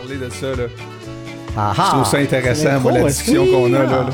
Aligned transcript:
parler 0.00 0.16
de 0.16 0.30
ça, 0.30 0.50
là. 0.50 0.64
Ah 1.56 1.72
Je 1.76 1.82
trouve 1.82 2.04
ça 2.06 2.18
intéressant, 2.18 2.64
l'intro, 2.64 2.90
moi, 2.90 2.92
la 3.00 3.04
discussion 3.08 3.46
qu'on 3.46 3.72
a, 3.74 3.78
là. 3.82 3.86
là. 3.86 4.10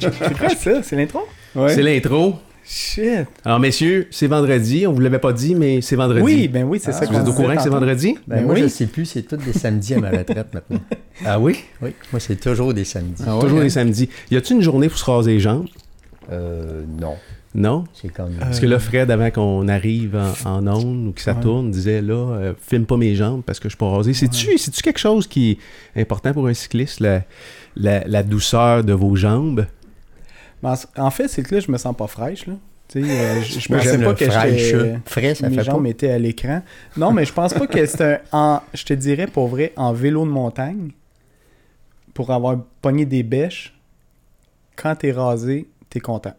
C'est 0.00 0.38
quoi 0.38 0.48
ça? 0.50 0.82
C'est 0.82 0.96
l'intro? 0.96 1.20
Ouais. 1.54 1.74
C'est 1.74 1.82
l'intro. 1.82 2.34
Shit. 2.68 3.26
Alors, 3.44 3.60
messieurs, 3.60 4.08
c'est 4.10 4.26
vendredi. 4.26 4.86
On 4.86 4.92
vous 4.92 5.00
l'avait 5.00 5.20
pas 5.20 5.32
dit, 5.32 5.54
mais 5.54 5.80
c'est 5.80 5.94
vendredi. 5.94 6.22
Oui, 6.22 6.48
ben 6.48 6.64
oui, 6.64 6.80
c'est 6.82 6.90
ça 6.92 7.04
Vous 7.06 7.14
êtes 7.16 7.28
au 7.28 7.32
courant 7.32 7.54
que 7.54 7.62
c'est 7.62 7.68
vendredi? 7.68 8.16
Ben, 8.26 8.36
Ben 8.38 8.44
moi, 8.44 8.54
oui. 8.54 8.62
je 8.62 8.66
sais 8.68 8.86
plus, 8.86 9.04
c'est 9.06 9.22
tous 9.22 9.36
des 9.36 9.52
samedis 9.52 9.94
à 9.94 9.98
ma 10.00 10.10
retraite 10.10 10.52
maintenant. 10.52 10.80
Ah 11.24 11.38
oui? 11.40 11.64
Oui, 11.80 11.94
moi, 12.12 12.20
c'est 12.20 12.36
toujours 12.36 12.74
des 12.74 12.84
samedis. 12.84 13.22
Ah 13.26 13.36
ouais, 13.36 13.42
Toujours 13.42 13.60
hein? 13.60 13.62
les 13.62 13.70
samedis. 13.70 14.08
Y 14.30 14.36
a-tu 14.36 14.52
une 14.52 14.60
journée 14.60 14.88
pour 14.88 14.98
se 14.98 15.04
raser 15.10 15.32
les 15.32 15.40
jambes? 15.40 15.66
Euh, 16.30 16.82
non. 17.00 17.14
Non? 17.58 17.84
C'est 17.94 18.12
comme. 18.12 18.32
Parce 18.34 18.60
que 18.60 18.66
là, 18.66 18.78
Fred, 18.78 19.10
avant 19.10 19.30
qu'on 19.30 19.66
arrive 19.66 20.14
en, 20.44 20.50
en 20.58 20.66
onde 20.68 21.08
ou 21.08 21.12
que 21.12 21.22
ça 21.22 21.32
Ouais. 21.32 21.40
tourne, 21.40 21.70
disait 21.70 22.02
là, 22.02 22.14
euh, 22.14 22.54
filme 22.60 22.84
pas 22.84 22.98
mes 22.98 23.14
jambes 23.14 23.42
parce 23.42 23.58
que 23.58 23.64
je 23.68 23.70
suis 23.70 23.78
pas 23.78 23.88
rasé. 23.90 24.12
C'est-tu 24.12 24.58
c'est-tu 24.58 24.82
quelque 24.82 24.98
chose 25.00 25.26
qui 25.26 25.58
est 25.96 26.00
important 26.02 26.32
pour 26.34 26.46
un 26.48 26.54
cycliste, 26.54 27.00
la, 27.00 27.22
la, 27.74 28.06
la 28.06 28.22
douceur 28.22 28.84
de 28.84 28.92
vos 28.92 29.16
jambes? 29.16 29.66
En- 30.96 31.10
fait, 31.10 31.28
c'est 31.28 31.42
que 31.42 31.54
là, 31.54 31.60
je 31.60 31.70
me 31.70 31.78
sens 31.78 31.96
pas 31.96 32.06
fraîche, 32.08 32.46
là. 32.46 32.54
Euh, 32.96 33.42
je, 33.42 33.58
je 33.60 33.68
pensais 33.68 33.98
pas 33.98 34.14
que 34.14 34.24
fraîche. 34.30 34.62
j'étais... 34.62 34.98
Frais, 35.06 35.34
ça 35.34 35.48
mes 35.48 35.56
fait 35.56 35.64
jambes 35.64 35.82
pas. 35.84 35.88
étaient 35.90 36.10
à 36.10 36.18
l'écran. 36.18 36.62
Non, 36.96 37.12
mais 37.12 37.24
je 37.24 37.32
pense 37.32 37.52
pas 37.54 37.66
que 37.66 37.84
c'est 37.86 38.02
un... 38.02 38.18
en- 38.32 38.60
je 38.74 38.84
te 38.84 38.92
dirais, 38.94 39.26
pour 39.26 39.48
vrai, 39.48 39.72
en 39.76 39.92
vélo 39.92 40.24
de 40.24 40.30
montagne, 40.30 40.90
pour 42.14 42.30
avoir 42.30 42.58
pogné 42.82 43.04
des 43.04 43.22
bêches, 43.22 43.74
quand 44.76 44.94
t'es 44.96 45.12
rasé, 45.12 45.66
t'es 45.90 46.00
content. 46.00 46.34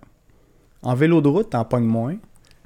En 0.87 0.95
vélo 0.95 1.19
de 1.19 1.27
route, 1.27 1.49
t'en 1.49 1.65
pognes 1.65 1.83
moins. 1.83 2.15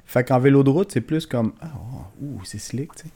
Fait 0.04 0.22
qu'en 0.22 0.38
vélo 0.38 0.62
de 0.62 0.70
route, 0.70 0.92
c'est 0.92 1.00
plus 1.00 1.26
comme... 1.26 1.52
Ah, 1.60 1.72
oh, 1.74 2.24
ouh, 2.24 2.44
c'est 2.44 2.58
slick, 2.58 2.94
tu 2.94 3.02
sais. 3.02 3.08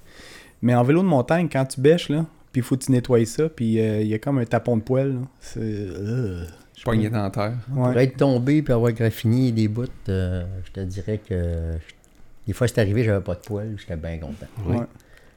Mais 0.63 0.75
en 0.75 0.83
vélo 0.83 1.01
de 1.03 1.07
montagne, 1.07 1.49
quand 1.51 1.65
tu 1.65 1.81
bêches, 1.81 2.09
là, 2.09 2.27
puis 2.51 2.61
il 2.61 2.65
faut 2.65 2.77
que 2.77 2.85
tu 2.85 2.91
nettoies 2.91 3.25
ça, 3.25 3.49
puis 3.49 3.79
euh, 3.79 4.01
il 4.01 4.09
y 4.09 4.15
a 4.15 4.19
comme 4.19 4.39
un 4.39 4.45
tapon 4.45 4.77
de 4.77 4.83
poêle, 4.83 5.13
là. 5.13 5.21
C'est... 5.39 5.61
euh, 5.61 6.45
je 6.77 6.83
pas. 6.83 6.91
Poignée 6.91 7.09
dentaire. 7.09 7.55
Ouais. 7.71 7.93
Pour 7.93 7.99
être 7.99 8.17
tombé 8.17 8.63
puis 8.63 8.73
avoir 8.73 8.91
graffiné 8.93 9.53
des 9.53 9.69
bouts, 9.69 9.85
euh, 10.09 10.45
je 10.65 10.73
te 10.73 10.81
dirais 10.81 11.21
que. 11.27 11.75
Des 12.47 12.53
fois, 12.53 12.67
c'est 12.67 12.81
arrivé, 12.81 13.05
j'avais 13.05 13.23
pas 13.23 13.35
de 13.35 13.41
poils, 13.41 13.77
j'étais 13.79 13.97
bien 13.97 14.19
content. 14.19 14.47
Ouais. 14.67 14.87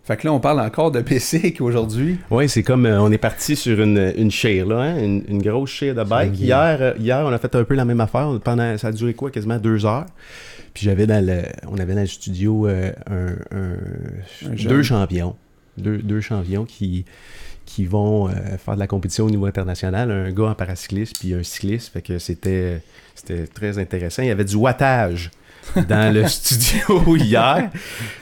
Fait 0.10 0.18
que 0.18 0.26
là, 0.26 0.34
on 0.34 0.40
parle 0.40 0.60
encore 0.60 0.90
de 0.92 1.02
basic 1.02 1.62
aujourd'hui. 1.62 2.18
Oui, 2.32 2.50
c'est 2.50 2.64
comme 2.64 2.88
euh, 2.88 3.00
on 3.00 3.12
est 3.12 3.20
parti 3.20 3.56
sur 3.56 3.80
une, 3.80 4.12
une 4.18 4.32
là, 4.68 4.80
hein, 4.82 4.98
une, 4.98 5.24
une 5.28 5.40
grosse 5.40 5.70
share 5.70 5.94
de 5.94 6.04
bike. 6.04 6.36
Hier, 6.40 6.78
euh, 6.82 6.94
hier, 6.98 7.24
on 7.28 7.32
a 7.32 7.38
fait 7.38 7.54
un 7.54 7.64
peu 7.64 7.76
la 7.76 7.86
même 7.86 8.02
affaire. 8.02 8.28
Pendant, 8.44 8.76
ça 8.80 8.88
a 8.88 8.92
duré 8.92 9.14
quoi, 9.14 9.30
quasiment 9.30 9.60
deux 9.60 9.86
heures. 9.86 10.08
Puis 10.74 10.84
j'avais 10.86 11.06
dans 11.06 11.24
le, 11.24 11.44
on 11.68 11.78
avait 11.78 11.94
dans 11.94 12.02
le 12.02 12.08
studio 12.08 12.68
euh, 12.68 12.92
un, 13.08 13.28
un- 13.56 14.52
Un 14.52 14.56
jeune. 14.56 14.72
deux 14.72 14.82
champions, 14.82 15.36
deux, 15.78 16.00
deux 16.00 16.22
champions 16.22 16.66
qui 16.66 17.06
qui 17.68 17.86
vont 17.86 18.30
faire 18.30 18.74
de 18.74 18.80
la 18.80 18.88
compétition 18.88 19.26
au 19.26 19.30
niveau 19.30 19.46
international, 19.46 20.10
un 20.10 20.32
gars 20.32 20.46
en 20.46 20.56
paracycliste 20.56 21.20
puis 21.20 21.36
un 21.36 21.44
cycliste, 21.44 21.94
fait 21.94 22.02
que 22.02 22.18
c'était 22.18 22.82
c'était 23.14 23.46
très 23.46 23.78
intéressant. 23.78 24.24
Il 24.24 24.30
y 24.30 24.32
avait 24.32 24.44
du 24.44 24.56
wattage 24.56 25.30
dans 25.88 26.14
le 26.14 26.28
studio 26.28 27.16
hier. 27.18 27.70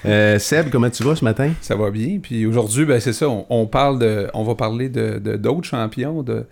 Euh, 0.06 0.40
Seb, 0.40 0.70
comment 0.70 0.90
tu 0.90 1.04
vas 1.04 1.16
ce 1.16 1.24
matin? 1.24 1.52
Ça 1.62 1.76
va 1.76 1.90
bien. 1.92 2.20
Puis 2.22 2.46
aujourd'hui, 2.46 2.86
ben 2.86 3.00
c'est 3.00 3.14
ça, 3.14 3.30
on, 3.30 3.46
on 3.50 3.66
parle 3.68 4.00
de. 4.00 4.28
On 4.34 4.44
va 4.44 4.56
parler 4.56 4.90
de 4.90 5.20
de- 5.20 5.36
d'autres 5.38 5.68
champions, 5.68 6.24
de. 6.24 6.46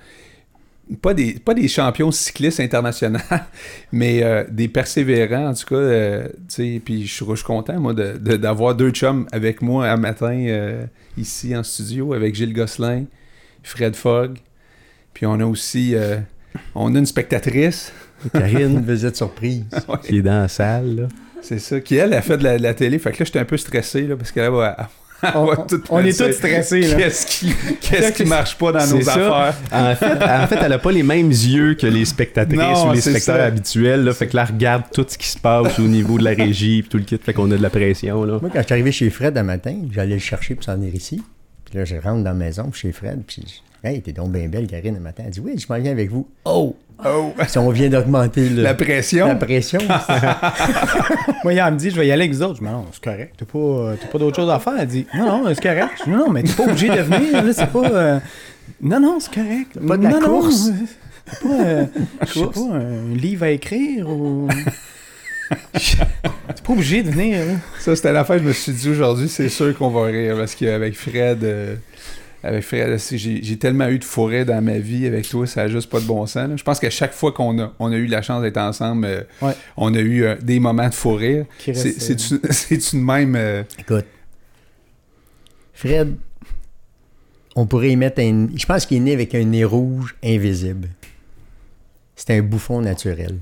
Pas 1.01 1.15
des, 1.15 1.33
pas 1.33 1.55
des 1.55 1.67
champions 1.67 2.11
cyclistes 2.11 2.59
internationaux, 2.59 3.17
mais 3.91 4.21
euh, 4.21 4.43
des 4.51 4.67
persévérants, 4.67 5.47
en 5.49 5.53
tout 5.55 5.65
cas. 5.65 5.75
euh, 5.75 6.27
puis 6.85 7.07
je 7.07 7.11
suis 7.13 7.25
content, 7.43 7.79
moi, 7.79 7.93
de- 7.95 8.17
de- 8.19 8.37
d'avoir 8.37 8.75
deux 8.75 8.91
chums 8.91 9.25
avec 9.31 9.63
moi 9.63 9.89
un 9.89 9.97
matin 9.97 10.85
ici 11.17 11.55
en 11.57 11.63
studio, 11.63 12.13
avec 12.13 12.35
Gilles 12.35 12.53
Gosselin, 12.53 13.05
Fred 13.63 13.95
Fogg. 13.95 14.37
Puis 15.15 15.25
on 15.25 15.39
a 15.39 15.45
aussi. 15.45 15.95
on 16.75 16.93
a 16.93 16.99
une 16.99 17.05
spectatrice, 17.07 17.91
Karine, 18.33 18.81
visite 18.85 19.15
surprise. 19.15 19.63
qui 20.07 20.17
est 20.17 20.21
dans 20.21 20.41
la 20.41 20.47
salle. 20.47 20.95
là. 20.95 21.03
c'est 21.41 21.59
ça, 21.59 21.79
qui 21.79 21.95
elle 21.95 22.13
a 22.13 22.21
fait 22.21 22.37
de 22.37 22.43
la, 22.43 22.57
de 22.57 22.63
la 22.63 22.73
télé. 22.73 22.99
Fait 22.99 23.11
que 23.11 23.19
là, 23.19 23.25
j'étais 23.25 23.39
un 23.39 23.45
peu 23.45 23.57
stressé, 23.57 24.01
là, 24.03 24.15
parce 24.15 24.31
qu'elle 24.31 24.51
va. 24.51 24.75
elle 24.79 24.85
On, 25.35 25.45
va 25.45 25.59
on- 25.59 25.65
tout 25.65 25.81
on 25.89 25.99
est 26.05 26.17
tous 26.17 26.31
stressés, 26.33 26.81
là. 26.81 26.95
Qu'est-ce 26.97 27.25
qui, 27.25 27.53
qu'est-ce 27.81 28.11
qui 28.11 28.25
marche 28.25 28.57
pas 28.57 28.71
dans 28.73 28.85
nos 28.87 29.01
ça. 29.01 29.13
affaires? 29.13 29.55
En 29.71 29.95
fait, 29.95 30.23
en 30.23 30.47
fait, 30.47 30.57
elle 30.61 30.73
a 30.73 30.77
pas 30.79 30.91
les 30.91 31.03
mêmes 31.03 31.29
yeux 31.31 31.73
que 31.75 31.87
les 31.87 32.05
spectatrices 32.05 32.59
Non, 32.59 32.89
ou 32.89 32.93
les 32.93 33.01
spectateurs 33.01 33.37
ça. 33.37 33.45
habituels. 33.45 34.03
Là, 34.03 34.13
fait 34.13 34.27
que 34.27 34.35
là, 34.35 34.45
elle 34.47 34.53
regarde 34.55 34.83
tout 34.93 35.05
ce 35.07 35.17
qui 35.17 35.27
se 35.27 35.39
passe 35.39 35.79
au 35.79 35.83
niveau 35.87 36.17
de 36.17 36.23
la 36.23 36.31
régie 36.31 36.81
puis 36.81 36.89
tout 36.89 36.97
le 36.97 37.03
kit. 37.03 37.17
Fait 37.23 37.33
qu'on 37.33 37.49
a 37.51 37.57
de 37.57 37.61
la 37.63 37.69
pression. 37.69 38.23
Là. 38.23 38.39
Moi, 38.41 38.49
quand 38.53 38.59
je 38.59 38.65
suis 38.65 38.73
arrivé 38.73 38.91
chez 38.91 39.09
Fred 39.09 39.37
un 39.37 39.43
matin, 39.43 39.75
j'allais 39.91 40.15
le 40.15 40.19
chercher 40.19 40.55
pour 40.55 40.63
s'en 40.65 40.75
venir 40.75 40.93
ici. 40.93 41.23
Puis 41.65 41.77
là, 41.79 41.85
je 41.85 41.95
rentre 41.95 42.23
dans 42.23 42.31
la 42.31 42.33
maison 42.33 42.71
chez 42.73 42.91
Fred, 42.91 43.21
puis 43.25 43.43
Hey, 43.85 44.01
t'es 44.01 44.11
donc 44.13 44.31
bien 44.31 44.47
belle, 44.47 44.65
Karine, 44.67 44.95
un 44.95 44.99
matin. 44.99 45.23
Elle 45.25 45.31
dit 45.31 45.39
Oui, 45.39 45.53
je 45.57 45.71
m'en 45.71 45.79
viens 45.79 45.91
avec 45.91 46.09
vous. 46.09 46.27
Oh 46.45 46.75
Oh! 47.05 47.33
Si 47.47 47.57
on 47.57 47.69
vient 47.69 47.89
d'augmenter 47.89 48.47
le- 48.49 48.63
La 48.63 48.73
pression? 48.73 49.27
la 49.27 49.35
pression. 49.35 49.79
Moi, 51.43 51.53
elle 51.53 51.73
me 51.73 51.77
dit, 51.77 51.91
je 51.91 51.95
vais 51.97 52.07
y 52.07 52.11
aller 52.11 52.23
avec 52.23 52.33
vous 52.33 52.41
autres. 52.41 52.55
Je 52.55 52.59
dis, 52.65 52.65
non, 52.71 52.85
c'est 52.91 53.03
correct. 53.03 53.33
T'as 53.37 53.45
pas, 53.45 53.57
euh, 53.59 53.95
t'as 53.99 54.07
pas 54.07 54.17
d'autre 54.17 54.35
chose 54.37 54.49
à 54.49 54.59
faire? 54.59 54.73
Elle 54.79 54.87
dit, 54.87 55.05
non, 55.13 55.43
non, 55.43 55.53
c'est 55.53 55.61
correct. 55.61 55.89
Je 55.99 56.03
dis, 56.05 56.09
non, 56.09 56.17
non, 56.19 56.29
mais 56.29 56.43
t'es 56.43 56.53
pas 56.53 56.63
obligé 56.63 56.87
de 56.89 57.01
venir. 57.01 57.43
Là, 57.43 57.53
c'est 57.53 57.69
pas. 57.69 57.89
euh, 57.89 58.19
Non, 58.81 58.99
non, 58.99 59.19
c'est 59.19 59.33
correct. 59.33 59.77
Pas 59.87 59.97
de 59.97 60.03
la 60.03 60.09
non, 60.09 60.21
non, 60.21 60.27
course. 60.39 60.69
c'est 61.27 61.39
pas, 61.47 61.53
euh, 61.53 61.85
je 62.27 62.33
sais 62.33 62.45
pas, 62.45 62.59
un 62.75 63.13
livre 63.15 63.43
à 63.43 63.49
écrire 63.49 64.09
ou. 64.09 64.47
T'es 65.73 66.61
pas 66.63 66.73
obligé 66.73 67.03
de 67.03 67.11
venir. 67.11 67.39
là. 67.45 67.53
Ça, 67.79 67.95
c'était 67.95 68.13
l'affaire, 68.13 68.39
je 68.39 68.43
me 68.45 68.53
suis 68.53 68.71
dit 68.71 68.89
aujourd'hui, 68.89 69.27
c'est 69.29 69.49
sûr 69.49 69.77
qu'on 69.77 69.89
va 69.89 70.05
rire. 70.05 70.35
Parce 70.37 70.55
qu'avec 70.55 70.95
Fred, 70.95 71.43
euh, 71.43 71.75
avec 72.45 72.63
Fred, 72.63 72.97
j'ai 72.99 73.57
tellement 73.57 73.87
eu 73.89 73.99
de 73.99 74.03
forêt 74.03 74.45
dans 74.45 74.61
ma 74.61 74.77
vie 74.79 75.05
avec 75.05 75.27
toi, 75.29 75.45
ça 75.47 75.63
a 75.63 75.67
juste 75.67 75.89
pas 75.89 75.99
de 75.99 76.05
bon 76.05 76.25
sens. 76.25 76.49
là. 76.49 76.55
Je 76.55 76.63
pense 76.63 76.79
qu'à 76.79 76.89
chaque 76.89 77.13
fois 77.13 77.31
qu'on 77.31 77.59
a, 77.59 77.73
on 77.79 77.91
a 77.91 77.95
eu 77.95 78.05
la 78.07 78.21
chance 78.21 78.41
d'être 78.41 78.57
ensemble, 78.57 79.05
euh, 79.05 79.21
Ouais. 79.41 79.53
on 79.77 79.93
a 79.93 79.99
eu 79.99 80.23
euh, 80.23 80.35
des 80.41 80.59
moments 80.59 80.87
de 80.89 80.93
forêt. 80.93 81.45
C'est 81.59 81.75
c'est-tu 81.99 82.95
de 82.97 83.01
même. 83.01 83.35
euh, 83.35 83.63
Écoute, 83.79 84.05
Fred, 85.73 86.15
on 87.55 87.65
pourrait 87.65 87.91
y 87.91 87.95
mettre 87.95 88.21
un. 88.21 88.47
Je 88.55 88.65
pense 88.65 88.85
qu'il 88.85 88.97
est 88.97 89.01
né 89.01 89.13
avec 89.13 89.35
un 89.35 89.43
nez 89.43 89.63
rouge 89.65 90.15
invisible. 90.23 90.89
C'est 92.15 92.31
un 92.31 92.41
bouffon 92.41 92.81
naturel. 92.81 93.39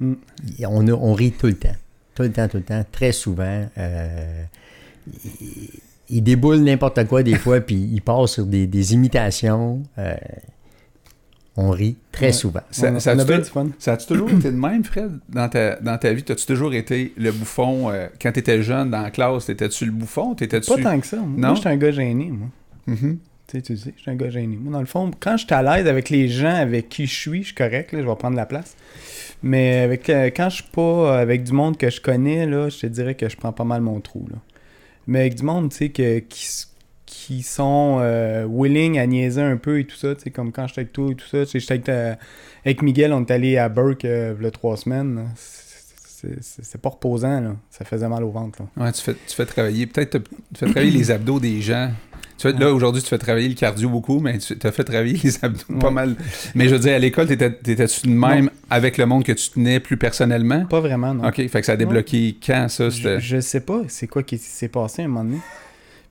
Mm. 0.00 0.14
On, 0.66 0.88
a- 0.88 0.92
on 0.92 1.12
rit 1.12 1.32
tout 1.32 1.46
le 1.46 1.54
temps. 1.54 1.74
Tout 2.14 2.22
le 2.22 2.32
temps, 2.32 2.46
tout 2.48 2.58
le 2.58 2.62
temps. 2.62 2.84
Très 2.92 3.12
souvent. 3.12 3.66
Euh, 3.78 4.44
il, 5.40 5.68
il 6.08 6.22
déboule 6.22 6.58
n'importe 6.58 7.06
quoi 7.06 7.22
des 7.22 7.36
fois, 7.36 7.60
puis 7.60 7.76
il 7.76 8.00
passe 8.02 8.32
sur 8.32 8.46
des, 8.46 8.66
des 8.66 8.92
imitations. 8.94 9.82
Euh, 9.98 10.14
on 11.56 11.70
rit 11.70 11.96
très 12.10 12.26
Ouais. 12.26 12.32
souvent. 12.32 12.60
ça, 12.70 12.90
on 12.90 12.96
a- 12.96 13.00
ça 13.00 13.14
on 13.14 13.18
a 13.20 13.22
a-tu 13.22 13.44
fun. 13.44 13.68
ça 13.78 13.92
a-tu 13.92 14.06
toujours 14.06 14.28
été 14.28 14.50
de 14.50 14.56
même, 14.56 14.82
Fred, 14.82 15.20
dans 15.28 15.48
ta, 15.48 15.76
dans 15.76 15.96
ta 15.98 16.12
vie? 16.12 16.24
T'as-tu 16.24 16.46
toujours 16.46 16.74
été 16.74 17.12
le 17.16 17.30
bouffon? 17.30 17.90
euh, 17.90 18.08
quand 18.20 18.32
t'étais 18.32 18.60
jeune, 18.62 18.90
dans 18.90 19.02
la 19.02 19.10
classe, 19.12 19.46
t'étais-tu 19.46 19.86
le 19.86 19.92
bouffon? 19.92 20.34
T'étais-tu... 20.34 20.68
Pas 20.74 20.82
tant 20.82 20.98
que 20.98 21.06
ça. 21.06 21.16
Moi, 21.18 21.28
Non? 21.36 21.46
Moi, 21.48 21.54
j'étais 21.56 21.68
un 21.68 21.76
gars 21.76 21.92
gêné, 21.92 22.24
moi. 22.32 22.48
Mhm. 22.88 23.18
Tu 23.46 23.56
sais, 23.58 23.62
tu 23.62 23.76
sais, 23.76 23.94
je 23.96 24.02
suis 24.02 24.10
un 24.10 24.16
gars 24.16 24.30
gêné. 24.30 24.56
Moi, 24.56 24.72
dans 24.72 24.80
le 24.80 24.86
fond, 24.86 25.10
quand 25.20 25.36
je 25.36 25.44
suis 25.46 25.54
à 25.54 25.62
l'aise 25.62 25.86
avec 25.86 26.10
les 26.10 26.26
gens 26.28 26.54
avec 26.56 26.88
qui 26.88 27.06
je 27.06 27.14
suis, 27.14 27.42
je 27.42 27.46
suis 27.48 27.54
correct, 27.54 27.92
là, 27.92 28.00
je 28.02 28.06
vais 28.06 28.16
prendre 28.16 28.36
la 28.36 28.46
place. 28.46 28.74
Mais 29.44 29.80
avec, 29.80 30.08
euh, 30.10 30.30
quand 30.34 30.48
je 30.48 30.56
suis 30.56 30.70
pas 30.72 31.20
avec 31.20 31.44
du 31.44 31.52
monde 31.52 31.76
que 31.76 31.88
je 31.88 32.00
connais, 32.00 32.46
là, 32.46 32.68
je 32.68 32.78
te 32.78 32.86
dirais 32.86 33.14
que 33.14 33.28
je 33.28 33.36
prends 33.36 33.52
pas 33.52 33.64
mal 33.64 33.80
mon 33.82 34.00
trou. 34.00 34.26
Là. 34.30 34.38
Mais 35.06 35.20
avec 35.20 35.34
du 35.36 35.42
monde, 35.42 35.70
tu 35.70 35.76
sais, 35.76 35.90
qui, 35.90 36.48
qui 37.06 37.42
sont 37.42 37.98
euh, 38.00 38.46
willing 38.48 38.98
à 38.98 39.06
niaiser 39.06 39.42
un 39.42 39.56
peu 39.56 39.78
et 39.80 39.84
tout 39.84 39.96
ça, 39.96 40.14
tu 40.14 40.22
sais, 40.22 40.30
comme 40.30 40.52
quand 40.52 40.66
j'étais 40.66 40.80
avec 40.82 40.92
toi 40.92 41.10
et 41.10 41.14
tout 41.14 41.26
ça, 41.26 41.44
j'étais 41.44 41.72
avec, 41.72 41.88
avec 42.64 42.82
Miguel, 42.82 43.12
on 43.12 43.24
est 43.24 43.30
allé 43.30 43.56
à 43.58 43.68
Burke 43.68 44.04
euh, 44.04 44.34
a 44.46 44.50
trois 44.50 44.76
semaines. 44.76 45.28
C'est- 45.36 46.80
pas 46.80 46.88
reposant, 46.88 47.40
là. 47.40 47.56
Ça 47.70 47.84
faisait 47.84 48.08
mal 48.08 48.24
au 48.24 48.30
ventre, 48.30 48.62
là. 48.62 48.84
Ouais, 48.84 48.92
tu 48.92 49.02
fais, 49.02 49.14
tu 49.14 49.34
fais 49.34 49.44
travailler, 49.46 49.86
peut-être 49.86 50.18
tu 50.18 50.24
fais 50.58 50.66
travailler 50.66 50.90
les 50.90 51.10
abdos 51.10 51.38
des 51.38 51.60
gens. 51.60 51.90
Tu 52.36 52.50
fais, 52.50 52.58
là, 52.58 52.72
aujourd'hui, 52.72 53.00
tu 53.02 53.08
fais 53.08 53.18
travailler 53.18 53.48
le 53.48 53.54
cardio 53.54 53.88
beaucoup, 53.88 54.18
mais 54.20 54.38
tu 54.38 54.54
as 54.62 54.72
fait 54.72 54.84
travailler 54.84 55.18
les 55.22 55.44
abdos 55.44 55.78
pas 55.80 55.90
mal. 55.90 56.16
Mais 56.54 56.68
je 56.68 56.74
veux 56.74 56.80
dire, 56.80 56.94
à 56.94 56.98
l'école, 56.98 57.26
t'étais- 57.28 57.52
t'étais-tu 57.52 58.08
de 58.08 58.12
même 58.12 58.50
avec 58.68 58.98
le 58.98 59.06
monde 59.06 59.22
que 59.24 59.32
tu 59.32 59.50
tenais 59.50 59.78
plus 59.80 59.96
personnellement? 59.96 60.64
Pas 60.66 60.80
vraiment, 60.80 61.14
non. 61.14 61.28
OK, 61.28 61.36
fait 61.36 61.48
que 61.60 61.64
ça 61.64 61.72
a 61.72 61.76
débloqué 61.76 62.36
quand, 62.44 62.66
ça? 62.68 62.90
Je, 62.90 62.96
C'était... 62.96 63.20
je 63.20 63.40
sais 63.40 63.60
pas, 63.60 63.82
c'est 63.88 64.06
quoi 64.08 64.22
qui 64.22 64.38
s'est 64.38 64.68
passé 64.68 65.02
à 65.02 65.04
un 65.04 65.08
moment 65.08 65.24
donné? 65.24 65.38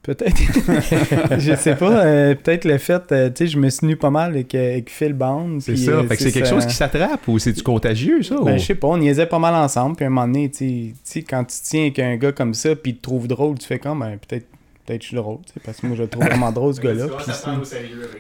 Peut-être. 0.02 0.36
je 1.40 1.56
sais 1.56 1.75
pas. 1.75 2.04
euh, 2.06 2.36
peut-être 2.36 2.66
le 2.66 2.78
fait, 2.78 3.02
euh, 3.12 3.30
tu 3.30 3.46
sais, 3.46 3.48
je 3.48 3.58
me 3.58 3.70
suis 3.70 3.88
nu 3.88 3.96
pas 3.96 4.10
mal 4.10 4.31
avec, 4.31 4.54
euh, 4.54 4.72
avec 4.74 4.90
Phil 4.90 5.14
Bond. 5.14 5.60
C'est 5.62 5.78
ça. 5.78 5.92
euh, 5.92 6.08
fait 6.08 6.18
que 6.18 6.24
c'est 6.24 6.31
quelque 6.34 6.48
ça. 6.48 6.56
chose 6.56 6.66
qui 6.66 6.74
s'attrape 6.75 7.25
ou 7.28 7.40
c'est 7.40 7.54
du 7.54 7.64
contagieux, 7.64 8.22
ça? 8.22 8.36
Ben, 8.44 8.56
ou- 8.56 8.58
je 8.58 8.66
sais 8.66 8.75
pas, 8.75 8.88
on 8.90 8.98
niaisait 8.98 9.25
pas 9.28 9.40
mal 9.40 9.56
ensemble. 9.56 9.96
Puis 9.96 10.04
à 10.04 10.08
un 10.08 10.12
moment 10.12 10.28
donné, 10.28 10.50
tu 10.50 10.58
sais- 10.58 10.64
tu 10.94 10.96
sais, 11.04 11.22
quand 11.22 11.44
tu 11.46 11.56
tiens 11.64 11.81
avec 11.84 12.00
un 12.00 12.18
gars 12.18 12.34
comme 12.34 12.54
ça, 12.54 12.75
puis 12.75 12.92
il 12.92 12.98
te 12.98 13.02
trouve 13.02 13.28
drôle, 13.30 13.58
tu 13.58 13.66
fais 13.66 13.80
comme, 13.80 14.00
ben, 14.02 14.18
peut-être 14.28 14.48
peut-être 14.86 15.02
je 15.02 15.08
suis 15.08 15.16
drôle, 15.16 15.38
tu 15.46 15.54
sais, 15.54 15.60
parce 15.64 15.80
que 15.80 15.88
moi, 15.88 15.96
je 15.96 16.04
le 16.04 16.08
trouve 16.10 16.26
vraiment 16.26 16.52
drôle, 16.54 16.74
ce 16.74 16.82
gars-là. 16.82 17.08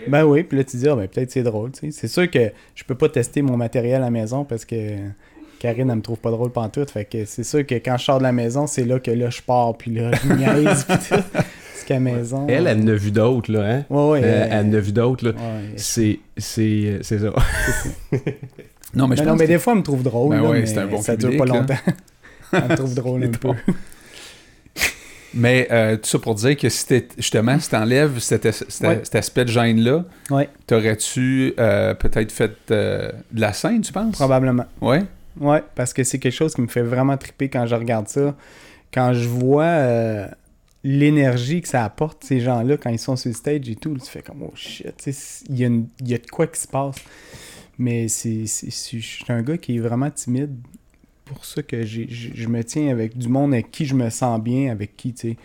Ben 0.07 0.23
oui, 0.25 0.43
puis 0.43 0.57
là, 0.57 0.63
tu 0.63 0.77
dis, 0.77 0.87
ah, 0.87 0.95
ben 0.95 1.07
peut-être 1.07 1.31
c'est 1.31 1.43
drôle, 1.43 1.71
tu 1.71 1.91
sais. 1.91 1.91
C'est 1.91 2.07
sûr 2.07 2.29
que 2.29 2.51
je 2.75 2.83
peux 2.83 2.95
pas 2.95 3.09
tester 3.09 3.41
mon 3.41 3.57
matériel 3.57 3.95
à 3.97 4.05
la 4.05 4.09
maison 4.11 4.43
parce 4.43 4.65
que 4.65 4.75
Karine, 5.59 5.89
elle 5.89 5.95
me 5.97 6.01
trouve 6.01 6.17
pas 6.17 6.31
drôle 6.31 6.51
pantoute. 6.51 6.91
Fait 6.91 7.05
que 7.05 7.23
c'est 7.25 7.43
sûr 7.43 7.65
que 7.65 7.75
quand 7.75 7.95
je 7.97 8.03
sors 8.03 8.17
de 8.17 8.23
la 8.23 8.31
maison, 8.33 8.67
c'est 8.67 8.83
là 8.83 8.99
que 8.99 9.11
là, 9.11 9.29
je 9.29 9.41
pars, 9.41 9.75
puis 9.77 9.91
là, 9.93 10.11
je 10.13 10.33
niaise, 10.33 10.83
puis 10.89 10.97
tout. 11.09 11.23
Jusqu'à 11.75 11.99
maison. 11.99 12.45
Elle, 12.49 12.67
elle 12.67 12.81
en 12.83 12.87
a 12.87 12.93
vu 12.93 13.11
d'autres, 13.11 13.51
là, 13.51 13.65
hein? 13.65 13.85
Ouais, 13.89 14.09
ouais. 14.09 14.21
Euh, 14.23 14.47
elle 14.49 14.67
en 14.67 14.73
a 14.73 14.79
vu 14.79 14.91
d'autres, 14.91 15.25
là. 15.25 15.31
ouais. 15.31 15.73
C'est, 15.77 16.19
c'est, 16.37 16.99
c'est 17.01 17.19
ça. 17.19 17.31
Non, 18.95 19.07
mais 19.07 19.15
Mais 19.15 19.15
je 19.17 19.23
non, 19.23 19.29
pense 19.31 19.39
mais 19.39 19.45
que- 19.45 19.51
des 19.53 19.57
fois, 19.57 19.73
elle 19.73 19.79
me 19.79 19.83
trouve 19.83 20.03
drôle. 20.03 20.29
Ben 20.35 20.43
là, 20.43 20.49
ouais, 20.49 20.59
mais 20.59 20.65
c'est 20.67 20.77
un 20.77 20.85
bon 20.85 21.01
ça 21.01 21.15
dure 21.15 21.29
public, 21.31 21.39
pas 21.47 21.51
là. 21.51 21.59
longtemps. 21.61 21.73
elle 22.53 22.63
me 22.69 22.75
trouve 22.75 22.93
drôle 22.93 23.23
un 23.23 23.29
peu. 23.29 23.49
Mais 25.33 25.67
euh, 25.71 25.97
tout 25.97 26.07
ça 26.09 26.19
pour 26.19 26.35
dire 26.35 26.55
que 26.55 26.69
si 26.69 26.85
t'es- 26.85 27.07
justement, 27.17 27.57
si 27.59 27.69
t'enlèves 27.69 28.19
cet, 28.19 28.49
cet- 28.51 28.81
Ouais. 28.87 28.99
cet 29.03 29.15
aspect 29.15 29.45
de 29.45 29.49
gêne-là, 29.49 30.05
Ouais, 30.29 30.47
t'aurais-tu 30.67 31.53
euh, 31.59 31.93
peut-être 31.95 32.31
fait 32.31 32.51
euh, 32.71 33.11
de 33.31 33.41
la 33.41 33.51
scène, 33.53 33.81
tu 33.81 33.91
penses? 33.91 34.15
probablement. 34.15 34.65
Ouais. 34.81 35.03
Ouais, 35.39 35.63
parce 35.73 35.93
que 35.93 36.03
c'est 36.03 36.19
quelque 36.19 36.33
chose 36.35 36.53
qui 36.53 36.61
me 36.61 36.67
fait 36.67 36.83
vraiment 36.83 37.17
triper 37.17 37.49
quand 37.49 37.65
je 37.65 37.73
regarde 37.75 38.07
ça. 38.07 38.35
Quand 38.93 39.13
je 39.13 39.27
vois 39.27 40.27
l'énergie 40.83 41.61
que 41.61 41.67
ça 41.67 41.83
apporte, 41.85 42.23
ces 42.23 42.39
gens-là, 42.39 42.77
quand 42.77 42.89
ils 42.89 42.99
sont 42.99 43.15
sur 43.15 43.29
le 43.29 43.35
stage 43.35 43.67
et 43.69 43.75
tout, 43.75 43.95
tu 43.97 44.09
fais 44.09 44.21
comme, 44.21 44.43
oh 44.43 44.51
shit, 44.55 44.93
il 45.49 45.55
y, 45.59 46.09
y 46.11 46.13
a 46.13 46.17
de 46.17 46.27
quoi 46.31 46.45
qui 46.47 46.59
se 46.61 46.67
passe. 46.67 46.97
Mais 47.79 48.07
c'est- 48.07 48.45
je 48.45 48.99
suis 48.99 49.25
un 49.29 49.41
gars 49.41 49.57
qui 49.57 49.77
est 49.77 49.79
vraiment 49.79 50.11
timide. 50.11 50.55
Pour 51.25 51.45
ça 51.45 51.63
que 51.63 51.83
j'ai- 51.83 52.07
je 52.09 52.29
je 52.35 52.47
me 52.47 52.63
tiens 52.63 52.89
avec 52.89 53.17
du 53.17 53.27
monde 53.29 53.53
avec 53.53 53.71
qui 53.71 53.85
je 53.85 53.95
me 53.95 54.09
sens 54.09 54.41
bien, 54.41 54.71
avec 54.71 54.95
qui, 54.97 55.13
tu 55.13 55.29
sais, 55.29 55.37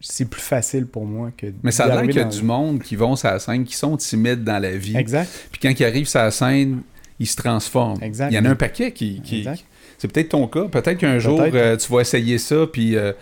c'est 0.00 0.28
plus 0.28 0.40
facile 0.42 0.86
pour 0.86 1.06
moi 1.06 1.30
que 1.36 1.46
Mais 1.62 1.70
ça 1.70 1.84
a 1.84 1.88
l'air 1.88 2.02
qu'il 2.02 2.16
y 2.16 2.18
a 2.20 2.24
du 2.24 2.42
monde 2.42 2.82
qui 2.82 2.94
vont 2.96 3.16
sur 3.16 3.30
la 3.30 3.38
scène, 3.38 3.64
qui 3.64 3.74
sont 3.76 3.96
timides 3.96 4.44
dans 4.44 4.58
la 4.58 4.76
vie. 4.76 4.96
Exact, 4.96 5.30
Puis 5.50 5.60
quand 5.62 5.70
ils 5.80 5.84
arrivent 5.84 6.08
sur 6.08 6.20
la 6.20 6.30
scène, 6.30 6.82
ils 7.18 7.26
se 7.26 7.36
transforment. 7.36 8.02
Exact. 8.02 8.30
Il 8.30 8.34
y 8.34 8.38
en 8.38 8.44
a 8.44 8.50
un 8.50 8.54
paquet 8.56 8.92
qui. 8.92 9.20
qui- 9.22 9.38
exact. 9.38 9.64
C'est 9.96 10.12
peut-être 10.12 10.30
ton 10.30 10.46
cas. 10.48 10.64
Peut-être 10.64 10.98
qu'un 10.98 11.18
jour, 11.18 11.40
euh, 11.40 11.76
tu 11.76 11.90
vas 11.92 12.00
essayer 12.00 12.36
ça, 12.38 12.66
puis. 12.70 12.96
euh, 12.96 13.12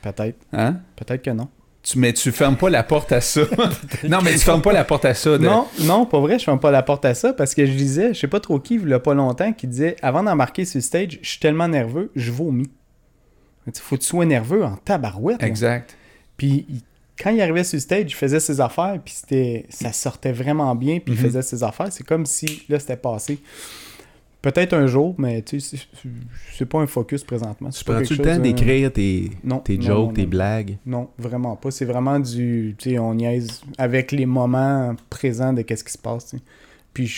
Peut-être, 0.00 0.38
hein? 0.52 0.78
peut-être 0.96 1.22
que 1.22 1.30
non. 1.30 1.48
Tu, 1.82 1.98
mais 1.98 2.12
tu 2.12 2.30
fermes 2.30 2.56
pas 2.56 2.70
la 2.70 2.84
porte 2.84 3.10
à 3.10 3.20
ça. 3.20 3.40
non, 4.08 4.20
mais 4.22 4.32
tu 4.32 4.38
fermes 4.38 4.62
pas 4.62 4.72
la 4.72 4.84
porte 4.84 5.04
à 5.04 5.14
ça. 5.14 5.36
de- 5.36 5.44
Non, 5.44 5.66
non, 5.80 6.06
pas 6.06 6.20
vrai, 6.20 6.38
je 6.38 6.44
ferme 6.44 6.60
pas 6.60 6.70
la 6.70 6.82
porte 6.84 7.04
à 7.04 7.14
ça 7.14 7.32
parce 7.32 7.54
que 7.56 7.66
je 7.66 7.72
disais, 7.72 8.14
je 8.14 8.20
sais 8.20 8.28
pas 8.28 8.38
trop 8.40 8.60
qui, 8.60 8.74
il 8.76 8.88
y 8.88 8.92
a 8.92 9.00
pas 9.00 9.14
longtemps, 9.14 9.52
qui 9.52 9.66
disait 9.66 9.96
avant 10.00 10.22
d'embarquer 10.22 10.64
sur 10.64 10.78
le 10.78 10.82
stage, 10.82 11.18
je 11.20 11.28
suis 11.28 11.40
tellement 11.40 11.66
nerveux, 11.66 12.12
je 12.14 12.30
vomis. 12.30 12.70
Il 13.66 13.72
faut 13.76 13.96
que 13.96 14.02
tu 14.02 14.06
sois 14.08 14.24
nerveux 14.24 14.64
en 14.64 14.76
tabarouette. 14.76 15.40
là. 15.42 15.48
Exact. 15.48 15.96
Puis 16.36 16.66
quand 17.20 17.30
il 17.30 17.40
arrivait 17.40 17.64
sur 17.64 17.76
le 17.76 17.80
stage, 17.80 18.04
il 18.06 18.14
faisait 18.14 18.40
ses 18.40 18.60
affaires, 18.60 18.98
puis 19.04 19.14
c'était, 19.16 19.66
ça 19.68 19.92
sortait 19.92 20.32
vraiment 20.32 20.74
bien, 20.76 20.98
puis 21.00 21.14
Mhm. 21.14 21.20
il 21.20 21.26
faisait 21.26 21.42
ses 21.42 21.62
affaires. 21.64 21.88
C'est 21.90 22.06
comme 22.06 22.26
si 22.26 22.62
là 22.68 22.78
c'était 22.78 22.96
passé. 22.96 23.38
Peut-être 24.42 24.72
un 24.74 24.88
jour, 24.88 25.14
mais 25.18 25.40
tu 25.42 25.60
sais, 25.60 25.76
c'est- 26.52 26.64
pas 26.64 26.80
un 26.80 26.86
focus 26.88 27.22
présentement. 27.22 27.70
Tu 27.70 27.84
prends-tu 27.84 28.16
le 28.16 28.24
temps 28.24 28.30
euh, 28.30 28.38
d'écrire 28.38 28.92
tes, 28.92 29.30
non, 29.44 29.58
tes 29.60 29.80
jokes, 29.80 30.08
non, 30.08 30.12
tes 30.12 30.26
blagues? 30.26 30.78
Non, 30.84 31.10
vraiment 31.16 31.54
pas. 31.54 31.70
C'est 31.70 31.84
vraiment 31.84 32.18
du. 32.18 32.74
Tu 32.76 32.90
sais, 32.90 32.98
on 32.98 33.14
niaise 33.14 33.62
avec 33.78 34.10
les 34.10 34.26
moments 34.26 34.96
présents 35.10 35.52
de 35.52 35.62
qu'est-ce 35.62 35.84
qui 35.84 35.92
se 35.92 35.98
passe. 35.98 36.34
Puis, 36.92 37.06
tu 37.06 37.12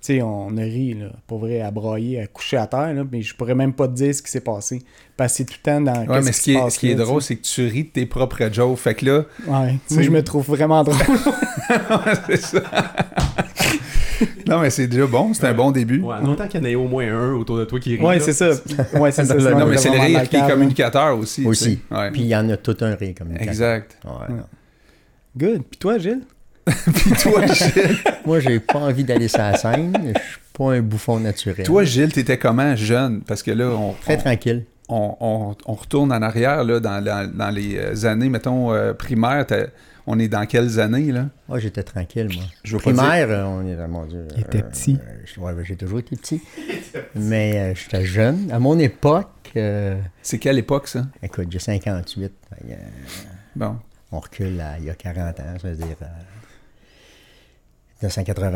sais, 0.00 0.20
on 0.22 0.56
a 0.56 0.62
ri, 0.62 0.94
là, 0.94 1.12
pour 1.28 1.38
vrai, 1.38 1.60
à 1.60 1.70
broyer, 1.70 2.20
à 2.20 2.26
coucher 2.26 2.56
à 2.56 2.66
terre, 2.66 2.92
là, 2.92 3.04
mais 3.10 3.22
je 3.22 3.36
pourrais 3.36 3.54
même 3.54 3.72
pas 3.72 3.86
te 3.86 3.94
dire 3.94 4.12
ce 4.14 4.20
qui 4.22 4.30
s'est 4.30 4.40
passé. 4.40 4.82
Parce 5.16 5.32
que 5.32 5.36
c'est 5.38 5.44
tout 5.44 5.54
le 5.64 5.70
temps 5.70 5.80
dans. 5.80 6.06
Ouais, 6.06 6.20
mais 6.22 6.32
ce 6.32 6.42
qui, 6.42 6.54
est, 6.54 6.70
ce 6.70 6.78
qui 6.78 6.90
est 6.90 6.94
drôle, 6.96 7.22
c'est 7.22 7.36
que 7.36 7.42
tu 7.42 7.66
ris 7.68 7.84
de 7.84 7.88
tes 7.90 8.06
propres 8.06 8.52
jokes. 8.52 8.78
Fait 8.78 8.94
que 8.94 9.06
là. 9.06 9.24
Ouais, 9.46 9.76
moi, 9.90 10.02
je 10.02 10.10
me 10.10 10.24
trouve 10.24 10.46
vraiment 10.46 10.82
drôle. 10.82 10.96
c'est 12.26 12.36
ça. 12.40 12.62
non, 14.46 14.60
mais 14.60 14.70
c'est 14.70 14.86
déjà 14.86 15.06
bon. 15.06 15.32
C'est 15.34 15.46
un 15.46 15.54
bon 15.54 15.70
début. 15.70 16.00
Ouais, 16.00 16.16
autant 16.26 16.46
qu'il 16.48 16.60
y 16.60 16.62
en 16.64 16.66
ait 16.66 16.74
au 16.74 16.88
moins 16.88 17.06
un 17.06 17.32
autour 17.34 17.58
de 17.58 17.64
toi 17.64 17.78
qui 17.80 17.96
rit. 17.96 18.02
ouais, 18.04 18.20
c'est 18.20 18.32
ça. 18.32 18.50
Ouais, 18.98 19.10
c'est 19.12 19.24
ça. 19.24 19.34
Non, 19.34 19.50
Non, 19.58 19.62
on 19.64 19.66
mais 19.68 19.74
est 19.74 19.78
c'est 19.78 19.90
le 19.90 19.98
rire 20.00 20.28
qui 20.28 20.36
est 20.36 20.46
communicateur 20.48 21.16
aussi. 21.18 21.44
Aussi. 21.46 21.80
Ouais. 21.90 22.10
Puis 22.10 22.22
il 22.22 22.26
y 22.28 22.36
en 22.36 22.48
a 22.50 22.56
tout 22.56 22.76
un 22.80 22.94
rire 22.94 23.14
comme 23.16 23.36
Exact. 23.38 23.96
Ouais. 24.04 24.36
Good. 25.36 25.62
Puis 25.70 25.78
toi, 25.78 25.98
Gilles? 25.98 26.22
Puis 26.66 27.10
toi, 27.22 27.46
Gilles, 27.46 27.96
Moi, 28.26 28.40
j'ai 28.40 28.60
pas 28.60 28.78
envie 28.78 29.04
d'aller 29.04 29.28
sur 29.28 29.38
la 29.38 29.56
scène. 29.56 29.92
Je 30.14 30.20
suis 30.20 30.38
pas 30.52 30.72
un 30.72 30.80
bouffon 30.80 31.18
naturel. 31.20 31.64
toi, 31.64 31.84
Gilles, 31.84 32.12
t'étais 32.12 32.36
comment 32.38 32.74
jeune? 32.76 33.22
Parce 33.22 33.42
que 33.42 33.50
là, 33.52 33.66
on, 33.70 33.92
Très 34.02 34.16
on- 34.16 34.20
tranquille. 34.20 34.64
on, 34.88 35.16
on- 35.20 35.56
on 35.66 35.74
retourne 35.74 36.12
en 36.12 36.20
arrière 36.20 36.64
là, 36.64 36.80
dans, 36.80 37.02
dans- 37.02 37.30
dans 37.32 37.50
les 37.50 37.78
euh, 37.78 38.06
années, 38.06 38.28
mettons, 38.28 38.72
euh, 38.72 38.92
primaires. 38.92 39.46
On 40.10 40.18
est 40.18 40.28
dans 40.28 40.46
quelles 40.46 40.80
années, 40.80 41.12
là? 41.12 41.28
Moi, 41.48 41.58
j'étais 41.58 41.82
tranquille, 41.82 42.28
moi. 42.34 42.44
Je 42.64 42.76
dire- 42.78 42.80
Primaire, 42.80 43.28
on 43.46 43.66
est 43.66 43.76
dans 43.76 43.88
mon 43.88 44.06
Dieu. 44.06 44.26
Il 44.36 44.40
était 44.40 44.62
euh, 44.64 44.70
petit. 44.70 44.98
euh, 45.38 45.40
ouais, 45.42 45.64
j'ai 45.64 45.76
toujours 45.76 45.98
été 45.98 46.16
petit. 46.16 46.40
Mais 47.14 47.52
euh, 47.56 47.74
j'étais 47.74 48.06
jeune. 48.06 48.50
À 48.50 48.58
mon 48.58 48.78
époque, 48.78 49.52
euh, 49.56 50.00
C'est 50.22 50.38
quelle 50.38 50.56
époque, 50.56 50.88
ça? 50.88 51.06
écoute, 51.22 51.48
j'ai 51.50 51.58
58. 51.58 52.32
euh, 52.70 52.74
Bon. 53.54 53.76
on 54.10 54.20
recule 54.20 54.58
à 54.62 54.78
il 54.78 54.86
y 54.86 54.90
a 54.90 54.94
40 54.94 55.40
ans, 55.40 55.44
ça 55.60 55.68
veut 55.68 55.76
dire 55.76 55.96
euh, 56.00 56.06
1980. 58.02 58.50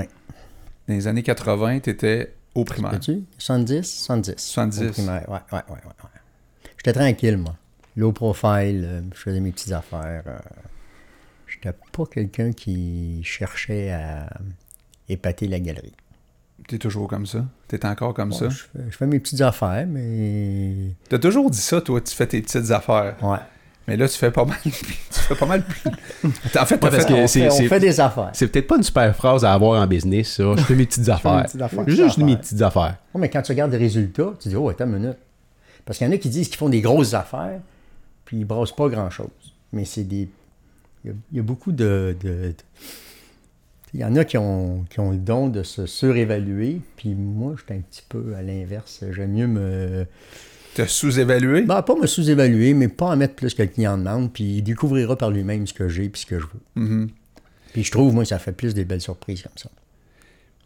Dans 0.88 0.94
les 0.94 1.06
années 1.06 1.22
80, 1.22 1.81
t'étais 1.81 2.32
au 2.55 2.64
primaire. 2.64 2.93
Peux-tu? 2.93 3.25
70? 3.38 3.82
70. 3.84 4.34
70. 4.38 4.88
Au 4.88 4.93
primaire, 4.93 5.28
ouais, 5.28 5.38
ouais, 5.52 5.58
ouais, 5.69 5.75
ouais. 5.75 6.20
J'étais 6.78 6.93
tranquille, 6.98 7.37
moi. 7.37 7.56
Low 7.96 8.12
profile, 8.12 8.84
euh, 8.87 9.00
je 9.14 9.20
faisais 9.20 9.40
mes 9.40 9.52
petites 9.52 9.72
affaires. 9.72 10.22
J'étais 11.62 11.76
pas 11.92 12.04
quelqu'un 12.06 12.52
qui 12.52 13.20
cherchait 13.22 13.90
à 13.92 14.28
épater 15.08 15.46
la 15.48 15.60
galerie. 15.60 15.92
T'es 16.68 16.78
toujours 16.78 17.08
comme 17.08 17.26
ça? 17.26 17.44
T'es 17.68 17.84
encore 17.86 18.14
comme 18.14 18.30
Bon, 18.30 18.36
ça? 18.36 18.48
je, 18.48 18.56
fais, 18.62 18.78
je 18.90 18.96
fais 18.96 19.06
mes 19.06 19.18
petites 19.20 19.40
affaires, 19.40 19.86
mais. 19.86 20.94
T'as 21.08 21.18
toujours 21.18 21.50
dit 21.50 21.58
ça, 21.58 21.80
toi, 21.80 22.00
tu 22.00 22.14
fais 22.14 22.26
tes 22.26 22.40
petites 22.40 22.70
affaires. 22.70 23.16
Ouais. 23.22 23.38
Mais 23.88 23.96
là, 23.96 24.08
tu 24.08 24.16
fais 24.16 24.30
pas 24.30 24.44
mal. 24.44 24.58
tu 24.62 24.70
fais 24.70 25.34
pas 25.34 25.46
mal 25.46 25.64
plus. 25.64 25.90
En 25.90 26.30
fait, 26.30 26.74
Ouais, 26.74 26.78
parce 26.78 26.96
fait- 26.96 27.08
que 27.08 27.12
on, 27.14 27.26
c'est- 27.26 27.40
fait, 27.40 27.48
on 27.48 27.50
c'est- 27.56 27.68
fait 27.68 27.80
des 27.80 27.98
affaires. 28.00 28.30
C'est 28.32 28.46
peut-être 28.46 28.68
pas 28.68 28.76
une 28.76 28.84
super 28.84 29.14
phrase 29.16 29.44
à 29.44 29.52
avoir 29.52 29.82
en 29.82 29.86
business, 29.88 30.34
ça. 30.36 30.44
Je 30.56 30.62
fais 30.62 30.76
mes 30.76 30.86
petites 30.86 31.02
mes 31.06 31.10
affaires. 31.10 31.42
petites 31.44 31.62
affaires. 31.62 31.84
Juste 31.88 32.02
Affaires. 32.12 32.24
mes 32.24 32.36
petites 32.36 32.62
affaires. 32.62 32.96
Ouais, 33.14 33.20
mais 33.20 33.28
quand 33.28 33.42
tu 33.42 33.50
regardes 33.52 33.72
les 33.72 33.78
résultats, 33.78 34.32
tu 34.40 34.48
dis, 34.48 34.56
oh, 34.56 34.68
attends 34.68 34.84
une 34.86 34.98
minute. 34.98 35.16
Parce 35.84 35.98
qu'il 35.98 36.06
y 36.06 36.10
en 36.10 36.12
a 36.12 36.16
qui 36.18 36.28
disent 36.28 36.48
qu'ils 36.48 36.58
font 36.58 36.68
des 36.68 36.80
grosses 36.80 37.14
affaires, 37.14 37.60
puis 38.24 38.36
ils 38.38 38.44
brassent 38.44 38.70
pas 38.74 38.88
grand-chose. 38.88 39.26
Mais 39.72 39.84
c'est 39.84 40.04
des. 40.04 40.28
Il 41.04 41.08
y 41.08 41.10
a, 41.10 41.16
il 41.32 41.37
y 41.37 41.40
a 41.40 41.43
beaucoup 41.43 41.72
de. 41.72 42.16
de- 42.22 42.28
de- 42.28 42.54
Il 43.94 44.00
y 44.00 44.04
en 44.04 44.16
a 44.16 44.25
qui 44.25 44.38
ont, 44.38 44.84
qui 44.88 45.00
ont 45.00 45.10
le 45.10 45.19
don 45.19 45.49
de 45.49 45.62
se 45.62 45.84
surévaluer, 45.87 46.81
puis 46.96 47.14
moi, 47.14 47.54
j'étais 47.58 47.75
un 47.75 47.81
petit 47.81 48.02
peu 48.08 48.34
à 48.36 48.43
l'inverse. 48.43 49.05
J'aime 49.10 49.32
mieux 49.32 49.46
me. 49.46 50.06
T'as 50.74 50.86
sous-évalué? 50.86 51.62
Ben, 51.62 51.82
pas 51.82 51.94
me 51.94 52.06
sous-évaluer, 52.06 52.72
mais 52.72 52.88
pas 52.88 53.06
en 53.06 53.17
mettre 53.17 53.34
plus 53.34 53.53
que 53.53 53.62
le 53.62 53.69
client 53.69 53.98
demande, 53.98 54.32
puis 54.32 54.44
il 54.44 54.62
découvrira 54.62 55.17
par 55.17 55.31
lui-même 55.31 55.67
ce 55.67 55.74
que 55.74 55.88
j'ai 55.88 56.08
puis 56.08 56.22
ce 56.22 56.26
que 56.26 56.38
je 56.38 56.46
veux. 56.46 56.82
Mhm. 56.82 57.10
Puis 57.74 57.84
je 57.84 57.91
trouve, 57.91 58.15
moi, 58.15 58.24
ça 58.24 58.38
fait 58.38 58.53
plus 58.53 58.72
des 58.72 58.84
belles 58.86 59.00
surprises 59.03 59.43
comme 59.43 59.53
ça. 59.56 59.69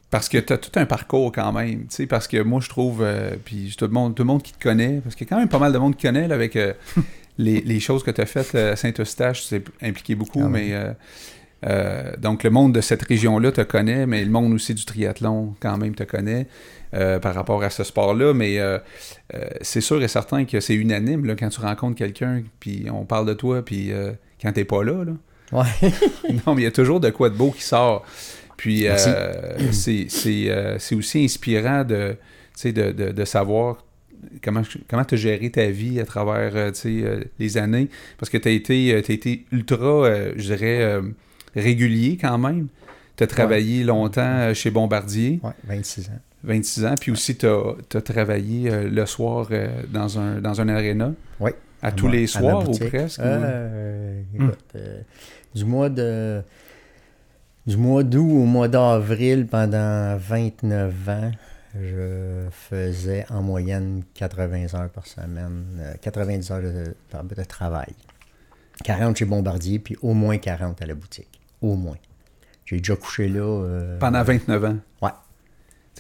Parce 0.09 0.29
que 0.29 0.39
t'as 0.39 0.59
tout 0.59 0.71
un 0.79 0.87
parcours 0.87 1.33
quand 1.33 1.53
même, 1.53 1.81
tu 1.81 1.87
sais, 1.97 2.07
parce 2.07 2.29
que 2.29 2.41
moi 2.41 2.61
je 2.61 2.69
trouve, 2.69 3.03
euh, 3.03 3.35
puis 3.45 3.75
tout 3.77 3.87
le, 3.87 3.91
monde, 3.91 4.15
tout 4.15 4.23
le 4.23 4.29
monde 4.29 4.43
qui 4.43 4.53
te 4.53 4.63
connaît, 4.63 5.01
parce 5.03 5.17
qu'il 5.17 5.27
y 5.27 5.29
a 5.29 5.31
quand 5.31 5.41
même 5.41 5.49
pas 5.49 5.59
mal 5.59 5.73
de 5.73 5.79
monde 5.79 5.97
qui 5.97 6.03
te 6.03 6.07
connaît 6.07 6.29
là, 6.29 6.37
avec 6.37 6.55
euh, 6.55 6.73
les, 7.39 7.61
les 7.61 7.81
choses 7.81 8.03
que 8.03 8.11
tu 8.11 8.21
as 8.21 8.27
faites 8.27 8.55
à 8.55 8.77
Saint-Eustache, 8.77 9.49
tu 9.49 9.61
t'es 9.61 9.87
impliqué 9.87 10.15
beaucoup, 10.15 10.43
Ah 10.45 10.49
mais 10.49 10.73
euh, 10.73 10.93
euh, 11.67 12.13
donc 12.19 12.45
le 12.45 12.51
monde 12.51 12.75
de 12.75 12.81
cette 12.81 13.03
région-là 13.03 13.53
te 13.53 13.61
connaît, 13.63 14.07
mais 14.07 14.25
le 14.25 14.31
monde 14.31 14.53
aussi 14.53 14.75
du 14.75 14.85
triathlon 14.85 15.55
quand 15.61 15.77
même 15.79 15.95
te 15.95 16.05
connaît 16.05 16.47
euh, 16.95 17.19
par 17.19 17.35
rapport 17.35 17.63
à 17.63 17.71
ce 17.71 17.85
sport-là, 17.85 18.35
mais 18.35 18.59
c'est 19.61 19.81
sûr 19.81 20.03
et 20.03 20.09
certain 20.09 20.45
que 20.45 20.61
c'est 20.61 20.75
unanime 20.75 21.25
là, 21.25 21.35
quand 21.37 21.49
tu 21.49 21.61
rencontres 21.61 21.97
quelqu'un, 21.97 22.43
puis 22.61 22.87
on 22.93 23.05
parle 23.05 23.27
de 23.27 23.35
toi, 23.35 23.65
puis 23.65 23.91
quand 24.41 24.53
t'es 24.53 24.65
pas 24.65 24.85
là, 24.85 25.05
là, 25.05 25.13
Ouais. 25.53 25.65
non, 26.47 26.55
mais 26.55 26.63
il 26.63 26.65
y 26.65 26.69
a 26.69 26.73
toujours 26.73 27.01
de 27.01 27.11
quoi 27.11 27.31
de 27.31 27.37
beau 27.37 27.51
qui 27.51 27.63
sort. 27.63 28.05
Puis 28.57 28.89
euh, 28.89 28.97
c'est 29.71 30.09
euh, 30.49 30.79
aussi 30.97 31.25
inspirant 31.25 31.85
de, 31.85 32.17
de, 32.65 32.71
de, 32.71 33.13
de 33.13 33.25
savoir 33.25 33.85
comment 34.43 34.63
comment 34.89 35.05
tu 35.05 35.15
as 35.15 35.19
géré 35.19 35.51
ta 35.51 35.67
vie 35.67 36.01
à 36.01 36.05
travers 36.05 36.57
euh, 36.57 36.71
euh, 36.87 37.25
les 37.39 37.57
années? 37.59 37.89
Parce 38.19 38.31
que 38.31 38.39
tu 38.39 38.49
as 38.49 38.53
été, 38.53 38.93
euh, 38.95 38.99
été 38.99 39.47
ultra, 39.53 40.09
je 40.37 40.43
dirais, 40.43 41.01
régulier 41.55 42.19
quand 42.21 42.39
même. 42.39 42.69
Tu 43.17 43.25
as 43.25 43.27
travaillé 43.27 43.83
longtemps 43.85 44.53
chez 44.53 44.71
Bombardier, 44.71 45.41
ouais, 45.43 45.53
26 45.65 46.09
ans. 46.09 46.21
26 46.45 46.85
ans. 46.85 46.95
Puis 47.01 47.11
aussi, 47.11 47.37
tu 47.37 47.47
as, 47.47 48.01
travaillé 48.03 48.71
le 48.71 49.07
soir 49.07 49.49
dans 49.91 50.19
un, 50.19 50.41
dans 50.41 50.61
un 50.61 50.69
aréna. 50.69 51.13
Oui. 51.41 51.51
À, 51.83 51.93
tous 51.93 52.09
les 52.09 52.27
soirs 52.27 52.69
ou 52.69 52.77
presque. 52.79 53.21
ou- 53.21 54.35
écoute, 54.35 54.59
euh, 54.75 55.01
du 55.55 55.65
mois 55.65 55.89
de 55.89 56.43
du 57.67 57.77
mois 57.77 58.05
d'août 58.05 58.31
au 58.31 58.45
mois 58.45 58.69
d'avril 58.69 59.47
pendant 59.47 60.17
29 60.17 61.09
ans, 61.09 61.33
je 61.83 62.49
faisais 62.51 63.25
en 63.31 63.43
moyenne 63.43 64.03
80 64.15 64.75
heures 64.75 64.91
par 64.91 65.07
semaine, 65.07 65.65
euh, 65.79 65.95
90 66.01 66.51
heures 66.51 66.63
de, 66.63 66.95
de 67.35 67.45
travail. 67.45 67.95
40 68.85 69.17
chez 69.17 69.25
Bombardier, 69.25 69.79
puis 69.79 69.97
au 70.03 70.13
moins 70.15 70.39
40 70.39 70.81
à 70.83 70.87
la 70.87 70.95
boutique. 70.95 71.41
Au 71.63 71.75
moins. 71.77 71.97
J'ai 72.67 72.79
déjà 72.79 72.97
couché 72.97 73.29
là. 73.29 73.41
euh, 73.41 73.99
Pendant 73.99 74.23
29 74.23 74.65
ans? 74.65 74.77
Ouais. 75.03 75.11
Tu 75.11 75.15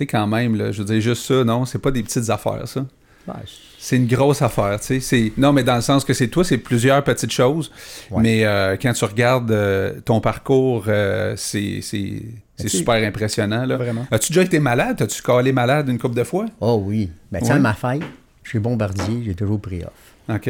sais, 0.00 0.06
quand 0.06 0.26
même, 0.26 0.56
là, 0.56 0.72
je 0.72 0.80
veux 0.80 0.84
dire, 0.84 1.00
juste 1.00 1.24
ça, 1.24 1.42
non, 1.44 1.64
c'est 1.64 1.78
pas 1.78 1.90
des 1.90 2.02
petites 2.02 2.28
affaires, 2.28 2.66
ça? 2.68 2.80
Ouais, 3.26 3.34
C'est 3.86 3.94
une 3.94 4.08
grosse 4.08 4.42
affaire, 4.42 4.80
tu 4.80 5.00
sais. 5.00 5.32
Non, 5.36 5.52
mais 5.52 5.62
dans 5.62 5.76
le 5.76 5.80
sens 5.80 6.04
que 6.04 6.12
c'est 6.12 6.26
toi, 6.26 6.42
c'est 6.42 6.58
plusieurs 6.58 7.04
petites 7.04 7.30
choses. 7.30 7.70
Ouais. 8.10 8.20
Mais 8.20 8.44
euh, 8.44 8.76
quand 8.76 8.92
tu 8.92 9.04
regardes 9.04 9.52
euh, 9.52 10.00
ton 10.04 10.20
parcours, 10.20 10.86
euh, 10.88 11.34
c'est, 11.36 11.82
super 12.66 12.94
impressionnant. 12.94 13.64
Là. 13.64 13.76
Vraiment. 13.76 14.04
As-tu 14.10 14.32
déjà 14.32 14.42
été 14.42 14.58
malade? 14.58 15.00
As-tu 15.02 15.22
calé 15.22 15.52
malade 15.52 15.88
une 15.88 16.00
couple 16.00 16.16
de 16.16 16.24
fois? 16.24 16.46
Oh 16.60 16.82
oui. 16.84 17.12
Ben, 17.30 17.40
Ouais. 17.40 17.52
à 17.52 17.58
ma 17.60 17.74
fête, 17.74 18.02
chez 18.42 18.58
Bombardier, 18.58 19.22
j'ai 19.24 19.36
toujours 19.36 19.60
pris 19.60 19.84
off. 19.84 20.34
OK. 20.34 20.46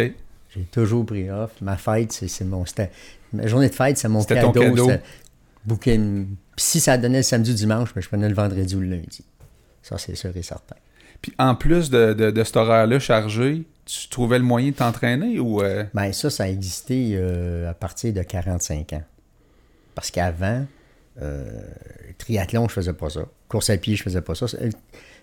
J'ai 0.55 0.65
toujours 0.73 1.05
pris 1.05 1.31
off. 1.31 1.51
Ma 1.61 1.77
fête, 1.77 2.13
c'est, 2.13 2.43
mon. 2.43 2.65
Ma 3.35 3.47
journée 3.47 3.69
de 3.69 3.75
fête, 3.75 3.99
c'est 3.99 4.09
mon 4.09 4.25
cadeau. 4.25 4.53
ton 4.53 4.63
cadeau. 4.63 4.91
Puis 5.79 6.01
si 6.57 6.81
ça 6.81 6.97
donnait 6.97 7.19
le 7.19 7.23
samedi 7.23 7.51
ou 7.51 7.55
dimanche, 7.55 7.93
ben, 7.95 8.01
je 8.01 8.09
prenais 8.09 8.31
le 8.31 8.35
vendredi 8.35 8.75
ou 8.77 8.81
le 8.81 8.89
lundi. 8.89 9.23
Ça, 9.83 9.99
c'est 9.99 10.15
sûr 10.15 10.35
et 10.35 10.43
certain. 10.43 10.77
Puis 11.23 11.33
en 11.39 11.55
plus 11.55 11.91
de, 11.91 12.13
de, 12.13 12.31
de 12.31 12.45
cet 12.45 12.57
horaire-là 12.57 12.99
chargé, 12.99 13.65
tu 13.85 14.09
trouvais 14.09 14.39
le 14.39 14.45
moyen 14.45 14.71
de 14.71 14.75
t'entraîner 14.77 15.39
ou... 15.39 15.63
euh, 15.63 15.85
Ben, 15.95 16.13
ça, 16.13 16.31
ça 16.31 16.45
a 16.45 16.49
existé 16.49 17.13
euh, 17.15 17.71
à 17.71 17.75
partir 17.75 18.13
de 18.13 18.23
45 18.23 18.93
ans. 18.95 19.03
Parce 19.95 20.11
qu'avant, 20.11 20.67
euh, 21.23 21.45
triathlon, 22.19 22.69
je 22.69 22.75
faisais 22.75 22.93
pas 22.93 23.11
ça. 23.11 23.21
Course 23.49 23.71
à 23.71 23.77
pied, 23.77 23.95
je 23.97 24.03
faisais 24.03 24.21
pas 24.23 24.35
ça. 24.35 24.49
Ça, 24.49 24.59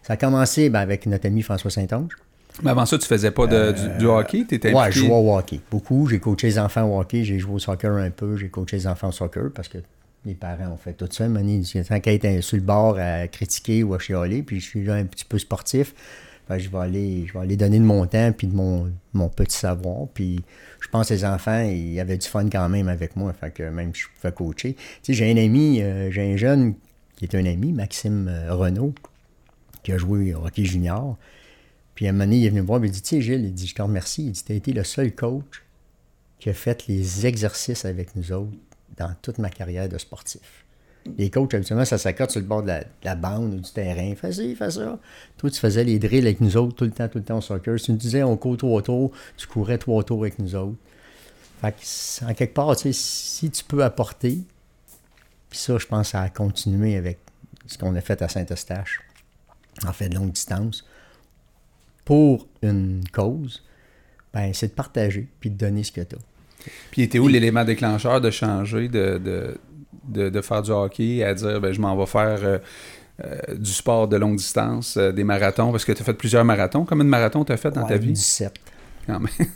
ça 0.02 0.14
a 0.14 0.18
commencé 0.18 0.70
ben, 0.70 0.80
avec 0.80 1.06
notre 1.06 1.28
ami 1.28 1.42
François 1.42 1.72
Saint-Onge. 1.72 2.14
Mais 2.62 2.70
avant 2.72 2.86
ça, 2.86 2.98
tu 2.98 3.08
faisais 3.08 3.32
pas 3.32 3.48
de, 3.48 3.72
du, 3.72 3.98
du 3.98 4.06
hockey? 4.06 4.46
T'étais 4.48 4.74
Ouais, 4.74 4.92
je 4.92 5.00
jouais 5.00 5.10
au 5.12 5.36
hockey. 5.36 5.60
Beaucoup. 5.72 6.08
J'ai 6.08 6.20
coaché 6.20 6.48
les 6.48 6.60
enfants 6.60 6.84
au 6.84 7.00
hockey. 7.00 7.24
J'ai 7.24 7.40
joué 7.40 7.56
au 7.56 7.60
soccer 7.60 7.92
un 7.94 8.12
peu. 8.12 8.38
J'ai 8.38 8.50
coaché 8.50 8.78
les 8.78 8.88
enfants 8.88 9.10
au 9.10 9.12
soccer 9.12 9.46
parce 9.54 9.68
que 9.68 9.80
les 10.25 10.36
parents 10.36 10.72
ont 10.72 10.77
fait 10.77 10.94
tout 10.94 11.08
ça. 11.12 11.27
Mané, 11.27 11.62
tant 11.88 12.00
qu'à 12.00 12.13
être 12.13 12.42
sur 12.42 12.58
le 12.58 12.63
bord 12.63 12.98
à 12.98 13.27
critiquer 13.27 13.84
ou 13.84 13.94
à 13.94 14.00
chialer, 14.00 14.44
puis 14.44 14.60
je 14.60 14.65
suis 14.65 14.84
là 14.84 14.96
un 14.96 15.06
petit 15.06 15.25
peu 15.25 15.38
sportif, 15.38 15.94
ben, 16.50 16.58
je, 16.58 16.70
vais 16.70 16.77
aller, 16.77 17.25
je 17.25 17.34
vais 17.34 17.39
aller 17.39 17.58
donner 17.58 17.80
de 17.80 17.84
mon 17.84 18.06
temps 18.06 18.32
puis 18.34 18.48
de 18.48 18.56
mon, 18.56 18.92
mon 19.13 19.30
petit 19.30 19.58
savoir. 19.58 20.08
Puis 20.13 20.44
je 20.80 20.88
pense 20.88 21.10
que 21.10 21.13
les 21.13 21.25
enfants, 21.25 21.62
ils 21.62 22.00
avaient 22.00 22.18
du 22.18 22.27
fun 22.27 22.50
quand 22.50 22.68
même 22.70 22.88
avec 22.88 23.15
moi. 23.15 23.34
Fait 23.34 23.51
que 23.51 23.63
même 23.63 23.94
je 23.96 24.06
pouvais 24.15 24.34
coacher. 24.34 24.75
J'ai 25.08 25.32
un 25.32 25.38
ami, 25.38 25.82
euh, 25.82 26.12
j'ai 26.12 26.34
un 26.34 26.38
jeune 26.38 26.75
qui 27.15 27.25
est 27.25 27.36
un 27.36 27.46
ami, 27.46 27.72
Maxime 27.72 28.27
euh, 28.27 28.53
Renault, 28.53 28.94
qui 29.84 29.92
a 29.94 29.98
joué 29.98 30.34
au 30.34 30.46
hockey 30.46 30.65
junior. 30.65 31.18
Puis 31.96 32.08
à 32.08 32.10
un 32.10 32.12
moment 32.13 32.25
donné, 32.25 32.38
il 32.38 32.46
est 32.46 32.50
venu 32.50 32.62
me 32.62 32.68
voir, 32.68 32.84
il 32.84 32.92
dit, 32.92 33.01
tu 33.01 33.10
sais, 33.10 33.22
Gilles, 33.22 33.46
il 33.46 33.53
dit, 33.53 33.68
je 33.68 33.75
te 33.75 33.82
remercie. 33.82 34.25
Il 34.25 34.32
dit, 34.32 34.44
tu 34.44 34.51
as 34.51 34.56
été 34.56 34.74
le 34.74 34.84
seul 34.84 35.13
coach 35.13 35.63
qui 36.39 36.50
a 36.50 36.53
fait 36.53 36.88
les 36.88 37.27
exercices 37.27 37.86
avec 37.86 38.15
nous 38.15 38.32
autres 38.32 38.58
dans 38.98 39.14
toute 39.22 39.38
ma 39.38 39.50
carrière 39.50 39.90
de 39.90 39.98
sportif. 39.98 40.66
Les 41.18 41.30
coachs, 41.30 41.54
habituellement, 41.54 41.86
ça 41.86 41.98
s'accote 41.98 42.32
sur 42.32 42.40
le 42.40 42.48
bord 42.48 42.62
de 42.62 42.68
la, 42.68 42.80
de 42.82 42.88
la 43.04 43.16
bande 43.16 43.54
ou 43.54 43.60
du 43.60 43.72
terrain. 43.72 44.16
Fais 44.16 44.32
ci, 44.32 44.56
fais 44.56 44.72
ça. 44.72 44.98
Toi, 45.38 45.50
tu 45.50 45.60
faisais 45.60 45.84
les 45.84 46.00
drills 46.00 46.26
avec 46.26 46.40
nous 46.40 46.56
autres 46.56 46.76
tout 46.76 46.86
le 46.86 46.92
temps, 46.92 47.08
tout 47.10 47.18
le 47.18 47.24
temps 47.24 47.40
au 47.40 47.42
soccer. 47.42 47.78
Si 47.78 47.88
tu 47.88 47.92
nous 47.92 47.98
disais, 47.98 48.24
on 48.24 48.38
court 48.38 48.58
trois 48.58 48.82
tours, 48.82 49.12
tu 49.36 49.46
courais 49.48 49.78
trois 49.78 50.04
tours 50.04 50.22
avec 50.22 50.40
nous 50.40 50.56
autres. 50.56 50.78
Fait 51.60 51.74
que, 51.74 52.26
en 52.26 52.34
quelque 52.34 52.54
part, 52.54 52.76
tu 52.76 52.84
sais, 52.84 52.94
si 52.94 53.50
tu 53.50 53.64
peux 53.64 53.84
apporter, 53.84 54.40
puis 55.50 55.60
ça, 55.60 55.78
je 55.78 55.86
pense, 55.86 56.10
ça 56.10 56.22
a 56.22 56.30
continué 56.30 56.96
avec 56.96 57.20
ce 57.68 57.78
qu'on 57.78 57.96
a 57.96 58.02
fait 58.02 58.22
à 58.22 58.30
Saint-Eustache, 58.30 59.02
en 59.86 59.94
fait 59.94 60.10
de 60.10 60.16
longue 60.16 60.32
distance, 60.32 60.86
pour 62.06 62.48
une 62.62 63.02
cause, 63.12 63.64
ben, 64.34 64.54
c'est 64.54 64.70
de 64.70 64.74
partager 64.74 65.28
puis 65.40 65.50
de 65.50 65.58
donner 65.58 65.84
ce 65.84 65.92
que 65.92 66.02
tu 66.02 66.16
as. 66.16 66.20
Puis 66.91 67.01
était 67.01 67.20
où 67.20 67.27
l'élément 67.27 67.63
déclencheur 67.63 68.22
de 68.22 68.29
changer, 68.29 68.88
de, 68.88 69.17
de, 69.17 69.58
de, 70.08 70.29
de 70.29 70.41
faire 70.41 70.62
du 70.62 70.72
hockey, 70.72 71.24
à 71.24 71.34
dire, 71.34 71.62
ben, 71.62 71.74
je 71.74 71.82
m'en 71.82 71.96
vais 71.96 72.05
faire 72.05 72.39
euh, 72.43 72.58
euh, 73.24 73.55
du 73.55 73.72
sport 73.72 74.08
de 74.08 74.17
longue 74.17 74.38
distance, 74.38 74.98
euh, 74.98 75.12
des 75.12 75.24
marathons, 75.24 75.72
parce 75.72 75.86
que 75.86 75.91
tu 75.91 76.01
as 76.01 76.05
fait 76.05 76.13
plusieurs 76.13 76.46
marathons. 76.46 76.86
Combien 76.86 77.05
de 77.05 77.10
marathons 77.10 77.43
tu 77.46 77.51
as 77.51 77.58
fait 77.58 77.72
dans 77.72 77.86
ta 77.86 77.98
vie? 77.98 78.12
17. 78.12 78.53
Quand 79.08 79.20
même. 79.20 79.48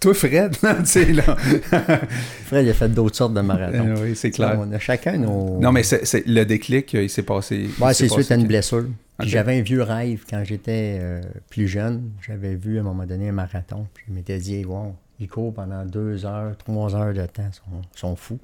Toi, 0.00 0.12
Fred, 0.12 0.56
tu 0.60 0.66
sais, 0.84 1.12
là. 1.12 1.36
Fred, 2.44 2.66
il 2.66 2.70
a 2.70 2.74
fait 2.74 2.88
d'autres 2.88 3.16
sortes 3.16 3.32
de 3.34 3.40
marathons. 3.40 3.94
Oui, 4.02 4.14
c'est 4.14 4.30
clair. 4.30 4.58
On 4.60 4.70
a 4.72 4.78
chacun 4.78 5.16
nos. 5.16 5.58
Non, 5.58 5.72
mais 5.72 5.82
c'est, 5.82 6.26
le 6.26 6.44
déclic, 6.44 6.92
il 6.92 7.10
s'est 7.10 7.22
passé. 7.22 7.70
Ouais, 7.80 7.94
c'est 7.94 8.08
suite 8.08 8.30
à 8.30 8.34
une 8.34 8.46
blessure. 8.46 8.84
J'avais 9.20 9.58
un 9.58 9.62
vieux 9.62 9.82
rêve 9.82 10.24
quand 10.28 10.44
j'étais 10.44 11.00
plus 11.48 11.66
jeune. 11.66 12.10
J'avais 12.26 12.54
vu 12.54 12.76
à 12.76 12.80
un 12.80 12.84
moment 12.84 13.06
donné 13.06 13.30
un 13.30 13.32
marathon. 13.32 13.86
Puis 13.94 14.04
je 14.08 14.12
m'étais 14.12 14.38
dit, 14.38 14.64
wow, 14.64 14.94
ils 15.20 15.28
courent 15.28 15.54
pendant 15.54 15.84
deux 15.84 16.24
heures, 16.26 16.56
trois 16.56 16.94
heures 16.94 17.14
de 17.14 17.26
temps. 17.26 17.48
Ils 17.72 17.98
sont, 17.98 18.16
fous. 18.16 18.38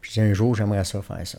Puis 0.00 0.10
je 0.14 0.20
dis, 0.20 0.26
un 0.26 0.34
jour, 0.34 0.54
j'aimerais 0.54 0.84
ça 0.84 1.00
faire 1.02 1.26
ça. 1.26 1.38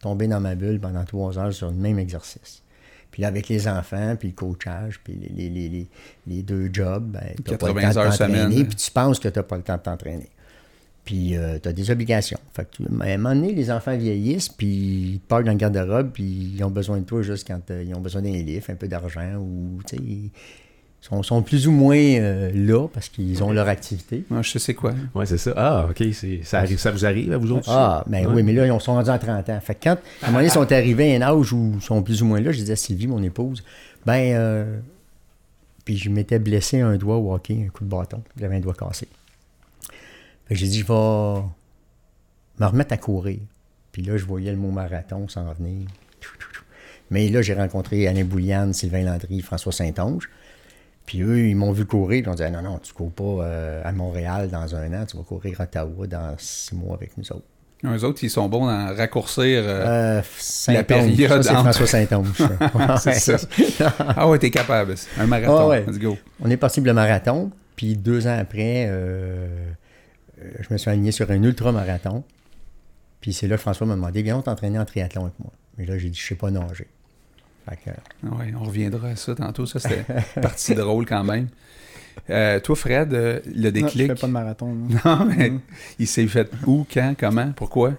Tomber 0.00 0.28
dans 0.28 0.40
ma 0.40 0.54
bulle 0.54 0.78
pendant 0.78 1.04
trois 1.04 1.38
heures 1.38 1.52
sur 1.52 1.68
le 1.68 1.76
même 1.76 1.98
exercice. 1.98 2.62
Puis 3.10 3.22
là, 3.22 3.28
avec 3.28 3.48
les 3.48 3.66
enfants, 3.66 4.14
puis 4.18 4.28
le 4.28 4.34
coachage, 4.34 5.00
puis 5.02 5.14
les, 5.14 5.48
les, 5.48 5.68
les, 5.68 5.86
les, 6.26 6.42
deux 6.42 6.68
jobs, 6.72 7.04
ben, 7.04 7.34
t'as 7.44 7.56
pas 7.56 7.68
le 7.68 7.74
80 7.74 7.92
temps 7.92 8.04
de 8.04 8.16
t'entraîner, 8.16 8.64
puis 8.64 8.76
tu 8.76 8.90
penses 8.90 9.18
que 9.18 9.28
tu 9.28 9.38
n'as 9.38 9.42
pas 9.42 9.56
le 9.56 9.62
temps 9.62 9.76
de 9.76 9.82
t'entraîner. 9.82 10.28
Puis 11.04 11.36
tu 11.62 11.68
as 11.68 11.72
des 11.72 11.90
obligations. 11.90 12.38
Fait 12.52 12.64
que, 12.68 12.76
tu- 12.76 12.82
à 12.82 13.04
un 13.04 13.16
moment 13.16 13.34
donné, 13.34 13.54
les 13.54 13.70
enfants 13.70 13.96
vieillissent, 13.96 14.48
puis 14.50 15.12
ils 15.14 15.20
partent 15.20 15.44
dans 15.44 15.52
le 15.52 15.56
garde-robe, 15.56 16.10
puis 16.12 16.52
ils 16.56 16.62
ont 16.64 16.70
besoin 16.70 16.98
de 16.98 17.04
toi 17.04 17.22
juste 17.22 17.46
quand 17.46 17.70
euh, 17.70 17.84
ils 17.86 17.94
ont 17.94 18.00
besoin 18.00 18.22
d'un 18.22 18.30
livre, 18.30 18.66
un 18.68 18.74
peu 18.74 18.88
d'argent, 18.88 19.36
ou 19.36 19.80
tu 19.86 19.96
sais, 19.96 20.02
ils 20.02 20.30
sont, 21.00 21.22
sont 21.22 21.42
plus 21.42 21.68
ou 21.68 21.72
moins 21.72 21.96
euh, 21.96 22.50
là 22.54 22.88
parce 22.88 23.08
qu'ils 23.08 23.42
ont 23.44 23.52
leur 23.52 23.68
activité. 23.68 24.24
Ouais, 24.30 24.42
je 24.42 24.50
sais 24.50 24.58
c'est 24.58 24.74
quoi. 24.74 24.92
Ouais, 25.14 25.24
c'est 25.26 25.38
ça. 25.38 25.52
Ah, 25.56 25.86
OK. 25.90 26.02
c'est- 26.12 26.42
Ça, 26.42 26.58
arrive, 26.58 26.78
ça 26.78 26.90
vous 26.90 27.04
arrive 27.06 27.32
à 27.32 27.38
vous 27.38 27.52
autres? 27.52 27.68
Ah, 27.70 28.02
ben 28.08 28.26
Ouais. 28.26 28.34
oui, 28.36 28.42
mais 28.42 28.52
là, 28.52 28.66
ils 28.66 28.80
sont 28.80 28.94
rendus 28.94 29.10
à 29.10 29.18
30 29.18 29.48
ans. 29.50 29.60
Fait 29.60 29.74
que 29.76 29.84
quand, 29.84 29.90
à 30.22 30.24
un 30.24 30.26
moment 30.26 30.38
donné, 30.38 30.48
ils 30.48 30.52
sont 30.52 30.72
arrivés 30.72 31.14
à 31.14 31.18
un 31.18 31.22
âge 31.22 31.52
où 31.52 31.72
ils 31.76 31.82
sont 31.82 32.02
plus 32.02 32.22
ou 32.22 32.26
moins 32.26 32.40
là, 32.40 32.50
je 32.52 32.58
disais 32.58 32.72
à 32.72 32.76
Sylvie, 32.76 33.06
mon 33.06 33.22
épouse, 33.22 33.62
ben, 34.04 34.34
euh, 34.34 34.78
puis 35.84 35.96
je 35.96 36.10
m'étais 36.10 36.38
blessé 36.40 36.80
un 36.80 36.96
doigt 36.96 37.16
au 37.16 37.32
hockey, 37.32 37.64
un 37.66 37.70
coup 37.70 37.84
de 37.84 37.88
bâton. 37.90 38.22
J'avais 38.40 38.56
un 38.56 38.60
doigt 38.60 38.74
cassé. 38.74 39.06
Fait 40.48 40.54
que 40.54 40.60
j'ai 40.60 40.66
dit, 40.66 40.78
je 40.80 40.86
vais 40.86 40.92
me 42.58 42.66
remettre 42.66 42.92
à 42.92 42.96
courir. 42.96 43.38
Puis 43.92 44.02
là, 44.02 44.16
je 44.16 44.24
voyais 44.24 44.50
le 44.50 44.56
mot 44.58 44.70
marathon 44.70 45.28
s'en 45.28 45.52
venir. 45.52 45.86
Mais 47.10 47.28
là, 47.28 47.40
j'ai 47.40 47.54
rencontré 47.54 48.08
Alain 48.08 48.24
Bouliane, 48.24 48.72
Sylvain 48.72 49.02
Landry, 49.04 49.40
François 49.40 49.72
Saint-Onge. 49.72 50.28
Puis 51.06 51.22
eux, 51.22 51.48
ils 51.48 51.54
m'ont 51.56 51.70
vu 51.72 51.86
courir, 51.86 52.24
ils 52.24 52.28
ont 52.28 52.34
dit 52.34 52.42
Ah, 52.42 52.50
non, 52.50 52.62
non, 52.62 52.78
tu 52.78 52.92
cours 52.92 53.12
pas 53.12 53.44
euh, 53.44 53.80
à 53.84 53.92
Montréal 53.92 54.50
dans 54.50 54.74
un 54.74 54.92
an, 54.92 55.06
tu 55.06 55.16
vas 55.16 55.22
courir 55.22 55.60
à 55.60 55.64
Ottawa 55.64 56.06
dans 56.08 56.34
six 56.38 56.74
mois 56.74 56.94
avec 56.96 57.16
nous 57.16 57.24
autres. 57.32 57.46
Eux 57.84 58.04
autres, 58.04 58.24
ils 58.24 58.30
sont 58.30 58.48
bons 58.48 58.66
à 58.66 58.92
raccourcir. 58.92 59.62
euh, 59.64 60.18
Euh, 60.18 60.22
Saint-Onge, 60.38 61.16
période 61.16 61.42
ça, 61.44 61.52
entre- 61.60 61.60
François 61.72 61.86
Saint-Onge. 61.86 62.32
ça. 62.36 62.96
C'est 62.98 63.38
ça. 63.38 63.94
ah 63.98 64.28
ouais, 64.28 64.38
t'es 64.38 64.50
capable. 64.50 64.94
Un 65.18 65.26
marathon. 65.26 65.58
Ah 65.58 65.68
ouais. 65.68 65.84
Let's 65.86 65.98
go. 65.98 66.16
On 66.42 66.50
est 66.50 66.56
parti 66.56 66.80
pour 66.80 66.86
le 66.88 66.94
marathon, 66.94 67.50
puis 67.76 67.96
deux 67.96 68.26
ans 68.26 68.36
après, 68.40 68.90
je 70.60 70.72
me 70.72 70.78
suis 70.78 70.90
aligné 70.90 71.12
sur 71.12 71.30
un 71.30 71.42
ultra-marathon. 71.42 72.24
Puis 73.20 73.32
c'est 73.32 73.46
là 73.48 73.56
que 73.56 73.62
François 73.62 73.86
m'a 73.86 73.94
demandé 73.94 74.22
Viens, 74.22 74.38
on 74.38 74.42
t'entraîner 74.42 74.78
en 74.78 74.84
triathlon 74.84 75.22
avec 75.22 75.38
moi. 75.38 75.52
Mais 75.78 75.84
là, 75.84 75.98
j'ai 75.98 76.08
dit 76.10 76.18
Je 76.18 76.26
sais 76.26 76.34
pas 76.34 76.50
nager. 76.50 76.88
Que, 77.74 77.90
Ouais, 78.28 78.52
on 78.60 78.64
reviendra 78.64 79.08
à 79.08 79.16
ça 79.16 79.34
tantôt. 79.34 79.66
Ça, 79.66 79.80
c'était 79.80 80.04
partie 80.40 80.74
drôle 80.74 81.04
quand 81.06 81.24
même. 81.24 81.48
Euh, 82.30 82.60
toi, 82.60 82.76
Fred, 82.76 83.12
euh, 83.12 83.40
le 83.46 83.52
Non, 83.54 83.62
je 83.64 83.68
déclic. 83.70 84.06
fais 84.06 84.14
pas 84.14 84.26
de 84.26 84.32
marathon. 84.32 84.74
Non, 85.04 85.24
mais 85.26 85.52
il 85.98 86.06
s'est 86.06 86.26
fait 86.28 86.50
où, 86.66 86.86
quand, 86.92 87.14
comment, 87.18 87.52
pourquoi? 87.56 87.92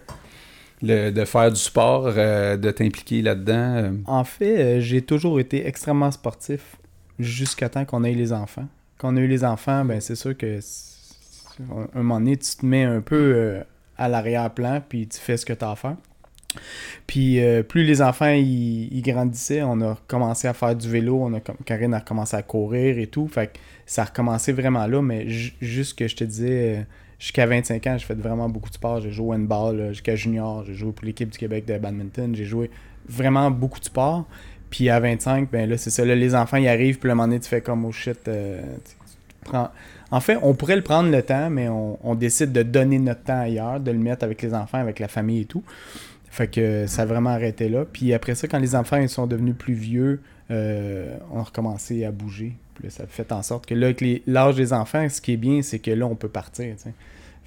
Le- 0.82 1.10
de 1.12 1.26
faire 1.26 1.52
du 1.52 1.60
sport, 1.60 2.06
euh, 2.16 2.56
de 2.56 2.72
t'impliquer 2.72 3.22
là-dedans. 3.22 3.76
euh, 3.76 3.92
En 4.06 4.24
fait, 4.24 4.58
euh, 4.78 4.80
j'ai 4.80 5.02
toujours 5.02 5.40
été 5.40 5.68
extrêmement 5.68 6.12
sportif 6.12 6.76
jusqu'à 7.20 7.68
temps 7.70 7.84
qu'on 7.86 8.04
ait 8.04 8.14
les 8.14 8.32
enfants. 8.32 8.68
Quand 8.98 9.14
on 9.14 9.18
a 9.18 9.20
eu 9.22 9.28
les 9.28 9.44
enfants, 9.44 9.84
ben 9.86 10.00
c'est 10.02 10.16
sûr 10.16 10.36
que 10.38 10.60
un 11.60 11.98
moment 11.98 12.20
donné, 12.20 12.38
tu 12.38 12.56
te 12.56 12.66
mets 12.66 12.84
un 12.84 13.02
peu 13.02 13.16
euh, 13.36 13.64
à 13.98 14.08
l'arrière-plan, 14.08 14.82
puis 14.88 15.08
tu 15.08 15.20
fais 15.20 15.38
ce 15.38 15.46
que 15.46 15.54
tu 15.54 15.66
as 15.66 15.72
à 15.72 15.76
faire. 15.76 15.96
Puis 17.06 17.40
euh, 17.42 17.64
plus 17.64 17.84
les 17.84 18.02
enfants 18.02 18.32
ils, 18.32 19.02
grandissaient, 19.02 19.62
on 19.64 19.80
a 19.82 19.98
commencé 20.08 20.48
à 20.48 20.54
faire 20.54 20.76
du 20.76 20.90
vélo, 20.90 21.20
on 21.22 21.34
a 21.34 21.40
Karine 21.66 21.94
a 21.94 22.00
recommencé 22.00 22.36
à 22.36 22.42
courir 22.42 22.98
et 23.00 23.08
tout. 23.08 23.28
Fait 23.28 23.48
que 23.48 23.60
ça 23.86 24.04
a 24.04 24.06
recommencé 24.06 24.52
vraiment 24.52 24.88
là, 24.88 25.02
mais 25.02 25.30
ju- 25.30 25.54
juste 25.62 25.98
que 25.98 26.08
je 26.08 26.16
te 26.16 26.24
disais, 26.24 26.78
euh, 26.78 26.82
jusqu'à 27.20 27.46
25 27.46 27.86
ans, 27.88 27.96
j'ai 27.98 28.06
fait 28.06 28.16
vraiment 28.20 28.50
beaucoup 28.50 28.70
de 28.70 28.76
sport. 28.76 29.02
J'ai 29.02 29.12
joué 29.12 29.28
au 29.28 29.34
handball 29.34 29.90
jusqu'à 29.90 30.16
junior, 30.16 30.64
j'ai 30.66 30.74
joué 30.74 30.92
pour 30.92 31.06
l'équipe 31.06 31.30
du 31.30 31.38
Québec 31.38 31.66
de 31.66 31.78
badminton, 31.78 32.36
j'ai 32.36 32.46
joué 32.46 32.70
vraiment 33.08 33.50
beaucoup 33.52 33.80
de 33.80 33.86
sport. 33.86 34.26
Puis 34.70 34.90
à 34.90 35.00
25, 35.00 35.50
ben 35.50 35.70
là, 35.70 35.78
c'est 35.78 35.90
ça. 35.92 36.04
Là, 36.04 36.14
les 36.16 36.36
enfants, 36.36 36.58
ils 36.58 36.68
arrivent, 36.68 37.00
puis 37.00 37.10
à 37.10 37.14
un 37.14 37.16
moment 37.16 37.28
donné, 37.28 37.40
tu 37.40 37.48
fais 37.48 37.62
comme, 37.62 37.86
oh 37.86 37.92
shit. 37.94 38.28
euh, 38.28 38.62
tu- 38.84 38.96
prends- 39.46 39.70
En 40.12 40.20
fait, 40.20 40.38
on 40.42 40.54
pourrait 40.56 40.76
le 40.76 40.82
prendre 40.82 41.10
le 41.10 41.22
temps, 41.22 41.50
mais 41.50 41.70
on 41.70 42.16
décide 42.16 42.52
de 42.52 42.64
donner 42.64 43.00
notre 43.00 43.24
temps 43.24 43.40
ailleurs, 43.40 43.80
de 43.80 43.92
le 43.92 43.98
mettre 43.98 44.26
avec 44.26 44.42
les 44.42 44.54
enfants, 44.54 44.78
avec 44.80 45.00
la 45.00 45.08
famille 45.08 45.42
et 45.42 45.46
tout. 45.46 45.64
Fait 46.38 46.48
que 46.48 46.86
ça 46.86 47.02
a 47.02 47.06
vraiment 47.06 47.32
arrêté 47.32 47.68
là. 47.68 47.84
Puis 47.92 48.14
après 48.14 48.36
ça, 48.36 48.48
quand 48.48 48.60
les 48.60 48.76
enfants 48.76 48.98
ils 48.98 49.10
sont 49.10 49.26
devenus 49.26 49.56
plus 49.58 49.74
vieux, 49.74 50.22
euh, 50.52 51.18
on 51.32 51.40
a 51.40 51.44
recommencé 51.44 52.06
à 52.06 52.12
bouger. 52.12 52.54
Puis 52.76 52.84
là, 52.84 52.90
ça 52.92 53.04
a 53.04 53.08
fait 53.08 53.32
en 53.32 53.42
sorte 53.42 53.66
que 53.66 53.74
là, 53.74 53.88
avec 53.88 54.04
l'âge 54.28 54.56
des 54.56 54.72
enfants, 54.72 55.10
ce 55.10 55.20
qui 55.20 55.34
est 55.34 55.38
bien, 55.38 55.64
c'est 55.64 55.80
que 55.80 55.90
là, 55.90 56.06
on 56.06 56.14
peut 56.14 56.28
partir. 56.30 56.76
tu 56.76 56.84
sais. 56.84 56.94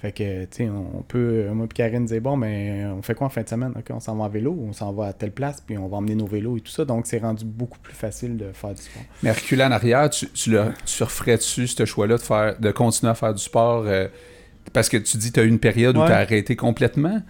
Fait 0.01 0.11
que, 0.11 0.43
tu 0.43 0.65
sais, 0.65 0.69
on 0.69 1.03
peut, 1.07 1.45
moi 1.53 1.67
et 1.67 1.73
Karine 1.73 2.03
disait, 2.03 2.19
bon, 2.19 2.37
ben, 2.37 2.91
on 2.97 3.01
fait 3.01 3.13
quoi 3.15 3.27
en 3.27 3.29
fin 3.29 3.43
de 3.43 3.47
semaine? 3.47 3.71
On 3.91 3.99
s'en 4.01 4.17
va 4.17 4.25
en 4.25 4.29
vélo, 4.29 4.57
on 4.67 4.73
s'en 4.73 4.91
va 4.91 5.05
à 5.05 5.13
telle 5.13 5.31
place, 5.31 5.61
puis 5.61 5.77
on 5.77 5.87
va 5.87 5.97
emmener 5.97 6.15
nos 6.15 6.25
vélos 6.25 6.57
et 6.57 6.59
tout 6.59 6.71
ça. 6.71 6.83
Donc, 6.83 7.05
c'est 7.05 7.19
rendu 7.19 7.45
beaucoup 7.45 7.79
plus 7.79 7.93
facile 7.93 8.35
de 8.35 8.51
faire 8.51 8.73
du 8.73 8.81
sport. 8.81 9.03
Mais 9.23 9.31
reculer 9.31 9.63
en 9.63 9.71
arrière, 9.71 10.09
tu, 10.09 10.27
tu, 10.29 10.49
le, 10.51 10.73
tu 10.85 11.03
referais-tu 11.03 11.65
ce 11.67 11.85
choix-là 11.85 12.17
de, 12.17 12.21
faire, 12.21 12.59
de 12.59 12.71
continuer 12.71 13.11
à 13.11 13.15
faire 13.15 13.33
du 13.33 13.41
sport? 13.41 13.85
euh, 13.85 14.09
parce 14.73 14.89
que 14.89 14.97
tu 14.97 15.17
dis 15.17 15.31
tu 15.31 15.39
as 15.39 15.43
eu 15.43 15.47
une 15.47 15.59
période 15.59 15.95
où 15.97 16.05
tu 16.05 16.11
as 16.11 16.17
arrêté 16.17 16.55
complètement? 16.55 17.21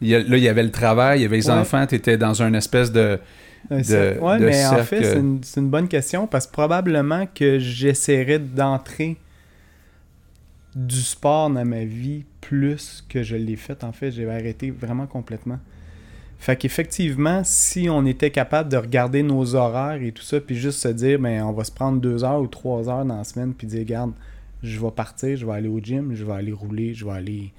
Il 0.00 0.08
y 0.08 0.14
a- 0.14 0.20
là, 0.22 0.36
il 0.36 0.42
y 0.42 0.48
avait 0.48 0.62
le 0.62 0.70
travail, 0.70 1.20
il 1.20 1.22
y 1.22 1.24
avait 1.26 1.36
les 1.36 1.48
Ouais. 1.48 1.56
enfants, 1.56 1.86
tu 1.86 1.94
étais 1.94 2.16
dans 2.18 2.42
une 2.42 2.54
espèce 2.54 2.92
de. 2.92 3.18
De 3.68 4.38
mais 4.38 4.64
en 4.66 4.76
fait, 4.84 5.02
c'est 5.42 5.60
une, 5.60 5.68
bonne 5.68 5.88
question 5.88 6.28
parce 6.28 6.46
que 6.46 6.52
probablement 6.52 7.26
que 7.26 7.58
j'essaierais 7.58 8.38
d'entrer 8.38 9.16
du 10.76 11.00
sport 11.00 11.50
dans 11.50 11.64
ma 11.64 11.84
vie 11.84 12.24
plus 12.40 13.04
que 13.08 13.24
je 13.24 13.34
l'ai 13.34 13.56
fait. 13.56 13.82
En 13.82 13.90
fait, 13.92 14.12
j'ai 14.12 14.28
arrêté 14.30 14.70
vraiment 14.70 15.06
complètement. 15.06 15.58
Fait 16.38 16.54
qu'effectivement, 16.54 17.42
si 17.44 17.88
on 17.90 18.04
était 18.04 18.30
capable 18.30 18.68
de 18.70 18.76
regarder 18.76 19.22
nos 19.22 19.54
horaires 19.54 20.00
et 20.02 20.12
tout 20.12 20.22
ça, 20.22 20.38
puis 20.38 20.54
juste 20.54 20.80
se 20.80 20.88
dire, 20.88 21.18
ben, 21.18 21.42
on 21.42 21.52
va 21.52 21.64
se 21.64 21.72
prendre 21.72 22.00
deux 22.00 22.22
heures 22.24 22.40
ou 22.40 22.46
trois 22.46 22.88
heures 22.88 23.04
dans 23.04 23.16
la 23.16 23.24
semaine, 23.24 23.54
puis 23.54 23.66
dire, 23.66 23.80
regarde, 23.80 24.12
je 24.62 24.78
vais 24.78 24.90
partir, 24.90 25.36
je 25.36 25.46
vais 25.46 25.52
aller 25.52 25.68
au 25.68 25.80
gym, 25.80 26.14
je 26.14 26.24
vais 26.24 26.34
aller 26.34 26.52
rouler, 26.52 26.94
je 26.94 27.04
vais 27.04 27.12
aller 27.12 27.52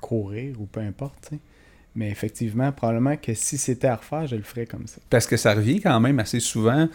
courir 0.00 0.58
ou 0.60 0.64
peu 0.66 0.80
importe. 0.80 1.30
Mais 1.98 2.10
effectivement, 2.10 2.70
probablement 2.70 3.16
que 3.16 3.34
si 3.34 3.58
c'était 3.58 3.88
à 3.88 3.96
refaire, 3.96 4.28
je 4.28 4.36
le 4.36 4.42
ferais 4.42 4.66
comme 4.66 4.86
ça. 4.86 4.98
Parce 5.10 5.26
que 5.26 5.36
ça 5.36 5.52
revient 5.52 5.80
quand 5.80 5.98
même 5.98 6.20
assez 6.20 6.38
souvent, 6.38 6.88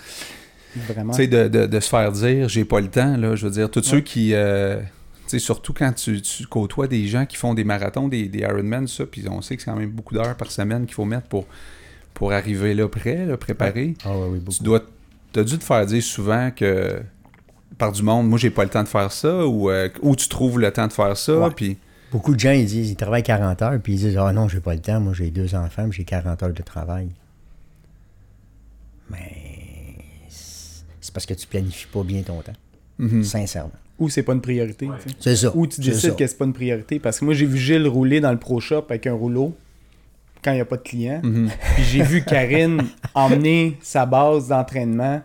Vraiment. 0.87 1.11
tu 1.11 1.17
sais, 1.17 1.27
de, 1.27 1.49
de- 1.49 1.65
de 1.65 1.79
se 1.81 1.89
faire 1.89 2.09
dire 2.13 2.47
j'ai 2.47 2.63
pas 2.63 2.79
le 2.79 2.87
temps, 2.87 3.17
là. 3.17 3.35
Je 3.35 3.45
veux 3.45 3.51
dire, 3.51 3.69
tous 3.69 3.83
ceux 3.83 3.99
qui. 3.99 4.33
euh, 4.33 4.79
tu 4.79 4.83
sais, 5.27 5.39
surtout 5.39 5.73
quand 5.73 5.91
tu, 5.93 6.21
tu 6.21 6.45
côtoies 6.47 6.87
des 6.87 7.05
gens 7.07 7.25
qui 7.25 7.35
font 7.35 7.53
des 7.53 7.65
marathons, 7.65 8.07
des, 8.07 8.27
des 8.29 8.39
Ironman, 8.39 8.87
ça, 8.87 9.05
puis 9.05 9.25
on 9.29 9.41
sait 9.41 9.57
que 9.57 9.63
c'est 9.63 9.71
quand 9.71 9.77
même 9.77 9.89
beaucoup 9.91 10.13
d'heures 10.13 10.35
par 10.37 10.49
semaine 10.51 10.85
qu'il 10.85 10.93
faut 10.95 11.05
mettre 11.05 11.27
pour, 11.27 11.47
pour 12.13 12.31
arriver 12.31 12.73
là 12.73 12.87
prêt, 12.87 13.25
là, 13.25 13.35
préparé. 13.35 13.95
Ah 14.05 14.11
oui, 14.17 14.27
oui, 14.31 14.39
beaucoup. 14.39 14.57
Tu 14.57 14.63
dois. 14.63 14.81
T'as 15.33 15.43
dû 15.43 15.57
te 15.57 15.63
faire 15.65 15.85
dire 15.85 16.01
souvent 16.01 16.49
que. 16.55 17.01
Par 17.77 17.91
du 17.91 18.03
monde, 18.03 18.29
moi 18.29 18.37
j'ai 18.39 18.51
pas 18.51 18.63
le 18.63 18.69
temps 18.69 18.83
de 18.83 18.87
faire 18.87 19.11
ça, 19.11 19.45
ou 19.45 19.69
euh, 19.69 19.89
où 20.01 20.15
tu 20.15 20.29
trouves 20.29 20.59
le 20.59 20.71
temps 20.71 20.87
de 20.87 20.93
faire 20.93 21.17
ça, 21.17 21.49
puis. 21.55 21.77
Beaucoup 22.13 22.35
de 22.35 22.39
gens, 22.39 22.51
ils 22.51 22.65
disent, 22.67 22.91
ils 22.91 22.95
travaillent 22.95 23.23
40 23.23 23.61
heures, 23.63 23.79
puis 23.81 23.93
ils 23.95 23.99
disent, 23.99 24.17
ah 24.17 24.31
non, 24.31 24.47
j'ai 24.47 24.59
pas 24.61 24.73
le 24.75 24.79
temps, 24.79 24.99
moi 25.01 25.13
j'ai 25.13 25.31
deux 25.31 25.55
enfants, 25.55 25.89
puis 25.89 25.97
j'ai 25.97 26.03
40 26.05 26.43
heures 26.43 26.53
de 26.53 26.61
travail. 26.61 27.09
Mais 29.09 29.95
c'est 30.29 31.13
parce 31.13 31.25
que 31.25 31.33
tu 31.33 31.47
planifies 31.47 31.87
pas 31.87 32.03
bien 32.03 32.21
ton 32.21 32.41
temps, 32.41 32.53
Mhm. 32.99 33.23
sincèrement. 33.23 33.71
Ou 33.99 34.09
c'est 34.09 34.23
pas 34.23 34.33
une 34.33 34.41
priorité. 34.41 34.87
C'est 35.19 35.35
ça. 35.35 35.51
Ou 35.55 35.67
tu 35.67 35.81
décides 35.81 36.15
que 36.15 36.25
c'est 36.25 36.37
pas 36.37 36.45
une 36.45 36.53
priorité. 36.53 36.99
Parce 36.99 37.19
que 37.19 37.25
moi, 37.25 37.33
j'ai 37.33 37.45
vu 37.45 37.57
Gilles 37.57 37.87
rouler 37.87 38.19
dans 38.21 38.31
le 38.31 38.39
Pro 38.39 38.59
Shop 38.59 38.85
avec 38.89 39.05
un 39.07 39.13
rouleau 39.13 39.55
quand 40.43 40.51
il 40.51 40.55
n'y 40.55 40.61
a 40.61 40.65
pas 40.65 40.77
de 40.77 40.81
clients. 40.81 41.21
Mhm. 41.23 41.49
Puis 41.75 41.83
j'ai 41.83 42.03
vu 42.03 42.23
Karine 42.23 42.81
emmener 43.13 43.77
sa 43.81 44.05
base 44.05 44.47
d'entraînement 44.47 45.21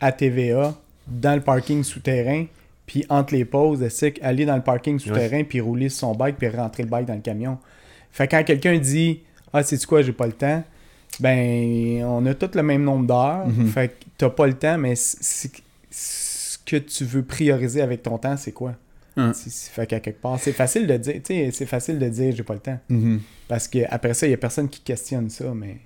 à 0.00 0.12
TVA 0.12 0.74
dans 1.06 1.34
le 1.34 1.40
parking 1.40 1.82
souterrain. 1.82 2.44
Puis 2.88 3.04
entre 3.08 3.34
les 3.34 3.44
pauses, 3.44 3.82
elle 3.82 3.90
sait 3.92 4.14
aller 4.22 4.44
dans 4.46 4.56
le 4.56 4.62
parking 4.62 4.98
souterrain, 4.98 5.44
puis 5.44 5.60
rouler 5.60 5.88
sur 5.90 6.00
son 6.00 6.12
bike, 6.14 6.36
puis 6.38 6.48
rentrer 6.48 6.82
le 6.82 6.88
bike 6.88 7.06
dans 7.06 7.14
le 7.14 7.20
camion. 7.20 7.58
Fait 8.10 8.26
que 8.26 8.34
quand 8.36 8.42
quelqu'un 8.42 8.76
dit 8.78 9.20
Ah, 9.52 9.62
c'est 9.62 9.82
quoi, 9.86 10.02
j'ai 10.02 10.12
pas 10.12 10.26
le 10.26 10.32
temps, 10.32 10.64
ben, 11.20 12.02
on 12.04 12.24
a 12.26 12.34
tous 12.34 12.54
le 12.56 12.62
même 12.62 12.82
nombre 12.82 13.06
d'heures. 13.06 13.46
Mhm. 13.46 13.66
Fait 13.68 13.88
que 13.88 14.04
t'as 14.16 14.30
pas 14.30 14.46
le 14.46 14.54
temps, 14.54 14.78
mais 14.78 14.94
c'est- 14.96 15.50
ce 15.90 16.58
que 16.64 16.76
tu 16.76 17.04
veux 17.04 17.22
prioriser 17.22 17.80
avec 17.80 18.02
ton 18.02 18.18
temps, 18.18 18.36
c'est 18.36 18.52
quoi? 18.52 18.74
C'est- 19.32 19.50
c'est- 19.50 19.70
Fait 19.72 19.86
qu'à 19.86 19.98
quelque 20.00 20.20
part, 20.20 20.38
c'est 20.38 20.52
facile 20.52 20.86
de 20.86 20.96
dire, 20.96 21.14
tu 21.14 21.20
sais, 21.34 21.50
c'est 21.52 21.66
facile 21.66 21.98
de 21.98 22.08
dire 22.08 22.34
j'ai 22.36 22.42
pas 22.44 22.54
le 22.54 22.60
temps. 22.60 22.78
Mhm. 22.88 23.20
Parce 23.48 23.66
que 23.68 23.78
après 23.90 24.14
ça, 24.14 24.26
il 24.26 24.30
y 24.30 24.34
a 24.34 24.36
personne 24.36 24.68
qui 24.68 24.80
questionne 24.80 25.28
ça, 25.28 25.52
mais. 25.54 25.76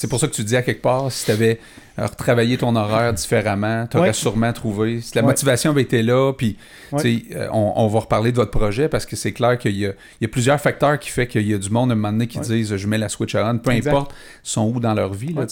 C'est 0.00 0.08
pour 0.08 0.18
ça 0.18 0.28
que 0.28 0.32
tu 0.32 0.44
dis 0.44 0.56
à 0.56 0.62
quelque 0.62 0.80
part, 0.80 1.12
si 1.12 1.26
tu 1.26 1.30
avais 1.30 1.60
retravaillé 1.98 2.56
ton 2.56 2.74
horaire 2.74 3.12
différemment, 3.12 3.86
tu 3.86 3.98
aurais 3.98 4.06
Ouais. 4.08 4.12
sûrement 4.14 4.50
trouvé. 4.54 5.02
Si 5.02 5.14
la 5.14 5.20
Ouais. 5.20 5.26
motivation 5.26 5.72
avait 5.72 5.82
été 5.82 6.02
là, 6.02 6.32
puis 6.32 6.56
Ouais. 6.90 7.22
euh, 7.32 7.48
on, 7.52 7.74
on 7.76 7.86
va 7.86 7.98
reparler 8.00 8.32
de 8.32 8.36
votre 8.36 8.50
projet 8.50 8.88
parce 8.88 9.04
que 9.04 9.14
c'est 9.14 9.32
clair 9.32 9.58
qu'il 9.58 9.76
y 9.76 9.84
a, 9.84 9.90
il 9.90 10.22
y 10.22 10.24
a 10.24 10.28
plusieurs 10.28 10.58
facteurs 10.58 10.98
qui 10.98 11.10
fait 11.10 11.26
qu'il 11.26 11.46
y 11.46 11.52
a 11.52 11.58
du 11.58 11.68
monde 11.68 11.90
à 11.90 11.92
un 11.92 11.96
moment 11.96 12.12
donné 12.12 12.28
qui 12.28 12.40
disent 12.40 12.74
je 12.74 12.86
mets 12.86 12.96
la 12.96 13.10
switch 13.10 13.34
on, 13.34 13.58
peu 13.58 13.72
Exact. 13.72 13.90
importe, 13.90 14.14
sont 14.42 14.72
où 14.74 14.80
dans 14.80 14.94
leur 14.94 15.12
vie, 15.12 15.34
là. 15.34 15.44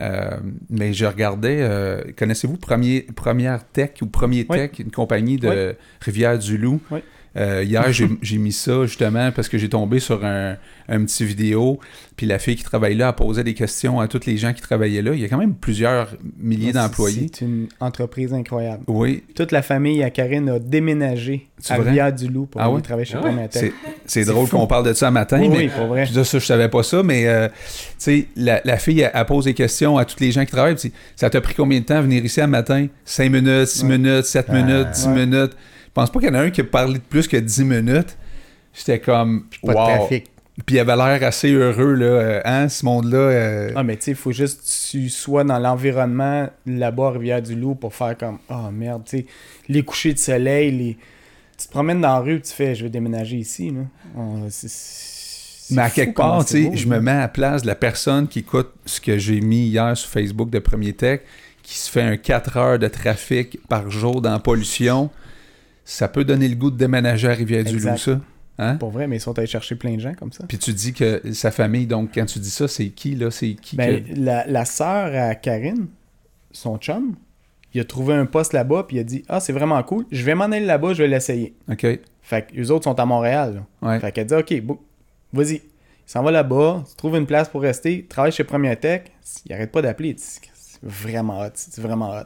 Euh, 0.00 0.30
mais 0.68 0.92
je 0.92 1.06
regardais, 1.06 1.58
euh, 1.60 2.02
connaissez-vous 2.18 2.56
Première 2.56 3.64
Tech 3.72 3.90
ou 4.02 4.06
Premier. 4.06 4.46
Tech, 4.46 4.72
une 4.80 4.90
compagnie 4.90 5.36
de 5.36 5.76
Rivière-du-Loup? 6.00 6.80
Euh, 7.36 7.62
hier, 7.64 7.84
j'ai 8.22 8.38
mis 8.38 8.52
ça 8.52 8.86
justement 8.86 9.30
parce 9.30 9.48
que 9.48 9.56
j'ai 9.58 9.68
tombé 9.68 10.00
sur 10.00 10.24
un, 10.24 10.56
un 10.88 11.04
petit 11.04 11.24
vidéo, 11.24 11.78
puis 12.16 12.26
la 12.26 12.38
fille 12.40 12.56
qui 12.56 12.64
travaille 12.64 12.96
là 12.96 13.08
a 13.08 13.12
posé 13.12 13.44
des 13.44 13.54
questions 13.54 14.00
à 14.00 14.08
tous 14.08 14.26
les 14.26 14.36
gens 14.36 14.52
qui 14.52 14.60
travaillaient 14.60 15.02
là. 15.02 15.12
Il 15.14 15.20
y 15.20 15.24
a 15.24 15.28
quand 15.28 15.38
même 15.38 15.54
plusieurs 15.54 16.16
milliers 16.38 16.72
d'employés. 16.72 17.30
C'est 17.32 17.44
une 17.44 17.68
entreprise 17.78 18.32
incroyable. 18.34 18.82
Oui, 18.88 19.22
Toute 19.36 19.52
la 19.52 19.62
famille 19.62 20.02
à 20.02 20.10
Karine 20.10 20.48
a 20.48 20.58
déménagé 20.58 21.46
à? 21.68 21.76
Rivière-du-Loup 21.76 22.46
pour 22.46 22.60
Ah 22.60 22.66
aller 22.66 22.82
travailler 22.82 23.06
chez 23.06 23.18
Ah 23.22 23.26
ouais? 23.28 23.72
C'est 24.06 24.24
drôle 24.24 24.48
qu'on 24.48 24.66
parle 24.66 24.86
de 24.86 24.92
ça 24.92 25.08
un 25.08 25.12
matin, 25.12 25.38
Oui, 25.40 25.48
mais 25.48 25.56
oui, 25.58 25.68
pour 25.76 25.86
vrai. 25.86 26.04
Puis 26.04 26.14
ça, 26.14 26.24
ça, 26.24 26.38
je 26.40 26.44
savais 26.46 26.68
pas 26.68 26.82
ça, 26.82 27.02
mais 27.04 27.28
euh, 27.28 27.48
tu 27.48 27.54
sais, 27.98 28.26
la, 28.34 28.60
la 28.64 28.76
fille, 28.78 29.00
elle, 29.02 29.10
elle 29.14 29.24
pose 29.26 29.44
des 29.44 29.54
questions 29.54 29.98
à 29.98 30.04
tous 30.04 30.18
les 30.18 30.32
gens 30.32 30.44
qui 30.44 30.50
travaillent. 30.50 30.76
ça 31.14 31.30
t'a 31.30 31.40
pris 31.40 31.54
combien 31.54 31.78
de 31.78 31.84
temps 31.84 32.02
venir 32.02 32.24
ici 32.24 32.40
un 32.40 32.46
matin? 32.48 32.86
5 33.04 33.30
minutes, 33.30 33.66
6 33.66 33.82
Ouais. 33.84 33.98
minutes, 33.98 34.24
7 34.24 34.46
Ah, 34.48 34.52
minutes, 34.52 34.88
10 34.94 35.06
ouais. 35.06 35.14
minutes? 35.26 35.52
Je 35.90 35.94
pense 35.94 36.10
pas 36.10 36.20
qu'il 36.20 36.28
y 36.28 36.32
en 36.32 36.34
a 36.36 36.42
un 36.42 36.50
qui 36.50 36.60
a 36.60 36.64
parlé 36.64 36.94
de 36.94 36.98
plus 36.98 37.26
que 37.26 37.36
10 37.36 37.64
minutes. 37.64 38.16
J'étais 38.72 39.00
comme, 39.00 39.46
Pas 39.62 39.68
de 39.72 39.74
trafic. 39.98 40.26
Puis 40.66 40.76
il 40.76 40.78
avait 40.78 40.94
l'air 40.94 41.26
assez 41.26 41.50
heureux, 41.50 41.94
là. 41.94 42.06
euh, 42.06 42.40
hein, 42.44 42.68
ce 42.68 42.84
monde-là. 42.84 43.18
euh, 43.18 43.72
Ah, 43.74 43.82
mais 43.82 43.96
tu 43.96 44.04
sais, 44.04 44.10
il 44.12 44.16
faut 44.16 44.30
juste 44.30 44.60
que 44.60 44.90
tu 44.90 45.08
sois 45.08 45.42
dans 45.42 45.58
l'environnement 45.58 46.48
là-bas 46.66 47.08
à 47.08 47.10
Rivière-du-Loup 47.12 47.74
pour 47.76 47.94
faire 47.94 48.16
comme 48.16 48.38
Ah 48.48 48.70
merde, 48.72 49.02
tu 49.06 49.18
sais, 49.18 49.26
les 49.68 49.82
couchers 49.82 50.12
de 50.14 50.18
soleil, 50.18 50.70
les. 50.70 50.96
Tu 51.58 51.66
te 51.66 51.72
promènes 51.72 52.00
dans 52.00 52.08
la 52.14 52.20
rue, 52.20 52.40
tu 52.40 52.52
fais 52.52 52.74
Je 52.74 52.84
vais 52.84 52.90
déménager 52.90 53.36
ici. 53.36 53.70
Là. 53.70 53.80
On- 54.16 54.48
Mais 55.70 55.82
à 55.82 55.90
quelque 55.90 56.14
part, 56.16 56.44
tu 56.44 56.52
sais, 56.70 56.76
je 56.76 56.86
me 56.86 57.00
mets 57.00 57.10
à 57.10 57.20
la 57.20 57.28
place 57.28 57.62
de 57.62 57.66
la 57.66 57.74
personne 57.74 58.28
qui 58.28 58.40
écoute 58.40 58.70
ce 58.86 59.00
que 59.00 59.18
j'ai 59.18 59.40
mis 59.40 59.66
hier 59.68 59.96
sur 59.96 60.08
Facebook 60.10 60.50
de 60.50 60.58
Premier 60.58 60.92
Tech, 60.92 61.20
qui 61.62 61.76
se 61.78 61.90
fait 61.90 62.02
un 62.02 62.16
4 62.16 62.56
heures 62.56 62.78
de 62.78 62.88
trafic 62.88 63.58
par 63.68 63.90
jour 63.90 64.20
dans 64.20 64.32
la 64.32 64.38
pollution. 64.40 65.10
Ça 65.84 66.08
peut 66.08 66.24
donner 66.24 66.48
le 66.48 66.54
goût 66.56 66.70
de 66.70 66.76
déménager 66.76 67.28
à 67.28 67.32
Rivière-du-Loup, 67.34 67.96
ça. 67.96 68.20
Hein? 68.58 68.76
Pour 68.76 68.90
vrai, 68.90 69.06
mais 69.06 69.16
ils 69.16 69.20
sont 69.20 69.36
allés 69.38 69.46
chercher 69.46 69.74
plein 69.74 69.94
de 69.94 70.00
gens 70.00 70.12
comme 70.14 70.32
ça. 70.32 70.44
Puis 70.46 70.58
tu 70.58 70.72
dis 70.74 70.92
que 70.92 71.22
sa 71.32 71.50
famille, 71.50 71.86
donc 71.86 72.10
quand 72.14 72.26
tu 72.26 72.38
dis 72.38 72.50
ça, 72.50 72.68
c'est 72.68 72.88
qui, 72.88 73.14
là? 73.14 73.30
C'est 73.30 73.54
qui 73.54 73.76
Ben, 73.76 74.04
que- 74.04 74.20
la, 74.20 74.46
la 74.46 74.64
sœur 74.66 75.10
à 75.14 75.34
Karine, 75.34 75.86
son 76.52 76.76
chum, 76.76 77.14
il 77.72 77.80
a 77.80 77.84
trouvé 77.84 78.12
un 78.14 78.26
poste 78.26 78.52
là-bas, 78.52 78.84
puis 78.86 78.98
il 78.98 79.00
a 79.00 79.04
dit 79.04 79.24
Ah, 79.28 79.40
c'est 79.40 79.52
vraiment 79.54 79.82
cool, 79.82 80.04
je 80.12 80.22
vais 80.24 80.34
m'en 80.34 80.44
aller 80.44 80.60
là-bas, 80.66 80.92
je 80.92 81.02
vais 81.02 81.08
l'essayer. 81.08 81.54
OK. 81.70 81.86
Fait 82.22 82.46
que 82.46 82.54
les 82.54 82.70
autres 82.70 82.84
sont 82.84 82.98
à 83.00 83.06
Montréal. 83.06 83.62
Ouais. 83.80 83.98
Fait 83.98 84.12
qu'elle 84.12 84.26
dit 84.26 84.34
Ok, 84.34 84.60
bou- 84.60 84.80
vas-y. 85.32 85.54
Il 85.54 86.12
s'en 86.12 86.22
va 86.22 86.30
là-bas, 86.30 86.84
tu 86.90 86.96
trouves 86.96 87.16
une 87.16 87.26
place 87.26 87.48
pour 87.48 87.62
rester, 87.62 87.94
il 87.94 88.06
travaille 88.06 88.32
chez 88.32 88.44
Premier 88.44 88.76
Tech, 88.76 89.02
il 89.46 89.52
arrête 89.54 89.70
pas 89.72 89.80
d'appeler. 89.80 90.10
il 90.10 90.14
dit, 90.16 90.22
C'est 90.22 90.80
vraiment 90.82 91.40
hot, 91.40 91.50
c'est 91.54 91.80
vraiment 91.80 92.10
hot. 92.10 92.24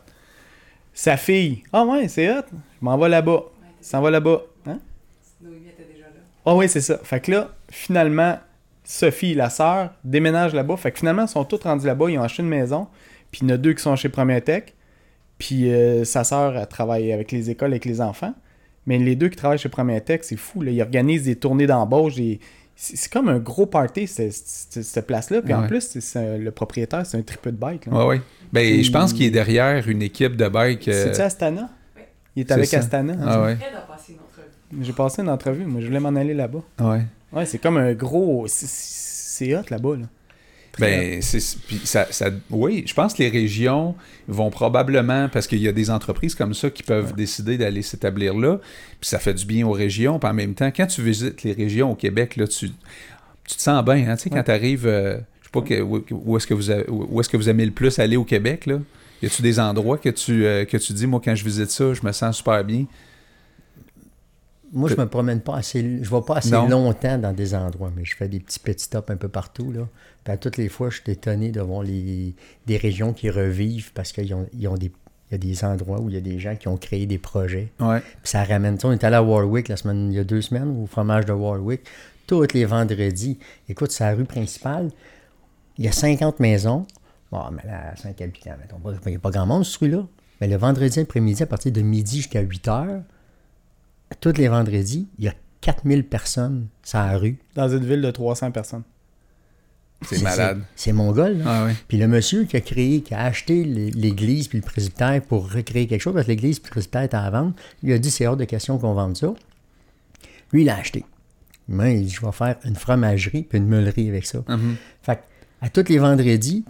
Sa 0.93 1.17
fille, 1.17 1.62
ah 1.73 1.85
ouais, 1.85 2.09
c'est 2.09 2.31
hot, 2.31 2.43
m'en 2.85 2.99
vais 2.99 3.09
là-bas. 3.09 3.42
S'en 3.81 4.01
va 4.01 4.11
là-bas. 4.11 4.42
Hein? 4.66 4.79
Déjà 5.42 6.05
là. 6.05 6.20
Ah 6.47 6.55
oui, 6.55 6.68
c'est 6.68 6.81
ça. 6.81 6.99
Fait 7.03 7.20
que 7.20 7.31
là, 7.31 7.51
finalement, 7.70 8.38
Sophie, 8.85 9.35
la 9.35 9.51
sœur, 9.51 9.90
déménagent 10.05 10.55
là-bas. 10.55 10.77
Fait 10.77 10.92
que 10.92 10.99
finalement, 10.99 11.23
ils 11.23 11.29
sont 11.29 11.44
tous 11.44 11.61
rendus 11.62 11.87
là-bas. 11.87 12.11
Ils 12.11 12.18
ont 12.18 12.23
acheté 12.23 12.42
une 12.42 12.49
maison. 12.49 12.87
Puis 13.31 13.40
il 13.42 13.49
y 13.49 13.53
en 13.53 13.55
a 13.55 13.59
deux 13.59 13.73
qui 13.73 13.83
sont 13.83 13.97
chez 13.97 14.09
Premier 14.09 14.40
Tech. 14.40 14.64
Puis 15.38 15.70
euh, 15.73 16.05
sa 16.05 16.23
sœur, 16.25 16.57
elle 16.57 16.66
travaille 16.66 17.12
avec 17.12 17.33
les 17.33 17.51
écoles, 17.51 17.73
avec 17.73 17.85
les 17.85 18.01
enfants. 18.01 18.35
Mais 18.87 18.99
les 18.99 19.16
deux 19.16 19.29
qui 19.29 19.37
travaillent 19.37 19.59
chez 19.59 19.68
Premier 19.70 20.01
Tech, 20.01 20.20
c'est 20.23 20.37
fou. 20.37 20.61
Là. 20.62 20.70
Ils 20.70 20.83
organisent 20.83 21.25
des 21.25 21.37
tournées 21.37 21.66
d'embauche. 21.66 22.14
des- 22.16 22.38
C'est 22.77 22.97
c'est 22.97 23.11
comme 23.12 23.29
un 23.29 23.38
gros 23.38 23.66
party, 23.66 24.07
cette, 24.07 25.07
place-là. 25.07 25.42
Puis 25.42 25.55
en 25.55 25.66
plus, 25.68 25.97
c'est- 26.01 26.38
le 26.38 26.51
propriétaire, 26.51 27.07
c'est 27.07 27.16
un 27.16 27.23
triple 27.23 27.53
de 27.53 27.57
bike. 27.57 27.87
là. 27.87 27.92
Ouais, 27.99 28.05
ouais. 28.07 28.20
Ben, 28.53 28.83
je 28.83 28.90
pense 28.90 29.12
qu'il 29.12 29.25
est 29.27 29.31
derrière 29.31 29.88
une 29.88 30.03
équipe 30.03 30.37
de 30.37 30.49
bike. 30.49 30.88
euh, 30.88 31.05
C'est-tu 31.07 31.20
Astana? 31.20 31.70
Il 32.37 32.40
est 32.40 32.51
avec 32.53 32.66
ça. 32.66 32.79
Astana. 32.79 33.12
hein? 33.14 33.25
Ah 33.27 33.42
ouais. 33.42 33.57
J'ai 34.83 34.92
passé 34.92 35.23
une 35.23 35.29
entrevue. 35.31 35.64
Moi, 35.64 35.81
je 35.81 35.87
voulais 35.87 36.01
m'en 36.01 36.14
aller 36.16 36.35
là-bas. 36.35 36.62
Ouais. 36.81 37.03
Ouais, 37.33 37.47
c'est 37.47 37.59
comme 37.59 37.77
un 37.77 37.92
gros. 37.94 38.47
c'est- 38.49 39.55
hot 39.57 39.62
là-bas. 39.70 39.97
Là. 39.97 40.07
Ben, 40.81 41.23
ça, 41.23 42.07
ça- 42.11 42.31
oui, 42.51 42.83
je 42.87 42.94
pense 42.94 43.14
que 43.14 43.23
les 43.23 43.29
régions 43.29 43.94
vont 44.27 44.51
probablement, 44.51 45.29
parce 45.29 45.47
qu'il 45.47 45.61
y 45.61 45.68
a 45.68 45.73
des 45.73 45.88
entreprises 45.90 46.35
comme 46.35 46.53
ça 46.55 46.68
qui 46.70 46.83
peuvent 46.83 47.14
décider 47.14 47.57
d'aller 47.57 47.83
s'établir 47.83 48.35
là, 48.35 48.59
puis 49.01 49.09
ça 49.09 49.20
fait 49.20 49.35
du 49.35 49.47
bien 49.47 49.64
aux 49.66 49.73
régions. 49.73 50.18
Puis 50.18 50.29
en 50.29 50.35
même 50.35 50.55
temps, 50.55 50.73
quand 50.75 50.87
tu 50.88 51.01
visites 51.03 51.44
les 51.44 51.53
régions 51.53 51.92
au 51.92 51.94
Québec, 51.94 52.35
là, 52.35 52.49
tu, 52.49 52.70
tu 52.70 53.57
te 53.57 53.62
sens 53.62 53.85
bien. 53.85 54.09
Hein? 54.09 54.16
Tu 54.16 54.25
sais, 54.25 54.31
quand 54.31 54.37
Ouais. 54.38 54.44
tu 54.44 54.51
arrives, 54.51 54.83
je 54.87 55.18
sais 55.44 55.51
pas, 55.53 55.61
que- 55.62 55.81
où, 55.81 56.05
où 56.11 56.37
est-ce 56.37 56.47
que, 56.49 56.55
vous 56.55 56.70
où 56.90 57.20
est-ce 57.20 57.29
que 57.29 57.37
vous 57.37 57.49
aimez 57.49 57.66
le 57.66 57.73
plus 57.73 57.97
aller 58.01 58.16
au 58.16 58.25
Québec, 58.25 58.66
là? 58.66 58.79
Y 59.22 59.27
a-tu 59.27 59.42
des 59.42 59.59
endroits 59.61 59.98
que 59.98 60.09
tu, 60.11 60.44
euh, 60.44 60.64
que 60.64 60.77
tu 60.77 60.92
dis, 60.92 61.07
moi, 61.07 61.20
quand 61.24 61.35
je 61.35 61.44
visite 61.44 61.70
ça, 61.70 61.94
je 61.94 62.03
me 62.05 62.12
sens 62.12 62.37
super 62.37 62.62
bien? 62.64 62.87
moi, 64.72 64.88
je 64.90 64.96
me 64.96 65.07
promène 65.07 65.40
pas 65.40 65.57
assez. 65.59 66.03
Je 66.03 66.11
vais 66.11 66.20
pas 66.27 66.38
assez 66.38 66.50
Non. 66.50 66.66
longtemps 66.68 67.16
dans 67.16 67.33
des 67.33 67.55
endroits, 67.55 67.92
mais 67.94 68.05
je 68.05 68.16
fais 68.16 68.27
des 68.27 68.40
petits 68.40 68.59
petits 68.59 68.85
stops 68.87 69.09
un 69.09 69.16
peu 69.16 69.29
partout. 69.29 69.70
Là. 69.70 69.87
Puis 70.24 70.33
à 70.33 70.37
toutes 70.37 70.57
les 70.57 70.68
fois, 70.68 70.90
je 70.90 71.00
suis 71.00 71.12
étonné 71.12 71.50
de 71.53 71.61
voir 71.61 71.85
les, 71.85 72.35
des 72.66 72.77
régions 72.77 73.12
qui 73.12 73.31
revivent 73.31 73.92
parce 73.92 74.11
qu'ils 74.11 74.35
ont, 74.35 74.46
ils 74.59 74.66
ont 74.66 74.74
des. 74.77 74.90
Il 75.31 75.33
y 75.33 75.35
a 75.37 75.38
des 75.38 75.64
endroits 75.64 76.00
où 76.00 76.09
il 76.11 76.14
y 76.16 76.18
a 76.18 76.20
des 76.20 76.38
gens 76.40 76.55
qui 76.57 76.68
ont 76.68 76.77
créé 76.77 77.07
des 77.07 77.18
projets. 77.18 77.68
Ouais. 77.81 78.00
Puis 78.00 78.11
ça 78.24 78.42
ramène. 78.44 78.79
Sais, 78.79 78.87
on 78.87 78.92
est 78.92 79.03
allé 79.05 79.16
à 79.16 79.22
Warwick 79.22 79.68
la 79.68 79.77
semaine, 79.77 80.12
il 80.12 80.16
y 80.16 80.18
a 80.18 80.24
deux 80.24 80.42
semaines, 80.42 80.77
au 80.83 80.87
fromage 80.87 81.24
de 81.24 81.33
Warwick. 81.33 81.81
Tous 82.27 82.44
les 82.53 82.64
vendredis. 82.64 83.38
Écoute, 83.68 83.90
c'est 83.92 84.05
la 84.05 84.14
rue 84.14 84.24
principale. 84.24 84.90
Il 85.79 85.85
y 85.85 85.88
a 85.88 85.92
50 85.92 86.40
maisons. 86.40 86.85
Bon, 87.35 87.51
mais 87.51 87.68
là, 87.70 87.94
5 87.97 88.20
habitants, 88.20 88.55
mettons. 88.61 88.79
pas- 88.79 88.92
Il 89.07 89.11
n'y 89.11 89.16
a 89.16 89.18
pas 89.18 89.31
grand 89.31 89.44
monde, 89.47 89.64
ce 89.64 89.77
rue-là. 89.79 90.07
Mais 90.40 90.47
le 90.49 90.57
vendredi 90.57 91.01
après-midi, 91.01 91.42
à 91.42 91.47
partir 91.47 91.73
de 91.73 91.81
midi 91.83 92.18
jusqu'à 92.18 92.40
8 92.40 92.68
heures, 92.68 93.03
tous 94.20 94.33
les 94.37 94.49
vendredis, 94.49 95.09
il 95.18 95.25
y 95.25 95.29
a 95.29 95.35
4000 95.61 96.05
personnes 96.07 96.68
sur 96.85 96.99
la 96.99 97.16
rue. 97.18 97.38
Dans 97.57 97.68
une 97.68 97.85
ville 97.85 98.03
de 98.03 98.11
300 98.11 98.51
personnes. 98.53 98.83
C'est 100.03 100.23
malade. 100.23 100.61
C'est 100.77 100.92
mongol, 100.92 101.38
là. 101.38 101.44
Ah 101.47 101.64
ouais. 101.66 101.75
Puis 101.88 101.97
le 101.99 102.07
monsieur 102.07 102.44
qui 102.44 102.57
a 102.57 102.61
créé, 102.61 103.01
qui 103.01 103.14
a 103.14 103.20
acheté 103.25 103.64
l'é- 103.64 103.90
l'église 103.90 104.49
puis 104.49 104.59
le 104.59 104.64
presbytère 104.64 105.23
pour 105.23 105.51
recréer 105.51 105.87
quelque 105.87 106.01
chose, 106.03 106.12
parce 106.12 106.27
que 106.27 106.31
l'église 106.31 106.59
puis 106.59 106.68
le 106.68 106.73
presbytère 106.75 107.03
étaient 107.03 107.16
à 107.16 107.31
vendre, 107.31 107.55
il 107.83 107.92
a 107.92 107.99
dit 107.99 108.11
c'est 108.11 108.27
hors 108.27 108.37
de 108.37 108.44
question 108.44 108.77
qu'on 108.79 108.92
vende 108.92 109.16
ça. 109.16 109.33
Lui, 110.53 110.62
il 110.62 110.66
l'a 110.66 110.77
acheté. 110.77 111.05
Moi, 111.68 111.88
il 111.90 112.05
dit 112.05 112.11
je 112.11 112.20
vais 112.25 112.33
faire 112.33 112.57
une 112.64 112.77
fromagerie 112.77 113.42
puis 113.44 113.59
une 113.59 113.66
meulerie 113.66 114.09
avec 114.11 114.27
ça. 114.27 114.44
Mhm. 114.47 114.77
Fait 115.03 115.16
que, 115.16 115.20
à 115.62 115.70
tous 115.70 115.88
les 115.88 115.99
vendredis, 115.99 116.64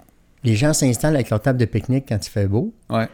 les 0.45 0.55
gens 0.57 0.73
s'installent 0.73 1.15
avec 1.17 1.31
leur 1.31 1.41
table 1.41 1.59
de 1.59 1.65
pique-nique 1.65 2.05
quand 2.09 2.25
il 2.25 2.31
fait 2.31 2.47
beau, 2.47 2.73
Ouais. 2.91 3.09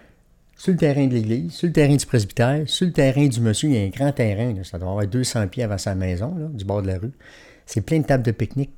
sur 0.56 0.72
le 0.72 0.78
terrain 0.78 1.06
de 1.06 1.14
l'église, 1.14 1.52
sur 1.52 1.66
le 1.68 1.72
terrain 1.72 1.96
du 1.96 2.04
presbytère, 2.04 2.62
sur 2.66 2.86
le 2.86 2.92
terrain 2.92 3.26
du 3.26 3.40
monsieur. 3.40 3.68
Il 3.70 3.74
y 3.76 3.78
a 3.78 3.82
un 3.82 3.88
grand 3.88 4.12
terrain, 4.12 4.52
là, 4.52 4.62
ça 4.64 4.78
doit 4.78 4.90
avoir 4.90 5.06
200 5.06 5.48
pieds 5.48 5.62
avant 5.62 5.78
sa 5.78 5.94
maison, 5.94 6.34
là, 6.38 6.46
du 6.52 6.64
bord 6.64 6.82
de 6.82 6.88
la 6.88 6.98
rue. 6.98 7.12
C'est 7.66 7.80
plein 7.82 8.00
de 8.00 8.04
tables 8.04 8.24
de 8.24 8.32
pique-nique. 8.32 8.72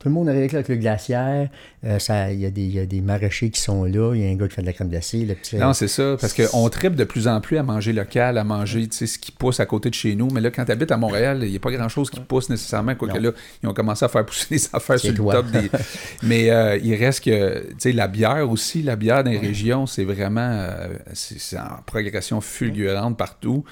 Tout 0.00 0.08
le 0.08 0.14
monde 0.14 0.30
arrive 0.30 0.54
avec 0.54 0.68
le 0.68 0.76
glaciaire. 0.76 1.50
euh, 1.84 1.98
Il 2.32 2.40
y, 2.42 2.50
des- 2.50 2.66
y 2.66 2.78
a 2.80 2.86
des 2.86 3.02
maraîchers 3.02 3.50
qui 3.50 3.60
sont 3.60 3.84
là. 3.84 4.14
Il 4.14 4.22
y 4.22 4.26
a 4.26 4.30
un 4.30 4.34
gars 4.34 4.48
qui 4.48 4.54
fait 4.54 4.62
de 4.62 4.66
la 4.66 4.72
crème 4.72 4.88
glacée. 4.88 5.26
Le 5.26 5.34
petit, 5.34 5.56
Non, 5.56 5.74
c'est 5.74 5.88
ça, 5.88 6.16
parce 6.18 6.32
qu'on 6.32 6.68
tripe 6.70 6.94
de 6.94 7.04
plus 7.04 7.28
en 7.28 7.40
plus 7.42 7.58
à 7.58 7.62
manger 7.62 7.92
local, 7.92 8.38
à 8.38 8.44
manger 8.44 8.88
ce 8.90 9.04
qui 9.18 9.30
pousse 9.30 9.60
à 9.60 9.66
côté 9.66 9.90
de 9.90 9.94
chez 9.94 10.14
nous. 10.14 10.28
Mais 10.32 10.40
là, 10.40 10.50
quand 10.50 10.64
tu 10.64 10.72
habites 10.72 10.90
à 10.90 10.96
Montréal, 10.96 11.40
il 11.42 11.50
n'y 11.50 11.56
a 11.56 11.60
pas 11.60 11.70
grand-chose 11.70 12.08
qui 12.10 12.18
pousse 12.20 12.48
nécessairement. 12.48 12.94
Quoique 12.94 13.18
là, 13.18 13.30
ils 13.62 13.68
ont 13.68 13.74
commencé 13.74 14.02
à 14.04 14.08
faire 14.08 14.24
pousser 14.24 14.46
des 14.56 14.62
affaires 14.72 14.98
sur 14.98 15.10
le 15.12 15.16
top 15.18 15.46
des. 15.50 15.70
Mais 16.22 16.50
euh, 16.50 16.78
il 16.82 16.94
reste 16.94 17.22
que, 17.24 17.60
tu 17.68 17.74
sais, 17.78 17.92
la 17.92 18.08
bière 18.08 18.50
aussi, 18.50 18.82
la 18.82 18.96
bière 18.96 19.22
dans 19.22 19.30
les 19.30 19.38
régions, 19.38 19.86
c'est 19.86 20.04
vraiment. 20.04 20.40
euh, 20.50 20.88
c'est 21.12 21.58
en 21.58 21.82
progression 21.84 22.40
fulgurante 22.40 23.18
partout. 23.18 23.64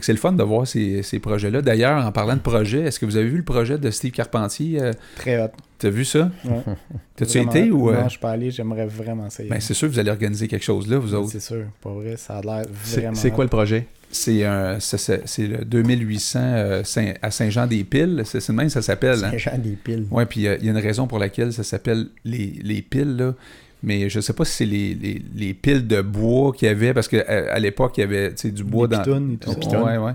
C'est 0.00 0.12
le 0.12 0.18
fun 0.18 0.32
de 0.32 0.42
voir 0.42 0.66
ces, 0.66 1.02
ces 1.02 1.18
projets-là. 1.18 1.60
D'ailleurs, 1.60 2.04
en 2.06 2.10
parlant 2.10 2.34
de 2.36 2.40
projet, 2.40 2.80
est-ce 2.84 2.98
que 2.98 3.04
vous 3.04 3.18
avez 3.18 3.28
vu 3.28 3.36
le 3.36 3.44
projet 3.44 3.76
de 3.76 3.90
Steve 3.90 4.12
Carpentier 4.12 4.80
Très 5.16 5.42
hot. 5.42 5.48
T'as 5.84 5.90
vu 5.90 6.06
ça? 6.06 6.30
Ouais. 6.46 6.62
T'as-tu 7.16 7.38
été 7.42 7.70
ou. 7.70 7.90
euh, 7.90 7.96
Non, 7.98 8.04
je 8.04 8.08
suis 8.12 8.18
pas 8.18 8.30
allé. 8.30 8.50
J'aimerais 8.50 8.86
vraiment 8.86 9.26
essayer. 9.26 9.50
Ben, 9.50 9.60
c'est 9.60 9.74
sûr 9.74 9.86
que 9.86 9.92
vous 9.92 9.98
allez 9.98 10.10
organiser 10.10 10.48
quelque 10.48 10.62
chose 10.64 10.88
là, 10.88 10.96
vous 10.96 11.12
autres. 11.12 11.30
C'est 11.30 11.40
sûr. 11.40 11.64
Pas 11.82 11.90
vrai. 11.90 12.16
Ça 12.16 12.38
a 12.38 12.40
l'air 12.40 12.64
C'est 12.84 13.00
vraiment. 13.00 13.14
c'est 13.14 13.30
quoi 13.30 13.44
le 13.44 13.50
projet? 13.50 13.86
C'est 14.10 14.46
un, 14.46 14.80
c'est 14.80 15.26
c'est 15.28 15.46
le 15.46 15.62
2800 15.62 16.38
euh, 16.42 16.84
Saint- 16.84 17.12
à 17.20 17.30
Saint-Jean-des-Piles. 17.30 18.22
C'est 18.24 18.40
c'est 18.40 18.52
de 18.54 18.56
même 18.56 18.70
ça 18.70 18.80
s'appelle. 18.80 19.22
Hein? 19.22 19.32
Saint-Jean 19.32 19.58
des 19.58 19.72
piles. 19.76 20.06
Oui, 20.10 20.24
puis 20.24 20.46
euh, 20.46 20.56
il 20.58 20.64
y 20.64 20.68
a 20.68 20.72
une 20.72 20.78
raison 20.78 21.06
pour 21.06 21.18
laquelle 21.18 21.52
ça 21.52 21.64
s'appelle 21.64 22.06
les, 22.24 22.54
les 22.62 22.80
piles, 22.80 23.16
là. 23.18 23.34
Mais 23.82 24.08
je 24.08 24.20
sais 24.20 24.32
pas 24.32 24.46
si 24.46 24.52
c'est 24.52 24.64
les, 24.64 24.94
les, 24.94 25.20
les 25.36 25.52
piles 25.52 25.86
de 25.86 26.00
bois 26.00 26.52
qu'il 26.54 26.68
y 26.68 26.70
avait, 26.70 26.94
parce 26.94 27.08
qu'à 27.08 27.20
à, 27.52 27.58
l'époque, 27.58 27.98
il 27.98 28.00
y 28.00 28.04
avait 28.04 28.30
tu 28.30 28.48
sais, 28.48 28.50
du 28.50 28.64
bois 28.64 28.88
Des 28.88 28.96
dans. 28.96 29.30
et 29.32 29.36
tout 29.36 29.52
ça. 29.70 29.82
Ouais, 29.84 29.98
ouais. 29.98 30.12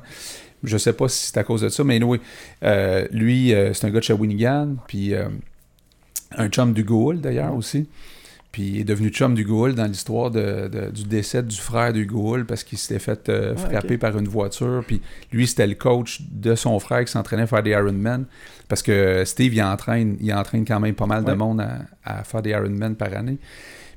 Je 0.64 0.78
sais 0.78 0.92
pas 0.94 1.08
si 1.08 1.28
c'est 1.28 1.38
à 1.38 1.44
cause 1.44 1.62
de 1.62 1.70
ça, 1.70 1.84
mais 1.84 2.02
oui, 2.04 2.20
lui, 3.12 3.54
euh, 3.54 3.74
c'est 3.74 3.86
un 3.86 3.92
gars 3.92 4.00
de 4.00 4.04
Shawinigan, 4.04 4.76
puis 4.88 5.14
euh, 5.14 5.28
un 6.38 6.48
chum 6.50 6.74
du 6.74 6.84
Gaulle, 6.84 7.22
d'ailleurs, 7.22 7.56
aussi. 7.56 7.88
Puis 8.52 8.64
il 8.64 8.80
est 8.80 8.84
devenu 8.84 9.10
chum 9.10 9.36
du 9.36 9.44
Gaulle 9.46 9.76
dans 9.76 9.86
l'histoire 9.86 10.32
de, 10.32 10.68
de- 10.68 10.90
du 10.90 11.04
décès 11.04 11.44
du 11.44 11.56
frère 11.56 11.94
du 11.94 12.08
Gaulle 12.08 12.46
parce 12.48 12.64
qu'il 12.64 12.80
s'était 12.80 13.00
fait 13.00 13.30
euh, 13.30 13.54
Ah, 13.56 13.70
frapper 13.70 13.98
par 14.00 14.18
une 14.18 14.28
voiture. 14.28 14.84
Puis 14.88 15.02
lui, 15.32 15.46
c'était 15.46 15.68
le 15.68 15.76
coach 15.76 16.22
de 16.32 16.56
son 16.56 16.80
frère 16.80 17.06
qui 17.06 17.12
s'entraînait 17.12 17.44
à 17.44 17.48
faire 17.48 17.62
des 17.62 17.70
Ironman. 17.72 18.26
Parce 18.68 18.82
que 18.82 19.24
Steve, 19.26 19.54
il 19.54 19.62
entraîne, 19.62 20.18
il 20.20 20.34
entraîne 20.34 20.66
quand 20.66 20.80
même 20.80 20.96
pas 20.96 21.06
mal 21.06 21.24
de 21.24 21.34
monde 21.34 21.62
à, 21.62 21.82
à 22.04 22.24
faire 22.24 22.42
des 22.42 22.50
Ironman 22.50 22.96
par 22.96 23.14
année. 23.16 23.38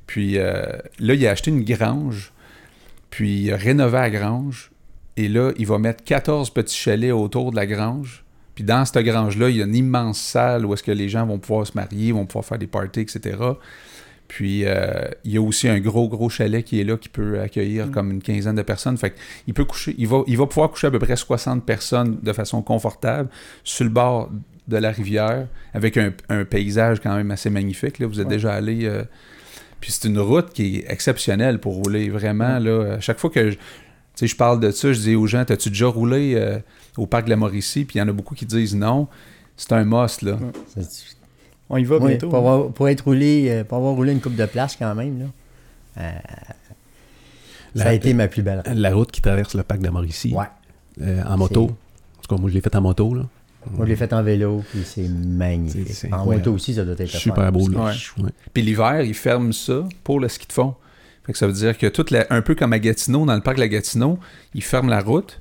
Puis 0.05 0.37
euh, 0.37 0.61
là, 0.99 1.13
il 1.15 1.25
a 1.27 1.31
acheté 1.31 1.49
une 1.49 1.63
grange. 1.63 2.31
Puis 3.09 3.41
il 3.45 3.53
a 3.53 3.57
rénové 3.57 3.97
la 3.97 4.09
grange. 4.11 4.69
Et 5.17 5.29
là, 5.29 5.51
il 5.57 5.65
va 5.65 5.79
mettre 5.79 6.03
14 6.03 6.51
petits 6.51 6.75
chalets 6.77 7.11
autour 7.11 7.49
de 7.51 7.55
la 7.55 7.65
grange. 7.65 8.22
Puis 8.55 8.63
dans 8.63 8.85
cette 8.85 9.03
grange-là, 9.03 9.49
il 9.49 9.57
y 9.57 9.61
a 9.61 9.65
une 9.65 9.75
immense 9.75 10.19
salle 10.19 10.65
où 10.65 10.73
est-ce 10.73 10.83
que 10.83 10.91
les 10.91 11.09
gens 11.09 11.25
vont 11.25 11.39
pouvoir 11.39 11.65
se 11.65 11.71
marier, 11.75 12.11
vont 12.11 12.25
pouvoir 12.25 12.45
faire 12.45 12.57
des 12.59 12.67
parties, 12.67 13.01
etc. 13.01 13.37
Puis 14.27 14.63
euh, 14.65 15.05
il 15.25 15.31
y 15.31 15.37
a 15.37 15.41
aussi 15.41 15.67
un 15.67 15.79
gros, 15.79 16.07
gros 16.07 16.29
chalet 16.29 16.63
qui 16.63 16.79
est 16.79 16.83
là 16.83 16.97
qui 16.97 17.09
peut 17.09 17.39
accueillir 17.39 17.91
comme 17.91 18.09
une 18.11 18.21
quinzaine 18.21 18.55
de 18.55 18.61
personnes. 18.61 18.97
Fait 18.97 19.13
il 19.47 19.53
peut 19.53 19.65
coucher, 19.65 19.95
il 19.97 20.07
va, 20.07 20.23
il 20.27 20.37
va 20.37 20.45
pouvoir 20.47 20.69
coucher 20.71 20.87
à 20.87 20.91
peu 20.91 20.99
près 20.99 21.15
60 21.15 21.65
personnes 21.65 22.19
de 22.21 22.33
façon 22.33 22.61
confortable 22.61 23.29
sur 23.63 23.83
le 23.83 23.89
bord 23.91 24.29
de 24.67 24.77
la 24.77 24.91
rivière 24.91 25.47
avec 25.73 25.97
un, 25.97 26.13
un 26.29 26.45
paysage 26.45 26.99
quand 27.01 27.15
même 27.15 27.31
assez 27.31 27.49
magnifique. 27.49 27.99
Là. 27.99 28.07
Vous 28.07 28.19
êtes 28.19 28.27
Ouais. 28.27 28.33
déjà 28.35 28.53
allé. 28.53 28.85
euh, 28.85 29.03
puis 29.81 29.91
c'est 29.91 30.07
une 30.07 30.19
route 30.19 30.51
qui 30.53 30.77
est 30.77 30.85
exceptionnelle 30.91 31.59
pour 31.59 31.73
rouler. 31.73 32.09
Vraiment, 32.09 32.57
là, 32.59 32.93
à 32.93 32.99
chaque 33.01 33.19
fois 33.19 33.29
que 33.29 33.49
je, 33.51 33.55
tu 33.55 33.59
sais, 34.15 34.27
je 34.27 34.35
parle 34.37 34.61
de 34.61 34.71
ça, 34.71 34.93
je 34.93 34.99
dis 35.01 35.15
aux 35.15 35.27
gens, 35.27 35.43
t'as-tu 35.43 35.69
déjà 35.69 35.87
roulé 35.87 36.35
euh, 36.35 36.57
au 36.97 37.05
parc 37.05 37.25
de 37.25 37.29
la 37.29 37.35
Mauricie? 37.35 37.85
Puis 37.85 37.97
il 37.97 37.99
y 37.99 38.01
en 38.01 38.07
a 38.07 38.11
beaucoup 38.11 38.35
qui 38.35 38.45
disent 38.45 38.75
non. 38.75 39.07
C'est 39.57 39.71
un 39.73 39.83
must, 39.85 40.21
là. 40.23 40.37
On 41.69 41.77
y 41.77 41.83
va 41.83 41.97
Oui, 41.97 42.09
bientôt. 42.09 42.29
pour, 42.29 42.35
hein. 42.37 42.39
avoir, 42.53 42.71
pour 42.71 42.89
être 42.89 43.01
roulé, 43.05 43.47
euh, 43.49 43.63
pour 43.63 43.77
avoir 43.77 43.93
roulé 43.95 44.11
une 44.11 44.19
coupe 44.21 44.35
de 44.35 44.45
place 44.45 44.75
quand 44.75 44.93
même, 44.95 45.19
là. 45.19 45.25
euh, 45.99 46.11
ça 47.75 47.89
a 47.89 47.93
été 47.93 48.13
ma 48.13 48.27
plus 48.27 48.41
belle 48.43 48.61
route. 48.65 48.75
La 48.75 48.93
route 48.93 49.11
qui 49.11 49.21
traverse 49.21 49.55
le 49.55 49.63
parc 49.63 49.79
de 49.79 49.85
la 49.85 49.91
Mauricie. 49.91 50.33
Ouais. 50.33 50.45
euh, 51.01 51.23
en 51.25 51.37
moto. 51.37 51.63
En 51.63 52.21
tout 52.21 52.35
cas, 52.35 52.39
moi, 52.39 52.49
je 52.49 52.55
l'ai 52.55 52.61
fait 52.61 52.75
en 52.75 52.81
moto. 52.81 53.13
Là. 53.15 53.23
Moi, 53.71 53.85
je 53.85 53.89
l'ai 53.91 53.95
fait 53.95 54.11
en 54.13 54.21
vélo, 54.21 54.63
puis 54.71 54.81
c'est 54.85 55.07
magnifique. 55.07 56.11
En 56.13 56.25
moto 56.25 56.53
aussi, 56.53 56.73
ça 56.75 56.83
doit 56.83 56.95
être 56.97 57.07
Super 57.07 57.35
fun, 57.45 57.51
beau. 57.51 57.67
Là. 57.69 57.93
que- 58.15 58.21
Ouais. 58.21 58.25
Ouais. 58.25 58.31
Puis 58.53 58.61
l'hiver, 58.63 59.01
ils 59.01 59.13
ferment 59.15 59.51
ça 59.51 59.87
pour 60.03 60.19
le 60.19 60.27
ski 60.27 60.47
de 60.47 60.53
fond. 60.53 60.75
Fait 61.25 61.31
que 61.31 61.37
ça 61.37 61.47
veut 61.47 61.53
dire 61.53 61.77
que 61.77 61.87
toute 61.87 62.11
la- 62.11 62.27
un 62.29 62.41
peu 62.41 62.53
comme 62.53 62.73
à 62.73 62.79
Gatineau, 62.79 63.25
dans 63.25 63.35
le 63.35 63.41
parc 63.41 63.55
de 63.55 63.61
la 63.61 63.69
Gatineau, 63.69 64.19
ils 64.53 64.63
ferment 64.63 64.89
la 64.89 64.99
route. 64.99 65.39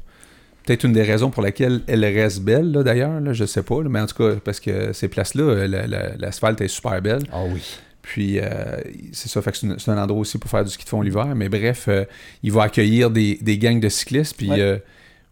Peut-être 0.64 0.84
une 0.84 0.92
des 0.92 1.02
raisons 1.02 1.30
pour 1.30 1.42
laquelle 1.42 1.80
elle 1.88 2.04
reste 2.04 2.40
belle, 2.42 2.70
là, 2.70 2.82
d'ailleurs, 2.82 3.20
là, 3.20 3.32
je 3.32 3.44
sais 3.44 3.62
pas. 3.62 3.82
là, 3.82 3.88
mais 3.88 4.00
en 4.00 4.06
tout 4.06 4.16
cas, 4.16 4.36
parce 4.44 4.60
que 4.60 4.92
ces 4.92 5.08
places-là, 5.08 5.42
euh, 5.42 5.66
la- 5.66 5.86
la- 5.86 6.16
l'asphalte 6.16 6.60
est 6.60 6.68
super 6.68 7.00
belle. 7.02 7.22
Ah 7.32 7.42
oui. 7.48 7.60
Puis 8.02 8.38
euh, 8.40 8.44
c'est 9.12 9.28
ça, 9.28 9.40
fait 9.42 9.52
que 9.52 9.58
c'est 9.78 9.88
un 9.90 9.98
endroit 9.98 10.20
aussi 10.20 10.36
pour 10.38 10.50
faire 10.50 10.64
du 10.64 10.70
ski 10.70 10.84
de 10.84 10.88
fond 10.88 11.02
l'hiver. 11.02 11.26
Mais 11.36 11.48
bref, 11.48 11.86
euh, 11.88 12.04
il 12.42 12.50
va 12.52 12.64
accueillir 12.64 13.10
des, 13.10 13.38
des 13.40 13.58
gangs 13.58 13.78
de 13.80 13.88
cyclistes. 13.88 14.36
Puis 14.36 14.50
Ouais. 14.50 14.60
euh, 14.60 14.78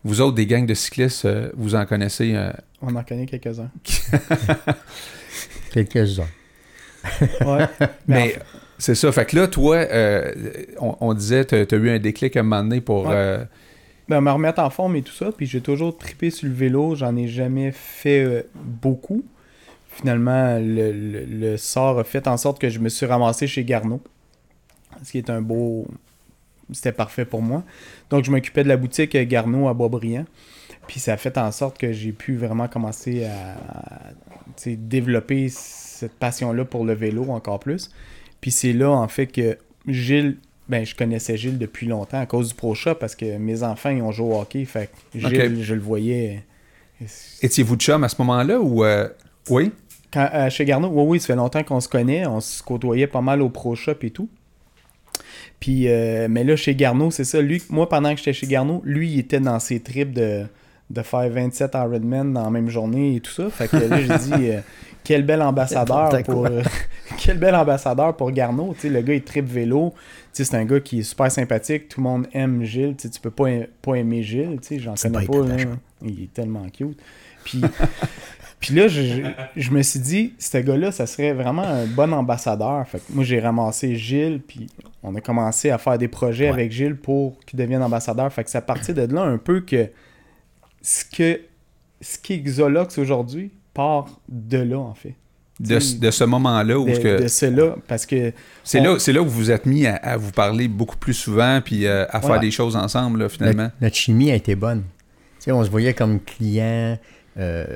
vous 0.05 0.21
autres, 0.21 0.35
des 0.37 0.47
gangs 0.47 0.67
de 0.67 0.75
cyclistes, 0.75 1.25
euh, 1.25 1.51
vous 1.57 1.75
en 1.75 1.85
connaissez. 1.85 2.33
euh, 2.35 2.53
On 2.81 2.95
en 2.95 3.03
connaît 3.03 3.27
quelques-uns. 3.27 3.71
Quelques-uns. 5.73 6.27
Ouais. 7.45 7.67
Mais 8.09 8.37
c'est 8.79 8.95
ça. 8.95 9.11
Fait 9.13 9.25
que 9.27 9.37
là, 9.37 9.49
toi, 9.49 9.77
euh, 9.77 10.33
on, 10.79 10.97
on 11.01 11.15
disait, 11.15 11.45
tu 11.45 11.55
as 11.55 11.77
eu 11.77 11.91
un 11.91 11.99
déclic 11.99 12.37
à 12.37 12.41
un 12.41 12.43
moment 12.43 12.63
donné 12.63 12.81
pour. 12.81 13.07
Ouais. 13.07 13.39
Ben, 14.11 14.21
me 14.21 14.33
remettre 14.33 14.61
en 14.61 14.71
forme 14.71 14.97
et 14.97 15.03
tout 15.03 15.13
ça. 15.13 15.31
Puis 15.31 15.47
j'ai 15.47 15.61
toujours 15.61 15.97
trippé 15.97 16.31
sur 16.31 16.49
le 16.49 16.53
vélo. 16.53 16.97
J'en 16.97 17.15
ai 17.15 17.29
jamais 17.29 17.71
fait 17.71 18.25
euh, 18.25 18.43
beaucoup. 18.57 19.25
Finalement, 19.89 20.59
le, 20.61 21.57
sort 21.57 22.01
a 22.01 22.03
fait 22.03 22.27
en 22.27 22.37
sorte 22.37 22.61
que 22.61 22.69
je 22.71 22.81
me 22.81 22.89
suis 22.89 23.07
ramassé 23.07 23.47
chez 23.47 23.63
Garneau. 23.63 24.01
Ce 25.05 25.13
qui 25.13 25.19
est 25.19 25.31
un 25.31 25.41
beau. 25.41 25.87
C'était 26.73 26.91
parfait 26.91 27.25
pour 27.25 27.41
moi. 27.41 27.63
Donc, 28.11 28.25
je 28.25 28.33
m'occupais 28.33 28.65
de 28.65 28.69
la 28.69 28.77
boutique 28.77 29.17
Garneau 29.17 29.69
à 29.69 29.75
Boisbriand. 29.75 30.25
Puis 30.89 30.99
ça 30.99 31.13
a 31.13 31.17
fait 31.17 31.39
en 31.39 31.53
sorte 31.53 31.79
que 31.79 31.93
j'ai 31.93 32.11
pu 32.11 32.35
vraiment 32.35 32.67
commencer 32.67 33.27
à, 33.27 33.53
à, 33.53 34.11
développer 34.67 35.49
cette 35.51 36.15
passion-là 36.15 36.65
pour 36.65 36.85
le 36.85 36.95
vélo 36.95 37.31
encore 37.31 37.61
plus. 37.61 37.93
Puis 38.41 38.51
c'est 38.51 38.73
là, 38.73 38.91
en 38.91 39.07
fait, 39.07 39.29
que 39.29 39.57
Gilles, 39.87 40.37
ben, 40.71 40.87
je 40.87 40.95
connaissais 40.95 41.37
Gilles 41.37 41.59
depuis 41.59 41.87
longtemps 41.87 42.21
à 42.21 42.27
cause 42.27 42.49
du 42.49 42.55
Pro 42.55 42.75
Shop 42.75 42.95
parce 42.95 43.15
que 43.17 43.37
mes 43.37 43.63
enfants, 43.63 43.91
ils 43.91 44.01
ont 44.03 44.13
joué 44.13 44.27
au 44.35 44.41
hockey. 44.41 44.65
Fait 44.65 44.89
que 45.13 45.19
Gilles, 45.19 45.63
je 45.63 45.75
le 45.75 45.81
voyais. 45.81 46.45
Étiez-vous 47.43 47.77
de 47.77 47.81
chum 47.83 48.05
à 48.05 48.09
ce 48.09 48.17
moment-là 48.21 48.61
ou. 48.61 48.85
euh, 48.85 49.09
Oui? 49.49 49.73
Quand, 50.13 50.29
euh, 50.35 50.51
chez 50.51 50.65
Garneau, 50.65 50.89
oui, 50.89 51.05
oui, 51.09 51.21
ça 51.21 51.29
fait 51.29 51.37
longtemps 51.37 51.63
qu'on 51.63 51.81
se 51.81 51.89
connaît. 51.89 52.27
On 52.27 52.41
se 52.41 52.63
côtoyait 52.63 53.07
pas 53.07 53.21
mal 53.21 53.43
au 53.43 53.49
Pro 53.49 53.75
Shop 53.75 53.95
et 54.03 54.11
tout. 54.11 54.29
Puis, 55.61 55.89
euh, 55.89 56.27
mais 56.31 56.45
là, 56.45 56.57
chez 56.57 56.75
Garneau, 56.75 57.11
c'est 57.11 57.25
ça. 57.25 57.41
Lui, 57.41 57.63
moi, 57.69 57.89
pendant 57.89 58.11
que 58.13 58.19
j'étais 58.19 58.33
chez 58.33 58.47
Garneau, 58.47 58.81
lui, 58.85 59.11
il 59.13 59.19
était 59.19 59.41
dans 59.41 59.59
ses 59.59 59.81
trips 59.81 60.13
de, 60.13 60.47
de 60.91 61.03
faire 61.03 61.29
27 61.31 61.73
Ironman 61.75 62.33
dans 62.33 62.45
la 62.45 62.51
même 62.51 62.69
journée 62.69 63.17
et 63.17 63.21
tout 63.21 63.31
ça. 63.33 63.51
Fait 63.51 63.69
que 63.69 63.77
là, 63.77 64.01
j'ai 64.01 64.19
dit, 64.37 64.51
euh, 64.51 64.61
quel 65.05 65.25
bel 65.25 65.43
ambassadeur 65.43 66.23
pour. 66.25 66.47
euh, 66.47 66.63
quel 67.19 67.39
bel 67.39 67.55
ambassadeur 67.55 68.17
pour 68.17 68.31
Garneau. 68.33 68.75
Le 68.85 69.01
gars, 69.01 69.15
il 69.15 69.23
tripe 69.23 69.47
vélo. 69.47 69.95
C'est 70.33 70.55
un 70.55 70.65
gars 70.65 70.81
qui 70.81 71.01
est 71.01 71.03
super 71.03 71.31
sympathique. 71.31 71.89
Tout 71.89 72.01
le 72.01 72.05
monde 72.05 72.27
aime 72.33 72.63
Gilles. 72.65 72.95
Tu 72.97 73.09
sais, 73.09 73.11
tu 73.11 73.21
peux 73.21 73.31
pas, 73.31 73.49
pas 73.83 73.95
aimer 73.97 74.23
Gilles. 74.23 74.59
J'en 74.79 74.95
connais 74.95 75.27
pas 75.27 75.33
pas. 75.45 75.57
Il 76.03 76.23
est 76.25 76.33
tellement 76.33 76.67
cute. 76.71 76.99
Puis. 77.45 77.61
Puis 78.61 78.75
là, 78.75 78.89
je, 78.89 79.01
je- 79.01 79.23
je 79.57 79.71
me 79.71 79.81
suis 79.81 80.01
dit, 80.01 80.35
ce 80.39 80.59
gars-là, 80.59 80.93
ça 80.93 81.07
serait 81.07 81.33
vraiment 81.33 81.63
un 81.63 81.87
bon 81.87 82.13
ambassadeur. 82.13 82.87
Fait 82.87 82.99
que 82.99 83.05
moi, 83.15 83.25
j'ai 83.25 83.41
ramassé 83.41 83.97
Gilles, 83.97 84.43
puis 84.47 84.67
on 85.03 85.15
a 85.15 85.23
commencé 85.23 85.71
à 85.71 85.79
faire 85.79 85.97
des 85.97 86.09
projets 86.09 86.45
Ouais. 86.49 86.53
avec 86.53 86.71
Gilles 86.71 86.97
pour 86.97 87.39
qu'il 87.47 87.59
devienne 87.59 87.83
ambassadeur. 87.83 88.31
Fait 88.31 88.45
que 88.45 88.51
c'est 88.51 88.59
à 88.59 88.61
partir 88.61 88.95
de 88.95 89.07
là 89.15 89.23
un 89.23 89.39
peu 89.39 89.61
que 89.63 89.89
ce 90.83 91.07
que 91.07 91.41
ce 92.03 92.19
qui 92.19 92.35
est 92.35 92.39
Xolox 92.41 92.99
aujourd'hui 92.99 93.51
part 93.75 94.21
de 94.29 94.59
là, 94.59 94.79
en 94.79 94.95
fait. 94.95 95.15
De, 95.61 95.79
de 95.99 96.11
ce 96.11 96.25
moment-là 96.25 96.79
où 96.81 96.87
De, 96.87 96.97
que- 96.97 97.23
de 97.23 97.29
cela, 97.29 97.77
parce 97.87 98.07
que 98.07 98.33
c'est 98.65 98.81
on- 98.81 98.85
là, 98.95 98.99
c'est 98.99 99.13
là 99.13 99.21
où 99.21 99.27
vous 99.27 99.31
vous 99.31 99.51
êtes 99.51 99.67
mis 99.67 99.87
à, 99.87 99.97
à 99.97 100.17
vous 100.17 100.31
parler 100.33 100.69
beaucoup 100.69 100.97
plus 100.97 101.13
souvent 101.13 101.61
puis 101.63 101.87
euh, 101.87 102.07
à 102.09 102.23
faire 102.23 102.41
des 102.41 102.51
choses 102.51 102.77
ensemble 102.77 103.19
là, 103.21 103.29
finalement. 103.29 103.65
Notre, 103.65 103.75
notre 103.83 103.97
chimie 103.97 104.31
a 104.31 104.37
été 104.37 104.55
bonne. 104.55 104.83
Tu 105.39 105.45
sais, 105.45 105.53
on 105.53 105.63
se 105.63 105.69
voyait 105.71 105.93
comme 105.93 106.19
client, 106.21 106.99
euh, 107.37 107.67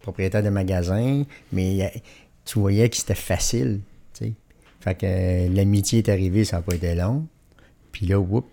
propriétaire 0.00 0.42
de 0.42 0.48
magasin, 0.50 1.22
mais 1.52 1.84
euh, 1.84 1.98
tu 2.44 2.58
voyais 2.58 2.88
que 2.88 2.96
c'était 2.96 3.14
facile. 3.14 3.80
tu 4.12 4.24
sais. 4.26 4.32
Fait 4.80 4.94
que 4.96 5.06
euh, 5.06 5.48
l'amitié 5.54 5.98
est 6.00 6.08
arrivée, 6.08 6.44
ça 6.44 6.56
n'a 6.56 6.62
pas 6.62 6.74
été 6.74 6.94
long. 6.96 7.26
Puis 7.92 8.06
là, 8.06 8.18
whoop, 8.18 8.44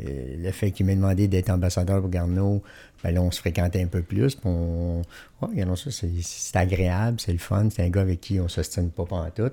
euh, 0.00 0.04
le 0.38 0.50
fait 0.52 0.70
qu'il 0.72 0.84
m'ait 0.86 0.94
demandé 0.96 1.26
d'être 1.26 1.48
ambassadeur 1.50 2.00
pour 2.00 2.10
Garneau, 2.10 2.62
ben 3.04 3.14
là, 3.14 3.20
on 3.22 3.30
se 3.30 3.38
fréquentait 3.40 3.82
un 3.82 3.86
peu 3.86 4.02
plus. 4.02 4.34
Puis 4.34 4.44
on, 4.48 4.98
ouais, 5.42 5.48
regardons 5.50 5.76
ça, 5.76 5.90
c'est, 5.90 6.56
agréable, 6.56 7.18
c'est 7.20 7.32
le 7.32 7.38
fun. 7.38 7.68
C'est 7.70 7.82
un 7.84 7.88
gars 7.90 8.00
avec 8.02 8.20
qui 8.20 8.40
on 8.40 8.44
ne 8.44 8.48
s'ostine 8.48 8.90
pas 8.90 9.04
pendant 9.04 9.30
tout. 9.30 9.50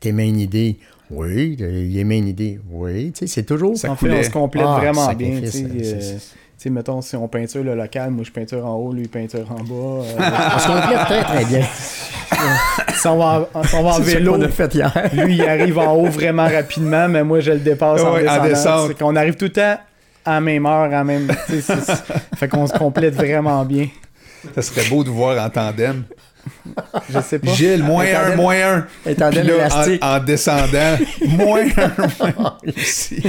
T'aimais 0.00 0.28
une 0.28 0.38
idée? 0.40 0.78
Oui. 1.10 1.56
Il 1.58 1.98
aimait 1.98 2.18
une 2.18 2.28
idée? 2.28 2.60
Oui. 2.70 3.12
Tu 3.12 3.20
sais, 3.20 3.26
c'est 3.26 3.42
toujours... 3.44 3.76
Ça 3.76 3.90
en 3.92 3.96
fait, 3.96 4.10
on 4.10 4.22
se 4.22 4.30
complète 4.30 4.64
Ah, 4.66 4.78
vraiment 4.80 5.06
bien. 5.14 5.40
Tu 5.40 5.46
sacrifice, 5.46 5.52
sais, 5.52 5.58
c'est- 5.80 5.94
euh, 5.96 6.00
c'est- 6.00 6.16
tu 6.18 6.62
sais, 6.62 6.70
mettons, 6.70 7.02
si 7.02 7.14
on 7.16 7.28
peinture 7.28 7.62
le 7.62 7.74
local, 7.74 8.10
moi 8.10 8.24
je 8.24 8.30
peinture 8.32 8.64
en 8.64 8.74
haut, 8.76 8.92
lui 8.92 9.06
peinture 9.08 9.46
en 9.52 9.62
bas. 9.62 10.04
euh, 10.04 10.14
On 10.54 10.58
se 10.58 10.66
complète 10.66 11.04
très, 11.04 11.22
très 11.22 11.44
bien. 11.44 11.62
si 12.94 13.06
on 13.08 13.18
va 13.18 13.48
en, 13.52 13.62
si 13.62 13.74
on 13.74 13.82
va 13.82 13.90
en 13.90 14.00
vélo, 14.00 14.32
qu'on 14.34 14.42
a 14.42 14.48
fait 14.48 14.74
hier. 14.74 14.92
lui 15.12 15.34
il 15.36 15.42
arrive 15.42 15.78
en 15.78 15.94
haut 15.94 16.06
vraiment 16.06 16.44
rapidement, 16.48 17.08
mais 17.08 17.22
moi 17.24 17.40
je 17.40 17.52
le 17.52 17.58
dépasse 17.58 18.00
en 18.00 18.14
Ouais, 18.14 18.20
en 18.28 18.42
descendant. 18.42 18.44
descente. 18.48 18.88
C'est 18.88 18.98
qu'on 18.98 19.16
arrive 19.16 19.36
tout 19.36 19.44
le 19.44 19.52
temps 19.52 19.76
à 20.26 20.34
la 20.34 20.40
même 20.40 20.66
heure, 20.66 20.82
à 20.84 20.88
la 20.88 21.04
même. 21.04 21.28
fait 22.36 22.48
qu'on 22.48 22.66
se 22.66 22.72
complète 22.76 23.14
vraiment 23.14 23.64
bien. 23.64 23.88
Ça 24.54 24.62
serait 24.62 24.88
beau 24.88 25.02
de 25.02 25.10
voir 25.10 25.44
en 25.44 25.50
tandem. 25.50 26.04
Je 27.10 27.20
sais 27.20 27.40
pas. 27.40 27.52
Gilles, 27.54 27.82
moins 27.82 28.04
un, 28.04 28.30
tandem- 28.30 28.36
moins 28.36 28.56
un. 28.56 28.86
Un 29.04 29.14
tandem 29.14 29.40
Puis 29.40 29.48
là, 29.48 29.54
élastique. 29.66 30.04
en, 30.04 30.16
en 30.16 30.20
descendant, 30.20 30.96
moins 31.28 31.64
un, 31.76 31.92
moins 32.20 32.34
un. 32.38 32.70
Ici. 32.76 33.22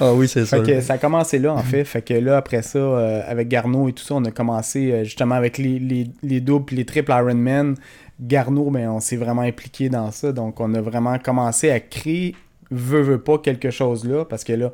Ah 0.00 0.12
oui, 0.14 0.26
c'est 0.26 0.42
que 0.64 0.80
ça 0.80 0.94
a 0.94 0.98
commencé 0.98 1.38
là, 1.38 1.52
en 1.54 1.62
fait. 1.62 1.84
Fait 1.84 2.02
que 2.02 2.14
là, 2.14 2.38
après 2.38 2.62
ça, 2.62 2.78
euh, 2.78 3.22
avec 3.28 3.46
Garneau 3.48 3.88
et 3.88 3.92
tout 3.92 4.02
ça, 4.02 4.14
on 4.14 4.24
a 4.24 4.32
commencé 4.32 4.90
euh, 4.90 5.04
justement 5.04 5.36
avec 5.36 5.58
les, 5.58 5.78
les, 5.78 6.08
les 6.24 6.40
doubles 6.40 6.74
les 6.74 6.84
triples 6.84 7.12
Ironman. 7.12 7.76
Garneau, 8.20 8.68
ben, 8.70 8.88
on 8.88 8.98
s'est 8.98 9.16
vraiment 9.16 9.42
impliqué 9.42 9.88
dans 9.88 10.10
ça. 10.10 10.32
Donc, 10.32 10.58
on 10.58 10.74
a 10.74 10.80
vraiment 10.80 11.18
commencé 11.20 11.70
à 11.70 11.78
créer, 11.78 12.34
veut, 12.72 13.02
veut 13.02 13.20
pas, 13.20 13.38
quelque 13.38 13.70
chose 13.70 14.04
là. 14.04 14.24
Parce 14.24 14.42
que 14.42 14.54
là, 14.54 14.72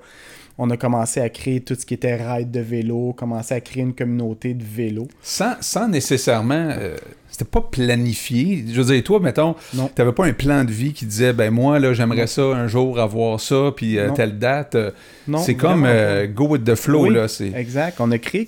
on 0.58 0.70
a 0.70 0.76
commencé 0.76 1.20
à 1.20 1.28
créer 1.28 1.60
tout 1.60 1.74
ce 1.74 1.84
qui 1.84 1.94
était 1.94 2.14
ride 2.16 2.50
de 2.50 2.60
vélo, 2.60 3.12
commencé 3.12 3.54
à 3.54 3.60
créer 3.60 3.82
une 3.82 3.94
communauté 3.94 4.54
de 4.54 4.62
vélo. 4.64 5.08
Sans, 5.22 5.54
sans 5.60 5.88
nécessairement. 5.88 6.68
euh, 6.78 6.96
c'était 7.30 7.44
pas 7.44 7.62
planifié. 7.62 8.64
Je 8.68 8.80
veux 8.80 8.94
dire, 8.94 9.02
toi, 9.02 9.18
mettons, 9.18 9.56
t'avais 9.96 10.12
pas 10.12 10.24
un 10.26 10.32
plan 10.32 10.62
de 10.64 10.70
vie 10.70 10.92
qui 10.92 11.04
disait, 11.04 11.32
ben 11.32 11.50
moi, 11.52 11.80
là, 11.80 11.92
j'aimerais 11.92 12.28
ça 12.28 12.42
un 12.42 12.68
jour 12.68 13.00
avoir 13.00 13.40
ça, 13.40 13.72
puis 13.74 13.98
euh, 13.98 14.10
telle 14.12 14.38
date. 14.38 14.76
euh, 14.76 14.90
Non, 15.26 15.38
c'est 15.38 15.56
comme 15.56 15.84
euh, 15.84 16.28
go 16.28 16.46
with 16.46 16.62
the 16.64 16.76
flow, 16.76 17.08
Oui, 17.08 17.14
là. 17.14 17.26
C'est... 17.26 17.52
Exact. 17.52 17.96
On 18.00 18.12
a 18.12 18.18
créé, 18.18 18.46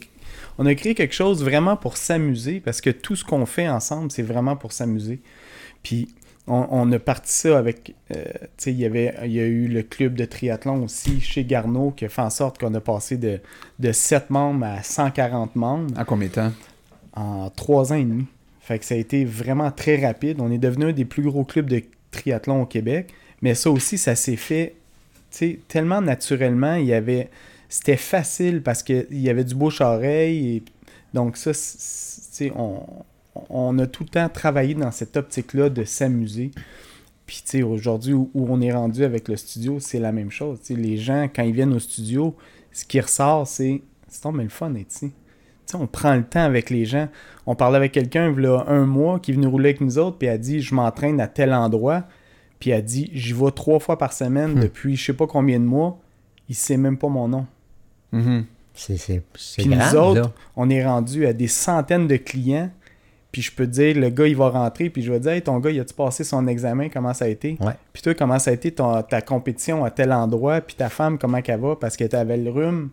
on 0.59 0.67
a 0.67 0.75
créé 0.77 0.95
quelque 0.95 1.15
chose 1.15 1.43
vraiment 1.43 1.77
pour 1.77 1.97
s'amuser 1.97 2.61
parce 2.65 2.81
que 2.81 2.91
tout 2.91 3.17
ce 3.17 3.25
qu'on 3.25 3.45
fait 3.45 3.69
ensemble, 3.69 4.13
c'est 4.13 4.23
vraiment 4.23 4.55
pour 4.55 4.71
s'amuser. 4.71 5.19
Puis 5.83 6.07
on, 6.47 6.67
on 6.71 6.93
a 6.93 6.99
parti 6.99 7.33
ça 7.33 7.59
avec. 7.59 7.95
euh, 8.15 8.25
tu 8.25 8.49
sais, 8.59 8.73
il 8.73 8.79
y 8.79 8.85
avait, 8.85 9.15
il 9.25 9.33
y 9.33 9.41
a 9.41 9.45
eu 9.45 9.67
le 9.69 9.83
club 9.83 10.15
de 10.15 10.25
triathlon 10.25 10.85
aussi 10.85 11.21
chez 11.21 11.45
Garneau 11.45 11.91
qui 11.91 12.05
a 12.05 12.09
fait 12.09 12.23
en 12.23 12.31
sorte 12.31 12.59
qu'on 12.59 12.73
a 12.75 12.81
passé 12.81 13.17
de, 13.17 13.41
de 13.79 13.93
7 13.93 14.31
membres 14.31 14.65
à 14.67 14.83
140 14.83 15.57
membres 15.57 15.99
En 15.99 16.05
combien 16.05 16.29
de 16.29 16.33
temps? 16.33 16.53
en 17.15 17.51
3 17.51 17.93
ans 17.93 17.97
et 17.97 18.05
demi. 18.05 18.27
Fait 18.61 18.79
que 18.79 18.85
ça 18.85 18.95
a 18.95 18.99
été 18.99 19.25
vraiment 19.25 19.71
très 19.71 20.05
rapide. 20.05 20.41
On 20.41 20.51
est 20.51 20.59
devenu 20.59 20.87
un 20.87 20.93
des 20.93 21.05
plus 21.05 21.23
gros 21.23 21.45
clubs 21.45 21.69
de 21.69 21.83
triathlon 22.11 22.63
au 22.63 22.67
Québec. 22.67 23.13
Mais 23.43 23.55
ça 23.55 23.71
aussi, 23.71 23.97
ça 23.99 24.15
s'est 24.17 24.37
fait 24.37 24.75
tu 25.31 25.39
sais, 25.39 25.59
tellement 25.69 26.01
naturellement. 26.01 26.75
Il 26.75 26.87
y 26.87 26.95
avait. 26.95 27.31
C'était 27.69 27.97
facile 27.97 28.63
parce 28.63 28.83
qu'il 28.83 29.07
y 29.11 29.29
avait 29.29 29.45
du 29.45 29.55
bouche-oreille. 29.55 30.63
Donc, 31.15 31.37
ça, 31.37 31.51
on, 32.55 32.81
on 33.51 33.79
a 33.79 33.87
tout 33.87 34.05
le 34.05 34.09
temps 34.09 34.29
travaillé 34.29 34.75
dans 34.75 34.91
cette 34.91 35.17
optique-là 35.17 35.69
de 35.71 35.85
s'amuser. 35.85 36.51
Puis, 37.27 37.43
tu 37.45 37.51
sais, 37.59 37.63
aujourd'hui, 37.63 38.13
où, 38.13 38.31
où 38.35 38.47
on 38.49 38.61
est 38.61 38.73
rendu 38.73 39.03
avec 39.05 39.29
le 39.29 39.37
studio, 39.37 39.79
c'est 39.81 39.99
la 39.99 40.13
même 40.13 40.31
chose. 40.31 40.61
Tu 40.61 40.75
sais, 40.75 40.81
les 40.81 40.97
gens, 40.97 41.25
quand 41.35 41.43
ils 41.43 41.53
viennent 41.53 41.73
au 41.75 41.81
studio, 41.81 42.37
ce 42.73 42.85
qui 42.85 43.01
ressort, 43.01 43.47
c'est 43.47 43.83
c'est 44.09 44.25
mais 44.33 44.45
le 44.45 44.49
fun 44.49 44.71
d'être 44.71 44.93
ici. 44.93 45.09
Tu 45.11 45.73
sais, 45.73 45.77
on 45.77 45.87
prend 45.89 46.15
le 46.15 46.23
temps 46.25 46.45
avec 46.45 46.71
les 46.71 46.85
gens. 46.85 47.09
On 47.45 47.55
parlait 47.57 47.77
avec 47.77 47.93
quelqu'un, 47.93 48.33
il 48.33 48.43
y 48.43 48.47
a 48.47 48.65
un 48.69 48.87
mois, 48.87 49.19
qui 49.19 49.33
est 49.33 49.35
venu 49.35 49.47
rouler 49.49 49.71
avec 49.71 49.81
nous 49.81 49.99
autres, 49.99 50.17
puis 50.19 50.29
elle 50.29 50.35
a 50.35 50.39
dit 50.39 50.61
Je 50.61 50.75
m'entraîne 50.75 51.21
à 51.21 51.27
tel 51.27 51.53
endroit. 51.53 52.05
Puis 52.61 52.71
elle 52.71 52.79
a 52.79 52.83
dit 52.83 53.11
J'y 53.13 53.33
vais 53.33 53.51
trois 53.51 53.81
fois 53.81 53.99
par 53.99 54.13
semaine 54.13 54.55
Hmm. 54.55 54.61
depuis 54.61 54.97
je 54.97 55.07
sais 55.07 55.13
pas 55.13 55.27
combien 55.27 55.59
de 55.59 55.65
mois. 55.65 55.99
Il 56.49 56.55
sait 56.55 56.77
même 56.77 56.97
pas 56.97 57.09
mon 57.09 57.27
nom. 57.29 57.47
Mhm. 58.13 58.45
C'est, 58.73 58.97
c'est, 58.99 59.23
c'est 59.35 59.63
Puis 59.63 59.71
nous 59.71 59.97
autres, 59.97 60.21
là. 60.21 60.33
on 60.55 60.69
est 60.71 60.85
rendu 60.87 61.27
à 61.27 61.33
des 61.33 61.49
centaines 61.49 62.07
de 62.07 62.17
clients. 62.17 62.71
Puis 63.37 63.43
je 63.43 63.53
peux 63.53 63.67
te 63.67 63.73
dire, 63.73 63.95
le 63.97 64.09
gars, 64.09 64.27
il 64.27 64.35
va 64.35 64.49
rentrer, 64.49 64.89
puis 64.89 65.03
je 65.03 65.13
vais 65.13 65.21
dire, 65.21 65.33
hey, 65.33 65.43
ton 65.43 65.59
gars, 65.59 65.69
il 65.71 65.79
a-tu 65.79 65.93
passé 65.93 66.25
son 66.25 66.47
examen, 66.47 66.89
comment 66.89 67.13
ça 67.13 67.27
a 67.27 67.29
été? 67.29 67.59
Ouais. 67.61 67.75
Puis 67.93 68.01
toi, 68.03 68.15
comment 68.15 68.39
ça 68.39 68.51
a 68.51 68.55
été 68.55 68.71
ton- 68.73 69.03
ta 69.03 69.21
compétition 69.21 69.85
à 69.85 69.91
tel 69.91 70.11
endroit, 70.11 70.63
puis 70.63 70.75
ta 70.75 70.89
femme, 70.89 71.19
comment 71.19 71.43
qu'elle 71.43 71.61
va, 71.61 71.77
parce 71.77 71.99
que 71.99 72.05
t'avais 72.05 72.39
le 72.39 72.51
rhume. 72.51 72.89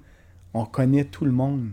On 0.54 0.66
connaît 0.66 1.06
tout 1.06 1.24
le 1.24 1.32
monde. 1.32 1.70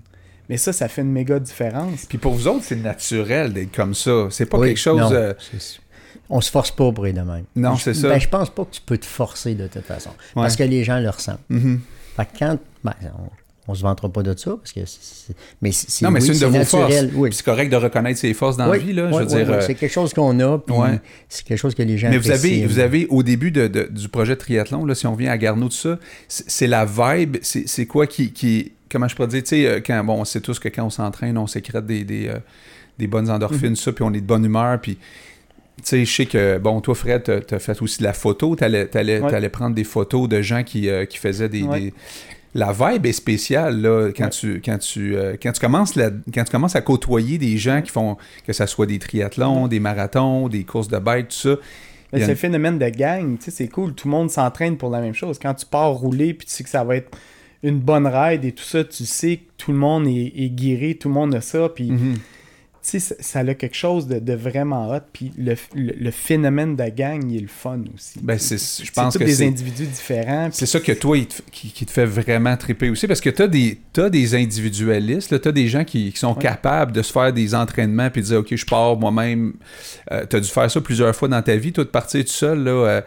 Mais 0.49 0.57
ça, 0.57 0.73
ça 0.73 0.87
fait 0.87 1.03
une 1.03 1.11
méga 1.11 1.41
différence. 1.41 2.07
Puis 2.07 2.17
pour 2.19 2.33
vous 2.33 2.47
autres, 2.47 2.63
c'est 2.63 2.77
naturel 2.77 3.53
d'être 3.53 3.75
comme 3.75 3.93
ça. 3.93 4.29
C'est 4.31 4.47
pas 4.47 4.57
Oui, 4.59 4.69
quelque 4.69 4.77
chose. 4.79 5.01
non, 5.01 5.11
euh, 5.13 5.35
on 6.29 6.41
se 6.41 6.49
force 6.53 6.71
pas 6.71 6.93
pour 6.93 7.05
être 7.09 7.17
de 7.17 7.23
même. 7.23 7.47
Non, 7.57 7.75
Je- 7.75 7.83
c'est 7.83 7.95
ça. 7.95 8.09
Ben, 8.09 8.21
je 8.21 8.29
pense 8.29 8.51
pas 8.51 8.65
que 8.67 8.71
tu 8.71 8.83
peux 8.83 8.99
te 8.99 9.05
forcer 9.07 9.57
de 9.57 9.67
toute 9.67 9.83
façon. 9.85 10.11
Parce 10.37 10.55
que 10.55 10.63
les 10.63 10.85
gens 10.85 11.01
le 11.01 11.11
ressentent. 11.11 11.41
mhm. 11.49 11.81
Fait 12.17 12.25
que 12.27 12.39
quand. 12.39 12.59
Ben, 12.85 12.95
on, 13.71 13.75
se 13.75 13.83
vantera 13.83 14.09
pas 14.09 14.23
de 14.23 14.37
ça, 14.39 14.57
parce 14.57 14.73
que 14.73 14.81
c'est- 14.85 15.35
mais 15.63 15.73
c'est, 15.73 16.05
Non, 16.05 16.11
mais 16.11 16.21
oui, 16.21 16.27
c'est 16.27 16.33
une 16.35 16.41
de 16.41 16.47
vos 16.47 16.53
naturel, 16.59 17.05
forces. 17.11 17.15
Oui. 17.17 17.31
C'est 17.33 17.45
correct 17.45 17.71
de 17.71 17.77
reconnaître 17.77 18.19
ses 18.19 18.35
forces 18.35 18.57
dans 18.57 18.69
Oui, 18.71 18.79
la 18.79 18.85
vie, 18.85 18.93
là. 18.93 19.11
je 19.13 19.17
veux 19.19 19.27
dire. 19.27 19.51
euh, 19.51 19.61
C'est 19.61 19.75
quelque 19.75 19.93
chose 19.93 20.13
qu'on 20.13 20.39
a, 20.41 20.59
puis 20.59 20.75
c'est 21.29 21.45
quelque 21.45 21.59
chose 21.59 21.75
que 21.75 21.83
les 21.83 21.99
gens 21.99 22.11
Mais 22.11 22.19
vous 22.19 22.31
avez, 22.31 22.67
vous 22.67 22.79
avez 22.79 23.07
au 23.09 23.23
début 23.23 23.51
de- 23.51 23.67
de- 23.69 23.89
du 23.91 24.09
projet 24.09 24.37
triathlon, 24.37 24.85
là, 24.85 24.95
si 24.95 25.07
on 25.07 25.15
vient 25.15 25.31
à 25.31 25.39
Garneau, 25.39 25.69
tout 25.69 25.75
ça, 25.75 25.99
c'est 26.29 26.67
la 26.67 26.85
vibe, 26.85 27.37
c'est 27.43 27.69
c'est 27.69 27.87
quoi 27.87 28.07
qui, 28.07 28.33
qui. 28.33 28.73
Comment 28.91 29.07
je 29.09 29.15
pourrais 29.15 29.29
dire, 29.29 29.43
tu 29.43 29.49
sais, 29.51 29.67
euh, 29.67 29.81
quand, 29.85 30.03
bon, 30.05 30.15
on 30.21 30.25
sait 30.25 30.41
tous 30.41 30.59
que 30.59 30.69
quand 30.69 30.85
on 30.85 30.91
s'entraîne, 30.91 31.39
on 31.39 31.47
sécrète 31.47 31.87
des, 31.87 32.03
des, 32.05 32.27
euh, 32.29 32.39
des 32.99 33.07
bonnes 33.07 33.31
endorphines, 33.31 33.77
ça, 33.77 33.93
puis 33.93 34.03
on 34.03 34.13
est 34.13 34.21
de 34.21 34.27
bonne 34.27 34.45
humeur, 34.45 34.81
puis. 34.81 34.99
Tu 35.77 35.87
sais, 35.87 36.05
je 36.05 36.15
sais 36.15 36.27
que, 36.27 36.59
bon, 36.59 36.83
toi, 36.83 36.95
Fred, 36.95 37.23
t'as- 37.23 37.41
t'as 37.41 37.59
fait 37.59 37.81
aussi 37.81 38.01
de 38.01 38.05
la 38.05 38.13
photo. 38.13 38.55
T'allais 38.55 38.95
allais, 38.95 39.49
prendre 39.49 39.75
des 39.75 39.85
photos 39.85 40.29
de 40.29 40.43
gens 40.43 40.63
qui, 40.63 40.91
euh, 40.91 41.07
qui 41.07 41.17
faisaient 41.17 41.49
des- 41.49 41.95
La 42.55 42.73
vibe 42.73 43.07
est 43.07 43.13
spéciale, 43.13 43.81
là, 43.81 44.11
quand 44.17 44.25
Ouais. 44.25 44.31
tu, 44.31 44.61
quand 44.65 44.79
tu, 44.79 45.17
euh, 45.17 45.37
quand 45.41 45.53
tu 45.53 45.61
commences 45.61 45.95
la- 45.95 46.11
quand 46.35 46.43
tu 46.45 46.51
commences 46.51 46.75
à 46.75 46.81
côtoyer 46.81 47.39
des 47.39 47.57
gens 47.59 47.81
qui 47.81 47.91
font, 47.91 48.17
que 48.47 48.53
ce 48.53 48.67
soit 48.67 48.87
des 48.87 48.99
triathlons, 48.99 49.69
des 49.69 49.79
marathons, 49.79 50.49
des 50.49 50.65
courses 50.65 50.89
de 50.89 50.99
bike, 50.99 51.29
tout 51.29 51.37
ça. 51.37 51.57
C'est 52.13 52.27
le 52.27 52.35
phénomène 52.35 52.77
de 52.77 52.89
gang, 52.89 53.39
tu 53.39 53.45
sais, 53.45 53.51
c'est 53.53 53.69
cool. 53.69 53.95
Tout 53.95 54.09
le 54.09 54.13
monde 54.13 54.31
s'entraîne 54.31 54.77
pour 54.77 54.91
la 54.91 55.01
même 55.01 55.15
chose. 55.15 55.39
Quand 55.41 55.55
tu 55.55 55.65
pars 55.65 55.93
rouler, 55.93 56.35
puis 56.35 56.45
tu 56.49 56.53
sais 56.53 56.65
que 56.65 56.71
ça 56.71 56.83
va 56.83 56.97
être 56.97 57.17
une 57.63 57.79
bonne 57.79 58.07
ride 58.09 58.45
et 58.45 58.51
tout 58.51 58.65
ça, 58.65 58.83
tu 58.83 59.05
sais 59.07 59.37
que 59.37 59.43
tout 59.57 59.71
le 59.71 59.79
monde 59.79 60.09
est, 60.09 60.33
est 60.37 60.49
guéri, 60.51 60.97
tout 60.99 61.07
le 61.09 61.15
monde 61.15 61.33
a 61.37 61.41
ça, 61.41 61.69
puis 61.69 61.93
Mhm. 61.93 62.17
Sais, 62.83 62.99
ça, 63.01 63.15
ça 63.21 63.39
a 63.41 63.55
quelque 63.55 63.77
chose 63.77 64.07
de, 64.07 64.19
de 64.19 64.33
vraiment 64.33 64.91
hot. 64.91 65.01
Puis 65.13 65.33
le, 65.39 65.55
le- 65.75 65.95
le 65.99 66.11
phénomène 66.11 66.77
de 66.77 66.89
gang, 66.89 67.23
il 67.31 67.37
est 67.37 67.41
le 67.41 67.49
fun 67.49 67.81
aussi. 67.95 68.19
Ben, 68.23 68.39
c'est- 68.39 68.57
je 68.59 68.87
c'est 68.87 68.95
pense 68.95 69.13
tous 69.15 69.19
que 69.21 69.25
des 69.25 69.43
individus 69.47 69.87
différents. 69.87 70.49
C'est 70.53 70.67
ça 70.67 70.81
que 70.81 70.93
toi, 70.93 71.17
il 71.19 71.27
te- 71.27 71.43
qui, 71.51 71.71
qui 71.71 71.85
te 71.87 71.91
fait 71.91 72.07
vraiment 72.07 72.57
triper 72.57 72.91
aussi, 72.91 73.07
parce 73.07 73.21
que 73.21 73.31
tu 73.31 73.43
as 73.43 73.49
des, 73.49 73.79
t'as 73.93 74.09
des 74.11 74.35
individualistes, 74.35 75.41
tu 75.41 75.49
as 75.49 75.53
des 75.53 75.69
gens 75.69 75.85
qui, 75.85 76.13
qui 76.13 76.19
sont 76.19 76.35
Ouais. 76.35 76.43
capables 76.43 76.93
de 76.93 77.03
se 77.03 77.13
faire 77.13 77.33
des 77.33 77.55
entraînements 77.55 78.11
puis 78.11 78.23
de 78.23 78.27
dire, 78.27 78.39
OK, 78.41 78.55
je 78.55 78.67
pars 78.67 78.97
moi-même. 78.97 79.55
tu 80.31 80.37
as 80.37 80.41
dû 80.41 80.49
faire 80.49 80.71
ça 80.71 80.81
plusieurs 80.81 81.15
fois 81.15 81.29
dans 81.29 81.43
ta 81.43 81.57
vie, 81.57 81.73
toi, 81.73 81.85
de 81.85 81.91
partir 81.91 82.25
tout 82.25 82.31
seul. 82.31 82.65
Là, 82.65 82.71
euh, 82.71 83.01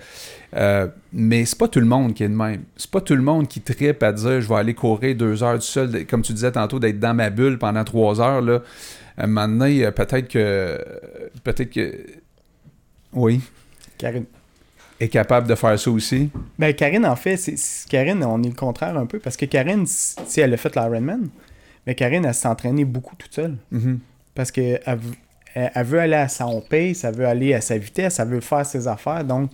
Euh, 0.56 0.86
mais 1.12 1.46
c'est 1.46 1.58
pas 1.58 1.68
tout 1.68 1.80
le 1.80 1.88
monde 1.88 2.14
qui 2.14 2.24
est 2.24 2.30
de 2.30 2.36
même. 2.36 2.62
C'est 2.78 2.92
pas 2.92 3.02
tout 3.02 3.16
le 3.16 3.24
monde 3.24 3.48
qui 3.48 3.60
tripe 3.60 4.04
à 4.04 4.12
dire 4.12 4.40
je 4.40 4.48
vais 4.48 4.54
aller 4.54 4.76
courir 4.76 5.16
deux 5.16 5.42
heures 5.42 5.58
du 5.58 5.66
seul, 5.66 6.06
comme 6.06 6.22
tu 6.22 6.32
disais 6.32 6.52
tantôt, 6.52 6.78
d'être 6.78 7.00
dans 7.00 7.16
ma 7.16 7.32
bulle 7.32 7.58
pendant 7.58 7.84
trois 7.84 8.22
heures. 8.22 8.40
Là. 8.44 8.62
À 9.18 9.24
un 9.24 9.28
moment 9.28 9.48
donné, 9.48 9.86
euh, 9.86 9.92
peut-être 9.92 10.28
que. 10.28 10.84
Peut-être 11.44 11.72
que. 11.72 12.06
Oui. 13.14 13.42
Karine. 13.98 14.26
Est 15.00 15.10
capable 15.10 15.48
de 15.48 15.56
faire 15.56 15.78
ça 15.78 15.92
aussi. 15.92 16.30
Ben, 16.58 16.74
Karine, 16.74 17.06
en 17.06 17.16
fait, 17.16 17.38
c'est, 17.38 17.56
Karine, 17.90 18.24
on 18.24 18.42
est 18.42 18.48
le 18.50 18.56
contraire 18.56 18.98
un 18.98 19.06
peu. 19.06 19.20
Parce 19.20 19.36
que 19.36 19.46
Karine, 19.46 19.86
si 19.86 20.40
elle 20.40 20.54
a 20.54 20.58
fait 20.58 20.76
l'Ironman, 20.76 21.30
mais 21.86 21.96
Karine, 21.96 22.26
elle 22.26 22.34
s'est 22.34 22.48
entraînée 22.48 22.86
beaucoup 22.86 23.16
toute 23.16 23.34
seule. 23.34 23.58
Mhm. 23.72 24.00
Parce 24.34 24.52
qu'elle 24.52 24.82
elle, 24.86 25.00
elle 25.54 25.86
veut 25.86 26.00
aller 26.00 26.16
à 26.16 26.28
son 26.28 26.62
pace, 26.62 27.04
elle 27.04 27.16
veut 27.16 27.28
aller 27.28 27.54
à 27.54 27.62
sa 27.62 27.78
vitesse, 27.78 28.20
elle 28.20 28.30
veut 28.30 28.42
faire 28.42 28.66
ses 28.66 28.88
affaires. 28.88 29.24
Donc, 29.24 29.52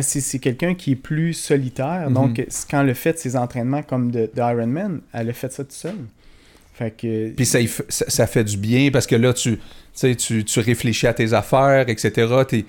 c'est, 0.00 0.20
c'est 0.20 0.38
quelqu'un 0.38 0.74
qui 0.74 0.92
est 0.92 0.96
plus 0.96 1.32
solitaire. 1.32 2.08
Mhm. 2.08 2.14
Donc, 2.14 2.46
quand 2.70 2.82
elle 2.82 2.90
a 2.90 2.94
fait 2.94 3.18
ses 3.18 3.36
entraînements 3.36 3.82
comme 3.82 4.10
de, 4.10 4.30
de 4.32 4.40
Ironman, 4.40 5.00
elle 5.12 5.30
a 5.30 5.32
fait 5.32 5.52
ça 5.52 5.64
toute 5.64 5.72
seule. 5.72 5.94
Fait 6.80 6.90
que. 6.92 7.30
Puis 7.34 7.44
ça, 7.44 7.58
ça, 7.90 8.26
fait 8.26 8.42
du 8.42 8.56
bien 8.56 8.90
parce 8.90 9.06
que 9.06 9.14
là, 9.14 9.34
tu, 9.34 9.58
tu, 10.16 10.44
tu, 10.44 10.60
réfléchis 10.60 11.06
à 11.06 11.12
tes 11.12 11.34
affaires, 11.34 11.88
etc. 11.90 12.10
T'es- 12.48 12.64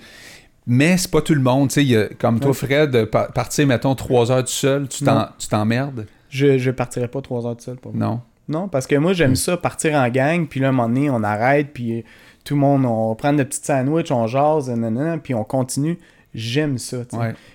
Mais 0.66 0.98
c'est 0.98 1.10
pas 1.10 1.22
tout 1.22 1.34
le 1.34 1.40
monde. 1.40 1.74
y 1.76 1.96
a- 1.96 2.08
Comme 2.18 2.38
toi. 2.38 2.52
Fred, 2.52 3.06
pa- 3.06 3.28
partir, 3.34 3.66
mettons, 3.66 3.94
trois 3.94 4.30
heures 4.30 4.44
tout 4.44 4.50
seul, 4.50 4.86
tu 4.86 5.02
t'en- 5.04 5.28
tu 5.38 5.48
t'emmerdes? 5.48 6.06
Je, 6.28 6.58
je 6.58 6.70
partirais 6.70 7.08
pas 7.08 7.22
trois 7.22 7.46
heures 7.46 7.52
toute 7.56 7.62
seule 7.62 7.76
pour 7.78 7.94
moi. 7.94 8.06
Non. 8.06 8.20
Non, 8.48 8.68
parce 8.68 8.86
que 8.86 8.96
moi, 8.96 9.14
j'aime 9.14 9.30
Mm. 9.32 9.36
ça, 9.36 9.56
partir 9.56 9.94
en 9.94 10.06
gang, 10.10 10.46
puis 10.46 10.60
là, 10.60 10.66
à 10.66 10.70
un 10.70 10.72
moment 10.72 10.88
donné, 10.88 11.08
on 11.08 11.22
arrête, 11.22 11.68
puis 11.72 12.04
tout 12.44 12.54
le 12.54 12.60
monde, 12.60 12.84
on 12.84 13.14
prend 13.14 13.32
de 13.32 13.42
petites 13.44 13.64
sandwichs, 13.64 14.10
on 14.10 14.26
jase, 14.26 14.68
nanana, 14.68 15.16
puis 15.18 15.32
on 15.34 15.44
continue. 15.44 15.98
J'aime 16.34 16.76
ça. 16.76 16.98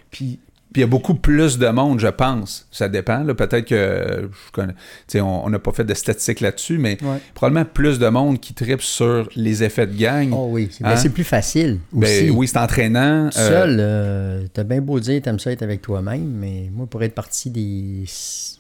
Puis, 0.10 0.40
Puis 0.78 0.82
il 0.84 0.86
y 0.86 0.90
a 0.90 0.92
beaucoup 0.92 1.16
plus 1.16 1.58
de 1.58 1.70
monde, 1.70 2.00
je 2.00 2.08
pense. 2.08 2.68
Ça 2.70 2.88
dépend. 2.88 3.26
Peut-être 3.26 3.66
que 3.66 4.30
je 4.56 5.20
on 5.20 5.50
n'a 5.50 5.58
pas 5.58 5.72
fait 5.72 5.84
de 5.84 5.94
statistiques 5.96 6.40
là-dessus, 6.40 6.78
mais 6.78 7.00
ouais. 7.02 7.18
probablement 7.34 7.66
plus 7.66 7.98
de 7.98 8.08
monde 8.10 8.40
qui 8.40 8.54
tripe 8.54 8.84
sur 8.84 9.28
les 9.36 9.64
effets 9.64 9.88
de 9.88 9.98
gang. 9.98 10.30
Oh 10.32 10.50
oui, 10.52 10.70
c'est 10.70 10.86
Hein? 10.86 10.90
ben, 10.90 10.98
c'est 10.98 11.10
plus 11.10 11.24
facile 11.24 11.80
aussi. 11.92 12.28
ben, 12.28 12.30
oui, 12.30 12.48
c'est 12.48 12.60
entraînant. 12.60 13.32
Tout 13.32 13.40
euh, 13.40 13.50
Seul, 13.50 13.78
euh, 13.80 14.46
t'as 14.54 14.64
bien 14.66 14.80
beau 14.80 15.00
dire 15.00 15.20
t'aimes 15.24 15.40
ça 15.40 15.52
être 15.52 15.64
avec 15.64 15.82
toi-même, 15.82 16.30
mais 16.30 16.70
moi, 16.72 16.86
pour 16.86 17.02
être 17.02 17.16
parti 17.16 17.50
des 17.50 18.06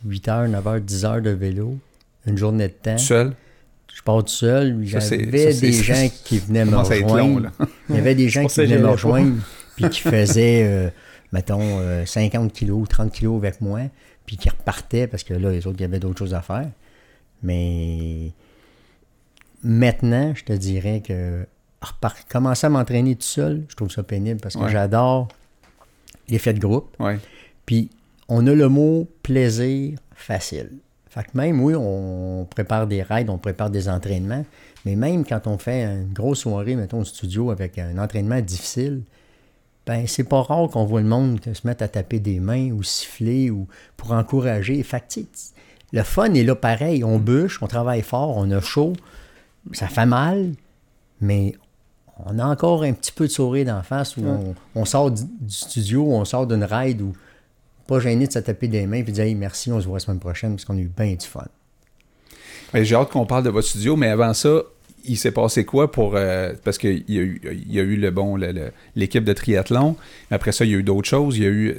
8 0.04 0.28
heures, 0.28 0.48
9 0.48 0.68
heures, 0.68 0.82
10 0.82 1.06
heures 1.06 1.22
de 1.22 1.30
vélo, 1.30 1.78
une 2.26 2.40
journée 2.40 2.70
de 2.70 2.74
temps, 2.74 2.98
seul? 2.98 3.34
je 3.94 4.02
pars 4.02 4.24
tout 4.24 4.32
seul. 4.32 4.76
J'avais 4.86 5.54
des 5.54 5.72
gens 5.72 6.10
qui 6.24 6.40
venaient 6.40 6.66
me 6.66 6.78
rejoindre. 6.78 7.52
Il 7.92 7.96
y 7.96 8.00
avait 8.00 8.16
des 8.16 8.28
gens 8.30 8.48
qui 8.48 8.60
venaient 8.62 8.80
me 8.80 8.90
rejoindre, 8.90 9.36
puis 9.76 9.88
qui 9.90 10.02
faisaient, 10.02 10.64
euh, 10.66 10.90
mettons, 11.38 11.60
euh, 11.62 12.04
50 12.04 12.52
kilos, 12.52 12.90
30 12.90 13.12
kilos 13.12 13.38
avec 13.38 13.62
moi, 13.62 13.82
puis 14.26 14.38
qui 14.38 14.50
repartaient 14.50 15.06
parce 15.06 15.24
que 15.24 15.36
là, 15.36 15.52
les 15.52 15.68
autres, 15.68 15.78
il 15.78 15.84
y 15.84 15.86
avait 15.86 16.00
d'autres 16.00 16.18
choses 16.18 16.34
à 16.34 16.42
faire. 16.42 16.68
Mais 17.44 18.32
maintenant, 19.64 20.34
je 20.36 20.44
te 20.44 20.54
dirais 20.54 21.02
que 21.06 21.46
commencer 22.30 22.66
à 22.66 22.70
m'entraîner 22.72 23.16
tout 23.16 23.22
seul, 23.22 23.66
je 23.70 23.76
trouve 23.76 23.92
ça 23.92 24.02
pénible 24.02 24.40
parce 24.42 24.56
que 24.56 24.64
Ouais. 24.64 24.72
j'adore 24.72 25.28
l'effet 26.28 26.54
de 26.54 26.60
groupe. 26.60 26.96
Ouais. 27.00 27.20
Puis 27.68 27.90
on 28.28 28.48
a 28.48 28.54
le 28.54 28.68
mot 28.68 29.08
plaisir 29.22 30.00
facile. 30.16 30.72
Fait 31.10 31.24
que 31.24 31.38
même, 31.38 31.62
oui, 31.62 31.76
on 31.78 32.48
prépare 32.50 32.88
des 32.88 33.04
raids, 33.04 33.30
on 33.30 33.38
prépare 33.38 33.70
des 33.70 33.88
entraînements, 33.90 34.44
mais 34.86 34.96
même 34.96 35.24
quand 35.24 35.46
on 35.46 35.60
fait 35.60 35.84
une 35.84 36.12
grosse 36.14 36.40
soirée, 36.40 36.76
mettons, 36.76 37.02
au 37.02 37.06
studio 37.06 37.52
avec 37.52 37.78
un 37.78 37.98
entraînement 38.00 38.42
difficile, 38.42 39.04
ben 39.88 40.06
c'est 40.06 40.26
pas 40.26 40.42
rare 40.42 40.70
qu'on 40.70 40.86
voit 40.86 41.02
le 41.02 41.08
monde 41.08 41.40
se 41.42 41.66
mettre 41.66 41.84
à 41.84 41.88
taper 41.88 42.20
des 42.20 42.42
mains 42.42 42.72
ou 42.72 42.84
siffler 42.84 43.50
ou 43.50 43.68
pour 43.96 44.12
encourager. 44.12 44.84
Fait 44.84 45.02
que, 45.02 45.22
le 45.94 46.04
fun 46.04 46.34
est 46.34 46.44
là 46.44 46.56
pareil. 46.56 47.06
On 47.06 47.18
bûche, 47.18 47.64
on 47.64 47.68
travaille 47.68 48.02
fort, 48.02 48.36
on 48.36 48.52
a 48.52 48.60
chaud, 48.60 48.94
ça 49.72 49.88
fait 49.88 50.06
mal, 50.06 50.52
mais 51.22 51.56
on 52.26 52.38
a 52.38 52.46
encore 52.46 52.84
un 52.84 52.92
petit 52.92 53.14
peu 53.14 53.28
de 53.28 53.32
sourire 53.32 53.66
d'en 53.66 53.82
face 53.82 54.18
où 54.18 54.26
on, 54.26 54.56
on 54.76 54.84
sort 54.84 55.10
du, 55.10 55.24
du 55.24 55.54
studio, 55.54 56.06
on 56.12 56.26
sort 56.26 56.46
d'une 56.46 56.66
ride 56.66 57.02
où 57.02 57.14
pas 57.88 58.02
gêné 58.02 58.28
de 58.28 58.34
se 58.34 58.40
taper 58.40 58.68
des 58.68 58.86
mains 58.86 58.98
et 58.98 59.04
de 59.04 59.12
dire 59.12 59.24
Hey, 59.24 59.36
merci, 59.36 59.72
on 59.72 59.80
se 59.80 59.88
voit 59.88 59.96
la 59.96 60.02
semaine 60.02 60.20
prochaine 60.20 60.52
parce 60.52 60.66
qu'on 60.66 60.78
a 60.78 60.82
eu 60.82 60.92
bien 60.96 61.14
du 61.14 61.26
fun. 61.26 61.46
Ben, 62.74 62.84
J'ai 62.84 62.96
hâte 62.96 63.10
qu'on 63.10 63.26
parle 63.26 63.44
de 63.44 63.50
votre 63.50 63.68
studio, 63.68 63.96
mais 63.96 64.10
avant 64.10 64.34
ça, 64.34 64.64
il 65.08 65.16
s'est 65.18 65.32
passé 65.32 65.66
quoi 65.66 65.92
pour. 65.92 66.16
euh, 66.16 66.54
parce 66.64 66.78
qu'il 66.78 67.04
y, 67.08 67.18
a 67.20 67.22
eu- 67.22 67.42
il 67.52 67.74
y 67.74 67.80
a 67.80 67.84
eu 67.84 67.96
le 67.96 68.12
bon 68.12 68.38
l'équipe 68.96 69.24
de 69.24 69.34
triathlon. 69.34 69.96
mais 70.30 70.36
Après 70.36 70.52
ça, 70.52 70.66
il 70.66 70.72
y 70.72 70.76
a 70.76 70.78
eu 70.78 70.84
d'autres 70.84 71.08
choses. 71.08 71.38
Il 71.38 71.44
y 71.44 71.48
a 71.48 71.50
eu. 71.50 71.76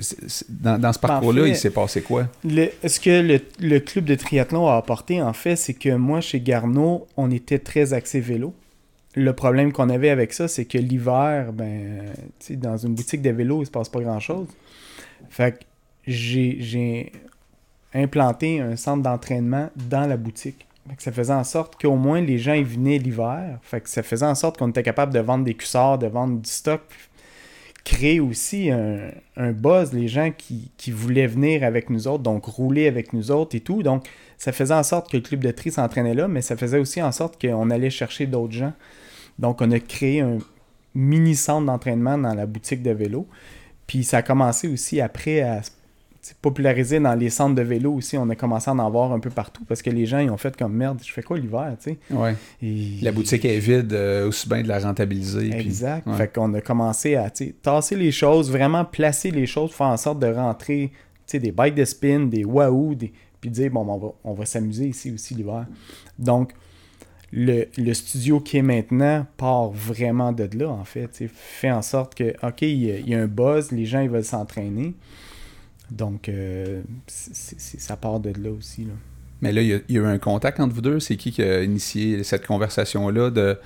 Dans, 0.49 0.79
dans 0.81 0.93
ce 0.93 0.99
Ben, 0.99 1.07
En 1.07 1.09
parcours-là, 1.09 1.43
fait- 1.45 1.49
il 1.51 1.57
s'est 1.57 1.71
passé 1.71 2.03
quoi? 2.03 2.29
Le- 2.45 2.71
ce 2.87 3.01
que 3.01 3.21
le, 3.23 3.41
le 3.61 3.79
club 3.81 4.05
de 4.05 4.15
triathlon 4.15 4.69
a 4.69 4.77
apporté, 4.77 5.21
en 5.23 5.33
fait, 5.33 5.57
c'est 5.57 5.75
que 5.75 5.95
moi, 5.95 6.21
chez 6.21 6.41
Garneau, 6.41 7.07
on 7.17 7.31
était 7.31 7.59
très 7.59 7.93
axé 7.93 8.21
vélo. 8.21 8.55
Le 9.15 9.33
problème 9.33 9.73
qu'on 9.73 9.89
avait 9.89 10.11
avec 10.11 10.33
ça, 10.33 10.47
c'est 10.49 10.65
que 10.65 10.79
l'hiver, 10.79 11.53
ben, 11.53 12.03
dans 12.51 12.77
une 12.77 12.95
boutique 12.95 13.23
de 13.23 13.31
vélo, 13.31 13.63
il 13.63 13.67
se 13.67 13.71
passe 13.71 13.89
pas 13.89 14.01
grand-chose. 14.01 14.47
Fait 15.31 15.53
que 15.59 15.65
j'ai 16.07 17.13
implanté 17.95 18.61
un 18.61 18.77
centre 18.77 19.03
d'entraînement 19.03 19.71
dans 19.89 20.07
la 20.07 20.17
boutique. 20.17 20.67
Ça 20.99 21.13
faisait 21.13 21.33
en 21.33 21.45
sorte 21.45 21.81
qu'au 21.81 21.97
moins 21.97 22.21
les 22.21 22.39
gens 22.39 22.55
ils 22.55 22.65
venaient 22.65 22.99
l'hiver. 22.99 23.59
Fait 23.63 23.87
ça 23.87 24.03
faisait 24.03 24.27
en 24.27 24.35
sorte 24.35 24.59
qu'on 24.59 24.71
était 24.71 24.83
capable 24.83 25.13
de 25.13 25.21
vendre 25.21 25.45
des 25.45 25.55
cuissards, 25.55 25.99
de 25.99 26.07
vendre 26.07 26.41
du 26.41 26.49
stock, 26.49 26.83
créer 27.85 28.21
aussi 28.21 28.71
un, 28.71 29.11
un 29.37 29.53
buzz, 29.53 29.93
les 29.93 30.09
gens 30.09 30.31
qui, 30.37 30.71
qui 30.77 30.91
voulaient 30.91 31.27
venir 31.27 31.65
avec 31.65 31.89
nous 31.89 32.07
autres, 32.07 32.23
donc 32.23 32.45
rouler 32.45 32.87
avec 32.87 33.13
nous 33.13 33.31
autres 33.31 33.57
et 33.57 33.61
tout. 33.61 33.83
Donc, 33.83 34.07
ça 34.37 34.53
faisait 34.53 34.75
en 34.75 34.83
sorte 34.83 35.11
que 35.11 35.17
le 35.17 35.23
club 35.23 35.41
de 35.41 35.51
tri 35.51 35.71
s'entraînait 35.71 36.15
là, 36.15 36.29
mais 36.29 36.43
ça 36.43 36.57
faisait 36.57 36.79
aussi 36.79 37.03
en 37.03 37.13
sorte 37.13 37.41
qu'on 37.41 37.71
allait 37.71 37.91
chercher 37.91 38.27
d'autres 38.27 38.53
gens. 38.53 38.73
Donc, 39.39 39.63
on 39.63 39.71
a 39.71 39.81
créé 39.81 40.21
un 40.21 40.39
mini 40.95 41.35
centre 41.35 41.67
d'entraînement 41.67 42.19
dans 42.19 42.35
la 42.35 42.47
boutique 42.47 42.83
de 42.83 42.91
vélo. 42.91 43.27
Puis, 43.87 44.05
ça 44.05 44.19
a 44.19 44.23
commencé 44.23 44.69
aussi 44.69 45.01
après 45.01 45.41
à 45.41 45.63
se 45.63 45.71
se 46.29 46.35
populariser 46.41 47.01
dans 47.01 47.15
les 47.15 47.31
centres 47.31 47.55
de 47.55 47.63
vélo 47.63 47.93
aussi. 47.95 48.17
On 48.19 48.29
a 48.31 48.35
commencé 48.35 48.69
à 48.71 48.75
en 48.75 48.79
avoir 48.79 49.13
un 49.13 49.21
peu 49.21 49.31
partout 49.31 49.65
parce 49.65 49.83
que 49.83 49.91
les 49.91 50.07
gens, 50.07 50.19
ils 50.19 50.31
ont 50.31 50.37
fait 50.37 50.57
comme 50.57 50.73
merde, 50.75 51.01
je 51.05 51.13
fais 51.13 51.23
quoi 51.23 51.39
l'hiver, 51.39 51.75
tu 51.83 51.93
sais? 51.93 51.99
Ouais. 52.11 52.35
Et- 52.63 52.99
La 53.03 53.13
boutique 53.13 53.45
est 53.45 53.59
vide, 53.59 53.93
euh, 53.93 54.29
aussi 54.29 54.49
bien 54.49 54.63
de 54.63 54.69
la 54.69 54.79
rentabiliser. 54.79 55.51
puis- 55.51 55.61
Exact. 55.61 56.07
ouais. 56.07 56.17
Fait 56.17 56.33
qu'on 56.33 56.53
a 56.55 56.61
commencé 56.61 57.15
à 57.17 57.31
tasser 57.63 57.97
les 57.97 58.13
choses, 58.13 58.51
vraiment 58.51 58.85
placer 58.85 59.31
les 59.31 59.47
choses, 59.47 59.73
faire 59.73 59.87
en 59.89 59.97
sorte 59.97 60.19
de 60.19 60.27
rentrer 60.27 60.91
tu 61.27 61.33
sais, 61.33 61.39
des 61.41 61.53
bikes 61.53 61.75
de 61.75 61.85
spin, 61.85 62.21
des 62.21 62.45
wahoo, 62.45 62.95
des... 62.95 63.13
puis 63.41 63.51
dire, 63.51 63.71
bon, 63.71 63.85
ben, 63.85 63.93
on 63.93 63.99
va, 63.99 64.09
on 64.25 64.33
va 64.35 64.47
s'amuser 64.47 64.87
ici 64.89 65.13
aussi 65.13 65.35
l'hiver. 65.35 65.67
Donc, 66.19 66.53
le, 67.31 67.67
le 67.77 67.93
studio 67.93 68.41
qui 68.41 68.57
est 68.57 68.63
maintenant 68.63 69.27
part 69.37 69.69
vraiment 69.71 70.33
de 70.33 70.49
là, 70.57 70.71
en 70.71 70.85
fait. 70.85 71.23
Fait 71.31 71.71
en 71.71 71.83
sorte 71.83 72.15
que, 72.15 72.31
OK, 72.43 72.63
il 72.63 72.69
y, 72.85 73.11
y 73.11 73.15
a 73.15 73.21
un 73.21 73.27
buzz, 73.27 73.71
les 73.73 73.85
gens, 73.85 74.01
ils 74.01 74.09
veulent 74.09 74.25
s'entraîner. 74.25 74.95
Donc, 75.91 76.29
euh, 76.29 76.83
ça 77.07 77.97
part 77.97 78.21
de 78.21 78.31
là 78.31 78.51
aussi. 78.51 78.85
Là. 78.85 78.93
Mais 79.41 79.53
là, 79.53 79.63
il 79.63 79.69
y, 79.69 79.75
a, 79.75 79.79
il 79.89 79.95
y 79.95 79.99
a 79.99 80.03
eu 80.03 80.07
un 80.07 80.19
contact 80.19 80.61
entre 80.61 80.75
vous 80.75 80.81
deux. 80.81 81.01
C'est 81.01 81.17
qui 81.17 81.33
qui 81.33 81.43
a 81.43 81.63
initié 81.63 82.25
cette 82.25 82.47
conversation-là 82.47 83.31
de 83.31 83.59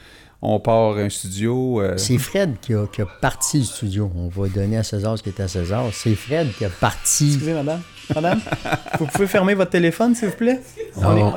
on 0.43 0.59
part 0.61 0.97
un 0.99 1.09
studio? 1.09 1.81
euh, 1.81 1.97
C'est 1.97 2.19
Fred 2.19 2.57
qui 2.61 2.75
a, 2.75 2.87
qui 2.87 3.01
a 3.03 3.07
parti 3.07 3.59
le 3.59 3.65
studio. 3.65 4.11
On 4.17 4.29
va 4.29 4.49
donner 4.49 4.77
à 4.77 4.83
César 4.83 5.17
ce 5.17 5.23
qui 5.23 5.29
est 5.31 5.41
à 5.41 5.49
César. 5.49 5.89
C'est 5.93 6.15
Fred 6.15 6.53
qui 6.53 6.65
a 6.65 6.69
parti. 6.69 7.29
Excusez, 7.29 7.55
madame. 7.55 7.81
Madame, 8.15 8.41
vous 8.99 9.07
pouvez 9.07 9.27
fermer 9.27 9.55
votre 9.55 9.71
téléphone, 9.71 10.15
s'il 10.15 10.29
vous 10.29 10.35
plaît? 10.37 10.61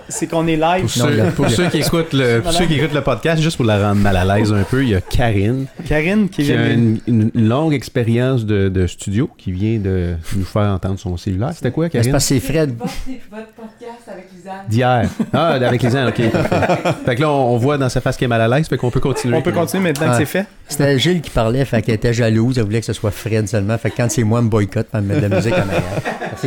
C'est 0.09 0.27
qu'on 0.27 0.45
est 0.47 0.55
live. 0.57 0.81
Pour, 0.81 0.89
ceux, 0.89 1.09
le- 1.15 1.31
pour 1.31 1.49
ceux 1.49 1.67
qui 1.69 1.77
écoutent 1.77 2.13
le, 2.13 2.41
pour 2.41 2.51
ceux 2.51 2.65
qui 2.65 2.75
écoutent 2.75 2.93
le 2.93 3.01
podcast, 3.01 3.41
juste 3.41 3.55
pour 3.57 3.65
la 3.65 3.77
rendre 3.89 4.01
mal 4.01 4.17
à 4.17 4.25
l'aise 4.37 4.51
un 4.51 4.63
peu, 4.63 4.83
il 4.83 4.89
y 4.89 4.95
a 4.95 5.01
Karine 5.01 5.67
Karine 5.87 6.27
qui 6.27 6.43
qui 6.43 6.51
a 6.51 6.57
vient. 6.57 6.73
une, 6.73 6.99
une 7.07 7.31
longue 7.47 7.73
expérience 7.73 8.45
de, 8.45 8.67
de 8.69 8.87
studio 8.87 9.29
qui 9.37 9.51
vient 9.51 9.79
de 9.79 10.15
nous 10.35 10.43
faire 10.43 10.63
entendre 10.63 10.99
son 10.99 11.15
cellulaire. 11.17 11.51
C'était 11.53 11.71
quoi, 11.71 11.85
C'est 11.85 11.91
Karine? 11.91 12.11
parce 12.11 12.27
que 12.27 12.33
c'est 12.35 12.39
Fred. 12.41 12.75
Votre, 12.77 12.93
votre 13.31 13.47
podcast 13.53 14.01
avec 14.11 14.27
Lisanne. 14.35 14.53
D'hier. 14.67 15.09
Ah, 15.33 15.47
avec 15.53 15.81
les 15.81 15.95
ans, 15.95 16.07
ok. 16.07 16.29
parfait. 16.31 16.93
Fait 17.05 17.15
que 17.15 17.21
là, 17.21 17.29
on, 17.31 17.53
on 17.53 17.57
voit 17.57 17.77
dans 17.77 17.89
sa 17.89 18.01
face 18.01 18.17
qu'elle 18.17 18.25
est 18.25 18.29
mal 18.29 18.41
à 18.41 18.47
l'aise, 18.57 18.67
fait 18.67 18.77
qu'on 18.77 18.91
peut 18.91 18.99
continuer. 18.99 19.37
On 19.37 19.41
peut 19.41 19.51
continuer 19.51 19.83
maintenant 19.83 20.07
que 20.07 20.11
Ah. 20.13 20.17
c'est 20.17 20.25
fait. 20.25 20.45
C'était 20.67 20.97
Gilles 20.99 21.21
qui 21.21 21.29
parlait, 21.29 21.63
fait 21.63 21.81
qu'elle 21.81 21.95
était 21.95 22.13
jalouse. 22.13 22.57
Elle 22.57 22.65
voulait 22.65 22.79
que 22.79 22.85
ce 22.85 22.93
soit 22.93 23.11
Fred 23.11 23.47
seulement. 23.47 23.77
Fait 23.77 23.91
que 23.91 23.97
quand 23.97 24.09
c'est 24.09 24.23
moi, 24.23 24.39
elle 24.39 24.45
me 24.45 24.49
boycotte, 24.49 24.87
elle 24.93 25.01
me 25.01 25.13
met 25.15 25.21
de 25.21 25.27
la 25.27 25.35
musique 25.35 25.53
en 25.53 25.57
arrière. 25.59 25.83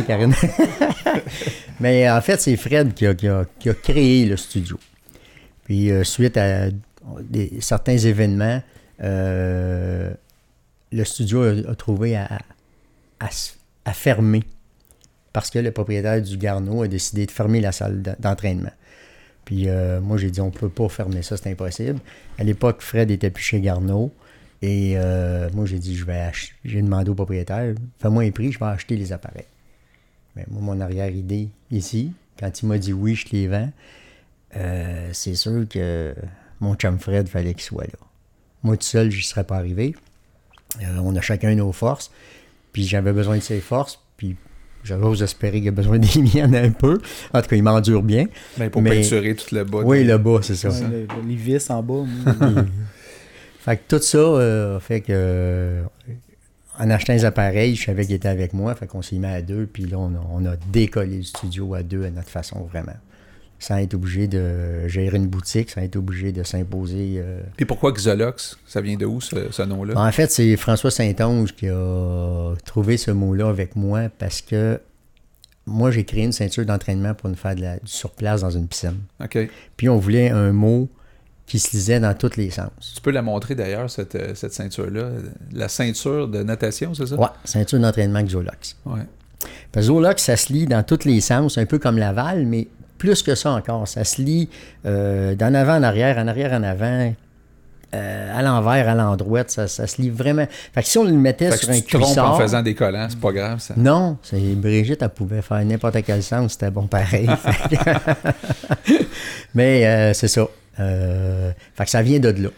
Karine. 0.09 0.33
Mais 1.79 2.09
en 2.09 2.19
fait, 2.21 2.41
c'est 2.41 2.57
Fred 2.57 2.93
qui 2.93 3.05
a, 3.05 3.13
qui 3.13 3.27
a- 3.27 3.45
qui 3.59 3.69
a 3.69 3.73
créé 3.73 4.25
le 4.25 4.37
studio. 4.37 4.77
Puis, 5.65 5.91
euh, 5.91 6.03
suite 6.03 6.35
à 6.37 6.69
des- 7.21 7.57
certains 7.61 7.97
événements, 7.97 8.61
euh, 9.03 10.11
le 10.91 11.03
studio 11.05 11.43
a, 11.43 11.71
a 11.71 11.75
trouvé 11.75 12.15
à, 12.15 12.27
à 13.19 13.27
s- 13.27 13.57
à 13.85 13.93
fermer 13.93 14.43
parce 15.31 15.51
que 15.51 15.59
le 15.59 15.71
propriétaire 15.71 16.21
du 16.21 16.37
Garneau 16.37 16.81
a 16.83 16.87
décidé 16.87 17.25
de 17.27 17.31
fermer 17.31 17.61
la 17.61 17.71
salle 17.71 18.01
d'entraînement. 18.19 18.71
Puis 19.45 19.69
euh, 19.69 20.01
moi, 20.01 20.17
j'ai 20.17 20.31
dit, 20.31 20.41
on 20.41 20.49
peut 20.51 20.69
pas 20.69 20.89
fermer 20.89 21.21
ça, 21.21 21.37
c'est 21.37 21.51
impossible. 21.51 21.99
À 22.39 22.43
l'époque, 22.43 22.81
Fred 22.81 23.11
était 23.11 23.29
plus 23.29 23.43
chez 23.43 23.61
Garneau. 23.61 24.11
Et 24.61 24.95
euh, 24.97 25.49
moi, 25.53 25.65
j'ai 25.67 25.77
dit, 25.79 25.95
je 25.95 26.03
vais 26.03 26.29
j'ai 26.65 26.81
demandé 26.81 27.09
au 27.11 27.15
propriétaire, 27.15 27.73
fais-moi 28.01 28.23
un 28.23 28.31
prix, 28.31 28.51
je 28.51 28.59
vais 28.59 28.65
acheter 28.65 28.95
les 28.97 29.13
appareils. 29.13 29.45
Mais 30.35 30.45
moi, 30.49 30.61
mon 30.61 30.81
arrière-idée 30.81 31.49
ici, 31.71 32.13
quand 32.39 32.61
il 32.61 32.67
m'a 32.67 32.77
dit 32.77 32.93
oui, 32.93 33.15
je 33.15 33.25
te 33.25 33.35
les 33.35 33.47
vends, 33.47 33.71
euh, 34.55 35.09
c'est 35.13 35.35
sûr 35.35 35.67
que 35.69 36.13
mon 36.59 36.75
chum 36.75 36.99
Fred 36.99 37.27
fallait 37.27 37.53
qu'il 37.53 37.63
soit 37.63 37.85
là. 37.85 37.99
Moi, 38.63 38.77
tout 38.77 38.83
seul, 38.83 39.09
je 39.11 39.17
ne 39.17 39.23
serais 39.23 39.43
pas 39.43 39.57
arrivé. 39.57 39.95
Euh, 40.81 40.97
on 41.03 41.15
a 41.15 41.21
chacun 41.21 41.53
nos 41.55 41.71
forces. 41.71 42.11
Puis 42.73 42.83
j'avais 42.85 43.13
besoin 43.13 43.37
de 43.37 43.41
ses 43.43 43.59
forces. 43.61 43.99
Puis 44.17 44.35
j'ose 44.83 45.23
espérer 45.23 45.59
qu'il 45.59 45.69
a 45.69 45.71
besoin 45.71 45.97
des 45.99 46.21
miennes 46.21 46.55
un 46.55 46.71
peu. 46.71 46.99
En 47.33 47.41
tout 47.41 47.47
cas, 47.47 47.55
il 47.55 47.63
m'endure 47.63 48.03
bien. 48.03 48.25
Ben, 48.57 48.69
pour 48.69 48.81
Mais- 48.81 48.91
peinturer 49.01 49.35
tout 49.35 49.53
le 49.55 49.63
bas. 49.63 49.79
Oui, 49.83 50.03
le 50.03 50.17
bas, 50.17 50.39
c'est 50.41 50.55
ça. 50.55 50.69
Le- 50.69 51.07
les 51.27 51.35
vis 51.35 51.69
en 51.69 51.81
bas. 51.83 52.03
moi. 52.05 52.35
Fait 53.61 53.75
que 53.77 53.95
tout 53.97 54.01
ça 54.01 54.17
euh, 54.17 54.77
a 54.77 54.79
fait 54.79 55.01
que 55.01 55.07
euh, 55.09 55.83
en 56.79 56.89
achetant 56.89 57.13
les 57.13 57.25
appareils, 57.25 57.75
je 57.75 57.85
savais 57.85 58.05
qu'il 58.05 58.15
était 58.15 58.27
avec 58.29 58.53
moi. 58.53 58.73
Fait 58.75 58.87
qu'on 58.87 59.01
s'est 59.01 59.17
mis 59.17 59.27
à 59.27 59.41
deux, 59.41 59.65
puis 59.67 59.83
là, 59.85 59.97
on 59.99 60.13
a, 60.15 60.25
on 60.31 60.45
a 60.45 60.55
décollé 60.71 61.17
le 61.17 61.23
studio 61.23 61.73
à 61.73 61.83
deux 61.83 62.05
à 62.05 62.09
notre 62.09 62.29
façon, 62.29 62.61
vraiment. 62.63 62.95
Sans 63.61 63.75
être 63.77 63.93
obligé 63.93 64.27
de 64.29 64.87
gérer 64.87 65.17
une 65.17 65.27
boutique, 65.27 65.69
sans 65.69 65.81
être 65.81 65.97
obligé 65.97 66.31
de 66.31 66.43
s'imposer. 66.43 67.15
euh. 67.17 67.41
Puis 67.57 67.65
pourquoi 67.65 67.91
Xolox? 67.91 68.57
Ça 68.65 68.79
vient 68.79 68.95
de 68.95 69.05
où, 69.05 69.19
ce, 69.19 69.51
ce 69.51 69.61
nom-là? 69.63 69.95
En 69.97 70.11
fait, 70.13 70.31
c'est 70.31 70.55
François 70.55 70.91
Saint-Onge 70.91 71.53
qui 71.53 71.67
a 71.67 72.53
trouvé 72.63 72.95
ce 72.95 73.11
mot-là 73.11 73.49
avec 73.49 73.75
moi 73.75 74.07
parce 74.17 74.41
que 74.41 74.79
moi, 75.65 75.91
j'ai 75.91 76.05
créé 76.05 76.23
une 76.23 76.31
ceinture 76.31 76.65
d'entraînement 76.65 77.13
pour 77.13 77.29
nous 77.29 77.35
faire 77.35 77.53
de 77.55 77.61
la, 77.61 77.75
du 77.75 77.91
surplace 77.91 78.41
dans 78.41 78.49
une 78.49 78.67
piscine. 78.67 79.01
OK. 79.21 79.37
Puis 79.75 79.89
on 79.89 79.97
voulait 79.97 80.29
un 80.29 80.53
mot 80.53 80.89
qui 81.49 81.59
se 81.59 81.75
lisait 81.75 81.99
dans 81.99 82.13
tous 82.13 82.37
les 82.37 82.51
sens. 82.51 82.69
Tu 82.95 83.01
peux 83.01 83.11
la 83.11 83.23
montrer 83.23 83.55
d'ailleurs, 83.55 83.89
cette, 83.89 84.15
euh, 84.15 84.35
cette 84.35 84.53
ceinture-là. 84.53 85.09
La 85.51 85.67
ceinture 85.67 86.27
de 86.27 86.43
natation, 86.43 86.93
c'est 86.93 87.07
ça? 87.07 87.15
Ouais, 87.15 87.27
ceinture 87.43 87.79
d'entraînement 87.79 88.21
Xolox. 88.21 88.77
Ouais. 88.85 89.01
Parce 89.71 89.87
que 89.87 89.93
Zolox, 89.93 90.23
ça 90.23 90.37
se 90.37 90.53
lit 90.53 90.67
dans 90.67 90.83
tous 90.83 91.05
les 91.05 91.21
sens, 91.21 91.57
un 91.57 91.65
peu 91.65 91.79
comme 91.79 91.97
Laval, 91.97 92.45
mais 92.45 92.67
plus 92.97 93.23
que 93.23 93.33
ça 93.33 93.51
encore. 93.51 93.87
Ça 93.87 94.03
se 94.03 94.21
lit 94.21 94.49
euh, 94.85 95.33
d'en 95.35 95.53
avant 95.53 95.77
en 95.77 95.83
arrière, 95.83 96.17
en 96.17 96.27
arrière 96.27 96.53
en 96.53 96.63
avant, 96.63 97.13
euh, 97.95 98.37
à 98.37 98.41
l'envers, 98.43 98.87
à 98.87 98.93
l'endroit. 98.93 99.43
Ça, 99.47 99.67
ça 99.67 99.87
se 99.87 99.99
lit 100.01 100.11
vraiment. 100.11 100.45
Fait 100.73 100.83
que 100.83 100.87
si 100.87 100.97
on 100.99 101.03
le 101.03 101.13
mettait 101.13 101.49
Fait 101.49 101.57
sur 101.57 101.69
un 101.71 101.79
tu 101.79 101.97
cuissard... 101.97 102.33
en 102.33 102.37
faisant 102.37 102.61
des 102.61 102.75
collants, 102.75 103.07
c'est 103.09 103.19
pas 103.19 103.31
grave, 103.31 103.59
ça. 103.59 103.73
Non, 103.75 104.17
c'est 104.21 104.39
Brigitte, 104.55 105.01
elle 105.01 105.09
pouvait 105.09 105.41
faire 105.41 105.63
n'importe 105.65 106.03
quel 106.05 106.21
sens, 106.21 106.51
c'était 106.51 106.69
bon 106.69 106.85
pareil. 106.85 107.27
Mais 109.55 109.87
euh, 109.87 110.13
c'est 110.13 110.27
ça. 110.27 110.47
Euh, 110.79 111.51
fait 111.75 111.85
que 111.85 111.89
ça 111.89 112.01
vient 112.01 112.19
de 112.19 112.29
là. 112.29 112.49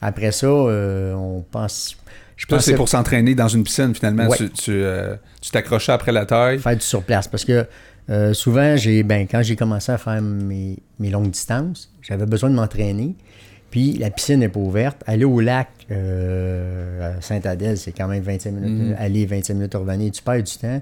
Après 0.00 0.32
ça, 0.32 0.46
euh, 0.46 1.14
on 1.14 1.42
pense... 1.42 1.96
Je 2.36 2.46
c'est 2.58 2.74
pour 2.74 2.88
s'entraîner 2.88 3.34
dans 3.34 3.48
une 3.48 3.64
piscine, 3.64 3.94
finalement. 3.94 4.26
Ouais. 4.26 4.36
Tu 4.38 4.48
tu, 4.48 4.70
euh, 4.70 5.14
tu 5.42 5.50
t'accrochais 5.50 5.92
après 5.92 6.10
la 6.10 6.24
taille. 6.24 6.58
faire 6.58 6.74
du 6.74 6.80
surplace. 6.80 7.28
Parce 7.28 7.44
que 7.44 7.66
souvent, 8.32 8.76
j'ai 8.76 9.02
ben, 9.02 9.26
quand 9.30 9.42
j'ai 9.42 9.56
commencé 9.56 9.92
à 9.92 9.98
faire 9.98 10.22
mes, 10.22 10.78
mes 10.98 11.10
longues 11.10 11.30
distances, 11.30 11.92
j'avais 12.00 12.24
besoin 12.24 12.48
de 12.48 12.54
m'entraîner. 12.54 13.14
Puis 13.70 13.92
la 13.98 14.10
piscine 14.10 14.40
n'est 14.40 14.48
pas 14.48 14.58
ouverte. 14.58 15.02
Aller 15.06 15.26
au 15.26 15.38
lac 15.40 15.68
à 15.90 17.20
Saint-Adèle, 17.20 17.76
c'est 17.76 17.92
quand 17.92 18.08
même 18.08 18.22
25 18.22 18.52
minutes. 18.52 18.88
Mhm. 18.88 18.96
Aller 18.98 19.26
25 19.26 19.52
minutes 19.52 19.74
revenir, 19.74 20.10
tu 20.10 20.22
perds 20.22 20.42
du 20.42 20.56
temps. 20.56 20.80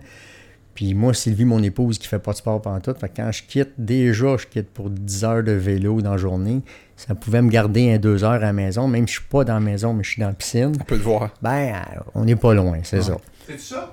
Puis 0.78 0.94
moi, 0.94 1.12
Sylvie, 1.12 1.44
mon 1.44 1.60
épouse, 1.60 1.98
qui 1.98 2.06
fait 2.06 2.20
pas 2.20 2.30
de 2.30 2.36
sport 2.36 2.62
pendant 2.62 2.78
tout, 2.78 2.94
fait 2.94 3.08
que 3.08 3.16
quand 3.16 3.32
je 3.32 3.42
quitte, 3.42 3.70
déjà, 3.78 4.36
je 4.36 4.46
quitte 4.46 4.68
pour 4.70 4.90
10 4.90 5.24
heures 5.24 5.42
de 5.42 5.50
vélo 5.50 6.00
dans 6.02 6.12
la 6.12 6.16
journée. 6.18 6.60
Ça 6.96 7.16
pouvait 7.16 7.42
me 7.42 7.50
garder 7.50 7.92
un 7.94 7.98
2 7.98 8.22
heures 8.22 8.30
à 8.34 8.38
la 8.38 8.52
maison, 8.52 8.86
même 8.86 9.08
si 9.08 9.14
je 9.14 9.18
suis 9.20 9.28
pas 9.28 9.42
dans 9.42 9.54
la 9.54 9.58
maison, 9.60 9.92
mais 9.92 10.04
je 10.04 10.10
suis 10.10 10.20
dans 10.20 10.28
la 10.28 10.34
piscine. 10.34 10.72
On 10.80 10.84
peut 10.84 10.94
le 10.94 11.02
voir. 11.02 11.34
Ben, 11.42 11.82
on 12.14 12.24
n'est 12.24 12.36
pas 12.36 12.54
loin, 12.54 12.78
c'est 12.84 13.02
ça. 13.02 13.16
C'est 13.44 13.58
ça? 13.58 13.92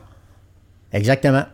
Exactement. 0.94 1.46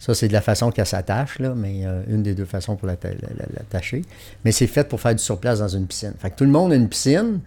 Ça, 0.00 0.12
c'est 0.12 0.26
de 0.26 0.32
la 0.32 0.40
façon 0.40 0.72
qu'elle 0.72 0.86
s'attache, 0.86 1.38
là, 1.38 1.54
mais 1.56 1.86
euh, 1.86 2.02
une 2.08 2.24
des 2.24 2.34
deux 2.34 2.44
façons 2.46 2.74
pour 2.74 2.88
l'atta- 2.88 3.10
la- 3.10 3.28
la- 3.38 3.46
l'attacher. 3.56 4.02
Mais 4.44 4.50
c'est 4.50 4.66
fait 4.66 4.88
pour 4.88 5.00
faire 5.00 5.14
du 5.14 5.22
surplace 5.22 5.60
dans 5.60 5.68
une 5.68 5.86
piscine. 5.86 6.14
Fait 6.18 6.30
que 6.30 6.34
tout 6.36 6.44
le 6.44 6.50
monde 6.50 6.72
a 6.72 6.74
une 6.74 6.88
piscine, 6.88 7.38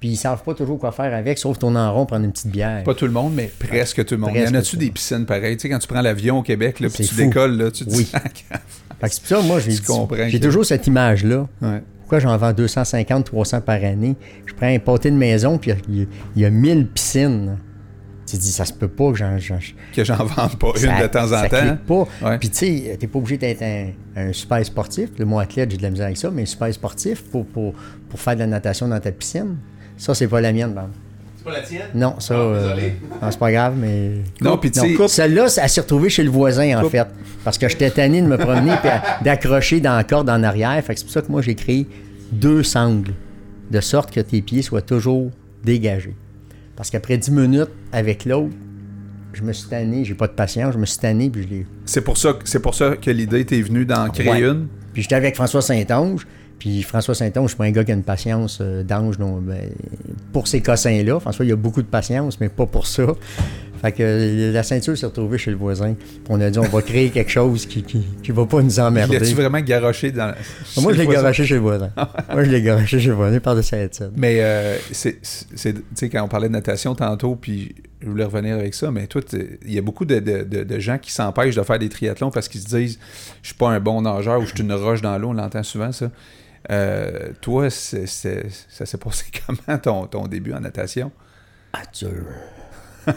puis 0.00 0.10
ils 0.10 0.16
savent 0.16 0.42
pas 0.42 0.54
toujours 0.54 0.78
quoi 0.78 0.92
faire 0.92 1.12
avec, 1.14 1.38
sauf 1.38 1.58
tourner 1.58 1.78
en 1.80 1.92
rond, 1.92 2.06
prendre 2.06 2.24
une 2.24 2.32
petite 2.32 2.48
bière. 2.52 2.84
Pas 2.84 2.94
tout 2.94 3.06
le 3.06 3.10
monde, 3.12 3.32
mais 3.34 3.50
presque 3.58 4.04
tout 4.04 4.14
le 4.14 4.20
monde. 4.20 4.30
Presque 4.30 4.50
y 4.50 4.56
en 4.56 4.58
a-tu 4.58 4.76
des 4.76 4.90
piscines 4.90 5.26
pareilles? 5.26 5.56
Tu 5.56 5.62
sais, 5.62 5.68
quand 5.68 5.78
tu 5.78 5.88
prends 5.88 6.00
l'avion 6.02 6.38
au 6.38 6.42
Québec, 6.42 6.80
là, 6.80 6.88
puis 6.88 7.06
tu 7.06 7.14
fou. 7.14 7.20
décolles, 7.20 7.56
là, 7.56 7.70
tu 7.70 7.84
te 7.84 7.90
Oui. 7.90 8.04
dis... 8.04 8.10
Fait 9.00 9.08
que 9.08 9.14
c'est 9.14 9.20
pour 9.20 9.28
ça, 9.28 9.40
moi, 9.42 9.58
j'ai 10.28 10.40
toujours 10.40 10.64
cette 10.64 10.86
image-là. 10.86 11.46
ouais. 11.62 11.82
Pourquoi 12.00 12.20
j'en 12.20 12.36
vends 12.38 12.52
250, 12.54 13.26
300 13.26 13.60
par 13.60 13.74
année? 13.84 14.16
Je 14.46 14.54
prends 14.54 14.66
un 14.66 14.78
pâté 14.78 15.10
de 15.10 15.16
maison, 15.16 15.58
puis 15.58 15.72
il 15.88 15.98
y 15.98 16.02
a- 16.02 16.06
il 16.36 16.42
y, 16.42 16.44
a 16.46 16.50
1000 16.50 16.86
piscines. 16.88 17.58
Tu 18.26 18.36
te 18.38 18.42
dis, 18.42 18.50
ça 18.50 18.64
se 18.64 18.72
peut 18.72 18.88
pas 18.88 19.10
que 19.12 19.18
j'en... 19.18 19.36
Que 19.94 20.04
j'en 20.04 20.16
vende 20.24 20.58
pas 20.58 20.68
une 20.82 21.02
de 21.02 21.06
temps 21.06 21.24
en 21.24 21.28
ça 21.28 21.48
temps. 21.50 21.76
pas. 21.86 22.26
Ouais. 22.30 22.38
Puis 22.38 22.48
tu 22.48 22.56
sais, 22.56 22.96
t'es 22.98 23.06
pas 23.06 23.18
obligé 23.18 23.36
d'être 23.36 23.62
un, 23.62 23.88
un 24.16 24.32
super 24.32 24.64
sportif. 24.64 25.10
Le 25.18 25.26
mot 25.26 25.38
athlète, 25.38 25.70
j'ai 25.70 25.76
de 25.76 25.82
la 25.82 25.90
misère 25.90 26.06
avec 26.06 26.16
ça, 26.16 26.30
mais 26.30 26.42
un 26.42 26.46
super 26.46 26.72
sportif 26.72 27.22
pour, 27.24 27.44
pour, 27.46 27.74
pour 28.08 28.18
faire 28.20 28.34
de 28.36 28.40
la 28.40 28.46
natation 28.46 28.88
dans 28.88 29.00
ta 29.00 29.12
piscine. 29.12 29.56
Ça, 29.98 30.14
c'est 30.14 30.28
pas 30.28 30.40
la 30.40 30.52
mienne, 30.52 30.72
Bam. 30.72 30.88
C'est 31.36 31.44
pas 31.44 31.52
la 31.52 31.60
tienne? 31.60 31.82
Non, 31.94 32.18
ça. 32.20 32.34
euh, 32.34 32.74
non, 33.22 33.30
c'est 33.30 33.38
pas 33.38 33.52
grave, 33.52 33.74
mais. 33.76 34.12
Non, 34.40 34.56
puis 34.56 34.70
tu. 34.70 34.80
Celle-là, 35.08 35.46
elle 35.62 35.68
s'est 35.68 35.80
retrouvée 35.80 36.08
chez 36.08 36.22
le 36.22 36.30
voisin, 36.30 36.78
en 36.78 36.82
Coupe. 36.82 36.92
fait. 36.92 37.06
Parce 37.44 37.58
que 37.58 37.68
j'étais 37.68 37.90
tanné 37.90 38.22
de 38.22 38.26
me 38.26 38.36
promener 38.38 38.72
et 38.72 39.24
d'accrocher 39.24 39.80
dans 39.80 39.96
la 39.96 40.04
corde 40.04 40.30
en 40.30 40.42
arrière. 40.42 40.82
Fait 40.84 40.94
que 40.94 41.00
c'est 41.00 41.04
pour 41.06 41.12
ça 41.12 41.22
que 41.22 41.30
moi, 41.30 41.42
j'ai 41.42 41.54
créé 41.54 41.86
deux 42.32 42.62
sangles. 42.62 43.12
De 43.70 43.80
sorte 43.80 44.10
que 44.10 44.20
tes 44.20 44.40
pieds 44.40 44.62
soient 44.62 44.80
toujours 44.82 45.30
dégagés. 45.64 46.14
Parce 46.76 46.90
qu'après 46.90 47.18
10 47.18 47.30
minutes 47.32 47.68
avec 47.92 48.24
l'autre, 48.24 48.54
je 49.34 49.42
me 49.42 49.52
suis 49.52 49.68
tanné, 49.68 50.04
j'ai 50.04 50.14
pas 50.14 50.26
de 50.26 50.32
patience, 50.32 50.72
je 50.74 50.78
me 50.78 50.86
suis 50.86 50.98
tanné, 50.98 51.28
puis 51.28 51.42
je 51.42 51.48
l'ai 51.48 51.66
C'est 51.84 52.00
pour 52.00 52.16
ça, 52.16 52.32
que- 52.32 52.48
c'est 52.48 52.60
pour 52.60 52.74
ça 52.74 52.96
que 52.96 53.10
l'idée 53.10 53.44
t'est 53.44 53.60
venue 53.60 53.84
d'en 53.84 54.08
créer 54.08 54.30
Ouais. 54.30 54.40
une? 54.40 54.68
Puis 54.94 55.02
j'étais 55.02 55.16
avec 55.16 55.34
François 55.34 55.60
Saint-Onge. 55.60 56.26
Puis 56.58 56.82
François 56.82 57.14
Saint-Onge, 57.14 57.50
c'est 57.50 57.56
pas 57.56 57.64
un 57.64 57.70
gars 57.70 57.84
qui 57.84 57.92
a 57.92 57.94
une 57.94 58.02
patience 58.02 58.58
euh, 58.60 58.82
d'ange 58.82 59.18
non, 59.18 59.36
ben, 59.40 59.70
pour 60.32 60.48
ces 60.48 60.60
cossins-là. 60.60 61.20
François, 61.20 61.44
il 61.44 61.52
a 61.52 61.56
beaucoup 61.56 61.82
de 61.82 61.86
patience, 61.86 62.40
mais 62.40 62.48
pas 62.48 62.66
pour 62.66 62.86
ça. 62.86 63.06
Fait 63.80 63.92
que 63.92 64.02
euh, 64.02 64.52
la 64.52 64.64
ceinture 64.64 64.98
s'est 64.98 65.06
retrouvée 65.06 65.38
chez 65.38 65.52
le 65.52 65.56
voisin. 65.56 65.94
On 66.28 66.40
a 66.40 66.50
dit, 66.50 66.58
on 66.58 66.62
va 66.62 66.82
créer 66.82 67.10
quelque 67.10 67.30
chose 67.30 67.64
qui, 67.64 67.84
qui, 67.84 68.04
qui 68.24 68.32
va 68.32 68.44
pas 68.44 68.60
nous 68.60 68.80
emmerder. 68.80 69.20
L'as-tu 69.20 69.34
vraiment 69.34 69.60
garoché 69.60 70.10
dans... 70.10 70.34
Moi, 70.78 70.92
je 70.94 70.98
chez 70.98 71.06
l'ai 71.06 71.12
garoché 71.12 71.44
chez 71.46 71.54
le 71.54 71.60
voisin. 71.60 71.90
Moi, 72.32 72.42
je 72.42 72.50
l'ai 72.50 72.60
garoché 72.60 72.98
chez 72.98 73.06
le 73.08 73.14
voisin 73.14 73.38
par 73.38 73.54
de 73.54 73.62
cette 73.62 74.02
Mais 74.16 74.38
euh, 74.40 74.76
c'est, 74.90 75.20
tu 75.22 75.72
sais, 75.94 76.08
quand 76.08 76.24
on 76.24 76.28
parlait 76.28 76.48
de 76.48 76.54
natation 76.54 76.96
tantôt, 76.96 77.36
puis 77.36 77.76
je 78.02 78.08
voulais 78.08 78.24
revenir 78.24 78.56
avec 78.56 78.74
ça, 78.74 78.90
mais 78.90 79.06
toi, 79.06 79.20
il 79.64 79.72
y 79.72 79.78
a 79.78 79.82
beaucoup 79.82 80.04
de, 80.04 80.18
de- 80.18 80.42
de- 80.42 80.64
de 80.64 80.78
gens 80.80 80.98
qui 80.98 81.12
s'empêchent 81.12 81.54
de 81.54 81.62
faire 81.62 81.78
des 81.78 81.88
triathlons 81.88 82.32
parce 82.32 82.48
qu'ils 82.48 82.62
se 82.62 82.66
disent 82.76 82.98
je 83.42 83.48
suis 83.48 83.56
pas 83.56 83.68
un 83.70 83.78
bon 83.78 84.02
nageur 84.02 84.40
ou 84.40 84.42
je 84.46 84.54
suis 84.56 84.60
une 84.64 84.72
roche 84.72 85.02
dans 85.02 85.16
l'eau, 85.18 85.28
on 85.28 85.34
l'entend 85.34 85.62
souvent 85.62 85.92
ça. 85.92 86.10
Euh, 86.70 87.30
toi, 87.40 87.70
ça 87.70 88.06
s'est 88.06 88.98
passé 89.02 89.26
comment 89.46 89.78
ton, 89.78 90.06
ton 90.06 90.26
début 90.26 90.52
en 90.52 90.60
natation? 90.60 91.10
Ah, 91.72 91.82
dur. 91.98 92.10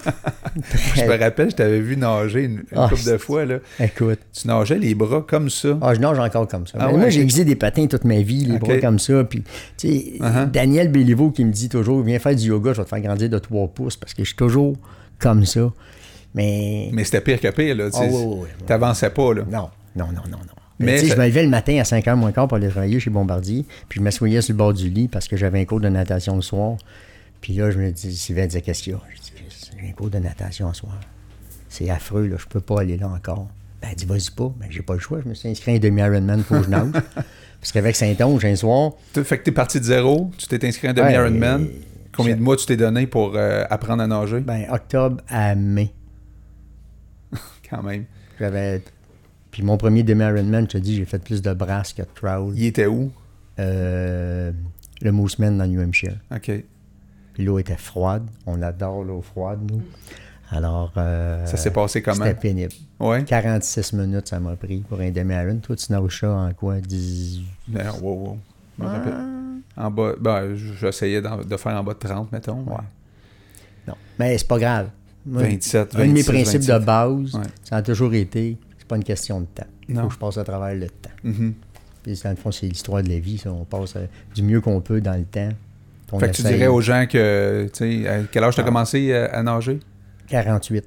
Je 0.95 1.03
me 1.03 1.19
rappelle, 1.19 1.49
je 1.51 1.55
t'avais 1.57 1.81
vu 1.81 1.97
nager 1.97 2.43
une, 2.45 2.59
une 2.59 2.63
Ah, 2.77 2.87
couple 2.89 3.03
de 3.11 3.17
fois. 3.17 3.43
Là. 3.43 3.57
Écoute. 3.77 4.19
Tu 4.31 4.47
nageais 4.47 4.77
les 4.77 4.95
bras 4.95 5.21
comme 5.27 5.49
ça? 5.49 5.77
Ah, 5.81 5.93
je 5.93 5.99
nage 5.99 6.17
encore 6.17 6.47
comme 6.47 6.65
ça. 6.65 6.77
Ah 6.79 6.87
ouais, 6.91 6.97
moi, 6.97 7.09
j'ai 7.09 7.19
utilisé 7.19 7.43
des 7.43 7.57
patins 7.57 7.87
toute 7.87 8.05
ma 8.05 8.21
vie, 8.21 8.45
les 8.45 8.57
bras 8.57 8.77
comme 8.77 8.99
ça. 8.99 9.23
Puis, 9.25 9.43
tu 9.77 9.87
sais, 9.89 10.03
Uh-huh. 10.19 10.49
Daniel 10.49 10.89
Béliveau 10.89 11.31
qui 11.31 11.43
me 11.43 11.51
dit 11.51 11.67
toujours, 11.67 12.03
viens 12.03 12.19
faire 12.19 12.35
du 12.35 12.47
yoga, 12.47 12.71
je 12.71 12.77
vais 12.77 12.83
te 12.85 12.89
faire 12.89 13.01
grandir 13.01 13.29
de 13.29 13.37
3 13.37 13.67
pouces 13.69 13.97
parce 13.97 14.13
que 14.13 14.23
je 14.23 14.27
suis 14.27 14.37
toujours 14.37 14.77
comme 15.19 15.45
ça. 15.45 15.71
Mais. 16.33 16.89
Mais 16.93 17.03
c'était 17.03 17.19
pire 17.21 17.41
que 17.41 17.49
pire. 17.49 17.75
Là, 17.75 17.91
tu 17.91 17.97
ouais, 17.99 18.07
ouais, 18.09 18.23
ouais. 18.23 18.47
T'avançais 18.65 19.09
pas. 19.09 19.33
Là. 19.33 19.43
Non, 19.49 19.69
non, 19.97 20.05
non, 20.07 20.21
non, 20.29 20.37
non. 20.37 20.60
Mais 20.85 20.97
ça- 20.99 21.15
je 21.15 21.19
me 21.19 21.25
levais 21.25 21.43
le 21.43 21.49
matin 21.49 21.77
à 21.79 21.83
5h 21.83 22.15
moins 22.15 22.31
quart 22.31 22.47
pour 22.47 22.57
aller 22.57 22.69
travailler 22.69 22.99
chez 22.99 23.09
Bombardier, 23.09 23.65
puis 23.89 23.99
je 23.99 24.03
m'assoyais 24.03 24.41
sur 24.41 24.53
le 24.53 24.57
bord 24.57 24.73
du 24.73 24.89
lit 24.89 25.07
parce 25.07 25.27
que 25.27 25.37
j'avais 25.37 25.59
un 25.61 25.65
cours 25.65 25.79
de 25.81 25.89
natation 25.89 26.35
le 26.35 26.41
soir. 26.41 26.77
Puis 27.41 27.53
là, 27.53 27.71
je 27.71 27.79
me 27.79 27.91
dis, 27.91 28.15
Sylvain 28.15 28.45
disait, 28.45 28.61
qu'est-ce 28.61 28.83
qu'il 28.83 28.93
y 28.93 28.95
a? 28.95 28.99
Je 29.15 29.19
dis, 29.21 29.33
j'ai 29.81 29.89
un 29.89 29.91
cours 29.93 30.09
de 30.09 30.19
natation 30.19 30.71
ce 30.73 30.81
soir. 30.81 30.99
C'est 31.69 31.89
affreux, 31.89 32.27
là, 32.27 32.35
je 32.37 32.45
peux 32.45 32.59
pas 32.61 32.81
aller 32.81 32.97
là 32.97 33.07
encore. 33.07 33.47
Ben, 33.81 33.87
elle 33.91 33.95
dit, 33.95 34.05
vas-y 34.05 34.29
pas. 34.35 34.53
Ben, 34.59 34.67
j'ai 34.69 34.81
pas 34.83 34.93
le 34.93 34.99
choix. 34.99 35.19
Je 35.23 35.29
me 35.29 35.33
suis 35.33 35.49
inscrit 35.49 35.71
à 35.71 35.75
un 35.75 35.79
demi-Ironman 35.79 36.43
pour 36.43 36.57
que 36.59 36.65
je 36.65 36.69
nage. 36.71 36.91
Parce 37.59 37.71
qu'avec 37.71 37.95
Saint-Onge, 37.95 38.45
un 38.45 38.55
soir, 38.55 38.91
Fait 39.13 39.37
que 39.39 39.43
t'es 39.43 39.51
parti 39.51 39.79
de 39.79 39.85
zéro, 39.85 40.29
tu 40.37 40.45
t'es 40.47 40.67
inscrit 40.67 40.87
à 40.87 40.91
un 40.91 40.93
demi-Ironman. 40.93 41.61
Ouais, 41.63 41.81
Combien 42.15 42.35
de 42.35 42.41
mois 42.41 42.57
tu 42.57 42.65
t'es 42.65 42.75
donné 42.77 43.07
pour 43.07 43.33
euh, 43.35 43.63
apprendre 43.69 44.03
à 44.03 44.07
nager? 44.07 44.41
ben, 44.41 44.65
octobre 44.69 45.21
à 45.29 45.55
mai, 45.55 45.93
Quand 47.69 47.81
même. 47.83 48.05
j'avais. 48.39 48.81
Puis 49.51 49.63
mon 49.63 49.77
premier 49.77 50.03
demi-Ironman, 50.03 50.63
je 50.63 50.69
te 50.69 50.77
dis, 50.77 50.95
j'ai 50.95 51.05
fait 51.05 51.19
plus 51.23 51.41
de 51.41 51.53
brasse 51.53 51.93
que 51.93 52.01
de 52.01 52.07
crawl. 52.15 52.53
Il 52.57 52.65
était 52.65 52.85
où? 52.87 53.11
Euh, 53.59 54.51
le 55.01 55.11
Mooseman 55.11 55.57
dans 55.57 55.65
New 55.67 55.81
Hampshire. 55.81 56.17
OK. 56.33 56.51
Puis 57.33 57.43
l'eau 57.43 57.59
était 57.59 57.75
froide. 57.77 58.23
On 58.45 58.61
adore 58.61 59.03
l'eau 59.03 59.21
froide, 59.21 59.59
nous. 59.69 59.81
Alors. 60.49 60.91
euh, 60.97 61.45
Ça 61.45 61.57
s'est 61.57 61.71
passé 61.71 62.01
comment? 62.01 62.25
C'était 62.25 62.39
pénible. 62.39 62.73
Ouais. 62.99 63.23
46 63.23 63.93
minutes, 63.93 64.27
ça 64.29 64.39
m'a 64.39 64.55
pris 64.55 64.79
pour 64.87 64.99
un 64.99 65.09
demi-iron. 65.11 65.57
Toi, 65.61 65.75
tu 65.75 65.91
nages 65.91 66.19
ça 66.21 66.31
en 66.31 66.53
quoi? 66.53 66.79
10... 66.79 67.41
Ben, 67.67 67.89
wow, 68.01 68.13
wow. 68.13 68.37
Je 68.77 68.83
me 68.83 68.89
rappelle. 68.89 69.13
En 69.77 69.89
bas, 69.91 70.13
ben, 70.19 70.55
j'essayais 70.55 71.21
de 71.21 71.57
faire 71.57 71.75
en 71.77 71.83
bas 71.83 71.93
de 71.93 71.99
30, 71.99 72.31
mettons. 72.31 72.59
Ouais. 72.63 72.75
Non. 73.87 73.95
Mais 74.19 74.37
c'est 74.37 74.47
pas 74.47 74.59
grave. 74.59 74.89
Moi, 75.25 75.43
27, 75.43 75.93
26, 75.95 76.01
un 76.03 76.07
de 76.07 76.13
mes 76.13 76.23
principes 76.23 76.61
27. 76.61 76.79
de 76.81 76.85
base, 76.85 77.35
Ouais. 77.35 77.41
ça 77.63 77.77
a 77.77 77.81
toujours 77.81 78.13
été, 78.13 78.57
pas 78.91 78.97
une 78.97 79.03
question 79.03 79.39
de 79.41 79.45
temps. 79.45 79.65
Il 79.87 79.95
faut 79.95 80.01
Non. 80.01 80.07
que 80.07 80.13
je 80.13 80.19
passe 80.19 80.37
à 80.37 80.43
travers 80.43 80.75
le 80.75 80.87
temps. 80.89 81.09
Mhm. 81.23 81.53
Puis, 82.03 82.19
dans 82.23 82.29
le 82.31 82.35
fond, 82.35 82.51
c'est 82.51 82.67
l'histoire 82.67 83.01
de 83.03 83.09
la 83.09 83.19
vie. 83.19 83.37
ça. 83.37 83.51
On 83.51 83.63
passe 83.65 83.95
euh, 83.95 84.05
du 84.35 84.43
mieux 84.43 84.59
qu'on 84.61 84.81
peut 84.81 85.01
dans 85.01 85.17
le 85.17 85.25
temps. 85.25 85.49
Fait 86.19 86.29
que 86.29 86.35
tu 86.35 86.41
dirais 86.43 86.67
aux 86.67 86.81
gens 86.81 87.05
que, 87.07 87.69
tu 87.73 88.01
sais, 88.03 88.07
à 88.07 88.19
quel 88.31 88.43
âge 88.43 88.55
tu 88.55 88.59
as 88.61 88.63
Ah. 88.63 88.65
commencé 88.65 89.13
à, 89.13 89.25
à 89.37 89.43
nager? 89.43 89.79
48. 90.27 90.85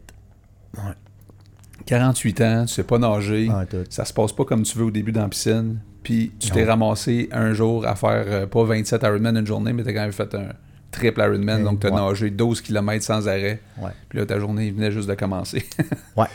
48 1.87 2.41
ans, 2.41 2.65
tu 2.67 2.75
sais 2.75 2.83
pas 2.85 2.99
nager. 2.99 3.49
tout. 3.71 3.85
Ça 3.91 4.05
se 4.05 4.13
passe 4.13 4.33
pas 4.33 4.45
comme 4.45 4.63
tu 4.63 4.77
veux 4.79 4.85
au 4.85 4.91
début 4.91 5.13
dans 5.13 5.23
la 5.23 5.29
piscine. 5.29 5.79
Puis 6.03 6.33
tu 6.39 6.51
t'es 6.51 6.65
ramassé 6.65 7.29
un 7.33 7.53
jour 7.55 7.87
à 7.87 7.95
faire 7.95 8.25
euh, 8.27 8.47
pas 8.47 8.65
27 8.65 9.03
Ironman 9.03 9.37
une 9.39 9.47
journée, 9.47 9.73
mais 9.73 9.83
t'as 9.83 9.93
quand 9.95 10.03
même 10.03 10.13
fait 10.13 10.35
un 10.35 10.49
triple 10.91 11.21
Ironman. 11.21 11.63
Euh, 11.63 11.65
donc 11.65 11.81
t'as 11.81 11.91
ouais. 11.91 11.97
nagé 12.09 12.31
12 12.31 12.61
km 12.61 13.03
sans 13.05 13.27
arrêt. 13.27 13.61
Ouais. 13.79 13.91
Puis 14.11 14.19
là, 14.19 14.27
ta 14.27 14.39
journée 14.39 14.71
venait 14.71 14.91
juste 14.91 15.09
de 15.09 15.15
commencer. 15.15 15.65
Ouais. 16.17 16.27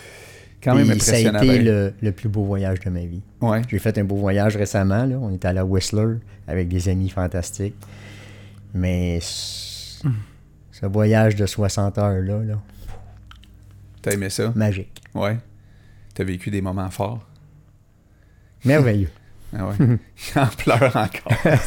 Quand 0.63 0.75
même 0.75 0.99
ça 0.99 1.15
a 1.15 1.19
été 1.19 1.31
ben. 1.31 1.63
le, 1.65 1.93
le 2.01 2.11
plus 2.11 2.29
beau 2.29 2.43
voyage 2.43 2.79
de 2.81 2.89
ma 2.89 3.01
vie. 3.01 3.21
Ouais. 3.41 3.61
J'ai 3.69 3.79
fait 3.79 3.97
un 3.97 4.03
beau 4.03 4.15
voyage 4.17 4.55
récemment. 4.57 5.05
Là. 5.05 5.15
On 5.21 5.33
était 5.33 5.47
allé 5.47 5.59
à 5.59 5.65
Whistler 5.65 6.15
avec 6.47 6.67
des 6.67 6.89
amis 6.89 7.09
fantastiques. 7.09 7.75
Mais 8.73 9.19
c- 9.21 10.07
ce 10.71 10.85
voyage 10.85 11.35
de 11.35 11.45
60 11.45 11.97
heures-là, 11.97 12.43
là, 12.43 12.59
T'as 14.01 14.11
aimé 14.11 14.29
ça? 14.29 14.51
magique. 14.55 15.01
Ouais. 15.13 15.37
T'as 16.13 16.23
vécu 16.23 16.49
des 16.51 16.61
moments 16.61 16.89
forts? 16.89 17.25
Merveilleux. 18.65 19.09
Ah 19.57 19.65
ouais. 19.67 19.75
Il 19.79 20.39
en 20.39 20.45
pleure 20.45 20.95
encore. 20.95 21.33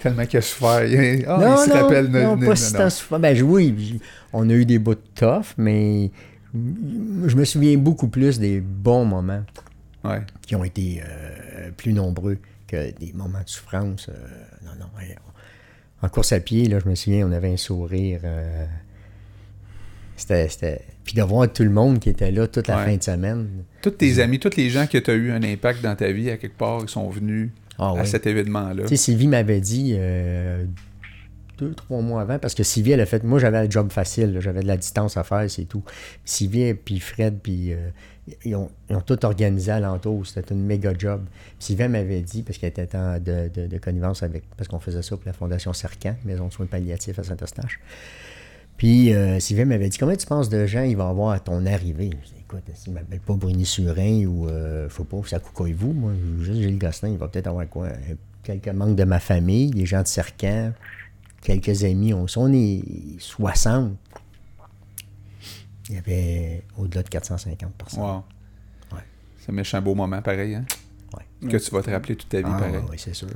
Tellement 0.00 0.24
qu'il 0.26 0.38
a 0.38 0.42
souffert. 0.42 0.84
Il, 0.84 1.24
ah, 1.26 1.38
non, 1.38 1.56
il 1.56 1.64
se 1.64 1.68
non, 1.74 1.82
rappelle. 1.82 2.06
non, 2.08 2.38
pas 2.38 2.54
si 2.54 2.72
souffrant. 2.88 3.18
Ben 3.18 3.42
oui, 3.42 4.00
on 4.32 4.48
a 4.48 4.52
eu 4.52 4.64
des 4.64 4.78
bouts 4.78 4.94
de 4.94 5.00
tough, 5.16 5.46
mais 5.58 6.12
je 6.54 7.36
me 7.36 7.44
souviens 7.44 7.76
beaucoup 7.78 8.08
plus 8.08 8.38
des 8.38 8.60
bons 8.60 9.04
moments 9.04 9.44
Ouais. 10.04 10.20
qui 10.42 10.54
ont 10.56 10.64
été 10.64 11.02
euh, 11.04 11.70
plus 11.76 11.92
nombreux 11.92 12.38
que 12.66 12.90
des 12.98 13.12
moments 13.12 13.42
de 13.42 13.48
souffrance. 13.48 14.08
euh, 14.08 14.14
non, 14.64 14.72
non. 14.80 14.86
En 16.02 16.08
course 16.08 16.32
à 16.32 16.40
pied, 16.40 16.66
là, 16.68 16.78
je 16.82 16.88
me 16.88 16.94
souviens, 16.94 17.26
on 17.28 17.32
avait 17.32 17.52
un 17.52 17.56
sourire. 17.58 18.20
euh, 18.24 18.64
c'était, 20.16 20.48
c'était- 20.48 20.84
Puis 21.04 21.14
de 21.14 21.22
voir 21.22 21.52
tout 21.52 21.62
le 21.64 21.70
monde 21.70 21.98
qui 21.98 22.08
était 22.10 22.30
là 22.30 22.46
toute 22.46 22.68
la 22.68 22.78
Ouais. 22.78 22.84
fin 22.84 22.96
de 22.96 23.02
semaine. 23.02 23.48
Tous 23.82 23.90
tes 23.90 24.18
amis, 24.20 24.38
tous 24.38 24.56
les 24.56 24.70
gens 24.70 24.86
qui 24.86 24.96
ont 24.98 25.12
eu 25.12 25.30
un 25.32 25.42
impact 25.42 25.82
dans 25.82 25.96
ta 25.96 26.10
vie, 26.12 26.30
à 26.30 26.36
quelque 26.36 26.56
part, 26.56 26.80
ils 26.82 26.88
sont 26.88 27.08
venus 27.10 27.50
Ah 27.78 27.94
à 27.98 28.04
cet 28.04 28.26
événement-là. 28.26 28.82
Tu 28.84 28.88
sais, 28.90 28.96
Sylvie 28.96 29.26
m'avait 29.28 29.60
dit 29.60 29.94
trois 31.68 32.00
mois 32.00 32.22
avant, 32.22 32.38
parce 32.38 32.54
que 32.54 32.62
Sylvie, 32.62 32.92
elle 32.92 33.00
a 33.00 33.06
fait. 33.06 33.22
Moi, 33.24 33.38
j'avais 33.38 33.64
le 33.64 33.70
job 33.70 33.90
facile, 33.92 34.38
j'avais 34.40 34.62
de 34.62 34.66
la 34.66 34.76
distance 34.76 35.16
à 35.16 35.24
faire, 35.24 35.50
c'est 35.50 35.64
tout. 35.64 35.82
Sylvie, 36.24 36.74
puis 36.74 37.00
Fred, 37.00 37.38
puis. 37.42 37.72
euh, 37.72 37.90
ils, 38.44 38.54
ont, 38.54 38.70
tout 39.06 39.24
organisé 39.24 39.72
alentour. 39.72 40.26
C'était 40.26 40.54
une 40.54 40.64
méga 40.64 40.92
job. 40.96 41.22
Sylvie 41.58 41.88
m'avait 41.88 42.20
dit, 42.20 42.42
parce 42.42 42.58
qu'elle 42.58 42.70
était 42.70 42.96
en 42.96 43.18
de, 43.18 43.50
avec. 44.22 44.44
Parce 44.56 44.68
qu'on 44.68 44.78
faisait 44.78 45.02
ça 45.02 45.16
pour 45.16 45.26
la 45.26 45.32
Fondation 45.32 45.72
Cercan, 45.72 46.14
Maison 46.24 46.46
de 46.48 46.52
soins 46.52 46.66
palliatifs 46.66 47.18
à 47.18 47.24
Saint-Eustache. 47.24 47.80
Puis 48.76 49.12
euh, 49.12 49.38
Sylvie 49.40 49.64
m'avait 49.64 49.88
dit 49.88 49.98
Combien 49.98 50.16
tu 50.16 50.26
penses 50.26 50.48
de 50.48 50.64
gens 50.66 50.82
il 50.82 50.96
va 50.96 51.08
avoir 51.08 51.30
à 51.30 51.40
ton 51.40 51.66
arrivée? 51.66 52.10
Je 52.24 52.40
Écoute, 52.40 52.64
s'il 52.74 52.92
ne 52.94 52.98
m'appelle 52.98 53.20
pas 53.20 53.34
Bruni-Surin 53.34 54.24
ou. 54.26 54.48
Euh, 54.48 54.88
faut 54.88 55.04
pas, 55.04 55.20
à 55.30 55.38
Coucouille-vous. 55.38 55.92
Moi, 55.92 56.12
juste 56.40 56.60
Gilles 56.60 56.78
Gosselin, 56.78 57.12
il 57.12 57.18
va 57.18 57.28
peut-être 57.28 57.46
avoir 57.46 57.68
quoi 57.68 57.86
un- 57.88 58.16
Quelques 58.42 58.68
membres 58.68 58.96
de 58.96 59.04
ma 59.04 59.20
famille, 59.20 59.70
des 59.70 59.84
gens 59.86 60.02
de 60.02 60.08
Cercan, 60.08 60.72
quelques 61.42 61.84
amis. 61.84 62.12
On, 62.14 62.26
on 62.36 62.52
est 62.52 62.82
60. 63.18 63.92
Il 65.88 65.96
y 65.96 65.98
avait 65.98 66.64
au-delà 66.76 67.02
de 67.02 67.08
450 67.08 67.74
personnes. 67.74 68.00
Wow. 68.02 68.24
Ouais. 68.92 69.00
C'est 69.38 69.50
un 69.50 69.54
méchant 69.54 69.82
beau 69.82 69.94
moment, 69.94 70.22
pareil. 70.22 70.54
Hein? 70.54 70.64
Ouais. 71.16 71.48
Que 71.50 71.56
tu 71.56 71.70
vas 71.72 71.82
te 71.82 71.90
rappeler 71.90 72.14
toute 72.16 72.28
ta 72.28 72.38
vie, 72.38 72.44
Ah, 72.46 72.58
pareil. 72.58 72.80
oui, 72.88 72.96
c'est 72.98 73.14
sûr. 73.14 73.28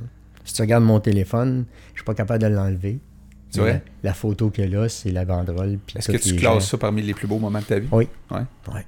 Si 0.45 0.53
tu 0.53 0.61
regardes 0.61 0.83
mon 0.85 0.99
téléphone, 0.99 1.65
je 1.93 1.99
suis 1.99 2.05
pas 2.05 2.13
capable 2.13 2.41
de 2.43 2.47
l'enlever. 2.47 2.99
C'est 3.49 3.59
vrai? 3.61 3.83
La, 4.03 4.09
la 4.09 4.13
photo 4.13 4.49
qu'il 4.51 4.69
y 4.69 4.75
a 4.75 4.79
là, 4.81 4.87
c'est 4.89 5.11
la 5.11 5.25
banderole. 5.25 5.79
Est-ce 5.95 6.11
que 6.11 6.17
tu 6.17 6.35
classes 6.35 6.53
gens. 6.53 6.59
ça 6.61 6.77
parmi 6.77 7.01
les 7.01 7.13
plus 7.13 7.27
beaux 7.27 7.39
moments 7.39 7.59
de 7.59 7.65
ta 7.65 7.79
vie? 7.79 7.87
Oui. 7.91 8.07
Ouais. 8.31 8.41
Oui. 8.73 8.81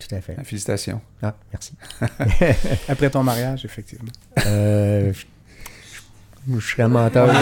Tout 0.00 0.14
à 0.14 0.20
fait. 0.20 0.36
Félicitations. 0.44 1.00
Ah, 1.22 1.34
merci. 1.52 1.74
Après 2.88 3.10
ton 3.10 3.22
mariage, 3.22 3.64
effectivement. 3.64 4.10
Euh, 4.46 5.12
je, 6.50 6.60
serais 6.60 6.88
menteur. 6.88 7.26
De, 7.28 7.32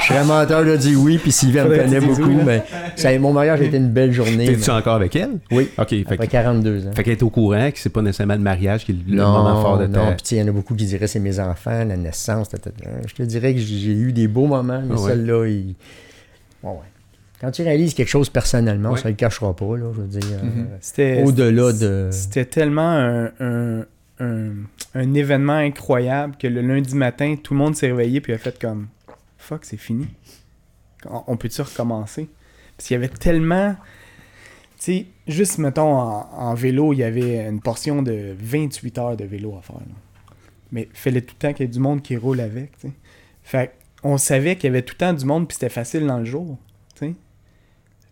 je 0.00 0.06
serais 0.06 0.24
menteur 0.24 0.64
de 0.64 0.76
dire 0.76 1.00
oui, 1.00 1.18
puis 1.18 1.30
Sylvie 1.32 1.58
elle 1.58 1.68
me 1.68 1.76
connaît 1.76 2.00
beaucoup, 2.00 2.22
oui, 2.24 2.38
mais 2.44 2.64
ça- 2.96 3.16
mon 3.18 3.32
mariage 3.32 3.60
a 3.60 3.64
été 3.64 3.76
une 3.76 3.90
belle 3.90 4.12
journée. 4.12 4.46
T'es-tu 4.46 4.70
mais- 4.70 4.76
encore 4.76 4.94
avec 4.94 5.14
elle? 5.16 5.38
Oui, 5.50 5.68
OK. 5.78 5.88
Fait, 5.88 6.00
après 6.12 6.26
que- 6.26 6.32
42 6.32 6.86
ans. 6.86 6.90
fait 6.94 7.02
qu'elle 7.04 7.12
est 7.14 7.22
au 7.22 7.30
courant 7.30 7.70
que 7.70 7.78
c'est 7.78 7.90
pas 7.90 8.02
nécessairement 8.02 8.34
le 8.34 8.40
mariage 8.40 8.84
qui 8.84 8.92
est 8.92 8.96
le 9.08 9.16
non, 9.16 9.30
moment 9.32 9.62
fort 9.62 9.78
de 9.78 9.86
ta... 9.86 9.98
non, 9.98 10.10
puis 10.16 10.36
il 10.36 10.38
y 10.38 10.42
en 10.42 10.48
a 10.48 10.52
beaucoup 10.52 10.74
qui 10.74 10.86
diraient 10.86 11.06
c'est 11.06 11.20
mes 11.20 11.38
enfants, 11.40 11.84
la 11.84 11.96
naissance. 11.96 12.48
ta, 12.48 12.58
ta, 12.58 12.70
ta. 12.70 12.90
Je 13.06 13.14
te 13.14 13.22
dirais 13.22 13.54
que 13.54 13.60
j'ai 13.60 13.92
eu 13.92 14.12
des 14.12 14.28
beaux 14.28 14.46
moments, 14.46 14.82
mais 14.84 14.94
Ah 14.96 15.00
ouais. 15.00 15.10
celle-là, 15.10 15.46
il... 15.46 15.74
Ouais, 16.62 16.70
ouais. 16.70 16.76
Quand 17.40 17.52
tu 17.52 17.62
réalises 17.62 17.94
quelque 17.94 18.08
chose 18.08 18.28
personnellement, 18.30 18.90
Ouais. 18.90 18.98
ça 18.98 19.04
ne 19.04 19.10
le 19.10 19.16
cachera 19.16 19.54
pas, 19.54 19.76
là, 19.76 19.86
je 19.94 20.00
veux 20.00 20.08
dire. 20.08 20.22
euh, 20.42 20.44
Mhm. 20.44 20.66
C'était 20.80 21.22
Au-delà 21.22 21.72
de... 21.72 22.08
C'était 22.10 22.44
tellement 22.44 22.82
un, 22.90 23.26
un, 23.38 23.84
un- 24.20 25.14
événement 25.14 25.54
incroyable 25.54 26.36
que 26.36 26.46
le 26.46 26.60
lundi 26.60 26.94
matin, 26.94 27.36
tout 27.42 27.54
le 27.54 27.58
monde 27.58 27.76
s'est 27.76 27.88
réveillé 27.88 28.20
puis 28.20 28.32
a 28.32 28.38
fait 28.38 28.58
comme 28.60 28.88
Fuck, 29.38 29.64
c'est 29.64 29.76
fini. 29.76 30.06
On, 31.06 31.36
peut-tu 31.36 31.62
recommencer? 31.62 32.28
Parce 32.76 32.88
qu'il 32.88 32.94
y 32.94 32.98
avait 32.98 33.08
tellement. 33.08 33.76
Tu 34.78 34.84
sais, 34.84 35.06
juste 35.26 35.58
mettons 35.58 35.96
en, 35.96 36.54
vélo, 36.54 36.92
il 36.92 36.98
y 36.98 37.04
avait 37.04 37.46
une 37.46 37.60
portion 37.60 38.02
de 38.02 38.34
28 38.38 38.98
heures 38.98 39.16
de 39.16 39.24
vélo 39.24 39.56
à 39.56 39.62
faire. 39.62 39.76
là. 39.76 40.34
Mais 40.72 40.88
il 40.90 40.98
fallait 40.98 41.20
tout 41.20 41.34
le 41.34 41.38
temps 41.38 41.52
qu'il 41.52 41.66
y 41.66 41.68
ait 41.68 41.72
du 41.72 41.78
monde 41.78 42.02
qui 42.02 42.16
roule 42.16 42.40
avec. 42.40 42.72
Fait 43.42 43.72
on 44.02 44.18
savait 44.18 44.56
qu'il 44.56 44.64
y 44.64 44.68
avait 44.68 44.82
tout 44.82 44.94
le 44.94 44.98
temps 44.98 45.12
du 45.12 45.24
monde 45.24 45.48
puis 45.48 45.54
c'était 45.54 45.68
facile 45.68 46.06
dans 46.06 46.18
le 46.18 46.24
jour. 46.24 46.58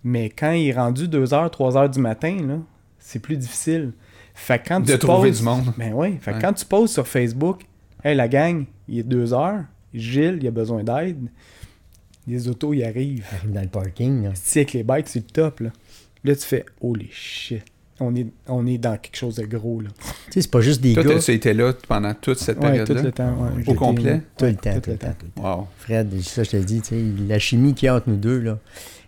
Mais 0.04 0.30
quand 0.30 0.52
il 0.52 0.68
est 0.68 0.72
rendu 0.72 1.08
2h, 1.08 1.50
3h 1.50 1.90
du 1.92 1.98
matin, 1.98 2.36
là, 2.46 2.58
c'est 3.00 3.18
plus 3.18 3.36
difficile. 3.36 3.92
Fait 4.38 4.62
quand 4.64 4.80
De 4.80 4.92
tu 4.92 4.98
trouver 4.98 5.30
poses- 5.30 5.38
du 5.38 5.44
monde. 5.44 5.72
Ben 5.76 5.92
oui. 5.94 6.16
Fait 6.20 6.30
que 6.32 6.36
Ouais. 6.36 6.42
quand 6.42 6.52
tu 6.52 6.64
poses 6.64 6.92
sur 6.92 7.08
Facebook, 7.08 7.62
hey 8.04 8.14
la 8.14 8.28
gang, 8.28 8.64
il 8.86 8.98
est 9.00 9.02
2h, 9.02 9.64
Gilles, 9.94 10.38
il 10.40 10.46
a 10.46 10.50
besoin 10.50 10.84
d'aide. 10.84 11.28
Les 12.28 12.48
autos, 12.48 12.74
ils 12.74 12.84
arrivent. 12.84 13.24
Arrive 13.32 13.52
dans 13.52 13.60
le 13.62 13.68
parking, 13.68 14.24
là. 14.24 14.30
Tu 14.30 14.36
sais, 14.42 14.60
avec 14.60 14.72
les 14.72 14.82
bikes, 14.82 15.08
c'est 15.08 15.20
le 15.20 15.26
top, 15.32 15.60
là. 15.60 15.70
Là, 16.24 16.34
tu 16.34 16.42
fais, 16.42 16.64
holy 16.80 17.08
shit. 17.12 17.62
On 17.98 18.14
est, 18.14 18.26
on 18.46 18.66
est 18.66 18.76
dans 18.78 18.98
quelque 18.98 19.16
chose 19.16 19.36
de 19.36 19.46
gros, 19.46 19.80
là. 19.80 19.88
Tu 19.96 20.32
sais, 20.32 20.40
c'est 20.42 20.50
pas 20.50 20.60
juste 20.60 20.82
des 20.82 20.92
Toi, 20.92 21.02
gars... 21.04 21.18
tu 21.18 21.32
étais 21.32 21.54
là 21.54 21.72
pendant 21.88 22.12
toute 22.14 22.38
cette 22.38 22.58
Ouais, 22.58 22.80
tout 22.80 22.92
période-là? 22.92 23.02
le 23.02 23.12
temps. 23.12 23.34
ouais. 23.56 23.62
Au 23.68 23.74
complet? 23.74 24.20
Tout 24.36 24.44
le 24.44 24.54
temps, 24.56 24.74
tout 24.74 24.80
tout 24.80 24.90
le 24.90 24.96
temps. 24.98 25.14
Wow. 25.36 25.68
Fred, 25.78 26.20
ça, 26.20 26.42
je 26.42 26.50
te 26.50 26.56
dis, 26.58 26.80
tu 26.82 26.88
sais, 26.88 27.02
la 27.26 27.38
chimie 27.38 27.72
qu'il 27.74 27.86
y 27.86 27.88
a 27.88 27.94
entre 27.96 28.10
nous 28.10 28.16
deux, 28.16 28.40
là, 28.40 28.58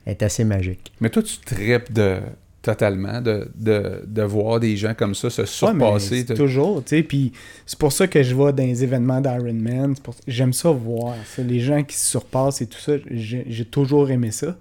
est 0.06 0.22
assez 0.22 0.44
magique. 0.44 0.92
Mais 1.00 1.10
toi, 1.10 1.22
tu 1.22 1.36
tripes 1.38 1.92
de, 1.92 2.20
totalement 2.68 3.22
de, 3.22 3.50
de, 3.54 4.02
de 4.06 4.22
voir 4.22 4.60
des 4.60 4.76
gens 4.76 4.92
comme 4.92 5.14
ça 5.14 5.30
se 5.30 5.40
Ouais, 5.64 5.72
mais 5.72 5.84
surpasser. 5.98 6.24
toujours, 6.26 6.84
tu 6.84 6.96
sais, 6.98 7.02
puis 7.02 7.32
c'est 7.64 7.78
pour 7.78 7.92
ça 7.92 8.06
que 8.06 8.22
je 8.22 8.34
vais 8.34 8.52
dans 8.52 8.62
les 8.62 8.84
événements 8.84 9.20
d'Ironman, 9.22 9.94
c'est 9.94 10.02
pour- 10.02 10.14
j'aime 10.26 10.52
ça 10.52 10.70
voir, 10.70 11.14
ça, 11.34 11.42
les 11.42 11.60
gens 11.60 11.82
qui 11.82 11.96
se 11.96 12.06
surpassent 12.10 12.60
et 12.60 12.66
tout 12.66 12.78
ça, 12.78 12.92
j'ai 13.10 13.46
j'ai 13.48 13.64
toujours 13.64 14.10
aimé 14.10 14.30
ça, 14.32 14.58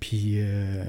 puis 0.00 0.34
euh, 0.36 0.84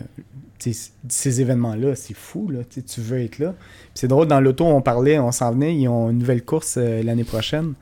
ces 0.60 1.40
événements-là, 1.42 1.96
c'est 1.96 2.14
fou, 2.16 2.50
là, 2.50 2.60
tu 2.70 3.00
veux 3.00 3.22
être 3.22 3.40
là. 3.40 3.54
Puis 3.60 3.92
c'est 3.94 4.08
drôle, 4.10 4.28
dans 4.28 4.42
l'auto, 4.42 4.66
on 4.66 4.82
parlait, 4.82 5.18
on 5.20 5.32
s'en 5.32 5.52
venait, 5.54 5.74
ils 5.74 5.88
ont 5.88 6.10
une 6.10 6.18
nouvelle 6.18 6.44
course 6.44 6.76
euh, 6.78 7.02
l'année 7.02 7.24
prochaine, 7.24 7.76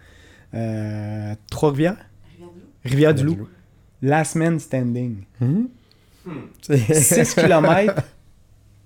euh, 0.54 1.34
Trois-Rivières? 1.50 1.98
Rivière-du-Loup. 2.84 3.48
Last 4.04 4.36
Man 4.36 4.60
Standing. 4.60 5.16
Hum? 5.42 5.70
6 6.70 7.34
km, 7.36 8.04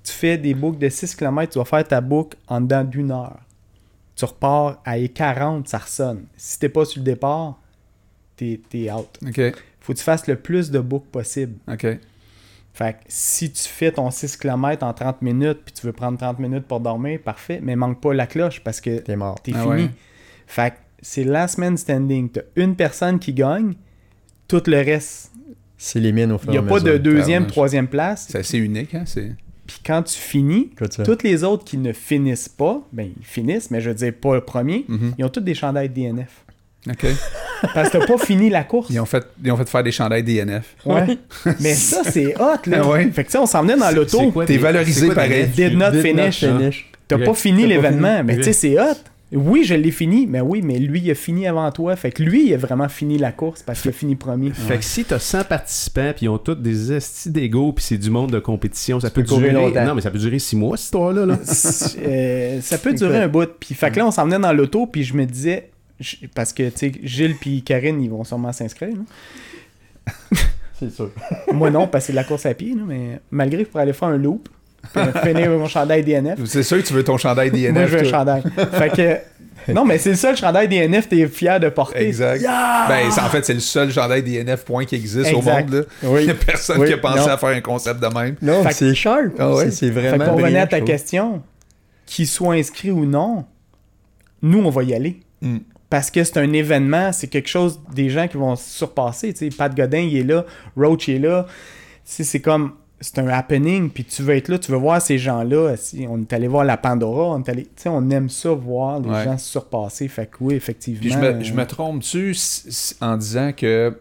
tu 0.09 0.15
fais 0.15 0.37
des 0.37 0.53
boucles 0.53 0.77
de 0.79 0.89
6 0.89 1.15
km, 1.15 1.51
tu 1.53 1.59
vas 1.59 1.65
faire 1.65 1.87
ta 1.87 2.01
boucle 2.01 2.37
en 2.47 2.61
dedans 2.61 2.83
d'une 2.83 3.11
heure. 3.11 3.39
Tu 4.15 4.25
repars 4.25 4.81
à 4.85 4.97
40, 4.99 5.67
ça 5.67 5.77
ressonne. 5.77 6.25
Si 6.35 6.59
t'es 6.59 6.69
pas 6.69 6.85
sur 6.85 6.99
le 6.99 7.05
départ, 7.05 7.59
t'es 8.35 8.59
es 8.73 8.91
out. 8.91 9.07
OK, 9.25 9.41
Faut 9.79 9.93
que 9.93 9.97
tu 9.97 10.03
fasses 10.03 10.27
le 10.27 10.35
plus 10.35 10.71
de 10.71 10.79
boucles 10.79 11.07
possible. 11.09 11.55
OK. 11.71 11.87
Fait 12.73 12.93
que 12.93 12.99
si 13.07 13.51
tu 13.51 13.63
fais 13.63 13.91
ton 13.91 14.09
6 14.11 14.37
km 14.37 14.85
en 14.85 14.93
30 14.93 15.21
minutes, 15.21 15.59
puis 15.65 15.73
tu 15.73 15.85
veux 15.85 15.93
prendre 15.93 16.17
30 16.17 16.39
minutes 16.39 16.65
pour 16.65 16.79
dormir, 16.79 17.19
parfait, 17.23 17.59
mais 17.61 17.75
manque 17.75 17.99
pas 18.01 18.13
la 18.13 18.27
cloche 18.27 18.61
parce 18.63 18.79
que 18.81 18.99
T'es 18.99 19.15
mort. 19.15 19.41
t'es 19.41 19.51
Ah 19.55 19.63
fini. 19.63 19.73
ouais. 19.83 19.89
Fait 20.47 20.71
que 20.71 20.75
c'est 21.01 21.23
last 21.23 21.57
man 21.57 21.77
standing. 21.77 22.29
T'as 22.29 22.41
une 22.55 22.75
personne 22.75 23.19
qui 23.19 23.33
gagne, 23.33 23.73
tout 24.47 24.61
le 24.67 24.77
reste. 24.77 25.31
C'est 25.77 25.99
les 25.99 26.11
mines 26.11 26.31
au 26.33 26.37
fur 26.37 26.49
Il 26.49 26.51
n'y 26.51 26.57
a 26.57 26.61
pas 26.63 26.79
de 26.81 26.97
deuxième, 26.97 27.25
Tabarnouche. 27.43 27.51
troisième 27.51 27.87
place. 27.87 28.27
C'est 28.29 28.37
assez 28.39 28.57
unique, 28.57 28.93
hein? 28.93 29.03
C'est... 29.05 29.31
Puis 29.69 29.77
quand 29.85 30.01
tu 30.01 30.17
finis, 30.17 30.71
toutes 31.05 31.21
les 31.21 31.43
autres 31.43 31.63
qui 31.63 31.77
ne 31.77 31.93
finissent 31.93 32.49
pas, 32.49 32.81
ben 32.91 33.07
ils 33.19 33.23
finissent, 33.25 33.69
mais 33.69 33.81
je 33.81 33.89
veux 33.89 33.95
dire 33.95 34.13
pas 34.19 34.33
le 34.33 34.41
premier, 34.41 34.83
Mhm. 34.87 35.13
ils 35.19 35.23
ont 35.25 35.29
tous 35.29 35.41
des 35.41 35.53
chandails 35.53 35.89
DNF. 35.89 36.43
OK. 36.89 37.05
Parce 37.75 37.89
que 37.91 37.99
t'as 37.99 38.05
pas 38.07 38.17
fini 38.17 38.49
la 38.49 38.63
course. 38.63 38.87
Ils 38.89 38.99
ont 38.99 39.05
fait, 39.05 39.23
ils 39.43 39.51
ont 39.51 39.57
fait 39.57 39.69
faire 39.69 39.83
des 39.83 39.91
chandails 39.91 40.23
DNF. 40.23 40.75
Ouais. 40.85 41.19
Mais 41.59 41.75
ça, 41.75 42.01
c'est 42.03 42.33
hot, 42.41 42.57
là. 42.65 42.87
Ouais. 42.89 43.11
Fait 43.11 43.23
que, 43.23 43.27
tu 43.27 43.33
sais, 43.33 43.37
on 43.37 43.45
s'en 43.45 43.61
venait 43.61 43.77
dans 43.77 43.91
l'auto. 43.93 44.31
T'es 44.47 44.57
valorisé 44.57 45.05
quoi 45.05 45.15
pareil. 45.15 45.47
Did 45.49 45.77
not 45.77 45.91
Did 45.91 46.01
finish. 46.01 46.39
finish. 46.39 46.91
T'as 47.07 47.19
pas 47.19 47.33
fini 47.35 47.67
l'événement. 47.67 48.23
Mais 48.23 48.37
tu 48.37 48.43
sais, 48.45 48.53
c'est 48.53 48.79
hot. 48.79 48.95
Oui, 49.31 49.63
je 49.63 49.75
l'ai 49.75 49.91
fini. 49.91 50.25
Mais 50.27 50.41
oui, 50.41 50.61
mais 50.63 50.79
lui, 50.79 50.99
il 51.01 51.11
a 51.11 51.15
fini 51.15 51.45
avant 51.47 51.71
toi. 51.71 51.95
Fait 51.95 52.11
que 52.11 52.23
lui, 52.23 52.47
il 52.47 52.53
a 52.53 52.57
vraiment 52.57 52.89
fini 52.89 53.17
la 53.19 53.31
course 53.31 53.61
parce 53.61 53.81
qu'il 53.81 53.89
a 53.89 53.93
fini 53.93 54.15
premier. 54.15 54.51
Fait 54.51 54.77
que 54.77 54.83
si 54.83 55.05
t'as 55.05 55.19
100 55.19 55.43
participants 55.43 56.11
puis 56.15 56.25
ils 56.25 56.29
ont 56.29 56.37
tous 56.39 56.55
des 56.55 56.91
estis 56.93 57.29
d'ego 57.29 57.71
puis 57.73 57.83
c'est 57.85 57.97
du 57.99 58.09
monde 58.09 58.31
de 58.31 58.39
compétition, 58.39 58.99
ça 58.99 59.09
peut 59.11 59.21
durer 59.23 59.51
longtemps. 59.51 59.85
Non, 59.85 59.95
mais 59.95 60.01
ça 60.01 60.09
peut 60.09 60.17
durer 60.17 60.39
6 60.39 60.55
mois 60.55 60.77
cette 60.77 60.85
histoire 60.85 61.13
là. 61.13 61.25
Euh, 61.99 62.59
ça 62.61 62.77
peut 62.79 62.93
durer 62.93 63.19
un 63.19 63.27
bout. 63.27 63.49
Puis 63.59 63.75
fait 63.75 63.91
que 63.91 63.97
là, 63.99 64.07
on 64.07 64.11
s'en 64.11 64.25
venait 64.25 64.39
dans 64.39 64.53
l'auto, 64.53 64.87
puis 64.87 65.03
je 65.03 65.13
me 65.13 65.25
disais, 65.25 65.69
je- 65.99 66.15
parce 66.33 66.51
que, 66.53 66.69
tu 66.69 66.77
sais, 66.77 66.91
Gilles 67.03 67.35
puis 67.35 67.61
Karine, 67.61 68.01
ils 68.01 68.09
vont 68.09 68.23
sûrement 68.23 68.51
s'inscrire. 68.51 68.95
C'est 70.79 70.91
sûr. 70.91 71.11
Moi 71.53 71.69
non, 71.71 71.87
parce 71.87 72.05
que 72.05 72.07
c'est 72.07 72.13
de 72.13 72.15
la 72.15 72.23
course 72.23 72.45
à 72.45 72.53
pied, 72.53 72.73
là, 72.73 72.83
mais 72.87 73.19
malgré 73.31 73.65
que 73.65 73.69
pour 73.69 73.81
aller 73.81 73.91
faire 73.93 74.07
un 74.07 74.17
loop, 74.17 74.47
finir 75.23 75.49
mon 75.51 75.67
chandail 75.67 76.03
DNF, 76.03 76.39
C'est 76.45 76.63
sûr 76.63 76.77
que 76.77 76.83
tu 76.87 76.93
veux 76.93 77.03
ton 77.03 77.17
chandail 77.17 77.51
DNF. 77.51 77.71
moi 77.73 77.85
je 77.87 77.97
veux 77.97 78.05
un 78.05 78.09
chandail. 78.09 78.43
fait 78.73 78.89
que, 79.67 79.71
non, 79.73 79.85
mais 79.85 79.97
c'est 79.99 80.09
le 80.11 80.15
seul 80.15 80.35
chandail 80.35 80.67
DNF 80.67 81.07
que 81.09 81.15
t'es 81.15 81.27
fier 81.27 81.59
de 81.59 81.69
porter. 81.69 82.07
Exact. 82.07 82.41
Ben, 82.43 83.11
c'est- 83.11 83.21
en 83.21 83.29
fait, 83.29 83.45
c'est 83.45 83.53
le 83.53 83.59
seul 83.59 83.91
chandail 83.91 84.23
DNF 84.23 84.63
point 84.65 84.85
qui 84.85 84.95
existe 84.95 85.31
au 85.33 85.41
monde. 85.41 85.69
Là. 85.73 85.81
Oui. 86.03 86.21
Il 86.21 86.25
n'y 86.25 86.31
a 86.31 86.35
personne 86.35 86.79
Oui. 86.79 86.87
qui 86.87 86.93
a 86.93 86.97
pensé 86.97 87.19
Non. 87.19 87.27
à 87.27 87.37
faire 87.37 87.49
un 87.49 87.61
concept 87.61 87.99
de 88.01 88.07
même. 88.07 88.35
Non, 88.41 88.63
c'est 88.71 88.95
sharp. 88.95 89.33
Ah 89.37 89.53
ouais? 89.53 89.69
C'est- 89.71 89.87
Fait 89.91 89.91
vraiment. 89.91 90.25
que 90.25 90.29
pour 90.29 90.37
revenir 90.39 90.61
à 90.61 90.67
ta 90.67 90.81
question, 90.81 91.41
qu'il 92.05 92.27
soit 92.27 92.55
inscrit 92.55 92.89
ou 92.91 93.05
non, 93.05 93.45
nous, 94.41 94.59
on 94.63 94.69
va 94.69 94.83
y 94.83 94.93
aller. 94.93 95.19
Mm. 95.41 95.57
Parce 95.89 96.11
que 96.11 96.23
c'est 96.23 96.37
un 96.37 96.53
événement, 96.53 97.11
c'est 97.11 97.27
quelque 97.27 97.49
chose 97.49 97.79
des 97.93 98.09
gens 98.09 98.27
qui 98.27 98.37
vont 98.37 98.55
se 98.55 98.69
surpasser. 98.69 99.33
Tu 99.33 99.49
sais, 99.49 99.55
Pat 99.55 99.75
Godin, 99.75 99.99
il 99.99 100.17
est 100.17 100.23
là, 100.23 100.45
Roach 100.77 101.07
il 101.07 101.15
est 101.15 101.19
là. 101.27 101.47
C'est 102.05 102.39
comme, 102.39 102.73
c'est 103.01 103.19
un 103.19 103.27
happening, 103.27 103.89
puis 103.89 104.03
tu 104.03 104.21
veux 104.23 104.35
être 104.35 104.47
là, 104.49 104.59
tu 104.59 104.71
veux 104.71 104.77
voir 104.77 105.01
ces 105.01 105.17
gens-là. 105.17 105.75
Si 105.77 106.05
on 106.09 106.19
est 106.21 106.33
allé 106.33 106.47
voir 106.47 106.65
la 106.65 106.77
Pandora, 106.77 107.35
on 107.35 107.41
est 107.41 107.49
allé, 107.49 107.67
on 107.85 108.09
aime 108.09 108.29
ça 108.29 108.51
voir 108.51 108.99
les 108.99 109.09
Ouais. 109.09 109.23
gens 109.23 109.37
se 109.37 109.49
surpasser. 109.49 110.07
Fait 110.07 110.25
que 110.25 110.37
oui, 110.41 110.55
effectivement. 110.55 110.99
Puis 111.01 111.11
je 111.11 111.17
me, 111.17 111.25
euh, 111.25 111.41
je 111.41 111.53
me 111.53 111.65
trompe-tu 111.65 112.31
s- 112.31 112.65
s- 112.67 112.95
en 113.01 113.15
disant 113.17 113.51
que 113.55 113.97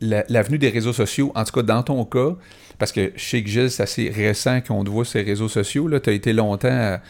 la- 0.00 0.24
l'avenue 0.28 0.58
des 0.58 0.68
réseaux 0.70 0.92
sociaux, 0.92 1.30
en 1.34 1.44
tout 1.44 1.52
cas 1.52 1.62
dans 1.62 1.82
ton 1.84 2.04
cas, 2.04 2.34
parce 2.78 2.92
que 2.92 3.12
je 3.16 3.22
sais 3.24 3.42
que 3.42 3.48
Gilles, 3.48 3.70
c'est 3.70 3.82
assez 3.82 4.12
récent 4.14 4.60
qu'on 4.66 4.82
te 4.84 4.90
voit 4.90 5.04
sur 5.04 5.18
les 5.18 5.24
réseaux 5.24 5.48
sociaux. 5.48 5.88
Tu 6.00 6.10
as 6.10 6.12
été 6.12 6.32
longtemps 6.32 6.68
à, 6.70 7.00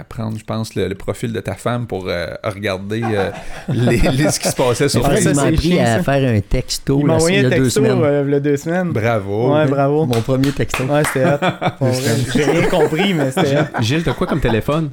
à 0.00 0.04
prendre, 0.04 0.38
je 0.38 0.44
pense, 0.44 0.74
le, 0.74 0.88
le 0.88 0.94
profil 0.94 1.32
de 1.32 1.40
ta 1.40 1.54
femme 1.54 1.86
pour 1.86 2.06
euh, 2.08 2.26
regarder 2.44 3.02
euh, 3.04 3.30
les, 3.68 3.98
les- 3.98 4.30
ce 4.30 4.40
qui 4.40 4.48
se 4.48 4.54
passait 4.56 4.88
sur 4.88 5.02
Facebook. 5.06 5.34
m'a 5.36 5.42
c'est 5.42 5.48
appris 5.54 5.80
à 5.80 6.02
faire 6.02 6.28
un 6.36 6.40
texto 6.40 6.98
il 7.00 7.06
m'a 7.06 7.12
là, 7.12 7.16
envoyé 7.18 7.36
il 7.38 7.42
y 7.42 7.46
un 7.46 7.50
a 7.52 7.56
deux 7.56 7.62
texto 7.64 7.80
semaines. 7.84 8.02
euh, 8.02 8.24
il 8.26 8.32
y 8.32 8.36
a 8.36 8.40
deux 8.40 8.56
semaines. 8.56 8.90
Bravo. 8.92 9.54
Ouais, 9.54 9.66
bravo. 9.66 10.06
Mon 10.06 10.20
premier 10.22 10.52
texto. 10.52 10.84
Ouais, 10.84 11.02
c'était 11.12 11.24
J'ai 12.34 12.44
rien 12.44 12.62
compris, 12.68 13.14
mais 13.14 13.30
c'était. 13.30 13.58
Gilles, 13.80 14.02
t'as 14.04 14.12
quoi 14.14 14.26
comme 14.26 14.40
téléphone? 14.40 14.90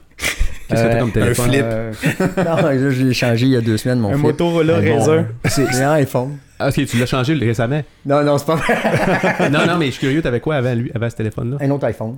Qu'est-ce 0.68 0.82
que 0.84 0.88
t'as 0.88 1.00
comme 1.00 1.12
téléphone? 1.12 1.50
Flip. 1.52 1.64
Euh, 1.64 1.92
non, 2.38 2.92
j'ai 2.92 3.14
changé 3.14 3.46
il 3.46 3.52
y 3.52 3.56
a 3.56 3.62
deux 3.62 3.78
semaines 3.78 4.00
mon 4.00 4.10
Un 4.10 4.14
flip. 4.14 4.24
Motorola 4.24 4.78
Un 4.78 4.98
Razr. 4.98 5.26
J'ai 5.72 5.84
un 5.84 5.92
iPhone. 5.92 6.38
Ah, 6.60 6.70
Ok, 6.70 6.86
tu 6.86 6.98
l'as 6.98 7.06
changé 7.06 7.34
récemment? 7.34 7.82
Non, 8.06 8.24
non, 8.24 8.38
c'est 8.38 8.46
pas 8.46 8.56
vrai. 8.56 9.50
non, 9.50 9.66
non, 9.66 9.78
mais 9.78 9.88
je 9.88 9.92
suis 9.92 10.00
curieux, 10.02 10.22
t'avais 10.22 10.40
quoi 10.40 10.56
avant 10.56 10.74
lui, 10.74 10.90
avant 10.96 11.10
ce 11.10 11.16
téléphone-là? 11.16 11.58
Un 11.60 11.70
autre 11.72 11.86
iPhone. 11.86 12.16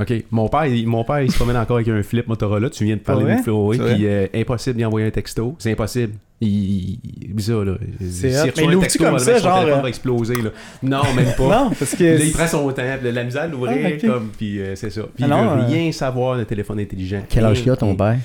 Ok, 0.00 0.12
mon 0.30 0.48
père, 0.48 0.66
il, 0.66 0.86
mon 0.86 1.02
père, 1.04 1.20
il 1.22 1.30
se 1.32 1.36
promène 1.36 1.56
encore 1.56 1.76
avec 1.76 1.88
un 1.88 2.02
flip 2.02 2.26
Motorola. 2.28 2.70
Tu 2.70 2.84
viens 2.84 2.96
de 2.96 3.00
parler 3.00 3.24
Ouais? 3.24 3.36
C'est 3.44 3.50
vrai? 3.50 3.94
puis 3.94 4.06
euh, 4.06 4.26
impossible 4.34 4.76
d'y 4.76 4.84
envoyer 4.84 5.06
un 5.06 5.10
texto. 5.10 5.54
C'est 5.58 5.72
impossible. 5.72 6.12
Il, 6.40 6.48
il, 6.48 6.98
il- 7.22 7.34
bizarre 7.34 7.64
là. 7.64 7.72
C'est 8.00 8.06
S'il 8.06 8.28
hot. 8.28 8.30
reçoit 8.42 8.52
Mais 8.58 8.62
un 8.62 8.70
l'ouvres-tu 8.70 8.80
texto, 8.98 9.04
comme 9.04 9.18
ça, 9.18 9.38
son 9.38 9.44
genre, 9.44 9.58
téléphone 9.58 9.78
euh, 9.80 9.82
va 9.82 9.88
exploser 9.88 10.34
là. 10.36 10.50
Non, 10.84 11.02
même 11.16 11.32
pas. 11.36 11.42
Non, 11.64 11.70
parce 11.76 11.96
que. 11.96 12.04
Là, 12.04 12.24
il 12.24 12.32
prend 12.32 12.46
son 12.46 12.70
temps, 12.72 12.82
la 13.02 13.24
misère 13.24 13.42
à 13.42 13.46
l'ouvrir, 13.48 13.98
Ah, 14.00 14.06
comme, 14.06 14.28
puis 14.38 14.60
euh, 14.60 14.76
c'est 14.76 14.90
ça. 14.90 15.02
Puis 15.02 15.24
Ah 15.24 15.26
il 15.26 15.28
non, 15.30 15.42
veut 15.56 15.62
euh, 15.62 15.66
rien 15.66 15.90
savoir 15.90 16.38
de 16.38 16.44
téléphone 16.44 16.78
intelligent. 16.78 17.22
Quel 17.28 17.44
âge 17.44 17.60
il 17.64 17.70
a 17.70 17.76
ton 17.76 17.94
père? 17.96 18.18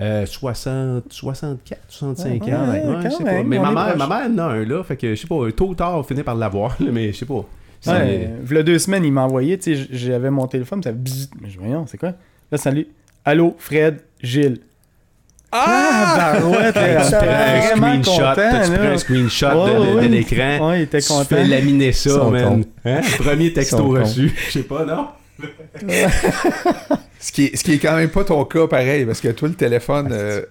Euh, 0.00 0.26
60, 0.26 1.04
64, 1.10 1.80
65 1.88 2.42
Ouais, 2.44 2.52
ans. 2.52 2.68
ouais, 2.70 2.80
Ouais, 2.84 2.94
quand 3.02 3.10
je 3.10 3.16
sais 3.16 3.24
pas. 3.24 3.32
même, 3.32 3.46
Mais 3.46 3.58
ma 3.58 3.70
mère, 3.70 3.96
ma 3.96 4.06
mère 4.08 4.28
en 4.30 4.38
a 4.38 4.42
un 4.54 4.64
là, 4.64 4.82
fait 4.82 4.96
que 4.96 5.14
je 5.14 5.20
sais 5.20 5.26
pas, 5.28 5.36
tôt 5.56 5.68
ou 5.68 5.74
tard, 5.74 5.96
on 5.98 6.02
finit 6.02 6.22
par 6.24 6.34
l'avoir, 6.34 6.76
mais 6.80 7.12
je 7.12 7.18
sais 7.18 7.24
pas. 7.26 7.44
Ouais, 7.86 8.30
v'là 8.42 8.62
deux 8.62 8.78
semaines, 8.78 9.04
il 9.04 9.12
m'a 9.12 9.22
envoyé, 9.24 9.58
tu 9.58 9.74
sais, 9.76 9.86
j'avais 9.90 10.30
mon 10.30 10.46
téléphone, 10.46 10.82
ça 10.82 10.92
bzzz. 10.92 11.30
Mais 11.40 11.48
je 11.48 11.52
dis, 11.52 11.58
voyons, 11.58 11.86
c'est 11.86 11.98
quoi? 11.98 12.12
Là, 12.52 12.58
salut. 12.58 12.86
Allô, 13.24 13.54
Fred, 13.58 14.00
Gilles. 14.22 14.58
Ah! 15.56 16.32
barouette, 16.40 16.74
là, 16.74 16.96
tu 16.98 17.04
j'étais 17.04 17.16
prends 17.16 17.28
un 17.28 17.60
vraiment 17.60 18.02
screenshot, 18.02 18.12
content, 18.22 18.34
tu 18.64 18.70
prends 18.72 18.82
là. 18.84 18.90
un 18.90 18.98
screenshot 18.98 19.46
Ouais, 19.46 19.72
de, 19.74 19.78
de- 19.78 19.90
de 19.90 19.96
ouais. 19.96 20.08
l'écran. 20.08 20.68
Ouais, 20.70 20.78
il 20.80 20.82
était 20.82 21.00
Tu 21.00 21.08
content. 21.08 21.24
fais 21.24 21.44
laminer 21.44 21.92
ça, 21.92 22.10
Son 22.10 22.30
man. 22.30 22.64
Hein? 22.84 23.00
Premier 23.18 23.52
texto 23.52 23.86
reçu. 23.86 24.32
Je 24.48 24.50
sais 24.50 24.62
pas, 24.64 24.84
non? 24.84 25.08
Ce 27.20 27.32
qui, 27.32 27.44
est, 27.46 27.56
ce 27.56 27.64
qui 27.64 27.72
est 27.74 27.78
quand 27.78 27.96
même 27.96 28.10
pas 28.10 28.24
ton 28.24 28.44
cas 28.44 28.66
pareil, 28.66 29.04
parce 29.06 29.20
que 29.20 29.28
toi, 29.28 29.48
le 29.48 29.54
téléphone, 29.54 30.08
euh, 30.12 30.42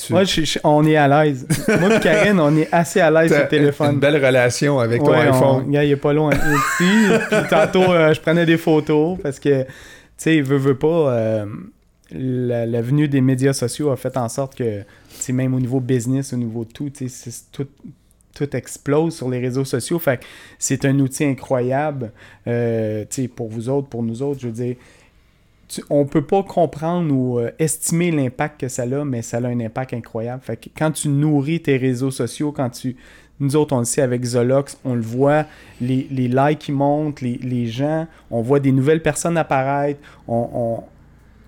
tu 0.00 0.12
Moi, 0.12 0.24
je- 0.24 0.44
je- 0.44 0.58
on 0.64 0.84
est 0.86 0.96
à 0.96 1.08
l'aise. 1.24 1.46
Moi 1.80 1.96
et 1.96 2.00
Karine, 2.00 2.38
on 2.40 2.56
est 2.56 2.68
assez 2.72 3.00
à 3.00 3.10
l'aise 3.10 3.32
sur 3.32 3.42
le 3.42 3.48
téléphone. 3.48 3.94
une 3.94 4.00
belle 4.00 4.24
relation 4.24 4.78
avec 4.78 5.02
ton 5.02 5.10
Ouais, 5.10 5.28
on- 5.28 5.34
iPhone. 5.34 5.64
Il 5.72 5.76
est 5.78 5.96
pas 5.96 6.12
loin. 6.12 6.30
Ici, 6.32 6.90
puis 7.30 7.38
tantôt, 7.50 7.92
euh, 7.92 8.14
je 8.14 8.20
prenais 8.20 8.46
des 8.46 8.56
photos 8.58 9.18
parce 9.22 9.38
que, 9.40 9.62
tu 9.62 9.68
sais, 10.16 10.40
veut, 10.40 10.56
veut 10.58 10.76
pas, 10.78 11.12
euh, 11.12 11.46
la, 12.12 12.64
la 12.66 12.80
venue 12.80 13.08
des 13.08 13.20
médias 13.20 13.52
sociaux 13.52 13.90
a 13.90 13.96
fait 13.96 14.16
en 14.16 14.28
sorte 14.28 14.54
que, 14.54 14.82
tu 15.24 15.32
même 15.32 15.52
au 15.54 15.60
niveau 15.60 15.80
business, 15.80 16.32
au 16.32 16.36
niveau 16.36 16.64
de 16.64 16.70
tout, 16.72 16.90
tu 16.90 17.08
sais, 17.08 17.30
c'est- 17.30 17.50
tout, 17.52 17.66
tout 18.34 18.56
explose 18.56 19.16
sur 19.16 19.28
les 19.28 19.40
réseaux 19.40 19.64
sociaux. 19.64 19.98
Fait 19.98 20.18
que 20.18 20.24
c'est 20.60 20.84
un 20.84 20.96
outil 21.00 21.24
incroyable, 21.24 22.12
euh, 22.46 23.04
tu 23.10 23.22
sais, 23.22 23.28
pour 23.28 23.48
vous 23.48 23.68
autres, 23.68 23.88
pour 23.88 24.02
nous 24.04 24.22
autres. 24.22 24.38
Je 24.40 24.46
veux 24.46 24.52
dire, 24.52 24.76
tu- 25.68 25.84
on 25.90 26.06
peut 26.06 26.24
pas 26.24 26.42
comprendre 26.42 27.14
ou 27.14 27.38
euh, 27.38 27.50
estimer 27.58 28.10
l'impact 28.10 28.60
que 28.60 28.68
ça 28.68 28.82
a, 28.82 29.04
mais 29.04 29.22
ça 29.22 29.38
a 29.38 29.46
un 29.46 29.60
impact 29.60 29.92
incroyable. 29.94 30.42
Fait 30.42 30.56
que 30.56 30.68
quand 30.76 30.90
tu 30.92 31.08
nourris 31.08 31.60
tes 31.60 31.76
réseaux 31.76 32.10
sociaux, 32.10 32.52
quand 32.52 32.70
tu 32.70 32.96
nous 33.40 33.54
autres, 33.54 33.72
on 33.74 33.78
le 33.78 33.84
sait 33.84 34.02
avec 34.02 34.24
Zolox, 34.24 34.78
on 34.84 34.94
le 34.94 35.00
voit, 35.00 35.44
les, 35.80 36.08
les 36.10 36.26
likes 36.26 36.58
qui 36.58 36.72
montent, 36.72 37.20
les, 37.20 37.66
gens, 37.66 38.08
on 38.32 38.42
voit 38.42 38.58
des 38.58 38.72
nouvelles 38.72 39.02
personnes 39.02 39.36
apparaître, 39.36 40.00
on, 40.26 40.82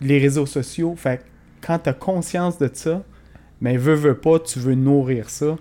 les 0.00 0.18
réseaux 0.18 0.46
sociaux. 0.46 0.94
Fait 0.96 1.20
quand 1.60 1.80
tu 1.80 1.88
as 1.88 1.92
conscience 1.92 2.58
de 2.58 2.70
ça, 2.72 3.02
mais 3.60 3.76
veux, 3.76 3.94
veux 3.94 4.14
pas, 4.16 4.38
tu 4.38 4.60
veux 4.60 4.74
nourrir 4.76 5.28
ça. 5.30 5.56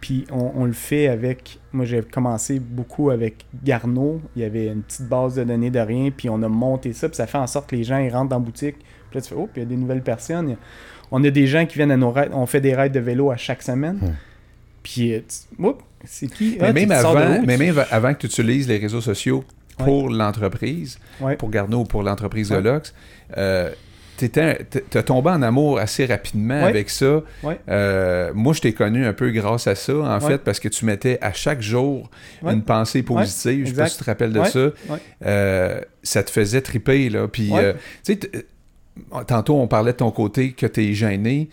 Puis 0.00 0.24
on, 0.32 0.52
on 0.56 0.64
le 0.64 0.72
fait 0.72 1.08
avec. 1.08 1.58
Moi, 1.72 1.84
j'ai 1.84 2.00
commencé 2.02 2.58
beaucoup 2.58 3.10
avec 3.10 3.44
Garneau. 3.62 4.20
Il 4.34 4.42
y 4.42 4.44
avait 4.44 4.68
une 4.68 4.82
petite 4.82 5.06
base 5.08 5.34
de 5.36 5.44
données 5.44 5.70
de 5.70 5.78
rien, 5.80 6.10
puis 6.10 6.28
on 6.30 6.42
a 6.42 6.48
monté 6.48 6.92
ça, 6.92 7.08
puis 7.08 7.16
ça 7.16 7.26
fait 7.26 7.38
en 7.38 7.46
sorte 7.46 7.68
que 7.68 7.76
les 7.76 7.84
gens 7.84 7.98
ils 7.98 8.10
rentrent 8.10 8.30
dans 8.30 8.38
la 8.38 8.44
boutique. 8.44 8.76
Puis 8.78 9.16
là, 9.18 9.20
tu 9.20 9.28
fais, 9.28 9.34
oh, 9.36 9.48
puis 9.52 9.60
il 9.60 9.64
y 9.64 9.66
a 9.66 9.68
des 9.68 9.76
nouvelles 9.76 10.02
personnes. 10.02 10.56
On 11.10 11.22
a 11.24 11.30
des 11.30 11.46
gens 11.46 11.66
qui 11.66 11.76
viennent 11.76 11.90
à 11.90 11.96
nos 11.96 12.10
raids. 12.12 12.30
On 12.32 12.46
fait 12.46 12.60
des 12.60 12.74
raids 12.74 12.88
de 12.88 13.00
vélo 13.00 13.30
à 13.30 13.36
chaque 13.36 13.62
semaine. 13.62 13.96
Hmm. 13.96 14.14
Puis, 14.82 15.12
euh, 15.12 15.20
c'est 16.04 16.28
qui? 16.28 16.56
Mais 16.60 16.68
Ah, 16.68 16.72
même, 16.72 16.92
sors 17.00 17.14
de 17.14 17.20
avant, 17.20 17.42
mais 17.44 17.56
tu- 17.58 17.64
même 17.64 17.84
avant 17.90 18.14
que 18.14 18.20
tu 18.20 18.26
utilises 18.26 18.68
les 18.68 18.78
réseaux 18.78 19.00
sociaux 19.02 19.44
pour 19.76 20.08
l'entreprise, 20.08 20.98
Ouais. 21.20 21.36
pour 21.36 21.50
Garneau 21.50 21.80
ou 21.80 21.84
pour 21.84 22.02
l'entreprise 22.02 22.50
Ouais. 22.50 22.56
Zolox, 22.58 22.94
euh, 23.36 23.70
t'as 24.28 25.02
tombé 25.02 25.30
en 25.30 25.42
amour 25.42 25.78
assez 25.78 26.04
rapidement 26.06 26.62
avec 26.64 26.90
ça. 26.90 27.22
Euh, 27.68 28.30
moi, 28.34 28.52
je 28.52 28.60
t'ai 28.60 28.72
connu 28.72 29.06
un 29.06 29.12
peu 29.12 29.30
grâce 29.30 29.66
à 29.66 29.74
ça, 29.74 29.94
en 29.94 30.20
fait, 30.20 30.38
parce 30.38 30.60
que 30.60 30.68
tu 30.68 30.84
mettais 30.84 31.18
à 31.20 31.32
chaque 31.32 31.62
jour 31.62 32.10
une 32.44 32.62
pensée 32.62 33.02
positive. 33.02 33.66
je 33.66 33.70
sais 33.70 33.76
pas 33.76 33.86
si 33.88 33.96
tu 33.96 34.04
te 34.04 34.10
rappelles 34.10 34.32
de 34.32 34.44
ça. 34.44 34.70
Euh, 35.24 35.80
ça 36.02 36.22
te 36.22 36.30
faisait 36.30 36.60
triper, 36.60 37.08
là. 37.08 37.28
Puis, 37.28 37.50
euh, 37.52 37.72
tu 38.04 38.14
sais, 38.14 38.46
tantôt, 39.26 39.56
on 39.60 39.66
parlait 39.68 39.92
de 39.92 39.96
ton 39.98 40.10
côté 40.10 40.52
que 40.52 40.66
tu 40.66 40.84
es 40.90 40.94
gêné. 40.94 41.48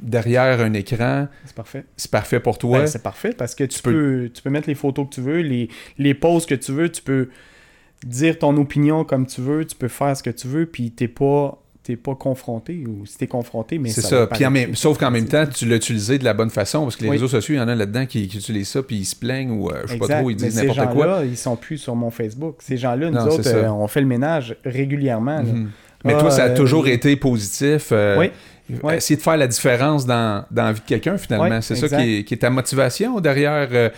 Derrière 0.00 0.60
un 0.60 0.74
écran, 0.74 1.26
C'est 1.44 1.56
parfait. 1.56 1.84
c'est 1.96 2.10
parfait 2.10 2.38
pour 2.38 2.56
toi. 2.56 2.78
Ben, 2.78 2.86
c'est 2.86 3.02
parfait 3.02 3.32
parce 3.36 3.56
que 3.56 3.64
tu, 3.64 3.78
Tu 3.78 3.82
peux- 3.82 3.90
peux, 3.92 4.30
tu 4.32 4.42
peux 4.42 4.50
mettre 4.50 4.68
les 4.68 4.76
photos 4.76 5.08
que 5.08 5.14
tu 5.16 5.20
veux, 5.20 5.40
les, 5.40 5.68
les 5.98 6.14
poses 6.14 6.46
que 6.46 6.54
tu 6.54 6.70
veux, 6.70 6.88
tu 6.88 7.02
peux 7.02 7.30
dire 8.06 8.38
ton 8.38 8.56
opinion 8.56 9.04
comme 9.04 9.26
tu 9.26 9.40
veux, 9.40 9.64
tu 9.64 9.74
peux 9.76 9.88
faire 9.88 10.16
ce 10.16 10.22
que 10.22 10.30
tu 10.30 10.46
veux, 10.48 10.66
puis 10.66 10.90
t'es 10.90 11.08
pas 11.08 11.58
t'es 11.84 11.96
pas 11.96 12.14
confronté 12.14 12.84
ou 12.86 13.06
si 13.06 13.16
t'es 13.16 13.26
confronté 13.26 13.78
mais 13.78 13.88
C'est 13.88 14.02
ça, 14.02 14.26
Puis 14.26 14.44
en 14.44 14.50
paraître- 14.50 14.66
même- 14.68 14.76
sauf 14.76 14.98
qu'en 14.98 15.10
même 15.10 15.24
temps, 15.24 15.46
tu 15.46 15.64
l'as 15.64 15.76
utilisé 15.76 16.18
de 16.18 16.24
la 16.24 16.34
bonne 16.34 16.50
façon 16.50 16.82
parce 16.82 16.96
que 16.96 17.02
les 17.04 17.08
Oui. 17.08 17.16
réseaux 17.16 17.28
sociaux, 17.28 17.54
il 17.54 17.58
y 17.58 17.60
en 17.62 17.68
a 17.68 17.74
là-dedans 17.74 18.04
qui, 18.04 18.28
qui 18.28 18.36
utilisent 18.36 18.68
ça 18.68 18.82
puis 18.82 18.96
ils 18.96 19.04
se 19.06 19.16
plaignent 19.16 19.52
ou 19.52 19.70
euh, 19.70 19.84
je 19.86 19.92
sais 19.92 19.98
pas 19.98 20.18
trop, 20.18 20.28
ils 20.28 20.36
disent 20.36 20.54
ces 20.54 20.66
n'importe 20.66 20.92
quoi. 20.92 21.06
gens-là, 21.06 21.24
ils 21.24 21.36
sont 21.38 21.56
plus 21.56 21.78
sur 21.78 21.96
mon 21.96 22.10
Facebook. 22.10 22.56
Ces 22.58 22.76
gens-là, 22.76 23.06
nous 23.10 23.16
Non, 23.16 23.26
autres, 23.28 23.48
euh, 23.48 23.68
on 23.70 23.88
fait 23.88 24.02
le 24.02 24.06
ménage 24.06 24.54
régulièrement. 24.66 25.42
Mhm. 25.42 25.70
Mais 26.04 26.12
Ah, 26.14 26.20
toi, 26.20 26.30
ça 26.30 26.44
a 26.44 26.48
euh, 26.50 26.56
toujours 26.56 26.86
été 26.88 27.16
positif. 27.16 27.88
euh, 27.92 28.18
Oui. 28.18 28.30
Essayer 28.94 29.16
de 29.16 29.22
faire 29.22 29.38
la 29.38 29.46
différence 29.46 30.04
dans, 30.04 30.44
dans 30.50 30.64
la 30.64 30.72
vie 30.72 30.80
de 30.80 30.84
quelqu'un, 30.86 31.16
finalement. 31.16 31.62
C'est 31.62 31.74
ça 31.74 31.88
qui 31.88 32.18
est, 32.18 32.24
qui 32.24 32.34
est 32.34 32.38
ta 32.38 32.50
motivation 32.50 33.18
derrière. 33.18 33.90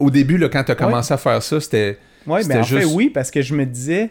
au 0.00 0.10
début, 0.10 0.36
là, 0.36 0.48
quand 0.48 0.64
tu 0.64 0.72
as 0.72 0.74
commencé 0.74 1.14
à 1.14 1.16
faire 1.16 1.40
ça, 1.44 1.60
c'était. 1.60 1.96
Oui, 2.26 2.40
mais 2.48 2.58
en 2.58 2.64
fait, 2.64 2.84
oui, 2.84 3.10
parce 3.10 3.30
que 3.30 3.42
je 3.42 3.54
me 3.54 3.64
disais, 3.64 4.10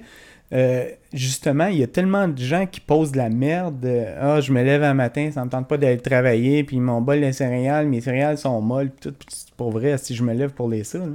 euh, 0.54 0.90
justement, 1.14 1.68
il 1.68 1.78
y 1.78 1.84
a 1.84 1.88
tellement 1.88 2.28
de 2.28 2.38
gens 2.38 2.66
qui 2.66 2.80
posent 2.80 3.12
de 3.12 3.18
la 3.18 3.30
merde. 3.30 3.86
Ah, 4.20 4.42
je 4.42 4.52
me 4.52 4.64
lève 4.64 4.84
un 4.84 4.94
matin, 4.94 5.30
ça 5.34 5.44
me 5.44 5.50
tente 5.50 5.68
pas 5.68 5.78
d'aller 5.78 5.98
travailler, 5.98 6.64
puis 6.64 6.80
mon 6.80 7.02
bol 7.02 7.22
de 7.22 7.32
céréales, 7.32 7.88
mes 7.88 8.02
céréales 8.02 8.38
sont 8.38 8.62
molles, 8.62 8.90
puis 8.90 9.10
tout. 9.10 9.16
Puis 9.18 9.46
pour 9.58 9.72
vrai, 9.72 9.98
si 9.98 10.16
je 10.16 10.24
me 10.24 10.34
lève 10.34 10.52
pour 10.52 10.70
lire 10.70 10.86
ça, 10.86 11.00
là. 11.00 11.14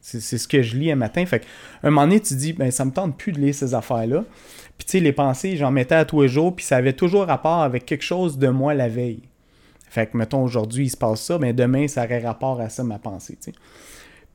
C'est 0.00 0.38
ce 0.38 0.48
que 0.48 0.62
je 0.62 0.76
lis 0.76 0.90
un 0.90 0.96
matin. 0.96 1.26
Fait 1.26 1.44
un 1.82 1.90
moment 1.90 2.06
donné, 2.06 2.20
tu 2.20 2.34
dis, 2.34 2.54
ben, 2.54 2.70
ça 2.70 2.86
me 2.86 2.92
tente 2.92 3.18
plus 3.18 3.32
de 3.32 3.40
lire 3.40 3.54
ces 3.54 3.74
affaires-là. 3.74 4.24
Puis, 4.78 4.86
tu 4.86 4.92
sais, 4.92 5.00
les 5.00 5.12
pensées, 5.12 5.56
j'en 5.56 5.70
mettais 5.70 5.96
à 5.96 6.04
tous 6.06 6.22
les 6.22 6.28
jours, 6.28 6.54
puis 6.54 6.64
ça 6.64 6.76
avait 6.76 6.94
toujours 6.94 7.26
rapport 7.26 7.60
avec 7.60 7.84
quelque 7.84 8.04
chose 8.04 8.38
de 8.38 8.48
moi 8.48 8.72
la 8.72 8.88
veille. 8.88 9.22
Fait 9.90 10.06
que, 10.06 10.16
mettons, 10.16 10.42
aujourd'hui, 10.42 10.86
il 10.86 10.90
se 10.90 10.96
passe 10.96 11.20
ça, 11.20 11.38
mais 11.38 11.52
demain, 11.52 11.88
ça 11.88 12.04
aurait 12.04 12.20
rapport 12.20 12.60
à 12.60 12.68
ça, 12.68 12.84
ma 12.84 12.98
pensée, 12.98 13.36
tu 13.42 13.50
sais. 13.50 13.58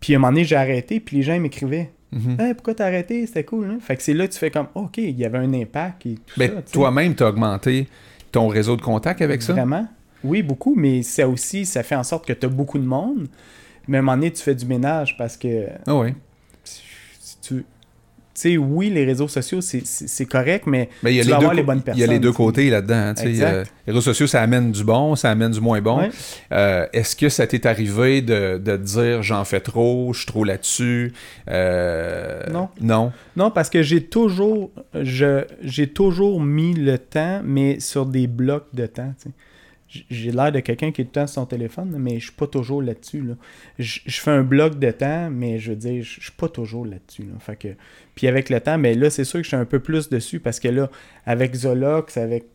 Puis, 0.04 0.14
à 0.14 0.18
un 0.18 0.20
moment 0.20 0.34
donné, 0.34 0.44
j'ai 0.44 0.58
arrêté, 0.58 1.00
puis 1.00 1.16
les 1.16 1.24
gens 1.24 1.40
m'écrivaient. 1.40 1.90
Mhm. 2.12 2.36
Hey, 2.38 2.54
pourquoi 2.54 2.76
t'as 2.76 2.88
arrêté? 2.88 3.26
C'était 3.26 3.46
cool, 3.46 3.70
hein? 3.72 3.78
Fait 3.80 3.96
que 3.96 4.04
c'est 4.04 4.14
là 4.14 4.28
que 4.28 4.34
tu 4.34 4.38
fais 4.38 4.52
comme, 4.52 4.68
OK, 4.76 4.98
il 4.98 5.18
y 5.18 5.24
avait 5.24 5.38
un 5.38 5.54
impact 5.54 6.06
et 6.06 6.16
tout 6.16 6.22
Ben, 6.38 6.62
toi-même, 6.74 7.16
tu 7.16 7.24
as 7.24 7.30
augmenté 7.30 7.88
ton 8.30 8.50
réseau 8.50 8.76
de 8.76 8.82
contact 8.82 9.22
avec 9.22 9.42
ça? 9.42 9.54
Vraiment? 9.54 9.88
Oui, 10.22 10.44
beaucoup, 10.44 10.76
mais 10.76 11.04
ça 11.04 11.28
aussi, 11.30 11.66
ça 11.66 11.84
fait 11.84 11.96
en 11.96 12.04
sorte 12.04 12.28
que 12.28 12.34
tu 12.34 12.46
as 12.46 12.50
beaucoup 12.50 12.80
de 12.80 12.86
monde. 12.86 13.28
Mais 13.88 13.98
à 13.98 14.00
un 14.00 14.04
moment 14.04 14.18
donné, 14.18 14.32
tu 14.32 14.44
fais 14.44 14.56
du 14.56 14.66
ménage 14.66 15.16
parce 15.18 15.38
que 15.38 15.68
Ah 15.88 15.96
oui. 15.96 16.10
si 16.66 17.38
tu. 17.42 17.66
Tu 18.36 18.42
sais, 18.54 18.58
oui, 18.58 18.90
les 18.90 19.06
réseaux 19.06 19.28
sociaux, 19.28 19.62
c'est- 19.62 20.26
correct, 20.26 20.66
mais 20.66 20.90
Ben, 21.04 21.12
il 21.12 21.18
y 21.18 21.20
a 21.20 21.22
tu 21.22 21.28
les 21.28 21.34
vas 21.34 21.38
deux, 21.40 21.44
avoir 21.46 21.54
les 21.54 21.62
bonnes 21.64 21.82
il 21.94 22.00
y 22.00 22.04
a 22.04 22.08
les 22.08 22.18
deux 22.18 22.30
personnes, 22.30 22.46
côtés 22.46 22.70
là-dedans. 22.72 23.14
euh, 23.24 23.64
les 23.86 23.94
réseaux 23.94 24.02
sociaux, 24.02 24.26
ça 24.26 24.42
amène 24.42 24.72
du 24.72 24.84
bon, 24.84 25.16
ça 25.16 25.30
amène 25.30 25.52
du 25.52 25.62
moins 25.62 25.82
bon. 25.82 26.00
Ouais. 26.00 26.10
Euh, 26.52 26.88
Est-ce 26.94 27.16
que 27.16 27.30
ça 27.30 27.46
t'est 27.46 27.68
arrivé 27.68 28.22
de, 28.24 28.58
de 28.58 28.76
te 28.78 28.82
dire 28.82 29.22
j'en 29.22 29.46
fais 29.46 29.60
trop, 29.60 30.14
je 30.14 30.20
suis 30.20 30.26
trop 30.28 30.44
là-dessus? 30.44 31.14
Euh, 31.48 32.42
Non. 32.52 32.70
Non? 32.82 33.12
Non, 33.36 33.52
parce 33.52 33.70
que 33.70 33.84
j'ai 33.84 34.02
toujours, 34.04 34.72
j'ai 35.62 35.88
toujours 35.88 36.42
mis 36.42 36.74
le 36.74 36.98
temps, 36.98 37.42
mais 37.44 37.80
sur 37.80 38.06
des 38.08 38.26
blocs 38.28 38.68
de 38.74 38.86
temps. 38.88 39.14
J'ai 40.10 40.32
l'air 40.32 40.52
de 40.52 40.60
quelqu'un 40.60 40.92
qui 40.92 41.02
est 41.02 41.06
tout 41.06 41.12
le 41.20 41.22
temps 41.22 41.28
sur 41.28 41.42
son 41.42 41.46
téléphone, 41.46 41.96
mais 42.00 42.20
je 42.20 42.26
suis 42.26 42.36
pas 42.36 42.48
toujours 42.48 42.82
là-dessus. 42.82 43.22
Là. 43.22 43.36
Je, 43.78 44.00
fais 44.08 44.32
un 44.32 44.44
bloc 44.44 44.80
de 44.80 44.92
temps, 44.92 45.30
mais 45.30 45.60
je 45.60 45.72
veux 45.72 45.76
dire, 45.76 46.04
je 46.04 46.22
suis 46.22 46.32
pas 46.32 46.50
toujours 46.50 46.86
là-dessus. 46.86 47.24
Là. 47.24 47.40
Fait 47.40 47.56
que, 47.56 47.68
puis 48.16 48.28
avec 48.28 48.50
le 48.50 48.60
temps, 48.60 48.78
mais 48.78 48.96
là, 48.96 49.10
c'est 49.10 49.24
sûr 49.24 49.40
que 49.40 49.44
je 49.44 49.50
suis 49.50 49.58
un 49.58 49.66
peu 49.66 49.80
plus 49.80 50.10
dessus 50.10 50.40
parce 50.40 50.60
que 50.60 50.68
là, 50.68 50.90
avec 51.26 51.54
Zolox, 51.54 52.18
avec, 52.18 52.46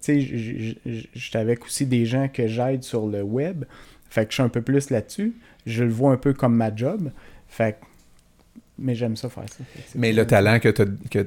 avec 1.34 1.64
aussi 1.64 1.86
des 1.86 2.06
gens 2.06 2.28
que 2.28 2.46
j'aide 2.46 2.82
sur 2.82 3.06
le 3.06 3.22
web. 3.22 3.64
Fait 4.10 4.24
que 4.24 4.30
je 4.30 4.34
suis 4.34 4.42
un 4.42 4.48
peu 4.48 4.62
plus 4.62 4.90
là-dessus. 4.90 5.34
Je 5.66 5.84
le 5.84 5.90
vois 5.90 6.12
un 6.12 6.16
peu 6.16 6.32
comme 6.32 6.54
ma 6.54 6.74
job. 6.74 7.10
Fait 7.46 7.78
mais 8.78 8.94
j'aime 8.94 9.16
ça 9.16 9.28
faire 9.28 9.44
ça. 9.48 9.64
Mais 9.94 10.12
le 10.12 10.26
talent 10.26 10.58
que 10.60 10.68
tu 10.68 10.82
as, 10.82 10.86
que, 11.10 11.26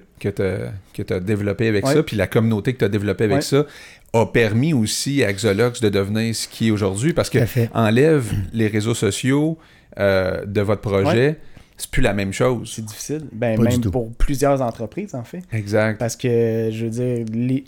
que 0.93 1.01
t'as 1.03 1.19
développé 1.19 1.67
avec 1.67 1.85
Ouais. 1.85 1.93
ça, 1.93 2.03
puis 2.03 2.15
la 2.17 2.27
communauté 2.27 2.73
que 2.73 2.79
tu 2.79 2.85
as 2.85 2.89
développée 2.89 3.25
avec 3.25 3.37
Ouais. 3.37 3.41
ça, 3.41 3.65
a 4.13 4.25
permis 4.25 4.73
aussi 4.73 5.23
à 5.23 5.31
Xolox 5.31 5.79
de 5.81 5.89
devenir 5.89 6.35
ce 6.35 6.47
qui 6.47 6.67
est 6.67 6.71
aujourd'hui 6.71 7.13
parce 7.13 7.29
que 7.29 7.39
enlève 7.73 8.31
les 8.53 8.67
réseaux 8.67 8.93
sociaux 8.93 9.57
euh, 9.99 10.45
de 10.45 10.61
votre 10.61 10.81
projet, 10.81 11.37
c'est 11.77 11.89
plus 11.89 12.01
la 12.01 12.13
même 12.13 12.31
chose. 12.33 12.71
C'est 12.75 12.85
difficile. 12.85 13.23
Ben, 13.31 13.57
Pas 13.57 13.63
même 13.63 13.81
pour 13.81 14.11
plusieurs 14.13 14.61
entreprises, 14.61 15.15
en 15.15 15.23
fait. 15.23 15.41
Exact. 15.51 15.97
Parce 15.97 16.15
que, 16.15 16.69
je 16.71 16.85
veux 16.85 16.91
dire, 16.91 17.25
les- 17.33 17.63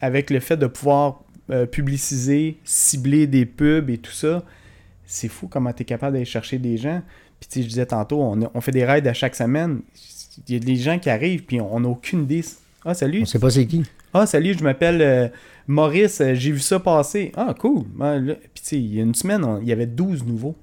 avec 0.00 0.30
le 0.30 0.40
fait 0.40 0.56
de 0.56 0.66
pouvoir 0.66 1.22
euh, 1.50 1.64
publiciser, 1.66 2.58
cibler 2.64 3.26
des 3.26 3.46
pubs 3.46 3.88
et 3.90 3.98
tout 3.98 4.12
ça, 4.12 4.42
c'est 5.04 5.28
fou 5.28 5.46
comment 5.48 5.72
tu 5.72 5.82
es 5.82 5.84
capable 5.84 6.14
d'aller 6.14 6.24
chercher 6.24 6.58
des 6.58 6.76
gens. 6.76 7.02
Puis, 7.40 7.48
tu 7.48 7.58
sais, 7.58 7.62
je 7.62 7.68
disais 7.68 7.86
tantôt, 7.86 8.20
on, 8.22 8.60
fait 8.60 8.72
des 8.72 8.84
raids 8.84 9.06
à 9.06 9.12
chaque 9.14 9.34
semaine. 9.34 9.80
Il 10.48 10.54
y 10.54 10.56
a 10.56 10.60
des 10.60 10.76
gens 10.76 10.98
qui 10.98 11.10
arrivent, 11.10 11.44
puis 11.44 11.60
on 11.60 11.80
n'a 11.80 11.88
aucune 11.88 12.22
idée. 12.24 12.44
Ah, 12.84 12.94
salut. 12.94 13.22
On 13.22 13.26
sait 13.26 13.38
pas 13.38 13.50
c'est 13.50 13.66
qui. 13.66 13.82
Ah, 14.14 14.26
salut, 14.26 14.54
je 14.58 14.62
m'appelle 14.64 15.02
euh, 15.02 15.28
Maurice, 15.66 16.20
euh, 16.20 16.34
j'ai 16.34 16.52
vu 16.52 16.60
ça 16.60 16.78
passer. 16.80 17.32
Ah, 17.36 17.54
cool. 17.58 17.84
Ah, 18.00 18.16
là- 18.18 18.34
Puis, 18.34 18.62
tu 18.62 18.68
sais, 18.68 18.76
il 18.78 18.94
y 18.94 19.00
a 19.00 19.02
une 19.02 19.14
semaine, 19.14 19.44
on- 19.44 19.60
il 19.60 19.68
y 19.68 19.72
avait 19.72 19.86
12 19.86 20.24
nouveaux. 20.24 20.54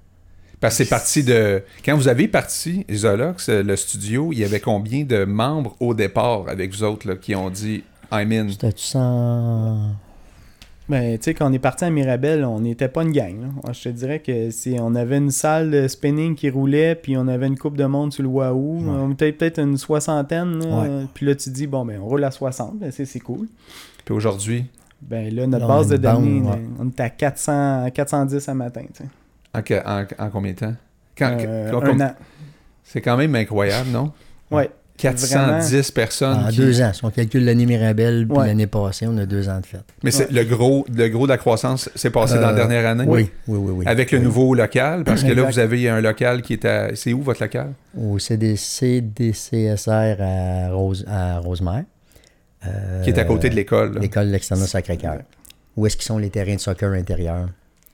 Parce 0.60 0.78
que 0.78 0.84
c'est 0.86 0.90
parti 0.90 1.24
de. 1.24 1.62
Quand 1.84 1.96
vous 1.98 2.08
avez 2.08 2.28
parti, 2.30 2.86
Isolox, 2.88 3.50
euh, 3.50 3.64
le 3.64 3.76
studio, 3.76 4.30
il 4.32 4.40
y 4.40 4.44
avait 4.46 4.62
combien 4.62 5.04
de 5.04 5.26
membres 5.26 5.76
au 5.82 5.94
départ 5.94 6.46
avec 6.48 6.72
vous 6.72 6.84
autres 6.84 7.06
là, 7.08 7.16
qui 7.18 7.36
ont 7.36 7.50
dit 7.50 7.84
I'm 8.12 8.32
in? 8.32 8.50
C'était-tu 8.50 8.84
sans... 8.86 9.92
Ben, 10.90 11.18
tu 11.18 11.24
sais, 11.24 11.34
quand 11.34 11.50
on 11.50 11.54
est 11.54 11.60
parti 11.60 11.86
à 11.86 11.90
Mirabel, 11.90 12.44
on 12.44 12.60
n'était 12.60 12.90
pas 12.90 13.04
une 13.04 13.14
gang. 13.14 13.36
là. 13.42 13.72
Je 13.72 13.84
te 13.84 13.90
dirais 13.90 14.20
que 14.20 14.50
c'est, 14.52 14.80
on 14.82 14.96
avait 14.96 15.18
une 15.18 15.32
salle 15.32 15.72
de 15.72 15.88
spinning 15.88 16.36
qui 16.36 16.50
roulait, 16.50 16.94
puis 16.96 17.16
on 17.16 17.28
avait 17.30 17.48
une 17.48 17.58
coupe 17.58 17.78
de 17.78 17.86
monde 17.86 18.12
sur 18.12 18.22
le 18.24 18.30
Wahoo. 18.30 18.80
Ouais. 18.80 18.90
On 18.90 19.12
était 19.12 19.32
peut-être 19.32 19.60
une 19.60 19.78
soixantaine. 19.78 20.60
là. 20.60 20.82
Ouais. 20.82 21.06
Puis 21.14 21.26
là, 21.26 21.36
tu 21.36 21.50
dis, 21.52 21.68
bon, 21.68 21.86
ben, 21.86 22.00
on 22.02 22.06
roule 22.06 22.24
à 22.26 22.32
60, 22.32 22.80
ben, 22.80 22.92
c'est, 22.92 23.06
c'est 23.06 23.22
cool. 23.22 23.48
Puis 24.04 24.14
aujourd'hui, 24.14 24.66
Ben 25.02 25.34
là, 25.34 25.48
notre 25.48 25.68
Là, 25.68 25.74
base 25.78 25.88
de 25.90 25.98
bande, 25.98 26.24
données, 26.24 26.42
ouais. 26.42 26.62
on 26.80 26.88
est 26.90 27.00
à 27.00 27.10
400, 27.10 27.90
410 27.94 28.48
à 28.50 28.54
matin. 28.54 28.84
tu 28.94 29.04
sais. 29.04 29.82
en, 29.86 30.00
en- 30.02 30.26
en 30.26 30.30
combien 30.30 30.52
de 30.52 30.58
temps? 30.58 30.74
Quand- 31.18 31.38
Euh, 31.40 31.72
quand- 31.72 31.84
un 31.84 32.00
an. 32.02 32.14
C'est 32.84 33.02
quand 33.02 33.16
même 33.18 33.34
incroyable, 33.36 33.90
non? 33.90 34.12
Ouais. 34.52 34.70
410 35.12 35.92
personnes. 35.92 36.46
En 36.46 36.50
qui- 36.50 36.58
deux 36.58 36.82
ans. 36.82 36.92
Si 36.94 37.04
on 37.06 37.10
calcule 37.12 37.46
l'année 37.46 37.66
Mirabelle, 37.66 38.26
puis 38.28 38.38
Ouais. 38.38 38.48
l'année 38.48 38.68
passée, 38.68 39.06
on 39.08 39.18
a 39.18 39.26
deux 39.26 39.48
ans 39.50 39.60
de 39.60 39.66
fête. 39.66 39.84
Mais 40.04 40.12
c'est 40.12 40.32
le 40.32 40.44
gros, 40.44 40.86
le 40.96 41.08
gros 41.10 41.26
de 41.28 41.32
la 41.32 41.38
croissance 41.38 41.90
s'est 41.96 42.10
passé 42.10 42.36
dans 42.36 42.42
la 42.42 42.50
Euh, 42.52 42.56
dernière 42.56 42.86
année? 42.88 43.06
Oui, 43.08 43.30
oui, 43.48 43.58
oui. 43.60 43.72
oui. 43.78 43.86
Avec 43.88 44.12
le 44.12 44.20
nouveau 44.20 44.54
local, 44.56 45.04
parce 45.04 45.24
que 45.24 45.32
là, 45.32 45.44
vous 45.44 45.60
avez 45.60 45.90
un 45.90 46.02
local 46.02 46.42
qui 46.42 46.54
est 46.54 46.66
à. 46.66 46.96
C'est 46.96 47.14
où 47.14 47.22
votre 47.22 47.42
local? 47.44 47.74
Au 47.98 48.18
CDC, 48.20 49.02
DCSR 49.02 50.18
à, 50.22 50.70
Rose, 50.72 51.06
à 51.08 51.40
Rosemère. 51.40 51.84
Euh, 52.66 53.04
Qui 53.04 53.10
est 53.10 53.20
à 53.20 53.26
côté 53.26 53.50
de 53.50 53.56
l'école. 53.56 54.00
L'école 54.00 54.28
de 54.28 54.32
l'externat 54.32 54.68
Sacré-Cœur. 54.68 55.20
Où 55.76 55.86
est-ce 55.86 55.98
qu'ils 55.98 56.06
sont 56.06 56.18
les 56.18 56.30
terrains 56.30 56.56
de 56.56 56.60
soccer 56.62 56.92
intérieurs? 56.94 57.50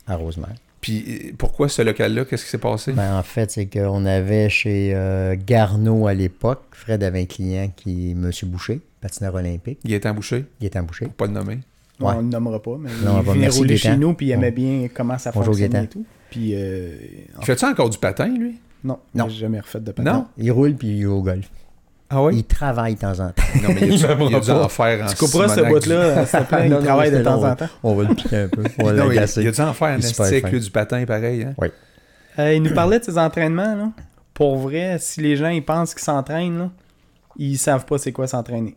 À 0.07 0.15
Rosemère? 0.15 0.49
Puis 0.81 1.03
euh, 1.07 1.31
pourquoi 1.37 1.67
ce 1.69 1.81
local-là? 1.81 2.25
Qu'est-ce 2.25 2.45
qui 2.45 2.49
s'est 2.51 2.57
passé? 2.57 2.93
Ben, 2.93 3.17
en 3.17 3.23
fait, 3.23 3.51
c'est 3.51 3.65
qu'on 3.65 4.05
avait 4.05 4.49
chez 4.49 4.91
euh, 4.95 5.35
Garneau 5.45 6.07
à 6.07 6.13
l'époque, 6.13 6.61
Fred 6.71 7.03
avait 7.03 7.21
un 7.21 7.25
client 7.25 7.69
qui 7.75 8.09
est 8.09 8.11
M. 8.11 8.31
Boucher, 8.43 8.79
patineur 9.01 9.35
olympique, 9.35 9.79
Il 9.83 9.93
est 9.93 10.05
embouché, 10.05 10.45
il 10.61 10.65
est 10.65 10.75
embouché. 10.77 11.05
pour 11.05 11.13
pas 11.15 11.25
le 11.27 11.33
nommer. 11.33 11.59
Ouais. 11.99 12.13
On 12.15 12.17
ne 12.17 12.21
le 12.21 12.27
nommera 12.29 12.61
pas, 12.61 12.77
mais 12.79 12.89
Non, 13.03 13.19
il 13.19 13.25
venait 13.25 13.39
merci, 13.39 13.57
rouler 13.59 13.75
Gaétan. 13.75 13.89
chez 13.91 13.97
nous, 13.97 14.13
puis 14.13 14.27
il 14.27 14.31
aimait 14.31 14.51
bien 14.51 14.87
comment 14.93 15.17
ça 15.17 15.31
Bonjour, 15.33 15.47
fonctionnait 15.53 15.73
Gaétan. 15.73 15.83
et 15.83 15.87
tout. 16.03 16.05
Puis, 16.29 16.51
euh, 16.55 16.95
en- 17.37 17.41
Fais-tu 17.41 17.65
encore 17.65 17.89
du 17.89 17.97
patin, 17.97 18.27
lui? 18.27 18.57
non, 18.85 18.99
Non. 19.13 19.27
j'ai 19.27 19.39
jamais 19.39 19.59
refait 19.59 19.81
de 19.81 19.91
patin. 19.91 20.13
Non? 20.13 20.25
Il 20.37 20.49
roule 20.53 20.75
puis 20.75 20.87
il 20.87 21.01
joue 21.01 21.11
au 21.11 21.21
golf. 21.21 21.49
Ah 22.11 22.27
Il 22.31 22.43
travaille 22.43 22.95
de 22.95 22.99
temps 23.01 23.19
en 23.19 23.29
temps. 23.29 23.43
Non, 23.61 23.69
mais 23.69 23.81
il 23.81 23.97
y 23.97 24.03
a 24.03 24.15
du, 24.15 24.23
il 24.29 24.35
a 24.35 24.39
du 24.39 24.47
pas. 24.47 24.63
en 24.63 24.69
faire 24.69 25.05
en 25.05 25.07
Tu 25.07 25.15
couperas 25.15 25.47
ce 25.49 25.61
bout-là, 25.61 26.25
s'il 26.25 26.39
te 26.39 26.45
plaît, 26.45 26.69
Non, 26.69 26.79
il 26.79 26.85
travaille 26.85 27.11
de 27.11 27.21
temps 27.21 27.43
en 27.43 27.55
temps. 27.55 27.67
On 27.83 27.93
va 27.95 28.03
le 28.09 28.15
piquer 28.15 28.35
un 28.37 28.47
peu. 28.47 28.63
On 28.79 28.85
va 28.85 28.93
Non, 28.93 29.11
il, 29.11 29.15
il 29.15 29.19
a 29.19 29.25
du 29.51 29.61
en 29.61 29.73
faire 29.73 29.99
fin. 30.01 30.49
lui, 30.49 30.59
du 30.59 30.71
patin, 30.71 31.05
pareil. 31.05 31.43
Hein? 31.43 31.67
Euh, 32.39 32.53
il 32.53 32.63
nous 32.63 32.73
parlait 32.73 32.99
de 32.99 33.03
ses 33.03 33.17
entraînements. 33.17 33.75
Là. 33.75 33.91
Pour 34.33 34.57
vrai, 34.57 34.97
si 34.99 35.21
les 35.21 35.35
gens 35.35 35.49
ils 35.49 35.63
pensent 35.63 35.93
qu'ils 35.93 36.03
s'entraînent, 36.03 36.57
là, 36.57 36.69
ils 37.37 37.57
savent 37.57 37.85
pas 37.85 37.97
c'est 37.97 38.11
quoi 38.11 38.27
s'entraîner. 38.27 38.75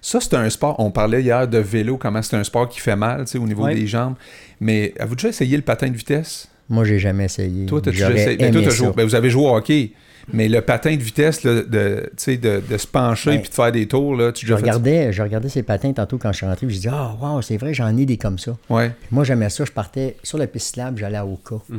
Ça, 0.00 0.20
c'est 0.20 0.34
un 0.34 0.48
sport. 0.50 0.76
On 0.78 0.90
parlait 0.90 1.22
hier 1.22 1.46
de 1.48 1.58
vélo, 1.58 1.96
comment 1.96 2.20
c'est 2.22 2.36
un 2.36 2.44
sport 2.44 2.68
qui 2.68 2.80
fait 2.80 2.96
mal 2.96 3.24
tu 3.24 3.38
au 3.38 3.46
niveau 3.46 3.64
Ouais. 3.64 3.74
des 3.74 3.86
jambes. 3.86 4.14
Mais 4.60 4.92
avez-vous 4.98 5.16
déjà 5.16 5.28
essayé 5.28 5.56
le 5.56 5.62
patin 5.62 5.88
de 5.88 5.96
vitesse? 5.96 6.48
Moi, 6.68 6.84
j'ai 6.84 6.98
jamais 6.98 7.24
essayé. 7.24 7.66
Toi, 7.66 7.80
t'as 7.82 7.90
déjà 7.90 8.08
J'aurais 8.08 8.20
essayé? 8.22 8.36
Ben, 8.36 8.50
toi, 8.50 8.60
aimé 8.60 8.68
t'as 8.70 8.74
joué- 8.76 8.92
ben, 8.96 9.04
vous 9.06 9.14
avez 9.14 9.30
joué 9.30 9.44
au 9.44 9.54
hockey. 9.56 9.92
Mais 10.32 10.48
le 10.48 10.60
patin 10.60 10.96
de 10.96 11.02
vitesse, 11.02 11.44
là, 11.44 11.62
de, 11.62 12.02
tu 12.10 12.12
sais, 12.16 12.36
de, 12.36 12.60
de 12.68 12.76
se 12.78 12.86
pencher 12.86 13.38
puis 13.38 13.48
de 13.48 13.54
faire 13.54 13.70
des 13.70 13.86
tours, 13.86 14.16
là, 14.16 14.32
tu 14.32 14.44
Je 14.46 14.54
regardais, 14.54 15.12
je 15.12 15.22
regardais 15.22 15.48
ces 15.48 15.62
patins 15.62 15.92
tantôt 15.92 16.18
quand 16.18 16.32
je 16.32 16.38
suis 16.38 16.46
rentré. 16.46 16.68
Je 16.68 16.78
dis 16.80 16.88
Ah, 16.90 17.14
wow, 17.20 17.40
c'est 17.42 17.56
vrai, 17.56 17.72
j'en 17.74 17.96
ai 17.96 18.04
des 18.06 18.16
comme 18.16 18.38
ça. 18.38 18.56
Ouais. 18.68 18.90
Moi, 19.10 19.22
j'aimais 19.24 19.50
ça. 19.50 19.64
Je 19.64 19.70
partais 19.72 20.16
sur 20.24 20.38
la 20.38 20.46
piste 20.48 20.74
slab, 20.74 20.98
j'allais 20.98 21.16
à 21.18 21.24
Oka. 21.26 21.56
Tu 21.68 21.78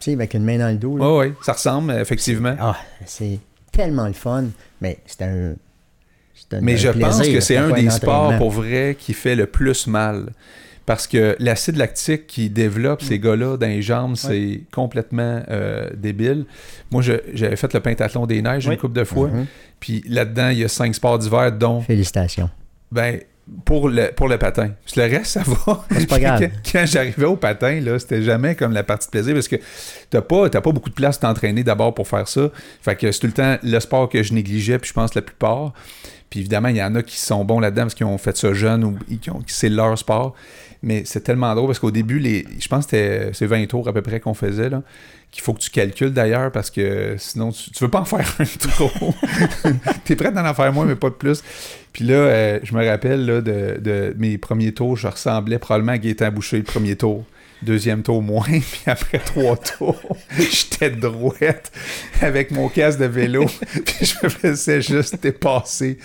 sais, 0.00 0.12
avec 0.12 0.34
une 0.34 0.44
main 0.44 0.58
dans 0.58 0.68
le 0.70 0.76
dos. 0.76 0.98
là. 0.98 1.08
Ouais, 1.08 1.18
ouais. 1.28 1.32
Ça 1.42 1.52
ressemble, 1.52 1.92
effectivement. 1.92 2.56
Ah, 2.58 2.76
c'est 3.06 3.38
tellement 3.70 4.06
le 4.08 4.12
fun. 4.12 4.46
Mais 4.80 4.98
c'est 5.06 5.22
un. 5.22 5.54
c'est 6.34 6.56
un- 6.56 6.60
Mais 6.60 6.72
un 6.74 6.76
je 6.76 6.88
plaisir, 6.88 7.08
pense 7.08 7.28
que 7.28 7.40
c'est 7.40 7.56
un 7.56 7.70
des 7.70 7.90
sports 7.90 8.36
pour 8.38 8.50
vrai 8.50 8.96
qui 8.98 9.12
fait 9.14 9.36
le 9.36 9.46
plus 9.46 9.86
mal. 9.86 10.30
Parce 10.86 11.06
que 11.06 11.34
l'acide 11.38 11.76
lactique 11.76 12.26
qui 12.26 12.50
développe 12.50 13.02
Mm. 13.02 13.06
ces 13.06 13.18
gars-là 13.18 13.56
dans 13.56 13.66
les 13.66 13.80
jambes, 13.82 14.16
c'est 14.16 14.60
complètement 14.72 15.42
euh, 15.48 15.88
débile. 15.96 16.44
Moi, 16.90 17.02
j'avais 17.32 17.56
fait 17.56 17.72
le 17.72 17.80
pentathlon 17.80 18.26
des 18.26 18.42
neiges 18.42 18.66
Oui. 18.66 18.74
une 18.74 18.80
couple 18.80 18.98
de 18.98 19.04
fois. 19.04 19.28
Mhm. 19.28 19.46
Puis 19.80 20.04
là-dedans, 20.08 20.50
il 20.50 20.58
y 20.58 20.64
a 20.64 20.68
cinq 20.68 20.94
sports 20.94 21.18
d'hiver, 21.18 21.50
dont 21.52 21.80
Félicitations. 21.80 22.50
Ben, 22.92 23.18
pour 23.66 23.88
le, 23.90 24.10
pour 24.14 24.28
le 24.28 24.38
patin. 24.38 24.70
Puis 24.86 24.94
le 25.00 25.02
reste, 25.04 25.26
ça 25.32 25.42
va. 25.66 25.84
C'est 25.90 26.06
pas 26.08 26.18
grave. 26.18 26.40
quand 26.40 26.50
quand 26.72 26.86
j'arrivais 26.86 27.26
au 27.26 27.36
patin, 27.36 27.80
là, 27.80 27.98
c'était 27.98 28.22
jamais 28.22 28.54
comme 28.54 28.72
la 28.72 28.82
partie 28.82 29.06
de 29.08 29.10
plaisir 29.10 29.34
parce 29.34 29.48
que 29.48 29.56
t'as 30.10 30.22
pas, 30.22 30.48
t'as 30.48 30.60
pas 30.62 30.72
beaucoup 30.72 30.88
de 30.90 30.94
place 30.94 31.18
pour 31.18 31.28
t'entraîner 31.28 31.62
d'abord 31.64 31.92
pour 31.94 32.08
faire 32.08 32.28
ça. 32.28 32.50
Fait 32.82 32.94
que 32.96 33.10
c'est 33.12 33.20
tout 33.20 33.26
le 33.26 33.32
temps 33.32 33.56
le 33.62 33.80
sport 33.80 34.08
que 34.08 34.22
je 34.22 34.32
négligeais, 34.34 34.78
puis 34.78 34.88
je 34.88 34.94
pense 34.94 35.14
la 35.14 35.22
plupart. 35.22 35.72
Puis 36.30 36.40
évidemment, 36.40 36.68
il 36.68 36.76
y 36.76 36.82
en 36.82 36.94
a 36.94 37.02
qui 37.02 37.18
sont 37.18 37.44
bons 37.44 37.60
là-dedans 37.60 37.82
parce 37.82 37.94
qu'ils 37.94 38.06
ont 38.06 38.18
fait 38.18 38.36
ça 38.36 38.52
jeune 38.54 38.82
ou 38.82 38.96
qui 39.20 39.30
ont- 39.30 39.40
qui 39.40 39.52
c'est 39.54 39.68
leur 39.68 39.96
sport. 39.98 40.34
Mais 40.84 41.02
c'est 41.06 41.22
tellement 41.22 41.54
drôle 41.54 41.66
parce 41.68 41.78
qu'au 41.78 41.90
début, 41.90 42.18
les, 42.18 42.44
je 42.60 42.68
pense 42.68 42.84
que 42.86 42.90
c'était- 42.90 43.30
c'est 43.32 43.46
20 43.46 43.66
tours 43.66 43.88
à 43.88 43.92
peu 43.92 44.02
près 44.02 44.20
qu'on 44.20 44.34
faisait, 44.34 44.68
là, 44.68 44.82
qu'il 45.32 45.42
faut 45.42 45.54
que 45.54 45.60
tu 45.60 45.70
calcules 45.70 46.12
d'ailleurs 46.12 46.52
parce 46.52 46.70
que 46.70 47.16
sinon, 47.18 47.50
tu, 47.52 47.70
tu 47.70 47.82
veux 47.84 47.90
pas 47.90 48.00
en 48.00 48.04
faire 48.04 48.26
un 48.38 48.44
trop. 48.44 48.90
T'es 50.04 50.14
prêt 50.16 50.30
d'en 50.30 50.44
en 50.46 50.54
faire 50.54 50.72
moins, 50.72 50.84
mais 50.84 50.94
pas 50.96 51.08
de 51.10 51.14
plus. 51.14 51.42
Puis 51.92 52.04
là, 52.04 52.14
euh, 52.14 52.58
je 52.62 52.74
me 52.74 52.86
rappelle 52.86 53.24
là, 53.24 53.40
de, 53.40 53.78
de 53.80 54.14
mes 54.18 54.36
premiers 54.38 54.72
tours, 54.72 54.96
je 54.96 55.08
ressemblais 55.08 55.58
probablement 55.58 55.92
à 55.92 55.98
Gaétan 55.98 56.30
Boucher 56.30 56.58
le 56.58 56.62
premier 56.64 56.96
tour. 56.96 57.24
Deuxième 57.64 58.02
tour 58.02 58.20
moins, 58.22 58.42
puis 58.48 58.80
après 58.86 59.18
trois 59.18 59.56
tours, 59.56 60.16
j'étais 60.38 60.90
droite 60.90 61.72
avec 62.20 62.50
mon 62.50 62.68
casque 62.68 62.98
de 62.98 63.06
vélo, 63.06 63.46
puis 63.84 64.06
je 64.06 64.14
me 64.22 64.28
faisais 64.28 64.82
juste 64.82 65.22
dépasser. 65.22 65.98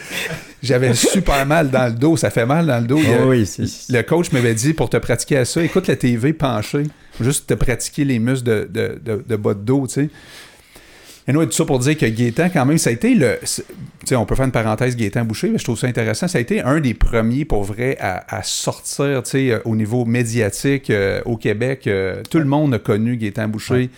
J'avais 0.63 0.93
super 0.93 1.45
mal 1.45 1.69
dans 1.69 1.85
le 1.87 1.93
dos, 1.93 2.17
ça 2.17 2.29
fait 2.29 2.45
mal 2.45 2.65
dans 2.65 2.79
le 2.79 2.87
dos. 2.87 2.99
A- 2.99 3.25
oui, 3.27 3.45
le 3.89 4.01
coach 4.03 4.31
m'avait 4.31 4.53
dit 4.55 4.73
pour 4.73 4.89
te 4.89 4.97
pratiquer 4.97 5.37
à 5.37 5.45
ça, 5.45 5.61
écoute 5.63 5.87
la 5.87 5.95
TV 5.95 6.33
penché, 6.33 6.83
juste 7.19 7.47
te 7.47 7.53
pratiquer 7.53 8.05
les 8.05 8.19
muscles 8.19 8.45
de, 8.47 8.69
de, 8.71 8.99
de, 9.03 9.23
de 9.27 9.35
bas 9.35 9.53
de 9.53 9.59
dos, 9.59 9.85
tu 9.87 9.93
sais. 9.93 10.09
Et 11.27 11.31
nous, 11.33 11.45
tout 11.45 11.51
ça 11.51 11.65
pour 11.65 11.77
dire 11.79 11.95
que 11.97 12.05
Gaétan, 12.07 12.49
quand 12.51 12.65
même, 12.65 12.77
ça 12.79 12.89
a 12.89 12.93
été 12.93 13.13
le. 13.13 13.37
Tu 13.43 13.61
sais, 14.05 14.15
on 14.15 14.25
peut 14.25 14.33
faire 14.35 14.45
une 14.45 14.51
parenthèse 14.51 14.95
Gaétan 14.95 15.25
Boucher, 15.25 15.49
mais 15.49 15.59
je 15.59 15.63
trouve 15.63 15.77
ça 15.77 15.85
intéressant. 15.85 16.27
Ça 16.27 16.39
a 16.39 16.41
été 16.41 16.61
un 16.61 16.79
des 16.79 16.95
premiers, 16.95 17.45
pour 17.45 17.63
vrai, 17.63 17.97
à, 17.99 18.23
à 18.35 18.41
sortir, 18.41 19.21
tu 19.23 19.29
sais, 19.31 19.51
euh, 19.51 19.59
au 19.65 19.75
niveau 19.75 20.05
médiatique 20.05 20.89
euh, 20.89 21.21
au 21.25 21.37
Québec. 21.37 21.85
euh, 21.85 22.23
tout 22.29 22.39
le 22.39 22.45
monde 22.45 22.73
a 22.73 22.79
connu 22.79 23.17
Gaétan 23.17 23.47
Boucher. 23.47 23.89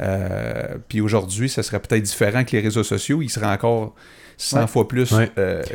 Euh, 0.00 0.74
puis 0.88 1.00
aujourd'hui, 1.00 1.48
ça 1.48 1.62
serait 1.62 1.78
peut-être 1.80 2.02
différent 2.02 2.42
que 2.44 2.52
les 2.56 2.60
réseaux 2.62 2.82
sociaux. 2.84 3.22
Il 3.22 3.28
serait 3.28 3.46
encore 3.46 3.94
100 4.38 4.60
Ouais. 4.62 4.66
fois 4.66 4.88
plus 4.88 5.12
Ouais. 5.12 5.30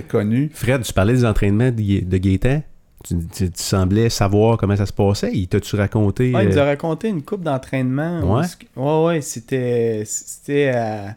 connu. 0.10 0.50
Fred, 0.54 0.82
tu 0.84 0.91
parlais 0.91 1.14
des 1.14 1.26
entraînements 1.26 1.72
de, 1.72 2.04
de 2.04 2.18
Gaétan? 2.18 2.64
Tu, 3.04 3.16
tu- 3.28 3.52
tu 3.52 3.62
semblais 3.64 4.10
savoir 4.10 4.58
comment 4.58 4.76
ça 4.76 4.86
se 4.86 4.93
passait. 4.93 5.32
Il 5.34 5.48
t'a-tu 5.48 5.76
raconté... 5.76 6.34
Ouais, 6.34 6.43
il 6.45 6.50
nous 6.50 6.58
a 6.58 6.62
euh, 6.62 6.66
raconté 6.66 7.10
une 7.10 7.22
coupe 7.22 7.43
d'entraînement. 7.43 8.22
Ouais. 8.22 8.45
Ouais, 8.76 9.06
ouais, 9.06 9.22
c'était. 9.22 10.04
C'était 10.06 10.70
à. 10.70 11.16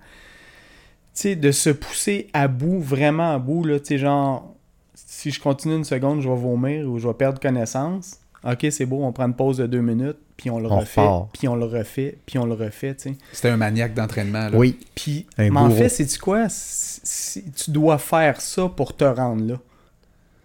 Tu 1.14 1.22
sais, 1.22 1.36
de 1.36 1.50
se 1.50 1.70
pousser 1.70 2.28
à 2.32 2.48
bout, 2.48 2.80
vraiment 2.80 3.34
à 3.34 3.38
bout, 3.38 3.64
là. 3.64 3.80
Tu 3.80 3.86
sais, 3.86 3.98
genre, 3.98 4.54
si 4.94 5.30
je 5.30 5.40
continue 5.40 5.74
une 5.76 5.84
seconde, 5.84 6.20
je 6.20 6.28
vais 6.28 6.36
vomir 6.36 6.86
ou 6.88 6.98
je 6.98 7.08
vais 7.08 7.14
perdre 7.14 7.40
connaissance. 7.40 8.18
Ok, 8.44 8.66
c'est 8.70 8.86
beau, 8.86 9.02
on 9.02 9.12
prend 9.12 9.26
une 9.26 9.34
pause 9.34 9.58
de 9.58 9.66
deux 9.66 9.82
minutes, 9.82 10.16
puis 10.36 10.48
on 10.48 10.58
le 10.60 10.66
On 10.70 10.78
refait, 10.78 11.00
puis 11.32 11.46
on 11.48 11.56
le 11.56 11.66
refait, 11.66 12.16
puis 12.24 12.38
on 12.38 12.46
le 12.46 12.54
refait, 12.54 12.94
tu 12.94 13.10
sais. 13.10 13.16
C'était 13.32 13.50
un 13.50 13.58
maniaque 13.58 13.92
d'entraînement. 13.92 14.48
là. 14.48 14.56
Oui, 14.56 14.78
Puis, 14.94 15.26
mais 15.36 15.50
en 15.58 15.68
fait, 15.70 15.88
c'est 15.90 16.06
tu 16.06 16.18
quoi? 16.18 16.46
Si- 16.48 17.00
si 17.04 17.50
tu 17.52 17.70
dois 17.70 17.98
faire 17.98 18.40
ça 18.40 18.68
pour 18.68 18.96
te 18.96 19.04
rendre 19.04 19.44
là. 19.46 19.54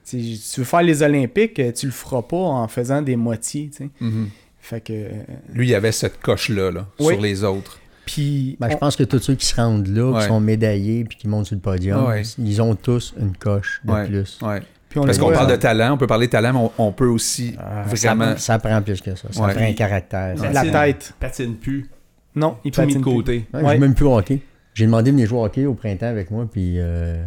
Si 0.06 0.40
tu 0.54 0.60
veux 0.62 0.66
faire 0.66 0.84
les 0.84 1.02
Olympiques, 1.04 1.60
euh, 1.60 1.72
tu 1.72 1.88
le 1.88 1.92
feras 1.92 2.22
pas 2.22 2.38
en 2.38 2.68
faisant 2.68 3.02
des 3.02 3.16
moitiés, 3.16 3.70
tu 3.72 3.78
sais. 3.86 3.90
Mhm. 4.00 4.30
Fait 4.60 4.80
que. 4.82 4.94
euh, 4.94 5.10
Lui, 5.54 5.68
il 5.68 5.76
avait 5.76 5.92
cette 5.92 6.20
coche-là 6.22 6.72
là, 6.72 6.86
Oui. 7.00 7.14
sur 7.14 7.22
les 7.22 7.44
autres. 7.44 7.80
Puis. 8.06 8.56
Ben, 8.60 8.70
je 8.70 8.78
pense 8.78 8.96
que 8.96 9.04
tous 9.04 9.20
ceux 9.20 9.34
qui 9.36 9.46
se 9.48 9.56
rendent 9.56 9.88
là, 9.88 10.12
Ouais. 10.12 10.22
qui 10.22 10.28
sont 10.28 10.40
médaillés 10.40 11.04
puis 11.06 11.18
qui 11.18 11.28
montent 11.28 11.48
sur 11.48 11.56
le 11.56 11.62
podium, 11.62 12.06
ouais. 12.06 12.22
ils 12.38 12.62
ont 12.62 12.76
tous 12.76 13.14
une 13.20 13.36
coche 13.36 13.82
de 13.84 13.92
Ouais. 13.92 14.06
plus. 14.06 14.38
Ouais. 14.44 14.62
puis 14.90 15.00
on 15.00 15.06
Parce 15.06 15.18
qu'on 15.18 15.32
parle 15.32 15.50
de 15.52 15.56
talent, 15.58 15.94
on 15.94 15.98
peut 15.98 16.08
parler 16.08 16.28
de 16.28 16.32
talent, 16.32 16.54
mais 16.54 16.70
on, 16.78 16.88
on 16.88 16.92
peut 16.92 17.08
aussi 17.08 17.56
Ah, 17.60 17.84
vraiment. 17.88 18.34
Ça, 18.34 18.38
ça 18.38 18.60
prend 18.60 18.82
plus 18.82 19.02
que 19.02 19.14
ça. 19.16 19.28
Ça 19.32 19.42
Ouais. 19.42 19.54
prend 19.54 19.66
un 19.66 19.74
caractère. 19.74 20.38
ça. 20.38 20.52
La 20.52 20.64
tête. 20.64 21.14
Patine 21.20 21.56
plus. 21.56 21.90
Non, 22.36 22.58
il 22.64 22.72
Tout 22.72 22.82
mis 22.82 22.88
de 22.88 22.92
patine 22.94 23.02
plus. 23.02 23.12
côté. 23.14 23.46
Ouais, 23.54 23.62
Ouais. 23.62 23.70
Je 23.72 23.76
joue 23.76 23.82
même 23.82 23.96
plus 23.96 24.06
au 24.06 24.18
hockey. 24.18 24.40
J'ai 24.76 24.86
demandé 24.86 25.10
de 25.12 25.16
venir 25.16 25.28
jouer 25.28 25.40
au 25.40 25.46
hockey 25.46 25.66
au 25.66 25.74
printemps 25.74 26.06
avec 26.08 26.30
moi, 26.32 26.48
puis 26.52 26.76
euh, 26.78 27.24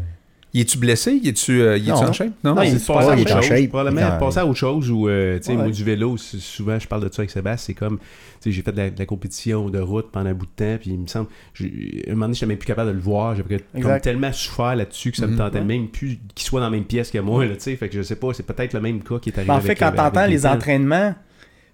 Y 0.54 0.62
es-tu 0.62 0.78
blessé? 0.78 1.20
Y 1.22 1.28
es-tu 1.28 1.60
euh, 1.60 1.78
en 1.92 2.12
shape? 2.12 2.30
Non? 2.42 2.54
Non, 2.54 2.62
il 2.62 2.74
est 2.76 2.86
passer 2.86 3.10
à 3.10 3.14
il 3.14 3.18
est 3.18 3.22
autre 3.22 3.36
en 3.36 3.42
chose. 3.42 3.68
Probablement 3.68 4.00
Il 4.14 4.18
passer 4.18 4.38
à 4.38 4.46
autre 4.46 4.58
chose 4.58 4.90
ou, 4.90 5.06
euh, 5.08 5.36
tu 5.38 5.44
sais, 5.44 5.50
Ouais. 5.52 5.56
moi, 5.62 5.70
du 5.70 5.84
vélo, 5.84 6.16
souvent, 6.16 6.78
je 6.78 6.88
parle 6.88 7.02
de 7.06 7.12
ça 7.12 7.20
avec 7.20 7.30
Sébastien, 7.30 7.66
c'est 7.66 7.74
comme, 7.74 7.98
tu 7.98 8.04
sais, 8.40 8.50
j'ai 8.52 8.62
fait 8.62 8.72
de 8.72 8.76
la, 8.78 8.88
de 8.90 8.98
la 8.98 9.04
compétition 9.04 9.68
de 9.68 9.78
route 9.78 10.10
pendant 10.10 10.30
un 10.30 10.34
bout 10.34 10.46
de 10.46 10.50
temps, 10.56 10.78
puis 10.80 10.90
il 10.92 10.98
me 10.98 11.06
semble, 11.06 11.28
j'ai- 11.52 12.04
un 12.08 12.12
moment 12.12 12.26
donné, 12.26 12.34
je 12.34 12.46
même 12.46 12.56
plus 12.56 12.66
capable 12.66 12.88
de 12.88 12.94
le 12.94 13.00
voir, 13.02 13.36
j'avais 13.36 13.60
comme 13.82 14.00
tellement 14.00 14.32
souffert 14.32 14.74
là-dessus 14.74 15.10
que 15.10 15.18
ça 15.18 15.26
me 15.26 15.32
Mhm. 15.32 15.38
tentait 15.38 15.60
même 15.64 15.88
plus 15.88 16.18
qu'il 16.34 16.46
soit 16.46 16.60
dans 16.60 16.66
la 16.66 16.70
même 16.70 16.84
pièce 16.84 17.10
que 17.10 17.18
moi, 17.18 17.44
là, 17.44 17.54
tu 17.54 17.60
sais, 17.64 17.76
fait 17.76 17.90
que 17.90 17.96
je 17.96 18.02
sais 18.02 18.16
pas, 18.16 18.32
c'est 18.32 18.46
peut-être 18.46 18.72
le 18.72 18.80
même 18.80 19.02
cas 19.02 19.18
qui 19.18 19.28
est 19.28 19.34
arrivé 19.34 19.48
Ben, 19.48 19.54
en 19.56 19.60
fait, 19.60 19.66
avec, 19.66 19.78
quand 19.80 19.92
euh, 19.92 19.96
t'entends 19.96 20.26
les 20.26 20.46
entraînements 20.46 21.14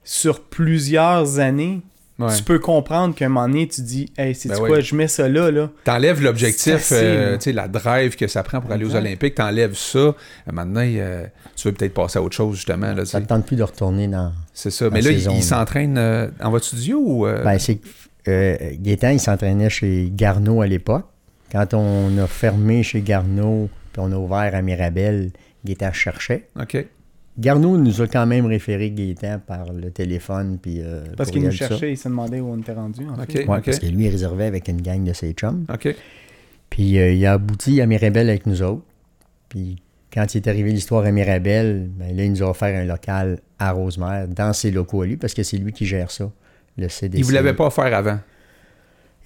sur 0.03 0.41
plusieurs 0.41 1.39
années, 1.39 1.81
Ouais. 2.17 2.37
tu 2.37 2.45
peux 2.45 2.61
comprendre 2.61 3.13
qu'à 3.15 3.27
un 3.27 3.29
moment 3.29 3.49
donné, 3.49 3.67
tu 3.67 3.81
dis, 3.83 4.13
hey, 4.17 4.37
c'est 4.37 4.49
Ben 4.49 4.57
quoi, 4.59 4.77
oui. 4.77 4.83
je 4.83 4.95
mets 4.95 5.09
ça 5.09 5.29
là, 5.29 5.51
là. 5.51 5.69
T'enlèves 5.83 6.23
l'objectif, 6.23 6.91
euh, 6.93 7.35
tu 7.39 7.43
sais, 7.43 7.53
la 7.53 7.67
drive 7.67 8.15
que 8.15 8.29
ça 8.29 8.45
prend 8.45 8.61
pour 8.61 8.71
aller 8.71 8.85
aux. 8.85 8.95
Olympiques, 8.95 9.35
t'enlèves 9.35 9.75
ça. 9.75 10.15
Maintenant, 10.53 10.83
euh, 10.85 11.27
tu 11.57 11.67
veux 11.69 11.75
peut-être 11.75 11.93
passer 11.95 12.21
à 12.21 12.23
autre 12.23 12.37
chose, 12.37 12.55
justement. 12.55 12.93
Là, 12.95 13.05
ça 13.05 13.19
ne 13.19 13.25
tente 13.27 13.45
plus 13.47 13.57
de 13.57 13.65
retourner 13.65 14.07
dans. 14.07 14.33
c'est 14.53 14.71
ça. 14.71 14.91
Mais 14.91 15.01
là, 15.01 15.11
il, 15.11 15.19
il 15.33 15.43
s'entraîne 15.43 15.99
euh, 15.99 16.29
en 16.41 16.51
votre 16.51 16.65
studio 16.67 17.01
ou. 17.05 17.27
euh, 17.27 17.43
Ben, 17.43 17.59
c'est 17.59 17.77
que 17.77 17.89
euh, 18.29 18.57
Gaétan, 18.79 19.11
il 19.11 19.19
s'entraînait 19.21 19.69
chez 19.71 20.09
Garneau 20.15 20.63
à 20.63 20.67
l'époque. 20.69 21.07
Quand 21.51 21.75
on 21.75 22.17
a 22.19 22.27
fermé 22.29 22.83
chez 22.85 23.01
Garneau, 23.01 23.69
puis 23.93 24.01
on 24.05 24.13
a 24.13 24.17
ouvert 24.17 24.55
à 24.55 24.63
Mirabel, 24.63 25.31
Gaétan 25.65 25.93
cherchait. 25.93 26.47
OK. 26.61 26.87
Garneau 27.39 27.77
nous 27.77 28.01
a 28.01 28.07
quand 28.07 28.27
même 28.27 28.47
référé 28.47 28.91
Gaétan 28.91 29.41
par 29.45 29.73
le 29.73 29.91
téléphone, 29.91 30.59
puis 30.61 30.81
euh, 30.81 31.05
Parce 31.17 31.31
qu'il 31.31 31.43
nous 31.43 31.51
cherchait, 31.51 31.93
il 31.93 31.97
se 31.97 32.09
demandait 32.09 32.41
où 32.41 32.49
on 32.49 32.59
était 32.59 32.73
rendu. 32.73 33.01
en. 33.07 33.19
Ouais, 33.19 33.61
parce 33.65 33.79
que 33.81 33.87
lui, 33.87 34.05
il 34.05 34.11
réservait 34.11 34.47
avec 34.47 34.69
une 34.69 34.81
gang 34.81 35.03
de 35.03 35.13
ses 35.13 35.33
chums. 35.33 35.65
OK. 35.73 35.95
Puis 36.71 36.99
euh, 36.99 37.13
il 37.13 37.25
a 37.27 37.33
abouti 37.33 37.81
à 37.81 37.87
Mirabel 37.87 38.29
avec 38.29 38.47
nous 38.47 38.63
autres. 38.63 38.85
Puis 39.49 39.83
quand 40.13 40.33
il 40.35 40.39
est 40.39 40.49
arrivé 40.49 40.71
l'histoire 40.71 41.05
à 41.05 41.11
Mirabel, 41.11 41.89
ben, 41.97 42.17
là, 42.17 42.25
il 42.25 42.31
nous 42.33 42.43
a 42.43 42.51
offert 42.51 42.77
un 42.77 42.85
local 42.85 43.41
à 43.59 43.73
Rosemère, 43.73 44.29
dans 44.29 44.53
ses 44.53 44.71
locaux 44.71 45.03
à 45.03 45.07
lui, 45.07 45.17
parce 45.17 45.35
que 45.35 45.43
c'est 45.43 45.57
lui 45.57 45.73
qui 45.73 45.87
gère 45.87 46.11
ça, 46.11 46.31
le 46.79 46.89
CDC. 46.89 47.19
Il 47.19 47.25
vous 47.25 47.33
l'avait 47.33 47.55
pas 47.55 47.67
offert 47.67 47.93
avant? 47.93 48.19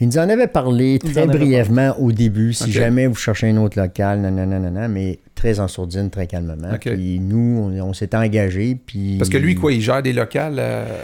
Il 0.00 0.06
nous 0.08 0.18
en 0.18 0.28
avait 0.28 0.46
parlé 0.46 0.98
très 1.00 1.26
brièvement 1.26 1.96
au 1.98 2.12
début, 2.12 2.52
si 2.52 2.70
jamais 2.70 3.06
vous 3.08 3.16
cherchez 3.16 3.48
un 3.50 3.56
autre 3.56 3.80
local, 3.80 4.20
non, 4.20 4.30
non, 4.30 4.46
non, 4.46 4.60
non, 4.60 4.70
non, 4.70 4.88
mais 4.88 5.18
très 5.34 5.58
en 5.58 5.66
sourdine, 5.66 6.08
très 6.10 6.26
calmement. 6.28 6.68
Puis 6.78 7.18
nous, 7.18 7.70
on, 7.76 7.80
on 7.88 7.92
s'est 7.92 8.14
engagés, 8.14 8.76
puis... 8.76 9.16
Parce 9.18 9.28
que 9.30 9.38
lui, 9.38 9.54
quoi, 9.56 9.72
il 9.72 9.80
gère 9.80 10.02
des 10.02 10.12
locales. 10.12 10.56
euh, 10.58 11.02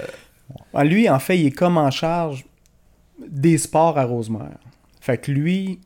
Ah, 0.72 0.84
Lui, 0.84 1.08
en 1.10 1.18
fait, 1.18 1.38
il 1.38 1.46
est 1.46 1.50
comme 1.50 1.76
en 1.76 1.90
charge 1.90 2.44
des 3.28 3.58
sports 3.58 3.98
à 3.98 4.04
Rosemère. 4.04 4.58
Fait 5.00 5.18
que 5.18 5.32
lui, 5.32 5.80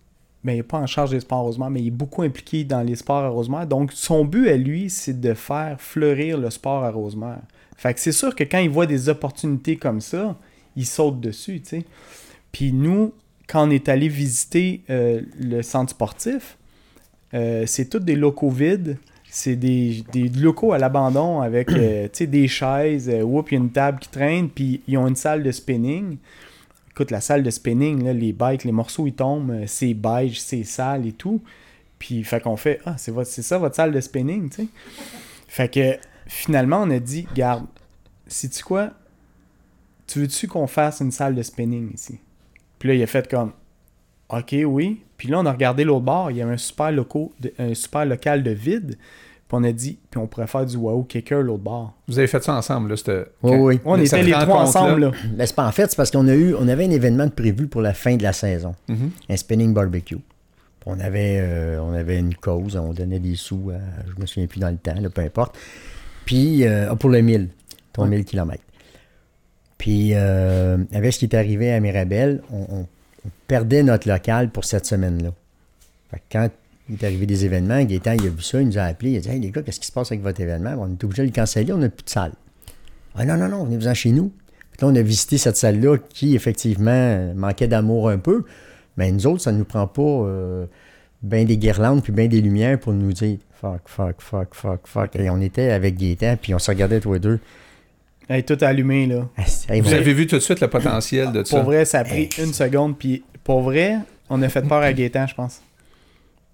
ben, 0.45 0.53
il 0.53 0.57
n'est 0.57 0.63
pas 0.63 0.79
en 0.79 0.87
charge 0.87 1.11
des 1.11 1.21
sports 1.21 1.39
à 1.39 1.43
Rosemère, 1.43 1.71
mais 1.71 1.81
il 1.81 1.87
est 1.89 1.91
beaucoup 1.91 2.23
impliqué 2.23 2.65
dans 2.65 2.83
les 2.83 2.97
sports 2.97 3.25
à 3.25 3.29
Rosemère. 3.29 3.67
Donc, 3.67 3.93
son 3.93 4.25
but 4.27 4.49
à 4.49 4.57
lui, 4.57 4.91
c'est 4.91 5.19
de 5.19 5.33
faire 5.35 5.77
fleurir 5.81 6.37
le 6.39 6.51
sport 6.51 6.85
à 6.85 6.91
Rosemère. 6.91 7.41
Fait 7.77 7.95
que 7.95 8.01
c'est 8.01 8.13
sûr 8.13 8.35
que 8.35 8.45
quand 8.45 8.59
il 8.59 8.71
voit 8.71 8.87
des 8.87 9.09
opportunités 9.09 9.77
comme 9.77 10.01
ça, 10.03 10.37
il 10.77 10.85
saute 10.87 11.21
dessus, 11.21 11.61
tu 11.63 11.69
sais. 11.69 11.85
Puis 12.59 12.73
nous, 12.73 13.13
quand 13.47 13.69
on 13.69 13.71
est 13.71 13.89
allé 13.89 14.09
visiter 14.09 14.83
euh, 14.91 15.23
le 15.39 15.63
centre 15.63 15.91
sportif, 15.91 16.59
euh, 17.33 17.63
c'est 17.67 17.85
tous 17.85 18.01
des 18.01 18.17
locaux 18.17 18.51
vides. 18.51 18.99
C'est 19.31 19.55
des, 19.55 20.03
des 20.11 20.29
locaux 20.29 20.73
à 20.73 20.79
l'abandon 20.79 21.41
avec 21.41 21.71
euh, 21.71 22.09
tu 22.13 22.27
des 22.27 22.49
chaises, 22.49 23.09
whoop, 23.09 23.53
y 23.53 23.55
a 23.55 23.59
une 23.59 23.71
table 23.71 24.01
qui 24.01 24.09
traîne, 24.09 24.49
puis 24.49 24.83
ils 24.89 24.99
ont 24.99 25.07
une 25.07 25.15
salle 25.15 25.45
de 25.45 25.53
spinning. 25.53 26.17
Écoute, 26.91 27.13
la 27.13 27.21
salle 27.21 27.45
de 27.45 27.51
spinning, 27.51 28.09
les 28.09 28.33
bikes, 28.33 28.65
les 28.65 28.73
morceaux, 28.73 29.07
ils 29.07 29.15
tombent, 29.15 29.65
c'est 29.67 29.95
beige, 29.95 30.41
c'est 30.41 30.65
sale 30.65 31.07
et 31.07 31.13
tout. 31.13 31.41
Puis, 32.01 32.25
fait 32.25 32.43
qu'on 32.43 32.57
fait, 32.57 32.81
ah, 32.85 32.97
c'est, 32.99 33.13
c'est 33.25 33.43
ça 33.43 33.59
votre 33.59 33.77
salle 33.77 33.93
de 33.93 34.01
spinning, 34.01 34.51
tu. 34.51 34.67
Fait 35.47 35.73
que, 35.73 35.97
finalement, 36.27 36.83
on 36.83 36.91
a 36.91 36.99
dit, 36.99 37.25
garde, 37.37 37.67
sais-tu 38.27 38.65
quoi? 38.65 38.91
Tu 40.09 40.19
veux-tu 40.19 40.49
qu'on 40.49 40.67
fasse 40.67 40.99
une 40.99 41.13
salle 41.13 41.37
de 41.37 41.43
spinning 41.45 41.95
ici? 41.95 42.19
Puis 42.79 42.89
là, 42.89 42.95
il 42.95 43.03
a 43.03 43.07
fait 43.07 43.29
comme, 43.31 43.53
OK, 44.31 44.55
oui. 44.67 45.03
Puis 45.17 45.29
là, 45.29 45.39
on 45.41 45.47
a 45.47 45.53
regardé 45.53 45.85
l'autre 45.85 46.05
bord, 46.05 46.31
il 46.31 46.37
y 46.37 46.43
avait 46.43 46.53
un 46.53 46.57
super, 46.59 46.93
loco, 46.93 47.33
de- 47.41 47.53
un 47.59 47.75
super 47.75 48.05
local 48.07 48.43
de 48.43 48.51
vide. 48.51 48.97
Puis 49.49 49.57
on 49.59 49.65
a 49.65 49.73
dit, 49.73 49.99
puis 50.11 50.21
on 50.21 50.27
pourrait 50.27 50.47
faire 50.47 50.67
du 50.67 50.77
wow 50.77 51.03
kicker 51.05 51.41
l'autre 51.43 51.63
bord. 51.63 51.95
Vous 52.07 52.19
avez 52.19 52.29
fait 52.29 52.43
ça 52.45 52.55
ensemble, 52.55 52.91
là. 52.91 52.97
c'était- 52.99 53.25
Oui, 53.43 53.57
oui. 53.57 53.81
On 53.87 53.97
était 53.99 54.23
les 54.23 54.33
trois 54.33 54.61
ensemble, 54.61 55.01
là. 55.01 55.11
Ben, 55.35 55.47
c'est 55.47 55.57
pas 55.57 55.67
en 55.67 55.73
fait, 55.73 55.89
c'est 55.91 55.97
parce 55.97 56.11
qu'on 56.11 56.29
a 56.29 56.35
eu, 56.35 56.55
on 56.55 56.69
avait 56.69 56.85
un 56.85 56.91
événement 56.91 57.25
de 57.25 57.31
prévu 57.31 57.67
pour 57.67 57.81
la 57.81 57.95
fin 57.95 58.17
de 58.17 58.23
la 58.23 58.35
saison, 58.35 58.75
Mhm. 58.89 59.11
un 59.31 59.37
spinning 59.37 59.73
barbecue. 59.73 60.17
Puis 60.17 60.23
On 60.91 61.01
avait, 61.01 61.39
euh, 61.41 61.81
on 61.83 61.95
avait 61.95 62.19
une 62.19 62.35
cause, 62.35 62.77
on 62.77 62.93
donnait 62.93 63.19
des 63.21 63.35
sous, 63.37 63.71
à, 63.71 63.79
je 64.15 64.21
me 64.21 64.27
souviens 64.27 64.47
plus 64.47 64.61
dans 64.61 64.71
le 64.71 64.77
temps, 64.77 64.95
là, 65.01 65.09
peu 65.11 65.23
importe. 65.23 65.57
Puis 66.27 66.67
euh, 66.67 66.95
pour 66.97 67.09
le 67.11 67.21
1000, 67.23 67.49
ton 67.95 68.05
1000 68.07 68.25
km. 68.27 68.63
Puis 69.79 70.11
euh, 70.13 70.77
avec 70.93 71.13
ce 71.13 71.21
qui 71.21 71.25
est 71.27 71.35
arrivé 71.35 71.73
à 71.73 71.81
Mirabel, 71.81 72.43
on, 72.53 72.87
perdait 73.47 73.83
notre 73.83 74.09
local 74.09 74.51
pour 74.51 74.65
cette 74.65 74.87
semaine-là. 74.87 75.31
Quand 76.31 76.49
il 76.89 76.95
est 76.97 77.05
arrivé 77.05 77.27
des 77.27 77.45
événements, 77.45 77.83
Gaétan, 77.83 78.13
il 78.13 78.27
a 78.27 78.31
vu 78.31 78.43
ça, 78.43 78.61
il 78.61 78.69
nous 78.69 78.79
a 78.79 78.83
appelé, 78.83 79.13
il 79.13 79.17
a 79.19 79.21
dit 79.21 79.29
Hey 79.29 79.41
les 79.41 79.51
gars, 79.51 79.63
qu'est-ce 79.63 79.81
qui 79.81 79.87
se 79.87 79.93
passe 79.93 80.11
avec 80.11 80.23
votre 80.23 80.41
événement? 80.41 80.75
On 80.79 80.91
est 80.91 81.05
obligé 81.05 81.23
de 81.23 81.29
le 81.29 81.33
canceller, 81.33 81.73
on 81.73 81.79
n'a 81.79 81.89
plus 81.89 82.05
de 82.05 82.11
salle. 82.11 82.33
Ah 83.15 83.25
non, 83.25 83.37
non, 83.37 83.49
non, 83.49 83.65
venez-vous-en 83.65 83.95
chez 83.95 84.11
nous. 84.11 84.33
Puis 84.73 84.81
là, 84.83 84.89
on 84.89 84.95
a 84.95 85.03
visité 85.03 85.39
cette 85.39 85.57
salle-là 85.57 85.99
qui, 86.11 86.35
effectivement, 86.35 87.33
manquait 87.35 87.69
d'amour 87.69 88.09
un 88.09 88.19
peu. 88.19 88.45
Mais 88.97 89.11
nous 89.13 89.27
autres, 89.27 89.43
ça 89.43 89.53
ne 89.53 89.59
nous 89.59 89.65
prend 89.65 89.87
pas 89.87 90.03
euh, 90.03 90.67
ben 91.23 91.47
des 91.47 91.57
guirlandes 91.57 92.03
puis 92.03 92.13
ben 92.13 92.29
des 92.29 92.41
lumières 92.41 92.79
pour 92.79 92.93
nous 92.93 93.13
dire 93.13 93.39
fuck, 93.61 93.83
fuck, 93.87 94.21
fuck, 94.21 94.55
fuck, 94.55 94.87
fuck. 94.87 95.17
Et 95.17 95.31
on 95.31 95.41
était 95.41 95.71
avec 95.71 95.97
Gaétan, 95.97 96.37
puis 96.41 96.55
on 96.55 96.59
se 96.59 96.71
regardait 96.71 97.01
tous 97.01 97.15
les 97.15 97.21
deux. 97.21 97.41
Elle 98.29 98.41
est 98.41 98.43
tout 98.43 98.63
allumée, 98.63 99.07
là. 99.07 99.27
Ah, 99.39 99.43
Vous 99.81 99.93
avez 99.95 100.13
vu 100.13 100.27
tout 100.27 100.37
de 100.37 100.41
suite 100.41 100.61
le 100.61 100.69
potentiel 100.69 101.33
de 101.33 101.39
Pour 101.41 101.49
ça? 101.49 101.63
vrai, 101.63 101.85
ça 101.85 102.01
a 102.01 102.05
pris 102.05 102.29
une 102.39 102.53
seconde. 102.53 102.99
Puis 102.99 103.25
pour 103.43 103.63
vrai, 103.63 103.97
on 104.29 104.43
a 104.43 104.49
fait 104.51 104.63
peur 104.63 104.83
à 104.83 104.93
Gaétan, 104.93 105.27
je 105.27 105.35
pense. 105.35 105.61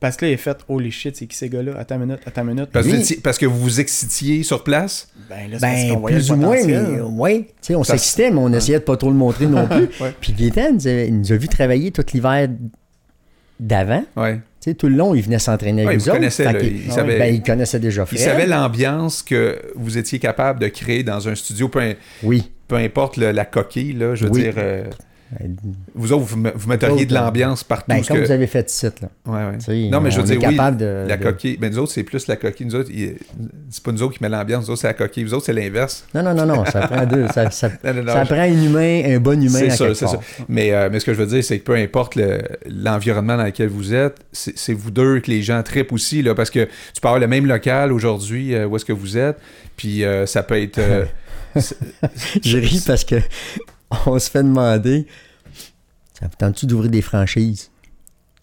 Parce 0.00 0.16
que 0.16 0.26
là, 0.26 0.30
il 0.32 0.34
a 0.34 0.36
fait 0.36 0.56
Holy 0.68 0.90
shit, 0.90 1.16
c'est 1.16 1.26
qui 1.26 1.36
ces 1.36 1.48
gars-là? 1.48 1.72
Attends 1.78 1.94
une 1.94 2.02
minute, 2.02 2.20
attends 2.26 2.42
une 2.42 2.48
minute. 2.54 2.68
Parce, 2.70 2.86
que 2.86 2.92
Oui. 2.92 2.98
vous 3.16 3.20
parce 3.22 3.38
que 3.38 3.46
vous 3.46 3.58
vous 3.58 3.80
excitiez 3.80 4.42
sur 4.42 4.62
place? 4.62 5.08
Ben, 5.30 5.50
là, 5.50 5.58
c'est 5.58 5.60
parce 5.60 5.82
Ben, 5.82 5.94
qu'on 5.94 6.00
voyait 6.00 6.16
plus 6.18 6.28
le 6.28 6.34
ou 6.34 6.38
moins, 6.38 7.30
mais. 7.30 7.38
Tu 7.44 7.46
sais, 7.62 7.74
on 7.74 7.84
s'excitait, 7.84 8.30
mais 8.30 8.38
on 8.38 8.52
essayait 8.52 8.78
de 8.80 8.84
pas 8.84 8.96
trop 8.96 9.08
le 9.10 9.16
montrer 9.16 9.46
non 9.46 9.66
plus. 9.68 9.88
Ouais. 10.00 10.12
Puis 10.20 10.32
Gaétan 10.34 10.74
nous, 10.74 10.86
avait- 10.86 11.08
il 11.08 11.18
nous 11.18 11.32
a 11.32 11.36
vu 11.36 11.48
travailler 11.48 11.90
tout 11.90 12.04
l'hiver 12.12 12.48
d'avant. 13.58 14.04
Ouais. 14.16 14.40
Tu 14.64 14.70
sais, 14.70 14.74
tout 14.76 14.88
le 14.88 14.96
long, 14.96 15.14
il 15.14 15.20
venait 15.20 15.38
s'entraîner 15.38 15.82
avec 15.84 15.96
il 15.96 16.04
vous 16.04 16.08
autres. 16.08 16.20
là, 16.20 16.26
il 16.26 16.90
savait- 16.90 17.18
ben, 17.18 17.34
il 17.34 17.42
connaissait 17.42 17.78
déjà 17.78 18.06
Il 18.10 18.16
Fred. 18.16 18.20
savait 18.30 18.46
l'ambiance 18.46 19.22
que 19.22 19.60
vous 19.74 19.98
étiez 19.98 20.18
capable 20.18 20.58
de 20.58 20.68
créer 20.68 21.02
dans 21.02 21.28
un 21.28 21.34
studio, 21.34 21.68
peu, 21.68 21.94
Oui. 22.22 22.50
peu 22.66 22.76
importe 22.76 23.18
le- 23.18 23.30
la 23.32 23.44
coquille, 23.44 23.92
là, 23.92 24.14
je 24.14 24.24
veux 24.24 24.30
Oui. 24.32 24.40
dire. 24.44 24.54
euh, 24.56 24.84
vous 25.94 26.12
autres, 26.12 26.24
vous, 26.24 26.42
vous 26.54 26.68
metteriez 26.68 27.06
de 27.06 27.12
Autres, 27.14 27.24
l'ambiance 27.24 27.64
partout. 27.64 27.86
Ben, 27.88 28.04
comme 28.04 28.18
que- 28.18 28.24
vous 28.26 28.30
avez 28.30 28.46
fait 28.46 28.70
ici, 28.70 28.86
là. 28.86 29.08
Ouais, 29.26 29.50
ouais. 29.50 29.58
Tu 29.58 29.64
sais, 29.64 29.88
Non, 29.88 30.00
mais 30.00 30.10
je 30.10 30.20
veux 30.20 30.26
dire, 30.26 30.38
oui, 30.46 30.54
de, 30.76 31.06
La 31.08 31.16
de- 31.16 31.22
coquille. 31.24 31.58
Mais 31.60 31.70
nous 31.70 31.78
autres, 31.78 31.92
c'est 31.92 32.04
plus 32.04 32.26
la 32.28 32.36
coquille. 32.36 32.66
Nous 32.66 32.74
autres, 32.76 32.90
il- 32.92 33.16
c'est 33.70 33.82
pas 33.82 33.90
nous 33.92 34.02
autres 34.02 34.14
qui 34.16 34.22
met 34.22 34.28
l'ambiance, 34.28 34.64
nous 34.66 34.70
autres, 34.72 34.82
c'est 34.82 34.86
la 34.86 34.94
coquille. 34.94 35.24
Vous 35.24 35.34
autres, 35.34 35.46
c'est 35.46 35.52
l'inverse. 35.52 36.04
Non, 36.14 36.22
non, 36.22 36.34
non, 36.34 36.46
non, 36.46 36.64
ça 36.66 36.80
prend 36.88 37.04
deux. 37.06 37.26
Ça, 37.28 37.50
ça- 37.50 37.68
Non, 37.82 37.94
non, 37.94 38.02
non, 38.04 38.12
ça 38.12 38.24
je- 38.24 38.28
prend 38.28 38.40
un 38.42 38.62
humain, 38.64 39.02
un 39.06 39.18
bon 39.18 39.42
humain 39.42 39.58
C'est 39.58 39.66
à 39.70 39.76
ça, 39.76 39.88
c'est 39.94 40.06
ça. 40.06 40.12
part. 40.12 40.20
Mais, 40.48 40.72
euh, 40.72 40.88
mais 40.92 41.00
ce 41.00 41.04
que 41.06 41.14
je 41.14 41.18
veux 41.18 41.26
dire, 41.26 41.42
c'est 41.42 41.58
que 41.58 41.64
peu 41.64 41.74
importe 41.74 42.14
le- 42.16 42.40
l'environnement 42.68 43.36
dans 43.36 43.44
lequel 43.44 43.68
vous 43.68 43.92
êtes, 43.94 44.16
c'est 44.32 44.72
vous 44.74 44.90
deux 44.90 45.20
que 45.20 45.30
les 45.30 45.42
gens 45.42 45.62
trippent 45.62 45.92
aussi, 45.92 46.22
là, 46.22 46.34
parce 46.34 46.50
que 46.50 46.64
tu 46.64 47.00
peux 47.00 47.08
avoir 47.08 47.20
le 47.20 47.26
même 47.28 47.46
local 47.46 47.92
aujourd'hui 47.92 48.54
euh, 48.54 48.66
où 48.66 48.76
est-ce 48.76 48.84
que 48.84 48.92
vous 48.92 49.18
êtes, 49.18 49.38
puis 49.76 50.04
euh, 50.04 50.26
ça 50.26 50.42
peut 50.42 50.60
être... 50.62 50.78
euh, 50.78 51.04
Je 52.44 52.58
ris 52.58 52.82
parce 52.86 53.04
que 53.04 53.16
on 54.06 54.18
se 54.18 54.30
fait 54.30 54.42
demander 54.42 55.06
ça 56.18 56.26
vous 56.26 56.36
tente-tu 56.38 56.66
d'ouvrir 56.66 56.90
des 56.90 57.02
franchises? 57.02 57.70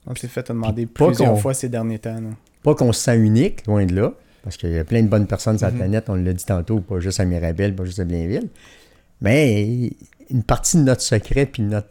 On 0.05 0.15
s'est 0.15 0.27
fait 0.27 0.47
demander 0.47 0.85
Pas 0.87 1.05
plusieurs 1.07 1.39
fois 1.39 1.53
ces 1.53 1.69
derniers 1.69 1.99
temps. 1.99 2.15
là. 2.15 2.29
Pas 2.63 2.75
qu'on 2.75 2.91
se 2.91 3.01
sent 3.01 3.17
unique, 3.17 3.65
loin 3.67 3.85
de 3.85 3.95
là, 3.95 4.13
parce 4.43 4.57
qu'il 4.57 4.71
y 4.71 4.77
a 4.77 4.83
plein 4.83 5.01
de 5.03 5.07
bonnes 5.07 5.27
personnes 5.27 5.57
sur 5.57 5.67
la 5.67 5.71
Mhm. 5.71 5.77
planète, 5.79 6.09
on 6.09 6.15
l'a 6.15 6.33
dit 6.33 6.45
tantôt, 6.45 6.79
pas 6.79 6.99
juste 6.99 7.19
à 7.19 7.25
Mirabel, 7.25 7.75
pas 7.75 7.85
juste 7.85 7.99
à 7.99 8.05
Blainville. 8.05 8.49
Mais 9.21 9.91
une 10.29 10.43
partie 10.43 10.77
de 10.77 10.83
notre 10.83 11.01
secret, 11.01 11.45
puis 11.45 11.63
notre. 11.63 11.87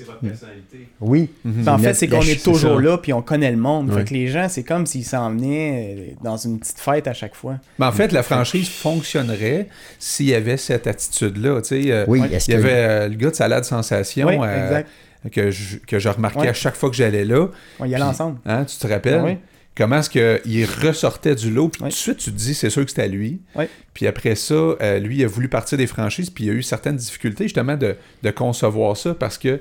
C'est 0.00 0.06
votre 0.06 0.20
personnalité. 0.20 0.88
Oui. 1.00 1.28
Mhm. 1.44 1.64
Ben, 1.64 1.72
en 1.74 1.78
fait, 1.78 1.94
c'est 1.94 2.08
qu'on 2.08 2.22
est 2.22 2.42
toujours 2.42 2.80
là, 2.80 2.96
puis 2.98 3.12
on 3.12 3.20
connaît 3.22 3.50
le 3.50 3.56
monde. 3.58 3.90
Ouais. 3.90 3.98
Fait 4.00 4.04
que 4.08 4.14
les 4.14 4.28
gens, 4.28 4.48
c'est 4.48 4.62
comme 4.62 4.86
s'ils 4.86 5.04
s'en 5.04 5.30
venaient 5.30 5.96
euh, 5.98 6.14
dans 6.24 6.36
une 6.38 6.58
petite 6.58 6.78
fête 6.78 7.06
à 7.06 7.12
chaque 7.12 7.34
fois. 7.34 7.56
Mais 7.78 7.86
en 7.86 7.92
fait, 7.92 8.12
la 8.12 8.22
franchise 8.22 8.68
fonctionnerait 8.68 9.68
s'il 9.98 10.26
y 10.26 10.34
avait 10.34 10.56
cette 10.56 10.86
attitude-là. 10.86 11.60
euh, 11.72 12.04
Oui, 12.08 12.22
Il 12.24 12.52
y 12.52 12.56
avait 12.56 12.70
euh, 12.72 13.08
le 13.08 13.14
gars 13.16 13.30
de 13.30 13.34
Salade 13.34 13.64
Sensation 13.64 14.26
Oui, 14.28 14.36
euh, 14.40 14.64
exact. 14.64 14.88
que, 15.32 15.50
je, 15.50 15.76
que 15.78 15.98
je 15.98 16.08
remarquais 16.08 16.40
Ouais. 16.40 16.48
à 16.48 16.54
chaque 16.54 16.76
fois 16.76 16.88
que 16.90 16.96
j'allais 16.96 17.24
là. 17.24 17.48
On 17.78 17.84
y 17.84 17.94
allait 17.94 18.04
ensemble. 18.04 18.38
Hein, 18.46 18.64
tu 18.64 18.76
te 18.76 18.86
rappelles? 18.86 19.22
Oui. 19.22 19.36
Comment 19.76 19.98
est-ce 20.00 20.10
qu'il 20.10 20.66
ressortait 20.86 21.34
du 21.36 21.50
lot, 21.50 21.68
puis 21.68 21.82
Ouais. 21.82 21.88
tout 21.88 21.94
de 21.94 21.98
suite, 21.98 22.18
tu 22.18 22.30
te 22.32 22.36
dis, 22.36 22.54
c'est 22.54 22.70
sûr 22.70 22.82
que 22.84 22.90
c'était 22.90 23.02
à 23.02 23.06
lui. 23.06 23.40
Ouais. 23.54 23.68
Puis 23.94 24.06
après 24.06 24.34
ça, 24.34 24.54
euh, 24.54 24.98
lui, 24.98 25.18
il 25.18 25.24
a 25.24 25.28
voulu 25.28 25.48
partir 25.48 25.78
des 25.78 25.86
franchises, 25.86 26.28
puis 26.28 26.44
il 26.44 26.50
a 26.50 26.52
eu 26.52 26.62
certaines 26.62 26.96
difficultés, 26.96 27.44
justement, 27.44 27.76
de, 27.76 27.96
de 28.22 28.30
concevoir 28.30 28.96
ça, 28.96 29.14
parce 29.14 29.38
que 29.38 29.60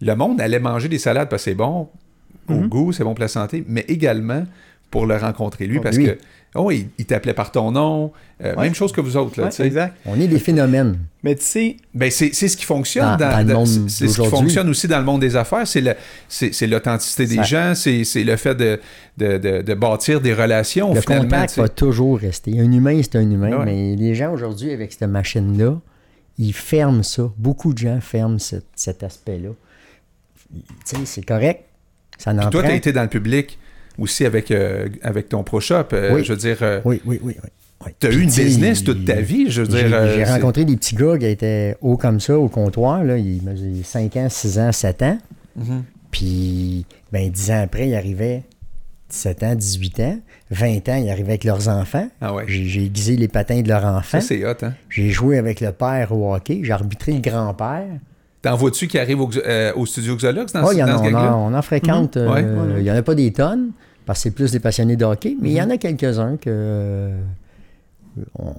le 0.00 0.14
monde 0.14 0.40
allait 0.40 0.58
manger 0.60 0.88
des 0.88 0.98
salades, 0.98 1.28
parce 1.28 1.42
que 1.44 1.50
c'est 1.50 1.54
bon 1.56 1.88
au 2.48 2.52
Mhm. 2.54 2.68
goût, 2.68 2.92
c'est 2.92 3.04
bon 3.04 3.14
pour 3.14 3.22
la 3.22 3.28
santé, 3.28 3.64
mais 3.66 3.84
également 3.88 4.44
pour 4.90 5.06
le 5.06 5.16
rencontrer, 5.16 5.66
lui, 5.66 5.76
Pour 5.76 5.84
parce 5.84 5.96
lui. 5.96 6.06
que, 6.06 6.18
oh, 6.54 6.70
il, 6.70 6.88
il 6.96 7.06
t'appelait 7.06 7.34
par 7.34 7.50
ton 7.50 7.72
nom, 7.72 8.12
euh, 8.44 8.54
Ouais. 8.54 8.62
même 8.64 8.74
chose 8.74 8.92
que 8.92 9.00
vous 9.00 9.16
autres, 9.16 9.36
là, 9.40 9.46
Ouais, 9.46 9.50
tu 9.50 9.56
sais. 9.56 9.66
exact. 9.66 9.96
on 10.06 10.18
est 10.20 10.28
des 10.28 10.38
phénomènes. 10.38 10.96
Mais 11.24 11.34
tu 11.34 11.42
sais, 11.42 11.76
Ben, 11.92 12.08
c'est 12.08 12.32
c'est 12.32 12.46
ce 12.46 12.56
qui 12.56 12.64
fonctionne 12.64 13.16
Dans- 13.16 13.16
dans, 13.16 13.30
dans 13.42 13.48
le 13.48 13.54
monde 13.54 13.66
c'est- 13.66 13.88
c'est 13.88 14.08
ce 14.08 14.20
qui 14.22 14.28
fonctionne 14.28 14.68
aussi 14.68 14.86
dans 14.86 14.98
le 15.00 15.04
monde 15.04 15.20
des 15.22 15.34
affaires, 15.34 15.66
c'est 15.66 15.80
le- 15.80 15.96
c'est 16.28 16.54
c'est 16.54 16.68
l'authenticité 16.68 17.26
des 17.26 17.34
Ça- 17.36 17.42
gens, 17.42 17.72
c'est 17.74 18.04
c'est 18.04 18.22
le 18.22 18.36
fait 18.36 18.54
de, 18.54 18.78
de, 19.18 19.38
de- 19.38 19.62
de 19.62 19.74
bâtir 19.74 20.20
des 20.20 20.32
relations 20.34 20.94
Le 20.94 21.00
finalement. 21.00 21.24
contact 21.24 21.48
tu 21.48 21.54
sais. 21.56 21.60
va 21.62 21.68
toujours 21.68 22.18
rester. 22.20 22.60
Un 22.60 22.70
humain, 22.70 23.00
c'est 23.02 23.16
un 23.16 23.28
humain, 23.28 23.58
Ouais. 23.58 23.64
mais 23.64 23.96
les 23.96 24.14
gens 24.14 24.32
aujourd'hui, 24.32 24.70
avec 24.70 24.92
cette 24.92 25.08
machine-là, 25.10 25.80
ils 26.38 26.52
ferment 26.54 27.02
ça. 27.02 27.28
Beaucoup 27.36 27.72
de 27.72 27.78
gens 27.78 28.00
ferment 28.00 28.38
ce- 28.38 28.56
cet 28.76 29.02
aspect-là. 29.02 29.50
Tu 30.86 30.96
sais, 30.96 31.02
c'est 31.04 31.24
correct. 31.24 31.64
Ça 32.18 32.32
Puis 32.32 32.48
toi, 32.50 32.62
tu 32.62 32.68
as 32.68 32.74
été 32.74 32.92
dans 32.92 33.02
le 33.02 33.08
public 33.08 33.58
aussi 33.98 34.24
avec, 34.24 34.50
euh, 34.50 34.88
avec 35.02 35.28
ton 35.28 35.42
Pro 35.42 35.60
Shop. 35.60 35.84
euh, 35.92 36.14
Oui. 36.14 36.24
Je 36.24 36.32
veux 36.32 36.38
dire, 36.38 36.58
euh, 36.62 36.80
Oui, 36.84 37.00
oui, 37.04 37.20
oui. 37.22 37.34
oui. 37.42 37.50
oui. 37.84 37.92
tu 38.00 38.06
as 38.06 38.10
eu 38.10 38.20
une 38.20 38.30
business 38.30 38.82
toute 38.84 39.04
ta 39.04 39.20
vie. 39.20 39.50
Je 39.50 39.62
veux 39.62 39.70
J'ai 39.76 39.84
dire, 39.88 40.06
j'ai 40.14 40.24
c'est- 40.24 40.32
rencontré 40.32 40.64
des 40.64 40.76
petits 40.76 40.94
gars 40.96 41.18
qui 41.18 41.26
étaient 41.26 41.76
hauts 41.80 41.96
comme 41.96 42.20
ça 42.20 42.38
au 42.38 42.48
comptoir. 42.48 43.04
Là. 43.04 43.18
Ils 43.18 43.42
mesuraient 43.42 43.82
5 43.84 44.16
ans, 44.16 44.28
6 44.30 44.58
ans, 44.58 44.72
7 44.72 45.02
ans. 45.02 45.18
Mhm. 45.56 45.84
Puis, 46.10 46.86
ben, 47.12 47.30
10 47.30 47.50
ans 47.50 47.62
après, 47.64 47.88
ils 47.88 47.94
arrivaient 47.94 48.42
17 49.10 49.42
ans, 49.42 49.54
18 49.54 50.00
ans. 50.00 50.18
20 50.50 50.88
ans, 50.88 50.96
ils 50.96 51.10
arrivaient 51.10 51.30
avec 51.32 51.44
leurs 51.44 51.68
enfants. 51.68 52.08
Ah 52.20 52.32
ouais. 52.34 52.44
J'ai 52.46 52.64
j'ai 52.66 52.84
aiguisé 52.84 53.16
les 53.16 53.28
patins 53.28 53.60
de 53.60 53.68
leurs 53.68 53.84
enfants. 53.84 54.20
Ça, 54.20 54.26
c'est 54.26 54.44
hot. 54.46 54.54
Hein? 54.62 54.74
J'ai 54.88 55.10
joué 55.10 55.36
avec 55.38 55.60
le 55.60 55.72
père 55.72 56.12
au 56.12 56.34
hockey. 56.34 56.60
J'ai 56.62 56.72
arbitré 56.72 57.12
le 57.12 57.20
grand-père. 57.20 57.84
T'en 58.50 58.56
vois-tu 58.56 58.86
qui 58.86 58.98
arrivent 58.98 59.20
au, 59.20 59.30
euh, 59.44 59.72
au 59.74 59.86
studio 59.86 60.16
Xolox 60.16 60.52
dans, 60.52 60.64
Oh, 60.64 60.70
ce- 60.72 60.76
y 60.76 60.82
en 60.82 60.86
dans 60.86 61.02
ce 61.04 61.10
on, 61.10 61.14
en, 61.16 61.52
on 61.52 61.54
en 61.54 61.62
fréquente. 61.62 62.16
Mhm. 62.16 62.22
Euh, 62.28 62.74
Il 62.78 62.82
n'y 62.84 62.90
en 62.90 62.94
a 62.96 63.02
pas 63.02 63.14
des 63.14 63.32
tonnes, 63.32 63.70
parce 64.06 64.20
que 64.20 64.22
c'est 64.24 64.30
plus 64.30 64.52
des 64.52 64.60
passionnés 64.60 64.96
de 64.96 65.04
hockey, 65.04 65.36
mais 65.40 65.50
il 65.50 65.54
y 65.54 65.60
en 65.62 65.70
a 65.70 65.76
quelques-uns 65.78 66.36
que 66.36 66.48
euh, 66.48 67.16
on- 68.38 68.54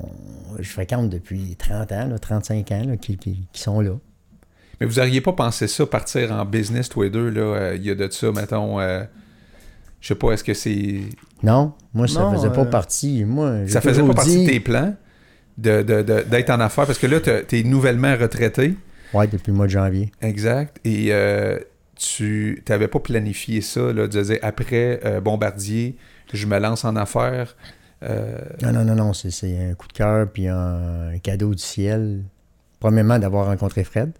je 0.60 0.70
fréquente 0.70 1.10
depuis 1.10 1.56
30 1.58 1.92
ans, 1.92 2.08
là, 2.08 2.20
35 2.20 2.72
ans, 2.72 2.84
là, 2.88 2.98
qui, 2.98 3.18
qui- 3.18 3.48
qui 3.52 3.62
sont 3.62 3.80
là. 3.82 3.92
Mais 4.80 4.86
vous 4.88 4.96
n'auriez 5.00 5.22
pas 5.22 5.34
pensé 5.34 5.68
ça, 5.68 5.86
partir 5.86 6.32
en 6.32 6.46
business 6.46 6.90
tous 6.90 7.04
les 7.04 7.10
deux, 7.10 7.30
là, 7.30 7.42
euh, 7.42 7.76
il 7.76 7.84
y 7.86 7.90
a 7.90 7.96
de 7.96 8.08
ça, 8.12 8.32
mettons, 8.32 8.80
euh, 8.80 9.04
je 10.02 10.10
sais 10.10 10.16
pas, 10.16 10.32
est-ce 10.32 10.44
que 10.44 10.54
c'est... 10.54 11.00
Non, 11.44 11.74
moi, 11.94 12.08
ça 12.08 12.22
Non, 12.22 12.34
faisait 12.34 12.50
pas 12.52 12.62
euh, 12.62 12.66
partie. 12.66 13.24
Moi, 13.26 13.68
Ça 13.68 13.82
faisait 13.82 14.04
pas 14.04 14.14
partie 14.14 14.46
de 14.46 14.50
tes 14.52 14.60
plans 14.60 14.94
de- 15.58 15.82
de- 15.82 16.02
de- 16.04 16.24
d'être 16.30 16.50
en 16.52 16.60
affaires, 16.60 16.86
parce 16.86 17.00
que 17.00 17.08
là, 17.08 17.20
t'as- 17.20 17.42
t'es 17.42 17.64
nouvellement 17.64 18.16
retraité. 18.20 18.76
Ouais, 19.14 19.28
depuis 19.28 19.52
le 19.52 19.58
mois 19.58 19.66
de 19.68 19.72
janvier. 19.72 20.12
Exact. 20.22 20.78
Et 20.86 21.08
euh, 21.14 21.60
tu 21.96 22.64
n'avais 22.70 22.88
pas 22.88 23.00
planifié 23.00 23.62
ça, 23.62 23.92
là, 23.94 24.08
de 24.08 24.22
dire 24.24 24.38
après 24.42 25.00
euh, 25.06 25.22
Bombardier, 25.22 25.96
je 26.34 26.46
me 26.46 26.58
lance 26.60 26.84
en 26.86 26.96
affaires. 26.96 27.56
Euh, 28.04 28.38
Non, 28.62 28.72
non, 28.74 28.84
non, 28.86 28.96
non, 28.96 29.14
c'est- 29.14 29.32
c'est 29.32 29.58
un 29.72 29.74
coup 29.74 29.88
de 29.88 29.94
cœur, 29.94 30.28
puis 30.32 30.48
un, 30.48 31.10
un 31.14 31.18
cadeau 31.20 31.56
du 31.56 31.64
ciel. 31.64 32.24
Premièrement, 32.80 33.18
d'avoir 33.18 33.48
rencontré 33.48 33.84
Fred, 33.84 34.12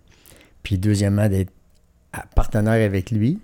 puis 0.64 0.78
deuxièmement, 0.80 1.30
d'être 1.30 1.52
à- 2.14 2.26
partenaire 2.36 2.84
avec 2.84 3.12
lui. 3.12 3.40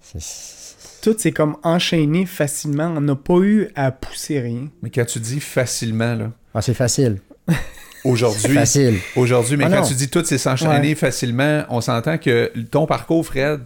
C'est- 0.00 0.20
c'est- 0.20 1.00
tout 1.02 1.16
s'est 1.16 1.30
comme 1.32 1.56
enchaîné 1.62 2.26
facilement. 2.26 2.92
On 2.96 3.00
n'a 3.00 3.14
pas 3.14 3.38
eu 3.38 3.68
à 3.76 3.92
pousser 3.92 4.40
rien. 4.40 4.68
mais 4.82 4.90
quand 4.90 5.04
tu 5.04 5.20
dis 5.20 5.38
facilement, 5.38 6.14
là, 6.16 6.32
Ah, 6.54 6.62
c'est 6.62 6.74
facile. 6.74 7.18
Aujourd'hui, 8.04 8.54
facile. 8.54 8.94
aujourd'hui, 9.16 9.56
mais 9.56 9.64
Ah 9.66 9.70
quand 9.70 9.82
non. 9.82 9.88
tu 9.88 9.94
dis 9.94 10.08
tout 10.08 10.22
c'est 10.24 10.38
s'enchaîner 10.38 10.88
Ouais. 10.90 10.94
facilement, 10.94 11.64
on 11.68 11.80
s'entend 11.80 12.18
que 12.18 12.50
ton 12.70 12.86
parcours, 12.86 13.24
Fred, 13.26 13.60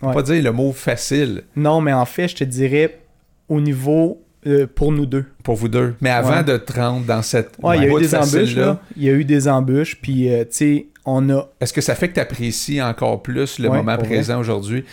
faut 0.00 0.08
Ouais. 0.08 0.14
pas 0.14 0.22
dire 0.22 0.42
le 0.42 0.52
mot 0.52 0.72
facile 0.72 1.42
Non, 1.56 1.80
mais 1.80 1.92
en 1.92 2.04
fait, 2.06 2.28
je 2.28 2.36
te 2.36 2.44
dirais 2.44 2.98
au 3.48 3.60
niveau 3.60 4.22
euh, 4.46 4.66
pour 4.66 4.90
nous 4.92 5.04
deux. 5.06 5.26
pour 5.44 5.54
vous 5.56 5.68
deux. 5.68 5.94
Mais 6.00 6.08
avant 6.10 6.38
Ouais. 6.38 6.44
de 6.44 6.56
te 6.56 6.72
rendre 6.72 7.04
dans 7.04 7.20
cette 7.22 7.50
Ouais, 7.62 7.76
il 7.78 7.84
y 7.84 7.86
a 7.86 7.96
eu 7.96 8.00
des 8.00 8.14
embûches, 8.14 8.56
là. 8.56 8.80
Il 8.96 9.02
y 9.02 9.08
a 9.10 9.12
eu 9.12 9.24
des 9.24 9.48
embûches, 9.48 10.00
puis, 10.00 10.32
euh, 10.32 10.44
tu 10.44 10.48
sais, 10.52 10.86
on 11.04 11.28
a... 11.30 11.46
Est-ce 11.60 11.72
que 11.74 11.80
ça 11.82 11.94
fait 11.94 12.08
que 12.08 12.14
tu 12.14 12.20
apprécies 12.20 12.80
encore 12.80 13.22
plus 13.22 13.58
le 13.58 13.68
Ouais, 13.68 13.76
moment 13.78 13.98
présent 13.98 14.38
aujourd'hui? 14.40 14.84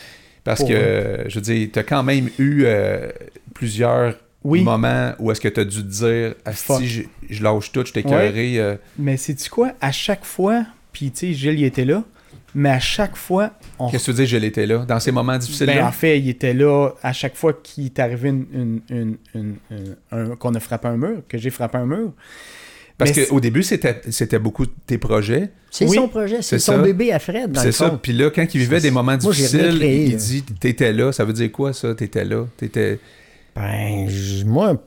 Parce 0.44 0.60
Pour 0.62 0.70
que, 0.70 0.74
vrai. 0.74 1.24
je 1.30 1.36
veux 1.36 1.42
dire, 1.42 1.68
tu 1.72 1.80
as 1.80 1.84
quand 1.84 2.04
même 2.04 2.30
eu 2.40 2.64
euh, 2.66 3.08
plusieurs 3.54 4.16
Oui, 4.44 4.62
moments 4.64 5.14
où 5.20 5.32
est-ce 5.32 5.42
que 5.42 5.48
tu 5.48 5.60
as 5.60 5.66
dû 5.66 5.78
te 5.84 5.88
dire 5.88 6.36
si 6.54 6.88
je, 6.88 7.02
je 7.30 7.44
lâche 7.44 7.72
tout, 7.72 7.84
je 7.86 7.92
t'ai 7.92 8.04
euh, 8.06 8.76
mais 8.98 9.18
sais-tu 9.18 9.50
quoi? 9.50 9.74
À 9.82 9.92
chaque 9.92 10.24
fois, 10.24 10.66
puis, 10.94 11.12
tu 11.12 11.20
sais, 11.28 11.34
Gilles, 11.34 11.60
il 11.60 11.64
était 11.66 11.86
là, 11.86 12.04
mais 12.56 12.70
à 12.70 12.80
chaque 12.80 13.16
fois, 13.18 13.52
on... 13.78 13.90
Qu'est-ce 13.90 14.06
que 14.06 14.12
tu 14.12 14.18
veux 14.18 14.18
dire, 14.24 14.28
je 14.28 14.38
l'étais 14.38 14.66
là, 14.66 14.86
dans 14.86 15.00
ces 15.00 15.12
moments 15.12 15.38
difficiles-là? 15.38 15.76
Ben, 15.76 15.86
en 15.86 15.92
fait, 15.92 16.20
il 16.20 16.30
était 16.30 16.54
là 16.54 16.90
à 17.04 17.14
chaque 17.14 17.36
fois 17.36 17.54
qu'il 17.54 17.86
est 17.86 18.00
arrivé 18.00 18.30
une, 18.30 18.46
une- 18.54 18.82
une- 18.90 19.18
une- 19.36 19.56
une- 19.70 19.96
un- 20.12 20.36
qu'on 20.36 20.54
a 20.56 20.60
frappé 20.60 20.88
un 20.88 20.98
mur, 20.98 21.22
que 21.28 21.38
j'ai 21.38 21.50
frappé 21.50 21.78
un 21.78 21.86
mur. 21.86 22.14
Parce 22.98 23.12
qu'au 23.12 23.40
début, 23.40 23.62
c'était 23.62 24.40
beaucoup 24.40 24.66
de 24.66 24.72
tes 24.88 24.98
projets. 24.98 25.52
C'est 25.70 25.86
Oui, 25.86 25.98
son 25.98 26.08
projet, 26.08 26.42
c'est 26.42 26.58
son 26.58 26.72
ça. 26.74 26.78
bébé 26.80 27.12
à 27.14 27.20
Fred, 27.20 27.52
dans 27.52 27.62
C'est 27.62 27.72
ça. 27.72 27.92
Puis 28.02 28.14
là, 28.14 28.32
quand 28.32 28.46
il 28.56 28.58
vivait 28.60 28.80
des 28.80 28.90
moments 28.90 29.18
Moi, 29.22 29.34
difficiles, 29.34 29.76
créé, 29.78 30.06
il 30.06 30.12
là. 30.14 30.18
dit 30.18 30.42
T'étais 30.60 30.94
là. 30.94 31.12
Ça 31.12 31.24
veut 31.26 31.34
dire 31.34 31.52
quoi, 31.52 31.74
ça? 31.74 31.94
T'étais 31.94 32.26
là 32.26 32.46
T'étais- 32.58 33.00
Ben, 33.58 34.08
moi, 34.46 34.84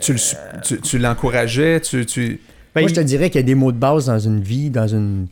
Tu 0.00 0.12
le 0.12 0.18
su- 0.18 0.36
tu- 0.64 0.80
tu 0.80 0.98
l'encourageais 0.98 1.80
tu, 1.80 2.04
tu... 2.06 2.40
Ben, 2.74 2.80
moi, 2.82 2.88
je 2.88 2.94
te 2.94 3.00
dirais 3.00 3.28
qu'il 3.28 3.40
y 3.40 3.44
a 3.44 3.46
des 3.46 3.54
mots 3.54 3.70
de 3.72 3.76
base 3.78 4.06
dans 4.06 4.18
une 4.18 4.40
vie, 4.40 4.70
dans 4.70 4.88
une 4.88 5.26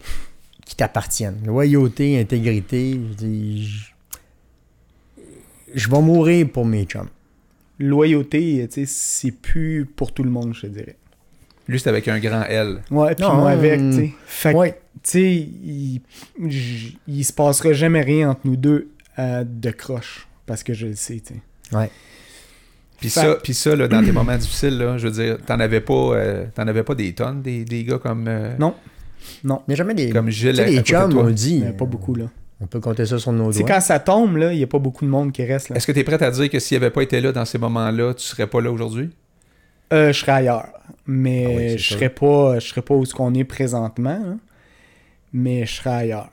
qui 0.66 0.76
t'appartiennent. 0.76 1.38
Loyauté, 1.46 2.20
intégrité. 2.20 2.92
Je, 3.10 3.14
dis, 3.24 3.66
je... 3.66 3.90
je 5.74 5.88
vais 5.88 6.00
mourir 6.02 6.48
pour 6.52 6.66
mes 6.66 6.84
chums. 6.84 7.08
loyauté, 7.78 8.66
tu 8.70 8.86
sais, 8.86 8.86
c'est 8.86 9.30
plus 9.32 9.86
pour 9.86 10.12
tout 10.12 10.22
le 10.22 10.30
monde, 10.30 10.54
je 10.54 10.62
te 10.62 10.66
dirais. 10.66 10.96
Lui, 11.66 11.78
c'était 11.78 11.90
avec 11.90 12.08
un 12.08 12.18
grand 12.18 12.42
L. 12.44 12.82
Ouais, 12.90 13.14
puis 13.14 13.24
Non, 13.24 13.36
moi 13.36 13.50
avec, 13.50 13.80
tu 13.80 13.92
sais. 13.92 14.12
Fait 14.26 14.54
Ouais. 14.54 14.72
tu 15.02 15.10
sais, 15.10 15.32
il, 15.32 16.00
il 17.08 17.24
se 17.24 17.32
passera 17.32 17.72
jamais 17.72 18.02
rien 18.02 18.30
entre 18.30 18.40
nous 18.44 18.56
deux 18.56 18.90
euh, 19.18 19.44
de 19.46 19.70
croche. 19.70 20.26
parce 20.46 20.62
que 20.62 20.74
je 20.74 20.88
le 20.88 20.94
sais, 20.96 21.20
tu 21.20 21.34
sais. 21.34 21.40
Ouais. 21.72 21.90
Puis 22.98 23.08
ça, 23.08 23.36
puis 23.42 23.54
ça 23.54 23.74
là, 23.74 23.88
dans 23.88 24.04
tes 24.04 24.12
moments 24.12 24.36
difficiles, 24.36 24.76
là, 24.76 24.98
je 24.98 25.08
veux 25.08 25.12
dire, 25.24 25.38
t'en 25.46 25.58
avais 25.58 25.80
pas, 25.80 25.94
euh, 25.94 26.44
t'en 26.54 26.66
avais 26.68 26.82
pas 26.82 26.94
des 26.94 27.14
tonnes, 27.14 27.40
des, 27.40 27.64
des 27.64 27.84
gars 27.84 27.98
comme, 27.98 28.26
euh, 28.28 28.54
Non. 28.58 28.74
Il 29.44 29.48
n'y 29.68 29.72
a 29.72 29.76
jamais 29.76 29.94
des. 29.94 30.10
comme 30.10 30.28
Gilles 30.30 30.50
Tu 30.50 30.56
sais, 30.56 30.62
à- 30.62 30.64
à 30.64 30.68
les 30.68 30.76
côté 30.78 30.92
de 30.92 30.98
chums, 30.98 31.10
toi. 31.10 31.22
on 31.24 31.30
dit. 31.30 31.54
Il 31.56 31.64
y 31.64 31.66
en 31.66 31.70
a 31.70 31.72
pas 31.72 31.84
beaucoup, 31.86 32.14
là. 32.14 32.26
On 32.62 32.66
peut 32.66 32.80
compter 32.80 33.06
ça 33.06 33.18
sur 33.18 33.32
nos 33.32 33.50
Tu 33.52 33.58
sais, 33.58 33.64
doigts. 33.64 33.74
quand 33.76 33.80
ça 33.80 33.98
tombe, 33.98 34.36
là, 34.36 34.52
il 34.52 34.58
n'y 34.58 34.64
a 34.64 34.66
pas 34.66 34.78
beaucoup 34.78 35.04
de 35.06 35.10
monde 35.10 35.32
qui 35.32 35.42
reste, 35.44 35.70
là. 35.70 35.76
Est-ce 35.76 35.86
que 35.86 35.92
tu 35.92 35.98
es 36.00 36.04
prêt 36.04 36.22
à 36.22 36.30
dire 36.30 36.50
que 36.50 36.58
s'il 36.58 36.76
avait 36.76 36.90
pas 36.90 37.02
été 37.02 37.20
là 37.20 37.32
dans 37.32 37.44
ces 37.46 37.56
moments-là, 37.58 38.12
tu 38.14 38.22
serais 38.24 38.46
pas 38.46 38.60
là 38.60 38.70
aujourd'hui? 38.70 39.08
Euh, 39.92 40.12
je 40.12 40.18
serais 40.20 40.32
ailleurs. 40.32 40.68
Mais 41.06 41.44
Ah 41.46 41.48
oui, 41.50 41.56
c'est 41.70 41.78
je 41.78 41.84
sûr. 41.84 41.96
serais 41.96 42.08
pas 42.10 42.58
je 42.58 42.66
serais 42.68 42.82
pas 42.82 42.94
où 42.94 43.04
ce 43.06 43.14
qu'on 43.14 43.32
est 43.34 43.44
présentement. 43.44 44.38
Mais 45.32 45.64
je 45.64 45.72
serais 45.76 45.90
ailleurs. 45.90 46.30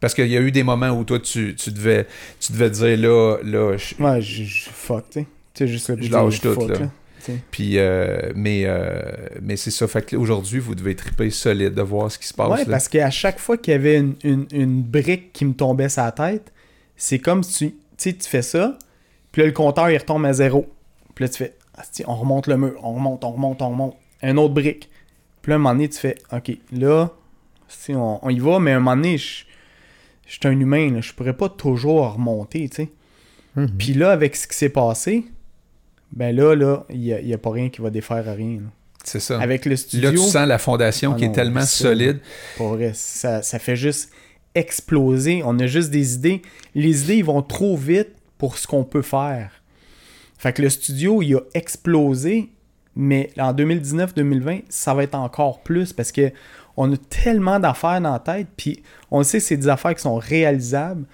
Parce 0.00 0.14
qu'il 0.14 0.28
y 0.28 0.36
a 0.36 0.40
eu 0.40 0.50
des 0.50 0.62
moments 0.62 0.90
où 0.90 1.04
toi, 1.04 1.18
tu, 1.20 1.54
tu 1.54 1.70
devais, 1.72 2.06
tu 2.40 2.52
devais 2.52 2.70
dire 2.70 2.96
là, 2.98 3.36
là, 3.44 3.76
je- 3.76 4.02
Ouais, 4.02 4.20
je, 4.22 4.44
je 4.44 4.70
fuck, 4.70 5.04
tu 5.10 5.20
sais. 5.20 5.26
Tu 5.54 5.64
sais, 5.66 5.68
juste 5.68 6.00
Je 6.02 6.10
lâche 6.10 6.40
tout, 6.40 6.54
fuck, 6.54 6.68
là. 6.70 6.90
puis, 7.50 7.78
euh, 7.78 8.32
mais, 8.34 8.62
euh, 8.64 9.02
mais 9.42 9.56
c'est 9.56 9.70
ça. 9.70 9.86
Fait 9.86 10.00
que 10.04 10.16
aujourd'hui, 10.16 10.58
vous 10.58 10.74
devez 10.74 10.94
triper 10.96 11.28
solide 11.30 11.74
de 11.74 11.82
voir 11.82 12.10
ce 12.10 12.18
qui 12.18 12.26
se 12.26 12.32
passe. 12.34 12.50
Ouais, 12.50 12.58
là. 12.64 12.70
parce 12.70 12.88
qu'à 12.88 13.10
chaque 13.10 13.38
fois 13.38 13.58
qu'il 13.58 13.72
y 13.72 13.74
avait 13.74 13.98
une, 13.98 14.14
une- 14.24 14.46
une 14.52 14.82
brique 14.82 15.32
qui 15.34 15.44
me 15.44 15.52
tombait 15.52 15.90
sur 15.90 16.02
la 16.02 16.12
tête, 16.12 16.50
c'est 16.96 17.18
comme 17.18 17.42
si 17.42 17.74
tu, 17.98 18.16
tu 18.16 18.28
fais 18.28 18.42
ça, 18.42 18.78
puis 19.32 19.42
là, 19.42 19.46
le 19.46 19.52
compteur, 19.52 19.90
il 19.90 19.98
retombe 19.98 20.24
à 20.24 20.32
zéro. 20.32 20.66
Puis 21.14 21.24
là, 21.24 21.28
tu 21.28 21.36
fais, 21.36 21.54
Asti, 21.76 22.04
on 22.06 22.14
remonte 22.14 22.46
le 22.46 22.56
mur, 22.56 22.80
on 22.82 22.94
remonte, 22.94 23.22
on 23.24 23.32
remonte, 23.32 23.60
on 23.62 23.68
remonte. 23.70 23.96
Un 24.22 24.36
autre 24.38 24.54
brique. 24.54 24.88
Puis 25.42 25.50
là, 25.50 25.54
à 25.54 25.56
un 25.56 25.58
moment 25.58 25.74
donné, 25.74 25.88
tu 25.90 25.98
fais, 25.98 26.14
OK, 26.32 26.52
là, 26.72 27.10
on, 27.90 28.18
on 28.22 28.30
y 28.30 28.38
va, 28.38 28.58
mais 28.58 28.72
à 28.72 28.76
un 28.76 28.80
moment 28.80 28.96
donné, 28.96 29.18
je 29.18 29.44
je 30.30 30.34
suis 30.38 30.46
un 30.48 30.60
humain, 30.60 30.92
là, 30.92 31.00
je 31.00 31.12
pourrais 31.12 31.36
pas 31.36 31.48
toujours 31.48 32.12
remonter, 32.14 32.68
tu 32.68 32.76
sais. 32.76 32.88
Mhm. 33.56 33.70
Puis 33.78 33.94
là, 33.94 34.12
avec 34.12 34.36
ce 34.36 34.46
qui 34.46 34.56
s'est 34.56 34.68
passé, 34.68 35.24
ben 36.12 36.34
là, 36.34 36.54
là, 36.54 36.84
il 36.88 37.00
n'y 37.00 37.12
a, 37.12 37.20
y 37.20 37.34
a 37.34 37.38
pas 37.38 37.50
rien 37.50 37.68
qui 37.68 37.80
va 37.80 37.90
défaire 37.90 38.24
rien. 38.36 38.60
là. 38.60 38.68
c'est 39.02 39.18
ça. 39.18 39.40
Avec 39.40 39.64
le 39.64 39.74
studio, 39.74 40.10
Là, 40.10 40.16
tu 40.16 40.22
sens 40.22 40.46
la 40.46 40.58
fondation 40.58 41.12
Ah 41.14 41.18
qui 41.18 41.24
est 41.24 41.32
tellement 41.32 41.62
solide. 41.62 42.20
pour 42.56 42.68
vrai, 42.68 42.92
ça, 42.94 43.42
ça 43.42 43.58
fait 43.58 43.74
juste 43.74 44.12
exploser. 44.54 45.42
On 45.44 45.58
a 45.58 45.66
juste 45.66 45.90
des 45.90 46.14
idées. 46.14 46.42
Les 46.76 47.02
idées, 47.04 47.16
ils 47.16 47.24
vont 47.24 47.42
trop 47.42 47.76
vite 47.76 48.10
pour 48.38 48.56
ce 48.56 48.68
qu'on 48.68 48.84
peut 48.84 49.02
faire. 49.02 49.50
Fait 50.38 50.52
que 50.52 50.62
le 50.62 50.70
studio, 50.70 51.22
il 51.22 51.34
a 51.34 51.40
explosé, 51.54 52.50
mais 52.94 53.30
en 53.36 53.52
2019-2020, 53.52 54.62
ça 54.68 54.94
va 54.94 55.02
être 55.02 55.14
encore 55.16 55.60
plus 55.62 55.92
parce 55.92 56.12
que 56.12 56.30
on 56.76 56.92
a 56.92 56.96
tellement 56.96 57.58
d'affaires 57.58 58.00
dans 58.00 58.12
la 58.12 58.18
tête, 58.18 58.48
puis 58.56 58.82
on 59.10 59.22
sait 59.22 59.38
que 59.38 59.44
c'est 59.44 59.56
des 59.56 59.68
affaires 59.68 59.94
qui 59.94 60.02
sont 60.02 60.16
réalisables. 60.16 61.04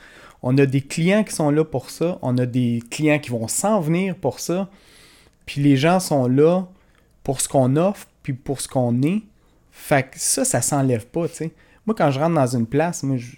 On 0.43 0.57
a 0.59 0.67
des 0.67 0.81
clients 0.81 1.25
qui 1.25 1.35
sont 1.35 1.51
là 1.51 1.65
pour 1.65 1.91
ça. 1.91 2.19
On 2.23 2.37
a 2.39 2.47
des 2.47 2.83
clients 2.91 3.19
qui 3.19 3.31
vont 3.31 3.49
s'en 3.49 3.81
venir 3.81 4.15
pour 4.15 4.39
ça. 4.39 4.69
Puis 5.45 5.61
les 5.61 5.77
gens 5.77 5.99
sont 5.99 6.29
là 6.29 6.67
pour 7.25 7.41
ce 7.41 7.49
qu'on 7.49 7.77
offre, 7.77 8.07
puis 8.23 8.33
pour 8.33 8.61
ce 8.61 8.69
qu'on 8.69 9.03
est. 9.03 9.23
Fait 9.73 10.05
que 10.05 10.19
ça, 10.19 10.45
ça 10.45 10.61
s'enlève 10.61 11.07
pas, 11.07 11.29
tu 11.29 11.35
sais. 11.35 11.53
Moi, 11.87 11.95
quand 11.97 12.11
je 12.11 12.19
rentre 12.19 12.35
dans 12.35 12.47
une 12.47 12.67
place, 12.67 13.03
moi, 13.03 13.17
je, 13.17 13.37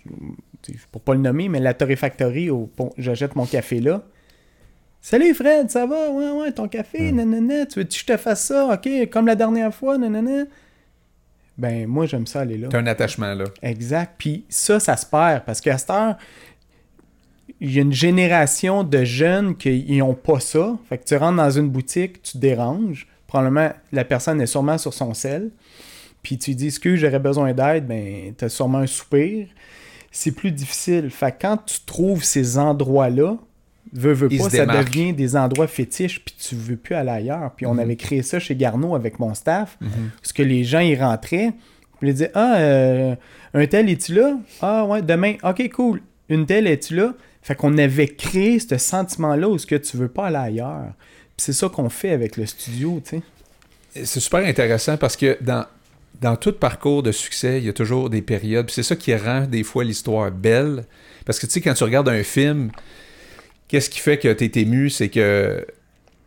pour 0.90 1.00
pas 1.00 1.14
le 1.14 1.20
nommer, 1.20 1.48
mais 1.48 1.60
la 1.60 1.74
Torréfactory, 1.74 2.50
j'achète 2.96 3.36
mon 3.36 3.46
café 3.46 3.80
là. 3.80 4.02
Salut 5.00 5.32
Fred, 5.32 5.70
ça 5.70 5.86
va? 5.86 6.10
Ouais, 6.10 6.30
ouais, 6.30 6.52
ton 6.52 6.68
café, 6.68 7.12
nanana. 7.12 7.66
Tu 7.66 7.78
veux 7.78 7.84
que 7.84 7.94
je 7.94 8.04
te 8.04 8.16
fasse 8.16 8.44
ça? 8.44 8.74
OK, 8.74 8.88
comme 9.10 9.26
la 9.26 9.36
dernière 9.36 9.72
fois, 9.72 9.96
nanana. 9.96 10.44
Ben, 11.58 11.88
moi, 11.88 12.06
j'aime 12.06 12.26
ça 12.26 12.40
aller 12.40 12.56
là. 12.56 12.68
T'as 12.70 12.78
un 12.78 12.86
attachement 12.86 13.34
là. 13.34 13.44
Exact. 13.62 14.14
Puis 14.16 14.44
ça, 14.48 14.78
ça 14.78 14.96
se 14.96 15.04
perd 15.04 15.44
parce 15.44 15.60
qu'à 15.60 15.76
cette 15.76 15.90
heure, 15.90 16.16
il 17.60 17.72
y 17.72 17.78
a 17.80 17.82
une 17.82 17.92
génération 17.92 18.84
de 18.84 19.02
jeunes 19.02 19.56
qui 19.56 19.98
n'ont 19.98 20.14
pas 20.14 20.38
ça. 20.38 20.78
Fait 20.88 20.98
que 20.98 21.04
tu 21.04 21.16
rentres 21.16 21.36
dans 21.36 21.50
une 21.50 21.68
boutique, 21.68 22.22
tu 22.22 22.32
te 22.32 22.38
déranges. 22.38 23.08
Probablement, 23.26 23.72
la 23.92 24.04
personne 24.04 24.40
est 24.40 24.46
sûrement 24.46 24.78
sur 24.78 24.94
son 24.94 25.12
sel. 25.14 25.50
Puis 26.22 26.38
tu 26.38 26.54
dis, 26.54 26.66
excuse, 26.66 27.00
j'aurais 27.00 27.18
besoin 27.18 27.52
d'aide, 27.52 27.86
ben, 27.86 28.34
tu 28.36 28.44
as 28.44 28.48
sûrement 28.48 28.78
un 28.78 28.86
soupir. 28.86 29.48
C'est 30.12 30.32
plus 30.32 30.52
difficile. 30.52 31.10
Fait 31.10 31.32
que 31.32 31.42
quand 31.42 31.58
tu 31.66 31.80
trouves 31.84 32.22
ces 32.22 32.56
endroits-là, 32.56 33.36
veux, 33.92 34.12
veux 34.12 34.28
Ils 34.30 34.38
pas, 34.38 34.50
se 34.50 34.56
ça 34.56 34.66
devient 34.66 35.12
des 35.12 35.36
endroits 35.36 35.66
fétiches, 35.66 36.24
puis 36.24 36.34
tu 36.38 36.54
veux 36.54 36.76
plus 36.76 36.94
aller 36.94 37.10
ailleurs. 37.10 37.52
Puis 37.56 37.66
on 37.66 37.74
Mhm. 37.74 37.80
avait 37.80 37.96
créé 37.96 38.22
ça 38.22 38.38
chez 38.38 38.54
Garneau 38.56 38.94
avec 38.94 39.18
mon 39.18 39.34
staff, 39.34 39.78
parce 40.20 40.32
que 40.32 40.42
les 40.42 40.64
gens, 40.64 40.80
ils 40.80 41.00
rentraient, 41.00 41.52
puis 42.00 42.08
ils 42.08 42.12
disaient, 42.12 42.30
ah, 42.34 42.56
euh, 42.58 43.14
un 43.54 43.66
tel, 43.66 43.88
es-tu 43.90 44.14
là? 44.14 44.36
Ah, 44.62 44.84
ouais, 44.84 45.02
demain, 45.02 45.34
ok, 45.42 45.68
cool. 45.72 46.00
Une 46.28 46.46
telle, 46.46 46.66
es-tu 46.66 46.94
là? 46.94 47.14
Fait 47.42 47.54
qu'on 47.54 47.76
avait 47.78 48.08
créé 48.08 48.58
ce 48.58 48.76
sentiment-là 48.76 49.48
où 49.48 49.56
ce 49.58 49.66
que 49.66 49.76
tu 49.76 49.96
veux 49.96 50.08
pas 50.08 50.26
aller 50.26 50.36
ailleurs. 50.36 50.92
Puis 51.36 51.44
c'est 51.46 51.52
ça 51.52 51.68
qu'on 51.68 51.88
fait 51.88 52.10
avec 52.10 52.36
le 52.36 52.44
studio, 52.46 53.00
tu 53.04 53.16
sais. 53.16 54.04
C'est 54.04 54.20
super 54.20 54.44
intéressant 54.46 54.96
parce 54.98 55.16
que 55.16 55.38
dans, 55.40 55.64
dans 56.20 56.36
tout 56.36 56.52
parcours 56.52 57.02
de 57.02 57.10
succès, 57.10 57.58
il 57.58 57.64
y 57.64 57.68
a 57.68 57.72
toujours 57.72 58.10
des 58.10 58.20
périodes. 58.22 58.70
C'est 58.70 58.82
ça 58.82 58.94
qui 58.96 59.14
rend 59.16 59.42
des 59.46 59.62
fois 59.62 59.82
l'histoire 59.84 60.30
belle. 60.30 60.84
Parce 61.24 61.38
que 61.38 61.46
tu 61.46 61.52
sais, 61.52 61.60
quand 61.60 61.74
tu 61.74 61.84
regardes 61.84 62.08
un 62.10 62.22
film, 62.22 62.70
qu'est-ce 63.68 63.90
qui 63.90 64.00
fait 64.00 64.18
que 64.18 64.32
tu 64.32 64.44
es 64.44 64.62
ému? 64.62 64.90
C'est 64.90 65.08
que 65.08 65.64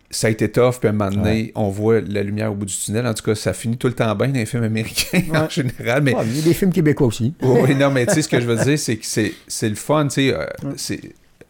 ça 0.10 0.28
a 0.28 0.30
été 0.30 0.52
tough, 0.52 0.76
puis 0.80 0.88
à 0.88 0.92
un 0.92 0.94
moment 0.94 1.10
donné, 1.10 1.52
on 1.56 1.70
voit 1.70 2.02
la 2.02 2.22
lumière 2.22 2.52
au 2.52 2.56
bout 2.56 2.66
du 2.66 2.76
tunnel. 2.76 3.08
En 3.08 3.14
tout 3.14 3.24
cas, 3.24 3.34
ça 3.34 3.54
finit 3.54 3.78
tout 3.78 3.88
le 3.88 3.94
temps 3.94 4.14
bien 4.16 4.28
dans 4.28 4.34
les 4.34 4.46
films 4.46 4.64
américains 4.64 5.24
en 5.34 5.50
général. 5.50 6.02
Mais 6.04 6.14
il 6.26 6.38
y 6.38 6.40
a 6.40 6.44
des 6.44 6.54
films 6.54 6.72
québécois 6.72 7.08
aussi. 7.08 7.34
oui, 7.42 7.76
non, 7.76 7.92
mais 7.92 8.06
tu 8.06 8.16
sais, 8.16 8.22
ce 8.22 8.30
que 8.30 8.40
je 8.40 8.46
veux 8.46 8.64
dire, 8.64 8.78
c'est 8.78 8.98
que 8.98 9.06
c'est, 9.06 9.34
c'est 9.48 9.70
le 9.70 9.76
fun, 9.76 10.08
tu 10.08 10.32
sais. 10.32 10.36
euh, 10.36 10.98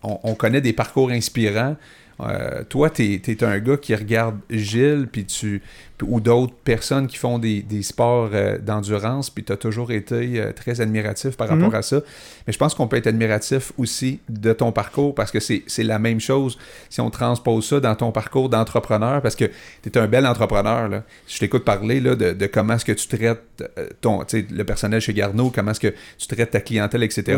on, 0.03 0.19
on 0.23 0.35
connaît 0.35 0.61
des 0.61 0.73
parcours 0.73 1.09
inspirants. 1.09 1.75
Euh, 2.19 2.63
toi, 2.69 2.89
t'es, 2.89 3.19
t'es 3.23 3.43
un 3.43 3.57
gars 3.59 3.77
qui 3.77 3.95
regarde 3.95 4.37
Gilles, 4.49 5.07
puis 5.11 5.25
tu 5.25 5.61
ou 6.03 6.19
d'autres 6.19 6.53
personnes 6.63 7.07
qui 7.07 7.17
font 7.17 7.39
des, 7.39 7.61
des 7.61 7.81
sports 7.83 8.29
euh, 8.33 8.57
d'endurance, 8.57 9.29
puis 9.29 9.43
tu 9.43 9.51
as 9.51 9.57
toujours 9.57 9.91
été 9.91 10.39
euh, 10.39 10.51
très 10.51 10.81
admiratif 10.81 11.37
par 11.37 11.47
rapport 11.49 11.69
Mhm. 11.69 11.75
à 11.75 11.81
ça. 11.81 12.01
Mais 12.47 12.53
je 12.53 12.57
pense 12.57 12.73
qu'on 12.73 12.87
peut 12.87 12.97
être 12.97 13.07
admiratif 13.07 13.71
aussi 13.77 14.19
de 14.29 14.53
ton 14.53 14.71
parcours 14.71 15.13
parce 15.15 15.31
que 15.31 15.39
c'est, 15.39 15.63
la 15.83 15.99
même 15.99 16.19
chose 16.19 16.57
si 16.89 17.01
on 17.01 17.09
transpose 17.09 17.67
ça 17.67 17.79
dans 17.79 17.95
ton 17.95 18.11
parcours 18.11 18.49
d'entrepreneur 18.49 19.21
parce 19.21 19.35
que 19.35 19.45
tu 19.83 19.89
es 19.89 19.97
un 19.97 20.07
bel 20.07 20.25
entrepreneur. 20.27 20.87
Là. 20.89 21.03
Je 21.27 21.39
t'écoute 21.39 21.63
parler 21.65 21.99
là, 21.99 22.15
de, 22.15 22.33
de 22.33 22.45
comment 22.47 22.75
est-ce 22.75 22.85
que 22.85 22.91
tu 22.91 23.07
traites 23.07 23.41
euh, 23.77 23.87
ton, 24.01 24.21
le 24.33 24.63
personnel 24.63 25.01
chez 25.01 25.13
Garneau, 25.13 25.51
comment 25.53 25.71
est-ce 25.71 25.79
que 25.79 25.93
tu 26.17 26.27
traites 26.27 26.51
ta 26.51 26.61
clientèle, 26.61 27.03
etc. 27.03 27.37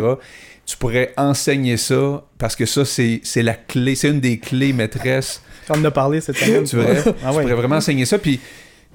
Tu 0.65 0.77
pourrais 0.77 1.13
enseigner 1.17 1.77
ça 1.77 2.23
parce 2.37 2.55
que 2.55 2.65
ça, 2.65 2.85
c'est, 2.85 3.21
c'est 3.23 3.43
la 3.43 3.53
clé, 3.53 3.95
c'est 3.95 4.09
une 4.09 4.19
des 4.19 4.39
clés 4.39 4.73
maîtresses 4.73 5.41
On 5.69 5.73
en 5.79 5.85
a 5.85 5.91
parlé 5.91 6.21
cette 6.21 6.37
semaine. 6.37 6.63
tu 6.63 6.75
verrais. 6.77 7.03
Ah 7.23 7.31
Tu 7.31 7.41
pourrais 7.41 7.53
vraiment 7.55 7.77
enseigner 7.77 8.05
ça. 8.05 8.17
Puis, 8.19 8.39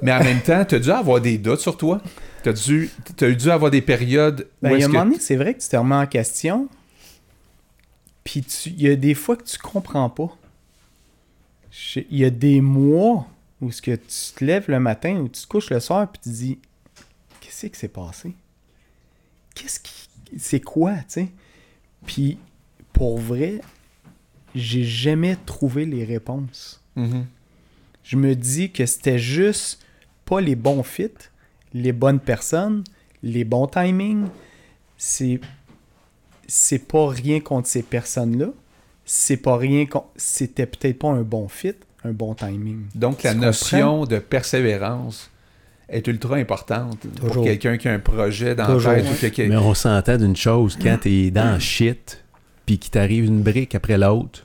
mais 0.02 0.12
en 0.12 0.22
même 0.22 0.40
temps, 0.40 0.64
tu 0.64 0.74
as 0.76 0.78
dû 0.78 0.90
avoir 0.90 1.20
des 1.20 1.38
doutes 1.38 1.60
sur 1.60 1.76
toi. 1.76 2.00
Tu 2.42 2.48
as 2.48 2.52
dû, 2.52 2.90
dû 3.36 3.50
avoir 3.50 3.70
des 3.70 3.82
périodes 3.82 4.46
Ben, 4.62 4.72
où 4.72 4.74
il 4.76 4.80
y 4.80 4.82
a 4.82 4.86
un 4.86 4.88
moment 4.88 5.04
donné, 5.04 5.18
c'est 5.20 5.36
vrai 5.36 5.54
que 5.54 5.60
tu 5.60 5.68
te 5.68 5.76
remets 5.76 5.96
en 5.96 6.06
question. 6.06 6.68
Puis 8.24 8.42
tu- 8.42 8.70
il 8.70 8.82
y 8.82 8.88
a 8.90 8.96
des 8.96 9.14
fois 9.14 9.36
que 9.36 9.44
tu 9.44 9.58
comprends 9.58 10.10
pas. 10.10 10.36
Il 11.96 12.18
y 12.18 12.24
a 12.24 12.30
des 12.30 12.60
mois 12.60 13.26
où 13.60 13.70
ce 13.72 13.82
que 13.82 13.92
tu 13.92 14.32
te 14.36 14.44
lèves 14.44 14.66
le 14.68 14.80
matin 14.80 15.16
ou 15.16 15.28
tu 15.28 15.42
te 15.42 15.46
couches 15.46 15.70
le 15.70 15.80
soir 15.80 16.10
puis 16.10 16.20
tu 16.22 16.30
te 16.30 16.34
dis 16.34 16.58
qu'est-ce 17.40 17.66
qui 17.66 17.78
s'est 17.78 17.88
passé? 17.88 18.32
Qu'est-ce 19.54 19.80
qui 19.80 19.92
c'est 20.38 20.60
quoi, 20.60 20.92
tu 20.96 21.02
sais? 21.08 21.28
Puis 22.06 22.38
pour 22.92 23.18
vrai, 23.18 23.60
j'ai 24.58 24.84
jamais 24.84 25.36
trouvé 25.46 25.86
les 25.86 26.04
réponses. 26.04 26.82
Mhm. 26.96 27.26
Je 28.02 28.16
me 28.16 28.34
dis 28.34 28.70
que 28.70 28.86
c'était 28.86 29.18
juste 29.18 29.80
pas 30.24 30.40
les 30.40 30.56
bons 30.56 30.82
fits, 30.82 31.10
les 31.74 31.92
bonnes 31.92 32.20
personnes, 32.20 32.84
les 33.22 33.44
bons 33.44 33.66
timings. 33.66 34.26
C'est 34.96 35.40
c'est 36.46 36.86
pas 36.88 37.08
rien 37.08 37.40
contre 37.40 37.68
ces 37.68 37.82
personnes-là. 37.82 38.48
C'est 39.04 39.36
pas 39.36 39.56
rien 39.56 39.86
contre 39.86 40.08
c'était 40.16 40.66
peut-être 40.66 40.98
pas 40.98 41.08
un 41.08 41.22
bon 41.22 41.48
fit, 41.48 41.74
un 42.04 42.12
bon 42.12 42.34
timing. 42.34 42.86
Donc, 42.94 43.22
la 43.22 43.34
notion 43.34 44.06
de 44.06 44.18
persévérance 44.18 45.30
est 45.88 46.06
ultra 46.06 46.36
importante 46.36 46.98
pour 47.20 47.44
quelqu'un 47.44 47.76
qui 47.78 47.88
a 47.88 47.92
un 47.92 47.98
projet 47.98 48.54
dans 48.54 48.66
Toujours. 48.66 48.92
la 48.92 49.02
tête. 49.02 49.38
Mais 49.38 49.56
on 49.56 49.74
s'entend 49.74 50.16
d'une 50.16 50.36
chose, 50.36 50.78
quand 50.80 50.98
t'es 51.02 51.30
dans 51.30 51.54
le 51.54 51.60
shit, 51.60 52.24
puis 52.66 52.78
qu'il 52.78 52.90
t'arrive 52.90 53.24
une 53.24 53.42
brique 53.42 53.74
après 53.74 53.96
l'autre. 53.96 54.44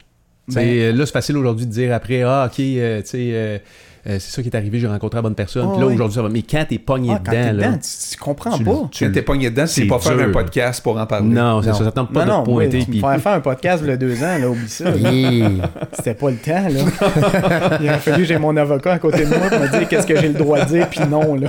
Ben- 0.50 0.68
euh, 0.68 0.92
là, 0.94 1.06
c'est 1.06 1.14
facile 1.14 1.38
aujourd'hui 1.38 1.66
de 1.66 1.72
dire 1.72 1.94
après, 1.94 2.22
ah, 2.24 2.50
ok, 2.52 2.60
euh, 2.60 3.02
tu 3.02 3.08
sais, 3.08 3.18
euh, 3.32 3.58
euh, 4.06 4.18
c'est 4.20 4.32
ça 4.36 4.42
qui 4.42 4.50
est 4.50 4.56
arrivé, 4.58 4.78
j'ai 4.80 4.88
rencontré 4.88 5.18
la 5.18 5.22
bonne 5.22 5.36
personne. 5.36 5.66
Ah, 5.66 5.72
puis 5.72 5.80
là, 5.80 5.88
oui. 5.88 5.94
aujourd'hui, 5.96 6.16
ça 6.16 6.22
va. 6.22 6.28
Mais 6.28 6.42
quand 6.42 6.66
t'es 6.68 6.78
pogné 6.80 7.12
Ah, 7.14 7.22
quand 7.24 7.32
dedans, 7.32 7.44
t'es 7.44 7.54
là. 7.54 7.68
dedans, 7.68 7.78
tu, 7.78 8.10
tu 8.12 8.18
comprends 8.18 8.58
tu- 8.58 8.64
pas. 8.66 8.90
tu- 8.92 9.06
Quand 9.06 9.12
t'es 9.14 9.22
pogné 9.22 9.50
dedans, 9.50 9.66
c'est 9.68 9.86
pas 9.86 10.00
faire 10.00 10.18
dur. 10.18 10.26
un 10.26 10.32
podcast 10.32 10.84
pour 10.84 10.98
en 11.00 11.06
parler. 11.06 11.30
Non, 11.30 11.62
c'est 11.62 11.70
Non. 11.70 11.74
ça, 11.76 11.86
ça 11.86 11.92
tente 11.94 12.12
pas 12.12 12.26
non, 12.26 12.34
non, 12.34 12.40
de 12.42 12.46
te 12.46 12.52
pointer. 12.52 12.78
oui, 12.80 12.84
tu 12.86 12.92
puis- 12.92 13.00
ferais 13.00 13.20
faire 13.20 13.32
un 13.32 13.40
podcast 13.40 13.82
il 13.86 13.90
y 13.90 13.94
a 13.94 13.96
deux 13.98 14.22
ans, 14.22 14.38
là, 14.38 14.50
oublie 14.50 14.68
ça. 14.68 14.86
C'était 15.94 16.14
pas 16.16 16.30
le 16.30 16.36
temps, 16.36 16.68
là. 16.68 17.78
Il 17.82 17.88
aurait 17.90 18.00
fallu 18.00 18.24
que 18.24 18.28
j'ai 18.28 18.38
mon 18.38 18.58
avocat 18.58 18.92
à 18.92 19.00
côté 19.00 19.24
de 19.24 19.30
moi 19.30 19.48
pour 19.50 19.60
me 19.62 19.70
dire 19.70 19.88
qu'est-ce 19.88 20.08
que 20.08 20.20
j'ai 20.20 20.28
le 20.28 20.34
droit 20.34 20.60
de 20.60 20.66
dire, 20.66 20.90
puis 20.90 21.00
non, 21.10 21.36
là. 21.36 21.48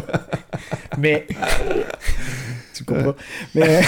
Mais... 0.98 1.26
tu 2.74 2.84
comprends? 2.84 3.14
Mais... 3.56 3.80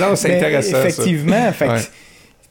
Non, 0.00 0.16
c'est 0.16 0.28
Mais 0.28 0.36
intéressant. 0.36 0.70
ça. 0.72 0.88
Effectivement, 0.88 1.52
fait 1.52 1.66
que 1.66 1.70
Ouais. 1.72 1.80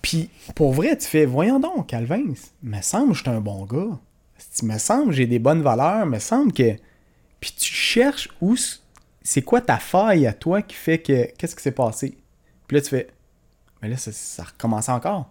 Puis, 0.03 0.29
pour 0.53 0.73
vrai, 0.73 0.95
tu 0.97 1.07
fais, 1.07 1.25
voyons 1.25 1.59
donc, 1.59 1.87
Calvin, 1.87 2.21
me 2.61 2.81
semble 2.81 3.13
que 3.13 3.17
je 3.17 3.21
suis 3.23 3.29
un 3.31 3.39
bon 3.41 3.65
gars. 3.65 3.97
Il 4.61 4.67
me 4.67 4.77
semble 4.77 5.07
que 5.07 5.11
j'ai 5.13 5.25
des 5.25 5.39
bonnes 5.39 5.61
valeurs, 5.63 6.05
me 6.05 6.19
semble 6.19 6.53
que... 6.53 6.75
Puis 7.39 7.53
tu 7.57 7.73
cherches 7.73 8.29
où... 8.41 8.55
C'est 9.25 9.41
quoi 9.41 9.61
ta 9.61 9.77
faille 9.77 10.27
à 10.27 10.33
toi 10.33 10.61
qui 10.61 10.75
fait 10.75 10.99
que... 10.99 11.27
Qu'est-ce 11.37 11.55
qui 11.55 11.63
s'est 11.63 11.71
passé? 11.71 12.17
Puis 12.67 12.75
là, 12.75 12.81
tu 12.81 12.89
fais, 12.89 13.07
mais 13.81 13.87
là, 13.89 13.95
ça, 13.97 14.11
ça 14.11 14.43
recommence 14.43 14.89
encore. 14.89 15.29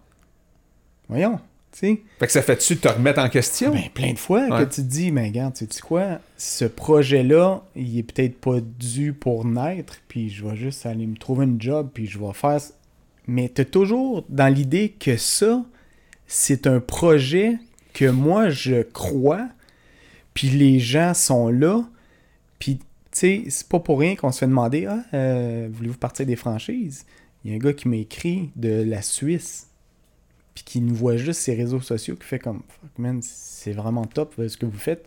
Voyons, 1.07 1.37
tu 1.71 1.79
sais. 1.79 2.01
Fait 2.19 2.25
que 2.25 2.31
ça 2.31 2.41
fait-tu 2.41 2.77
te 2.77 2.87
remettre 2.87 3.19
en 3.19 3.29
question? 3.29 3.71
Ben, 3.73 3.89
plein 3.93 4.13
de 4.13 4.17
fois 4.19 4.47
Ouais. 4.47 4.65
que 4.65 4.73
tu 4.73 4.81
te 4.81 4.87
dis, 4.87 5.11
mais 5.11 5.27
regarde, 5.27 5.53
tu 5.53 5.67
sais 5.69 5.81
quoi, 5.81 6.19
ce 6.37 6.65
projet-là, 6.65 7.61
il 7.75 7.99
est 7.99 8.03
peut-être 8.03 8.39
pas 8.39 8.59
dû 8.61 9.13
pour 9.13 9.45
naître, 9.45 9.97
puis 10.07 10.29
je 10.31 10.43
vais 10.47 10.55
juste 10.55 10.85
aller 10.87 11.05
me 11.05 11.15
trouver 11.17 11.45
une 11.45 11.61
job, 11.61 11.89
puis 11.93 12.07
je 12.07 12.17
vais 12.17 12.33
faire. 12.33 12.59
Mais 13.27 13.49
tu 13.53 13.65
toujours 13.65 14.25
dans 14.29 14.53
l'idée 14.53 14.89
que 14.89 15.17
ça, 15.17 15.63
c'est 16.27 16.67
un 16.67 16.79
projet 16.79 17.57
que 17.93 18.09
moi, 18.09 18.49
je 18.49 18.81
crois, 18.81 19.47
puis 20.33 20.49
les 20.49 20.79
gens 20.79 21.13
sont 21.13 21.49
là, 21.49 21.83
puis 22.59 22.77
tu 22.77 22.83
sais, 23.11 23.43
c'est 23.49 23.67
pas 23.67 23.79
pour 23.79 23.99
rien 23.99 24.15
qu'on 24.15 24.31
se 24.31 24.39
fait 24.39 24.47
demander, 24.47 24.87
ah, 24.87 25.03
euh, 25.13 25.69
voulez-vous 25.71 25.97
partir 25.97 26.25
des 26.25 26.35
franchises? 26.35 27.05
Il 27.43 27.51
y 27.51 27.53
a 27.53 27.57
un 27.57 27.59
gars 27.59 27.73
qui 27.73 27.87
m'a 27.87 27.97
écrit 27.97 28.49
de 28.55 28.83
la 28.83 29.01
Suisse 29.01 29.67
puis 30.53 30.63
qui 30.63 30.81
nous 30.81 30.95
voit 30.95 31.17
juste 31.17 31.41
ses 31.41 31.55
réseaux 31.55 31.81
sociaux, 31.81 32.15
qui 32.15 32.25
fait 32.25 32.39
comme 32.39 32.61
Fuck 32.67 32.99
man, 32.99 33.19
c'est 33.21 33.73
vraiment 33.73 34.05
top 34.05 34.35
ce 34.47 34.55
que 34.57 34.65
vous 34.65 34.77
faites. 34.77 35.03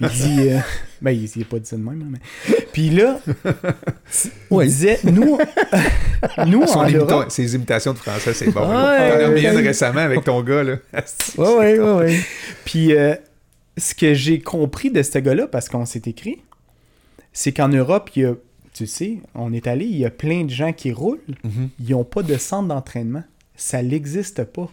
Il 0.00 0.08
dit 0.08 0.48
euh, 0.50 0.58
Ben, 1.00 1.10
il 1.12 1.24
il 1.36 1.42
a 1.42 1.44
pas 1.44 1.58
dit 1.58 1.66
ça 1.68 1.76
de 1.76 1.82
même, 1.82 2.02
hein, 2.02 2.18
mais. 2.48 2.56
Puis 2.72 2.90
là, 2.90 3.20
il 4.50 4.58
disait 4.66 4.98
Nous, 5.04 5.38
nous 6.46 6.66
Son 6.66 6.80
en 6.80 6.88
Europe. 6.90 7.30
ses 7.30 7.54
imitations 7.54 7.92
de 7.92 7.98
français, 7.98 8.32
c'est 8.34 8.50
bon. 8.50 8.60
Ouais, 8.62 8.66
T'en 8.68 9.26
as 9.26 9.28
ouais. 9.30 9.50
récemment 9.62 10.00
avec 10.00 10.24
ton 10.24 10.42
gars, 10.42 10.62
là. 10.62 10.76
Oui, 11.38 11.46
oui, 11.58 11.78
oui, 11.78 11.90
oui. 12.04 12.20
Puis 12.64 12.94
euh, 12.94 13.14
ce 13.78 13.94
que 13.94 14.14
j'ai 14.14 14.40
compris 14.40 14.90
de 14.90 15.02
ce 15.02 15.18
gars-là, 15.18 15.46
parce 15.46 15.68
qu'on 15.68 15.84
s'est 15.86 16.02
écrit, 16.06 16.42
c'est 17.32 17.52
qu'en 17.52 17.68
Europe, 17.68 18.10
il 18.16 18.22
y 18.22 18.24
a, 18.26 18.34
tu 18.72 18.86
sais, 18.86 19.18
on 19.34 19.52
est 19.52 19.66
allé, 19.66 19.84
il 19.84 19.98
y 19.98 20.04
a 20.06 20.10
plein 20.10 20.44
de 20.44 20.50
gens 20.50 20.72
qui 20.72 20.92
roulent, 20.92 21.20
Mhm. 21.44 21.68
ils 21.80 21.90
n'ont 21.90 22.04
pas 22.04 22.22
de 22.22 22.36
centre 22.38 22.68
d'entraînement. 22.68 23.24
Ça 23.56 23.82
n'existe 23.82 24.44
pas. 24.44 24.70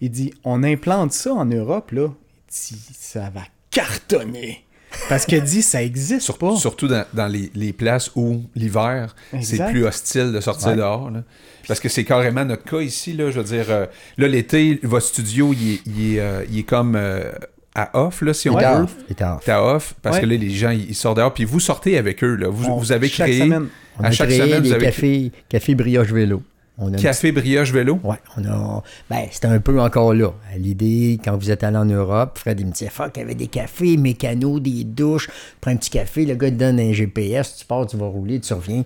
Il 0.00 0.10
dit, 0.10 0.32
on 0.44 0.62
implante 0.64 1.12
ça 1.12 1.32
en 1.32 1.44
Europe, 1.44 1.92
là. 1.92 2.08
Ça 2.48 3.30
va 3.34 3.42
cartonner. 3.72 4.64
Parce 5.08 5.24
qu'il 5.24 5.42
dit, 5.42 5.62
ça 5.62 5.82
existe 5.82 6.20
Sur- 6.20 6.36
pas. 6.38 6.54
Surtout 6.56 6.86
dans, 6.86 7.04
dans 7.14 7.26
les, 7.26 7.50
les 7.54 7.72
places 7.72 8.10
où 8.14 8.42
l'hiver, 8.54 9.16
c'est 9.40 9.64
plus 9.70 9.86
hostile 9.86 10.32
de 10.32 10.40
sortir 10.40 10.68
Ouais. 10.68 10.76
dehors. 10.76 11.10
là. 11.10 11.22
Parce 11.66 11.80
que 11.80 11.88
c'est 11.88 12.04
carrément 12.04 12.44
notre 12.44 12.64
cas 12.64 12.80
ici. 12.80 13.14
Là, 13.14 13.30
je 13.30 13.38
veux 13.40 13.44
dire, 13.44 13.66
euh, 13.70 13.86
là, 14.18 14.28
l'été, 14.28 14.78
votre 14.82 15.06
studio, 15.06 15.54
il 15.58 15.74
est, 15.74 15.80
il 15.86 16.14
est, 16.16 16.20
euh, 16.20 16.44
il 16.50 16.58
est 16.58 16.62
comme 16.64 16.94
euh, 16.96 17.32
à 17.74 17.98
off, 18.04 18.20
là, 18.20 18.34
si 18.34 18.50
on 18.50 18.58
veut. 18.58 18.66
off, 18.66 18.94
il 19.08 19.16
est 19.16 19.22
off. 19.22 19.48
À 19.48 19.64
off, 19.64 19.94
parce 20.02 20.16
Ouais. 20.16 20.22
que 20.22 20.26
là, 20.26 20.36
les 20.36 20.50
gens, 20.50 20.70
ils 20.70 20.94
sortent 20.94 21.16
dehors, 21.16 21.32
puis 21.32 21.44
vous 21.46 21.60
sortez 21.60 21.96
avec 21.96 22.22
eux. 22.22 22.34
Là. 22.34 22.48
Vous, 22.48 22.66
On- 22.66 22.76
vous 22.76 22.92
avez 22.92 23.08
chaque 23.08 23.28
créé 23.28 23.40
semaine. 23.40 23.68
On 23.98 24.04
à 24.04 24.08
a 24.08 24.10
chaque 24.10 24.28
créé 24.28 24.40
semaine, 24.40 24.62
des 24.62 24.68
vous 24.68 24.74
avez 24.74 24.84
cafés, 24.86 25.32
café 25.48 25.74
brioche 25.74 26.08
vélo. 26.12 26.42
On 26.84 26.92
a 26.92 26.96
un 26.96 27.00
Café 27.00 27.32
Brioche 27.32 27.72
Vélo. 27.72 28.00
Ouais, 28.02 28.16
on 28.36 28.44
a. 28.44 28.82
Ben, 29.08 29.26
c'était 29.30 29.46
un 29.48 29.60
peu 29.60 29.80
encore 29.80 30.14
là. 30.14 30.32
L'idée, 30.56 31.18
quand 31.24 31.36
vous 31.36 31.50
êtes 31.50 31.62
allé 31.62 31.76
en 31.76 31.84
Europe, 31.84 32.38
Fred, 32.38 32.58
il 32.60 32.66
me 32.66 32.72
disait 32.72 32.88
Fuck, 32.90 33.12
il 33.16 33.20
y 33.20 33.22
avait 33.22 33.34
des 33.34 33.46
cafés, 33.46 33.96
mécanos, 33.96 34.60
des 34.60 34.84
douches. 34.84 35.28
Prends 35.60 35.70
un 35.70 35.76
petit 35.76 35.90
café, 35.90 36.26
le 36.26 36.34
gars 36.34 36.50
te 36.50 36.56
donne 36.56 36.80
un 36.80 36.92
GPS, 36.92 37.56
tu 37.58 37.64
pars, 37.64 37.86
tu 37.86 37.96
vas 37.96 38.06
rouler, 38.06 38.40
tu 38.40 38.52
reviens. 38.52 38.84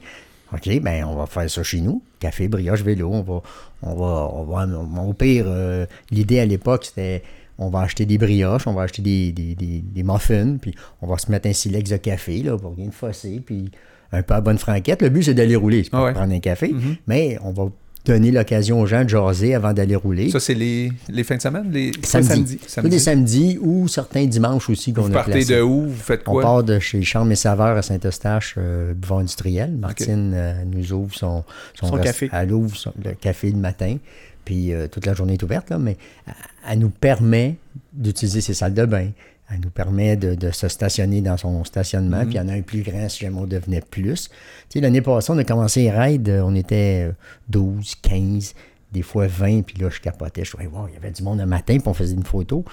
OK, 0.53 0.81
ben, 0.81 1.05
on 1.05 1.17
va 1.17 1.27
faire 1.27 1.51
ça 1.51 1.63
chez 1.63 1.81
nous. 1.81 2.03
Café, 2.21 2.49
brioche, 2.49 2.83
vélo. 2.83 3.11
On 3.13 3.23
va. 3.23 3.41
On 3.83 3.95
va. 3.95 4.31
On 4.33 4.45
va 4.45 5.03
au 5.03 5.13
pire, 5.13 5.47
euh, 5.49 5.87
l'idée 6.11 6.39
à 6.41 6.45
l'époque, 6.47 6.85
c'était. 6.85 7.23
On 7.59 7.71
va 7.71 7.81
acheter 7.81 8.05
des 8.05 8.19
brioches, 8.19 8.67
on 8.67 8.75
va 8.75 8.83
acheter 8.83 9.01
des, 9.01 9.33
des, 9.33 9.55
des, 9.55 9.81
des 9.81 10.03
muffins, 10.03 10.59
puis 10.61 10.75
on 11.01 11.07
va 11.07 11.17
se 11.17 11.31
mettre 11.31 11.49
un 11.49 11.55
silex 11.55 11.89
de 11.89 11.97
café, 11.97 12.43
là, 12.43 12.59
pour 12.59 12.77
rien 12.77 12.89
de 12.89 12.93
fosser, 12.93 13.41
puis 13.45 13.71
un 14.13 14.21
peu 14.23 14.35
à 14.35 14.43
bonne 14.43 14.59
franquette. 14.59 15.01
Le 15.01 15.09
but, 15.09 15.23
c'est 15.23 15.33
d'aller 15.33 15.57
rouler, 15.57 15.83
c'est 15.83 15.89
pas 15.89 16.01
Ah 16.01 16.05
ouais. 16.05 16.13
prendre 16.13 16.35
un 16.35 16.39
café, 16.41 16.75
mais 17.07 17.39
on 17.43 17.53
va 17.53 17.71
donner 18.07 18.31
l'occasion 18.31 18.81
aux 18.81 18.87
gens 18.87 19.05
de 19.05 19.09
jaser 19.09 19.55
avant 19.55 19.73
d'aller 19.73 19.97
rouler. 19.97 20.31
Ça, 20.31 20.41
c'est 20.41 20.55
les, 20.55 20.93
les 21.09 21.25
fins 21.25 21.37
de 21.37 21.43
semaine? 21.43 21.71
Les... 21.71 21.93
Samedi. 22.03 22.29
samedi. 22.29 22.57
Tous 22.59 22.69
Samedi. 22.69 22.91
les 22.91 22.99
samedis 22.99 23.59
ou 23.61 23.89
certains 23.89 24.27
dimanches 24.27 24.71
aussi 24.71 24.93
qu'on 24.93 25.03
Vous 25.03 25.11
a 25.11 25.15
partez 25.15 25.33
placés. 25.33 25.57
de 25.57 25.61
où? 25.63 25.83
Vous 25.89 25.95
faites 25.95 26.23
On 26.27 26.33
quoi? 26.33 26.43
part 26.43 26.63
de 26.65 26.79
chez 26.79 27.03
Charme 27.03 27.33
et 27.33 27.37
Saveur 27.37 27.77
à 27.77 27.83
Saint-Eustache, 27.83 28.55
euh, 28.59 28.95
boulevard 28.95 29.19
industriel. 29.19 29.73
Martine 29.73 30.33
euh, 30.35 30.63
nous 30.65 30.93
ouvre 30.93 31.15
son, 31.15 31.45
Son 31.75 31.91
rest- 31.93 32.05
café. 32.05 32.31
Elle 32.33 32.53
ouvre 32.53 32.77
son- 32.77 32.93
le 33.05 33.13
café 33.15 33.51
le 33.51 33.59
matin, 33.59 33.97
puis 34.45 34.73
euh, 34.73 34.87
toute 34.89 35.07
la 35.07 35.15
journée 35.15 35.35
est 35.35 35.43
ouverte, 35.43 35.71
là, 35.71 35.79
mais 35.79 35.97
elle, 36.27 36.35
elle 36.73 36.79
nous 36.79 36.91
permet 36.91 37.57
d'utiliser 37.93 38.41
ses 38.41 38.55
salles 38.55 38.75
de 38.75 38.85
bain. 38.87 39.09
Elle 39.51 39.61
nous 39.61 39.71
permet 39.71 40.17
de, 40.17 40.35
de 40.35 40.51
se 40.51 40.67
stationner 40.69 41.21
dans 41.21 41.37
son 41.37 41.63
stationnement, 41.65 42.19
Mhm. 42.19 42.25
puis 42.27 42.35
il 42.35 42.39
y 42.39 42.41
en 42.41 42.49
a 42.49 42.53
un 42.55 42.63
plus 42.63 42.83
grand 42.83 43.09
si 43.09 43.21
jamais 43.25 43.39
on 43.39 43.47
devenait 43.47 43.81
plus. 43.81 44.29
Tu 44.29 44.31
sais, 44.71 44.81
l'année 44.81 45.03
passée, 45.03 45.31
on 45.33 45.39
a 45.39 45.45
commencé 45.45 45.83
les 45.83 45.91
raids, 45.91 46.19
euh, 46.29 46.41
on 46.45 46.55
était 46.55 47.09
euh, 47.09 47.13
12, 47.49 47.95
15, 48.03 48.55
des 48.93 49.03
fois 49.03 49.27
20, 49.29 49.63
puis 49.63 49.79
là, 49.79 49.89
je 49.89 50.01
capotais. 50.01 50.45
Je 50.45 50.51
trouvais, 50.51 50.67
wow, 50.67 50.89
il 50.89 50.95
y 50.95 50.97
avait 50.97 51.11
du 51.13 51.23
monde 51.23 51.39
le 51.39 51.47
matin, 51.47 51.79
puis 51.79 51.87
on 51.89 51.95
faisait 51.95 52.15
une 52.15 52.25
photo. 52.25 52.65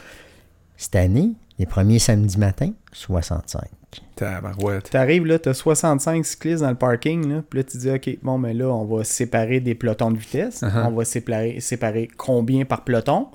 Cette 0.76 0.95
année, 0.95 1.34
les 1.60 1.68
premiers 1.68 2.00
samedis 2.00 2.40
matin, 2.40 2.72
65. 2.91 3.62
Tabarouette. 4.16 4.90
T'arrives 4.90 5.26
là, 5.26 5.38
t'as 5.38 5.54
65 5.54 6.26
cyclistes 6.26 6.62
dans 6.64 6.70
le 6.70 6.76
parking, 6.76 7.30
là, 7.30 7.44
puis 7.48 7.60
là 7.60 7.64
tu 7.64 7.78
dis 7.78 7.90
ok, 7.91 8.18
bon 8.24 8.38
mais 8.40 8.54
là 8.56 8.68
on 8.70 8.86
va 8.86 9.04
séparer 9.04 9.60
des 9.60 9.76
pelotons 9.76 10.10
de 10.12 10.18
vitesse, 10.18 10.62
Uh-huh. 10.64 10.88
on 10.88 10.91
va 10.91 11.06
séparer, 11.06 11.60
séparer 11.60 12.08
combien 12.18 12.66
par 12.66 12.84
peloton? 12.84 13.28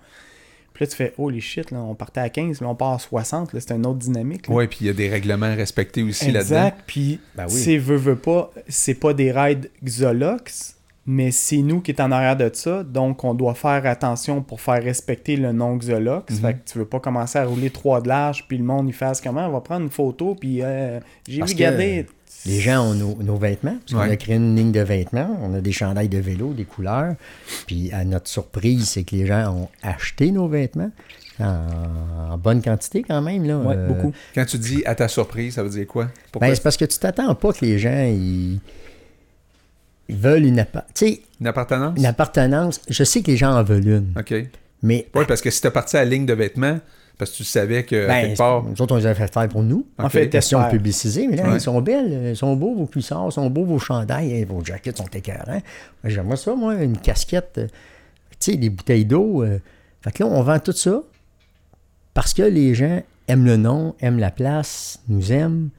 Puis 0.78 0.84
là 0.84 0.90
tu 0.92 0.96
fais 0.96 1.12
holy 1.18 1.40
shit, 1.40 1.72
là, 1.72 1.80
on 1.80 1.96
partait 1.96 2.20
à 2.20 2.28
15, 2.28 2.60
là 2.60 2.68
on 2.68 2.76
part 2.76 2.92
à 2.92 2.98
60, 3.00 3.52
là, 3.52 3.58
c'est 3.58 3.74
une 3.74 3.84
autre 3.84 3.98
dynamique. 3.98 4.44
Oui, 4.48 4.68
puis 4.68 4.78
il 4.82 4.86
y 4.86 4.90
a 4.90 4.92
des 4.92 5.08
règlements 5.08 5.52
respectés 5.56 6.04
aussi 6.04 6.30
là-dedans. 6.30 6.66
Exact, 6.66 6.82
puis 6.86 7.18
Ben 7.34 7.46
oui. 7.46 7.50
c'est 7.50 7.78
veut, 7.78 7.96
veut 7.96 8.14
pas, 8.14 8.52
c'est 8.68 8.94
pas 8.94 9.12
des 9.12 9.32
rides 9.32 9.72
Xolox, 9.84 10.76
mais 11.04 11.32
c'est 11.32 11.62
nous 11.62 11.80
qui 11.80 11.90
est 11.90 12.00
en 12.00 12.12
arrière 12.12 12.36
de 12.36 12.48
ça, 12.52 12.84
donc 12.84 13.24
on 13.24 13.34
doit 13.34 13.54
faire 13.54 13.86
attention 13.86 14.40
pour 14.40 14.60
faire 14.60 14.80
respecter 14.80 15.34
le 15.34 15.50
nom 15.50 15.76
Xolox. 15.76 16.32
Mhm. 16.32 16.40
Fait 16.40 16.54
que 16.54 16.70
tu 16.70 16.78
veux 16.78 16.84
pas 16.84 17.00
commencer 17.00 17.40
à 17.40 17.44
rouler 17.44 17.70
trois 17.70 18.00
de 18.00 18.06
large, 18.06 18.44
puis 18.46 18.56
le 18.56 18.62
monde 18.64 18.88
il 18.88 18.94
fasse 18.94 19.20
comment, 19.20 19.48
on 19.48 19.50
va 19.50 19.60
prendre 19.60 19.82
une 19.82 19.90
photo, 19.90 20.36
puis 20.38 20.62
euh, 20.62 21.00
j'ai 21.26 21.40
que 21.40 21.52
garder. 21.54 22.06
Les 22.48 22.60
gens 22.60 22.82
ont 22.82 22.94
nos, 22.94 23.14
nos 23.22 23.36
vêtements, 23.36 23.76
parce 23.80 23.92
qu'on 23.92 24.08
Ouais. 24.08 24.12
a 24.12 24.16
créé 24.16 24.36
une 24.36 24.56
ligne 24.56 24.72
de 24.72 24.80
vêtements, 24.80 25.38
on 25.42 25.54
a 25.54 25.60
des 25.60 25.70
chandails 25.72 26.08
de 26.08 26.18
vélo, 26.18 26.52
des 26.54 26.64
couleurs. 26.64 27.14
Puis 27.66 27.92
à 27.92 28.04
notre 28.04 28.28
surprise, 28.28 28.88
c'est 28.88 29.04
que 29.04 29.14
les 29.14 29.26
gens 29.26 29.52
ont 29.54 29.68
acheté 29.82 30.32
nos 30.32 30.48
vêtements 30.48 30.90
en, 31.40 32.38
bonne 32.38 32.62
quantité 32.62 33.02
quand 33.02 33.20
même. 33.22 33.44
Là. 33.44 33.58
Ouais, 33.58 33.74
Euh, 33.76 33.86
beaucoup. 33.88 34.12
Quand 34.34 34.44
tu 34.46 34.58
dis 34.58 34.82
à 34.86 34.94
ta 34.94 35.08
surprise, 35.08 35.54
ça 35.54 35.62
veut 35.62 35.68
dire 35.70 35.86
quoi? 35.86 36.08
Ben, 36.40 36.54
c'est 36.54 36.62
parce 36.62 36.76
que 36.76 36.84
tu 36.86 36.98
t'attends 36.98 37.34
pas 37.34 37.52
que 37.52 37.64
les 37.64 37.78
gens 37.78 38.04
ils, 38.10 38.58
ils 40.08 40.16
veulent 40.16 40.44
une, 40.46 40.58
appa- 40.60 40.86
une 41.40 41.46
appartenance? 41.46 41.98
une 41.98 42.06
appartenance. 42.06 42.80
Je 42.88 43.04
sais 43.04 43.22
que 43.22 43.30
les 43.30 43.36
gens 43.36 43.52
en 43.54 43.62
veulent 43.62 43.86
une, 43.88 44.14
OK. 44.18 44.34
Oui, 44.82 45.04
parce 45.26 45.40
que 45.40 45.50
si 45.50 45.60
tu 45.60 45.70
parti 45.70 45.96
à 45.96 46.04
la 46.04 46.10
ligne 46.10 46.24
de 46.26 46.32
vêtements, 46.34 46.78
parce 47.18 47.32
que 47.32 47.36
tu 47.38 47.44
savais 47.44 47.84
que 47.84 48.06
ben, 48.06 48.22
quelque 48.28 48.38
part. 48.38 48.62
nous 48.62 48.80
autres, 48.80 48.94
on 48.94 48.98
les 48.98 49.06
a 49.06 49.14
fait 49.14 49.32
faire 49.32 49.48
pour 49.48 49.62
nous. 49.62 49.86
En 49.98 50.08
fait, 50.08 50.30
question 50.30 50.62
de 50.64 50.70
publiciser, 50.70 51.26
mais 51.26 51.36
là, 51.36 51.48
Ouais. 51.48 51.56
ils 51.56 51.60
sont 51.60 51.80
belles, 51.82 52.28
ils 52.30 52.36
sont 52.36 52.54
beaux 52.56 52.74
vos 52.76 52.86
cuissards, 52.86 53.26
ils 53.28 53.32
sont 53.32 53.50
beaux 53.50 53.64
vos 53.64 53.78
chandails, 53.80 54.32
et 54.32 54.44
vos 54.44 54.64
jackets 54.64 54.96
sont 54.96 55.06
écœurants. 55.12 55.60
J'aimerais 56.04 56.36
ça, 56.36 56.54
moi, 56.54 56.74
une 56.76 56.96
casquette, 56.96 57.58
euh, 57.58 57.66
tu 58.38 58.52
sais, 58.52 58.56
des 58.56 58.70
bouteilles 58.70 59.04
d'eau. 59.04 59.42
euh. 59.42 59.58
Fait 60.02 60.12
que 60.12 60.22
là, 60.22 60.30
on 60.30 60.42
vend 60.42 60.58
tout 60.60 60.72
ça 60.72 61.02
parce 62.14 62.32
que 62.34 62.42
les 62.42 62.74
gens 62.74 63.02
aiment 63.26 63.44
le 63.46 63.56
nom, 63.56 63.94
aiment 64.00 64.18
la 64.20 64.30
place, 64.30 65.00
nous 65.08 65.32
aiment. 65.32 65.70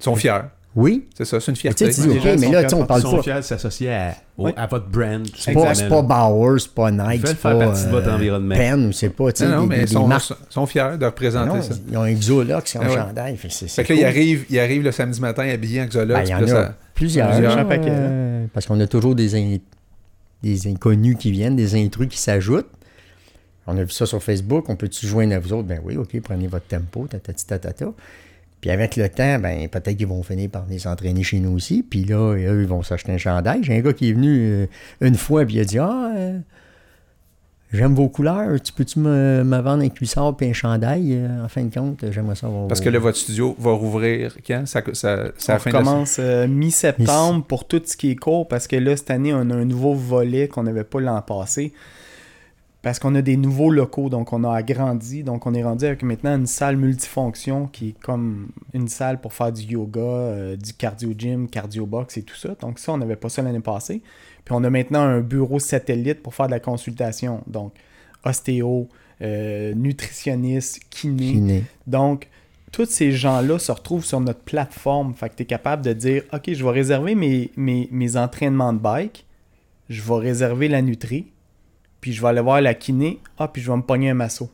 Ils 0.00 0.04
sont 0.04 0.14
fiers. 0.16 0.40
Oui, 0.76 1.06
C'est 1.16 1.24
ça, 1.24 1.38
c'est 1.38 1.52
une 1.52 1.56
tu 1.56 1.68
sais, 1.68 1.72
fierté. 1.74 1.94
tu 1.94 2.00
dis, 2.00 2.18
OK, 2.18 2.24
mais 2.24 2.50
là, 2.50 2.58
fiers 2.58 2.62
tu 2.64 2.68
sais, 2.70 2.74
on 2.74 2.84
parle 2.86 3.00
Ils 3.00 3.02
sont 3.04 3.16
pas. 3.16 3.22
fiers 3.22 3.34
de 3.36 3.40
s'associer 3.42 3.92
à, 3.94 4.16
au- 4.36 4.48
à 4.56 4.66
votre 4.66 4.88
brand. 4.88 5.22
tout 5.24 5.32
C'est 5.38 5.52
pas, 5.52 5.72
c'est 5.72 5.88
pas 5.88 6.02
Bauer, 6.02 6.58
c'est 6.60 6.74
pas 6.74 6.90
Nike, 6.90 7.02
Ils 7.14 7.20
veulent 7.20 7.28
c'est 7.28 7.34
faire 7.36 7.58
pas 7.58 7.64
partie 7.66 7.84
de 7.84 7.90
votre 7.90 8.08
euh, 8.08 8.14
environnement. 8.16 8.54
Penn, 8.56 8.86
ou 8.88 8.92
c'est 8.92 9.08
pas, 9.10 9.30
tu 9.32 9.44
sais, 9.44 9.48
Non, 9.48 9.56
non, 9.56 9.62
des, 9.62 9.68
mais 9.68 9.74
des- 9.76 9.82
ils 9.82 9.86
des 9.88 9.92
sont, 9.94 10.06
marques. 10.08 10.32
sont 10.50 10.66
fiers 10.66 10.98
de 10.98 11.06
représenter 11.06 11.48
Non, 11.56 11.62
ça. 11.62 11.74
ils 11.88 11.96
ont 11.96 12.02
un 12.02 12.12
Xolox 12.12 12.70
sur 12.72 12.80
Ah 12.80 12.84
un 12.84 12.88
ouais. 12.88 12.94
chandail. 12.96 13.36
Fait, 13.36 13.46
que 13.48 13.54
c'est- 13.54 13.66
Fait 13.66 13.70
c'est 13.70 13.84
que 13.84 13.92
là, 13.92 13.98
il 13.98 14.02
cool. 14.02 14.08
arrive, 14.08 14.44
il 14.50 14.58
arrive 14.58 14.82
le 14.82 14.90
samedi 14.90 15.20
matin 15.20 15.48
habillé 15.48 15.80
en 15.80 15.86
Xolox. 15.86 16.08
Ben, 16.12 16.22
il 16.26 16.30
y 16.30 16.34
en 16.34 16.42
a 16.42 16.46
ça- 16.48 16.74
plusieurs. 16.94 17.30
plusieurs. 17.30 17.56
euh, 17.70 18.46
parce 18.52 18.66
qu'on 18.66 18.80
a 18.80 18.86
toujours 18.88 19.14
des, 19.14 19.36
in- 19.36 19.58
des 20.42 20.66
inconnus 20.66 21.16
qui 21.20 21.30
viennent, 21.30 21.54
des 21.54 21.76
intrus 21.76 22.08
qui 22.08 22.18
s'ajoutent. 22.18 22.68
On 23.68 23.78
a 23.78 23.84
vu 23.84 23.90
ça 23.90 24.06
sur 24.06 24.20
Facebook. 24.22 24.68
On 24.68 24.74
peut-tu 24.76 25.06
joindre 25.06 25.34
à 25.34 25.38
vous 25.38 25.52
autres? 25.52 25.68
Ben 25.68 25.80
oui, 25.84 25.96
OK, 25.96 26.20
prenez 26.20 26.48
votre 26.48 26.66
tempo, 26.66 27.06
tatata. 27.08 27.86
Puis 28.64 28.70
avec 28.70 28.96
le 28.96 29.10
temps, 29.10 29.38
ben 29.40 29.68
peut-être 29.68 29.94
qu'ils 29.94 30.06
vont 30.06 30.22
finir 30.22 30.48
par 30.48 30.64
venir 30.64 30.80
s'entraîner 30.80 31.22
chez 31.22 31.38
nous 31.38 31.52
aussi. 31.52 31.82
Puis 31.82 32.02
là, 32.06 32.32
eux, 32.32 32.62
ils 32.62 32.66
vont 32.66 32.82
s'acheter 32.82 33.12
un 33.12 33.18
chandail. 33.18 33.62
J'ai 33.62 33.76
un 33.76 33.80
gars 33.80 33.92
qui 33.92 34.08
est 34.08 34.14
venu 34.14 34.40
euh, 34.40 34.66
une 35.02 35.16
fois, 35.16 35.44
puis 35.44 35.56
il 35.56 35.60
a 35.60 35.64
dit 35.66 35.78
Ah, 35.78 36.14
euh, 36.16 36.38
J'aime 37.74 37.94
vos 37.94 38.08
couleurs. 38.08 38.58
Tu 38.62 38.72
peux-tu 38.72 39.00
me, 39.00 39.44
me 39.44 39.58
vendre 39.58 39.82
un 39.82 39.90
cuissard 39.90 40.34
et 40.40 40.48
un 40.48 40.54
chandail? 40.54 41.12
euh, 41.12 41.44
en 41.44 41.48
fin 41.48 41.64
de 41.64 41.74
compte, 41.74 42.10
j'aimerais 42.10 42.36
ça 42.36 42.46
avoir 42.46 42.66
Parce 42.66 42.80
que 42.80 42.88
là, 42.88 42.98
votre 42.98 43.18
studio 43.18 43.54
va 43.58 43.72
rouvrir 43.72 44.34
quand? 44.46 44.64
Ça, 44.64 44.80
ça, 44.94 45.30
on 45.46 45.56
de 45.56 45.70
commence 45.70 46.16
euh, 46.18 46.48
mi-septembre 46.48 47.44
pour 47.44 47.68
tout 47.68 47.82
ce 47.84 47.98
qui 47.98 48.12
est 48.12 48.16
court 48.16 48.48
parce 48.48 48.66
que 48.66 48.76
là, 48.76 48.96
cette 48.96 49.10
année, 49.10 49.34
on 49.34 49.50
a 49.50 49.54
un 49.56 49.66
nouveau 49.66 49.92
volet 49.92 50.48
qu'on 50.48 50.62
n'avait 50.62 50.84
pas 50.84 51.00
l'an 51.00 51.20
passé. 51.20 51.74
Parce 52.84 52.98
qu'on 52.98 53.14
a 53.14 53.22
des 53.22 53.38
nouveaux 53.38 53.70
locaux, 53.70 54.10
donc 54.10 54.34
on 54.34 54.44
a 54.44 54.54
agrandi. 54.54 55.22
Donc 55.22 55.46
on 55.46 55.54
est 55.54 55.64
rendu 55.64 55.86
avec 55.86 56.02
maintenant 56.02 56.36
une 56.36 56.46
salle 56.46 56.76
multifonction 56.76 57.66
qui 57.66 57.88
est 57.88 58.00
comme 58.00 58.48
une 58.74 58.88
salle 58.88 59.22
pour 59.22 59.32
faire 59.32 59.50
du 59.50 59.62
yoga, 59.62 60.00
euh, 60.00 60.56
du 60.56 60.74
cardio 60.74 61.14
gym, 61.16 61.48
cardio 61.48 61.86
box 61.86 62.18
et 62.18 62.22
tout 62.22 62.36
ça. 62.36 62.50
Donc 62.60 62.78
ça, 62.78 62.92
on 62.92 62.98
n'avait 62.98 63.16
pas 63.16 63.30
ça 63.30 63.40
l'année 63.40 63.60
passée. 63.60 64.02
Puis 64.44 64.54
on 64.54 64.62
a 64.64 64.68
maintenant 64.70 65.00
un 65.00 65.20
bureau 65.20 65.58
satellite 65.58 66.22
pour 66.22 66.34
faire 66.34 66.46
de 66.46 66.50
la 66.52 66.60
consultation. 66.60 67.42
Donc 67.46 67.72
ostéo, 68.22 68.88
euh, 69.22 69.72
nutritionniste, 69.74 70.82
kiné. 70.90 71.32
Kiné. 71.32 71.64
Donc, 71.86 72.28
tous 72.72 72.86
ces 72.86 73.12
gens-là 73.12 73.58
se 73.58 73.72
retrouvent 73.72 74.04
sur 74.04 74.20
notre 74.20 74.40
plateforme. 74.40 75.14
Fait 75.14 75.30
que 75.30 75.36
tu 75.36 75.42
es 75.44 75.46
capable 75.46 75.82
de 75.82 75.92
dire 75.92 76.22
OK, 76.32 76.52
je 76.52 76.64
vais 76.64 76.70
réserver 76.70 77.14
mes, 77.14 77.50
mes, 77.56 77.88
mes 77.90 78.16
entraînements 78.16 78.72
de 78.72 78.78
bike, 78.78 79.24
je 79.88 80.02
vais 80.02 80.16
réserver 80.16 80.68
la 80.68 80.82
nutrie, 80.82 81.26
puis 82.04 82.12
je 82.12 82.20
vais 82.20 82.28
aller 82.28 82.42
voir 82.42 82.60
la 82.60 82.74
kiné, 82.74 83.18
ah, 83.38 83.48
puis 83.48 83.62
je 83.62 83.70
vais 83.70 83.76
me 83.78 83.82
pogner 83.82 84.10
un 84.10 84.14
masso. 84.14 84.50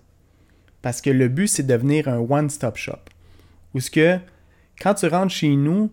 Parce 0.83 1.01
que 1.01 1.11
le 1.11 1.27
but, 1.27 1.49
c'est 1.49 1.65
de 1.65 1.73
devenir 1.73 2.07
un 2.07 2.19
one-stop 2.19 2.77
shop. 2.77 3.01
Où 3.75 3.81
ce 3.81 3.91
que, 3.91 4.21
quand 4.81 4.95
tu 4.95 5.09
rentres 5.09 5.33
chez 5.33 5.57
nous, 5.57 5.91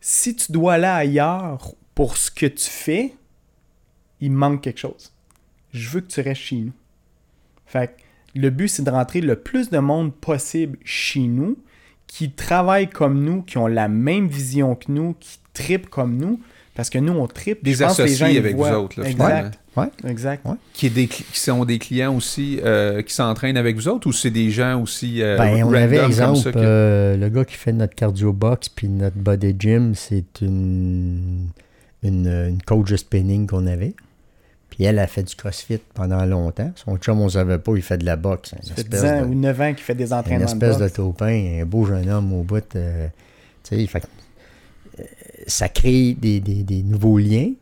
si 0.00 0.34
tu 0.34 0.50
dois 0.50 0.74
aller 0.74 0.86
ailleurs 0.86 1.76
pour 1.94 2.16
ce 2.16 2.28
que 2.28 2.46
tu 2.46 2.68
fais, 2.68 3.14
il 4.18 4.32
manque 4.32 4.62
quelque 4.62 4.80
chose. 4.80 5.12
Je 5.72 5.88
veux 5.90 6.00
que 6.00 6.10
tu 6.10 6.20
restes 6.20 6.40
chez 6.40 6.56
nous. 6.56 6.72
Fait 7.64 7.94
que 7.94 8.40
le 8.40 8.50
but, 8.50 8.66
c'est 8.66 8.82
de 8.82 8.90
rentrer 8.90 9.20
le 9.20 9.36
plus 9.36 9.70
de 9.70 9.78
monde 9.78 10.12
possible 10.12 10.76
chez 10.84 11.28
nous, 11.28 11.56
qui 12.08 12.32
travaillent 12.32 12.90
comme 12.90 13.22
nous, 13.22 13.42
qui 13.42 13.58
ont 13.58 13.68
la 13.68 13.86
même 13.86 14.26
vision 14.26 14.74
que 14.74 14.90
nous, 14.90 15.14
qui 15.20 15.38
tripent 15.52 15.88
comme 15.88 16.16
nous, 16.16 16.40
parce 16.74 16.90
que 16.90 16.98
nous, 16.98 17.12
on 17.12 17.28
tripe. 17.28 17.62
Des 17.62 17.84
associés 17.84 18.38
avec 18.38 18.56
vous 18.56 18.64
voient. 18.64 18.80
autres, 18.80 19.00
là, 19.00 19.08
exact. 19.08 19.61
Ouais. 19.76 19.86
Exact. 20.06 20.44
qui, 20.74 20.86
est 20.86 20.90
des 20.90 21.06
cli- 21.06 21.24
qui 21.32 21.38
sont 21.40 21.64
des 21.64 21.78
clients 21.78 22.14
aussi 22.14 22.60
euh, 22.62 23.00
qui 23.00 23.14
s'entraînent 23.14 23.56
avec 23.56 23.76
vous 23.76 23.88
autres 23.88 24.06
ou 24.06 24.12
c'est 24.12 24.30
des 24.30 24.50
gens 24.50 24.82
aussi 24.82 25.22
euh, 25.22 25.38
Ben, 25.38 25.64
on 25.64 25.72
avait 25.72 25.96
exemple 26.04 26.38
ça 26.40 26.52
que- 26.52 26.58
euh, 26.58 27.16
le 27.16 27.28
gars 27.30 27.44
qui 27.46 27.54
fait 27.54 27.72
notre 27.72 27.94
cardio 27.94 28.32
box 28.34 28.68
puis 28.68 28.88
notre 28.88 29.16
body 29.16 29.56
gym, 29.58 29.94
c'est 29.94 30.42
une, 30.42 31.48
une, 32.02 32.26
une 32.26 32.62
coach 32.66 32.90
de 32.90 32.96
spinning 32.96 33.46
qu'on 33.46 33.66
avait. 33.66 33.94
Puis 34.68 34.84
elle 34.84 34.98
a 34.98 35.06
fait 35.06 35.22
du 35.22 35.34
crossfit 35.34 35.78
pendant 35.94 36.24
longtemps. 36.26 36.72
Son 36.76 36.96
chum, 36.96 37.20
on 37.20 37.24
ne 37.24 37.30
savait 37.30 37.58
pas, 37.58 37.72
il 37.76 37.82
fait 37.82 37.98
de 37.98 38.04
la 38.06 38.16
boxe. 38.16 38.52
Une 38.52 38.62
Ça 38.68 38.74
fait 38.74 38.80
espèce 38.82 39.00
10 39.02 39.06
ans 39.08 39.20
de- 39.22 39.26
ou 39.26 39.34
9 39.34 39.60
ans 39.60 39.68
qu'il 39.74 39.84
fait 39.84 39.94
des 39.94 40.06
une 40.08 40.12
entraînements 40.14 40.46
espèce 40.46 40.78
de 40.78 40.88
taupin, 40.88 41.60
un 41.62 41.64
beau 41.66 41.84
jeune 41.86 42.08
homme 42.10 42.32
au 42.32 42.42
bout. 42.42 42.64
euh, 42.76 43.06
tu 43.64 43.86
sais, 43.86 43.98
euh, 44.98 45.02
ça 45.46 45.68
crée 45.68 46.14
des, 46.14 46.40
des- 46.40 46.62
des 46.62 46.82
nouveaux 46.82 47.18
liens. 47.18 47.52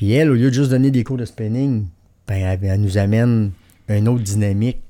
Puis 0.00 0.12
elle, 0.12 0.30
au 0.30 0.34
lieu 0.34 0.48
de 0.48 0.54
juste 0.54 0.70
donner 0.70 0.90
des 0.90 1.04
cours 1.04 1.18
de 1.18 1.26
spinning, 1.26 1.84
ben, 2.26 2.36
elle, 2.36 2.58
elle 2.64 2.80
nous 2.80 2.96
amène 2.96 3.50
une 3.86 4.08
autre 4.08 4.24
dynamique 4.24 4.80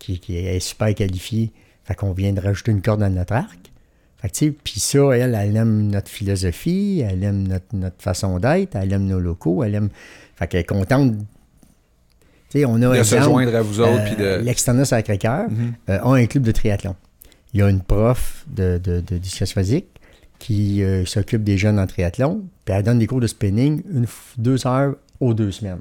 qui, 0.00 0.18
qui 0.18 0.36
est 0.36 0.58
super 0.58 0.92
qualifiée. 0.96 1.52
Fait 1.84 1.94
qu'on 1.94 2.10
vient 2.10 2.32
de 2.32 2.40
rajouter 2.40 2.72
une 2.72 2.82
corde 2.82 3.04
à 3.04 3.08
notre 3.08 3.34
arc. 3.34 3.70
Fait 4.16 4.28
que, 4.28 4.32
tu 4.34 4.46
sais, 4.46 4.50
puis 4.50 4.80
ça, 4.80 4.98
elle, 5.16 5.38
elle 5.40 5.56
aime 5.56 5.86
notre 5.92 6.08
philosophie, 6.08 7.04
elle 7.08 7.22
aime 7.22 7.46
notre, 7.46 7.66
notre 7.72 8.02
façon 8.02 8.40
d'être, 8.40 8.74
elle 8.74 8.92
aime 8.92 9.06
nos 9.06 9.20
locaux, 9.20 9.62
elle 9.62 9.76
aime... 9.76 9.90
Fait 10.34 10.48
qu'elle 10.48 10.62
est 10.62 10.64
contente... 10.64 11.14
Tu 12.50 12.58
sais, 12.58 12.64
on 12.64 12.82
a 12.82 12.98
de 12.98 13.02
se 13.04 13.14
exemple, 13.14 13.22
joindre 13.22 13.54
à 13.54 13.62
vous 13.62 13.78
autres 13.78 14.16
euh, 14.18 14.38
de 14.40 14.44
L'Externat 14.44 14.86
Sacré-Cœur 14.86 15.48
Mhm. 15.48 15.72
euh, 15.88 16.00
a 16.02 16.14
un 16.16 16.26
club 16.26 16.42
de 16.42 16.50
triathlon. 16.50 16.96
Il 17.54 17.60
y 17.60 17.62
a 17.62 17.70
une 17.70 17.80
prof 17.80 18.44
de, 18.48 18.80
de, 18.82 19.00
de 19.00 19.20
physique 19.22 19.97
qui 20.38 20.82
euh, 20.82 21.04
s'occupe 21.04 21.42
des 21.44 21.58
jeunes 21.58 21.78
en 21.78 21.86
triathlon, 21.86 22.44
puis 22.64 22.74
elle 22.74 22.82
donne 22.82 22.98
des 22.98 23.06
cours 23.06 23.20
de 23.20 23.26
spinning 23.26 23.82
une, 23.92 24.06
deux 24.36 24.66
heures 24.66 24.94
aux 25.20 25.34
deux 25.34 25.50
semaines. 25.50 25.80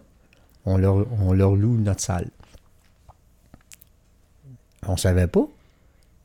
On 0.65 0.77
leur, 0.77 1.05
on 1.21 1.33
leur 1.33 1.55
loue 1.55 1.77
notre 1.77 2.01
salle. 2.01 2.29
On 4.87 4.93
ne 4.93 4.97
savait 4.97 5.27
pas. 5.27 5.47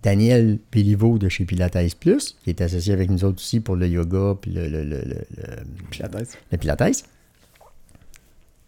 Daniel 0.03 0.59
Péliveau 0.71 1.19
de 1.19 1.29
chez 1.29 1.45
Pilates 1.45 1.95
Plus, 2.01 2.37
qui 2.43 2.51
est 2.51 2.61
associé 2.61 2.93
avec 2.93 3.09
nous 3.11 3.23
autres 3.25 3.37
aussi 3.39 3.61
pour 3.61 3.77
le 3.77 3.87
yoga 3.87 4.37
puis 4.41 4.51
le, 4.51 4.69
le, 4.69 4.83
le, 4.83 4.99
le- 4.99 5.87
Pilates. 5.91 6.37
le 6.51 6.59
Pilates. 6.59 7.05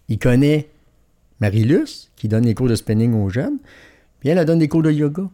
Il 0.09 0.19
connaît 0.19 0.69
Marie-Luce, 1.41 2.11
qui 2.17 2.29
donne 2.29 2.45
des 2.45 2.55
cours 2.55 2.69
de 2.69 2.77
spinning 2.77 3.15
aux 3.15 3.31
jeunes, 3.31 3.59
puis 4.21 4.29
elle, 4.29 4.39
elle 4.39 4.47
donne 4.47 4.59
des 4.61 4.69
cours 4.69 4.83
de 4.83 4.93
yoga 4.93 5.25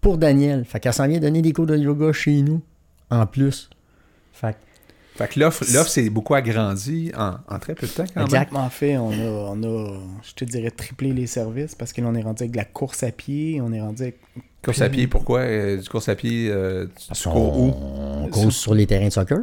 pour 0.00 0.18
Daniel. 0.18 0.64
Fait 0.64 0.80
qu'elle 0.80 0.92
s'en 0.92 1.06
vient 1.06 1.20
donner 1.20 1.42
des 1.42 1.52
cours 1.52 1.66
de 1.66 1.76
yoga 1.76 2.12
chez 2.12 2.42
nous, 2.42 2.60
en 3.10 3.26
plus. 3.26 3.70
Fait 4.32 4.52
que- 4.52 5.18
fait 5.18 5.28
que 5.28 5.40
l'offre 5.40 5.64
l'offre 5.72 5.88
s'est 5.90 6.10
beaucoup 6.10 6.34
agrandie 6.34 7.10
en, 7.16 7.36
en 7.48 7.58
très 7.58 7.74
peu 7.74 7.86
de 7.86 7.92
temps 7.92 8.04
quand 8.12 8.24
Exact. 8.24 8.52
En 8.54 8.68
fait, 8.68 8.98
on 8.98 9.10
a, 9.12 9.14
on 9.54 9.62
a, 9.62 10.00
je 10.22 10.34
te 10.34 10.44
dirais, 10.44 10.70
triplé 10.70 11.12
les 11.14 11.26
services 11.26 11.74
parce 11.74 11.92
que 11.94 12.02
là, 12.02 12.08
on 12.10 12.14
est 12.14 12.22
rendu 12.22 12.42
avec 12.42 12.52
de 12.52 12.56
la 12.58 12.64
course 12.66 13.02
à 13.02 13.10
pied, 13.10 13.60
on 13.62 13.72
est 13.72 13.80
rendu 13.80 14.02
avec... 14.02 14.18
course 14.62 14.82
à 14.82 14.90
pied 14.90 15.06
pourquoi? 15.06 15.40
Euh, 15.40 15.78
du 15.80 15.88
course 15.88 16.08
à 16.10 16.14
pied 16.16 16.48
euh, 16.50 16.86
tu- 16.98 17.12
tu 17.14 17.28
cours 17.30 17.58
où? 17.58 17.72
on 18.24 18.28
court 18.28 18.52
sur 18.52 18.74
les 18.74 18.86
terrains 18.86 19.08
de 19.08 19.12
soccer. 19.12 19.38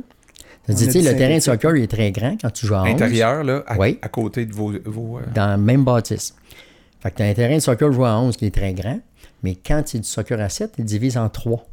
Tu 0.67 0.73
sais, 0.75 1.01
le 1.01 1.17
terrain 1.17 1.35
de 1.35 1.41
soccer 1.41 1.75
il 1.75 1.83
est 1.83 1.87
très 1.87 2.11
grand 2.11 2.37
quand 2.39 2.51
tu 2.51 2.67
joues 2.67 2.75
à 2.75 2.83
11. 2.83 2.89
intérieur 2.91 3.43
là 3.43 3.63
à, 3.67 3.77
Oui. 3.77 3.97
à 4.01 4.07
côté 4.09 4.45
de 4.45 4.53
vos, 4.53 4.71
vos, 4.85 5.17
euh, 5.17 5.21
dans 5.33 5.47
la 5.47 5.57
même 5.57 5.83
bâtisse. 5.83 6.35
Fait 7.01 7.09
que 7.11 7.17
tu 7.17 7.23
as 7.23 7.25
un 7.25 7.33
terrain 7.33 7.55
de 7.55 7.59
soccer 7.61 7.91
joué 7.91 8.07
à 8.07 8.17
11 8.19 8.37
qui 8.37 8.45
est 8.45 8.53
très 8.55 8.73
grand, 8.73 8.99
mais 9.41 9.55
quand 9.55 9.81
c'est 9.87 9.99
du 9.99 10.07
soccer 10.07 10.39
à 10.39 10.47
7, 10.49 10.73
il 10.77 10.85
divise 10.85 11.17
en 11.17 11.27
3. 11.29 11.65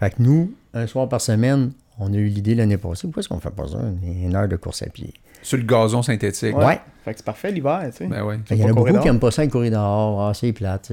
Fait 0.00 0.10
que 0.10 0.22
nous, 0.22 0.52
un 0.74 0.86
soir 0.86 1.08
par 1.08 1.20
semaine, 1.20 1.72
on 1.98 2.12
a 2.12 2.16
eu 2.16 2.26
l'idée 2.26 2.54
l'année 2.54 2.78
passée, 2.78 3.02
pourquoi 3.02 3.20
est-ce 3.20 3.28
qu'on 3.28 3.38
fait 3.38 3.50
pas 3.50 3.68
ça, 3.68 3.78
une 4.02 4.24
une 4.24 4.34
heure 4.34 4.48
de 4.48 4.56
course 4.56 4.82
à 4.82 4.86
pied? 4.86 5.12
sur 5.42 5.56
le 5.56 5.64
gazon 5.64 6.02
synthétique 6.02 6.54
Ouais. 6.56 6.78
Fait 7.04 7.12
que 7.12 7.18
c'est 7.18 7.24
parfait 7.24 7.50
l'hiver, 7.50 7.80
tu 7.90 7.96
sais. 7.96 8.06
ben 8.06 8.22
ouais 8.22 8.38
qu'il 8.46 8.58
y 8.58 8.64
en 8.64 8.68
a 8.68 8.72
beaucoup 8.74 8.92
qui 8.98 9.04
n'aiment 9.06 9.18
pas 9.18 9.30
ça, 9.30 9.42
le 9.42 9.50
courir 9.50 9.70
dehors, 9.72 10.28
ah, 10.28 10.34
c'est 10.34 10.52
plate, 10.52 10.92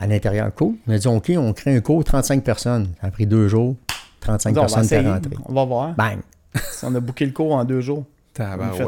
à 0.00 0.06
l'intérieur, 0.08 0.52
cool. 0.54 0.74
On 0.88 0.92
a 0.92 0.98
dit, 0.98 1.06
OK, 1.06 1.32
on 1.36 1.52
crée 1.52 1.76
un 1.76 1.80
cours, 1.80 2.02
35 2.02 2.42
personnes. 2.42 2.88
Ça 3.00 3.06
a 3.06 3.10
pris 3.12 3.26
deux 3.26 3.46
jours, 3.46 3.76
35 4.20 4.50
On 4.50 4.54
va 4.54 4.60
personnes 4.62 5.02
pour 5.04 5.12
rentrer. 5.12 5.36
on 5.46 5.52
va 5.52 5.64
voir. 5.64 5.94
Bang! 5.94 6.18
Si 6.72 6.84
on 6.84 6.94
a 6.94 7.00
booké 7.00 7.26
le 7.26 7.32
cours 7.32 7.52
en 7.54 7.64
deux 7.64 7.80
jours. 7.80 8.04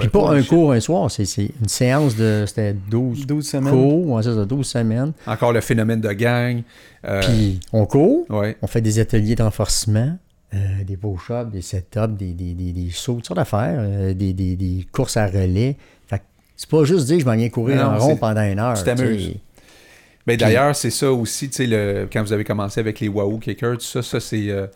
Puis 0.01 0.09
pas 0.09 0.31
un 0.33 0.43
cours 0.43 0.73
un 0.73 0.81
soir, 0.81 1.11
c'est 1.11 1.25
c'est 1.25 1.51
une 1.61 1.69
séance 1.69 2.17
de, 2.17 2.45
c'était 2.47 2.73
12 2.91 3.27
12 3.27 3.47
semaines. 3.49 3.73
cours, 3.73 4.07
ouais, 4.09 4.23
ça, 4.23 4.45
12 4.45 4.67
semaines. 4.67 5.13
encore 5.27 5.53
le 5.53 5.61
phénomène 5.61 6.01
de 6.01 6.13
gang 6.13 6.63
euh, 7.07 7.23
Puis 7.23 7.61
on 7.73 7.87
court, 7.87 8.27
ouais 8.31 8.57
On 8.63 8.67
fait 8.67 8.81
des 8.81 8.99
ateliers 8.99 9.35
d'enforcement, 9.37 10.17
euh, 10.55 10.59
des 10.85 10.97
push-ups, 10.97 11.51
des 11.53 11.63
set-ups, 11.63 12.17
des, 12.17 12.33
des, 12.33 12.55
des, 12.55 12.73
des 12.73 12.91
sauts, 12.91 13.15
toutes 13.17 13.27
sortes 13.27 13.39
d'affaires, 13.39 13.77
euh, 13.79 14.15
des, 14.15 14.33
des, 14.33 14.57
des 14.57 14.87
courses 14.91 15.17
à 15.17 15.27
relais. 15.27 15.77
Fait 16.09 16.19
que 16.19 16.25
c'est 16.57 16.69
pas 16.69 16.85
juste 16.85 17.07
dire 17.07 17.21
je 17.21 17.25
m'en 17.27 17.37
viens 17.37 17.49
courir 17.49 17.77
Non, 17.77 17.93
en 17.97 17.99
rond 17.99 18.17
pendant 18.17 18.43
une 18.43 18.59
heure. 18.59 18.75
tu 18.75 18.85
t'amuses. 18.85 19.27
tu 19.27 19.33
sais. 19.33 19.37
Ben, 20.27 20.37
d'ailleurs, 20.37 20.75
c'est 20.75 20.91
ça 20.91 21.13
aussi, 21.13 21.49
tu 21.51 21.55
sais, 21.57 21.67
le- 21.69 22.09
quand 22.13 22.21
vous 22.21 22.33
avez 22.33 22.43
commencé 22.43 22.81
avec 22.81 22.99
les 22.99 23.07
Wahoo 23.07 23.39
Kickers, 23.39 23.75
tout 23.79 23.85
ça, 23.85 24.03
ça 24.03 24.19
c'est, 24.19 24.51
euh, 24.51 24.67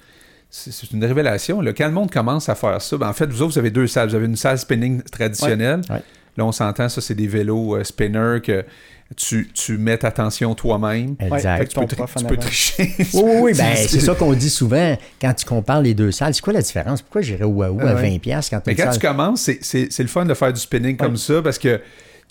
c'est, 0.50 0.90
une 0.92 1.04
révélation. 1.04 1.60
Là. 1.60 1.72
Quand 1.72 1.86
le 1.86 1.92
monde 1.92 2.10
commence 2.10 2.48
à 2.48 2.54
faire 2.54 2.82
ça, 2.82 2.96
ben, 2.96 3.08
en 3.08 3.12
fait, 3.12 3.26
vous 3.26 3.40
autres, 3.42 3.52
vous 3.52 3.58
avez 3.58 3.70
deux 3.70 3.86
salles. 3.86 4.08
Vous 4.08 4.14
avez 4.16 4.26
une 4.26 4.36
salle 4.36 4.58
spinning 4.58 5.02
traditionnelle. 5.02 5.80
Ouais, 5.88 5.96
ouais. 5.96 6.02
Là, 6.36 6.44
on 6.44 6.52
s'entend, 6.52 6.88
ça, 6.88 7.00
c'est 7.00 7.14
des 7.14 7.26
vélos 7.26 7.76
euh, 7.76 7.84
spinner 7.84 8.38
que 8.42 8.64
tu, 9.16 9.50
tu 9.52 9.76
mets 9.78 9.98
ta 9.98 10.10
tension 10.12 10.54
toi-même. 10.54 11.16
Exact. 11.18 11.58
Fait 11.58 11.64
que 11.64 11.68
tu 11.70 11.74
ton 11.74 11.86
peux, 11.86 11.96
tri- 11.96 12.04
tu 12.16 12.24
peux 12.24 12.36
tricher. 12.36 12.94
Oui, 12.98 13.06
oui, 13.24 13.32
oui, 13.40 13.52
ben, 13.58 13.74
c'est 13.76 14.00
ça 14.00 14.14
qu'on 14.14 14.32
dit 14.32 14.50
souvent 14.50 14.96
quand 15.20 15.34
tu 15.34 15.44
compares 15.44 15.82
les 15.82 15.94
deux 15.94 16.12
salles. 16.12 16.34
C'est 16.34 16.42
quoi 16.42 16.52
la 16.52 16.62
différence? 16.62 17.02
Pourquoi 17.02 17.20
j'irais 17.22 17.44
au 17.44 17.48
Wahoo 17.50 17.80
à 17.80 17.90
Ah 17.90 17.94
ouais. 17.96 18.10
20$ 18.10 18.20
piastres 18.20 18.50
quand 18.50 18.60
tu 18.60 18.70
Mais 18.70 18.76
quand 18.76 18.90
tu 18.90 19.00
commences, 19.00 19.40
c'est, 19.42 19.58
c'est, 19.62 19.88
c'est 19.90 20.02
le 20.04 20.08
fun 20.08 20.24
de 20.24 20.34
faire 20.34 20.52
du 20.52 20.60
spinning 20.60 20.96
comme 20.96 21.16
ça 21.16 21.42
parce 21.42 21.58
que 21.58 21.80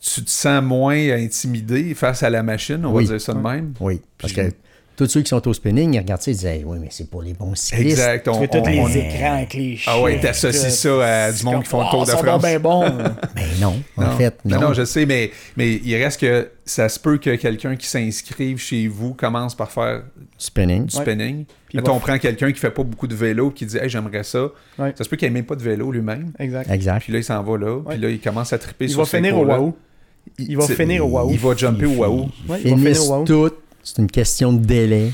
tu 0.02 0.24
te 0.24 0.30
sens 0.30 0.64
moins 0.64 0.96
intimidé 1.18 1.94
face 1.94 2.24
à 2.24 2.30
la 2.30 2.42
machine, 2.42 2.86
on 2.86 2.94
Oui. 2.94 3.04
va 3.06 3.12
dire 3.18 3.22
ça 3.22 3.34
de 3.34 3.40
même. 3.40 3.74
Oui, 3.82 4.00
parce 4.18 4.32
Puis- 4.32 4.44
que 4.44 4.54
tous 5.06 5.12
ceux 5.12 5.22
qui 5.22 5.30
sont 5.30 5.48
au 5.48 5.54
spinning, 5.54 5.94
ils 5.94 6.00
regardent 6.00 6.22
ça, 6.22 6.32
ils 6.32 6.36
disent 6.36 6.46
Hey, 6.46 6.64
Oui, 6.66 6.78
mais 6.80 6.88
c'est 6.92 7.10
pour 7.10 7.22
les 7.22 7.34
bons 7.34 7.56
cyclistes. 7.56 7.92
Exact. 8.00 8.24
Tu 8.24 8.30
on- 8.30 8.40
fais 8.40 8.48
tous 8.48 8.58
on- 8.58 8.68
les 8.70 8.80
on- 8.80 8.88
écrans 8.90 9.34
avec 9.36 9.54
les 9.54 9.76
chiens. 9.78 9.94
Ah 9.96 10.02
ouais, 10.02 10.20
t'associes 10.20 10.72
ça 10.72 11.26
à 11.26 11.32
du 11.32 11.44
monde 11.44 11.64
qui 11.64 11.70
font 11.70 11.82
le 11.84 11.90
Tour 11.90 12.06
de 12.06 12.12
France. 12.12 12.42
bien 12.42 12.60
bon. 12.60 12.84
Mais 13.36 13.44
non, 13.62 13.82
en 13.98 14.02
Non. 14.04 14.12
fait, 14.18 14.36
non. 14.46 14.60
non. 14.62 14.74
je 14.74 14.84
sais, 14.86 15.06
mais, 15.06 15.32
mais 15.58 15.74
il 15.84 15.96
reste 15.96 16.20
que 16.20 16.50
ça 16.66 16.88
se 16.90 17.00
peut 17.00 17.18
que 17.18 17.36
quelqu'un 17.36 17.76
qui 17.76 17.88
s'inscrive 17.88 18.58
chez 18.60 18.88
vous 18.88 19.14
commence 19.14 19.56
par 19.56 19.72
faire 19.72 20.04
Spinning. 20.38 20.86
du 20.86 20.96
Ouais. 20.98 21.02
spinning. 21.04 21.46
Puis 21.46 21.78
Mettons, 21.78 21.92
il 21.92 21.94
va- 21.94 21.98
on 21.98 22.00
prend 22.00 22.18
quelqu'un 22.20 22.52
qui 22.52 22.60
fait 22.60 22.70
pas 22.72 22.84
beaucoup 22.84 23.08
de 23.08 23.16
vélo 23.16 23.52
qui 23.52 23.66
dit 23.66 23.78
Hey, 23.78 23.90
j'aimerais 23.90 24.24
ça. 24.24 24.48
Ouais. 24.78 24.94
Ça 24.98 25.04
se 25.04 25.10
peut 25.10 25.16
qu'il 25.16 25.28
ait 25.28 25.32
même 25.32 25.46
pas 25.46 25.56
de 25.56 25.64
vélo 25.64 25.92
lui-même. 25.92 26.32
Exact. 26.40 26.70
Exact. 26.70 27.00
Puis 27.02 27.14
là, 27.14 27.20
il 27.20 27.24
s'en 27.24 27.42
va 27.42 27.58
là. 27.58 27.76
Ouais. 27.78 27.84
Puis 27.96 27.98
là, 28.02 28.10
il 28.10 28.20
commence 28.20 28.54
à 28.54 28.58
triper 28.58 28.86
Il 28.86 28.92
sur 28.92 29.00
va 29.00 29.06
finir 29.06 29.38
au. 29.38 29.46
Wahoo. 29.46 29.78
Il 30.38 30.58
va 30.58 30.68
finir 30.68 31.06
au 31.06 31.10
Wahoo. 31.10 31.32
Il 31.32 31.40
va 31.40 31.56
jumper 31.56 31.86
au 31.86 31.96
Wahoo. 31.96 32.30
Ouais, 32.48 32.60
il 32.64 32.72
va 32.72 32.78
finir 32.78 33.04
au 33.04 33.10
Wahoo. 33.12 33.26
toutes. 33.26 33.58
C'est 33.96 34.02
une 34.02 34.10
question 34.12 34.54
de 34.54 34.60
délai. 34.66 35.12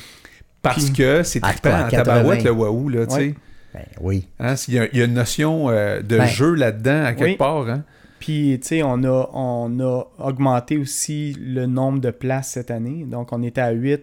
Parce 0.61 0.89
que 0.89 1.23
c'est 1.23 1.43
à 1.43 1.49
trippant 1.53 1.69
80? 1.89 1.89
tabarouette, 2.03 2.43
le 2.43 2.51
Wahoo, 2.51 2.89
là, 2.89 3.05
tu 3.05 3.13
sais. 3.13 3.19
Ouais. 3.19 3.35
Ben 3.73 3.85
oui. 4.01 4.27
Hein, 4.39 4.55
Il 4.67 4.73
y, 4.73 4.79
a- 4.79 4.87
il 4.91 4.97
y 4.99 5.01
a 5.01 5.05
une 5.05 5.13
notion 5.13 5.69
euh, 5.69 6.01
de 6.01 6.17
Ben, 6.17 6.25
jeu 6.25 6.53
là-dedans, 6.55 7.03
à 7.05 7.13
quelque 7.13 7.31
oui. 7.31 7.35
part. 7.37 7.69
Hein? 7.69 7.83
Puis, 8.19 8.57
tu 8.61 8.67
sais, 8.69 8.83
on 8.83 9.03
a, 9.03 9.29
on 9.33 9.79
a 9.79 10.03
augmenté 10.17 10.77
aussi 10.77 11.33
le 11.39 11.65
nombre 11.67 11.99
de 11.99 12.09
places 12.09 12.49
cette 12.51 12.71
année. 12.71 13.05
Donc, 13.05 13.31
on 13.31 13.43
était 13.43 13.61
à 13.61 13.71
8. 13.71 14.01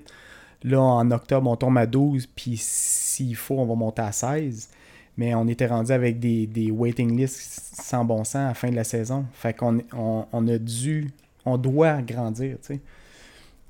Là, 0.64 0.80
en 0.80 1.10
octobre, 1.10 1.50
on 1.50 1.56
tombe 1.56 1.78
à 1.78 1.86
12. 1.86 2.26
Puis, 2.36 2.56
s'il 2.58 3.34
faut, 3.34 3.58
on 3.58 3.64
va 3.66 3.74
monter 3.74 4.02
à 4.02 4.12
16. 4.12 4.68
Mais 5.16 5.34
on 5.34 5.48
était 5.48 5.66
rendu 5.66 5.90
avec 5.92 6.20
des, 6.20 6.46
des 6.46 6.70
waiting 6.70 7.16
lists 7.18 7.72
sans 7.82 8.04
bon 8.04 8.24
sens 8.24 8.36
à 8.36 8.48
la 8.48 8.54
fin 8.54 8.70
de 8.70 8.76
la 8.76 8.84
saison. 8.84 9.24
Fait 9.34 9.52
qu'on 9.54 9.78
on, 9.96 10.26
on 10.32 10.48
a 10.48 10.58
dû, 10.58 11.10
on 11.44 11.58
doit 11.58 12.00
grandir, 12.02 12.56
tu 12.62 12.74
sais. 12.74 12.80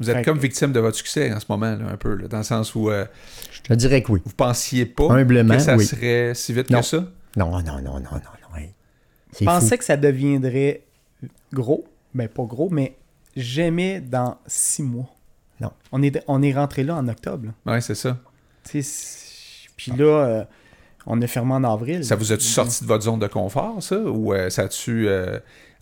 Vous 0.03 0.11
êtes 0.11 0.16
Fait 0.19 0.23
comme 0.24 0.37
que- 0.37 0.43
victime 0.43 0.73
de 0.73 0.81
votre 0.81 0.97
succès 0.97 1.33
en 1.33 1.41
ce 1.41 1.47
moment, 1.49 1.74
là, 1.77 1.87
un 1.93 1.97
peu, 1.97 2.15
là, 2.15 2.29
dans 2.29 2.39
le 2.39 2.43
sens 2.45 2.74
où 2.74 2.91
euh, 2.91 3.05
Je 3.53 3.61
te 3.62 3.73
dirais 3.74 4.03
que 4.03 4.12
oui. 4.12 4.20
vous 4.24 4.33
pensiez 4.35 4.85
pas 4.87 5.11
Humblement, 5.12 5.55
que 5.57 5.62
ça 5.62 5.77
oui. 5.77 5.87
serait 5.87 6.33
si 6.35 6.53
vite 6.53 6.70
Non. 6.70 6.81
que 6.81 6.87
ça? 6.87 6.99
Non, 7.37 7.51
non, 7.51 7.62
non, 7.62 7.81
non, 7.81 8.01
non, 8.01 8.01
non. 8.01 8.57
hey. 8.59 8.70
Je 9.41 9.45
pensais 9.45 9.79
que 9.79 9.85
ça 9.85 9.97
deviendrait 9.97 10.83
gros. 11.53 11.85
Ben, 12.15 12.29
pas 12.29 12.43
gros, 12.45 12.69
mais 12.70 12.97
jamais 13.37 14.01
dans 14.01 14.37
six 14.47 14.83
mois. 14.83 15.09
Non. 15.61 15.70
On 15.93 16.03
est, 16.03 16.23
on 16.29 16.43
est 16.43 16.53
rentré 16.53 16.83
là 16.83 16.97
en 16.97 17.09
octobre. 17.09 17.49
Ouais, 17.65 17.81
c'est 17.81 17.95
ça. 17.95 18.19
Puis 19.77 19.93
là, 19.97 20.05
euh, 20.05 20.45
on 21.07 21.20
a 21.23 21.27
fermé 21.27 21.55
en 21.55 21.65
avril. 21.65 22.05
Ça 22.05 22.16
vous 22.16 22.33
a-tu 22.33 22.45
sorti 22.45 22.83
de 22.83 22.89
votre 22.89 23.05
zone 23.05 23.19
de 23.19 23.27
confort, 23.27 23.83
ça? 23.83 23.99
Ou 23.99 24.33
euh, 24.35 24.51
ça 24.51 24.62
a-tu 24.62 25.09
euh, 25.09 25.39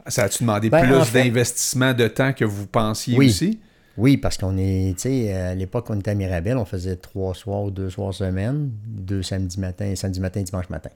ça 0.06 0.24
a-tu 0.24 0.44
demandé 0.44 0.70
Ben, 0.70 0.82
plus 0.86 0.94
en 0.96 1.04
fait- 1.04 1.22
d'investissement 1.24 1.92
de 1.92 2.08
temps 2.08 2.32
que 2.32 2.44
vous 2.44 2.66
pensiez 2.66 3.16
Oui. 3.18 3.26
aussi? 3.28 3.60
Oui, 4.00 4.16
parce 4.16 4.38
qu'on 4.38 4.56
est, 4.56 4.94
tu 4.96 5.02
sais, 5.02 5.34
à 5.34 5.54
l'époque, 5.54 5.90
on 5.90 6.00
était 6.00 6.12
à 6.12 6.14
Mirabel, 6.14 6.56
on 6.56 6.64
faisait 6.64 6.96
trois 6.96 7.34
soirs, 7.34 7.70
deux 7.70 7.90
soirs 7.90 8.14
semaine, 8.14 8.70
deux 8.86 9.22
samedi 9.22 9.60
matin, 9.60 9.94
samedi 9.94 10.20
matin, 10.20 10.40
dimanche 10.40 10.70
matin. 10.70 10.88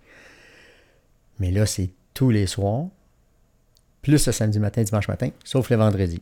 Mais 1.38 1.50
là, 1.50 1.66
c'est 1.66 1.90
tous 2.14 2.30
les 2.30 2.46
soirs, 2.46 2.86
plus 4.00 4.26
le 4.26 4.32
samedi 4.32 4.58
matin, 4.58 4.82
dimanche 4.82 5.06
matin, 5.08 5.28
sauf 5.44 5.68
le 5.68 5.76
vendredi. 5.76 6.18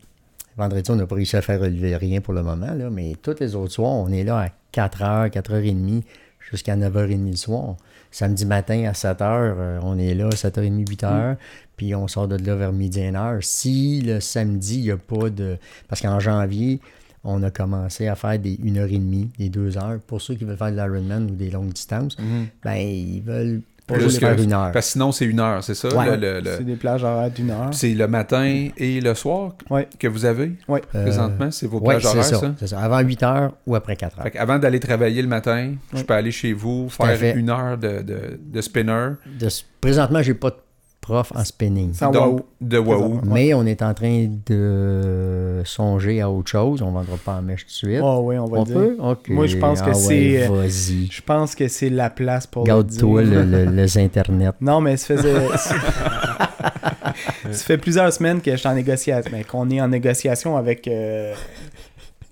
Vendredi, 0.56 0.90
on 0.90 0.96
n'a 0.96 1.06
pas 1.06 1.14
réussi 1.14 1.36
à 1.36 1.40
faire 1.40 1.60
relever 1.60 1.96
rien 1.96 2.20
pour 2.20 2.34
le 2.34 2.42
moment, 2.42 2.74
là, 2.74 2.90
mais 2.90 3.14
tous 3.22 3.38
les 3.38 3.54
autres 3.54 3.74
soirs, 3.74 3.92
on 3.92 4.10
est 4.10 4.24
là 4.24 4.40
à 4.40 4.48
4h, 4.72 5.30
4h30, 5.30 6.02
jusqu'à 6.50 6.76
9h30 6.76 7.30
le 7.30 7.36
soir. 7.36 7.76
Samedi 8.12 8.44
matin 8.44 8.84
à 8.84 8.93
7h, 8.93 9.16
euh, 9.22 9.80
on 9.82 9.98
est 9.98 10.14
là, 10.14 10.28
7h30, 10.28 10.86
8h, 10.86 11.36
puis 11.76 11.94
on 11.94 12.06
sort 12.06 12.28
de 12.28 12.36
là 12.36 12.55
vers 12.55 12.72
midi, 12.72 13.01
1h. 13.01 13.40
Si 13.40 14.02
le 14.02 14.20
samedi, 14.20 14.76
il 14.78 14.82
n'y 14.82 14.90
a 14.90 14.98
pas 14.98 15.30
de... 15.30 15.56
Parce 15.89 16.01
qu'en 16.02 16.20
janvier, 16.20 16.80
on 17.24 17.43
a 17.43 17.51
commencé 17.51 18.09
à 18.09 18.14
faire 18.14 18.39
des 18.39 18.56
1h30, 18.56 19.28
des 19.39 19.48
2h. 19.48 20.01
Pour 20.01 20.20
ceux 20.20 20.34
qui 20.34 20.44
veulent 20.44 20.56
faire 20.56 20.70
de 20.70 20.76
l'Ironman 20.76 21.30
ou 21.30 21.34
des 21.34 21.51
longues 21.51 21.72
distances, 21.72 22.16
ben, 22.62 22.74
ils 22.74 23.22
veulent 23.22 23.62
Plus 23.86 24.18
que- 24.18 24.42
une 24.42 24.52
heure. 24.52 24.70
Parce 24.72 24.86
que 24.86 24.92
sinon, 24.92 25.12
c'est 25.12 25.24
une 25.24 25.40
heure, 25.40 25.62
c'est 25.62 25.74
ça? 25.74 25.88
Ouais. 25.88 26.16
le- 26.16 26.40
le- 26.40 26.50
C'est 26.56 26.64
des 26.64 26.76
plages 26.76 27.02
horaires 27.04 27.30
d'une 27.30 27.50
heure. 27.50 27.68
C'est 27.72 27.92
le 27.94 28.06
matin 28.09 28.68
et 28.76 29.00
le 29.00 29.14
soir 29.14 29.52
Ouais. 29.70 29.88
que 29.98 30.06
vous 30.09 30.24
avez 30.24 30.52
Ouais. 30.68 30.80
Euh, 30.94 31.02
présentement? 31.02 31.50
C'est 31.50 31.66
vos 31.66 31.78
Oui, 31.80 31.88
plages 31.88 32.06
horaires, 32.06 32.24
ça, 32.24 32.38
ça? 32.38 32.54
c'est 32.59 32.68
ça. 32.68 32.78
Avant 32.80 33.00
8 33.00 33.20
h 33.22 33.50
ou 33.66 33.74
après 33.74 33.96
4 33.96 34.18
h 34.18 34.22
Fait 34.22 34.38
avant 34.38 34.59
d'aller 34.59 34.80
travailler 34.80 35.20
le 35.20 35.28
matin, 35.28 35.74
je 35.92 36.02
peux 36.02 36.14
aller 36.14 36.30
chez 36.30 36.52
vous, 36.52 36.88
faire 36.88 37.36
une 37.36 37.50
heure 37.50 37.76
de, 37.76 38.02
de, 38.02 38.40
de 38.42 38.60
spinner, 38.60 39.10
De- 39.38 39.48
présentement, 39.80 40.22
j'ai 40.22 40.34
pas 40.34 40.50
de 40.50 40.56
prof 41.03 41.33
en 41.35 41.45
spinning. 41.45 41.93
Donc 42.12 42.45
de 42.61 42.79
Wahoo. 42.79 43.20
Mais 43.24 43.53
on 43.53 43.66
est 43.66 43.83
en 43.83 43.93
train 43.93 44.29
de 44.47 45.61
songer 45.65 46.20
à 46.23 46.31
autre 46.31 46.49
chose. 46.49 46.81
On 46.81 46.87
ne 46.91 46.95
vendra 46.95 47.16
pas 47.19 47.35
en 47.35 47.43
mèche 47.43 47.62
tout 47.66 47.70
de 47.70 47.73
suite. 47.73 48.01
Ah 48.03 48.19
oui, 48.20 48.39
on 48.39 48.47
va 48.47 48.61
on 48.61 48.62
dire. 48.65 48.74
peut? 48.77 48.97
Moi, 49.29 49.47
je 49.47 49.57
pense 49.59 49.83
que 49.83 49.91
Ah 49.91 49.95
c'est, 49.95 50.49
ouais, 50.49 50.66
euh. 50.69 50.69
Je 51.11 51.20
pense 51.20 51.55
que 51.57 51.66
c'est 51.69 51.91
la 51.91 52.09
place 52.09 52.47
pour 52.47 52.62
le 52.62 52.69
Garde-toi 52.69 53.23
le- 53.23 53.43
le- 53.45 53.65
les 53.70 53.99
internets. 53.99 54.53
Non, 54.61 54.81
mais 54.81 54.97
ça 54.97 55.16
faisait. 55.16 55.35
ça 55.57 57.53
fait 57.53 57.79
plusieurs 57.79 58.12
semaines 58.12 58.41
que 58.41 58.51
je 58.53 58.57
suis 58.57 58.69
en 58.69 58.74
négociation. 58.74 59.31
Mais 59.33 59.45
qu'on 59.45 59.69
est 59.70 59.81
en 59.81 59.89
négociation 59.89 60.57
avec 60.57 60.87
euh, 60.89 61.35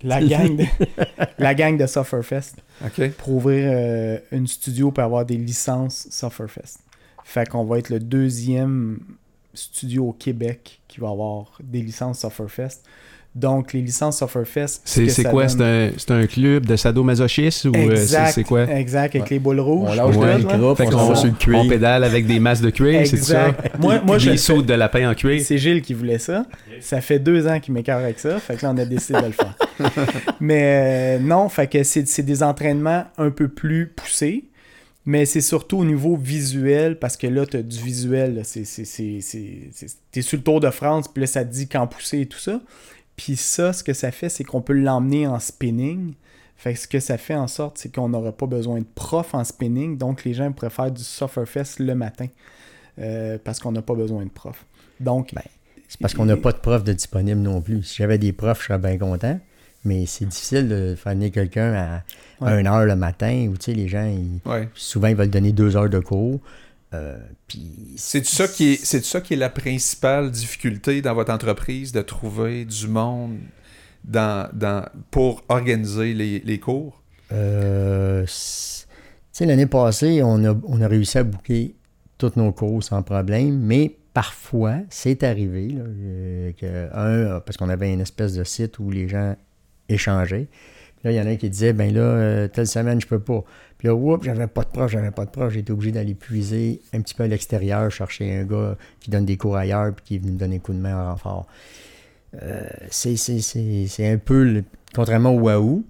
la 0.03 0.21
gang 0.25 0.55
de, 0.55 0.63
la 1.39 1.53
gang 1.53 1.77
de 1.77 1.85
Sufferfest 1.85 2.55
pour 3.17 3.29
ouvrir 3.35 3.69
euh, 3.75 4.17
une 4.31 4.47
studio 4.47 4.91
pour 4.91 5.03
avoir 5.03 5.25
des 5.25 5.35
licences 5.37 6.07
Sufferfest. 6.09 6.79
Fait 7.33 7.47
qu'on 7.47 7.63
va 7.63 7.77
être 7.79 7.89
le 7.89 7.99
deuxième 8.01 8.99
studio 9.53 10.09
au 10.09 10.11
Québec 10.11 10.81
qui 10.89 10.99
va 10.99 11.07
avoir 11.11 11.57
des 11.63 11.81
licences 11.81 12.19
Sufferfest. 12.19 12.81
Donc, 13.33 13.71
les 13.71 13.79
licences 13.81 14.19
Sufferfest. 14.19 14.81
ce 14.83 15.07
C'est 15.07 15.23
quoi? 15.23 15.45
donne- 15.45 15.93
C'est 15.95 16.11
un, 16.11 16.27
club 16.27 16.65
de 16.65 16.75
sadomasochistes 16.75 17.63
ou 17.63 17.71
euh, 17.73 17.95
c'est 17.95 18.43
quoi? 18.43 18.63
exact, 18.69 19.15
avec 19.15 19.29
les 19.29 19.39
boules 19.39 19.61
rouges. 19.61 19.87
On 19.89 19.93
lâche 19.93 20.15
Ouais. 20.17 20.33
le 20.33 20.37
micro, 20.39 20.75
Fait 20.75 20.93
on 20.93 21.13
on 21.13 21.31
cuir. 21.35 21.61
pédale 21.69 22.03
avec 22.03 22.25
des 22.25 22.41
masses 22.41 22.59
de 22.59 22.69
cuir, 22.69 23.07
c'est 23.07 23.15
ça? 23.15 23.55
Moi, 23.79 24.01
moi 24.05 24.17
je 24.17 24.31
des 24.31 24.37
sauts 24.37 24.61
de 24.61 24.73
lapin 24.73 25.09
en 25.09 25.13
cuir. 25.15 25.39
C'est 25.41 25.57
Gilles 25.57 25.81
qui 25.81 25.93
voulait 25.93 26.19
ça. 26.19 26.45
Ça 26.81 26.99
fait 26.99 27.19
deux 27.19 27.47
ans 27.47 27.61
qu'il 27.61 27.73
m'écarte 27.73 28.03
avec 28.03 28.19
ça. 28.19 28.39
Fait 28.39 28.57
que 28.57 28.65
là, 28.65 28.73
on 28.75 28.77
a 28.77 28.83
décidé 28.83 29.21
de 29.21 29.27
le 29.27 29.31
faire. 29.31 29.55
Mais 30.41 31.17
euh, 31.17 31.19
non, 31.23 31.47
fait 31.47 31.67
que 31.67 31.81
c'est 31.83 32.23
des 32.23 32.43
entraînements 32.43 33.05
un 33.17 33.29
peu 33.29 33.47
plus 33.47 33.87
poussés. 33.87 34.49
Mais 35.05 35.25
c'est 35.25 35.41
surtout 35.41 35.79
au 35.79 35.85
niveau 35.85 36.15
visuel, 36.15 36.99
parce 36.99 37.17
que 37.17 37.25
là, 37.27 37.45
tu 37.45 37.57
as 37.57 37.63
du 37.63 37.79
visuel. 37.79 38.41
c'est- 38.45 38.63
T'es 40.11 40.21
sur 40.21 40.37
le 40.37 40.43
Tour 40.43 40.59
de 40.59 40.69
France, 40.69 41.07
puis 41.07 41.21
là, 41.21 41.27
ça 41.27 41.43
te 41.43 41.51
dit 41.51 41.67
quand 41.67 41.87
pousser 41.87 42.21
et 42.21 42.25
tout 42.27 42.37
ça. 42.39 42.61
Puis 43.15 43.35
ça, 43.35 43.73
ce 43.73 43.83
que 43.83 43.93
ça 43.93 44.11
fait, 44.11 44.29
c'est 44.29 44.43
qu'on 44.43 44.61
peut 44.61 44.73
l'emmener 44.73 45.25
en 45.27 45.39
spinning. 45.39 46.13
Fait 46.55 46.73
que 46.73 46.79
ce 46.79 46.87
que 46.87 46.99
ça 46.99 47.17
fait 47.17 47.33
en 47.35 47.47
sorte, 47.47 47.79
c'est 47.79 47.93
qu'on 47.93 48.09
n'aura 48.09 48.31
pas 48.31 48.45
besoin 48.45 48.79
de 48.79 48.85
prof 48.95 49.33
en 49.33 49.43
spinning. 49.43 49.97
Donc, 49.97 50.23
les 50.23 50.33
gens 50.35 50.51
faire 50.69 50.91
du 50.91 51.03
Sufferfest 51.03 51.79
le 51.79 51.95
matin. 51.95 52.27
euh, 52.99 53.37
parce 53.43 53.59
qu'on 53.59 53.71
n'a 53.71 53.81
pas 53.81 53.95
besoin 53.95 54.23
de 54.25 54.29
prof. 54.29 54.65
Donc, 54.99 55.33
Ben, 55.33 55.41
C'est 55.87 55.99
parce 55.99 56.13
qu'on 56.13 56.25
n'a 56.25 56.35
pas 56.37 56.51
de 56.51 56.57
prof 56.59 56.83
de 56.83 56.93
disponible 56.93 57.39
non 57.39 57.61
plus. 57.61 57.81
Si 57.83 57.95
j'avais 57.97 58.17
des 58.17 58.33
profs, 58.33 58.61
je 58.61 58.67
serais 58.67 58.77
bien 58.79 58.97
content. 58.97 59.39
Mais 59.83 60.05
c'est 60.05 60.25
difficile 60.25 60.67
de 60.67 60.95
faire 60.95 61.13
venir 61.13 61.31
quelqu'un 61.31 61.73
à 61.73 62.03
Ouais. 62.39 62.51
1 62.51 62.65
heure 62.67 62.85
le 62.85 62.95
matin 62.95 63.47
où 63.49 63.57
tu 63.57 63.65
sais, 63.65 63.73
les 63.73 63.87
gens, 63.87 64.05
ils- 64.05 64.41
Ouais. 64.49 64.67
souvent, 64.75 65.07
ils 65.07 65.15
veulent 65.15 65.29
donner 65.29 65.51
deux 65.51 65.75
heures 65.75 65.89
de 65.89 65.99
cours. 65.99 66.39
Euh, 66.93 67.17
puis 67.47 67.93
C'est 67.95 68.25
ça 68.25 68.47
qui 68.47 68.73
est 68.73 68.85
c'est 68.85 69.03
ça 69.05 69.21
qui 69.21 69.33
est 69.33 69.37
la 69.37 69.49
principale 69.49 70.29
difficulté 70.29 71.01
dans 71.01 71.13
votre 71.13 71.31
entreprise 71.31 71.91
de 71.93 72.01
trouver 72.01 72.65
du 72.65 72.87
monde 72.87 73.37
dans, 74.03 74.49
dans 74.53 74.83
pour 75.09 75.43
organiser 75.49 76.13
les, 76.13 76.39
les 76.39 76.59
cours? 76.59 77.01
Euh, 77.31 78.25
l'année 79.39 79.65
passée, 79.67 80.21
on 80.23 80.43
a, 80.43 80.53
on 80.67 80.81
a 80.81 80.87
réussi 80.87 81.17
à 81.17 81.23
booker 81.23 81.75
tous 82.17 82.33
nos 82.35 82.51
cours 82.51 82.83
sans 82.83 83.01
problème, 83.03 83.57
mais 83.57 83.95
parfois, 84.13 84.75
c'est 84.89 85.23
arrivé 85.23 85.69
là, 85.69 85.81
euh, 85.85 86.51
que 86.59 86.89
un, 86.93 87.39
parce 87.39 87.57
qu'on 87.57 87.69
avait 87.69 87.91
une 87.93 88.01
espèce 88.01 88.33
de 88.33 88.43
site 88.43 88.79
où 88.79 88.91
les 88.91 89.07
gens 89.07 89.35
Puis 89.97 91.05
là, 91.05 91.11
il 91.11 91.15
y 91.15 91.21
en 91.21 91.25
a 91.25 91.29
un 91.31 91.35
qui 91.35 91.49
disait, 91.49 91.73
ben 91.73 91.93
là, 91.93 92.01
euh, 92.01 92.47
telle 92.47 92.67
semaine, 92.67 93.01
je 93.01 93.07
peux 93.07 93.19
pas. 93.19 93.43
Puis 93.77 93.87
là, 93.87 93.95
oups, 93.95 94.23
j'avais 94.23 94.45
pas 94.47 94.61
de 94.61 94.67
prof, 94.69 94.91
j'avais 94.91 95.09
pas 95.11 95.25
de 95.25 95.31
prof. 95.31 95.55
Été 95.55 95.73
obligé 95.73 95.91
d'aller 95.91 96.13
puiser 96.13 96.81
un 96.93 97.01
petit 97.01 97.15
peu 97.15 97.23
à 97.23 97.27
l'extérieur, 97.27 97.89
chercher 97.91 98.35
un 98.37 98.43
gars 98.43 98.77
qui 98.99 99.09
donne 99.09 99.25
des 99.25 99.37
cours 99.37 99.55
ailleurs, 99.57 99.93
puis 99.95 100.03
qui 100.05 100.15
est 100.15 100.19
venu 100.19 100.33
me 100.33 100.37
donner 100.37 100.57
un 100.57 100.59
coup 100.59 100.73
de 100.73 100.77
main 100.79 100.95
en 100.95 101.09
renfort. 101.09 101.47
Euh, 102.41 102.61
c'est, 102.91 103.15
un 104.11 104.17
peu, 104.17 104.43
le- 104.43 104.63
contrairement 104.95 105.31
au 105.31 105.39
Wahoo, 105.39 105.83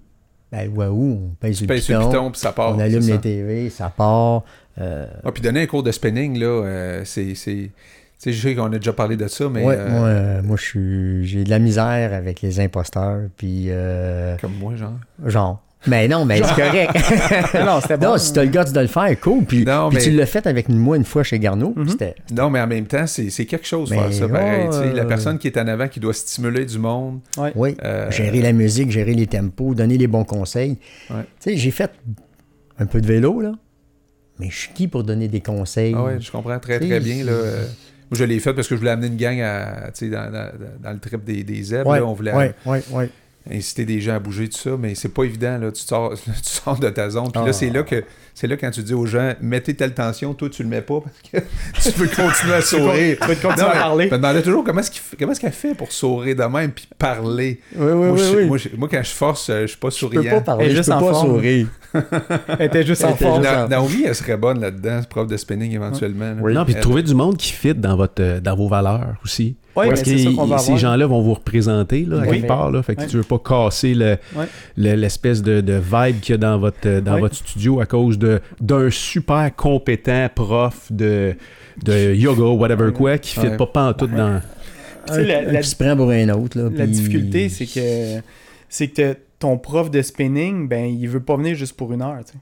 ben, 0.50 0.68
Wahoo, 0.74 1.18
on 1.30 1.34
pèse 1.40 1.60
le 1.60 1.66
piton, 1.66 2.30
puis 2.30 2.40
ça 2.40 2.52
part. 2.52 2.74
on 2.74 2.78
allume 2.78 3.02
ça. 3.02 3.12
les 3.12 3.20
TV, 3.20 3.70
ça 3.70 3.90
part. 3.94 4.44
euh, 4.80 5.06
Ah, 5.24 5.30
puis 5.32 5.42
donner 5.42 5.60
un 5.62 5.66
cours 5.66 5.82
de 5.82 5.92
spinning, 5.92 6.38
là, 6.38 6.46
euh, 6.46 7.04
c'est. 7.04 7.34
Tu 8.22 8.30
sais, 8.30 8.36
je 8.38 8.48
sais 8.48 8.54
qu'on 8.54 8.66
a 8.72 8.78
déjà 8.78 8.92
parlé 8.92 9.16
de 9.16 9.26
ça, 9.26 9.48
mais. 9.48 9.64
ouais, 9.64 9.74
euh, 9.76 9.88
moi, 9.90 10.06
euh, 10.06 10.42
moi 10.42 10.56
je 10.56 10.62
suis, 10.64 11.26
j'ai 11.26 11.42
de 11.42 11.50
la 11.50 11.58
misère 11.58 12.12
avec 12.14 12.40
les 12.40 12.60
imposteurs, 12.60 13.22
puis 13.36 13.64
euh, 13.68 14.36
Comme 14.40 14.54
moi, 14.60 14.76
genre. 14.76 14.92
genre. 15.26 15.60
Mais 15.88 16.06
non, 16.06 16.24
mais 16.24 16.36
c'est 16.36 16.54
correct. 16.54 16.94
non, 17.66 17.80
c'était 17.80 17.96
bon. 17.96 18.06
non, 18.12 18.18
si 18.18 18.32
t'as 18.32 18.44
le 18.44 18.50
gars 18.50 18.62
de 18.62 18.78
le 18.78 18.86
faire, 18.86 19.18
cool. 19.20 19.44
Puis, 19.44 19.64
Non, 19.64 19.88
puis 19.88 19.96
mais- 19.98 20.04
tu 20.04 20.10
l'as 20.12 20.26
fait 20.26 20.46
avec 20.46 20.68
moi 20.68 20.96
une 20.96 21.04
fois 21.04 21.24
chez 21.24 21.40
Garneau. 21.40 21.72
Mhm. 21.74 21.88
C'était 21.88 22.14
Non, 22.32 22.48
mais 22.50 22.60
en 22.60 22.68
même 22.68 22.86
temps, 22.86 23.08
c'est 23.08 23.28
c'est 23.30 23.46
quelque 23.46 23.66
chose 23.66 23.90
Mais 23.90 23.96
faire 23.98 24.12
ça. 24.12 24.28
pareil, 24.28 24.60
ouais, 24.60 24.70
tu 24.70 24.76
sais, 24.76 24.92
La 24.92 25.04
personne 25.04 25.38
qui 25.38 25.48
est 25.48 25.58
en 25.58 25.66
avant, 25.66 25.88
qui 25.88 25.98
doit 25.98 26.14
stimuler 26.14 26.64
du 26.64 26.78
monde. 26.78 27.18
Oui, 27.56 27.74
euh, 27.82 28.08
gérer 28.12 28.40
la 28.40 28.52
musique, 28.52 28.92
gérer 28.92 29.14
les 29.14 29.26
tempos, 29.26 29.74
donner 29.74 29.98
les 29.98 30.06
bons 30.06 30.22
conseils. 30.24 30.78
Ouais. 31.10 31.22
Tu 31.40 31.50
sais, 31.50 31.56
j'ai 31.56 31.72
fait 31.72 31.90
un 32.78 32.86
peu 32.86 33.00
de 33.00 33.06
vélo, 33.08 33.40
là, 33.40 33.50
mais 34.38 34.48
je 34.50 34.56
suis 34.56 34.72
qui 34.72 34.86
pour 34.86 35.02
donner 35.02 35.26
des 35.26 35.40
conseils? 35.40 35.94
Ah 35.96 36.04
ouais, 36.04 36.20
je 36.20 36.30
comprends 36.30 36.60
très 36.60 36.78
Tu 36.78 36.84
sais, 36.86 36.90
très 36.90 37.00
bien. 37.00 37.24
Là, 37.24 37.32
euh, 37.32 37.66
moi, 38.12 38.18
je 38.18 38.24
l'ai 38.24 38.38
fait 38.40 38.52
parce 38.52 38.68
que 38.68 38.74
je 38.74 38.78
voulais 38.78 38.90
amener 38.90 39.06
une 39.06 39.16
gang 39.16 39.40
à, 39.40 39.90
dans, 40.02 40.08
dans- 40.30 40.50
dans 40.82 40.92
le 40.92 40.98
trip 40.98 41.24
des, 41.24 41.42
des 41.44 41.62
zèbres. 41.62 41.88
ouais, 41.88 41.98
là, 42.00 42.04
on 42.06 42.12
voulait 42.12 42.34
ouais, 42.34 42.52
ouais, 42.66 42.82
ouais. 42.92 43.08
inciter 43.50 43.86
des 43.86 44.02
gens 44.02 44.16
à 44.16 44.18
bouger, 44.18 44.50
tout 44.50 44.58
ça, 44.58 44.76
mais 44.78 44.94
c'est 44.94 45.08
pas 45.08 45.24
évident, 45.24 45.56
là. 45.56 45.72
Tu 45.72 45.80
sors, 45.80 46.12
tu 46.24 46.30
sors 46.44 46.78
de 46.78 46.90
ta 46.90 47.08
zone. 47.08 47.32
Puis 47.32 47.40
là, 47.40 47.46
Ah. 47.48 47.52
c'est 47.54 47.70
là 47.70 47.82
que 47.84 48.04
c'est 48.34 48.46
là 48.46 48.56
quand 48.56 48.70
tu 48.70 48.82
dis 48.82 48.94
aux 48.94 49.06
gens, 49.06 49.32
mettez 49.40 49.74
telle 49.74 49.92
tension, 49.94 50.32
toi, 50.34 50.48
tu 50.48 50.62
le 50.62 50.68
mets 50.68 50.80
pas 50.80 51.00
parce 51.00 51.16
que 51.44 51.48
tu 51.82 51.92
peux 51.92 52.06
continuer 52.08 52.54
à 52.54 52.60
sourire. 52.62 53.16
Tu 53.20 53.26
peux 53.28 53.34
continuer 53.34 53.66
Non, 53.66 53.72
à 53.74 53.76
parler. 53.80 54.04
Je 54.08 54.10
me 54.14 54.16
demandais 54.18 54.42
toujours 54.42 54.64
comment 54.64 54.80
est-ce 54.80 55.40
qu'elle 55.40 55.52
fait 55.52 55.74
pour 55.74 55.92
sourire 55.92 56.36
de 56.36 56.42
même 56.44 56.70
puis 56.72 56.88
parler? 56.98 57.60
Oui, 57.76 57.86
oui, 57.86 57.92
moi, 57.94 58.10
oui. 58.12 58.18
je- 58.20 58.36
oui. 58.36 58.44
moi, 58.46 58.58
je- 58.58 58.68
moi, 58.76 58.88
quand 58.90 59.02
je 59.02 59.10
force, 59.10 59.50
euh, 59.50 59.62
je 59.62 59.66
suis 59.68 59.76
pas 59.78 59.90
je 59.90 60.06
peux 60.06 60.14
souriant. 60.16 60.34
pas 60.34 60.40
parler, 60.40 60.64
Elle 60.66 60.70
je 60.72 60.76
juste 60.76 60.88
peux 60.88 60.94
en 60.94 61.00
pas 61.00 61.10
forme. 61.12 61.26
sourire. 61.34 61.66
Elle 62.58 62.66
était 62.66 62.86
juste 62.86 63.04
en 63.04 63.10
était 63.10 63.24
forme. 63.24 63.42
juste 63.42 63.54
Na- 63.54 63.64
en- 63.66 63.68
Naomi, 63.68 64.02
elle 64.06 64.14
serait 64.14 64.36
bonne 64.38 64.60
là-dedans, 64.60 65.00
prof 65.10 65.26
de 65.26 65.36
spinning 65.36 65.72
éventuellement. 65.72 66.32
Oui. 66.40 66.54
Non, 66.54 66.64
puis 66.64 66.74
trouver 66.76 67.02
du 67.02 67.14
monde 67.14 67.36
qui 67.36 67.52
fit 67.52 67.74
dans, 67.74 67.96
votre, 67.96 68.22
euh, 68.22 68.40
dans 68.40 68.56
vos 68.56 68.66
valeurs 68.68 69.14
aussi. 69.24 69.56
Oui, 69.74 69.86
Parce 69.88 70.06
mais 70.06 70.24
que 70.26 70.58
ces 70.58 70.76
gens-là 70.76 71.06
vont 71.06 71.22
vous 71.22 71.32
représenter 71.32 72.04
là, 72.06 72.18
à 72.18 72.20
Oui. 72.26 72.28
quelque 72.42 72.46
part. 72.46 72.70
Là, 72.70 72.82
fait 72.82 72.94
que 72.94 73.00
Ouais. 73.02 73.06
tu 73.06 73.16
veux 73.16 73.22
pas 73.22 73.38
casser 73.38 73.94
le- 73.94 74.18
Ouais. 74.36 74.44
le- 74.76 74.94
l'espèce 74.96 75.42
de, 75.42 75.62
de 75.62 75.72
vibe 75.74 76.20
qu'il 76.20 76.32
y 76.32 76.34
a 76.34 76.38
dans 76.38 76.58
votre, 76.58 77.00
dans 77.00 77.14
Ouais. 77.14 77.20
votre 77.20 77.34
studio 77.36 77.80
à 77.80 77.86
cause 77.86 78.18
de- 78.18 78.21
d'un 78.60 78.90
super 78.90 79.54
compétent 79.54 80.28
prof 80.34 80.90
de, 80.90 81.34
de 81.82 82.14
yoga, 82.14 82.42
whatever 82.44 82.86
Ouais. 82.86 82.92
quoi, 82.92 83.18
qui 83.18 83.32
fit 83.32 83.40
Ouais. 83.40 83.56
pas 83.56 83.66
pantoute 83.66 84.10
dans... 84.12 84.40
Tu 85.06 85.14
sais, 85.14 85.24
la- 85.24 85.38
Un 85.40 85.52
la- 85.52 85.60
qui 85.60 85.68
se 85.68 85.76
prend 85.76 85.96
pour 85.96 86.10
un 86.10 86.28
autre. 86.30 86.58
Là, 86.58 86.64
La 86.64 86.84
puis- 86.84 86.92
difficulté, 86.92 87.48
c'est 87.48 87.66
que 87.66 88.22
c'est 88.68 88.88
que 88.88 89.16
ton 89.38 89.58
prof 89.58 89.90
de 89.90 90.00
spinning, 90.00 90.68
ben, 90.68 90.84
il 90.86 91.08
veut 91.08 91.20
pas 91.22 91.36
venir 91.36 91.56
juste 91.56 91.76
pour 91.76 91.92
une 91.92 92.02
heure. 92.02 92.20
tu 92.24 92.32
sais. 92.32 92.38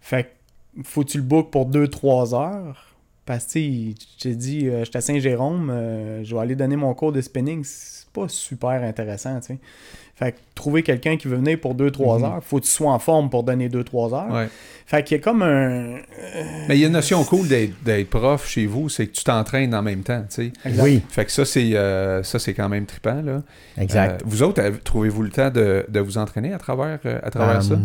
Fait 0.00 0.24
que 0.24 0.82
faut 0.84 1.02
que 1.04 1.08
tu 1.10 1.16
le 1.18 1.22
bookes 1.24 1.50
pour 1.50 1.66
2-3 1.66 2.34
heures. 2.34 2.82
Parce 3.24 3.44
que, 3.46 3.58
je 3.58 3.94
t'ai 4.20 4.34
dit, 4.36 4.68
euh, 4.68 4.84
j'étais 4.84 4.98
à 4.98 5.00
Saint-Jérôme, 5.00 5.68
euh, 5.70 6.22
je 6.22 6.32
vais 6.32 6.40
aller 6.42 6.54
donner 6.54 6.76
mon 6.76 6.94
cours 6.94 7.10
de 7.10 7.20
spinning. 7.20 7.64
C'est 7.64 8.06
pas 8.12 8.28
super 8.28 8.82
intéressant, 8.84 9.40
tu 9.40 9.46
sais. 9.54 9.58
Fait 10.18 10.32
que 10.32 10.36
trouver 10.54 10.82
quelqu'un 10.82 11.18
qui 11.18 11.28
veut 11.28 11.36
venir 11.36 11.60
pour 11.60 11.74
2-3 11.74 12.18
Mhm. 12.18 12.24
heures, 12.24 12.42
faut 12.42 12.58
que 12.58 12.64
tu 12.64 12.70
sois 12.70 12.90
en 12.90 12.98
forme 12.98 13.28
pour 13.28 13.42
donner 13.42 13.68
2-3 13.68 14.14
heures. 14.14 14.32
Ouais. 14.32 14.48
Fait 14.86 15.02
qu'il 15.04 15.18
y 15.18 15.20
a 15.20 15.22
comme 15.22 15.42
un. 15.42 15.96
Mais 16.68 16.76
il 16.76 16.78
y 16.78 16.84
a 16.84 16.86
une 16.86 16.94
notion 16.94 17.22
cool 17.24 17.46
d'être 17.48 18.08
prof 18.08 18.48
chez 18.48 18.64
vous, 18.66 18.88
c'est 18.88 19.08
que 19.08 19.12
tu 19.12 19.24
t'entraînes 19.24 19.74
en 19.74 19.82
même 19.82 20.02
temps, 20.02 20.22
tu 20.30 20.52
sais. 20.64 20.70
Oui, 20.80 21.02
Fait 21.10 21.26
que 21.26 21.32
ça, 21.32 21.44
c'est 21.44 21.74
euh, 21.76 22.22
ça, 22.22 22.38
c'est 22.38 22.54
quand 22.54 22.68
même 22.70 22.86
trippant, 22.86 23.20
là. 23.22 23.42
exact. 23.76 24.22
Euh, 24.22 24.24
vous 24.26 24.42
autres, 24.42 24.62
avez- 24.62 24.78
trouvez-vous 24.78 25.22
le 25.22 25.30
temps 25.30 25.50
de, 25.50 25.84
de 25.88 26.00
vous 26.00 26.16
entraîner 26.16 26.52
à 26.54 26.58
travers, 26.58 26.98
euh, 27.04 27.18
à 27.22 27.30
travers 27.30 27.62
ça? 27.62 27.74
Euh, 27.74 27.78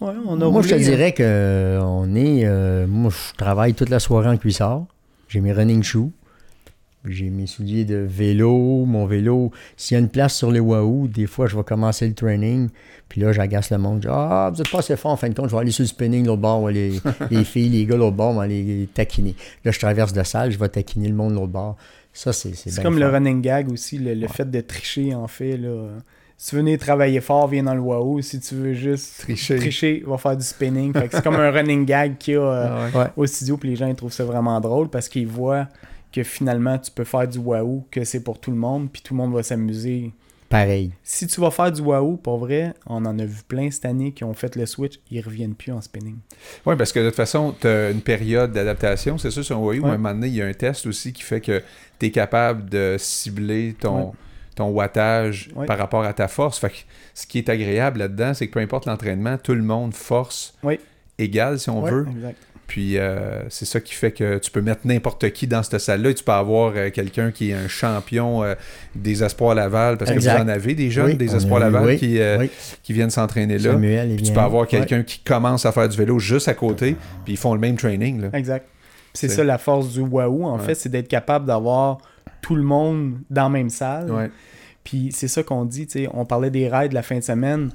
Ouais, 0.00 0.12
on 0.26 0.40
a 0.42 0.50
Moi, 0.50 0.60
je 0.62 0.68
te 0.68 0.74
roulé, 0.74 0.84
dirais 0.84 1.12
que 1.12 1.22
euh, 1.22 1.80
on 1.82 2.14
est. 2.14 2.42
euh, 2.44 2.86
moi, 2.86 3.10
je 3.10 3.34
travaille 3.36 3.72
toute 3.74 3.88
la 3.88 3.98
soirée 3.98 4.28
en 4.28 4.36
cuissard. 4.36 4.84
J'ai 5.28 5.40
mes 5.40 5.52
running 5.52 5.82
shoes. 5.82 6.10
J'ai 7.08 7.30
mes 7.30 7.46
souliers 7.46 7.84
de 7.84 7.96
vélo, 7.96 8.84
mon 8.84 9.06
vélo. 9.06 9.50
S'il 9.76 9.94
y 9.94 9.98
a 9.98 10.00
une 10.00 10.08
place 10.08 10.34
sur 10.34 10.50
les 10.50 10.60
Wahoo, 10.60 11.08
des 11.08 11.26
fois, 11.26 11.46
je 11.46 11.56
vais 11.56 11.64
commencer 11.64 12.06
le 12.06 12.14
training. 12.14 12.68
Puis 13.08 13.20
là, 13.20 13.32
j'agace 13.32 13.70
le 13.70 13.78
monde. 13.78 14.02
Je 14.02 14.08
dis, 14.08 14.14
ah, 14.14 14.50
vous 14.52 14.60
êtes 14.60 14.70
pas 14.70 14.78
assez 14.78 14.96
fort 14.96 15.12
en 15.12 15.16
fin 15.16 15.28
de 15.28 15.34
compte. 15.34 15.48
Je 15.48 15.54
vais 15.54 15.60
aller 15.60 15.70
sur 15.70 15.82
le 15.82 15.88
spinning 15.88 16.26
l'autre 16.26 16.42
bord. 16.42 16.68
Les, 16.70 17.00
les 17.30 17.44
filles, 17.44 17.68
les 17.70 17.86
gars 17.86 17.96
l'autre 17.96 18.16
bord, 18.16 18.30
on 18.30 18.34
va 18.34 18.46
les 18.46 18.88
taquiner. 18.92 19.34
Là, 19.64 19.70
je 19.70 19.78
traverse 19.78 20.14
la 20.14 20.24
salle, 20.24 20.50
je 20.50 20.58
vais 20.58 20.68
taquiner 20.68 21.08
le 21.08 21.14
monde 21.14 21.34
l'autre 21.34 21.52
bord. 21.52 21.76
Ça, 22.12 22.32
c'est 22.32 22.54
c'est 22.56 22.82
comme 22.82 22.98
le 22.98 23.08
running 23.08 23.42
gag 23.42 23.70
aussi, 23.70 23.98
le, 23.98 24.14
le 24.14 24.26
fait 24.26 24.50
de 24.50 24.60
tricher, 24.60 25.14
en 25.14 25.26
fait. 25.26 25.58
Là. 25.58 25.88
Si 26.38 26.50
tu 26.50 26.56
veux 26.56 26.62
venir 26.62 26.78
travailler 26.78 27.20
fort, 27.22 27.48
viens 27.48 27.62
dans 27.62 27.74
le 27.74 27.80
Wahoo. 27.80 28.20
Si 28.20 28.38
tu 28.40 28.54
veux 28.56 28.74
juste 28.74 29.20
Tricher. 29.20 29.56
tricher, 29.56 30.02
va 30.06 30.18
faire 30.18 30.36
du 30.36 30.44
spinning. 30.44 30.92
Fait 30.92 31.08
que 31.08 31.16
c'est 31.16 31.22
comme 31.22 31.36
un 31.36 31.50
running 31.50 31.86
gag 31.86 32.18
qu'il 32.18 32.34
y 32.34 32.36
a 32.36 32.40
euh. 32.42 32.90
Ouais. 32.90 33.06
au 33.16 33.26
studio, 33.26 33.56
puis 33.56 33.70
les 33.70 33.76
gens 33.76 33.86
ils 33.86 33.94
trouvent 33.94 34.12
ça 34.12 34.24
vraiment 34.24 34.60
drôle 34.60 34.88
parce 34.88 35.08
qu'ils 35.08 35.26
voient 35.26 35.66
que 36.16 36.22
finalement 36.22 36.78
tu 36.78 36.90
peux 36.90 37.04
faire 37.04 37.28
du 37.28 37.38
Wahoo, 37.38 37.84
que 37.90 38.04
c'est 38.04 38.22
pour 38.22 38.38
tout 38.40 38.50
le 38.50 38.56
monde, 38.56 38.88
puis 38.90 39.02
tout 39.02 39.12
le 39.14 39.18
monde 39.18 39.34
va 39.34 39.42
s'amuser. 39.42 40.12
Pareil. 40.48 40.92
Si 41.02 41.26
tu 41.26 41.40
vas 41.40 41.50
faire 41.50 41.72
du 41.72 41.82
Wahoo, 41.82 42.16
pour 42.16 42.38
vrai, 42.38 42.72
on 42.86 43.04
en 43.04 43.18
a 43.18 43.24
vu 43.24 43.42
plein 43.48 43.68
cette 43.70 43.84
année 43.84 44.12
qui 44.12 44.22
ont 44.24 44.32
fait 44.32 44.54
le 44.56 44.64
switch, 44.64 44.94
ils 45.10 45.20
reviennent 45.20 45.54
plus 45.56 45.72
en 45.72 45.80
spinning. 45.80 46.16
Oui, 46.64 46.76
parce 46.76 46.92
que 46.92 47.00
de 47.00 47.06
toute 47.08 47.16
façon, 47.16 47.52
tu 47.60 47.66
as 47.66 47.90
une 47.90 48.00
période 48.00 48.52
d'adaptation. 48.52 49.18
C'est 49.18 49.32
sûr, 49.32 49.44
sur 49.44 49.58
un 49.58 49.72
U, 49.72 49.80
Ouais. 49.80 49.88
à 49.90 49.92
un 49.94 49.96
moment 49.98 50.14
donné, 50.14 50.28
il 50.28 50.34
y 50.34 50.42
a 50.42 50.46
un 50.46 50.52
test 50.52 50.86
aussi 50.86 51.12
qui 51.12 51.22
fait 51.22 51.40
que 51.40 51.62
tu 51.98 52.06
es 52.06 52.10
capable 52.12 52.70
de 52.70 52.94
cibler 52.98 53.74
ton, 53.78 53.98
Ouais. 54.06 54.12
ton 54.54 54.68
wattage 54.70 55.50
par 55.66 55.78
rapport 55.78 56.04
à 56.04 56.12
ta 56.12 56.28
force. 56.28 56.58
Fait 56.60 56.70
que 56.70 56.76
ce 57.12 57.26
qui 57.26 57.38
est 57.38 57.48
agréable 57.48 57.98
là-dedans, 57.98 58.32
c'est 58.32 58.46
que 58.46 58.52
peu 58.52 58.60
importe 58.60 58.86
l'entraînement, 58.86 59.36
tout 59.38 59.54
le 59.54 59.62
monde 59.64 59.94
force 59.94 60.54
Ouais. 60.62 60.78
égale, 61.18 61.58
si 61.58 61.68
on 61.70 61.82
veut. 61.82 62.06
exact. 62.08 62.38
Puis 62.66 62.98
euh, 62.98 63.42
c'est 63.48 63.64
ça 63.64 63.80
qui 63.80 63.94
fait 63.94 64.10
que 64.10 64.38
tu 64.38 64.50
peux 64.50 64.60
mettre 64.60 64.80
n'importe 64.84 65.30
qui 65.30 65.46
dans 65.46 65.62
cette 65.62 65.78
salle-là 65.80 66.10
et 66.10 66.14
tu 66.14 66.24
peux 66.24 66.32
avoir 66.32 66.72
euh, 66.74 66.90
quelqu'un 66.90 67.30
qui 67.30 67.50
est 67.50 67.54
un 67.54 67.68
champion 67.68 68.42
euh, 68.42 68.54
des 68.96 69.22
Espoirs 69.22 69.54
Laval, 69.54 69.96
parce 69.98 70.10
que 70.10 70.18
vous 70.18 70.28
en 70.28 70.48
avez 70.48 70.74
des 70.74 70.90
jeunes 70.90 71.06
Oui, 71.06 71.14
des 71.16 71.36
Espoirs 71.36 71.60
Laval 71.60 71.86
oui, 71.86 71.96
qui, 71.96 72.18
euh, 72.20 72.38
oui. 72.40 72.50
qui 72.82 72.92
viennent 72.92 73.10
s'entraîner 73.10 73.58
là. 73.58 73.72
Samuel, 73.72 74.16
Puis 74.16 74.26
tu 74.26 74.32
peux 74.32 74.40
avoir 74.40 74.62
Ouais. 74.62 74.68
quelqu'un 74.68 75.02
qui 75.04 75.20
commence 75.20 75.64
à 75.64 75.70
faire 75.72 75.88
du 75.88 75.96
vélo 75.96 76.18
juste 76.18 76.48
à 76.48 76.54
côté, 76.54 76.96
puis 77.24 77.34
ils 77.34 77.36
font 77.36 77.54
le 77.54 77.60
même 77.60 77.76
training. 77.76 78.20
Là. 78.22 78.28
Exact. 78.32 78.66
C'est 79.14 79.28
C'est- 79.28 79.36
ça 79.36 79.44
la 79.44 79.58
force 79.58 79.92
du 79.92 80.00
Wahoo, 80.00 80.44
en 80.44 80.58
Ouais. 80.58 80.64
fait, 80.64 80.74
c'est 80.74 80.88
d'être 80.88 81.08
capable 81.08 81.46
d'avoir 81.46 81.98
tout 82.42 82.56
le 82.56 82.62
monde 82.64 83.18
dans 83.30 83.44
la 83.44 83.48
même 83.48 83.70
salle. 83.70 84.10
Ouais. 84.10 84.30
Puis 84.82 85.10
c'est 85.12 85.28
ça 85.28 85.42
qu'on 85.42 85.64
dit, 85.64 85.86
tu 85.86 86.00
sais, 86.04 86.08
on 86.12 86.24
parlait 86.24 86.50
des 86.50 86.68
raids 86.68 86.88
la 86.92 87.02
fin 87.02 87.16
de 87.18 87.22
semaine. 87.24 87.70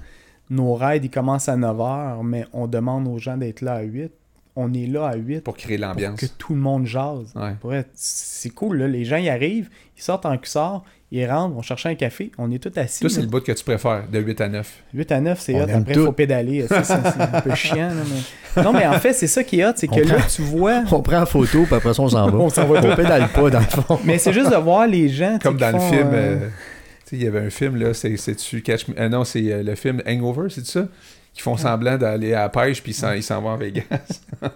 Nos 0.50 0.76
raids, 0.76 1.00
ils 1.02 1.10
commencent 1.10 1.48
à 1.50 1.56
9h, 1.56 2.24
mais 2.24 2.46
on 2.52 2.68
demande 2.68 3.08
aux 3.08 3.18
gens 3.18 3.38
d'être 3.38 3.62
là 3.62 3.76
à 3.76 3.82
8. 3.82 4.12
On 4.64 4.74
est 4.74 4.88
là 4.88 5.08
à 5.08 5.16
8 5.16 5.42
Pour 5.42 5.56
créer 5.58 5.78
pour 5.78 5.88
l'ambiance. 5.88 6.20
que 6.20 6.26
tout 6.26 6.54
le 6.54 6.60
monde 6.60 6.86
jase. 6.86 7.34
Ouais. 7.36 7.84
C'est 7.96 8.50
cool, 8.50 8.78
là. 8.78 8.88
Les 8.88 9.06
gens, 9.06 9.18
ils 9.18 9.30
arrivent, 9.30 9.70
ils 9.98 10.02
sortent 10.04 10.26
en 10.26 10.38
cuissard, 10.38 10.84
ils 11.12 11.30
rentrent, 11.30 11.56
vont 11.56 11.62
chercher 11.62 11.90
un 11.90 11.96
café, 11.96 12.32
on 12.38 12.50
est 12.52 12.60
tous 12.60 12.78
assis. 12.80 13.02
Toi, 13.02 13.10
c'est 13.10 13.22
le 13.22 13.28
bout 13.28 13.44
que 13.44 13.52
tu 13.52 13.64
préfères, 13.64 14.04
de 14.10 14.20
8 14.20 14.42
à 14.42 14.48
9. 14.50 14.84
8 14.94 15.12
à 15.12 15.20
9, 15.22 15.40
c'est 15.42 15.56
On 15.56 15.60
hot. 15.64 15.68
Après, 15.74 15.94
il 15.94 16.00
faut 16.00 16.12
pédaler. 16.14 16.66
C'est 16.70 16.92
un 16.94 17.42
peu 17.42 17.54
chiant. 17.56 17.90
là, 17.90 17.94
mais... 18.56 18.64
Non, 18.64 18.72
mais 18.74 18.86
en 18.88 19.00
fait, 19.00 19.14
c'est 19.14 19.28
ça 19.28 19.44
qui 19.44 19.60
est 19.60 19.66
hot, 19.66 19.74
c'est 19.76 19.88
que 19.88 19.94
On 19.96 20.08
là, 20.08 20.22
tu 20.34 20.42
vois... 20.42 20.84
On 20.92 21.02
prend 21.02 21.20
la 21.20 21.26
photo, 21.26 21.64
puis 21.66 21.76
après 21.76 21.94
ça, 21.94 22.02
on 22.02 22.10
s'en 22.10 22.30
va. 22.30 22.38
On 22.44 22.50
s'en 22.50 22.66
va 22.68 22.80
On 22.80 22.96
pédale 22.96 23.28
pas, 23.30 23.50
dans 23.50 23.60
le 23.60 23.66
fond. 23.66 24.00
Mais 24.06 24.18
c'est 24.18 24.34
juste 24.34 24.52
de 24.52 24.56
voir 24.56 24.88
les 24.88 25.10
gens. 25.10 25.38
Comme 25.42 25.58
dans 25.58 25.72
le 25.72 25.80
film. 25.80 26.10
euh, 26.14 26.36
euh, 26.36 26.48
tu 27.06 27.10
sais, 27.10 27.16
il 27.18 27.24
y 27.24 27.28
avait 27.28 27.40
un 27.42 27.50
film, 27.50 27.76
là, 27.76 27.94
c'est- 27.94 28.16
c'est-tu 28.18 28.62
Catch 28.62 28.88
Me- 28.88 28.98
euh, 29.00 29.10
non, 29.10 29.24
c'est 29.26 29.52
euh, 29.52 29.64
le 29.64 29.76
film 29.76 30.02
Hangover, 30.08 30.48
c'est 30.50 30.66
ça? 30.66 30.88
Qui 31.34 31.42
font 31.42 31.56
semblant 31.56 31.98
d'aller 31.98 32.34
à 32.34 32.42
la 32.42 32.50
pêche, 32.50 32.84
puis 32.84 32.92
ils 32.92 33.24
s'en- 33.24 33.42
vont 33.42 33.50
en 33.50 33.58
Vegas. 33.58 33.86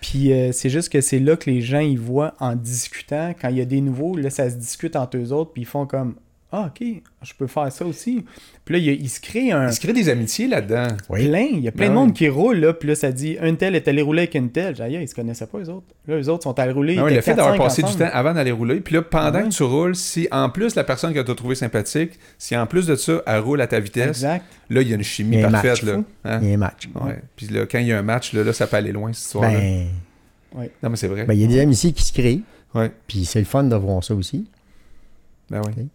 Puis 0.00 0.32
euh, 0.32 0.52
c'est 0.52 0.70
juste 0.70 0.90
que 0.92 1.00
c'est 1.00 1.18
là 1.18 1.36
que 1.36 1.48
les 1.50 1.60
gens 1.60 1.80
ils 1.80 1.98
voient 1.98 2.34
en 2.40 2.54
discutant. 2.56 3.32
Quand 3.40 3.48
il 3.48 3.56
y 3.56 3.60
a 3.60 3.64
des 3.64 3.80
nouveaux, 3.80 4.16
là, 4.16 4.30
ça 4.30 4.50
se 4.50 4.56
discute 4.56 4.96
entre 4.96 5.16
eux 5.16 5.32
autres, 5.32 5.52
puis 5.52 5.62
ils 5.62 5.66
font 5.66 5.86
comme 5.86 6.16
Ah, 6.50 6.70
ok, 6.74 6.86
je 7.22 7.34
peux 7.34 7.46
faire 7.46 7.70
ça 7.70 7.84
aussi. 7.84 8.24
Puis 8.64 8.74
là, 8.74 8.92
il, 8.94 9.08
se 9.10 9.20
crée 9.20 9.52
un. 9.52 9.66
Il 9.68 9.72
se 9.74 9.80
crée 9.80 9.92
des 9.92 10.08
amitiés 10.08 10.48
là-dedans. 10.48 10.88
Plein, 11.12 11.46
il 11.52 11.60
y 11.60 11.68
a 11.68 11.72
plein 11.72 11.88
Ben 11.88 11.90
de 11.90 11.94
monde 11.94 12.08
oui. 12.08 12.14
qui 12.14 12.28
roule, 12.30 12.56
là, 12.56 12.72
puis 12.72 12.88
là, 12.88 12.94
ça 12.94 13.12
dit 13.12 13.36
un 13.38 13.54
tel 13.54 13.74
est 13.74 13.86
allé 13.86 14.00
rouler 14.00 14.20
avec 14.22 14.34
une 14.34 14.50
telle. 14.50 14.74
J'ai 14.74 14.88
dit, 14.88 14.94
ils 14.94 15.06
se 15.08 15.14
connaissaient 15.14 15.46
pas, 15.46 15.58
eux 15.58 15.68
autres. 15.68 15.84
Là, 16.06 16.16
eux 16.18 16.28
autres 16.30 16.44
sont 16.44 16.58
allés 16.58 16.72
rouler. 16.72 16.96
Non, 16.96 17.06
ils 17.06 17.16
le 17.16 17.20
fait 17.20 17.34
d'avoir 17.34 17.54
4-5 17.54 17.58
passé 17.58 17.82
du 17.82 17.94
temps 17.96 18.08
avant 18.10 18.32
d'aller 18.32 18.50
rouler, 18.52 18.80
puis 18.80 18.94
là, 18.94 19.02
pendant 19.02 19.26
Ah 19.26 19.42
ouais. 19.42 19.48
que 19.50 19.54
tu 19.54 19.62
roules, 19.62 19.94
si 19.94 20.26
en 20.32 20.48
plus 20.48 20.74
la 20.74 20.84
personne 20.84 21.12
que 21.12 21.20
tu 21.20 21.30
as 21.30 21.34
trouvé 21.34 21.54
sympathique, 21.54 22.12
si 22.38 22.56
en 22.56 22.66
plus 22.66 22.86
de 22.86 22.96
ça, 22.96 23.20
elle 23.26 23.40
roule 23.40 23.60
à 23.60 23.66
ta 23.66 23.78
vitesse, 23.78 24.08
Exact. 24.08 24.44
là, 24.70 24.80
il 24.80 24.88
y 24.88 24.92
a 24.92 24.96
une 24.96 25.02
chimie 25.04 25.36
Il 25.36 25.40
y 25.40 25.44
a 25.44 25.48
un 25.48 25.50
parfaite. 25.50 25.70
match, 25.70 25.82
Là. 25.82 26.02
Hein? 26.24 26.38
Il 26.40 26.48
y 26.48 26.52
a 26.52 26.54
un 26.54 26.58
match. 26.58 26.88
Ouais. 26.94 27.20
Puis 27.36 27.48
là, 27.48 27.66
quand 27.66 27.78
il 27.78 27.88
y 27.88 27.92
a 27.92 27.98
un 27.98 28.02
match, 28.02 28.32
là, 28.32 28.42
là, 28.42 28.54
ça 28.54 28.66
peut 28.66 28.76
aller 28.78 28.92
loin, 28.92 29.12
cette 29.12 29.24
histoire-là. 29.26 29.58
Ben, 29.60 29.86
Non, 30.82 30.88
mais 30.88 30.96
c'est 30.96 31.08
vrai. 31.08 31.24
ben, 31.26 31.34
il 31.34 31.40
y 31.42 31.44
a 31.44 31.46
des 31.46 31.60
amitiés 31.60 31.92
qui 31.92 32.02
se 32.04 32.12
créent, 32.14 32.40
Ouais. 32.74 32.90
puis 33.06 33.26
c'est 33.26 33.38
le 33.38 33.44
fun 33.44 33.64
de 33.64 33.76
voir 33.76 34.02
ça 34.02 34.14
aussi. 34.14 34.46
Ben 35.50 35.60
oui. 35.66 35.88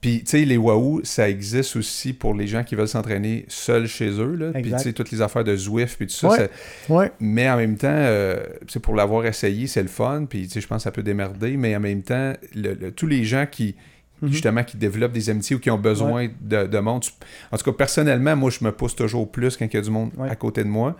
Puis, 0.00 0.20
tu 0.20 0.30
sais, 0.30 0.44
les 0.46 0.56
Wahoo, 0.56 1.00
ça 1.04 1.28
existe 1.28 1.76
aussi 1.76 2.14
pour 2.14 2.32
les 2.32 2.46
gens 2.46 2.64
qui 2.64 2.74
veulent 2.74 2.88
s'entraîner 2.88 3.44
seuls 3.48 3.86
chez 3.86 4.08
eux. 4.18 4.34
Là. 4.34 4.50
Puis, 4.52 4.62
tu 4.78 4.78
sais, 4.84 4.92
toutes 4.94 5.10
les 5.10 5.20
affaires 5.20 5.44
de 5.44 5.54
Zwift, 5.54 5.96
puis 5.98 6.06
tout 6.06 6.14
ça. 6.14 6.28
Ouais. 6.30 6.36
ça- 6.38 6.94
Ouais. 6.94 7.12
Mais 7.20 7.50
en 7.50 7.58
même 7.58 7.76
temps, 7.76 7.88
euh, 7.90 8.42
c'est 8.66 8.80
pour 8.80 8.94
l'avoir 8.94 9.26
essayé, 9.26 9.66
c'est 9.66 9.82
le 9.82 9.88
fun. 9.88 10.24
Puis, 10.28 10.44
tu 10.46 10.54
sais, 10.54 10.60
je 10.62 10.66
pense 10.66 10.78
que 10.78 10.82
ça 10.84 10.90
peut 10.90 11.02
démerder. 11.02 11.56
Mais 11.58 11.76
en 11.76 11.80
même 11.80 12.02
temps, 12.02 12.32
le- 12.54 12.72
le- 12.80 12.92
tous 12.92 13.06
les 13.06 13.24
gens 13.24 13.44
qui, 13.50 13.74
Mhm. 14.22 14.32
justement, 14.32 14.64
qui 14.64 14.78
développent 14.78 15.12
des 15.12 15.28
amitiés 15.28 15.56
ou 15.56 15.58
qui 15.58 15.70
ont 15.70 15.78
besoin 15.78 16.28
de, 16.40 16.66
de 16.66 16.78
monde. 16.78 17.04
En 17.52 17.56
tout 17.58 17.64
cas, 17.64 17.72
personnellement, 17.76 18.36
moi, 18.36 18.50
je 18.50 18.64
me 18.64 18.72
pousse 18.72 18.96
toujours 18.96 19.30
plus 19.30 19.56
quand 19.58 19.66
il 19.66 19.74
y 19.74 19.78
a 19.78 19.82
du 19.82 19.90
monde 19.90 20.12
à 20.30 20.34
côté 20.36 20.64
de 20.64 20.68
moi. 20.68 20.96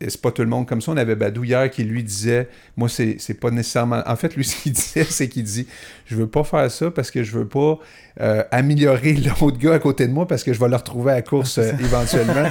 C'est 0.00 0.20
pas 0.20 0.32
tout 0.32 0.42
le 0.42 0.48
monde 0.48 0.66
comme 0.66 0.80
ça. 0.80 0.92
On 0.92 0.96
avait 0.96 1.14
Badou 1.14 1.44
hier 1.44 1.70
qui 1.70 1.84
lui 1.84 2.02
disait 2.02 2.48
Moi, 2.76 2.88
c'est 2.88 3.16
c'est 3.18 3.34
pas 3.34 3.50
nécessairement. 3.50 4.02
En 4.06 4.16
fait, 4.16 4.34
lui, 4.34 4.44
ce 4.44 4.56
qu'il 4.56 4.72
disait, 4.72 5.04
c'est 5.04 5.28
qu'il 5.28 5.44
dit 5.44 5.66
Je 6.06 6.16
veux 6.16 6.26
pas 6.26 6.44
faire 6.44 6.70
ça 6.70 6.90
parce 6.90 7.10
que 7.10 7.22
je 7.22 7.32
veux 7.32 7.46
pas 7.46 7.78
euh, 8.20 8.42
améliorer 8.50 9.14
l'autre 9.40 9.58
gars 9.58 9.74
à 9.74 9.78
côté 9.78 10.06
de 10.06 10.12
moi 10.12 10.26
parce 10.26 10.42
que 10.44 10.52
je 10.52 10.60
vais 10.60 10.68
le 10.68 10.76
retrouver 10.76 11.12
à 11.12 11.14
la 11.16 11.22
course 11.22 11.58
euh, 11.58 11.72
éventuellement. 11.80 12.50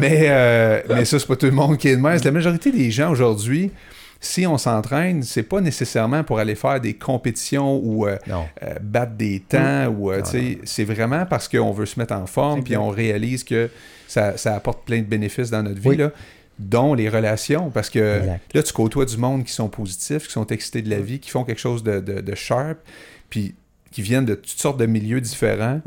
mais, 0.00 0.26
euh, 0.28 0.82
mais 0.90 1.04
ça, 1.04 1.18
c'est 1.18 1.26
pas 1.26 1.36
tout 1.36 1.46
le 1.46 1.52
monde 1.52 1.78
qui 1.78 1.88
est 1.88 1.96
de 1.96 2.00
même. 2.00 2.18
La 2.22 2.30
majorité 2.30 2.70
des 2.70 2.90
gens 2.90 3.10
aujourd'hui, 3.10 3.70
si 4.20 4.46
on 4.46 4.58
s'entraîne, 4.58 5.22
c'est 5.22 5.42
pas 5.42 5.60
nécessairement 5.60 6.24
pour 6.24 6.38
aller 6.38 6.54
faire 6.54 6.80
des 6.80 6.94
compétitions 6.94 7.80
ou 7.82 8.06
euh, 8.06 8.16
euh, 8.28 8.74
battre 8.80 9.12
des 9.12 9.40
temps 9.40 9.86
ou 9.88 10.10
euh, 10.10 10.22
c'est 10.64 10.84
vraiment 10.84 11.26
parce 11.26 11.48
qu'on 11.48 11.72
veut 11.72 11.86
se 11.86 11.98
mettre 11.98 12.14
en 12.14 12.26
forme 12.26 12.62
puis 12.64 12.76
on 12.76 12.88
réalise 12.88 13.44
que 13.44 13.70
ça, 14.08 14.36
ça 14.36 14.54
apporte 14.54 14.84
plein 14.84 14.98
de 14.98 15.06
bénéfices 15.06 15.50
dans 15.50 15.62
notre 15.62 15.80
vie 15.80 15.88
Oui. 15.90 15.96
là, 15.96 16.10
dont 16.58 16.94
les 16.94 17.08
relations. 17.08 17.70
Parce 17.70 17.90
que 17.90 18.18
Exact. 18.20 18.54
là 18.54 18.62
tu 18.62 18.72
côtoies 18.72 19.04
du 19.04 19.16
monde 19.18 19.44
qui 19.44 19.52
sont 19.52 19.68
positifs 19.68 20.26
qui 20.26 20.32
sont 20.32 20.46
excités 20.46 20.82
de 20.82 20.90
la 20.90 21.00
vie 21.00 21.20
qui 21.20 21.30
font 21.30 21.44
quelque 21.44 21.60
chose 21.60 21.82
de, 21.82 22.00
de, 22.00 22.20
de 22.20 22.34
sharp 22.34 22.78
puis 23.28 23.54
qui 23.92 24.02
viennent 24.02 24.24
de 24.24 24.34
toutes 24.34 24.60
sortes 24.60 24.78
de 24.78 24.86
milieux 24.86 25.20
différents. 25.20 25.80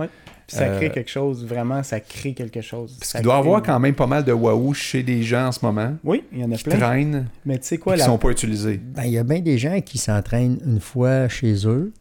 Puis 0.49 0.57
ça 0.57 0.63
Euh, 0.63 0.77
crée 0.77 0.89
quelque 0.89 1.11
chose, 1.11 1.45
vraiment, 1.45 1.83
ça 1.83 1.99
crée 1.99 2.33
quelque 2.33 2.61
chose. 2.61 2.95
Parce 2.99 3.11
qu'il 3.13 3.21
doit 3.21 3.35
y 3.35 3.37
avoir 3.37 3.61
quand 3.61 3.79
même 3.79 3.93
pas 3.93 4.07
mal 4.07 4.23
de 4.25 4.31
waouh 4.31 4.73
chez 4.73 5.03
des 5.03 5.21
gens 5.21 5.45
en 5.47 5.51
ce 5.51 5.59
moment 5.63 5.95
Oui, 6.03 6.23
il 6.33 6.39
y 6.39 6.43
en 6.43 6.51
a 6.51 6.55
qui 6.55 6.63
plein. 6.63 6.77
traînent 6.79 7.27
Mais 7.45 7.59
tu 7.59 7.67
sais 7.67 7.77
quoi, 7.77 7.93
qui 7.93 7.99
la... 7.99 8.05
sont 8.05 8.17
pas 8.17 8.29
utilisés. 8.31 8.79
Ben, 8.83 9.03
il 9.03 9.11
y 9.11 9.17
a 9.19 9.23
bien 9.23 9.41
des 9.41 9.59
gens 9.59 9.79
qui 9.81 9.99
s'entraînent 9.99 10.57
une 10.65 10.79
fois 10.79 11.27
chez 11.29 11.67
eux, 11.67 11.93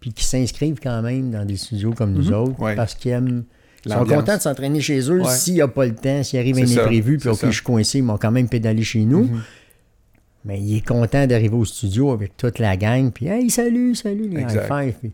puis 0.00 0.12
qui 0.12 0.24
s'inscrivent 0.24 0.80
quand 0.82 1.00
même 1.00 1.30
dans 1.30 1.44
des 1.44 1.56
studios 1.56 1.92
comme 1.92 2.12
nous 2.12 2.26
Mhm. 2.30 2.34
autres, 2.34 2.60
Ouais. 2.60 2.74
parce 2.74 2.94
qu'ils 2.94 3.12
aiment. 3.12 3.44
Ils 3.84 3.92
sont 3.92 4.04
contents 4.04 4.36
de 4.36 4.42
s'entraîner 4.42 4.80
chez 4.80 4.98
eux 5.08 5.22
Ouais. 5.22 5.30
s'il 5.30 5.54
n'y 5.54 5.60
a 5.60 5.68
pas 5.68 5.86
le 5.86 5.94
temps, 5.94 6.20
s'il 6.24 6.40
arrive 6.40 6.58
un 6.58 6.62
imprévu, 6.82 7.18
puis 7.18 7.28
OK, 7.28 7.36
ça. 7.38 7.46
je 7.46 7.52
suis 7.52 7.62
coincé, 7.62 7.98
ils 7.98 8.02
m'ont 8.04 8.18
quand 8.18 8.32
même 8.32 8.48
pédalé 8.48 8.82
chez 8.82 9.04
nous. 9.04 9.26
Mhm. 9.26 9.42
Mais 10.44 10.60
il 10.60 10.76
est 10.78 10.84
content 10.86 11.24
d'arriver 11.26 11.54
au 11.54 11.64
studio 11.64 12.10
avec 12.10 12.36
toute 12.36 12.58
la 12.58 12.76
gang, 12.76 13.12
puis 13.12 13.26
hey, 13.28 13.48
salut, 13.48 13.94
salut, 13.94 14.28
les 14.28 14.40
Exact. 14.40 14.68
high 14.72 14.86
five. 14.86 14.94
Puis 15.00 15.12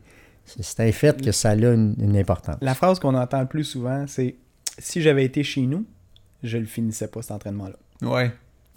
C'est 0.60 0.80
un 0.80 0.92
fait 0.92 1.22
que 1.22 1.32
ça 1.32 1.50
a 1.50 1.54
une, 1.54 1.94
une 1.98 2.16
importance. 2.16 2.56
La 2.60 2.74
phrase 2.74 2.98
qu'on 2.98 3.14
entend 3.14 3.40
le 3.40 3.46
plus 3.46 3.64
souvent, 3.64 4.04
c'est 4.06 4.36
si 4.78 5.00
j'avais 5.02 5.24
été 5.24 5.42
chez 5.42 5.62
nous, 5.62 5.84
je 6.42 6.58
le 6.58 6.64
finissais 6.66 7.08
pas 7.08 7.22
cet 7.22 7.32
entraînement-là. 7.32 7.76
Ouais, 8.08 8.30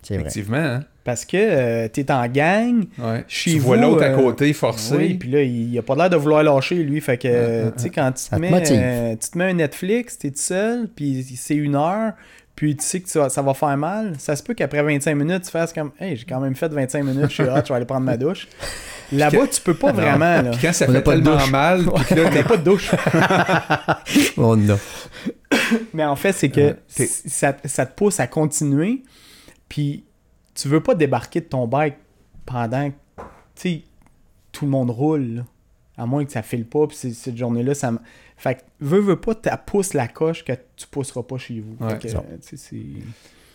C'est 0.03 0.15
vrai. 0.15 0.23
effectivement. 0.27 0.57
Hein? 0.57 0.83
Parce 1.03 1.23
que 1.25 1.37
euh, 1.37 1.87
t'es 1.87 2.11
en 2.11 2.27
gang, 2.27 2.85
Ouais. 2.97 3.23
Chez 3.27 3.51
tu 3.53 3.59
vois 3.59 3.77
l'autre 3.77 4.03
à 4.03 4.07
euh, 4.07 4.15
côté 4.15 4.51
forcé. 4.53 4.95
Oui, 4.95 5.13
puis 5.15 5.29
là, 5.29 5.41
il 5.43 5.77
a 5.77 5.81
pas 5.83 5.95
l'air 5.95 6.09
de 6.09 6.15
vouloir 6.15 6.43
lâcher, 6.43 6.75
lui. 6.83 6.99
Fait 7.01 7.17
que, 7.17 7.27
Euh, 7.27 7.31
euh, 7.67 7.71
tu 7.71 7.83
sais, 7.83 7.89
quand 7.91 8.11
tu 8.11 8.27
te, 8.29 8.35
mets, 8.35 8.51
euh, 8.71 9.15
tu 9.15 9.29
te 9.29 9.37
mets 9.37 9.45
un 9.45 9.53
Netflix, 9.53 10.17
t'es 10.17 10.31
tout 10.31 10.37
seul, 10.37 10.87
puis 10.95 11.23
c'est 11.23 11.55
une 11.55 11.75
heure, 11.75 12.13
puis 12.55 12.75
tu 12.77 12.85
sais 12.85 13.01
que 13.01 13.07
tu 13.09 13.17
vas- 13.17 13.29
ça 13.29 13.41
va 13.41 13.53
faire 13.53 13.75
mal, 13.77 14.13
ça 14.17 14.35
se 14.35 14.43
peut 14.43 14.53
qu'après 14.53 14.81
25 14.81 15.13
minutes, 15.15 15.43
tu 15.43 15.51
fasses 15.51 15.73
comme 15.73 15.91
«Hey, 15.99 16.15
j'ai 16.15 16.25
quand 16.25 16.39
même 16.39 16.55
fait 16.55 16.69
25 16.71 17.03
minutes, 17.03 17.29
je 17.29 17.33
suis 17.33 17.43
hot, 17.43 17.49
je 17.63 17.69
vais 17.69 17.75
aller 17.75 17.85
prendre 17.85 18.05
ma 18.05 18.17
douche.» 18.17 18.47
Là-bas, 19.11 19.45
tu 19.47 19.61
peux 19.61 19.75
pas 19.75 19.91
vraiment, 19.91 20.41
là. 20.41 20.49
Puis 20.51 20.61
quand 20.61 20.73
ça 20.73 20.85
On 20.87 20.91
a 20.91 20.93
fait 20.93 21.01
pas 21.03 21.15
de 21.15 21.21
tellement 21.21 21.37
douche. 21.37 21.51
mal, 21.51 21.85
puis 22.07 22.15
là, 22.15 22.29
T'as 22.33 22.43
pas 22.43 22.57
de 22.57 22.63
douche. 22.63 22.91
On 24.37 24.69
a. 24.69 24.77
Mais 25.93 26.05
en 26.05 26.15
fait, 26.15 26.31
c'est 26.33 26.49
que 26.49 26.61
Euh, 26.61 26.73
ça, 27.27 27.55
ça 27.65 27.85
te 27.85 27.95
pousse 27.95 28.19
à 28.19 28.27
continuer, 28.27 29.03
puis 29.69 30.05
tu 30.53 30.67
veux 30.67 30.81
pas 30.81 30.95
débarquer 30.95 31.41
de 31.41 31.45
ton 31.45 31.67
bike 31.67 31.95
pendant 32.45 32.89
que, 32.89 32.95
tu 33.55 33.69
sais, 33.69 33.81
tout 34.51 34.65
le 34.65 34.71
monde 34.71 34.89
roule, 34.89 35.35
là. 35.35 35.41
à 35.97 36.05
moins 36.05 36.25
que 36.25 36.31
ça 36.31 36.41
file 36.41 36.65
pas, 36.65 36.87
puis 36.87 36.97
cette 36.97 37.37
journée-là, 37.37 37.73
ça 37.75 37.91
me... 37.91 37.99
Fait 38.37 38.55
que, 38.55 38.59
veux, 38.81 38.99
veux 38.99 39.15
pas, 39.19 39.33
tu 39.35 39.49
pousses 39.65 39.93
la 39.93 40.07
coche 40.07 40.43
que 40.43 40.53
tu 40.75 40.87
pousseras 40.91 41.23
pas 41.23 41.37
chez 41.37 41.59
vous. 41.61 41.75
Ouais, 41.85 41.97
que, 41.97 42.07
euh, 42.07 42.11
tu 42.47 42.57
c'est... 42.57 42.57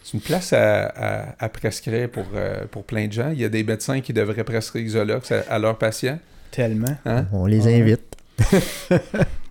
c'est 0.03 0.15
une 0.15 0.21
place 0.21 0.53
à, 0.53 0.87
à- 0.87 1.35
à 1.45 1.49
prescrire 1.49 2.11
pour, 2.11 2.25
euh, 2.35 2.65
pour 2.71 2.85
plein 2.85 3.07
de 3.07 3.13
gens. 3.13 3.31
Il 3.31 3.41
y 3.41 3.45
a 3.45 3.49
des 3.49 3.63
médecins 3.63 4.01
qui 4.01 4.13
devraient 4.13 4.45
prescrire 4.45 4.85
Xolox 4.87 5.31
à, 5.33 5.41
à 5.51 5.59
leurs 5.59 5.77
patients. 5.79 6.19
Tellement. 6.51 6.97
Hein? 7.05 7.27
On 7.33 7.47
les 7.47 7.67
Ouais. 7.67 7.81
invite. 7.81 8.17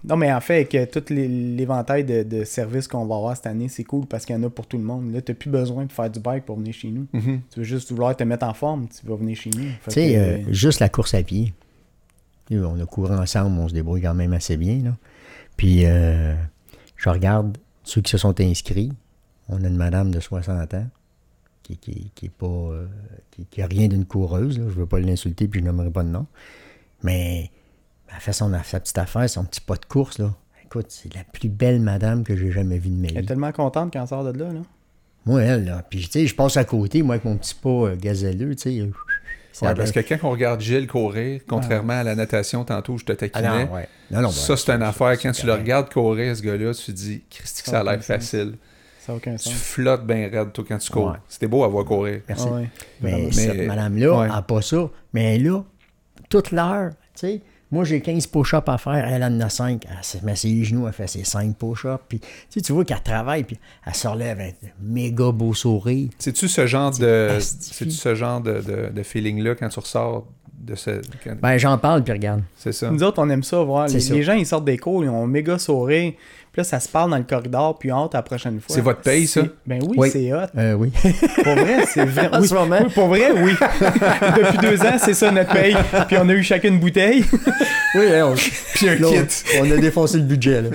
Non, 0.02 0.16
mais 0.16 0.32
en 0.32 0.40
fait, 0.40 0.74
avec 0.74 0.92
tout 0.92 1.04
les- 1.14 1.28
l'éventail 1.28 2.06
de, 2.06 2.24
de 2.24 2.46
services 2.46 2.88
qu'on 2.88 3.06
va 3.06 3.16
avoir 3.16 3.36
cette 3.36 3.48
année, 3.48 3.68
c'est 3.68 3.84
cool 3.84 4.06
parce 4.06 4.26
qu'il 4.26 4.34
y 4.34 4.40
en 4.40 4.44
a 4.44 4.50
pour 4.50 4.66
tout 4.66 4.78
le 4.78 4.84
monde. 4.84 5.14
Là, 5.14 5.22
t'as 5.22 5.34
plus 5.34 5.50
besoin 5.50 5.84
de 5.86 5.92
faire 5.92 6.10
du 6.10 6.22
bike 6.22 6.46
pour 6.46 6.56
venir 6.58 6.74
chez 6.74 6.88
nous. 6.90 7.06
Mhm. 7.12 7.42
Tu 7.52 7.60
veux 7.60 7.66
juste 7.66 7.92
vouloir 7.92 8.16
te 8.16 8.24
mettre 8.24 8.46
en 8.46 8.54
forme, 8.54 8.88
tu 8.88 9.06
vas 9.06 9.18
venir 9.18 9.36
chez 9.36 9.50
nous. 9.50 9.66
Tu 9.84 9.92
sais, 9.92 10.16
euh, 10.18 10.38
juste 10.54 10.80
la 10.80 10.88
course 10.88 11.14
à 11.16 11.22
pied. 11.22 11.54
Tu 12.50 12.58
On 12.64 12.80
a 12.82 12.86
couru 12.86 13.14
ensemble, 13.14 13.60
on 13.60 13.68
se 13.68 13.74
débrouille 13.74 14.02
quand 14.02 14.14
même 14.14 14.32
assez 14.32 14.56
bien. 14.56 14.80
Là. 14.86 14.96
Puis, 15.60 15.82
euh, 15.86 16.34
je 16.96 17.10
regarde 17.10 17.58
ceux 17.84 18.00
qui 18.00 18.10
se 18.12 18.18
sont 18.18 18.40
inscrits. 18.40 18.94
On 19.50 19.62
a 19.62 19.68
une 19.68 19.76
madame 19.76 20.10
de 20.10 20.22
60 20.22 20.74
ans 20.74 20.88
qui, 21.64 21.76
qui, 21.76 22.12
qui 22.16 22.28
est 22.28 22.30
pas, 22.30 22.46
euh, 22.46 22.88
qui, 23.30 23.46
qui 23.46 23.62
a 23.62 23.68
rien 23.68 23.90
d'une 23.90 24.06
coureuse. 24.06 24.58
là. 24.58 24.64
Je 24.70 24.74
veux 24.76 24.86
pas 24.86 25.02
l'insulter, 25.02 25.50
puis 25.50 25.60
je 25.60 25.66
n'aimerais 25.66 25.90
pas 25.92 26.04
de 26.04 26.08
nom. 26.08 26.28
Mais 27.04 27.52
elle 28.08 28.22
fait 28.22 28.32
son, 28.32 28.54
sa 28.64 28.80
petite 28.80 28.98
affaire, 28.98 29.30
son 29.30 29.44
petit 29.44 29.60
pas 29.60 29.76
de 29.76 29.84
course. 29.86 30.18
Là. 30.18 30.34
Écoute, 30.64 30.86
c'est 30.88 31.14
la 31.14 31.26
plus 31.26 31.50
belle 31.50 31.82
madame 31.82 32.24
que 32.24 32.38
j'ai 32.38 32.52
jamais 32.54 32.78
vue 32.80 32.90
de 32.92 32.96
ma 32.96 33.08
Elle 33.10 33.18
est 33.18 33.22
vie. 33.22 33.26
tellement 33.28 33.52
contente 33.52 33.92
quand 33.92 34.02
elle 34.02 34.08
sort 34.08 34.24
de 34.24 34.40
là. 34.40 34.54
là. 34.54 34.62
Moi, 35.26 35.42
elle, 35.44 35.66
là. 35.66 35.84
Puis, 35.90 36.06
tu 36.06 36.12
sais, 36.12 36.26
je 36.26 36.36
passe 36.36 36.56
à 36.56 36.64
côté, 36.64 37.04
moi, 37.04 37.16
avec 37.16 37.26
mon 37.26 37.36
petit 37.36 37.54
pas 37.54 37.70
euh, 37.70 37.96
gazelleux, 37.98 38.56
tu 38.56 38.62
sais. 38.80 38.90
Ouais, 39.62 39.76
parce 39.76 39.92
que 39.92 40.00
quand 40.00 40.18
on 40.24 40.30
regarde 40.32 40.62
Gilles 40.62 40.88
courir, 40.88 41.42
contrairement 41.48 42.00
à 42.00 42.04
la 42.04 42.16
natation 42.16 42.64
tantôt, 42.64 42.98
je 42.98 43.04
te 43.06 43.12
Ah 43.12 43.16
taquinais, 43.16 43.66
non, 43.66 43.74
ouais. 43.74 43.88
Non, 44.12 44.22
non, 44.22 44.30
ça 44.30 44.54
ben, 44.54 44.58
c'est 44.58 44.72
une 44.72 44.84
affaire. 44.84 45.20
Quand 45.20 45.32
tu 45.32 45.46
le 45.46 45.54
regardes 45.54 45.92
courir, 45.92 46.36
ce 46.36 46.42
gars-là, 46.42 46.74
tu 46.74 46.86
te 46.86 46.92
dis, 46.92 47.24
Christy, 47.30 47.64
ça 47.66 47.82
a 47.82 47.84
l'air 47.84 48.02
facile. 48.04 48.56
Ça 49.00 49.12
n'a 49.12 49.18
aucun 49.18 49.36
Tu 49.36 49.50
sens. 49.50 49.54
flottes 49.54 50.06
bien 50.06 50.30
raide, 50.32 50.54
toi, 50.54 50.64
quand 50.68 50.78
tu 50.78 50.92
cours. 50.92 51.08
Ouais. 51.08 51.18
C'était 51.28 51.48
beau 51.48 51.64
à 51.64 51.68
voir 51.68 51.84
courir. 51.84 52.22
Merci. 52.28 52.46
Ah 52.48 52.54
ouais. 52.54 52.70
Mais, 53.02 53.12
Mais- 53.26 53.32
cette 53.32 53.68
madame-là 53.68 54.18
ouais. 54.20 54.28
n'a 54.28 54.42
pas 54.42 54.62
ça. 54.62 54.90
Mais 55.14 55.36
elle 55.36 55.48
a 55.48 55.62
toute 56.30 56.52
l'heure. 56.52 56.92
Tu 57.16 57.28
sais, 57.28 57.42
moi, 57.72 57.84
j'ai 57.84 58.02
15 58.02 58.28
push-ups 58.28 58.68
à 58.68 58.78
faire. 58.78 59.06
Elle 59.08 59.24
en 59.24 59.40
a 59.42 59.50
5. 59.50 59.86
Elle 59.86 60.24
met 60.26 60.36
ses 60.36 60.64
genoux, 60.64 60.88
elle 60.88 60.94
fait 60.94 61.08
ses 61.08 61.24
5 61.24 61.56
push-ups. 61.56 62.00
Puis, 62.08 62.20
tu 62.20 62.28
sais, 62.50 62.62
tu 62.62 62.74
vois 62.74 62.84
qu'elle 62.86 63.02
travaille, 63.04 63.44
puis 63.44 63.60
elle 63.86 63.94
se 63.96 64.08
relève 64.08 64.40
avec 64.40 64.56
un 64.64 64.68
méga 64.82 65.32
beau 65.32 65.54
sourire. 65.54 66.10
C'est-tu 66.18 66.48
ce 66.48 66.66
genre 66.66 66.92
de. 66.98 67.38
C'est-tu 67.40 67.92
ce 67.92 68.16
genre 68.16 68.42
de, 68.42 68.62
de, 68.62 68.90
de 68.94 69.04
feeling-là 69.04 69.56
quand 69.56 69.70
tu 69.70 69.80
ressors 69.80 70.26
de 70.60 70.76
ce. 70.76 71.02
quand- 71.24 71.36
Ben, 71.42 71.58
j'en 71.58 71.78
parle, 71.78 72.04
puis 72.04 72.12
regarde. 72.14 72.42
C'est 72.58 72.72
ça. 72.74 72.90
Nous 72.92 73.02
autres, 73.04 73.22
on 73.22 73.30
aime 73.30 73.44
ça 73.44 73.62
voir. 73.64 73.88
C'est 73.88 73.96
Les, 73.96 74.00
ça. 74.02 74.14
les 74.14 74.24
gens, 74.24 74.34
ils 74.34 74.46
sortent 74.46 74.66
des 74.66 74.78
cours, 74.78 75.04
ils 75.04 75.10
ont 75.10 75.24
un 75.24 75.28
méga 75.28 75.58
sourire. 75.60 76.14
Puis 76.52 76.62
là, 76.62 76.64
ça 76.64 76.80
se 76.80 76.90
parle 76.90 77.12
dans 77.12 77.18
le 77.18 77.24
corridor, 77.24 77.78
puis 77.78 77.92
à 77.92 78.08
la 78.12 78.22
prochaine 78.24 78.60
fois. 78.60 78.76
C'est 78.76 78.82
votre 78.82 79.02
paye, 79.02 79.28
ça? 79.28 79.42
Ben 79.68 79.80
oui, 79.84 79.96
Oui. 79.98 80.10
c'est 80.12 80.34
hot. 80.34 80.48
Euh, 80.58 80.74
oui. 80.74 80.92
Pour 81.44 81.54
vrai, 81.54 81.86
c'est 81.88 82.06
vrai. 82.06 82.30
En 82.32 82.42
oui. 82.42 82.48
ce 82.48 82.54
moment. 82.56 82.80
Oui, 82.82 82.90
pour 82.94 83.08
vrai, 83.08 83.32
oui. 83.32 83.54
Depuis 83.82 84.58
deux 84.58 84.82
ans, 84.82 84.98
c'est 84.98 85.14
ça 85.14 85.32
notre 85.32 85.54
paye. 85.54 85.76
Puis 86.08 86.18
on 86.18 86.28
a 86.28 86.34
eu 86.34 86.44
chacune 86.44 86.74
une 86.76 86.80
bouteille. 86.80 87.24
oui, 87.96 88.06
on, 88.24 88.34
Puis 88.74 88.90
un 88.90 88.96
là, 88.96 89.08
kit. 89.08 89.60
on, 89.62 89.72
a 89.72 89.78
défoncé 89.78 90.18
le 90.18 90.24
budget, 90.24 90.62
là. 90.64 90.70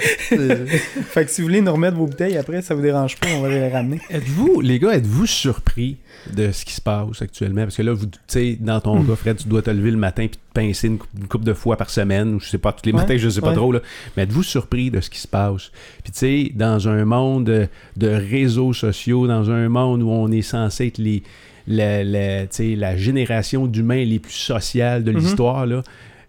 Fait 1.11 1.25
que 1.25 1.31
si 1.31 1.41
vous 1.41 1.49
voulez 1.49 1.61
nous 1.61 1.73
remettre 1.73 1.97
vos 1.97 2.07
bouteilles 2.07 2.37
après, 2.37 2.63
ça 2.63 2.75
vous 2.75 2.83
dérange 2.83 3.17
pas, 3.17 3.27
on 3.37 3.43
va 3.43 3.49
les 3.49 3.69
ramener. 3.69 4.01
Êtes-vous, 4.11 4.61
les 4.61 4.79
gars, 4.79 4.93
êtes-vous 4.93 5.27
surpris? 5.27 5.99
De 6.35 6.53
ce 6.53 6.65
qui 6.65 6.73
se 6.73 6.81
passe 6.81 7.21
actuellement? 7.23 7.63
Parce 7.63 7.77
que 7.77 7.83
là, 7.83 7.93
vous, 7.93 8.07
tu 8.07 8.19
sais, 8.29 8.57
dans 8.61 8.81
ton 8.81 9.01
Hmm. 9.03 9.07
cas, 9.07 9.17
Fred, 9.17 9.37
tu 9.37 9.49
dois 9.49 9.63
te 9.63 9.71
lever 9.71 9.91
le 9.91 9.97
matin 9.97 10.27
puis 10.27 10.37
te 10.39 10.53
pincer 10.61 10.89
une, 10.89 10.99
une 11.19 11.27
couple 11.29 11.45
de 11.45 11.53
fois 11.55 11.77
par 11.77 11.91
semaine, 11.91 12.35
ou 12.35 12.41
je 12.41 12.49
sais 12.49 12.59
pas, 12.59 12.73
tous 12.73 12.87
les 12.87 12.93
Ouais, 12.93 12.99
matins, 13.01 13.17
je 13.17 13.29
sais 13.29 13.41
pas 13.41 13.49
ouais. 13.51 13.55
trop, 13.55 13.73
là. 13.73 13.81
Mais 14.17 14.23
êtes-vous 14.25 14.43
surpris 14.43 14.91
de 14.91 15.01
ce 15.01 15.11
qui 15.11 15.19
se 15.19 15.29
passe? 15.29 15.71
Puis 16.03 16.13
tu 16.13 16.19
sais, 16.19 16.53
dans 16.55 16.89
un 16.89 17.05
monde 17.05 17.45
de, 17.45 17.69
de 17.97 18.09
réseaux 18.09 18.73
sociaux, 18.73 19.27
dans 19.27 19.51
un 19.51 19.69
monde 19.69 20.03
où 20.03 20.11
on 20.11 20.31
est 20.31 20.43
censé 20.43 20.87
être 20.87 20.99
les, 20.99 21.23
la, 21.67 22.97
génération 22.97 23.67
d'humains 23.67 24.05
les 24.05 24.19
plus 24.19 24.33
sociales 24.33 25.05
de 25.05 25.13
Mhm. 25.13 25.19
l'histoire, 25.19 25.67
là, 25.67 25.83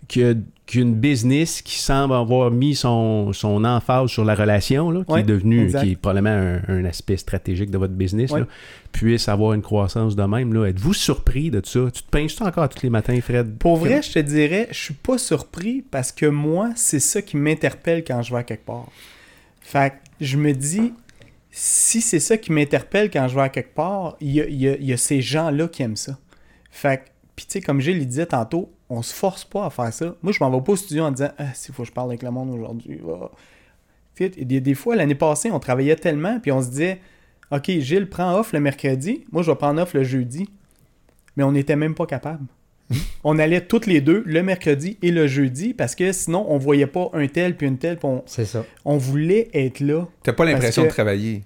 que- 0.07 0.37
qu'une 0.65 0.95
business 0.95 1.61
qui 1.61 1.77
semble 1.77 2.15
avoir 2.15 2.49
mis 2.49 2.73
son, 2.73 3.31
son 3.33 3.63
emphase 3.65 4.09
sur 4.09 4.25
la 4.25 4.33
relation, 4.33 4.89
là, 4.89 5.03
qui 5.05 5.11
Ouais, 5.13 5.19
est 5.19 5.23
devenu, 5.23 5.63
exact. 5.65 5.83
qui 5.83 5.91
est 5.91 5.95
probablement 5.95 6.31
un, 6.31 6.61
un 6.67 6.85
aspect 6.85 7.17
stratégique 7.17 7.69
de 7.69 7.77
votre 7.77 7.93
business, 7.93 8.31
Ouais. 8.31 8.39
là, 8.39 8.47
puisse 8.91 9.29
avoir 9.29 9.53
une 9.53 9.61
croissance 9.61 10.15
de 10.15 10.23
même. 10.23 10.55
Êtes-vous 10.65 10.93
surpris 10.95 11.51
de 11.51 11.61
ça? 11.63 11.81
Tu 11.93 12.01
te 12.01 12.09
pinces-tu 12.09 12.41
encore 12.43 12.67
tous 12.69 12.81
les 12.81 12.89
matins, 12.89 13.19
Fred? 13.21 13.57
Pour 13.59 13.77
vrai, 13.77 14.01
je 14.01 14.11
te 14.13 14.19
dirais, 14.19 14.67
je 14.71 14.79
suis 14.79 14.93
pas 14.95 15.19
surpris 15.19 15.83
parce 15.91 16.11
que 16.11 16.25
moi, 16.25 16.71
c'est 16.75 16.99
ça 16.99 17.21
qui 17.21 17.37
m'interpelle 17.37 18.03
quand 18.03 18.23
je 18.23 18.33
vais 18.33 18.39
à 18.39 18.43
quelque 18.43 18.65
part. 18.65 18.87
Fait 19.61 19.91
que 19.91 19.95
je 20.25 20.37
me 20.37 20.51
dis, 20.53 20.93
si 21.51 22.01
c'est 22.01 22.19
ça 22.19 22.37
qui 22.37 22.51
m'interpelle 22.51 23.11
quand 23.11 23.27
je 23.27 23.35
vais 23.35 23.41
à 23.41 23.49
quelque 23.49 23.75
part, 23.75 24.17
il 24.19 24.31
y 24.31 24.41
a, 24.41 24.77
y 24.77 24.93
a 24.93 24.97
ces 24.97 25.21
gens-là 25.21 25.67
qui 25.67 25.83
aiment 25.83 25.95
ça. 25.95 26.17
Fait 26.71 26.97
que, 26.97 27.03
puis 27.35 27.45
tu 27.45 27.53
sais, 27.53 27.61
comme 27.61 27.81
Gilles 27.81 27.99
le 27.99 28.05
disait 28.05 28.25
tantôt, 28.25 28.71
on 28.89 29.01
se 29.01 29.13
force 29.13 29.43
pas 29.45 29.65
à 29.65 29.69
faire 29.69 29.91
ça. 29.93 30.15
Moi, 30.21 30.31
je 30.31 30.43
m'en 30.43 30.49
vais 30.51 30.61
pas 30.61 30.73
au 30.73 30.75
studio 30.75 31.03
en 31.05 31.11
disant, 31.11 31.29
ah, 31.37 31.53
s'il 31.53 31.73
faut 31.73 31.83
que 31.83 31.87
je 31.89 31.93
parle 31.93 32.09
avec 32.09 32.23
le 32.23 32.31
monde 32.31 32.51
aujourd'hui. 32.51 32.99
sais, 34.17 34.29
Des, 34.29 34.61
des 34.61 34.73
fois, 34.75 34.95
l'année 34.95 35.15
passée, 35.15 35.51
on 35.51 35.59
travaillait 35.59 35.95
tellement, 35.95 36.39
puis 36.39 36.51
on 36.51 36.61
se 36.61 36.69
disait, 36.69 36.99
OK, 37.51 37.69
Gilles 37.79 38.09
prend 38.09 38.37
off 38.39 38.53
le 38.53 38.59
mercredi, 38.59 39.25
moi, 39.31 39.41
je 39.43 39.51
vais 39.51 39.57
prendre 39.57 39.81
off 39.81 39.93
le 39.93 40.03
jeudi. 40.03 40.49
Mais 41.37 41.43
on 41.43 41.51
n'était 41.51 41.75
même 41.75 41.95
pas 41.95 42.05
capable. 42.05 42.45
On 43.23 43.39
allait 43.39 43.61
toutes 43.61 43.87
les 43.87 43.99
deux 43.99 44.21
le 44.27 44.43
mercredi 44.43 44.97
et 45.01 45.09
le 45.09 45.25
jeudi 45.25 45.73
parce 45.73 45.95
que 45.95 46.11
sinon 46.11 46.45
on 46.47 46.59
voyait 46.59 46.85
pas 46.85 47.09
un 47.13 47.25
tel 47.27 47.57
puis 47.57 47.65
une 47.65 47.79
telle. 47.79 47.97
puis 47.97 48.07
on, 48.07 48.21
C'est 48.27 48.45
ça. 48.45 48.63
on 48.85 48.97
voulait 48.97 49.49
être 49.55 49.79
là. 49.79 50.05
T'as 50.21 50.33
pas 50.33 50.45
l'impression 50.45 50.83
que- 50.83 50.87
de 50.89 50.93
travailler. 50.93 51.41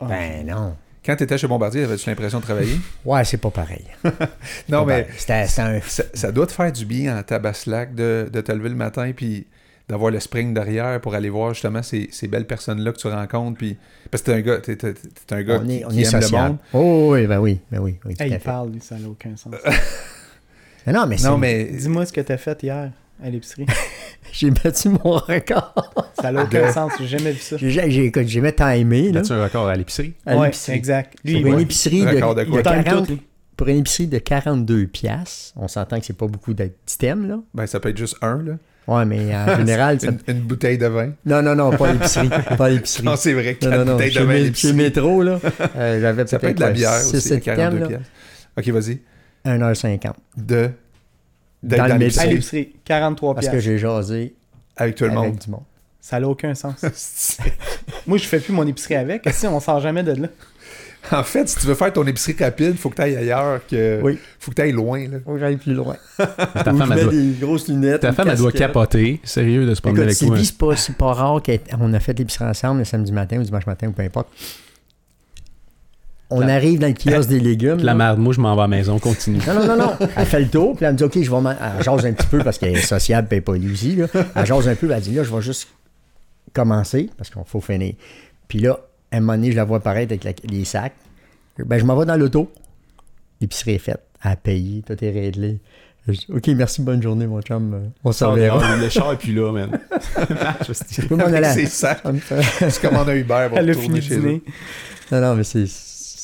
Ah. 0.00 0.06
Ben 0.08 0.46
non. 0.46 0.76
Quand 1.08 1.16
t'étais 1.16 1.38
chez 1.38 1.46
Bombardier, 1.48 1.84
avais-tu 1.84 2.06
l'impression 2.10 2.38
de 2.38 2.44
travailler? 2.44 2.78
Ouais, 3.06 3.24
c'est 3.24 3.38
pas 3.38 3.50
pareil. 3.50 3.84
non, 4.68 4.84
Pas 4.84 4.84
mais 4.84 5.08
pareil. 5.26 5.48
Un... 5.58 5.80
ça, 5.80 6.02
ça 6.12 6.30
doit 6.32 6.46
te 6.46 6.52
faire 6.52 6.70
du 6.70 6.84
bien 6.84 7.18
en 7.18 7.22
tabaslac 7.22 7.94
de, 7.94 8.28
de 8.30 8.40
te 8.42 8.52
lever 8.52 8.68
le 8.68 8.74
matin 8.74 9.10
puis 9.16 9.46
d'avoir 9.88 10.10
le 10.10 10.20
spring 10.20 10.52
derrière 10.52 11.00
pour 11.00 11.14
aller 11.14 11.30
voir 11.30 11.54
justement 11.54 11.82
ces, 11.82 12.10
ces 12.12 12.28
belles 12.28 12.46
personnes-là 12.46 12.92
que 12.92 12.98
tu 12.98 13.08
rencontres. 13.08 13.56
Puis... 13.56 13.78
Parce 14.10 14.22
que 14.22 14.32
t'es 14.32 14.36
un 14.36 14.40
gars, 14.42 14.58
t'es, 14.58 14.76
t'es- 14.76 14.92
t'es 14.92 15.34
un 15.34 15.42
gars 15.42 15.60
On 15.62 15.66
qui, 15.66 15.76
est, 15.78 15.84
on 15.86 15.88
qui 15.88 16.02
est 16.02 16.06
aime 16.08 16.16
le 16.16 16.20
social. 16.20 16.48
monde. 16.48 16.58
Oh 16.74 17.08
oui, 17.14 17.26
ben 17.26 17.38
oui, 17.40 17.58
ben 17.72 17.78
oui. 17.80 17.96
Hey, 18.20 18.30
il 18.30 18.38
parle, 18.38 18.70
lui, 18.72 18.80
ça 18.82 18.96
n'a 18.98 19.08
aucun 19.08 19.34
sens. 19.34 19.54
Mais 20.86 20.92
non, 20.92 21.06
mais, 21.06 21.16
c'est- 21.18 21.26
Non, 21.28 21.38
mais 21.38 21.64
Dis-moi 21.64 22.04
ce 22.06 22.12
que 22.12 22.20
t'as 22.20 22.36
fait 22.36 22.62
hier 22.62 22.90
à 23.22 23.30
l'épicerie. 23.30 23.66
j'ai 24.32 24.50
battu 24.50 24.88
mon 24.90 25.12
record. 25.12 25.92
Ça 26.20 26.32
n'a 26.32 26.44
aucun 26.44 26.72
sens, 26.72 26.92
j'ai 27.00 27.06
jamais 27.06 27.32
vu 27.32 27.38
ça. 27.40 27.56
J'ai, 27.58 27.70
j'ai, 27.70 28.04
écoute, 28.06 28.26
j'ai 28.26 28.40
mis 28.40 28.52
timé, 28.52 29.12
là, 29.12 29.20
As-tu 29.20 29.32
un 29.32 29.42
record 29.44 29.68
à 29.68 29.74
l'épicerie? 29.76 30.14
à 30.26 30.36
ouais, 30.36 30.46
l'épicerie. 30.46 30.76
exact. 30.76 31.14
Lui, 31.24 31.40
Pour 31.42 31.52
une 31.52 31.60
épicerie 31.60 32.02
de, 32.02 32.08
Record 32.08 32.34
de 32.34 32.44
de 32.44 32.50
quoi? 32.50 32.60
Il 32.60 32.62
time 32.64 32.84
40 32.84 33.06
tout, 33.06 33.12
lui. 33.12 33.22
pour 33.56 33.68
une 33.68 33.78
épicerie 33.78 34.06
de 34.06 34.18
42 34.18 34.86
piastres, 34.86 35.52
on 35.56 35.68
s'entend 35.68 35.98
que 36.00 36.06
c'est 36.06 36.16
pas 36.16 36.26
beaucoup 36.26 36.54
d'items, 36.54 37.28
là. 37.28 37.38
ben, 37.54 37.66
ça 37.66 37.80
peut 37.80 37.88
être 37.90 37.98
juste 37.98 38.16
un, 38.22 38.42
là. 38.42 38.52
Ouais, 38.86 39.04
mais 39.04 39.34
en 39.36 39.56
général, 39.58 40.00
ça... 40.00 40.08
Une, 40.08 40.18
une 40.28 40.40
bouteille 40.40 40.78
de 40.78 40.86
vin. 40.86 41.10
Non, 41.26 41.42
non, 41.42 41.54
non, 41.54 41.70
pas 41.76 41.88
à 41.88 41.92
l'épicerie. 41.92 42.30
Pas 42.56 42.70
l'épicerie. 42.70 43.04
Non, 43.04 43.16
c'est 43.16 43.34
vrai, 43.34 43.54
quatre 43.56 43.70
non, 43.76 43.84
non. 43.84 43.92
bouteilles 43.96 44.14
de 44.14 44.20
vin 44.22 44.54
chez 44.54 44.72
Métro, 44.72 45.22
là, 45.22 45.38
euh, 45.76 46.00
j'avais 46.00 46.26
Ça 46.26 46.38
peut 46.38 46.46
peut-être 46.46 46.50
être 46.52 46.56
de 46.56 46.60
la 46.62 46.70
bière 46.70 46.92
six, 47.00 47.16
aussi, 47.16 47.28
sept 47.28 47.42
42 47.44 47.70
thèmes, 47.70 47.80
là. 47.80 47.98
pièces. 47.98 48.10
Ok, 48.56 48.68
vas-y. 48.74 49.00
1h50. 49.44 50.12
De... 50.38 50.70
d'être 51.62 51.78
Dans 51.78 51.86
le 51.86 51.92
À 51.92 51.98
l'épicerie 51.98 52.28
l'épicerie, 52.28 52.74
43 52.84 53.34
Parce 53.34 53.48
que 53.48 53.58
j'ai 53.58 53.78
jasé 53.78 54.34
Avec 54.76 54.94
tout 54.94 55.04
le 55.04 55.10
avec 55.10 55.22
monde. 55.22 55.38
du 55.38 55.50
monde. 55.50 55.62
Ça 56.00 56.18
n'a 56.20 56.28
aucun 56.28 56.54
sens. 56.54 56.76
Moi, 58.06 58.18
je 58.18 58.24
fais 58.24 58.40
plus 58.40 58.52
mon 58.52 58.66
épicerie 58.66 58.94
avec. 58.94 59.28
Si 59.30 59.46
on 59.46 59.60
sort 59.60 59.80
jamais 59.80 60.02
de 60.02 60.12
là. 60.12 60.28
En 61.12 61.22
fait, 61.22 61.48
si 61.48 61.58
tu 61.58 61.66
veux 61.66 61.74
faire 61.74 61.92
ton 61.92 62.06
épicerie 62.06 62.36
rapide, 62.42 62.76
faut 62.76 62.90
que 62.90 62.96
tu 62.96 63.02
ailles 63.02 63.16
ailleurs. 63.16 63.60
Que... 63.66 64.00
Oui. 64.02 64.18
Faut 64.38 64.50
que 64.50 64.56
tu 64.56 64.62
ailles 64.62 64.72
loin. 64.72 65.06
Là. 65.08 65.18
Faut 65.24 65.32
que 65.32 65.38
j'aille 65.38 65.56
plus 65.56 65.74
loin. 65.74 65.96
Ta 66.18 66.64
femme, 66.64 66.82
elle 66.82 66.88
mets 66.88 67.02
doit, 67.02 67.12
des 67.12 67.34
grosses 67.40 67.68
lunettes. 67.68 68.00
ta 68.00 68.12
femme, 68.12 68.28
elle 68.28 68.36
doit 68.38 68.52
capoter. 68.52 69.20
Sérieux 69.24 69.66
de 69.66 69.74
se 69.74 69.80
promener 69.80 70.02
Écoute, 70.02 70.10
avec 70.10 70.18
toi. 70.18 70.36
Sylvie, 70.36 70.46
c'est 70.46 70.58
pas, 70.58 70.76
c'est 70.76 70.96
pas 70.96 71.12
rare 71.12 71.40
qu'on 71.42 71.92
a 71.92 72.00
fait 72.00 72.18
l'épicerie 72.18 72.44
ensemble 72.44 72.80
le 72.80 72.84
samedi 72.84 73.12
matin 73.12 73.38
ou 73.38 73.42
dimanche 73.42 73.66
matin 73.66 73.88
ou 73.88 73.92
peu 73.92 74.02
importe. 74.02 74.28
On 76.30 76.40
La- 76.40 76.54
arrive 76.56 76.78
dans 76.78 76.88
le 76.88 76.92
kiosque 76.92 77.28
des 77.30 77.40
légumes. 77.40 77.78
La 77.78 77.94
merde, 77.94 78.18
moi, 78.18 78.34
je 78.34 78.40
m'en 78.40 78.54
vais 78.54 78.60
à 78.60 78.64
la 78.64 78.68
maison. 78.68 78.98
Continue. 78.98 79.38
Non, 79.46 79.54
non, 79.54 79.66
non, 79.66 79.76
non. 79.78 79.92
Elle 80.16 80.26
fait 80.26 80.40
le 80.40 80.48
tour, 80.48 80.76
puis 80.76 80.84
elle 80.84 80.92
me 80.92 80.98
dit, 80.98 81.04
OK, 81.04 81.14
je 81.22 81.30
vais 81.30 81.40
m'en... 81.40 81.50
Elle 81.52 81.82
jase 81.82 82.04
un 82.04 82.12
petit 82.12 82.26
peu 82.26 82.38
parce 82.44 82.58
qu'elle 82.58 82.76
est 82.76 82.82
sociable, 82.82 83.28
puis 83.28 83.42
elle 83.46 83.72
aussi. 83.72 83.96
Là. 83.96 84.06
Elle 84.34 84.44
jase 84.46 84.68
un 84.68 84.74
peu, 84.74 84.90
elle 84.90 85.00
dit, 85.00 85.14
là, 85.14 85.22
je 85.24 85.34
vais 85.34 85.40
juste 85.40 85.68
commencer 86.52 87.08
parce 87.16 87.30
qu'il 87.30 87.40
faut 87.46 87.60
finir. 87.62 87.94
Puis 88.46 88.58
là, 88.58 88.78
à 89.10 89.16
un 89.16 89.20
moment 89.20 89.34
donné, 89.34 89.52
je 89.52 89.56
la 89.56 89.64
vois 89.64 89.78
apparaître 89.78 90.12
avec 90.12 90.24
la- 90.24 90.32
les 90.50 90.64
sacs. 90.64 90.92
Ben, 91.58 91.78
je 91.78 91.84
m'en 91.84 91.96
vais 91.96 92.04
dans 92.06 92.16
l'auto. 92.16 92.52
L'épicerie 93.40 93.74
est 93.74 93.78
faite. 93.78 94.02
A 94.20 94.36
payé, 94.36 94.82
tout 94.86 95.02
est 95.02 95.10
réglé. 95.10 95.58
Je 96.06 96.12
dis, 96.12 96.26
OK, 96.32 96.46
merci, 96.48 96.82
bonne 96.82 97.02
journée, 97.02 97.26
mon 97.26 97.40
chum. 97.42 97.90
On 98.04 98.12
s'en 98.12 98.32
verra. 98.34 98.76
Le 98.76 98.88
char 98.88 99.12
est 99.12 99.16
plus 99.16 99.34
là, 99.34 99.52
man. 99.52 99.70
Je. 100.68 100.72
Je 101.02 101.06
peux 101.06 101.16
m'en 101.16 101.24
aller. 101.24 101.48
C'est 101.54 101.66
ça. 101.66 101.92
à- 102.04 102.12
Tu 102.70 102.80
commandes 102.80 103.08
un 103.08 103.14
Uber 103.14 103.46
pour 103.48 103.58
Elle 103.58 103.70
a 103.70 103.72
retourner 103.72 104.00
fini 104.00 104.02
chez 104.02 104.16
dîner. 104.16 104.42
Non, 105.12 105.20
non, 105.20 105.34
mais 105.34 105.44
c'est... 105.44 105.64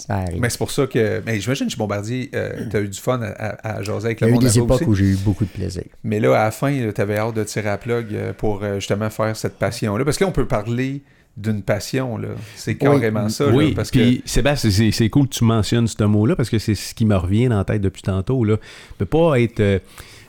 Ça 0.06 0.16
arrive. 0.16 0.40
Mais 0.40 0.50
c'est 0.50 0.58
pour 0.58 0.70
ça 0.70 0.86
que. 0.86 1.22
Mais 1.24 1.40
j'imagine, 1.40 1.70
chez 1.70 1.76
Bombardier, 1.76 2.30
tu 2.70 2.76
as 2.76 2.80
eu 2.80 2.88
du 2.88 2.98
fun 3.00 3.20
à, 3.22 3.26
à, 3.28 3.76
à 3.78 3.82
jaser 3.82 4.06
avec 4.06 4.20
Il 4.20 4.24
y 4.24 4.26
le 4.26 4.26
a 4.26 4.30
eu 4.30 4.34
monde 4.34 4.42
des 4.44 4.58
époques 4.58 4.70
aussi. 4.82 4.84
où 4.84 4.94
j'ai 4.94 5.04
eu 5.06 5.16
beaucoup 5.16 5.44
de 5.44 5.50
plaisir. 5.50 5.84
Mais 6.02 6.20
là, 6.20 6.38
à 6.40 6.44
la 6.44 6.50
fin, 6.50 6.72
tu 6.94 7.00
avais 7.00 7.16
hâte 7.16 7.34
de 7.34 7.44
tirer 7.44 7.68
à 7.70 7.78
plug 7.78 8.06
euh, 8.12 8.32
pour 8.32 8.62
euh, 8.62 8.74
justement 8.76 9.08
faire 9.10 9.34
cette 9.36 9.58
passion-là. 9.58 10.04
Parce 10.04 10.18
que 10.18 10.24
là, 10.24 10.28
on 10.28 10.32
peut 10.32 10.46
parler 10.46 11.00
d'une 11.36 11.62
passion. 11.62 12.16
là. 12.18 12.28
C'est 12.54 12.76
carrément 12.76 13.28
ça. 13.28 13.46
là, 13.46 13.52
oui, 13.52 13.72
parce 13.74 13.90
puis 13.90 14.22
Sébastien, 14.24 14.70
c'est- 14.70 14.90
c'est 14.92 15.08
cool 15.08 15.26
que 15.28 15.34
tu 15.34 15.44
mentionnes 15.44 15.88
ce 15.88 16.04
mot-là 16.04 16.36
parce 16.36 16.48
que 16.50 16.58
c'est 16.60 16.74
ce 16.76 16.94
qui 16.94 17.04
me 17.06 17.16
revient 17.16 17.48
dans 17.48 17.56
la 17.58 17.64
tête 17.64 17.80
depuis 17.80 18.02
tantôt. 18.02 18.44
Là. 18.44 18.56
Peux 18.98 19.06
pas 19.06 19.40
être. 19.40 19.58
euh, 19.60 19.78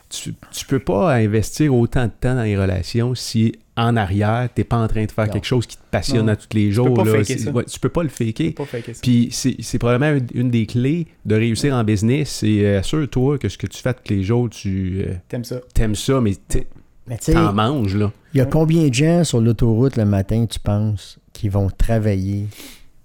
tu, 0.10 0.34
tu 0.52 0.66
peux 0.66 0.80
pas 0.80 1.14
investir 1.16 1.74
autant 1.76 2.06
de 2.06 2.12
temps 2.12 2.36
dans 2.36 2.44
les 2.44 2.58
relations 2.58 3.16
si 3.16 3.54
en 3.78 3.98
arrière, 3.98 4.48
tu 4.56 4.62
n'es 4.62 4.66
pas 4.66 4.78
en 4.78 4.88
train 4.88 5.04
de 5.06 5.12
faire 5.12 5.28
Non. 5.28 5.34
quelque 5.34 5.46
chose 5.46 5.66
qui 5.66 5.76
te 5.76 5.82
passionne 5.92 6.28
Non. 6.28 6.32
à 6.34 6.36
tous 6.38 6.48
les 6.54 6.68
peux 6.68 6.72
jours. 6.72 6.94
pas 6.94 7.04
là. 7.04 7.12
faker 7.12 7.26
C'est- 7.26 7.38
ça. 7.40 7.52
ouais, 7.52 7.64
tu 7.66 7.80
peux 7.80 7.90
pas 7.90 8.04
le 8.04 8.10
faker. 8.10 8.54
Pas 8.54 8.66
faker 8.66 8.94
ça. 8.96 9.02
Puis 9.02 9.28
c'est 9.32 9.56
c'est 9.60 9.80
probablement 9.80 10.18
une, 10.18 10.28
une 10.42 10.50
des 10.52 10.66
clés 10.66 11.08
de 11.26 11.36
réussir 11.36 11.74
en 11.74 11.84
business. 11.84 12.30
C'est 12.40 12.66
euh, 12.66 12.80
assure-toi 12.80 13.38
que 13.38 13.50
ce 13.50 13.58
que 13.58 13.68
tu 13.68 13.82
fais 13.82 13.94
tous 13.94 14.14
les 14.14 14.24
jours, 14.24 14.50
tu 14.50 15.04
euh, 15.06 15.16
T'aimes 15.28 15.44
ça. 15.44 15.60
t'aimes 15.74 15.96
ça, 15.96 16.22
mais 16.22 16.36
t'en 17.34 17.52
manges. 17.54 17.96
là. 17.98 18.12
il 18.34 18.38
y 18.38 18.42
a 18.42 18.46
combien 18.46 18.88
de 18.88 18.94
gens 18.94 19.24
sur 19.26 19.42
l'autoroute 19.42 19.98
le 19.98 20.06
matin, 20.06 20.46
tu 20.46 20.60
penses, 20.60 21.20
qui 21.34 21.50
vont 21.50 21.70
travailler 21.70 22.48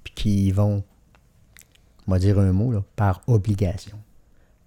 puis 0.05 0.12
qui 0.14 0.51
vont, 0.52 0.85
on 2.06 2.12
va 2.12 2.18
dire 2.20 2.39
un 2.39 2.52
mot, 2.52 2.70
là, 2.70 2.85
par 2.94 3.22
obligation? 3.27 3.97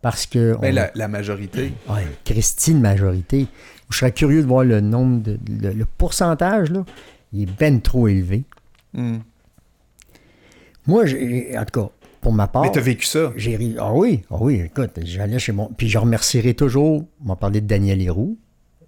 Parce 0.04 0.28
que... 0.28 0.56
Mais 0.62 0.70
on- 0.70 0.76
la, 0.76 0.92
la 0.94 1.08
majorité. 1.08 1.74
Ouais, 1.90 2.06
Christine 2.26 2.80
majorité. 2.80 3.48
Je 3.90 3.98
serais 3.98 4.12
curieux 4.12 4.44
de 4.44 4.48
voir 4.48 4.64
le 4.64 4.80
nombre 4.82 5.24
de... 5.24 5.40
Le, 5.62 5.72
le 5.74 5.86
pourcentage, 5.86 6.70
là, 6.70 6.86
il 7.32 7.44
est 7.44 7.60
ben 7.60 7.82
trop 7.82 8.08
élevé. 8.08 8.44
Hmm. 8.94 9.18
Moi, 10.86 11.06
j'ai- 11.06 11.58
en 11.58 11.66
tout 11.66 11.82
cas, 11.82 11.90
pour 12.22 12.34
ma 12.34 12.48
part... 12.48 12.64
Mais 12.64 12.72
tu 12.72 12.80
as 12.80 12.84
vécu 12.84 13.06
ça? 13.06 13.32
J'ai 13.36 13.56
ri. 13.56 13.76
Ah 13.80 13.94
oui, 13.94 14.22
ah 14.30 14.36
oui, 14.40 14.62
écoute, 14.66 14.92
j'allais 15.04 15.40
chez 15.40 15.52
mon. 15.54 15.68
Puis 15.68 15.88
je 15.90 15.98
remercierai 15.98 16.54
toujours, 16.54 17.06
on 17.24 17.28
m'a 17.28 17.36
parlé 17.36 17.62
de 17.62 17.68
Daniel 17.68 18.02
Héroux, 18.02 18.38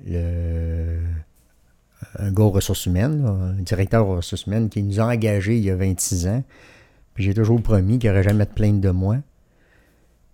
le... 0.06 1.00
un 2.20 2.32
gars 2.32 2.44
aux 2.44 2.50
ressources 2.52 2.86
humaines, 2.86 3.24
là, 3.24 3.30
un 3.30 3.54
directeur 3.62 4.08
aux 4.08 4.18
ressources 4.18 4.46
humaines 4.48 4.70
qui 4.70 4.84
nous 4.84 5.00
a 5.00 5.06
engagés 5.06 5.58
il 5.58 5.64
y 5.64 5.70
a 5.72 5.76
26 5.76 6.28
ans. 6.28 6.44
Puis 7.14 7.24
j'ai 7.24 7.34
toujours 7.34 7.62
promis 7.62 7.98
qu'il 8.00 8.10
n'y 8.10 8.14
aurait 8.16 8.24
jamais 8.24 8.46
de 8.46 8.52
plainte 8.52 8.82
de 8.82 8.90
moi. 8.90 9.18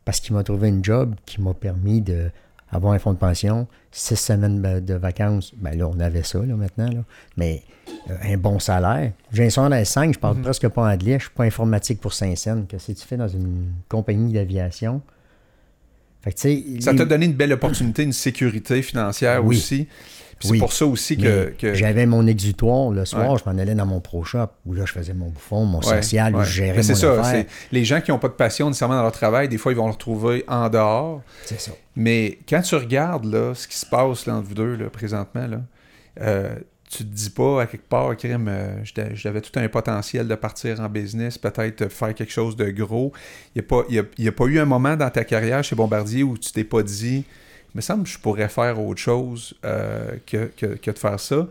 Parce 0.05 0.19
qu'il 0.19 0.33
m'a 0.35 0.43
trouvé 0.43 0.69
une 0.69 0.83
job 0.83 1.15
qui 1.25 1.41
m'a 1.41 1.53
permis 1.53 2.01
de 2.01 2.29
avoir 2.73 2.93
un 2.93 2.99
fonds 2.99 3.11
de 3.13 3.17
pension, 3.17 3.67
six 3.91 4.15
semaines 4.15 4.61
de- 4.79 4.93
vacances. 4.93 5.51
Ben 5.57 5.77
là, 5.77 5.87
on 5.89 5.99
avait 5.99 6.23
ça 6.23 6.39
là, 6.39 6.55
maintenant. 6.55 6.87
Là. 6.89 7.03
Mais 7.35 7.63
euh, 8.09 8.15
un 8.33 8.37
bon 8.37 8.59
salaire. 8.59 9.11
J'ai 9.33 9.45
un 9.45 9.49
secondaire 9.49 9.85
5, 9.85 10.13
je 10.13 10.19
parle 10.19 10.37
Mhm. 10.37 10.43
presque 10.43 10.67
pas 10.69 10.89
anglais, 10.93 11.17
je 11.19 11.25
suis 11.25 11.33
pas 11.35 11.43
informatique 11.43 11.99
pour 11.99 12.13
Saint-Saëns. 12.13 12.65
Qu'est-ce 12.67 12.93
que 12.93 12.97
tu 12.99 13.05
fais 13.05 13.17
dans 13.17 13.27
une 13.27 13.73
compagnie 13.89 14.31
d'aviation? 14.31 15.01
Fait 16.21 16.31
que. 16.33 16.81
Ça 16.81 16.93
t'a 16.93 17.05
donné 17.05 17.25
une 17.25 17.33
belle 17.33 17.51
opportunité, 17.53 18.03
une 18.03 18.13
sécurité 18.13 18.81
financière 18.81 19.43
Oui. 19.43 19.57
aussi. 19.57 19.87
Puis 20.41 20.49
Oui. 20.49 20.57
c'est 20.57 20.59
pour 20.59 20.73
ça 20.73 20.85
aussi 20.85 21.17
que. 21.17 21.53
J'avais 21.73 22.05
mon 22.05 22.25
exutoire 22.27 22.89
le 22.91 23.05
soir, 23.05 23.31
Ouais. 23.31 23.37
je 23.43 23.49
m'en 23.49 23.57
allais 23.57 23.75
dans 23.75 23.85
mon 23.85 23.99
pro 24.01 24.23
shop 24.23 24.47
où 24.65 24.73
là 24.73 24.83
je 24.85 24.91
faisais 24.91 25.13
mon 25.13 25.27
bouffon, 25.29 25.65
mon 25.65 25.77
Ouais, 25.79 26.01
social, 26.01 26.35
où 26.35 26.43
je 26.43 26.49
gérais 26.51 26.69
Mais 26.71 26.75
mon 26.77 26.83
c'est 26.83 26.95
ça. 26.95 27.33
Les 27.71 27.85
gens 27.85 28.01
qui 28.01 28.11
n'ont 28.11 28.19
pas 28.19 28.27
de 28.27 28.33
passion 28.33 28.67
nécessairement 28.67 28.95
dans 28.95 29.03
leur 29.03 29.11
travail, 29.11 29.47
des 29.47 29.57
fois, 29.57 29.71
ils 29.71 29.77
vont 29.77 29.85
le 29.85 29.93
retrouver 29.93 30.43
en 30.47 30.67
dehors. 30.69 31.21
C'est 31.45 31.59
ça. 31.61 31.71
Mais 31.95 32.39
quand 32.49 32.61
tu 32.61 32.75
regardes 32.75 33.25
là, 33.25 33.53
ce 33.53 33.67
qui 33.67 33.77
se 33.77 33.85
passe 33.85 34.25
là, 34.25 34.35
entre 34.35 34.47
vous 34.47 34.55
deux 34.55 34.75
là, 34.75 34.89
présentement, 34.89 35.45
là, 35.47 35.61
euh, 36.21 36.55
tu 36.89 37.05
te 37.05 37.13
dis 37.13 37.29
pas 37.29 37.61
à 37.61 37.65
quelque 37.67 37.87
part, 37.87 38.17
crime, 38.17 38.47
euh, 38.49 38.75
j'avais 39.13 39.39
tout 39.39 39.57
un 39.57 39.67
potentiel 39.69 40.27
de 40.27 40.35
partir 40.35 40.81
en 40.81 40.89
business, 40.89 41.37
peut-être 41.37 41.87
faire 41.89 42.13
quelque 42.13 42.33
chose 42.33 42.57
de 42.57 42.69
gros. 42.69 43.13
Il 43.55 43.61
n'y 43.61 43.65
a, 43.65 43.67
pas- 43.69 43.85
a- 43.89 44.21
y 44.21 44.27
a 44.27 44.31
pas 44.33 44.45
eu 44.45 44.59
un 44.59 44.65
moment 44.65 44.97
dans 44.97 45.09
ta 45.09 45.23
carrière 45.23 45.63
chez 45.63 45.75
Bombardier 45.75 46.23
où 46.23 46.37
tu 46.37 46.51
t'es 46.51 46.65
pas 46.65 46.83
dit, 46.83 47.23
il 47.73 47.77
me 47.77 47.81
semble 47.81 48.03
que 48.03 48.09
je 48.09 48.19
pourrais 48.19 48.49
faire 48.49 48.79
autre 48.81 48.99
chose 48.99 49.53
euh, 49.65 50.11
que, 50.25 50.51
que- 50.57 50.75
que 50.75 50.91
de 50.91 50.99
faire 50.99 51.19
ça. 51.19 51.47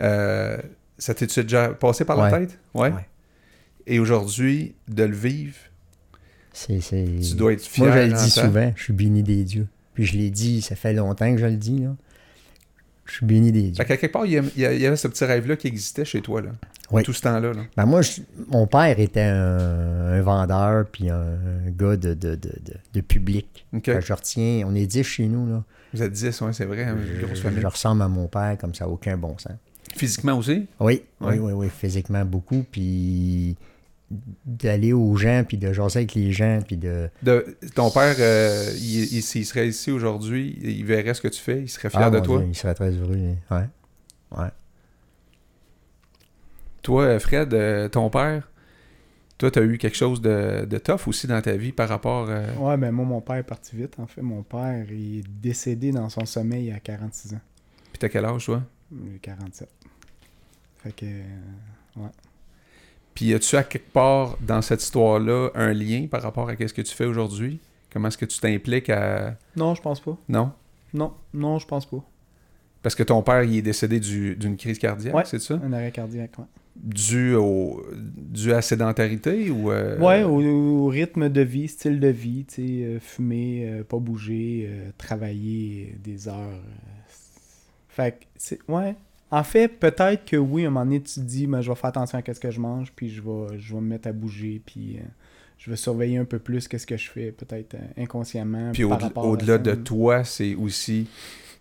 Euh, 0.00 0.56
ça 0.98 1.14
t'est 1.14 1.26
déjà 1.42 1.68
passé 1.68 2.04
par 2.04 2.16
la 2.16 2.30
tête? 2.40 2.58
Ouais. 2.74 2.90
Ouais. 2.90 3.06
Et 3.86 3.98
aujourd'hui, 3.98 4.74
de 4.88 5.04
le 5.04 5.14
vivre, 5.16 5.56
C'est, 6.52 6.78
tu 6.80 7.34
dois 7.34 7.52
être 7.52 7.62
fier. 7.64 7.86
Moi, 7.86 7.94
je 7.96 8.00
le 8.00 8.12
dis 8.12 8.30
souvent, 8.46 8.72
je 8.76 8.82
suis 8.82 8.92
béni 8.92 9.22
des 9.22 9.44
dieux. 9.44 9.66
Puis 9.94 10.04
je 10.06 10.16
l'ai 10.16 10.30
dit, 10.30 10.62
ça 10.62 10.76
fait 10.76 10.92
longtemps 10.92 11.32
que 11.34 11.40
je 11.40 11.46
le 11.46 11.56
dis. 11.56 11.78
Là. 11.80 11.94
Je 13.10 13.16
suis 13.16 13.26
béni 13.26 13.50
des 13.50 13.62
dieux. 13.62 13.74
Fait 13.74 13.84
qu'à 13.84 13.96
quelque 13.96 14.12
part, 14.12 14.24
il 14.24 14.32
y, 14.32 14.60
il 14.60 14.86
avait 14.86 14.94
ce 14.94 15.08
petit 15.08 15.24
rêve-là 15.24 15.56
qui 15.56 15.66
existait 15.66 16.04
chez 16.04 16.20
toi, 16.22 16.40
là. 16.42 16.50
Oui. 16.92 17.02
Tout 17.02 17.12
ce 17.12 17.22
temps-là. 17.22 17.52
là. 17.52 17.62
Ben, 17.76 17.86
moi, 17.86 18.02
je- 18.02 18.20
mon 18.48 18.66
père 18.68 18.98
était 19.00 19.20
un, 19.20 20.12
un 20.12 20.22
vendeur 20.22 20.86
puis 20.86 21.10
un, 21.10 21.36
gars 21.76 21.96
de, 21.96 22.14
de, 22.14 22.38
de, 22.94 23.00
public. 23.00 23.66
Je 23.84 24.12
retiens, 24.12 24.62
on 24.66 24.74
est 24.74 24.86
10 24.86 25.02
chez 25.02 25.26
nous. 25.26 25.46
Là. 25.48 25.64
Vous 25.92 26.02
êtes 26.02 26.12
10, 26.12 26.40
ouais, 26.40 26.52
c'est 26.52 26.64
vrai, 26.66 26.84
hein, 26.84 26.96
une 26.96 27.18
grosse 27.22 27.38
Je, 27.38 27.42
famille. 27.42 27.60
je 27.60 27.66
ressemble 27.66 28.02
à 28.02 28.08
mon 28.08 28.26
père 28.28 28.56
comme 28.60 28.74
ça, 28.74 28.88
aucun 28.88 29.16
bon 29.16 29.36
sens. 29.38 29.52
Physiquement 29.96 30.34
aussi? 30.38 30.66
Oui, 30.78 31.02
Ouais. 31.20 31.32
oui, 31.32 31.38
oui, 31.38 31.52
oui, 31.52 31.66
physiquement 31.68 32.24
beaucoup. 32.24 32.64
Puis 32.70 33.56
d'aller 34.44 34.92
aux 34.92 35.14
gens, 35.16 35.44
puis 35.46 35.56
de 35.56 35.72
jaser 35.72 36.00
avec 36.00 36.14
les 36.14 36.32
gens, 36.32 36.60
puis 36.66 36.76
de... 36.76 37.08
De, 37.22 37.56
ton 37.74 37.90
père, 37.90 38.16
euh, 38.18 38.72
il, 38.76 39.04
il- 39.14 39.22
s'il 39.22 39.46
serait 39.46 39.68
ici 39.68 39.90
aujourd'hui, 39.92 40.58
il 40.62 40.84
verrait 40.84 41.14
ce 41.14 41.20
que 41.20 41.28
tu 41.28 41.40
fais, 41.40 41.62
il 41.62 41.68
serait 41.68 41.90
fier 41.90 42.02
Ah, 42.02 42.10
de 42.10 42.18
toi? 42.18 42.38
Dieu, 42.40 42.48
il 42.48 42.54
serait 42.56 42.74
très 42.74 42.90
heureux. 42.90 43.14
lui. 43.14 43.34
Ouais. 43.50 43.68
Ouais. 44.36 44.48
Toi, 46.82 47.18
Fred, 47.20 47.52
euh, 47.54 47.88
ton 47.88 48.08
père, 48.10 48.48
toi, 49.38 49.50
tu 49.50 49.58
as 49.58 49.62
eu 49.62 49.78
quelque 49.78 49.96
chose 49.96 50.20
de, 50.20 50.64
de 50.64 50.78
tough 50.78 51.06
aussi 51.06 51.26
dans 51.26 51.40
ta 51.40 51.56
vie 51.56 51.72
par 51.72 51.88
rapport. 51.88 52.26
euh, 52.30 52.52
Ouais, 52.56 52.76
ben 52.76 52.90
moi, 52.90 53.04
mon 53.04 53.20
père 53.20 53.36
est 53.36 53.42
parti 53.42 53.76
vite, 53.76 53.98
en 53.98 54.06
fait. 54.06 54.22
Mon 54.22 54.42
père 54.42 54.86
il 54.90 55.18
est 55.20 55.24
décédé 55.40 55.92
dans 55.92 56.08
son 56.08 56.24
sommeil 56.26 56.70
à 56.72 56.80
46 56.80 57.34
ans. 57.34 57.40
Puis 57.92 57.98
t'as 57.98 58.08
quel 58.08 58.24
âge, 58.24 58.44
toi? 58.46 58.62
Il 58.92 59.14
a 59.16 59.18
47. 59.20 59.68
Fait 60.82 60.92
que... 60.92 61.04
euh, 61.06 62.00
Puis 63.14 63.34
as-tu 63.34 63.56
à 63.56 63.62
quelque 63.64 63.92
part 63.92 64.36
dans 64.40 64.62
cette 64.62 64.82
histoire-là 64.82 65.50
un 65.54 65.72
lien 65.72 66.06
par 66.10 66.22
rapport 66.22 66.48
à 66.48 66.54
ce 66.56 66.72
que 66.72 66.82
tu 66.82 66.94
fais 66.94 67.04
aujourd'hui? 67.06 67.58
Comment 67.92 68.08
est-ce 68.08 68.18
que 68.18 68.24
tu 68.24 68.38
t'impliques 68.38 68.88
à. 68.90 69.36
Non, 69.56 69.74
je 69.74 69.82
pense 69.82 70.00
pas. 70.00 70.16
Non? 70.28 70.52
Non, 70.94 71.12
non, 71.34 71.58
je 71.58 71.66
pense 71.66 71.86
pas. 71.86 72.02
Parce 72.82 72.94
que 72.94 73.02
ton 73.02 73.20
père, 73.22 73.42
il 73.42 73.58
est 73.58 73.62
décédé 73.62 74.00
du- 74.00 74.36
d'une 74.36 74.56
crise 74.56 74.78
cardiaque, 74.78 75.14
Ouais. 75.14 75.24
c'est 75.26 75.40
ça? 75.40 75.60
Un 75.62 75.72
arrêt 75.72 75.90
cardiaque, 75.92 76.38
ouais. 76.38 76.44
Dû, 76.76 77.34
au, 77.34 77.82
dû 77.94 78.52
à 78.52 78.56
la 78.56 78.62
sédentarité 78.62 79.50
ou. 79.50 79.70
euh, 79.70 79.98
Ouais, 79.98 80.22
au, 80.22 80.40
au 80.40 80.86
rythme 80.86 81.28
de 81.28 81.42
vie, 81.42 81.68
style 81.68 82.00
de 82.00 82.08
vie, 82.08 82.46
tu 82.46 82.54
sais, 82.54 82.84
euh, 82.84 82.98
fumer, 83.00 83.68
euh, 83.68 83.84
pas 83.84 83.98
bouger, 83.98 84.66
euh, 84.70 84.90
travailler 84.96 85.96
des 86.02 86.26
heures. 86.28 86.62
fait 87.88 88.20
que, 88.20 88.24
c'est, 88.36 88.58
ouais. 88.68 88.94
En 89.30 89.44
fait, 89.44 89.68
peut-être 89.68 90.24
que 90.24 90.36
oui, 90.36 90.64
à 90.64 90.68
un 90.68 90.70
moment 90.70 90.84
donné, 90.84 91.00
tu 91.00 91.14
te 91.14 91.20
dis, 91.20 91.46
ben, 91.46 91.60
je 91.60 91.70
vais 91.70 91.76
faire 91.76 91.90
attention 91.90 92.18
à 92.26 92.34
ce 92.34 92.40
que 92.40 92.50
je 92.50 92.60
mange, 92.60 92.92
puis 92.94 93.10
je 93.10 93.22
vais, 93.22 93.58
je 93.58 93.74
vais 93.74 93.80
me 93.80 93.86
mettre 93.88 94.08
à 94.08 94.12
bouger, 94.12 94.60
puis 94.64 94.96
euh, 94.98 95.02
je 95.58 95.70
vais 95.70 95.76
surveiller 95.76 96.18
un 96.18 96.24
peu 96.24 96.38
plus 96.38 96.66
qu'est-ce 96.66 96.86
que 96.86 96.96
je 96.96 97.08
fais, 97.08 97.30
peut-être 97.32 97.74
euh, 97.74 98.02
inconsciemment. 98.02 98.72
Puis 98.72 98.84
au- 98.84 98.92
au-delà 99.16 99.58
de 99.58 99.74
toi, 99.74 100.24
c'est 100.24 100.54
aussi 100.56 101.06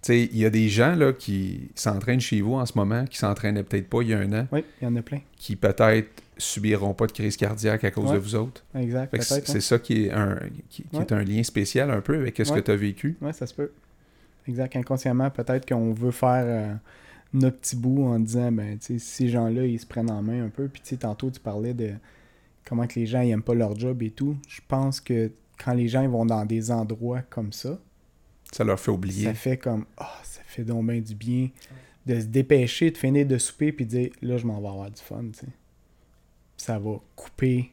sais, 0.01 0.23
il 0.31 0.37
y 0.37 0.45
a 0.45 0.49
des 0.49 0.69
gens 0.69 0.95
là, 0.95 1.11
qui 1.13 1.69
s'entraînent 1.75 2.21
chez 2.21 2.41
vous 2.41 2.53
en 2.55 2.65
ce 2.65 2.73
moment, 2.77 3.05
qui 3.05 3.17
s'entraînaient 3.17 3.63
peut-être 3.63 3.89
pas 3.89 4.01
il 4.01 4.09
y 4.09 4.13
a 4.13 4.19
un 4.19 4.31
an, 4.33 4.47
Oui, 4.51 4.63
il 4.81 4.85
y 4.85 4.87
en 4.87 4.95
a 4.95 5.01
plein. 5.01 5.19
qui 5.35 5.55
peut-être 5.57 6.07
subiront 6.37 6.93
pas 6.93 7.05
de 7.05 7.11
crise 7.11 7.35
cardiaque 7.35 7.83
à 7.83 7.91
cause 7.91 8.05
Ouais. 8.09 8.13
de 8.13 8.19
vous 8.19 8.33
autres. 8.35 8.63
Exact, 8.73 9.13
c'est 9.21 9.53
ouais. 9.53 9.59
ça 9.59 9.77
qui 9.77 10.05
est 10.05 10.11
un, 10.11 10.39
qui, 10.69 10.83
qui 10.83 10.97
est 10.97 11.11
un 11.11 11.21
lien 11.23 11.43
spécial 11.43 11.91
un 11.91 11.99
peu 12.01 12.15
avec 12.15 12.37
ce 12.37 12.51
que 12.51 12.59
tu 12.61 12.71
as 12.71 12.75
vécu. 12.77 13.17
Ouais, 13.21 13.33
ça 13.33 13.45
se 13.45 13.53
peut. 13.53 13.69
Exact. 14.47 14.73
Inconsciemment, 14.77 15.29
peut-être 15.29 15.67
qu'on 15.67 15.91
veut 15.91 16.11
faire 16.11 16.43
euh, 16.45 16.73
notre 17.33 17.57
petit 17.59 17.75
bout 17.75 18.05
en 18.05 18.19
disant, 18.19 18.51
ben, 18.51 18.77
tu 18.79 18.97
sais, 18.97 18.99
ces 18.99 19.27
gens-là, 19.29 19.65
ils 19.65 19.79
se 19.79 19.85
prennent 19.85 20.09
en 20.11 20.21
main 20.21 20.45
un 20.45 20.49
peu. 20.49 20.67
Puis, 20.67 20.81
tu 20.81 20.89
sais, 20.89 20.97
tantôt, 20.97 21.29
tu 21.29 21.39
parlais 21.39 21.73
de 21.73 21.93
comment 22.65 22.87
que 22.87 22.99
les 22.99 23.05
gens, 23.05 23.21
ils 23.21 23.29
aiment 23.31 23.43
pas 23.43 23.53
leur 23.55 23.77
job 23.77 24.01
et 24.03 24.09
tout. 24.11 24.35
Je 24.47 24.61
pense 24.67 24.99
que 24.99 25.31
quand 25.63 25.73
les 25.73 25.87
gens 25.87 26.01
ils 26.01 26.09
vont 26.09 26.25
dans 26.25 26.45
des 26.45 26.71
endroits 26.71 27.21
comme 27.29 27.51
ça, 27.51 27.79
Ça 28.51 28.63
leur 28.63 28.79
fait 28.79 28.91
oublier. 28.91 29.25
ça 29.25 29.33
fait 29.33 29.57
comme, 29.57 29.85
ah, 29.97 30.19
ça 30.23 30.41
fait 30.45 30.63
donc 30.63 30.85
bien 30.87 30.99
du 31.01 31.13
bien 31.15 31.49
de 32.05 32.19
se 32.19 32.25
dépêcher, 32.25 32.89
de 32.91 32.97
finir 32.97 33.27
de 33.27 33.37
souper, 33.37 33.71
puis 33.71 33.85
de 33.85 33.89
dire, 33.91 34.09
là, 34.21 34.37
je 34.37 34.45
m'en 34.47 34.59
vais 34.61 34.67
avoir 34.67 34.89
du 34.89 35.01
fun, 35.01 35.23
tu 35.33 35.39
sais. 35.39 35.47
Ça 36.57 36.79
va 36.79 36.99
couper 37.15 37.71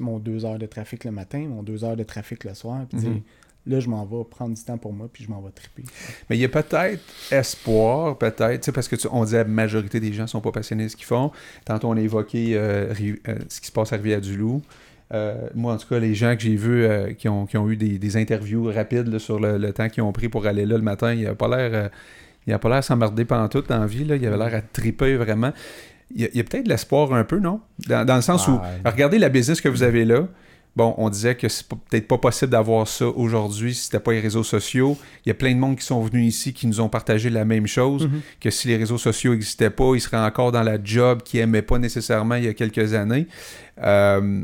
mon 0.00 0.18
deux 0.18 0.44
heures 0.44 0.58
de 0.58 0.66
trafic 0.66 1.04
le 1.04 1.10
matin, 1.10 1.46
mon 1.48 1.62
deux 1.62 1.84
heures 1.84 1.96
de 1.96 2.02
trafic 2.02 2.44
le 2.44 2.54
soir, 2.54 2.86
puis 2.88 2.98
Mhm. 2.98 3.04
dire, 3.14 3.22
là, 3.66 3.80
je 3.80 3.88
m'en 3.88 4.04
vais 4.04 4.24
prendre 4.28 4.54
du 4.54 4.62
temps 4.62 4.78
pour 4.78 4.92
moi, 4.92 5.08
puis 5.12 5.24
je 5.24 5.30
m'en 5.30 5.40
vais 5.40 5.50
triper. 5.50 5.84
Mais 6.28 6.36
il 6.36 6.40
y 6.40 6.44
a 6.44 6.48
peut-être 6.48 7.00
espoir, 7.30 8.16
peut-être, 8.18 8.70
parce 8.72 8.88
que 8.88 8.96
tu- 8.96 9.08
on 9.10 9.24
disait 9.24 9.38
la 9.38 9.44
majorité 9.44 10.00
des 10.00 10.12
gens 10.12 10.26
sont 10.26 10.40
pas 10.40 10.52
passionnés 10.52 10.84
de 10.84 10.88
ce 10.88 10.96
qu'ils 10.96 11.06
font. 11.06 11.30
Tantôt, 11.64 11.88
on 11.88 11.96
a 11.96 12.00
évoqué 12.00 12.52
euh, 12.56 12.92
euh, 13.28 13.34
ce 13.48 13.60
qui 13.60 13.66
se 13.66 13.72
passe 13.72 13.92
à 13.92 13.96
Rivière-du-Loup. 13.96 14.62
Euh, 15.14 15.34
moi, 15.54 15.74
en 15.74 15.76
tout 15.76 15.88
cas, 15.88 15.98
les 15.98 16.14
gens 16.14 16.34
que 16.36 16.42
j'ai 16.42 16.56
vus 16.56 16.86
qui, 17.18 17.28
ont, 17.28 17.44
qui 17.46 17.56
ont 17.58 17.68
eu 17.68 17.76
des, 17.76 17.98
des 17.98 18.16
interviews 18.16 18.64
rapides 18.72 19.08
là, 19.08 19.18
sur 19.18 19.38
le, 19.38 19.58
le 19.58 19.72
temps 19.72 19.88
qu'ils 19.88 20.02
ont 20.02 20.12
pris 20.12 20.28
pour 20.28 20.46
aller 20.46 20.64
là 20.64 20.76
le 20.76 20.82
matin, 20.82 21.12
il 21.12 21.26
a 21.26 21.34
pas 21.34 21.48
l'air 21.48 21.90
il 22.46 22.52
a 22.52 22.58
pas 22.58 22.68
l'air 22.70 22.82
s'emmerder 22.82 23.24
pantoute 23.24 23.68
dans 23.68 23.78
la 23.78 23.86
vie. 23.86 24.04
Là. 24.04 24.16
Il 24.16 24.26
avait 24.26 24.36
l'air 24.36 24.52
à 24.54 24.60
triper 24.62 25.14
vraiment. 25.16 25.52
Il 26.14 26.28
y 26.34 26.40
a, 26.40 26.44
peut-être 26.44 26.64
de 26.64 26.68
l'espoir 26.68 27.12
un 27.14 27.24
peu, 27.24 27.38
non? 27.38 27.60
Dans, 27.86 28.04
dans 28.04 28.16
le 28.16 28.20
sens 28.22 28.48
où, 28.48 28.58
regardez 28.90 29.18
la 29.18 29.28
business 29.28 29.60
que 29.60 29.68
vous 29.68 29.82
avez 29.84 30.04
là. 30.04 30.26
Bon, 30.74 30.94
on 30.96 31.10
disait 31.10 31.34
que 31.34 31.48
c'est 31.50 31.66
peut-être 31.68 32.08
pas 32.08 32.16
possible 32.16 32.50
d'avoir 32.50 32.88
ça 32.88 33.06
aujourd'hui 33.06 33.74
si 33.74 33.82
c'était 33.84 34.00
pas 34.00 34.12
les 34.12 34.20
réseaux 34.20 34.42
sociaux. 34.42 34.96
Il 35.26 35.28
y 35.28 35.30
a 35.30 35.34
plein 35.34 35.52
de 35.54 35.58
monde 35.58 35.76
qui 35.76 35.84
sont 35.84 36.00
venus 36.02 36.34
ici 36.34 36.54
qui 36.54 36.66
nous 36.66 36.80
ont 36.80 36.88
partagé 36.88 37.28
la 37.28 37.44
même 37.44 37.66
chose, 37.66 38.06
Mhm. 38.06 38.20
que 38.40 38.48
si 38.48 38.68
les 38.68 38.78
réseaux 38.78 38.96
sociaux 38.96 39.32
n'existaient 39.34 39.68
pas, 39.68 39.92
ils 39.94 40.00
seraient 40.00 40.16
encore 40.24 40.50
dans 40.50 40.62
la 40.62 40.78
job 40.82 41.22
qu'ils 41.24 41.40
n'aimaient 41.40 41.60
pas 41.60 41.78
nécessairement 41.78 42.36
il 42.36 42.44
y 42.44 42.48
a 42.48 42.54
quelques 42.54 42.94
années. 42.94 43.26
Euh, 43.82 44.42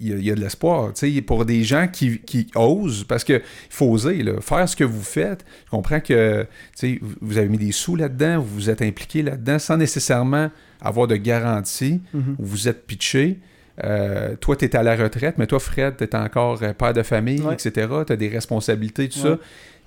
Il 0.00 0.06
y, 0.08 0.12
a- 0.12 0.16
il 0.16 0.24
y 0.24 0.30
a 0.30 0.34
de 0.36 0.40
l'espoir, 0.40 0.92
tu 0.94 1.12
sais, 1.12 1.22
pour 1.22 1.44
des 1.44 1.64
gens 1.64 1.88
qui, 1.88 2.18
qui 2.20 2.46
osent, 2.54 3.04
parce 3.04 3.24
que 3.24 3.32
il 3.34 3.42
faut 3.68 3.86
oser, 3.86 4.22
là, 4.22 4.40
faire 4.40 4.68
ce 4.68 4.76
que 4.76 4.84
vous 4.84 5.02
faites. 5.02 5.44
Je 5.66 5.70
comprends 5.70 5.98
que, 6.00 6.42
tu 6.42 6.48
sais, 6.74 7.00
vous- 7.20 7.36
avez 7.36 7.48
mis 7.48 7.58
des 7.58 7.72
sous 7.72 7.96
là-dedans, 7.96 8.38
vous 8.40 8.54
vous 8.54 8.70
êtes 8.70 8.80
impliqué 8.82 9.22
là-dedans 9.22 9.58
sans 9.58 9.76
nécessairement 9.76 10.50
avoir 10.80 11.08
de 11.08 11.16
garantie. 11.16 12.00
Mhm. 12.14 12.36
Vous 12.38 12.46
vous 12.46 12.68
êtes 12.68 12.86
pitché. 12.86 13.38
Euh, 13.84 14.34
toi, 14.36 14.56
tu 14.56 14.64
es 14.64 14.76
à 14.76 14.82
la 14.82 14.96
retraite, 14.96 15.36
mais 15.38 15.46
toi, 15.46 15.60
Fred, 15.60 15.96
tu 15.96 16.04
es 16.04 16.14
encore 16.16 16.62
euh, 16.62 16.72
père 16.72 16.92
de 16.92 17.02
famille, 17.02 17.40
Ouais. 17.42 17.54
etc. 17.54 17.88
Tu 18.06 18.12
as 18.12 18.16
des 18.16 18.28
responsabilités, 18.28 19.08
tout 19.08 19.18
Ouais. 19.20 19.30
ça. 19.36 19.38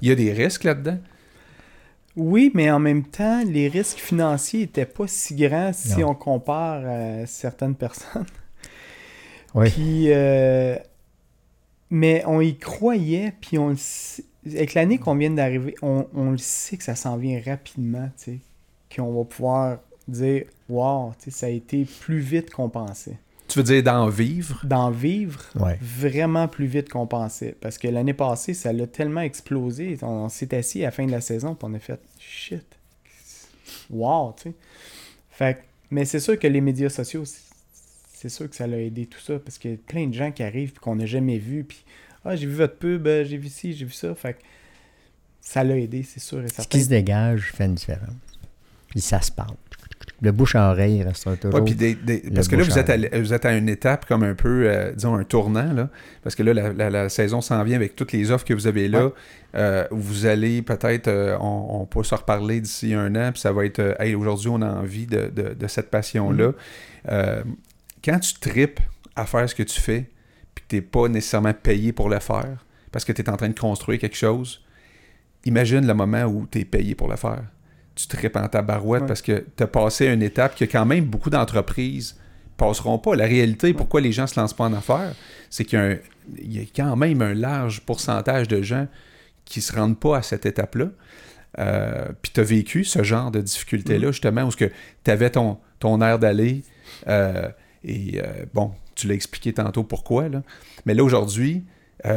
Il 0.01 0.07
y 0.09 0.11
a 0.11 0.15
des 0.15 0.31
risques 0.31 0.63
là-dedans? 0.63 0.97
Oui, 2.15 2.51
mais 2.53 2.69
en 2.71 2.79
même 2.79 3.03
temps, 3.05 3.41
les 3.45 3.67
risques 3.69 3.97
financiers 3.99 4.63
étaient 4.63 4.85
pas 4.85 5.07
si 5.07 5.35
grands 5.35 5.71
si 5.73 5.99
Non. 5.99 6.09
on 6.09 6.15
compare 6.15 6.83
à 6.85 7.25
certaines 7.25 7.75
personnes. 7.75 8.25
Oui. 9.53 9.69
Puis, 9.69 10.05
euh, 10.13 10.77
mais 11.89 12.23
on 12.25 12.39
y 12.39 12.57
croyait, 12.57 13.33
puis 13.41 13.57
on 13.57 13.67
le 13.69 13.75
sait- 13.75 14.23
avec 14.45 14.73
l'année 14.75 14.97
qu'on 14.97 15.15
vient 15.15 15.29
d'arriver, 15.29 15.75
on, 15.81 16.07
on 16.15 16.31
le 16.31 16.37
sait 16.37 16.77
que 16.77 16.83
ça 16.85 16.95
s'en 16.95 17.17
vient 17.17 17.41
rapidement, 17.45 18.09
tu 18.17 18.23
sais, 18.23 18.39
qu'on 18.95 19.11
va 19.13 19.25
pouvoir 19.25 19.79
dire, 20.07 20.45
wow, 20.69 21.11
tu 21.19 21.25
sais, 21.25 21.37
ça 21.37 21.45
a 21.47 21.49
été 21.49 21.85
plus 21.99 22.19
vite 22.19 22.49
qu'on 22.51 22.69
pensait. 22.69 23.17
Tu 23.51 23.59
veux 23.59 23.63
dire 23.63 23.83
d'en 23.83 24.07
vivre? 24.09 24.61
D'en 24.63 24.91
vivre 24.91 25.41
Ouais. 25.55 25.77
vraiment 25.81 26.47
plus 26.47 26.65
vite 26.67 26.89
qu'on 26.89 27.07
pensait. 27.07 27.55
Parce 27.59 27.77
que 27.77 27.87
l'année 27.87 28.13
passée, 28.13 28.53
ça 28.53 28.71
l'a 28.71 28.87
tellement 28.87 29.21
explosé. 29.21 29.97
On, 30.01 30.07
on 30.07 30.29
s'est 30.29 30.55
assis 30.55 30.81
à 30.83 30.87
la 30.87 30.91
fin 30.91 31.05
de 31.05 31.11
la 31.11 31.21
saison, 31.21 31.55
puis 31.55 31.67
on 31.69 31.73
a 31.73 31.79
fait 31.79 31.99
shit. 32.19 32.63
Wow, 33.89 34.33
tu 34.37 34.43
sais. 34.49 34.55
Fait 35.29 35.55
que- 35.55 35.61
mais 35.89 36.05
c'est 36.05 36.19
sûr 36.19 36.37
que 36.39 36.47
les 36.47 36.61
médias 36.61 36.89
sociaux, 36.89 37.23
c'est- 37.25 38.29
sûr 38.29 38.49
que 38.49 38.55
ça 38.55 38.67
l'a 38.67 38.77
aidé 38.79 39.05
tout 39.07 39.19
ça. 39.19 39.39
Parce 39.39 39.57
qu'il 39.57 39.71
y 39.71 39.73
a 39.73 39.77
plein 39.77 40.07
de 40.07 40.13
gens 40.13 40.31
qui 40.31 40.43
arrivent, 40.43 40.73
qu'on 40.79 40.95
n'a 40.95 41.05
jamais 41.05 41.37
vu. 41.39 41.63
Puis, 41.63 41.83
ah, 42.23 42.35
j'ai 42.35 42.45
vu 42.45 42.53
votre 42.55 42.75
pub, 42.77 43.07
euh, 43.07 43.25
j'ai 43.25 43.37
vu 43.37 43.49
ci, 43.49 43.73
j'ai 43.73 43.85
vu 43.85 43.91
ça. 43.93 44.13
Fait 44.15 44.33
que 44.35 44.39
ça 45.41 45.63
l'a 45.63 45.77
aidé, 45.77 46.03
c'est 46.03 46.19
sûr 46.19 46.41
et 46.43 46.47
Ce 46.47 46.67
qui 46.67 46.81
se 46.83 46.89
dégage 46.89 47.51
fait 47.53 47.65
une 47.65 47.75
différence. 47.75 48.13
Puis 48.89 49.01
ça 49.01 49.21
se 49.21 49.31
parle. 49.31 49.55
Le 50.23 50.31
bouche 50.31 50.53
à 50.55 50.69
oreille 50.69 51.01
restera 51.01 51.35
toujours. 51.35 51.55
Ouais, 51.59 51.65
puis 51.65 51.73
des- 51.73 51.95
des- 51.95 52.19
parce 52.35 52.47
que 52.47 52.55
là, 52.55 52.63
vous 52.63 52.77
êtes, 52.77 52.89
à, 52.91 53.19
vous 53.19 53.33
êtes 53.33 53.43
à 53.45 53.57
une 53.57 53.67
étape 53.69 54.05
comme 54.05 54.21
un 54.21 54.35
peu, 54.35 54.65
euh, 54.69 54.91
disons, 54.93 55.15
un 55.15 55.23
tournant, 55.23 55.73
là, 55.73 55.89
parce 56.23 56.35
que 56.35 56.43
là, 56.43 56.53
la, 56.53 56.71
la- 56.73 56.89
la 56.91 57.09
saison 57.09 57.41
s'en 57.41 57.63
vient 57.63 57.75
avec 57.75 57.95
toutes 57.95 58.11
les 58.11 58.29
offres 58.29 58.45
que 58.45 58.53
vous 58.53 58.67
avez 58.67 58.87
là. 58.87 59.05
Ouais. 59.07 59.11
Euh, 59.55 59.87
vous 59.89 60.27
allez 60.27 60.61
peut-être, 60.61 61.07
euh, 61.07 61.35
on, 61.39 61.81
on 61.81 61.85
peut 61.85 62.03
se 62.03 62.13
reparler 62.13 62.61
d'ici 62.61 62.93
un 62.93 63.15
an, 63.15 63.31
puis 63.31 63.41
ça 63.41 63.51
va 63.51 63.65
être, 63.65 63.95
hey, 63.99 64.13
aujourd'hui, 64.13 64.49
on 64.49 64.61
a 64.61 64.69
envie 64.71 65.07
de, 65.07 65.31
de- 65.35 65.55
de 65.55 65.67
cette 65.67 65.89
passion-là. 65.89 66.51
Mm-hmm. 67.07 67.43
Quand 68.05 68.19
tu 68.19 68.33
tripes 68.35 68.79
à 69.15 69.25
faire 69.25 69.49
ce 69.49 69.55
que 69.55 69.63
tu 69.63 69.79
fais, 69.81 70.05
puis 70.53 70.63
que 70.63 70.69
tu 70.69 70.75
n'es 70.75 70.81
pas 70.81 71.07
nécessairement 71.07 71.53
payé 71.53 71.93
pour 71.93 72.09
le 72.09 72.19
faire, 72.19 72.63
parce 72.91 73.05
que 73.05 73.11
tu 73.11 73.21
es 73.23 73.29
en 73.29 73.37
train 73.37 73.49
de 73.49 73.59
construire 73.59 73.99
quelque 73.99 74.15
chose, 74.17 74.61
imagine 75.45 75.85
le 75.87 75.93
moment 75.93 76.23
où 76.25 76.45
tu 76.49 76.59
es 76.59 76.65
payé 76.65 76.93
pour 76.93 77.09
le 77.09 77.15
faire. 77.15 77.41
Tu 77.95 78.07
tripes 78.07 78.35
en 78.37 78.47
ta 78.47 78.61
barouette 78.61 79.01
Ouais. 79.01 79.07
parce 79.07 79.21
que 79.21 79.45
tu 79.55 79.63
as 79.63 79.67
passé 79.67 80.07
une 80.07 80.23
étape 80.23 80.55
que 80.57 80.65
quand 80.65 80.85
même 80.85 81.05
beaucoup 81.05 81.29
d'entreprises 81.29 82.17
passeront 82.57 82.97
pas. 82.99 83.15
La 83.15 83.25
réalité, 83.25 83.73
pourquoi 83.73 84.01
les 84.01 84.11
gens 84.11 84.27
se 84.27 84.39
lancent 84.39 84.53
pas 84.53 84.65
en 84.65 84.73
affaires, 84.73 85.13
c'est 85.49 85.65
qu'il 85.65 85.99
y 86.43 86.59
a, 86.59 86.61
y 86.61 86.67
quand 86.67 86.95
même 86.95 87.21
un 87.21 87.33
large 87.33 87.81
pourcentage 87.81 88.47
de 88.47 88.61
gens 88.61 88.87
qui 89.45 89.61
se 89.61 89.73
rendent 89.73 89.99
pas 89.99 90.17
à 90.17 90.21
cette 90.21 90.45
étape-là. 90.45 90.89
Euh, 91.59 92.07
Puis 92.21 92.31
tu 92.33 92.39
as 92.39 92.43
vécu 92.43 92.83
ce 92.85 93.03
genre 93.03 93.31
de 93.31 93.41
difficulté-là, 93.41 94.11
justement, 94.11 94.43
où 94.43 94.51
tu 94.53 94.71
avais 95.11 95.29
ton, 95.31 95.57
ton 95.79 96.01
air 96.01 96.17
d'aller. 96.19 96.63
euh, 97.07 97.49
et 97.83 98.21
euh, 98.23 98.45
bon, 98.53 98.71
tu 98.95 99.07
l'as 99.07 99.15
expliqué 99.15 99.51
tantôt 99.53 99.83
pourquoi. 99.83 100.29
Là. 100.29 100.43
Mais 100.85 100.93
là, 100.93 101.03
aujourd'hui, 101.03 101.63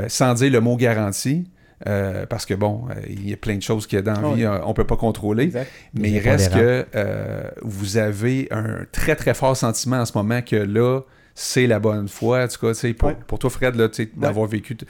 sans 0.09 0.35
dire 0.35 0.51
le 0.53 0.61
mot 0.61 0.77
garantie, 0.77 1.47
euh, 1.87 2.25
parce 2.27 2.47
que 2.47 2.55
bon, 2.55 2.87
euh, 2.91 2.95
il 3.09 3.29
y 3.29 3.33
a 3.33 3.37
plein 3.37 3.57
de 3.57 3.63
choses 3.63 3.87
qu'il 3.87 3.97
y 3.97 3.99
a 3.99 4.03
dans 4.03 4.21
la 4.21 4.35
vie, 4.35 4.45
euh, 4.45 4.59
on 4.65 4.73
peut 4.75 4.87
pas 4.87 4.97
contrôler. 4.97 5.45
Exact. 5.45 5.71
Mais 5.95 6.11
il 6.11 6.19
reste 6.19 6.53
que 6.55 6.87
euh, 6.95 7.43
vous 7.63 7.97
avez 7.97 8.49
un 8.51 8.87
très 8.93 9.17
très 9.17 9.35
fort 9.35 9.57
sentiment 9.57 9.99
en 9.99 10.07
ce 10.07 10.17
moment 10.17 10.41
que 10.43 10.57
là, 10.57 11.01
c'est 11.35 11.67
la 11.67 11.81
bonne 11.81 12.09
foi. 12.09 12.45
En 12.45 12.49
tout 12.49 12.61
cas, 12.67 12.73
pour, 12.97 13.09
Ouais. 13.09 13.17
pour 13.27 13.39
toi, 13.39 13.51
Fred, 13.51 13.75
là, 13.77 13.89
d'avoir 14.17 14.47
vécu, 14.47 14.77
t- 14.77 14.87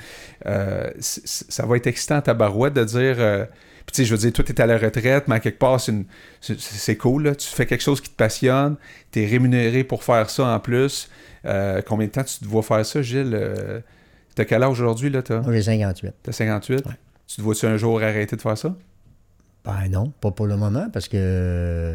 euh, 0.47 0.91
c- 1.01 1.23
c- 1.25 1.45
ça 1.49 1.65
va 1.67 1.77
être 1.77 1.87
excitant 1.87 2.17
à 2.17 2.23
ta 2.23 2.35
barouette 2.35 2.75
de 2.75 2.85
dire. 2.85 3.17
euh, 3.19 3.45
puis, 3.87 3.93
tu 3.97 4.03
sais, 4.03 4.05
je 4.07 4.13
veux 4.15 4.19
dire, 4.19 4.33
toi, 4.33 4.45
tu 4.45 4.53
es 4.53 4.61
à 4.61 4.67
la 4.67 4.79
retraite, 4.79 5.25
mais 5.27 5.35
à 5.37 5.41
quelque 5.41 5.59
part, 5.59 5.81
c'est, 5.81 5.93
une- 5.93 6.05
c'est, 6.41 6.59
c'est 6.61 6.97
cool. 6.97 7.25
là. 7.25 7.35
Tu 7.35 7.49
fais 7.49 7.67
quelque 7.67 7.83
chose 7.83 8.01
qui 8.01 8.09
te 8.11 8.17
passionne. 8.17 8.77
Tu 9.11 9.23
es 9.23 9.27
rémunéré 9.27 9.85
pour 9.85 10.05
faire 10.05 10.29
ça 10.31 10.47
en 10.47 10.61
plus. 10.61 11.09
Euh, 11.47 11.83
combien 11.87 12.07
de 12.07 12.13
temps 12.13 12.25
tu 12.25 12.39
te 12.39 12.45
vois 12.47 12.63
faire 12.63 12.85
ça, 12.87 13.03
Gilles 13.03 13.33
Euh, 13.35 13.81
T'as 14.35 14.45
quel 14.45 14.63
âge 14.63 14.81
aujourd'hui? 14.81 15.11
Là, 15.11 15.23
t'as, 15.23 15.41
Moi, 15.41 15.53
j'ai 15.53 15.63
58. 15.63 16.13
t'as 16.23 16.33
58? 16.33 16.87
Ouais. 16.87 16.93
Tu 17.27 17.37
te 17.37 17.43
vois-tu 17.43 17.67
un 17.67 17.77
jour 17.77 18.03
arrêter 18.03 18.37
de 18.37 18.41
faire 18.41 18.59
ça? 18.59 18.75
Ben 19.65 19.89
non, 19.91 20.13
pas 20.21 20.31
pour 20.31 20.47
le 20.47 20.57
moment, 20.57 20.89
parce 20.93 21.09
que, 21.09 21.95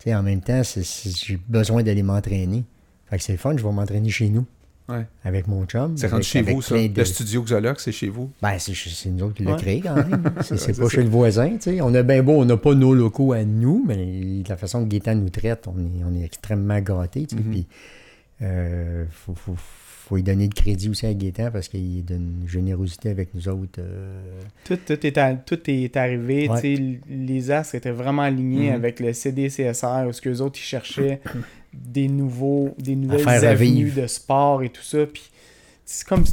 tu 0.00 0.04
sais, 0.04 0.14
en 0.14 0.22
même 0.22 0.40
temps, 0.40 0.62
j'ai 0.64 1.36
besoin 1.48 1.82
d'aller 1.82 2.02
m'entraîner. 2.02 2.64
Fait 3.06 3.16
que 3.18 3.24
c'est 3.24 3.32
le 3.32 3.38
fun, 3.38 3.56
je 3.56 3.62
vais 3.64 3.72
m'entraîner 3.72 4.10
chez 4.10 4.28
nous. 4.28 4.46
Ouais. 4.88 5.06
Avec 5.24 5.46
mon 5.48 5.66
chum. 5.66 5.96
C'est 5.98 6.06
rendu 6.08 6.22
chez 6.22 6.40
vous, 6.42 6.62
ça? 6.62 6.74
de- 6.76 6.90
Le 6.96 7.04
studio 7.04 7.42
Xoloc, 7.42 7.78
c'est 7.80 7.92
chez 7.92 8.08
vous? 8.08 8.30
Ben, 8.40 8.58
c'est, 8.58 8.72
nous 9.10 9.24
autres 9.24 9.34
qui 9.34 9.42
l'a 9.44 9.52
Ouais. 9.52 9.58
créé 9.58 9.80
quand 9.82 9.94
même. 9.96 10.22
C'est, 10.42 10.78
pas 10.78 10.88
chez 10.88 11.02
le 11.02 11.10
voisin, 11.10 11.50
tu 11.56 11.60
sais. 11.76 11.80
On 11.82 11.92
a 11.94 12.02
bien 12.02 12.22
beau, 12.22 12.32
on 12.40 12.46
n'a 12.46 12.56
pas 12.56 12.74
nos 12.74 12.94
locaux 12.94 13.32
à 13.34 13.44
nous, 13.44 13.84
mais 13.86 13.96
de 14.42 14.48
la 14.48 14.56
façon 14.56 14.84
que 14.84 14.88
Gaétan 14.88 15.14
nous 15.16 15.28
traite, 15.28 15.66
on 15.66 15.78
est, 15.78 16.04
on 16.04 16.14
est 16.18 16.24
extrêmement 16.24 16.80
gâtés, 16.80 17.26
tu 17.26 17.36
sais. 17.36 17.42
Mhm. 17.42 17.50
Puis, 17.50 17.66
euh, 18.40 19.04
faut, 19.10 19.34
faut, 19.34 19.56
faut 20.08 20.16
lui 20.16 20.22
donner 20.22 20.48
de 20.48 20.54
crédit 20.54 20.88
aussi 20.88 21.04
à 21.06 21.12
Gaétan 21.12 21.50
parce 21.52 21.68
qu'il 21.68 21.98
est 21.98 22.02
d'une 22.02 22.42
générosité 22.46 23.10
avec 23.10 23.34
nous 23.34 23.46
autres. 23.48 23.78
euh, 23.78 24.22
Tout, 24.64 24.78
tout, 24.86 25.06
est, 25.06 25.18
à- 25.18 25.34
tout 25.34 25.58
est 25.70 25.96
arrivé. 25.98 26.48
Ouais. 26.48 26.98
Les 27.10 27.50
astres 27.50 27.74
étaient 27.74 27.90
vraiment 27.90 28.22
alignés 28.22 28.68
Mhm. 28.70 28.74
avec 28.74 29.00
le 29.00 29.12
CDCSR, 29.12 30.06
où 30.08 30.12
ce 30.12 30.22
qu'eux 30.22 30.40
autres, 30.40 30.58
ils 30.58 30.62
cherchaient 30.64 31.20
des, 31.74 32.08
nouveaux, 32.08 32.74
des 32.78 32.96
nouvelles 32.96 33.44
avenues 33.44 33.90
de 33.90 34.06
sport 34.06 34.62
et 34.62 34.70
tout 34.70 34.82
ça. 34.82 35.04
Puis 35.06 35.28
c'est 35.84 36.06
comme 36.06 36.24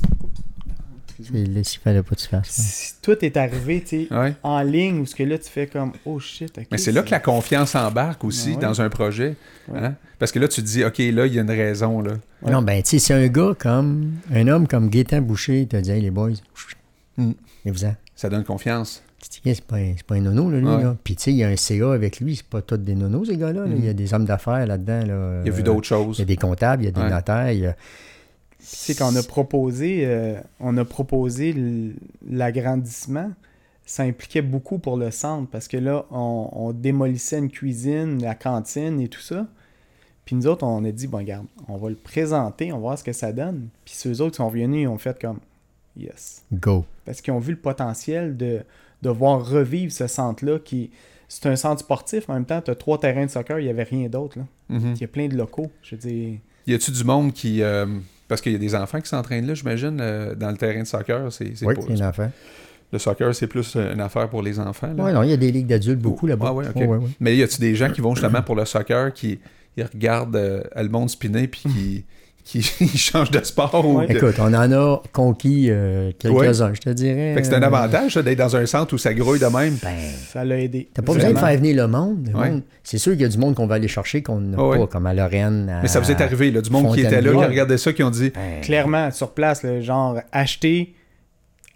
c'est 1.24 1.64
s'il 1.64 1.80
fallait 1.82 2.02
pas 2.04 2.16
que 2.16 2.22
tu 2.22 2.28
fasses 2.28 2.50
ça. 2.50 2.62
si 2.64 2.94
tout 3.02 3.18
est 3.24 3.38
arrivé 3.38 3.82
tu 3.82 4.08
sais, 4.08 4.14
Ouais. 4.14 4.34
en 4.44 4.62
ligne, 4.62 5.00
où 5.00 5.06
ce 5.06 5.16
que 5.16 5.24
là, 5.24 5.38
tu 5.38 5.50
fais 5.50 5.68
comme 5.68 5.94
«Oh 6.06 6.20
shit, 6.20 6.58
ok. 6.58 6.66
Mais 6.72 6.78
c'est 6.78 6.92
là 6.92 7.02
que 7.04 7.12
la 7.12 7.20
confiance 7.20 7.76
embarque 7.76 8.24
aussi 8.24 8.52
ouais. 8.52 8.58
dans 8.58 8.82
un 8.82 8.90
projet. 8.90 9.36
Ouais. 9.68 9.80
hein? 9.80 9.96
Parce 10.20 10.32
que 10.32 10.40
là, 10.40 10.48
tu 10.48 10.62
te 10.62 10.68
dis, 10.68 10.84
OK, 10.84 10.98
là, 11.00 11.26
il 11.28 11.34
y 11.34 11.40
a 11.40 11.42
une 11.42 11.50
raison. 11.52 12.02
Là. 12.02 12.14
Ouais. 12.42 12.52
Non, 12.52 12.62
ben, 12.62 12.82
tu 12.84 12.92
sais, 12.92 13.00
c'est 13.00 13.14
un 13.14 13.28
gars 13.28 13.54
comme, 13.58 14.14
un 14.34 14.48
homme 14.48 14.68
comme 14.68 14.90
Gaétan 14.90 15.22
Boucher, 15.22 15.62
il 15.62 15.68
t'a 15.68 15.82
dit, 15.82 15.92
hey, 15.92 16.02
les 16.02 16.12
boys, 16.12 16.32
Mm. 17.18 17.32
et 17.66 17.72
vous 17.72 17.86
en. 17.86 17.96
Ça 18.16 18.30
donne 18.30 18.44
confiance. 18.44 19.02
C'est 19.44 19.62
pas, 19.66 19.78
un- 19.78 19.94
pas 20.08 20.16
un 20.16 20.22
nono, 20.22 20.50
là, 20.52 20.60
lui. 20.60 20.68
Ouais. 20.68 20.84
Là. 20.84 20.96
Puis, 21.04 21.16
tu 21.16 21.24
sais, 21.24 21.32
il 21.32 21.38
y 21.38 21.44
a 21.44 21.48
un 21.50 21.56
CA 21.56 21.92
avec 21.94 22.20
lui. 22.20 22.36
C'est 22.38 22.46
pas 22.46 22.62
tous 22.62 22.78
des 22.78 22.94
nonos, 22.96 23.26
ces 23.26 23.38
gars-là. 23.38 23.62
là. 23.66 23.74
Il 23.76 23.84
y 23.84 23.90
a 23.90 23.94
des 23.94 24.14
hommes 24.14 24.26
d'affaires 24.26 24.66
là-dedans. 24.66 25.06
Là. 25.06 25.42
Il 25.44 25.50
a 25.50 25.54
vu 25.54 25.62
Euh, 25.62 25.64
d'autres 25.64 25.86
Il 25.86 25.88
choses. 25.88 26.20
y 26.20 26.22
a 26.22 26.26
des 26.26 26.36
comptables, 26.38 26.84
il 26.84 26.86
y 26.86 26.90
a 26.90 26.92
des 26.92 27.02
Ouais. 27.02 27.10
notaires. 27.10 27.52
il 27.52 27.60
y 27.60 27.66
a- 27.66 27.76
C'est 28.68 28.98
qu'on 28.98 29.16
a 29.16 29.24
proposé, 29.24 30.06
euh, 30.06 30.40
on 30.60 30.76
a 30.78 30.86
proposé 30.86 31.50
l- 31.50 31.94
l'agrandissement. 32.30 33.32
Ça 33.86 34.04
impliquait 34.04 34.42
beaucoup 34.42 34.80
pour 34.80 34.98
le 34.98 35.12
centre 35.12 35.48
parce 35.52 35.68
que 35.68 35.78
là, 35.78 36.06
on, 36.10 36.50
on 36.52 36.72
démolissait 36.74 37.38
une 37.38 37.50
cuisine, 37.52 38.22
la 38.22 38.34
cantine 38.34 39.00
et 39.00 39.08
tout 39.08 39.22
ça. 39.22 39.48
Puis 40.26 40.36
nous 40.36 40.48
autres, 40.48 40.66
on 40.66 40.84
a 40.86 40.92
dit, 40.92 41.06
bon, 41.08 41.20
regarde, 41.20 41.46
on 41.68 41.78
va 41.78 41.90
le 41.90 41.96
présenter, 41.96 42.72
on 42.72 42.78
va 42.78 42.82
voir 42.82 42.98
ce 43.00 43.04
que 43.04 43.14
ça 43.14 43.32
donne. 43.32 43.68
Puis 43.86 43.94
ceux 43.96 44.22
autres 44.22 44.32
qui 44.32 44.38
sont 44.38 44.50
venus, 44.50 44.82
ils 44.84 44.88
ont 44.88 44.98
fait 44.98 45.20
comme, 45.22 45.40
yes. 45.96 46.44
Go. 46.52 46.84
Parce 47.06 47.22
qu'ils 47.22 47.34
ont 47.34 47.40
vu 47.40 47.52
le 47.52 47.60
potentiel 47.60 48.36
de, 48.36 48.62
de 49.04 49.10
voir 49.10 49.48
revivre 49.48 49.92
ce 49.92 50.08
centre-là 50.08 50.58
qui. 50.60 50.90
C'est 51.28 51.48
un 51.48 51.56
centre 51.56 51.82
sportif, 51.82 52.30
en 52.30 52.36
même 52.36 52.46
temps, 52.46 52.62
tu 52.62 52.70
as 52.72 52.76
trois 52.76 53.00
terrains 53.00 53.26
de 53.26 53.32
soccer, 53.32 53.60
il 53.60 53.64
n'y 53.66 53.70
avait 53.70 53.84
rien 53.84 54.08
d'autre. 54.10 54.38
là. 54.40 54.46
Mhm. 54.70 54.94
Il 54.96 55.02
y 55.02 55.04
a 55.04 55.08
plein 55.08 55.28
de 55.28 55.36
locaux. 55.36 55.70
Je 55.84 55.96
veux 55.96 56.02
dire. 56.02 56.40
Y 56.68 56.74
a-tu 56.74 56.92
du 56.92 57.04
monde 57.04 57.34
qui. 57.34 57.62
euh, 57.62 57.86
parce 58.28 58.42
qu'il 58.42 58.52
y 58.52 58.56
a 58.56 58.60
des 58.60 58.76
enfants 58.76 59.00
qui 59.02 59.10
s'entraînent 59.10 59.46
là, 59.48 59.54
j'imagine, 59.54 59.98
euh, 60.02 60.36
dans 60.36 60.50
le 60.52 60.58
terrain 60.58 60.80
de 60.82 60.88
soccer. 60.88 61.32
C'est, 61.32 61.56
c'est 61.56 61.66
Oui, 61.66 61.76
pas- 61.76 61.82
c'est 61.88 61.94
une 61.94 62.02
affaire. 62.02 62.32
le 62.92 63.00
soccer, 63.00 63.34
c'est 63.36 63.48
plus 63.48 63.76
euh, 63.76 63.94
une 63.94 64.02
affaire 64.02 64.30
pour 64.30 64.42
les 64.42 64.60
enfants. 64.60 64.90
Oui, 64.98 65.12
non, 65.14 65.24
il 65.24 65.30
y 65.30 65.34
a 65.34 65.38
des 65.38 65.52
ligues 65.52 65.68
d'adultes 65.68 66.00
beaucoup 66.00 66.28
là-bas. 66.28 66.48
Ah 66.50 66.54
ouais, 66.54 66.66
ok. 66.68 66.76
Ouais, 66.76 66.86
ouais, 66.88 66.98
ouais. 66.98 67.10
Mais 67.20 67.36
y 67.36 67.44
a-tu 67.44 67.60
des 67.60 67.76
gens 67.76 67.90
qui 67.92 68.02
vont 68.02 68.16
justement 68.16 68.42
pour 68.42 68.56
le 68.56 68.66
soccer, 68.66 69.14
qui 69.14 69.40
ils 69.78 69.84
regardent 69.84 70.36
euh, 70.38 70.64
le 70.76 70.88
monde 70.90 71.10
spinner, 71.10 71.48
puis 71.48 71.62
qui, 71.62 72.06
qui 72.46 72.60
ils 72.80 72.98
changent 72.98 73.32
de 73.32 73.44
sport? 73.44 73.84
ou 73.86 73.98
Ouais. 73.98 74.08
que- 74.08 74.14
Écoute, 74.14 74.36
on 74.40 74.54
en 74.54 74.72
a 74.72 75.02
conquis 75.12 75.68
euh, 75.70 76.12
quelques-uns, 76.18 76.74
je 76.74 76.80
te 76.82 76.90
dirais. 76.92 77.34
Fait 77.36 77.42
que 77.42 77.48
c'est 77.48 77.56
un 77.56 77.62
avantage 77.64 78.16
d'être 78.16 78.38
dans 78.38 78.56
un 78.56 78.66
centre 78.66 78.94
où 78.94 78.98
ça 78.98 79.14
grouille 79.14 79.40
de 79.40 79.46
même. 79.48 79.76
Ben, 79.84 79.96
Ça 80.32 80.46
l'a 80.46 80.60
aidé. 80.60 80.88
T'as 80.94 81.02
pas 81.02 81.14
besoin 81.14 81.34
de 81.34 81.38
faire 81.40 81.58
venir 81.58 81.76
le 81.76 81.88
monde. 81.88 82.30
le 82.32 82.40
Ouais. 82.40 82.50
monde. 82.52 82.62
C'est 82.84 83.00
sûr 83.00 83.14
qu'il 83.14 83.24
y 83.24 83.26
a 83.26 83.30
du 83.30 83.38
monde 83.40 83.56
qu'on 83.56 83.66
va 83.68 83.76
aller 83.76 83.88
chercher 83.88 84.22
qu'on 84.24 84.40
n'a 84.40 84.64
ouais. 84.64 84.78
pas, 84.78 84.88
comme 84.88 85.08
à 85.08 85.14
Lorraine. 85.14 85.68
à- 85.70 85.82
Mais 85.82 85.88
ça 85.88 86.00
vous 86.00 86.10
est 86.12 86.22
arrivé, 86.22 86.52
là, 86.52 86.62
du 86.62 86.70
monde 86.70 86.94
qui 86.94 87.02
était 87.02 87.20
là, 87.20 87.32
qui 87.32 87.38
regardait 87.46 87.78
ça, 87.80 87.92
qui 87.92 88.04
ont 88.04 88.12
dit 88.12 88.32
Ben, 88.34 88.62
Clairement, 88.62 89.10
sur 89.12 89.32
place, 89.32 89.64
là, 89.64 89.82
genre 89.82 90.20
acheter, 90.32 90.94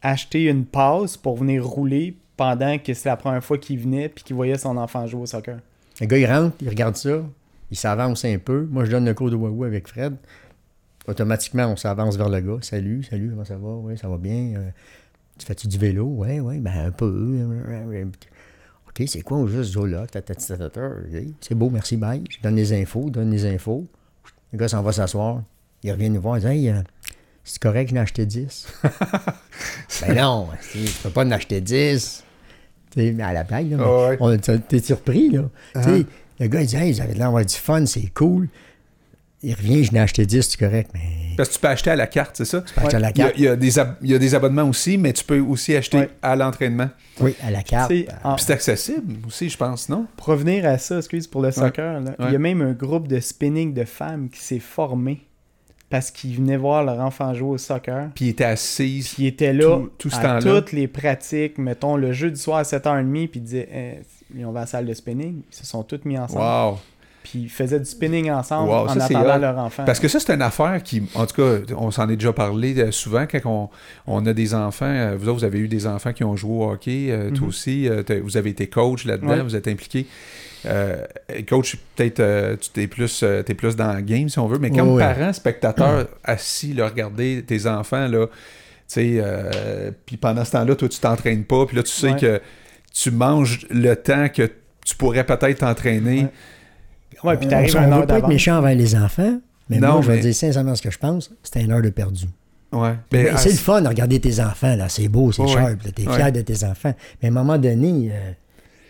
acheter 0.02 0.46
une 0.46 0.66
passe 0.66 1.18
pour 1.18 1.38
venir 1.38 1.66
rouler 1.66 2.16
pendant 2.38 2.78
que 2.78 2.94
c'est 2.94 3.10
la 3.10 3.18
première 3.18 3.44
fois 3.44 3.58
qu'il 3.58 3.80
venait 3.80 4.08
puis 4.10 4.24
qu'il 4.24 4.36
voyait 4.36 4.58
son 4.58 4.78
enfant 4.78 5.06
jouer 5.08 5.22
au 5.22 5.26
soccer. 5.26 5.58
Le 6.00 6.06
gars, 6.06 6.18
il 6.18 6.26
rentre, 6.26 6.56
il 6.62 6.70
regarde 6.70 6.96
ça, 6.96 7.22
il 7.72 7.76
s'avance 7.78 8.24
un 8.24 8.38
peu. 8.38 8.68
Moi, 8.72 8.86
je 8.86 8.92
donne 8.92 9.06
le 9.06 9.14
cours 9.14 9.30
de 9.30 9.36
Wahoo 9.36 9.66
avec 9.66 9.88
Fred. 9.88 10.14
Automatiquement, 11.08 11.66
on 11.68 11.76
s'avance 11.76 12.18
vers 12.18 12.30
le 12.30 12.40
gars. 12.42 12.58
Salut, 12.62 13.04
salut, 13.04 13.30
comment 13.32 13.46
ça 13.46 13.58
va? 13.58 13.70
Oui, 13.70 13.98
ça 13.98 14.08
va 14.08 14.18
bien. 14.18 14.54
Euh, 14.56 14.70
tu 15.38 15.46
fais-tu 15.46 15.68
du 15.68 15.78
vélo? 15.78 16.06
Oui, 16.18 16.40
oui, 16.40 16.60
ben 16.60 16.88
un 16.88 16.92
peu. 16.92 17.48
OK, 18.88 19.04
c'est 19.08 19.22
quoi 19.22 19.38
au 19.38 19.48
juste 19.48 19.76
là? 19.76 20.06
C'est 21.42 21.56
beau, 21.56 21.70
merci, 21.70 21.98
bye. 21.98 22.24
Je 22.30 22.38
donne 22.44 22.56
les 22.56 22.74
infos, 22.74 23.10
donne 23.10 23.32
les 23.32 23.46
infos. 23.46 23.88
Le 24.52 24.58
gars 24.60 24.68
s'en 24.68 24.82
va 24.82 24.92
s'asseoir. 24.92 25.44
Il 25.84 25.92
revient 25.92 26.10
nous 26.10 26.22
voir, 26.22 26.38
il 26.38 26.42
dit 26.42 26.48
Hey, 26.48 26.70
euh, 26.70 26.82
c'est 27.44 27.62
correct, 27.62 27.90
j'en 27.90 27.96
ai 27.98 28.00
acheté 28.00 28.26
10. 28.26 28.68
ben 30.02 30.16
non, 30.16 30.50
tu 30.72 30.80
peux 31.02 31.10
pas 31.10 31.24
en 31.26 31.32
acheter 31.32 31.62
10. 31.62 32.24
Tu 32.92 33.00
sais, 33.00 33.12
mais 33.14 33.24
à 33.24 33.34
la 33.34 33.44
blague, 33.44 33.72
là, 33.72 33.78
Ah 33.82 34.24
ouais. 34.26 34.38
t'es 34.40 34.80
surpris, 34.80 35.30
là. 35.30 35.44
Sais, 35.76 36.06
le 36.40 36.48
gars, 36.48 36.62
il 36.62 36.68
dit 36.68 36.76
Hey, 36.76 36.92
vous 36.92 37.02
avez 37.02 37.14
l'air 37.14 37.26
d'avoir 37.28 37.46
du 37.46 37.56
fun, 37.56 37.86
c'est 37.86 38.08
cool. 38.14 38.50
Il 39.42 39.54
revient, 39.54 39.86
je 39.86 39.94
n'ai 39.94 40.00
acheté 40.02 40.26
10, 40.26 40.42
c'est 40.50 40.60
correct, 40.60 40.92
mais 40.94 41.00
Parce 41.38 41.48
que 41.50 41.54
tu 41.54 41.60
peux 41.62 41.70
acheter 41.70 41.90
à 41.92 41.96
la 41.96 42.08
carte, 42.08 42.36
c'est 42.36 42.44
ça? 42.46 42.62
tu 42.62 42.74
peux 42.74 42.82
acheter 42.82 42.98
à 42.98 43.00
la 43.00 43.10
Il 43.12 43.18
y, 43.18 43.22
a, 43.22 43.24
carte. 43.26 43.36
il 43.38 43.44
y 43.44 43.48
a 43.48 43.56
des 43.56 43.80
ab- 43.80 43.96
il 44.02 44.10
y 44.12 44.16
a 44.16 44.18
des 44.20 44.36
abonnements 44.36 44.64
aussi, 44.68 44.98
mais 44.98 45.14
tu 45.14 45.24
peux 45.24 45.40
aussi 45.40 45.74
acheter 45.78 45.98
Ouais. 46.00 46.10
à 46.22 46.36
l'entraînement. 46.36 46.90
Oui, 47.22 47.36
à 47.42 47.50
la 47.50 47.64
carte. 47.64 47.92
En- 48.26 48.36
Puis 48.36 48.44
c'est 48.46 48.52
accessible 48.54 49.16
aussi, 49.26 49.48
je 49.50 49.56
pense, 49.58 49.88
non? 49.88 50.08
pour 50.18 50.28
revenir 50.28 50.66
à 50.66 50.78
ça, 50.78 50.98
excuse 50.98 51.26
pour 51.28 51.42
le 51.42 51.52
soccer, 51.52 52.02
là, 52.02 52.16
il 52.20 52.34
y 52.34 52.36
a 52.36 52.40
même 52.40 52.62
un 52.62 52.74
groupe 52.74 53.08
de 53.08 53.20
spinning 53.22 53.74
de 53.74 53.86
femmes 53.86 54.30
qui 54.30 54.42
s'est 54.42 54.60
formé 54.60 55.22
parce 55.90 56.12
qu'ils 56.12 56.36
venaient 56.36 56.58
voir 56.58 56.84
leur 56.84 57.00
enfant 57.00 57.34
jouer 57.34 57.52
au 57.52 57.58
soccer. 57.58 58.10
Puis 58.16 58.26
il 58.26 58.30
était 58.30 58.44
assise. 58.44 59.14
Puis 59.14 59.24
ils 59.24 59.28
étaient 59.28 59.54
là 59.54 59.78
Tout- 59.78 59.90
tout 59.98 60.10
ce 60.10 60.18
à 60.18 60.22
temps-là. 60.40 60.42
toutes 60.42 60.74
les 60.74 60.88
pratiques, 60.90 61.58
mettons 61.58 61.96
le 61.96 62.12
jeudi 62.12 62.40
soir 62.40 62.58
à 62.60 62.64
7h30, 62.64 63.28
puis 63.30 63.40
ils 63.40 63.44
disaient 63.44 63.70
Eh, 64.38 64.46
on 64.46 64.52
va 64.52 64.60
à 64.60 64.64
la 64.64 64.68
salle 64.68 64.86
de 64.86 64.94
spinning. 64.94 65.42
Ils 65.50 65.56
se 65.56 65.66
sont 65.66 65.82
tous 65.84 66.02
mis 66.06 66.18
ensemble. 66.18 66.42
Wow! 66.42 66.80
Puis 67.24 67.40
ils 67.40 67.50
faisaient 67.50 67.80
du 67.80 67.86
spinning 67.86 68.32
ensemble 68.32 68.70
Wow, 68.70 68.76
en 68.88 68.88
ça, 68.88 69.06
attendant 69.06 69.38
leur 69.38 69.58
enfant. 69.58 69.84
Parce 69.86 70.00
que 70.00 70.08
ça, 70.08 70.20
c'est 70.20 70.34
une 70.34 70.42
affaire 70.42 70.82
qui, 70.82 71.04
en 71.16 71.26
tout 71.26 71.36
cas, 71.36 71.74
on 71.78 71.92
s'en 71.92 72.08
est 72.10 72.16
déjà 72.16 72.32
parlé 72.34 72.78
euh, 72.80 72.92
souvent 72.92 73.26
quand 73.30 73.40
on, 73.46 73.70
on 74.08 74.26
a 74.26 74.34
des 74.34 74.54
enfants. 74.56 74.86
euh, 74.86 75.16
Vous 75.20 75.28
autres, 75.28 75.40
vous 75.40 75.44
avez 75.46 75.60
eu 75.60 75.68
des 75.68 75.86
enfants 75.86 76.14
qui 76.14 76.24
ont 76.24 76.36
joué 76.36 76.52
au 76.66 76.70
hockey. 76.72 77.08
euh, 77.12 77.30
Toi 77.30 77.42
Mhm. 77.42 77.48
aussi, 77.50 77.90
euh, 77.90 78.04
vous 78.24 78.38
avez 78.38 78.50
été 78.52 78.68
coach 78.68 79.06
là-dedans, 79.06 79.28
Ouais. 79.30 79.42
vous 79.42 79.56
êtes 79.56 79.68
impliqué. 79.68 80.08
Euh, 80.66 81.06
coach, 81.48 81.78
peut-être, 81.96 82.20
euh, 82.22 82.56
tu 82.60 82.70
t'es 82.72 82.88
plus, 82.88 83.22
euh, 83.24 83.44
t'es 83.44 83.54
plus 83.54 83.76
dans 83.76 83.94
le 83.94 84.02
game, 84.02 84.28
si 84.30 84.40
on 84.40 84.48
veut, 84.48 84.58
mais 84.60 84.70
comme 84.72 84.94
Ouais, 84.94 85.04
ouais. 85.06 85.14
parent, 85.16 85.32
spectateur, 85.34 86.08
assis, 86.24 86.74
là, 86.74 86.88
regarder 86.88 87.44
tes 87.46 87.68
enfants, 87.68 88.08
là, 88.08 88.28
tu 88.28 88.34
sais, 88.88 89.10
euh, 89.18 89.92
puis 90.06 90.18
pendant 90.18 90.44
ce 90.46 90.52
temps-là, 90.52 90.76
toi, 90.76 90.90
tu 90.90 91.00
t'entraînes 91.00 91.44
pas, 91.44 91.66
puis 91.66 91.78
là, 91.78 91.84
tu 91.84 91.92
sais 91.92 92.12
Ouais. 92.14 92.20
que 92.20 92.42
tu 92.94 93.12
manges 93.12 93.68
le 93.70 93.94
temps 93.96 94.28
que 94.30 94.50
tu 94.86 94.96
pourrais 94.98 95.26
peut-être 95.26 95.60
t'entraîner. 95.60 96.28
Ouais. 97.24 97.38
Puis 97.38 97.48
on 97.48 97.50
t'arrives 97.50 97.76
on 97.76 97.80
à 97.80 97.84
une 97.84 97.90
veut 97.90 97.94
heure 97.96 98.00
pas 98.00 98.14
être 98.16 98.22
d'avance. 98.22 98.30
méchant 98.30 98.58
envers 98.58 98.76
les 98.76 98.96
enfants, 98.96 99.40
mais 99.70 99.80
Non, 99.80 99.94
moi, 99.94 100.02
je 100.02 100.08
vais 100.08 100.16
mais- 100.16 100.22
dire 100.22 100.36
sincèrement 100.36 100.76
ce 100.76 100.82
que 100.82 100.92
je 100.92 100.98
pense, 100.98 101.32
c'était 101.44 101.62
une 101.64 101.72
heure 101.72 101.82
de 101.82 101.90
perdu. 101.90 102.26
Ouais. 102.72 102.96
Mais 103.12 103.24
Ben, 103.26 103.38
c'est 103.38 103.50
ah, 103.50 103.52
le 103.52 103.58
fun 103.58 103.82
de 103.82 103.88
regarder 103.88 104.20
tes 104.20 104.40
enfants, 104.40 104.76
là. 104.76 104.90
C'est 104.90 105.08
beau, 105.08 105.32
c'est 105.32 105.42
Ouais, 105.42 105.48
sharp. 105.50 105.80
T'es 105.96 106.08
ouais. 106.08 106.16
fier 106.16 106.32
de 106.32 106.42
tes 106.42 106.64
enfants. 106.64 106.94
Mais 107.22 107.30
à 107.30 107.32
un 107.32 107.34
moment 107.34 107.58
donné, 107.58 108.10
euh, 108.12 108.32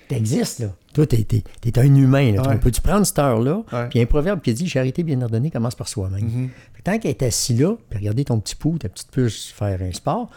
t'existes, 0.08 0.60
là. 0.60 0.68
Toi, 0.94 1.06
t'es, 1.06 1.24
t'es 1.24 1.80
un 1.80 1.96
humain, 1.96 2.32
là. 2.34 2.42
Ouais. 2.48 2.58
Peux-tu 2.58 2.82
prendre 2.82 3.06
cette 3.06 3.20
heure-là? 3.20 3.64
Puis 3.70 3.78
il 3.94 3.98
y 3.98 4.02
a 4.02 4.04
un 4.04 4.08
proverbe 4.08 4.42
qui 4.42 4.54
dit 4.54 4.68
Charité 4.68 5.04
bien 5.04 5.22
ordonnée 5.22 5.52
commence 5.52 5.76
par 5.76 5.88
soi-même. 5.88 6.50
que 6.76 6.82
Tant 6.82 6.98
qu'elle 6.98 7.12
est 7.12 7.24
assis 7.24 7.54
là, 7.56 7.76
puis 7.90 8.00
regarder 8.00 8.26
ton 8.26 8.40
petit 8.40 8.56
pouls, 8.56 8.78
ta 8.80 8.90
petite 8.90 9.12
puce 9.12 9.48
faire 9.56 9.80
un 9.82 9.92
sport, 9.94 10.30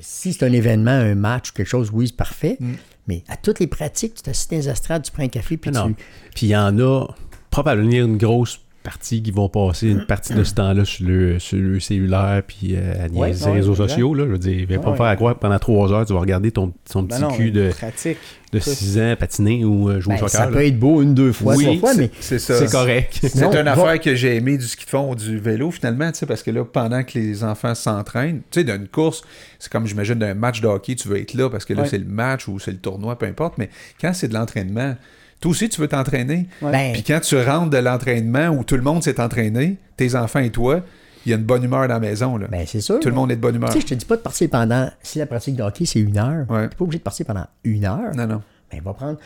si 0.00 0.32
c'est 0.32 0.44
un 0.46 0.52
événement, 0.52 0.90
un 0.90 1.14
match 1.14 1.50
ou 1.50 1.52
quelque 1.54 1.68
chose, 1.68 1.90
oui, 1.92 2.08
c'est 2.08 2.16
parfait. 2.16 2.56
Mm. 2.58 2.72
Mais 3.06 3.22
à 3.28 3.36
toutes 3.36 3.60
les 3.60 3.66
pratiques, 3.66 4.14
tu 4.14 4.22
t'assises 4.22 4.48
dans 4.48 4.56
les 4.56 4.68
estrades, 4.68 5.02
tu 5.02 5.12
prends 5.12 5.22
un 5.22 5.28
café, 5.28 5.56
puis 5.56 5.70
Non. 5.70 5.88
tu. 5.88 5.94
Puis 6.34 6.46
il 6.46 6.50
y 6.50 6.56
en 6.56 6.78
a 6.78 7.06
probablement 7.50 7.90
une 8.06 8.16
grosse 8.16 8.60
partie 8.82 9.22
qui 9.22 9.30
vont 9.30 9.50
passer 9.50 9.88
une 9.90 10.06
partie 10.06 10.32
de 10.32 10.42
ce 10.42 10.54
temps-là 10.54 10.86
sur 10.86 11.06
le, 11.06 11.38
sur 11.38 11.58
le 11.58 11.80
cellulaire 11.80 12.42
puis 12.46 12.74
euh, 12.76 12.94
à 13.04 13.08
Ouais, 13.14 13.32
les 13.32 13.44
ouais, 13.44 13.52
réseaux 13.52 13.74
sociaux. 13.74 14.14
Là, 14.14 14.24
je 14.24 14.30
veux 14.30 14.38
dire, 14.38 14.54
il 14.58 14.66
va 14.66 14.78
pas 14.78 14.86
Ouais. 14.86 14.92
me 14.92 14.96
faire 14.96 15.16
croire 15.16 15.34
que 15.34 15.40
pendant 15.40 15.58
trois 15.58 15.92
heures, 15.92 16.06
tu 16.06 16.14
vas 16.14 16.20
regarder 16.20 16.50
ton, 16.50 16.72
ton 16.90 17.02
Ben 17.02 17.08
petit 17.16 17.20
non, 17.20 17.28
cul 17.28 17.50
de, 17.50 17.68
pratique. 17.72 18.16
de 18.54 18.58
Tout. 18.58 18.70
6 18.70 18.98
ans 18.98 19.14
patiner 19.18 19.66
ou 19.66 19.90
euh, 19.90 20.00
jouer 20.00 20.14
Ben, 20.16 20.24
au 20.24 20.28
ça 20.28 20.38
soccer. 20.38 20.52
peut 20.52 20.58
là. 20.60 20.64
être 20.64 20.78
beau 20.78 21.02
une, 21.02 21.12
deux 21.12 21.30
fois, 21.34 21.56
Oui, 21.56 21.64
trois 21.64 21.76
fois, 21.76 21.92
c'est- 21.92 22.00
mais 22.00 22.10
c'est 22.20 22.38
ça. 22.38 22.66
Correct. 22.68 23.18
C'est 23.20 23.44
une 23.44 23.50
va- 23.50 23.72
affaire 23.72 24.00
que 24.00 24.14
j'ai 24.14 24.34
aimé 24.36 24.56
du 24.56 24.64
ski 24.66 24.86
de 24.86 24.90
fond, 24.90 25.14
du 25.14 25.38
vélo, 25.38 25.70
finalement, 25.70 26.10
tu 26.10 26.20
sais, 26.20 26.24
parce 26.26 26.42
que 26.42 26.50
là, 26.50 26.64
pendant 26.64 27.02
que 27.02 27.18
les 27.18 27.44
enfants 27.44 27.74
s'entraînent, 27.74 28.40
tu 28.50 28.60
sais, 28.60 28.64
d'une 28.64 28.88
course, 28.88 29.20
c'est 29.58 29.70
comme, 29.70 29.86
j'imagine, 29.86 30.14
d'un 30.14 30.32
match 30.32 30.62
de 30.62 30.68
hockey, 30.68 30.94
tu 30.94 31.06
veux 31.06 31.18
être 31.20 31.34
là 31.34 31.50
parce 31.50 31.66
que 31.66 31.74
là, 31.74 31.82
Ouais. 31.82 31.88
c'est 31.88 31.98
le 31.98 32.06
match 32.06 32.48
ou 32.48 32.58
c'est 32.58 32.70
le 32.72 32.78
tournoi, 32.78 33.18
peu 33.18 33.26
importe, 33.26 33.58
mais 33.58 33.68
quand 34.00 34.14
c'est 34.14 34.28
de 34.28 34.32
l'entraînement, 34.34 34.96
toi 35.40 35.50
aussi, 35.50 35.68
tu 35.68 35.80
veux 35.80 35.88
t'entraîner. 35.88 36.46
Ouais. 36.62 36.70
Ben, 36.72 36.92
Puis 36.92 37.02
quand 37.02 37.20
tu 37.20 37.40
rentres 37.40 37.70
de 37.70 37.78
l'entraînement 37.78 38.48
où 38.48 38.62
tout 38.64 38.76
le 38.76 38.82
monde 38.82 39.02
s'est 39.02 39.20
entraîné, 39.20 39.78
tes 39.96 40.14
enfants 40.14 40.40
et 40.40 40.50
toi, 40.50 40.80
il 41.26 41.30
y 41.30 41.32
a 41.34 41.36
une 41.36 41.44
bonne 41.44 41.62
humeur 41.64 41.82
dans 41.88 41.94
la 41.94 42.00
maison, 42.00 42.36
là. 42.36 42.46
ben, 42.48 42.64
c'est 42.66 42.80
sûr. 42.80 42.98
tout 43.00 43.08
le 43.08 43.14
monde 43.14 43.30
est 43.30 43.36
de 43.36 43.40
bonne 43.40 43.54
humeur. 43.56 43.70
Tu 43.70 43.76
sais, 43.76 43.80
je 43.80 43.86
te 43.86 43.94
dis 43.94 44.06
pas 44.06 44.16
de 44.16 44.22
partir 44.22 44.48
pendant. 44.50 44.90
Si 45.02 45.18
la 45.18 45.26
pratique 45.26 45.56
de 45.56 45.62
hockey, 45.62 45.84
c'est 45.84 46.00
une 46.00 46.18
heure, 46.18 46.46
Ouais. 46.50 46.68
t'es 46.68 46.76
pas 46.76 46.84
obligé 46.84 46.98
de 46.98 47.04
partir 47.04 47.26
pendant 47.26 47.46
une 47.64 47.84
heure. 47.84 48.14
Non, 48.14 48.26
non. 48.26 48.42
Ben, 48.72 48.80
va 48.82 48.92
prendre. 48.94 49.18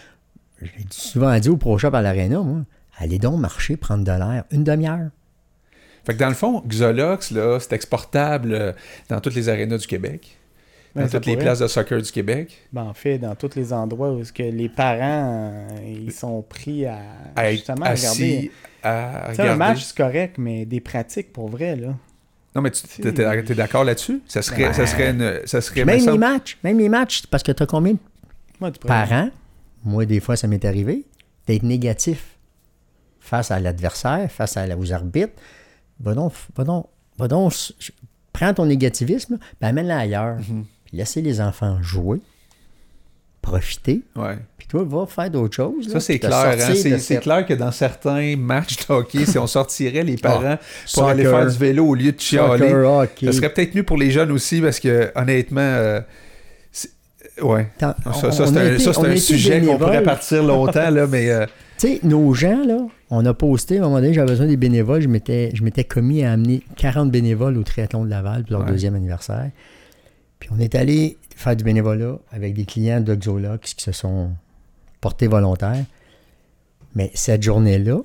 J'ai 0.62 0.70
souvent 0.90 1.36
dit 1.38 1.48
au 1.48 1.56
Pro 1.56 1.76
Shop 1.78 1.90
à 1.94 2.00
l'Arena, 2.02 2.40
moi, 2.40 2.60
allez 2.98 3.18
donc 3.18 3.38
marcher, 3.40 3.76
prendre 3.76 4.04
de 4.04 4.10
l'air, 4.12 4.44
une 4.50 4.64
demi-heure. 4.64 5.10
Fait 6.06 6.14
que 6.14 6.18
dans 6.18 6.28
le 6.28 6.34
fond, 6.34 6.62
Xolox, 6.66 7.30
là, 7.30 7.58
c'est 7.60 7.72
exportable 7.72 8.52
euh, 8.52 8.72
dans 9.08 9.20
toutes 9.20 9.34
les 9.34 9.48
arénas 9.48 9.78
du 9.78 9.86
Québec, 9.86 10.36
dans 10.94 11.02
Ben, 11.02 11.08
toutes 11.08 11.26
les 11.26 11.36
places 11.36 11.58
de 11.58 11.66
soccer 11.66 12.00
du 12.00 12.10
Québec. 12.12 12.56
Ben, 12.72 12.84
en 12.84 12.94
fait, 12.94 13.18
dans 13.18 13.34
tous 13.34 13.54
les 13.56 13.72
endroits 13.72 14.12
où 14.12 14.22
que 14.32 14.42
les 14.42 14.68
parents 14.68 15.00
euh, 15.62 15.68
ils 15.86 16.12
sont 16.12 16.42
pris 16.42 16.86
à, 16.86 16.98
justement 17.50 17.86
à 17.86 17.94
regarder. 17.94 18.50
à 18.82 19.30
un 19.52 19.56
match, 19.56 19.82
c'est 19.84 19.96
correct, 19.96 20.36
mais 20.38 20.64
des 20.66 20.80
pratiques 20.80 21.32
pour 21.32 21.48
vrai, 21.48 21.76
là. 21.76 21.94
Non, 22.54 22.62
mais 22.62 22.70
tu 22.70 22.82
t'es 22.86 23.54
d'accord 23.56 23.82
là-dessus? 23.82 24.22
Ça 24.28 24.40
serait, 24.40 24.72
ça 24.72 24.86
serait, 24.86 25.10
une, 25.10 25.40
ça 25.44 25.60
serait 25.60 25.84
Même 25.84 26.04
me 26.04 26.12
les 26.12 26.18
matchs, 26.18 26.56
même 26.62 26.78
les 26.78 26.88
matchs, 26.88 27.26
parce 27.26 27.42
que 27.42 27.50
tu 27.50 27.62
as 27.62 27.66
combien 27.66 27.94
de 27.94 27.98
Moi, 28.60 28.70
tu 28.70 28.78
pourrais- 28.78 28.94
parents, 29.08 29.30
moi, 29.84 30.06
des 30.06 30.20
fois, 30.20 30.36
ça 30.36 30.46
m'est 30.46 30.64
arrivé, 30.64 31.04
d'être 31.48 31.64
négatif 31.64 32.36
face 33.18 33.50
à 33.50 33.58
l'adversaire, 33.58 34.30
face 34.30 34.56
à 34.56 34.66
la, 34.68 34.78
aux 34.78 34.92
arbitres. 34.92 35.32
Va 35.98 36.14
donc, 36.14 36.32
va 36.56 36.62
donc, 36.64 36.86
va 37.18 37.26
donc, 37.26 37.52
s- 37.52 37.72
prends 38.32 38.54
ton 38.54 38.66
négativisme, 38.66 39.38
puis 39.38 39.68
amène-le 39.68 39.92
ailleurs. 39.92 40.36
Mhm. 40.36 40.64
Puis 40.64 40.73
laissez 40.94 41.20
les 41.22 41.40
enfants 41.40 41.78
jouer, 41.82 42.20
profiter, 43.42 44.00
Ouais. 44.16 44.38
puis 44.56 44.66
toi, 44.66 44.84
va 44.88 45.06
faire 45.06 45.30
d'autres 45.30 45.54
choses. 45.54 45.88
Ça, 45.92 46.00
c'est 46.00 46.18
clair. 46.18 46.32
hein. 46.58 46.74
C'est, 46.74 46.98
cette- 46.98 47.20
clair 47.20 47.44
que 47.44 47.52
dans 47.54 47.72
certains 47.72 48.36
matchs 48.36 48.86
de 48.86 48.92
hockey, 48.94 49.26
si 49.26 49.38
on 49.38 49.46
sortirait 49.46 50.02
les 50.04 50.16
parents 50.22 50.56
pour 50.56 50.88
soccer, 50.88 51.08
aller 51.10 51.24
faire 51.24 51.46
du 51.46 51.58
vélo 51.58 51.86
au 51.86 51.94
lieu 51.94 52.12
de 52.12 52.20
chialer, 52.20 52.70
ça 53.22 53.32
serait 53.32 53.52
peut-être 53.52 53.74
mieux 53.74 53.82
pour 53.82 53.98
les 53.98 54.10
jeunes 54.10 54.32
aussi 54.32 54.60
parce 54.60 54.80
que, 54.80 55.10
honnêtement, 55.14 55.60
euh, 55.60 56.00
Ouais. 57.42 57.66
Ça, 57.80 57.96
ça, 58.30 58.46
c'est 58.46 58.98
un, 59.08 59.16
sujet 59.16 59.60
qu'on 59.60 59.76
pourrait 59.76 60.04
partir 60.04 60.44
longtemps, 60.44 60.88
là, 60.90 61.06
mais 61.08 61.30
euh, 61.30 61.46
Tu 61.78 61.88
sais, 61.88 62.00
nos 62.04 62.32
gens, 62.32 62.64
là, 62.64 62.76
on 63.10 63.26
a 63.26 63.34
posté, 63.34 63.78
à 63.78 63.80
un 63.80 63.84
moment 63.86 63.96
donné, 63.96 64.14
j'avais 64.14 64.28
besoin 64.28 64.46
des 64.46 64.56
bénévoles. 64.56 65.00
Je 65.02 65.08
m'étais, 65.08 65.50
je 65.52 65.64
m'étais 65.64 65.82
commis 65.82 66.22
à 66.22 66.30
amener 66.30 66.62
40 66.76 67.10
bénévoles 67.10 67.58
au 67.58 67.64
triathlon 67.64 68.04
de 68.04 68.10
Laval 68.10 68.44
pour 68.44 68.52
leur 68.52 68.60
Ouais. 68.62 68.70
deuxième 68.70 68.94
anniversaire. 68.94 69.50
Puis 70.44 70.52
on 70.54 70.60
est 70.60 70.74
allé 70.74 71.16
faire 71.34 71.56
du 71.56 71.64
bénévolat 71.64 72.18
avec 72.30 72.52
des 72.52 72.66
clients 72.66 73.00
d'Oxolox 73.00 73.72
qui 73.72 73.82
se 73.82 73.92
sont 73.92 74.32
portés 75.00 75.26
volontaires. 75.26 75.86
Mais 76.94 77.10
cette 77.14 77.42
journée-là, 77.42 78.00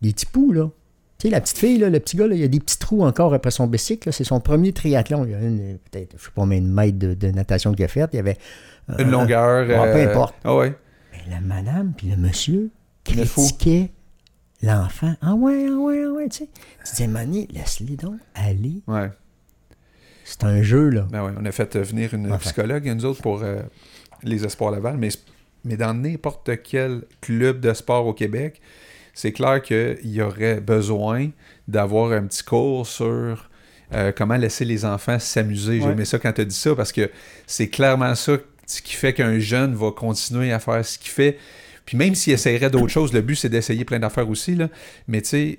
les 0.00 0.14
petits 0.14 0.24
poux, 0.24 0.50
là, 0.52 0.70
tu 1.18 1.28
sais, 1.28 1.30
la 1.30 1.42
petite 1.42 1.58
fille, 1.58 1.76
là, 1.76 1.90
le 1.90 2.00
petit 2.00 2.16
gars, 2.16 2.26
là, 2.26 2.34
il 2.34 2.40
y 2.40 2.44
a 2.44 2.48
des 2.48 2.58
petits 2.58 2.78
trous 2.78 3.04
encore 3.04 3.34
après 3.34 3.50
son 3.50 3.66
bicycle. 3.66 4.10
C'est 4.14 4.24
son 4.24 4.40
premier 4.40 4.72
triathlon. 4.72 5.26
Il 5.26 5.32
y 5.32 5.34
a 5.34 5.40
une, 5.40 5.76
peut-être, 5.90 6.14
je 6.16 6.24
sais 6.24 6.30
pas 6.30 6.40
combien 6.40 6.62
de 6.62 6.66
mètres 6.68 6.98
de, 6.98 7.12
de 7.12 7.28
natation 7.28 7.74
qu'il 7.74 7.84
a 7.84 7.88
fait. 7.88 8.08
Il 8.14 8.16
y 8.16 8.18
avait 8.20 8.38
euh, 8.88 8.96
une 9.00 9.10
longueur. 9.10 9.66
peu 9.66 9.74
euh, 9.74 10.10
importe. 10.10 10.34
Ah 10.44 10.56
ouais. 10.56 10.74
mais 11.12 11.34
la 11.34 11.40
madame 11.42 11.92
puis 11.94 12.06
le 12.06 12.16
monsieur 12.16 12.70
critiquaient 13.04 13.90
l'enfant. 14.62 15.14
Ah 15.20 15.34
ouais, 15.34 15.66
ah 15.68 15.74
ouais, 15.74 16.02
ah 16.02 16.12
ouais, 16.12 16.28
tu 16.30 16.38
sais. 16.38 16.48
Tu 16.86 16.92
disais, 16.92 17.08
Mané, 17.08 17.46
laisse-les 17.52 17.96
donc 17.96 18.16
aller. 18.34 18.80
Ouais. 18.86 19.10
C'est 20.24 20.44
un 20.44 20.62
jeu, 20.62 20.88
là. 20.88 21.06
Ben 21.10 21.24
ouais, 21.24 21.32
on 21.40 21.44
a 21.44 21.52
fait 21.52 21.76
euh, 21.76 21.82
venir 21.82 22.14
une 22.14 22.26
Enfin. 22.28 22.38
psychologue, 22.38 22.84
nous 22.86 23.04
autres, 23.04 23.22
pour 23.22 23.42
euh, 23.42 23.62
les 24.22 24.44
Espoirs 24.44 24.70
Laval, 24.70 24.96
mais, 24.98 25.08
mais 25.64 25.76
dans 25.76 25.94
n'importe 25.94 26.48
quel 26.62 27.02
club 27.20 27.60
de 27.60 27.72
sport 27.74 28.06
au 28.06 28.12
Québec, 28.14 28.60
c'est 29.14 29.32
clair 29.32 29.60
qu'il 29.62 29.98
y 30.04 30.22
aurait 30.22 30.60
besoin 30.60 31.30
d'avoir 31.68 32.12
un 32.12 32.22
petit 32.24 32.42
cours 32.44 32.86
sur 32.86 33.50
euh, 33.94 34.10
comment 34.16 34.36
laisser 34.36 34.64
les 34.64 34.84
enfants 34.84 35.18
s'amuser. 35.18 35.80
J'ai 35.80 35.86
Ouais. 35.86 35.92
aimé 35.92 36.04
ça 36.04 36.18
quand 36.18 36.32
tu 36.32 36.40
as 36.40 36.44
dit 36.46 36.54
ça, 36.56 36.74
parce 36.74 36.92
que 36.92 37.10
c'est 37.46 37.68
clairement 37.68 38.14
ça 38.14 38.38
ce 38.66 38.80
qui 38.80 38.94
fait 38.94 39.12
qu'un 39.12 39.38
jeune 39.38 39.74
va 39.74 39.90
continuer 39.90 40.50
à 40.52 40.58
faire 40.58 40.82
ce 40.84 40.98
qu'il 40.98 41.10
fait. 41.10 41.36
Puis 41.84 41.98
même 41.98 42.14
s'il 42.14 42.32
essaierait 42.32 42.70
d'autres 42.70 42.88
choses, 42.88 43.12
le 43.12 43.20
but, 43.20 43.34
c'est 43.34 43.48
d'essayer 43.50 43.84
plein 43.84 43.98
d'affaires 43.98 44.28
aussi, 44.30 44.54
là. 44.54 44.68
mais 45.08 45.20
tu 45.20 45.28
sais, 45.28 45.58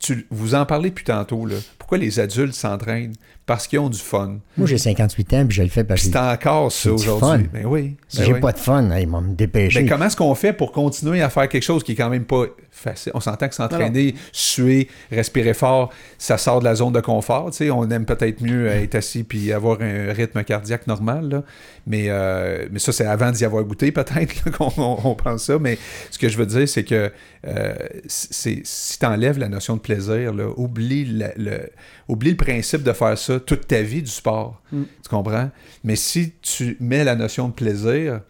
tu, 0.00 0.26
vous 0.30 0.54
en 0.54 0.64
parlez 0.64 0.90
plus 0.90 1.04
tantôt, 1.04 1.44
là. 1.44 1.56
pourquoi 1.78 1.98
les 1.98 2.18
adultes 2.18 2.54
s'entraînent? 2.54 3.12
Parce 3.44 3.66
qu'ils 3.66 3.78
ont 3.80 3.90
du 3.90 3.98
fun. 3.98 4.38
Moi, 4.56 4.66
j'ai 4.66 4.78
58 4.78 5.34
ans, 5.34 5.46
puis 5.46 5.56
je 5.56 5.62
le 5.62 5.68
fais 5.68 5.84
parce 5.84 6.02
que 6.02 6.08
c'est 6.08 6.16
encore 6.16 6.72
ça 6.72 6.90
j'ai 6.96 7.08
aujourd'hui. 7.08 7.48
Ben 7.52 7.66
oui. 7.66 7.96
si 8.08 8.18
ben 8.18 8.24
j'ai 8.24 8.32
oui. 8.32 8.40
pas 8.40 8.52
de 8.52 8.58
fun, 8.58 8.90
hey, 8.90 9.02
ils 9.02 9.08
vont 9.08 9.20
me 9.20 9.34
dépêcher. 9.34 9.82
Ben, 9.82 9.88
comment 9.88 10.06
est-ce 10.06 10.16
qu'on 10.16 10.34
fait 10.34 10.52
pour 10.52 10.72
continuer 10.72 11.20
à 11.20 11.28
faire 11.28 11.48
quelque 11.48 11.62
chose 11.62 11.82
qui 11.82 11.92
est 11.92 11.96
quand 11.96 12.08
même 12.08 12.24
pas 12.24 12.46
facile? 12.80 13.12
On 13.14 13.20
s'entend 13.20 13.48
que 13.48 13.54
s'entraîner, 13.54 14.14
suer, 14.32 14.88
respirer 15.10 15.54
fort, 15.54 15.90
ça 16.18 16.38
sort 16.38 16.60
de 16.60 16.64
la 16.64 16.74
zone 16.74 16.92
de 16.92 17.00
confort. 17.00 17.50
On 17.72 17.90
aime 17.90 18.04
peut-être 18.06 18.40
mieux 18.42 18.66
être 18.68 18.94
assis 18.96 19.22
puis 19.24 19.52
avoir 19.52 19.80
un 19.80 20.12
rythme 20.12 20.42
cardiaque 20.44 20.86
normal. 20.86 21.28
là. 21.28 21.42
Mais, 21.86 22.06
euh, 22.08 22.66
mais 22.70 22.78
ça, 22.78 22.92
c'est 22.92 23.06
avant 23.06 23.30
d'y 23.30 23.44
avoir 23.44 23.64
goûté 23.64 23.90
peut-être 23.92 24.50
qu'on 24.56 24.70
on- 24.76 24.98
on 25.04 25.14
pense 25.14 25.44
ça. 25.44 25.58
Mais 25.58 25.78
ce 26.10 26.18
que 26.18 26.28
je 26.28 26.36
veux 26.36 26.46
dire, 26.46 26.68
c'est 26.68 26.84
que 26.84 27.10
euh, 27.46 27.74
si 28.06 28.62
tu 28.98 29.06
enlèves 29.06 29.38
la 29.38 29.48
notion 29.48 29.76
de 29.76 29.80
plaisir, 29.80 30.32
là, 30.34 30.48
oublie, 30.56 31.04
la- 31.06 31.32
le, 31.36 31.70
oublie 32.08 32.30
le 32.30 32.36
principe 32.36 32.82
de 32.82 32.92
faire 32.92 33.16
ça 33.18 33.40
toute 33.40 33.66
ta 33.66 33.82
vie 33.82 34.02
du 34.02 34.10
sport. 34.10 34.60
Mm. 34.72 34.82
Tu 35.02 35.08
comprends? 35.08 35.50
Mais 35.84 35.96
si 35.96 36.32
tu 36.42 36.76
mets 36.80 37.04
la 37.04 37.14
notion 37.16 37.48
de 37.48 37.54
plaisir, 37.54 38.20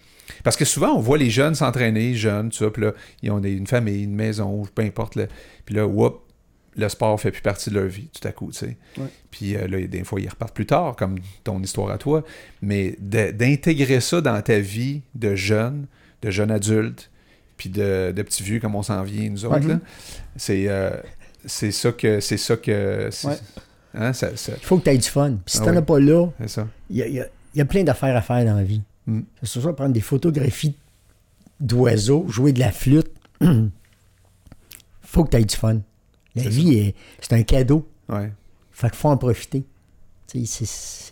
parce 0.44 0.56
que 0.56 0.64
souvent, 0.64 0.94
on 0.94 1.00
voit 1.00 1.18
les 1.18 1.30
jeunes 1.30 1.54
s'entraîner, 1.54 2.14
jeunes, 2.14 2.50
tout 2.50 2.58
ça, 2.64 2.70
puis 2.70 2.82
là, 2.82 2.92
ils 3.22 3.30
ont 3.30 3.42
une 3.42 3.66
famille, 3.66 4.04
une 4.04 4.14
maison, 4.14 4.62
peu 4.74 4.82
importe. 4.82 5.16
là. 5.16 5.26
Puis 5.64 5.74
là, 5.74 5.86
whoop, 5.86 6.22
le 6.76 6.88
sport 6.88 7.20
fait 7.20 7.30
plus 7.32 7.42
partie 7.42 7.68
de 7.70 7.74
leur 7.74 7.88
vie, 7.88 8.08
tout 8.18 8.26
à 8.26 8.32
coup, 8.32 8.52
tu 8.52 8.58
sais. 8.58 8.76
Ouais. 8.96 9.06
Puis 9.30 9.56
euh, 9.56 9.66
là, 9.66 9.80
des 9.86 10.04
fois, 10.04 10.20
ils 10.20 10.28
repartent 10.28 10.54
plus 10.54 10.66
tard, 10.66 10.94
comme 10.96 11.18
ton 11.44 11.60
histoire 11.62 11.90
à 11.90 11.98
toi. 11.98 12.22
Mais 12.62 12.96
d'intégrer 13.00 14.00
ça 14.00 14.20
dans 14.20 14.40
ta 14.40 14.58
vie 14.60 15.02
de 15.14 15.34
jeune, 15.34 15.86
de 16.22 16.30
jeune 16.30 16.50
adulte, 16.50 17.10
puis 17.56 17.68
de, 17.70 18.12
de 18.14 18.22
petit 18.22 18.42
vieux, 18.42 18.60
comme 18.60 18.74
on 18.74 18.82
s'en 18.82 19.02
vient, 19.02 19.28
nous 19.30 19.44
autres, 19.44 19.66
là, 19.66 19.80
c'est 20.36 20.66
euh, 20.68 20.90
c'est 21.44 21.72
ça 21.72 21.92
que... 21.92 22.20
C'est 22.20 22.36
ça 22.36 22.56
que... 22.56 23.08
Ouais. 23.24 23.34
Hein, 23.94 24.12
ça, 24.12 24.36
ça- 24.36 24.52
Il 24.56 24.64
faut 24.64 24.78
que 24.78 24.84
tu 24.84 24.90
aies 24.90 24.98
du 24.98 25.08
fun. 25.08 25.30
Puis 25.44 25.54
si 25.56 25.58
Ah 25.60 25.64
t'en 25.64 25.70
oui. 25.72 25.76
as 25.78 25.82
pas 25.82 25.98
là, 25.98 26.26
c'est 26.40 26.48
ça. 26.48 26.68
il 26.88 26.96
y 26.98 27.02
a, 27.02 27.06
il 27.08 27.14
y 27.14 27.20
a- 27.20 27.26
il 27.54 27.58
y 27.58 27.60
a 27.60 27.64
plein 27.64 27.82
d'affaires 27.82 28.16
à 28.16 28.22
faire 28.22 28.44
dans 28.44 28.54
la 28.56 28.62
vie. 28.62 28.80
Mm. 29.06 29.20
C'est 29.42 29.60
soit 29.60 29.74
prendre 29.76 29.92
des 29.92 30.00
photographies 30.00 30.74
d'oiseaux, 31.58 32.26
jouer 32.28 32.52
de 32.52 32.60
la 32.60 32.72
flûte. 32.72 33.10
faut 35.02 35.24
que 35.24 35.30
tu 35.30 35.36
aies 35.36 35.44
du 35.44 35.56
fun. 35.56 35.80
La 36.36 36.44
C'est 36.44 36.48
vie, 36.48 36.78
est- 36.78 36.94
c'est 37.20 37.32
un 37.34 37.42
cadeau. 37.42 37.88
Ouais. 38.08 38.30
Fait 38.72 38.88
qu'il 38.88 38.96
faut 38.98 39.08
en 39.08 39.16
profiter. 39.16 39.64
C'est 40.26 40.44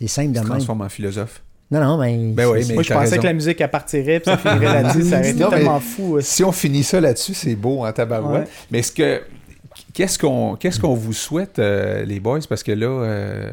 simple 0.07 0.27
Tu 0.27 0.33
de 0.33 0.33
te 0.35 0.39
même. 0.39 0.47
transformes 0.47 0.81
en 0.81 0.89
philosophe. 0.89 1.43
Non, 1.71 1.81
non, 1.81 1.97
mais. 1.97 2.17
Ben 2.33 2.47
oui, 2.49 2.63
mais 2.67 2.73
Moi, 2.75 2.83
je 2.83 2.89
pensais 2.93 3.09
raison. 3.11 3.17
que 3.21 3.27
la 3.27 3.33
musique, 3.33 3.61
elle 3.61 3.69
partirait, 3.69 4.19
puis 4.21 4.31
ça 4.31 4.37
finirait 4.37 4.81
là-dessus. 4.81 5.03
Ça 5.09 5.19
aurait 5.19 5.29
été 5.31 5.49
tellement 5.49 5.79
fou. 5.79 6.17
euh, 6.17 6.21
Si 6.21 6.43
on 6.43 6.51
finit 6.51 6.83
ça 6.83 6.99
là-dessus, 7.01 7.33
c'est 7.35 7.55
beau 7.55 7.85
en 7.85 7.91
tabarouette. 7.93 8.45
Ouais. 8.47 8.53
Mais 8.71 8.79
est-ce 8.79 8.91
que 8.91 9.21
qu'est-ce 9.93 10.17
qu'on 10.17 10.55
qu'est-ce 10.55 10.79
qu'on 10.79 10.95
vous 10.95 11.13
souhaite, 11.13 11.59
euh, 11.59 12.05
les 12.05 12.19
boys? 12.19 12.39
Parce 12.49 12.63
que 12.63 12.71
là, 12.71 12.87
euh, 12.87 13.51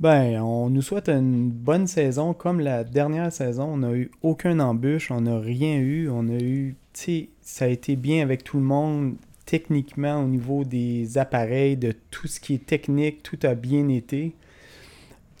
Ben, 0.00 0.40
on 0.40 0.70
nous 0.70 0.80
souhaite 0.80 1.10
une 1.10 1.50
bonne 1.50 1.86
saison. 1.86 2.32
Comme 2.32 2.60
la 2.60 2.84
dernière 2.84 3.30
saison, 3.30 3.64
on 3.64 3.76
n'a 3.76 3.92
eu 3.92 4.10
aucun 4.22 4.58
embûche, 4.58 5.10
on 5.10 5.20
n'a 5.20 5.38
rien 5.38 5.76
eu. 5.76 6.08
On 6.08 6.26
a 6.30 6.40
eu, 6.40 6.74
tu 6.94 7.00
sais, 7.00 7.28
ça 7.42 7.66
a 7.66 7.68
été 7.68 7.96
bien 7.96 8.22
avec 8.22 8.42
tout 8.42 8.56
le 8.56 8.64
monde. 8.64 9.16
Techniquement, 9.44 10.22
au 10.22 10.26
niveau 10.26 10.64
des 10.64 11.18
appareils, 11.18 11.76
de 11.76 11.94
tout 12.10 12.28
ce 12.28 12.40
qui 12.40 12.54
est 12.54 12.64
technique, 12.64 13.22
tout 13.22 13.38
a 13.42 13.54
bien 13.54 13.88
été. 13.88 14.32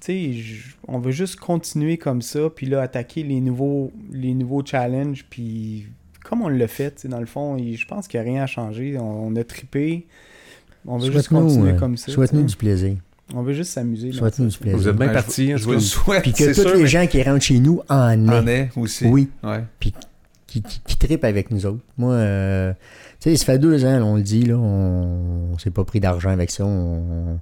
Tu 0.02 0.34
sais, 0.34 0.42
on 0.88 0.98
veut 0.98 1.12
juste 1.12 1.36
continuer 1.36 1.96
comme 1.96 2.20
ça, 2.20 2.50
puis 2.50 2.66
là, 2.66 2.82
attaquer 2.82 3.22
les 3.22 3.40
nouveaux, 3.40 3.92
les 4.10 4.34
nouveaux 4.34 4.64
challenges, 4.64 5.24
puis 5.30 5.86
comme 6.24 6.42
on 6.42 6.48
l'a 6.48 6.68
fait, 6.68 7.06
dans 7.06 7.20
le 7.20 7.26
fond, 7.26 7.56
je 7.58 7.86
pense 7.86 8.08
qu'il 8.08 8.20
n'y 8.20 8.26
a 8.26 8.30
rien 8.30 8.42
à 8.42 8.46
changer. 8.46 8.98
On, 8.98 9.28
on 9.28 9.36
a 9.36 9.44
trippé. 9.44 10.06
On 10.86 10.98
veut 10.98 11.12
juste 11.12 11.28
continuer 11.28 11.72
euh, 11.72 11.78
comme 11.78 11.96
ça. 11.96 12.12
Souhaite-nous 12.12 12.44
du 12.44 12.56
plaisir. 12.56 12.96
On 13.34 13.42
veut 13.42 13.52
juste 13.54 13.70
s'amuser. 13.72 14.12
sais. 14.12 14.18
du 14.20 14.58
plaisir. 14.58 14.76
Vous 14.78 14.88
êtes 14.88 14.96
bien 14.96 15.06
ben, 15.06 15.12
je- 15.12 15.18
partis, 15.18 15.54
en 15.54 15.56
Je, 15.56 15.64
vous 15.64 15.72
le 15.72 15.80
souhaite. 15.80 16.22
Puis 16.22 16.32
que 16.32 16.54
tous 16.54 16.74
les 16.76 16.82
mais- 16.82 16.88
gens 16.88 17.06
qui 17.06 17.22
rentrent 17.22 17.44
chez 17.44 17.58
nous 17.60 17.80
en 17.88 18.28
en 18.28 18.46
aient. 18.46 18.70
aussi. 18.76 19.06
Oui. 19.06 19.28
Ouais. 19.42 19.64
qui, 19.78 19.94
qui, 20.46 20.62
qui 20.62 20.96
trippent 20.96 21.24
avec 21.24 21.50
nous 21.52 21.64
autres. 21.66 21.78
Moi, 21.96 22.14
euh, 22.14 22.72
tu 23.20 23.30
sais, 23.30 23.36
ça 23.36 23.44
fait 23.44 23.58
deux 23.58 23.84
ans, 23.84 23.98
là, 24.00 24.04
on 24.04 24.16
le 24.16 24.22
dit, 24.22 24.42
là, 24.44 24.56
on, 24.56 25.52
on 25.52 25.58
s'est 25.58 25.70
pas 25.70 25.84
pris 25.84 26.00
d'argent 26.00 26.30
avec 26.30 26.50
ça. 26.50 26.64
on- 26.64 27.38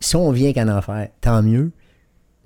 si 0.00 0.16
on 0.16 0.30
vient 0.30 0.52
qu'à 0.52 0.64
en 0.66 0.80
faire, 0.80 1.08
tant 1.20 1.42
mieux. 1.42 1.70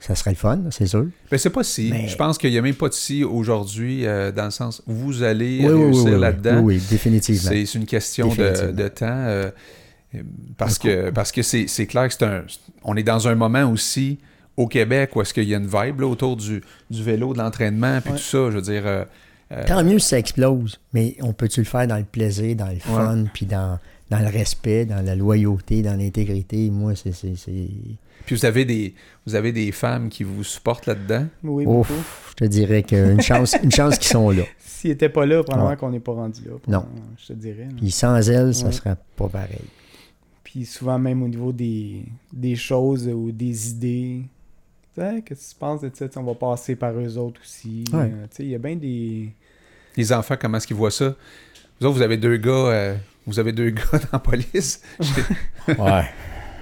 Ça 0.01 0.17
serait 0.17 0.31
le 0.31 0.37
fun, 0.37 0.59
c'est 0.71 0.87
sûr. 0.89 1.07
Mais 1.31 1.39
c'est 1.39 1.51
pas 1.51 1.63
si. 1.63 1.91
Mais- 1.93 2.09
Je 2.09 2.17
pense 2.17 2.37
qu'il 2.37 2.51
n'y 2.51 2.59
a 2.59 2.63
même 2.63 2.75
pas 2.75 2.89
de 2.89 2.95
si 2.95 3.23
aujourd'hui, 3.23 4.05
euh, 4.05 4.33
dans 4.33 4.47
le 4.47 4.51
sens 4.51 4.83
où 4.89 4.93
vous 4.93 5.23
allez 5.23 5.61
Oui, 5.61 5.67
oui, 5.67 5.73
oui, 5.75 5.85
réussir 5.85 6.05
oui, 6.07 6.13
oui. 6.15 6.21
là-dedans. 6.21 6.61
Oui, 6.63 6.75
oui, 6.75 6.83
définitivement. 6.91 7.51
C'est 7.53 7.75
une 7.77 7.87
question 7.87 8.27
de 8.35 8.89
temps. 8.89 9.07
euh, 9.09 9.51
parce 10.59 10.79
que 10.79 11.11
parce 11.11 11.33
que 11.33 11.43
c'est 11.43 11.67
c'est 11.69 11.87
clair 11.87 12.09
que 12.09 12.15
c'est 12.15 12.25
un. 12.25 12.45
On 12.85 12.97
est 12.97 13.03
dans 13.03 13.29
un 13.29 13.35
moment 13.35 13.65
aussi 13.71 14.19
au 14.57 14.67
Québec 14.67 15.17
où 15.17 15.23
est-ce 15.23 15.33
qu'il 15.33 15.49
y 15.49 15.55
a 15.55 15.59
une 15.59 15.67
vibe 15.67 16.01
là, 16.01 16.07
autour 16.07 16.37
du, 16.37 16.63
du 16.91 17.03
vélo, 17.03 17.33
de 17.33 17.39
l'entraînement, 17.39 18.01
puis 18.01 18.11
Ouais. 18.13 18.17
tout 18.19 18.23
ça. 18.23 18.51
Je 18.51 18.57
veux 18.57 18.63
dire. 18.63 18.83
euh, 18.87 19.05
euh, 19.53 19.65
Tant 19.67 19.83
mieux 19.85 19.99
si 19.99 20.09
ça 20.09 20.19
explose, 20.19 20.81
mais 20.93 21.17
on 21.21 21.33
peut-tu 21.33 21.61
le 21.61 21.67
faire 21.67 21.87
dans 21.87 21.97
le 21.99 22.05
plaisir, 22.05 22.57
dans 22.57 22.69
le 22.69 22.79
fun, 22.79 23.25
puis 23.35 23.45
dans, 23.47 23.79
dans 24.11 24.19
le 24.21 24.29
respect, 24.29 24.85
dans 24.87 25.05
la 25.05 25.15
loyauté, 25.15 25.83
dans 25.83 25.95
l'intégrité? 25.99 26.71
Moi, 26.71 26.95
c'est... 26.97 27.13
c'est- 27.13 27.37
c'est- 27.37 27.69
puis 28.25 28.37
vous 28.37 28.45
avez 28.45 28.65
des 28.65 28.95
vous 29.27 29.35
avez 29.35 29.51
des 29.53 29.73
femmes 29.73 30.09
qui 30.09 30.23
vous 30.25 30.45
supportent 30.45 30.87
là-dedans? 30.87 31.27
Oui, 31.43 31.65
beaucoup. 31.65 31.93
Ouf, 31.93 32.29
je 32.31 32.45
te 32.45 32.49
dirais 32.49 32.83
qu'une 32.83 33.21
chance, 33.21 33.57
une 33.63 33.73
chance 33.73 33.99
qu'ils 33.99 34.09
sont 34.09 34.31
là. 34.31 34.43
S'ils 34.65 34.91
n'étaient 34.91 35.09
pas 35.09 35.27
là, 35.27 35.43
probablement 35.43 35.71
Ouais. 35.71 35.77
qu'on 35.77 35.91
n'est 35.91 36.01
pas 36.01 36.13
rendu 36.13 36.41
là. 36.45 36.53
Non. 36.69 36.87
Je 37.21 37.27
te 37.29 37.33
dirais. 37.35 37.69
Puis 37.77 37.91
sans 37.91 38.29
elles, 38.31 38.55
ça 38.55 38.67
Ouais. 38.67 38.73
serait 38.73 38.97
pas 39.17 39.29
pareil. 39.29 39.59
Puis 40.53 40.67
souvent, 40.67 40.99
même 40.99 41.23
au 41.23 41.29
niveau 41.29 41.51
des, 41.51 42.03
des 42.31 42.57
choses 42.57 43.09
ou 43.09 43.33
des 43.33 43.71
idées. 43.71 44.21
Tu 44.95 45.01
sais, 45.01 45.23
qu'est-ce 45.25 45.49
que 45.49 45.55
tu 45.55 45.59
penses 45.59 45.81
de 45.81 45.91
ça? 45.95 46.05
On 46.17 46.23
va 46.25 46.35
passer 46.35 46.77
par 46.77 46.93
eux 46.93 47.17
autres 47.17 47.41
aussi. 47.43 47.85
Ouais. 47.91 48.01
Euh, 48.01 48.25
tu 48.31 48.37
sais, 48.37 48.43
il 48.45 48.51
y 48.51 48.55
a 48.55 48.59
bien 48.59 48.77
des. 48.77 49.33
Les 49.97 50.13
enfants, 50.13 50.35
comment 50.39 50.59
est-ce 50.59 50.67
qu'ils 50.67 50.77
voient 50.77 50.91
ça? 50.91 51.15
Vous 51.81 51.87
autres, 51.87 51.97
vous 51.97 52.03
avez 52.03 52.19
deux 52.19 52.37
gars, 52.37 52.51
euh, 52.51 52.95
vous 53.27 53.39
avez 53.41 53.53
deux 53.53 53.71
gars 53.71 53.83
dans 53.93 54.09
la 54.13 54.19
police 54.19 54.83
Ouais. 55.69 56.05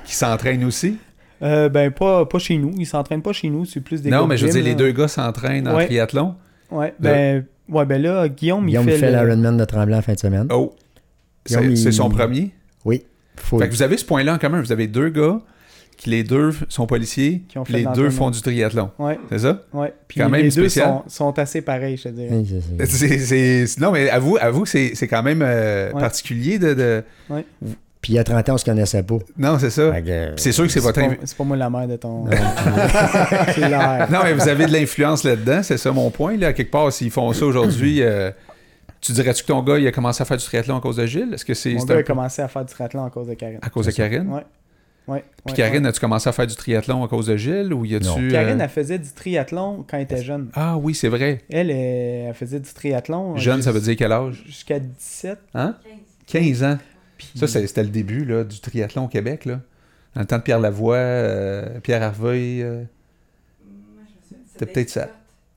qui 0.05 0.15
s'entraînent 0.15 0.63
aussi? 0.65 0.97
Euh, 1.43 1.69
ben, 1.69 1.91
pas, 1.91 2.25
pas 2.27 2.39
chez 2.39 2.59
nous. 2.59 2.73
Ils 2.79 2.87
s'entraînent 2.87 3.23
pas 3.23 3.33
chez 3.33 3.51
nous. 3.51 3.65
C'est 3.65 3.81
plus 3.81 4.03
des 4.03 4.11
non, 4.11 4.29
mais 4.29 4.37
je 4.37 4.47
veux 4.47 4.53
dire, 4.53 4.63
les 4.63 4.77
deux 4.77 4.93
gars 4.93 5.09
s'entraînent 5.09 5.67
en 5.67 5.75
Ouais. 5.75 5.87
triathlon. 5.87 6.37
Ouais, 6.71 6.95
ben, 7.01 7.45
ouais, 7.69 7.85
ben 7.87 8.01
là, 8.01 8.29
Guillaume, 8.29 8.67
Guillaume 8.67 8.85
il 8.89 8.93
fait, 8.93 8.99
fait, 8.99 9.11
le- 9.11 9.27
l'Ironman 9.27 9.57
de 9.57 9.65
Tremblant 9.65 9.99
en 9.99 10.03
fin 10.03 10.13
de 10.13 10.19
semaine. 10.21 10.47
Oh! 10.53 10.77
Guillaume, 11.45 11.65
C'est 11.65 11.71
il- 11.73 11.77
c'est 11.79 11.93
son 11.93 12.09
premier? 12.09 12.53
Oui. 12.85 13.03
Fait 13.41 13.69
que 13.69 13.73
vous 13.75 13.83
avez 13.83 13.97
ce 13.97 14.05
point-là 14.05 14.35
en 14.35 14.39
commun. 14.39 14.61
Vous 14.61 14.73
avez 14.73 14.87
deux 14.87 15.09
gars 15.09 15.41
qui, 15.97 16.09
les 16.11 16.25
deux, 16.25 16.53
sont 16.71 16.87
policiers, 16.87 17.43
Qui 17.49 17.59
ont 17.59 17.63
puis 17.65 17.75
fait 17.75 17.79
les 17.81 17.85
de 17.87 17.93
deux 17.93 18.09
font 18.11 18.31
du 18.31 18.41
triathlon. 18.41 18.91
Ouais, 18.99 19.19
C'est 19.29 19.41
ça? 19.41 19.63
ouais. 19.75 19.93
Puis 20.09 20.19
Quand 20.21 20.31
même 20.31 20.41
les 20.43 20.49
deux 20.51 20.63
spécial. 20.69 20.89
sont, 20.89 21.03
sont 21.33 21.39
assez 21.39 21.61
pareils, 21.61 21.99
je 21.99 22.05
te 22.05 22.09
dirais. 22.09 22.29
Oui, 22.33 22.47
c'est- 22.79 22.87
c'est- 22.87 23.19
C'est- 23.19 23.67
c'est- 23.67 23.81
Non, 23.81 23.91
mais 23.93 24.09
avoue, 24.09 24.39
avoue 24.41 24.63
que 24.63 24.69
c'est 24.71 24.93
c'est 24.95 25.09
quand 25.09 25.23
même 25.23 25.43
euh, 25.45 25.93
Ouais. 25.93 26.01
particulier 26.01 26.59
de. 26.59 26.73
de- 26.75 27.03
Ouais. 27.29 27.45
Puis 28.01 28.15
il 28.15 28.17
y 28.17 28.19
a 28.19 28.25
30 28.25 28.49
ans, 28.49 28.55
on 28.55 28.57
se 28.57 28.65
connaissait 28.65 29.03
pas. 29.03 29.19
Non, 29.37 29.59
c'est 29.59 29.69
ça. 29.69 29.93
Fait 29.93 30.01
que, 30.01 30.27
Puis 30.29 30.35
C'est 30.43 30.53
sûr 30.53 30.65
que 30.65 30.71
c'est 30.73 30.81
votre... 30.81 30.99
pas, 30.99 31.07
invi- 31.07 31.19
c'est 31.23 31.37
pas 31.37 31.45
moi 31.45 31.59
la 31.59 31.69
mère 31.69 31.87
de 31.87 31.97
ton. 31.97 32.25
Non. 32.25 32.31
c'est 33.55 33.69
l'air. 33.69 34.09
Non, 34.11 34.21
mais 34.25 34.33
vous 34.33 34.49
avez 34.49 34.65
de 34.65 34.73
l'influence 34.73 35.23
là-dedans, 35.23 35.63
c'est 35.63 35.77
ça 35.77 35.93
mon 35.93 36.11
point. 36.11 36.37
Là, 36.39 36.55
quelque 36.55 36.71
part, 36.71 36.91
s'ils 36.93 37.11
font 37.11 37.31
ça 37.35 37.45
aujourd'hui, 37.45 38.01
euh, 38.03 38.31
tu 39.01 39.13
dirais-tu 39.13 39.43
que 39.43 39.49
ton 39.49 39.63
gars, 39.63 39.79
il 39.79 39.87
a 39.87 39.93
commencé 39.93 40.23
à 40.23 40.25
faire 40.25 40.37
du 40.37 40.45
triathlon 40.45 40.77
à 40.77 40.81
cause 40.81 40.97
de 40.97 41.07
Gilles? 41.07 41.33
Est-ce 41.35 41.45
que 41.45 41.55
c'est 41.55 41.75
Mon 41.75 41.85
gars 41.85 41.97
a 41.99 42.03
commencé 42.03 42.43
à 42.43 42.49
faire 42.49 42.65
du 42.65 42.73
triathlon 42.73 43.05
à 43.05 43.11
cause 43.11 43.27
de 43.29 43.35
Karine. 43.35 43.59
à 43.63 43.71
cause 43.71 43.87
de 43.87 43.93
Karine? 43.93 44.29
Ouais. 44.29 44.45
Ouais. 45.09 45.25
Puis 45.45 45.53
ouais, 45.53 45.57
Karine, 45.57 45.83
ouais. 45.83 45.89
as-tu 45.89 45.99
commencé 46.01 46.29
à 46.29 46.33
faire 46.33 46.47
du 46.47 46.55
triathlon 46.55 47.03
à 47.03 47.09
cause 47.09 47.27
de 47.27 47.37
Gilles 47.37 47.73
ou 47.75 47.85
y 47.85 47.97
a-tu... 47.97 48.07
Non. 48.07 48.17
euh, 48.21 48.31
Karine, 48.31 48.61
elle 48.61 48.69
faisait 48.69 48.99
du 48.99 49.11
triathlon 49.11 49.85
quand 49.89 49.97
elle 49.97 50.05
était 50.05 50.23
jeune. 50.23 50.51
Ah 50.55 50.77
oui, 50.77 50.95
c'est 50.95 51.09
vrai. 51.09 51.43
Elle, 51.51 51.71
elle, 51.71 52.35
faisait 52.35 52.61
du 52.61 52.73
triathlon. 52.73 53.37
Jeune, 53.37 53.57
jus- 53.57 53.63
ça 53.65 53.73
veut 53.73 53.81
dire 53.81 53.97
quel 53.97 54.13
âge? 54.13 54.43
Jusqu'à 54.47 54.79
17. 54.79 55.39
Hein? 55.55 55.77
15. 56.29 56.61
15 56.61 56.63
ans. 56.65 56.79
Puis... 57.19 57.31
Ça, 57.35 57.49
c'était 57.49 57.83
le 57.83 57.89
début 57.89 58.25
là, 58.25 58.45
du 58.45 58.61
triathlon 58.61 59.07
au 59.07 59.09
Québec. 59.09 59.47
Là. 59.47 59.61
Dans 60.15 60.21
le 60.21 60.27
temps 60.27 60.39
de 60.39 60.43
Pierre 60.43 60.61
Lavoie, 60.61 60.95
euh, 60.97 61.81
Pierre 61.81 62.03
Harvey, 62.03 62.61
euh, 62.63 62.85
Moi, 63.65 64.05
je 64.07 64.15
me 64.15 64.23
souviens, 64.29 64.39
C'est 64.53 64.65
Dave 64.65 64.75
peut-être 64.75 64.91
ça. 64.91 65.09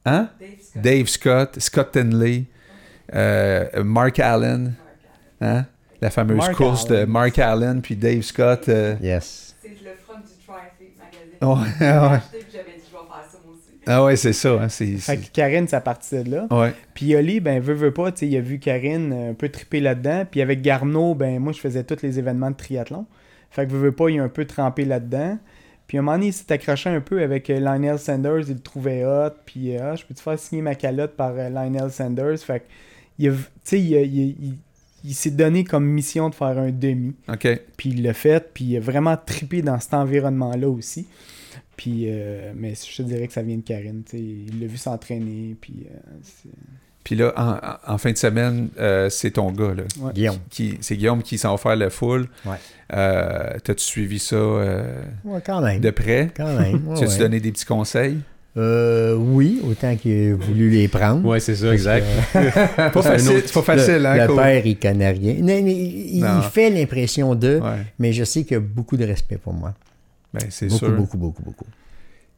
Hein? 0.05 0.29
Dave 0.39 0.49
Scott. 0.61 0.81
Dave 0.81 1.07
Scott, 1.07 1.59
Scott 1.59 1.91
Tenley, 1.91 2.45
euh, 3.13 3.83
Mark 3.83 4.19
Allen, 4.19 4.73
hein? 5.41 5.65
la 6.01 6.09
fameuse 6.09 6.37
Mark 6.37 6.55
course 6.55 6.85
Allen. 6.89 7.01
de 7.01 7.05
Mark 7.05 7.39
Allen 7.39 7.81
puis 7.81 7.95
Dave 7.95 8.21
Scott. 8.21 8.67
euh, 8.69 8.95
Yes. 9.01 9.55
C'est 9.61 9.69
le 9.69 9.75
front 10.05 10.19
du 10.19 10.45
Triathlete 10.45 10.97
magazine. 10.97 11.63
Ouais, 11.63 11.69
J'ai 11.79 11.85
ouais. 11.85 12.15
acheté, 12.15 12.37
puis 12.39 12.47
J'avais 12.51 12.63
dit, 12.77 12.83
je 12.85 12.91
vais 12.91 13.03
faire 13.03 13.31
ça 13.31 13.37
moi 13.45 13.53
aussi. 13.55 13.81
Ah 13.87 14.03
ouais, 14.03 14.15
c'est 14.15 14.33
ça. 14.33 14.49
Hein, 14.61 14.69
c'est, 14.69 14.85
Fait 14.97 15.17
que 15.17 15.27
Karine, 15.31 15.67
ça 15.67 15.79
partait 15.81 16.23
de 16.23 16.31
là. 16.31 16.47
Ouais. 16.51 16.73
Puis 16.93 17.15
Oli, 17.15 17.39
ben, 17.39 17.61
veut, 17.61 17.73
veut 17.73 17.93
pas, 17.93 18.11
tu 18.11 18.19
sais, 18.19 18.27
il 18.27 18.37
a 18.37 18.41
vu 18.41 18.59
Karine 18.59 19.13
euh, 19.13 19.31
un 19.31 19.33
peu 19.33 19.49
triper 19.49 19.79
là-dedans. 19.79 20.25
Puis 20.29 20.41
avec 20.41 20.61
Garneau, 20.61 21.15
ben, 21.15 21.39
moi, 21.39 21.53
je 21.53 21.59
faisais 21.59 21.83
tous 21.83 22.01
les 22.01 22.19
événements 22.19 22.51
de 22.51 22.55
triathlon. 22.55 23.05
Fait 23.49 23.65
que 23.67 23.71
veut, 23.71 23.79
veut 23.79 23.91
pas, 23.91 24.09
il 24.09 24.19
a 24.19 24.23
un 24.23 24.29
peu 24.29 24.45
trempé 24.45 24.83
là-dedans. 24.85 25.37
Puis 25.87 25.97
à 25.97 25.99
un 25.99 26.03
moment 26.03 26.17
donné, 26.17 26.27
il 26.27 26.33
s'est 26.33 26.51
accroché 26.51 26.89
un 26.89 27.01
peu 27.01 27.21
avec 27.21 27.49
Lionel 27.49 27.99
Sanders, 27.99 28.47
il 28.47 28.53
le 28.55 28.59
trouvait 28.61 29.05
hot. 29.05 29.31
Puis, 29.45 29.75
euh, 29.77 29.91
ah, 29.91 29.95
je 29.95 30.05
peux 30.05 30.13
te 30.13 30.21
faire 30.21 30.39
signer 30.39 30.61
ma 30.61 30.75
calotte 30.75 31.15
par 31.15 31.33
Lionel 31.33 31.91
Sanders? 31.91 32.39
Fait 32.39 32.59
que, 32.61 32.65
il, 33.19 33.29
a- 33.29 33.33
tu 33.33 33.37
sais, 33.63 33.81
il, 33.81 33.95
a- 33.95 34.01
il 34.01 34.19
a- 34.21 34.23
il- 34.45 34.57
il 35.05 35.13
s'est 35.13 35.31
donné 35.31 35.63
comme 35.65 35.85
mission 35.85 36.29
de 36.29 36.35
faire 36.35 36.57
un 36.57 36.71
demi. 36.71 37.13
OK. 37.27 37.47
Puis 37.75 37.89
il 37.89 38.03
l'a 38.03 38.13
fait, 38.13 38.51
puis 38.53 38.63
il 38.65 38.77
a 38.77 38.79
vraiment 38.79 39.17
trippé 39.17 39.61
dans 39.61 39.77
cet 39.79 39.93
environnement-là 39.93 40.69
aussi. 40.69 41.07
Puis, 41.75 42.05
euh, 42.07 42.53
mais 42.55 42.73
je 42.75 42.97
te 42.97 43.01
dirais 43.01 43.27
que 43.27 43.33
ça 43.33 43.41
vient 43.41 43.57
de 43.57 43.63
Karine. 43.63 44.03
tu 44.05 44.17
sais, 44.17 44.23
Il 44.23 44.61
l'a 44.61 44.67
vu 44.67 44.77
s'entraîner, 44.77 45.55
puis 45.59 45.85
euh, 45.91 46.49
Puis 47.03 47.15
là, 47.15 47.33
en, 47.85 47.97
fin 47.97 48.11
de 48.13 48.17
semaine, 48.17 48.69
euh, 48.79 49.09
c'est 49.09 49.31
ton 49.31 49.51
gars. 49.51 49.73
Là, 49.73 49.83
ouais. 49.99 50.13
Guillaume. 50.13 50.37
qui, 50.49 50.77
c'est 50.81 50.95
Guillaume 50.95 51.21
qui 51.21 51.37
s'en 51.37 51.51
va 51.51 51.57
faire 51.57 51.75
la 51.75 51.89
foule. 51.89 52.27
Ouais. 52.45 52.55
Euh, 52.93 53.57
T'as-tu 53.63 53.83
suivi 53.83 54.19
ça 54.19 54.35
euh, 54.35 55.03
Ouais, 55.25 55.41
quand 55.45 55.61
même. 55.61 55.81
de 55.81 55.89
près? 55.89 56.31
Quand 56.37 56.57
même. 56.59 56.87
ouais, 56.87 56.95
tu 56.97 57.03
as-tu 57.03 57.13
ouais. 57.13 57.19
donné 57.19 57.39
des 57.41 57.51
petits 57.51 57.65
conseils? 57.65 58.19
Euh, 58.55 59.15
oui, 59.15 59.59
autant 59.67 59.95
qu'il 59.95 60.33
a 60.33 60.35
voulu 60.35 60.69
les 60.69 60.87
prendre. 60.87 61.25
Ouais, 61.27 61.39
c'est 61.39 61.55
ça, 61.55 61.73
exact. 61.73 62.05
Pas 62.33 63.01
facile, 63.01 63.41
c'est 63.45 63.53
pas 63.53 63.61
facile, 63.63 63.95
le, 64.03 64.05
hein? 64.05 64.15
le 64.21 64.27
Cole? 64.27 64.35
père, 64.35 64.65
il 64.67 64.77
connaît 64.77 65.09
rien. 65.11 65.33
Non, 65.39 65.61
mais 65.63 65.73
il, 65.73 66.23
fait 66.51 66.69
l'impression 66.69 67.33
de, 67.33 67.59
Ouais, 67.59 67.77
mais 67.97 68.13
je 68.13 68.23
sais 68.23 68.43
qu'il 68.43 68.57
a 68.57 68.59
beaucoup 68.59 68.95
de 68.95 69.05
respect 69.05 69.37
pour 69.37 69.53
moi. 69.53 69.73
ben, 70.33 70.43
c'est 70.49 70.67
Beaucoup, 70.67 70.85
sûr. 70.85 70.95
beaucoup, 70.95 71.17
beaucoup, 71.17 71.41
beaucoup. 71.41 71.65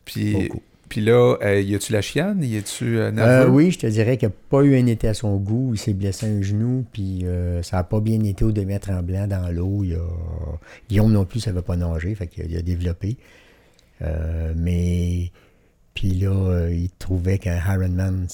Puis, 0.05 0.31
beaucoup. 0.33 0.61
puis 0.87 1.01
là, 1.01 1.35
euh, 1.43 1.59
y 1.59 1.75
a-tu 1.75 1.91
la 1.91 2.01
chienne? 2.01 2.41
Y 2.41 2.57
a-tu 2.59 2.97
euh, 2.97 3.07
Euh, 3.07 3.11
nerveux? 3.11 3.49
oui, 3.49 3.71
je 3.71 3.79
te 3.79 3.87
dirais 3.87 4.15
qu'il 4.15 4.29
n'a 4.29 4.33
pas 4.49 4.61
eu 4.61 4.79
un 4.79 4.85
été 4.85 5.09
à 5.09 5.13
son 5.13 5.35
goût. 5.35 5.71
Il 5.73 5.77
s'est 5.79 5.93
blessé 5.93 6.27
un 6.27 6.41
genou, 6.41 6.85
puis 6.93 7.25
euh, 7.25 7.61
ça 7.61 7.75
n'a 7.77 7.83
pas 7.83 7.99
bien 7.99 8.23
été 8.23 8.45
au 8.45 8.53
demi 8.53 8.79
tremblant 8.79 9.27
dans 9.27 9.51
l'eau. 9.53 9.81
Il 9.83 9.95
a... 9.95 9.99
Guillaume 10.87 11.11
non 11.11 11.25
plus, 11.25 11.41
ça 11.41 11.51
ne 11.51 11.57
veut 11.57 11.61
pas 11.61 11.75
nager, 11.75 12.15
fait 12.15 12.27
qu'il 12.27 12.43
a, 12.43 12.45
il 12.45 12.55
a 12.57 12.61
développé. 12.61 13.17
Euh, 14.01 14.53
mais, 14.55 15.31
puis 15.95 16.11
là, 16.11 16.29
euh, 16.29 16.71
il 16.73 16.89
trouvait 16.99 17.39
qu'un 17.39 17.57
Ironman. 17.57 18.27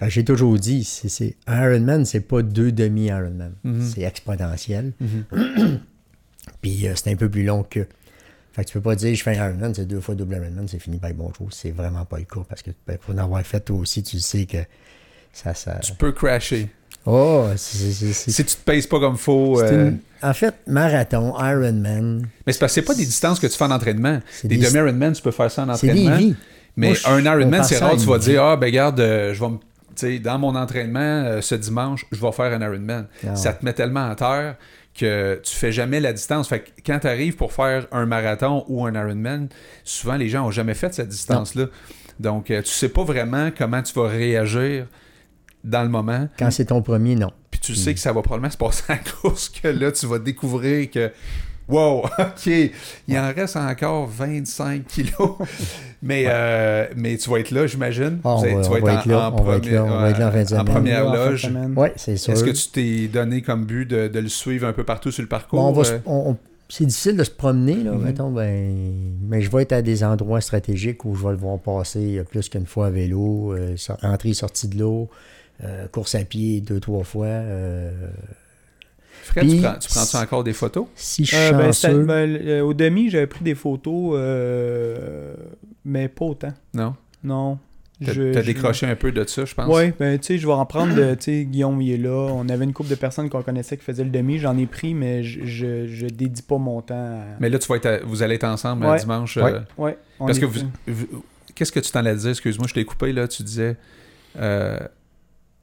ben, 0.00 0.08
J'ai 0.08 0.24
toujours 0.24 0.58
dit, 0.58 0.84
c'est, 0.84 1.36
un 1.46 1.70
Ironman, 1.70 2.04
c'est 2.06 2.20
pas 2.20 2.40
deux 2.42 2.72
demi-Ironman. 2.72 3.52
Mhm. 3.64 3.82
C'est 3.94 4.02
exponentiel. 4.02 4.92
Mhm. 5.00 5.80
Puis 6.60 6.86
euh, 6.88 6.92
c'est 6.96 7.10
un 7.12 7.16
peu 7.16 7.28
plus 7.28 7.44
long 7.44 7.62
que. 7.68 7.86
Fait 8.52 8.64
que 8.64 8.68
tu 8.68 8.74
peux 8.74 8.80
pas 8.82 8.94
dire 8.96 9.14
je 9.14 9.22
fais 9.22 9.36
un 9.38 9.48
Ironman, 9.48 9.74
c'est 9.74 9.86
deux 9.86 10.00
fois 10.00 10.14
double 10.14 10.34
Ironman, 10.36 10.66
c'est 10.68 10.78
fini 10.78 10.98
by 11.02 11.12
bonjour. 11.14 11.48
C'est 11.52 11.70
vraiment 11.70 12.04
pas 12.04 12.18
le 12.18 12.24
cas 12.24 12.40
parce 12.48 12.62
que 12.62 12.70
ben, 12.86 12.98
pour 12.98 13.14
en 13.14 13.18
avoir 13.18 13.42
fait 13.42 13.60
toi 13.60 13.76
aussi, 13.78 14.02
tu 14.02 14.20
sais 14.20 14.44
que 14.46 14.58
ça. 15.32 15.54
ça... 15.54 15.76
Tu 15.76 15.92
peux 15.94 16.12
crasher. 16.12 16.68
Oh, 17.06 17.46
c'est. 17.56 17.92
Si 18.12 18.44
tu 18.44 18.54
te 18.56 18.62
pèses 18.64 18.86
pas 18.86 19.00
comme 19.00 19.16
faut. 19.16 19.60
euh, 19.60 19.88
une- 19.90 19.98
En 20.22 20.34
fait, 20.34 20.54
marathon, 20.66 21.34
Ironman, 21.38 22.28
Mais 22.46 22.52
c'est 22.52 22.58
parce 22.60 22.72
que 22.74 22.80
c'est 22.80 22.86
pas 22.86 22.94
des 22.94 23.06
distances 23.06 23.40
que 23.40 23.46
tu 23.46 23.56
fais 23.56 23.64
en 23.64 23.70
entraînement. 23.72 24.20
Des 24.44 24.56
des, 24.56 24.66
demi-Ironman, 24.66 25.12
tu 25.14 25.22
peux 25.22 25.30
faire 25.32 25.50
ça 25.50 25.64
en 25.64 25.74
c'est 25.74 25.86
des 25.92 26.06
entraînement. 26.06 26.16
vies. 26.18 26.36
Mais 26.76 26.88
Moi, 26.88 26.96
un 27.06 27.20
on 27.20 27.24
Ironman, 27.38 27.64
c'est 27.64 27.78
rare, 27.78 27.96
tu 27.96 28.06
vas 28.06 28.18
dire, 28.18 28.42
ah, 28.42 28.56
ben 28.56 28.66
regarde, 28.66 28.98
euh, 29.00 29.34
je 29.34 29.40
vais 29.40 29.50
me. 29.50 30.18
Dans 30.20 30.38
mon 30.38 30.54
entraînement, 30.56 30.98
euh, 31.00 31.40
ce 31.42 31.54
dimanche, 31.54 32.06
je 32.10 32.18
vais 32.20 32.32
faire 32.32 32.46
un 32.52 32.60
Ironman. 32.62 33.06
Non. 33.24 33.36
Ça 33.36 33.52
te 33.52 33.62
met 33.64 33.74
tellement 33.74 34.08
à 34.08 34.14
terre 34.14 34.56
que 34.98 35.40
tu 35.44 35.54
fais 35.54 35.70
jamais 35.70 36.00
la 36.00 36.12
distance. 36.14 36.48
Fait 36.48 36.60
que 36.60 36.70
quand 36.84 36.98
tu 37.00 37.06
arrives 37.08 37.36
pour 37.36 37.52
faire 37.52 37.86
un 37.92 38.06
marathon 38.06 38.64
ou 38.68 38.86
un 38.86 38.94
Ironman, 38.94 39.48
souvent 39.84 40.16
les 40.16 40.28
gens 40.30 40.46
ont 40.46 40.50
jamais 40.50 40.74
fait 40.74 40.92
cette 40.94 41.08
distance-là. 41.08 41.66
Donc, 42.18 42.50
euh, 42.50 42.62
tu 42.62 42.70
sais 42.70 42.88
pas 42.88 43.04
vraiment 43.04 43.50
comment 43.56 43.82
tu 43.82 43.92
vas 43.94 44.08
réagir 44.08 44.86
dans 45.64 45.82
le 45.82 45.88
moment. 45.90 46.28
Quand 46.38 46.50
c'est 46.50 46.66
ton 46.66 46.80
premier, 46.82 47.14
non. 47.14 47.30
Puis 47.50 47.60
tu 47.60 47.72
Mm. 47.72 47.76
sais 47.76 47.94
que 47.94 48.00
ça 48.00 48.12
va 48.12 48.22
probablement 48.22 48.50
se 48.50 48.56
passer 48.56 48.84
à 48.88 48.96
cause 49.22 49.50
que 49.50 49.68
là, 49.68 49.92
tu 49.92 50.06
vas 50.06 50.18
découvrir 50.18 50.90
que, 50.90 51.10
wow, 51.72 51.98
OK, 52.18 52.46
il 52.46 53.18
en 53.18 53.32
reste 53.34 53.56
encore 53.56 54.06
25 54.06 54.86
kilos. 54.86 55.36
mais, 56.02 56.24
euh, 56.26 56.86
mais 56.96 57.16
tu 57.16 57.30
vas 57.30 57.38
être 57.38 57.50
là, 57.50 57.66
j'imagine. 57.66 58.18
Ah, 58.24 58.36
tu 58.42 58.48
on 58.52 58.68
va 58.70 58.78
être 58.94 59.06
là, 59.06 59.32
on 59.34 59.42
va 59.42 59.56
être 59.56 59.66
là, 59.70 59.84
on 59.84 60.00
va 60.00 60.10
être 60.10 60.18
là 60.18 60.60
en 60.60 60.64
première 60.64 61.04
loge. 61.12 61.50
Oui, 61.76 61.88
c'est 61.96 62.16
sûr. 62.16 62.32
Est-ce 62.32 62.44
que 62.44 62.50
tu 62.50 62.68
t'es 62.68 63.08
donné 63.08 63.42
comme 63.42 63.64
but 63.64 63.86
de, 63.86 64.08
de 64.08 64.18
le 64.20 64.28
suivre 64.28 64.66
un 64.66 64.72
peu 64.72 64.84
partout 64.84 65.10
sur 65.10 65.22
le 65.22 65.28
parcours? 65.28 65.60
Bon, 65.60 65.68
on 65.68 65.72
va 65.72 65.84
se- 65.84 65.92
euh? 65.94 66.32
c'est 66.68 66.86
difficile 66.86 67.16
de 67.16 67.24
se 67.24 67.30
promener, 67.30 67.82
là, 67.84 67.92
Mhm. 67.92 68.02
mettons, 68.02 68.30
ben, 68.30 68.74
mais 69.28 69.42
je 69.42 69.50
vais 69.50 69.62
être 69.62 69.72
à 69.72 69.82
des 69.82 70.02
endroits 70.04 70.40
stratégiques 70.40 71.04
où 71.04 71.14
je 71.14 71.22
vais 71.24 71.32
le 71.32 71.36
voir 71.36 71.58
passer 71.58 72.18
euh, 72.18 72.24
plus 72.24 72.48
qu'une 72.48 72.66
fois 72.66 72.86
à 72.86 72.90
vélo, 72.90 73.52
euh, 73.54 73.76
entrée, 74.02 74.32
sortie 74.32 74.68
de 74.68 74.78
l'eau, 74.78 75.10
euh, 75.64 75.86
course 75.92 76.14
à 76.14 76.24
pied 76.24 76.60
deux, 76.62 76.80
trois 76.80 77.04
fois. 77.04 77.26
euh, 77.26 77.90
Fred, 79.22 79.44
tu 79.44 79.50
Puis- 79.50 79.60
prends, 79.62 79.78
tu 79.78 79.88
prends-tu 79.88 80.16
encore 80.16 80.44
des 80.44 80.52
photos? 80.52 80.86
si 80.94 81.24
je 81.24 81.34
suis 81.34 81.36
Euh, 81.36 81.52
ben, 81.52 81.66
chanceux, 81.72 82.02
ben, 82.04 82.36
euh, 82.44 82.60
au 82.62 82.74
demi, 82.74 83.08
j'avais 83.08 83.26
pris 83.26 83.44
des 83.44 83.54
photos, 83.54 84.14
euh, 84.16 85.34
mais 85.84 86.08
pas 86.08 86.24
autant. 86.24 86.52
Non? 86.74 86.94
Non. 87.24 87.58
T'as 88.04 88.12
Je- 88.14 88.32
t'as 88.32 88.40
je- 88.42 88.46
décroché 88.46 88.86
un 88.86 88.96
peu 88.96 89.12
de 89.12 89.24
ça, 89.28 89.44
je 89.44 89.54
pense? 89.54 89.68
Ouais, 89.68 89.94
ben 89.96 90.18
tu 90.18 90.26
sais, 90.26 90.38
je 90.38 90.44
vais 90.46 90.52
en 90.52 90.66
prendre 90.66 90.92
tu 91.14 91.16
sais, 91.20 91.44
Guillaume, 91.44 91.80
il 91.80 91.92
est 91.92 91.96
là. 91.98 92.10
On 92.32 92.48
avait 92.48 92.64
une 92.64 92.72
couple 92.72 92.90
de 92.90 92.96
personnes 92.96 93.30
qu'on 93.30 93.42
connaissait 93.42 93.76
qui 93.76 93.84
faisaient 93.84 94.02
le 94.02 94.10
demi. 94.10 94.38
J'en 94.40 94.58
ai 94.58 94.66
pris, 94.66 94.92
mais 94.92 95.22
je, 95.22 95.44
je, 95.44 95.86
je 95.86 96.06
dédie 96.08 96.42
pas 96.42 96.58
mon 96.58 96.80
temps 96.82 96.96
à... 96.96 97.22
Mais 97.38 97.48
là, 97.48 97.60
tu 97.60 97.68
vas 97.68 97.76
être 97.76 97.86
à- 97.86 97.98
vous 98.04 98.24
allez 98.24 98.34
être 98.34 98.44
ensemble 98.44 98.86
Ouais. 98.86 98.98
dimanche. 98.98 99.36
Ouais. 99.36 99.52
euh, 99.52 99.60
Ouais, 99.78 99.96
Parce 100.18 100.38
est 100.38 100.40
que 100.40 100.46
pris. 100.46 100.66
vous, 100.88 101.06
vous- 101.12 101.24
qu'est-ce 101.54 101.70
que 101.70 101.78
tu 101.78 101.92
t'en 101.92 102.00
allais 102.00 102.16
dire? 102.16 102.30
Excuse-moi, 102.30 102.66
je 102.68 102.74
t'ai 102.74 102.84
coupé 102.84 103.12
là. 103.12 103.28
Tu 103.28 103.44
disais, 103.44 103.76
euh, 104.36 104.78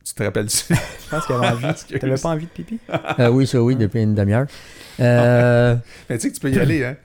tu 0.04 0.14
te 0.14 0.24
rappelles-tu? 0.24 0.74
Je 0.74 1.10
pense 1.10 1.26
qu'il 1.26 1.36
avait 1.36 1.48
envie. 1.48 2.00
T'avais 2.00 2.16
pas 2.16 2.30
envie 2.30 2.46
de 2.46 2.50
pipi? 2.52 2.80
euh, 3.20 3.30
oui, 3.30 3.46
ça 3.48 3.62
oui, 3.62 3.76
depuis 3.76 4.02
une 4.02 4.16
demi-heure. 4.16 4.48
Euh, 5.00 5.76
Mais 6.10 6.18
tu 6.18 6.22
sais 6.24 6.30
que 6.30 6.36
tu 6.36 6.42
peux 6.42 6.52
y 6.52 6.60
aller, 6.60 6.84
hein? 6.84 6.96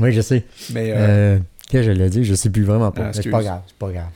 oui, 0.00 0.12
je 0.12 0.20
sais. 0.20 0.44
Mais, 0.72 0.92
euh, 0.92 0.96
Euh, 0.98 1.38
Qu'est-ce 1.68 1.88
que 1.88 1.94
je 1.94 1.98
l'ai 1.98 2.08
dit? 2.10 2.24
Je 2.24 2.34
sais 2.34 2.50
plus 2.50 2.62
vraiment 2.62 2.90
pas. 2.92 3.02
Ah, 3.06 3.10
Mais 3.14 3.22
c'est 3.22 3.30
pas 3.30 3.42
grave, 3.42 3.62
c'est 3.66 3.76
pas 3.76 3.90
grave. 3.90 4.06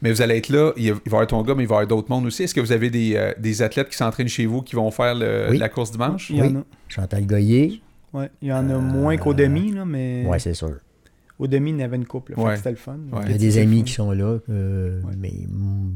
mais 0.00 0.12
vous 0.12 0.22
allez 0.22 0.36
être 0.36 0.48
là. 0.48 0.72
Il 0.76 0.92
va 0.92 0.98
y 1.04 1.08
avoir 1.08 1.26
ton 1.26 1.42
gars, 1.42 1.54
mais 1.56 1.64
il 1.64 1.68
va 1.68 1.74
y 1.74 1.78
avoir 1.78 1.86
d'autres 1.88 2.08
mondes 2.10 2.26
aussi. 2.26 2.44
Est-ce 2.44 2.54
que 2.54 2.60
vous 2.60 2.72
avez 2.72 2.88
des, 2.90 3.14
euh, 3.16 3.32
des 3.38 3.62
athlètes 3.62 3.88
qui 3.88 3.96
s'entraînent 3.96 4.28
chez 4.28 4.46
vous 4.46 4.62
qui 4.62 4.76
vont 4.76 4.90
faire 4.92 5.14
le- 5.14 5.48
Oui. 5.50 5.58
la 5.58 5.68
course 5.68 5.90
dimanche? 5.90 6.30
Il 6.30 6.36
y 6.36 6.42
en 6.42 6.46
Oui. 6.46 6.56
a. 6.58 6.64
Chantal 6.88 7.26
Goyer, 7.26 7.80
Ouais, 8.12 8.30
il 8.40 8.48
y 8.48 8.52
en 8.52 8.70
a 8.70 8.78
moins 8.78 9.16
qu'au 9.16 9.34
demi, 9.34 9.72
là, 9.72 9.84
mais 9.84 10.24
ouais, 10.26 10.38
c'est 10.38 10.54
sûr. 10.54 10.76
au 11.40 11.48
demi, 11.48 11.70
il 11.70 11.78
y 11.80 11.82
en 11.82 11.86
avait 11.86 11.96
une 11.96 12.06
couple. 12.06 12.34
Ouais. 12.38 12.56
C'était 12.56 12.70
le 12.70 12.76
fun. 12.76 12.96
Ouais. 13.12 13.22
Il 13.26 13.32
y 13.32 13.34
a 13.34 13.38
des 13.38 13.58
amis 13.58 13.82
qui 13.82 13.92
sont 13.92 14.12
là, 14.12 14.38
euh, 14.48 15.00
Ouais. 15.02 15.14
mais 15.18 15.32
mm, 15.48 15.94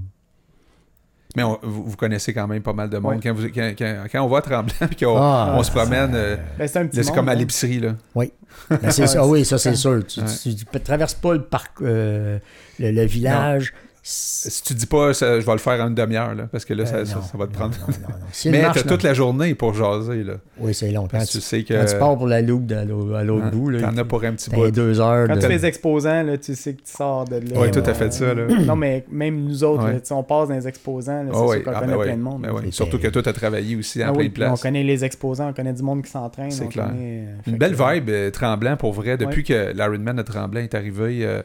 Mais 1.39 1.45
on- 1.45 1.59
vous, 1.63 1.85
vous 1.85 1.97
connaissez 1.97 2.35
quand 2.35 2.47
même 2.47 2.63
pas 2.63 2.73
mal 2.73 2.91
de 2.91 2.99
monde. 2.99 3.15
Ouais. 3.15 3.21
Quand, 3.23 3.33
vous- 3.33 3.49
quand- 3.55 3.73
quand- 3.79 4.05
quand 4.11 4.23
on 4.23 4.29
va 4.29 4.39
à 4.39 4.43
Tremblant 4.43 4.75
et 4.91 4.95
qu'on 5.05 5.17
Ah, 5.17 5.55
on 5.57 5.63
se 5.63 5.71
promène, 5.71 6.13
euh, 6.15 6.37
Ben, 6.59 6.69
c'est 6.69 7.13
comme 7.15 7.29
à 7.29 7.33
hein. 7.33 7.35
l'épicerie. 7.37 7.81
là. 7.81 7.95
Ben, 8.15 8.27
Ouais, 8.83 8.91
ça, 8.91 9.27
oui, 9.27 9.45
ça 9.45 9.57
c'est 9.59 9.75
sûr. 9.77 10.05
Tu, 10.07 10.21
Ouais. 10.21 10.27
tu 10.73 10.81
traverses 10.81 11.15
pas 11.15 11.33
le 11.35 11.43
parc, 11.43 11.81
euh, 11.81 12.39
le, 12.81 12.91
le 12.91 13.05
village 13.05 13.73
Si 14.11 14.63
tu 14.63 14.73
dis 14.73 14.87
pas, 14.87 15.13
ça, 15.13 15.39
je 15.39 15.45
vais 15.45 15.53
le 15.53 15.59
faire 15.59 15.79
en 15.85 15.89
une 15.89 15.95
demi-heure, 15.95 16.35
là, 16.35 16.45
parce 16.51 16.65
que 16.65 16.73
là, 16.73 16.87
ça, 16.87 16.97
euh, 16.97 17.05
ça- 17.05 17.17
non, 17.17 17.21
ça 17.23 17.37
va 17.37 17.47
te 17.47 17.53
prendre. 17.53 17.75
non, 17.79 17.87
non, 17.89 18.09
non. 18.09 18.15
C'est 18.33 18.49
une 18.49 18.55
Mais 18.57 18.63
marche, 18.63 18.79
t'as 18.79 18.85
là. 18.85 18.91
toute 18.91 19.03
la 19.03 19.13
journée 19.13 19.55
pour 19.55 19.75
jaser, 19.75 20.25
là. 20.25 20.35
Oui, 20.59 20.73
c'est 20.73 20.91
long. 20.91 21.03
Quand 21.03 21.19
Parce 21.19 21.27
que 21.27 21.33
tu, 21.33 21.39
tu 21.39 21.45
sais 21.45 21.63
que. 21.63 21.75
quand 21.75 21.85
tu 21.85 21.99
pars 21.99 22.17
pour 22.17 22.27
la 22.27 22.41
loupe 22.41 22.65
de- 22.65 22.75
à 22.75 22.85
l'au- 22.87 23.13
à 23.15 23.23
l'autre 23.23 23.45
hein, 23.45 23.51
bout, 23.53 23.69
là, 23.69 23.83
T'en 23.83 23.97
as 23.99 24.05
pour 24.07 24.25
un 24.25 24.33
petit 24.33 24.49
bout. 24.49 24.71
deux 24.71 24.99
heures 24.99 25.27
Quand 25.29 25.35
de... 25.35 25.41
tu 25.41 25.47
fais 25.47 25.53
les 25.53 25.67
exposants, 25.67 26.23
là, 26.23 26.39
tu 26.39 26.55
sais 26.55 26.73
que 26.73 26.81
tu 26.81 26.91
sors 26.91 27.27
de 27.27 27.35
là. 27.37 27.41
Toi, 27.53 27.69
t'as 27.71 27.91
euh, 27.91 27.95
fait 27.95 28.13
ça, 28.15 28.33
là. 28.33 28.47
Non, 28.67 28.77
mais 28.77 29.05
même 29.11 29.45
nous 29.45 29.63
autres, 29.63 29.85
Ouais. 29.85 29.93
là, 29.93 30.01
tu 30.01 30.11
on 30.15 30.23
passe 30.23 30.49
dans 30.49 30.55
les 30.55 30.67
exposants, 30.67 31.25
là, 31.25 31.29
c'est 31.31 31.37
Ah 31.37 31.39
sûr 31.41 31.47
oui, 31.49 31.63
qu'on 31.63 31.71
ah, 31.75 31.81
connaît 31.81 31.93
ben 31.93 31.99
oui, 31.99 32.05
plein 32.07 32.17
de 32.17 32.23
monde. 32.23 32.43
ben 32.43 32.53
oui. 32.55 32.73
Surtout 32.73 32.99
que 32.99 33.09
toi, 33.09 33.23
t'as 33.23 33.35
travaillé 33.35 33.77
aussi 33.77 34.03
Ah 34.03 34.11
en 34.11 34.17
oui, 34.17 34.31
plein 34.31 34.47
de 34.49 34.53
puis 34.55 34.61
on 34.61 34.63
connaît 34.63 34.85
les 34.85 35.05
exposants, 35.05 35.51
on 35.51 35.53
connaît 35.53 35.75
du 35.75 35.83
monde 35.83 36.03
qui 36.03 36.11
s'entraîne. 36.11 36.51
C'est 36.51 36.69
clair. 36.69 36.89
euh, 36.97 37.35
Une 37.47 37.59
belle 37.59 37.77
que- 37.77 37.95
vibe, 37.95 38.09
euh, 38.09 38.31
Tremblant, 38.31 38.79
pour 38.79 38.95
vrai. 38.95 39.19
Depuis 39.19 39.45
que 39.45 39.73
l'Ironman 39.75 40.17
de 40.17 40.23
Tremblant 40.23 40.61
est 40.61 40.75
arrivé, 40.75 41.19
euh, 41.27 41.43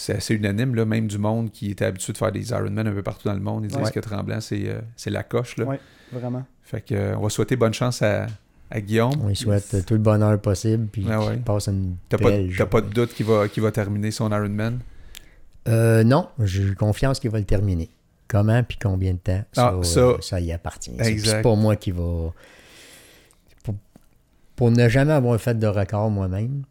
c'est 0.00 0.14
assez 0.16 0.34
unanime, 0.34 0.74
là, 0.74 0.84
même 0.84 1.06
du 1.08 1.18
monde 1.18 1.50
qui 1.50 1.70
était 1.70 1.84
habitué 1.84 2.12
de 2.12 2.18
faire 2.18 2.32
des 2.32 2.50
Ironman 2.50 2.86
un 2.86 2.92
peu 2.92 3.02
partout 3.02 3.28
dans 3.28 3.34
le 3.34 3.40
monde. 3.40 3.64
Ils 3.64 3.68
disent 3.68 3.76
Ouais. 3.78 3.90
que 3.90 4.00
Tremblant, 4.00 4.40
c'est 4.40 4.68
euh, 4.68 4.80
c'est 4.96 5.10
la 5.10 5.22
coche. 5.22 5.56
Là. 5.58 5.64
Ouais. 5.66 5.80
Vraiment. 6.12 6.44
Fait 6.62 6.80
que, 6.80 6.94
euh, 6.94 7.16
on 7.18 7.22
va 7.22 7.28
souhaiter 7.28 7.56
bonne 7.56 7.74
chance 7.74 8.00
à, 8.02 8.26
à 8.70 8.80
Guillaume. 8.80 9.12
On 9.22 9.28
lui 9.28 9.36
souhaite 9.36 9.84
tout 9.84 9.94
le 9.94 10.00
bonheur 10.00 10.40
possible, 10.40 10.86
puis 10.90 11.06
Ah 11.10 11.20
ouais. 11.20 11.32
qu'il 11.34 11.42
passe 11.42 11.68
une 11.68 11.96
T'as 12.08 12.18
pas, 12.18 12.30
t'as 12.56 12.66
pas 12.66 12.80
de 12.80 12.88
doute 12.88 13.12
qu'il 13.14 13.26
va, 13.26 13.48
qu'il 13.48 13.62
va 13.62 13.70
terminer 13.72 14.10
son 14.10 14.30
Ironman? 14.30 14.78
Euh, 15.68 16.02
non, 16.04 16.28
j'ai 16.38 16.74
confiance 16.74 17.20
qu'il 17.20 17.30
va 17.30 17.38
le 17.38 17.44
terminer. 17.44 17.90
Comment 18.28 18.62
puis 18.62 18.78
combien 18.80 19.12
de 19.12 19.18
temps, 19.18 19.42
Ah, 19.56 19.74
ça, 19.82 19.84
ça- 19.84 20.00
euh, 20.00 20.16
ça 20.20 20.40
y 20.40 20.52
appartient. 20.52 20.92
C'est 21.00 21.42
pas 21.42 21.54
moi 21.56 21.76
qui 21.76 21.90
va... 21.90 22.32
Pour, 23.64 23.74
pour 24.56 24.70
ne 24.70 24.88
jamais 24.88 25.12
avoir 25.12 25.38
fait 25.40 25.58
de 25.58 25.66
record 25.66 26.10
moi-même, 26.10 26.62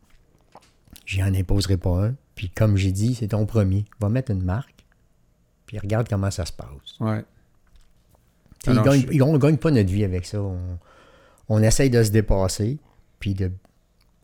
j'en 1.05 1.33
imposerai 1.33 1.77
pas 1.77 2.05
un. 2.07 2.15
Puis 2.39 2.49
comme 2.49 2.77
j'ai 2.77 2.93
dit, 2.93 3.15
c'est 3.15 3.27
ton 3.27 3.45
premier. 3.45 3.83
Va 3.99 4.07
mettre 4.07 4.31
une 4.31 4.43
marque, 4.43 4.85
puis 5.65 5.77
regarde 5.77 6.07
comment 6.07 6.31
ça 6.31 6.45
se 6.45 6.53
passe. 6.53 6.97
Ouais. 7.01 7.21
Ah 8.65 8.73
gagne- 8.81 9.05
je- 9.11 9.21
on 9.21 9.33
ne 9.33 9.37
gagne 9.37 9.57
pas 9.57 9.71
notre 9.71 9.89
vie 9.91 10.05
avec 10.05 10.25
ça. 10.25 10.41
On, 10.41 10.57
on 11.49 11.61
essaye 11.61 11.89
de 11.89 12.01
se 12.01 12.11
dépasser, 12.11 12.77
puis 13.19 13.33
de 13.33 13.51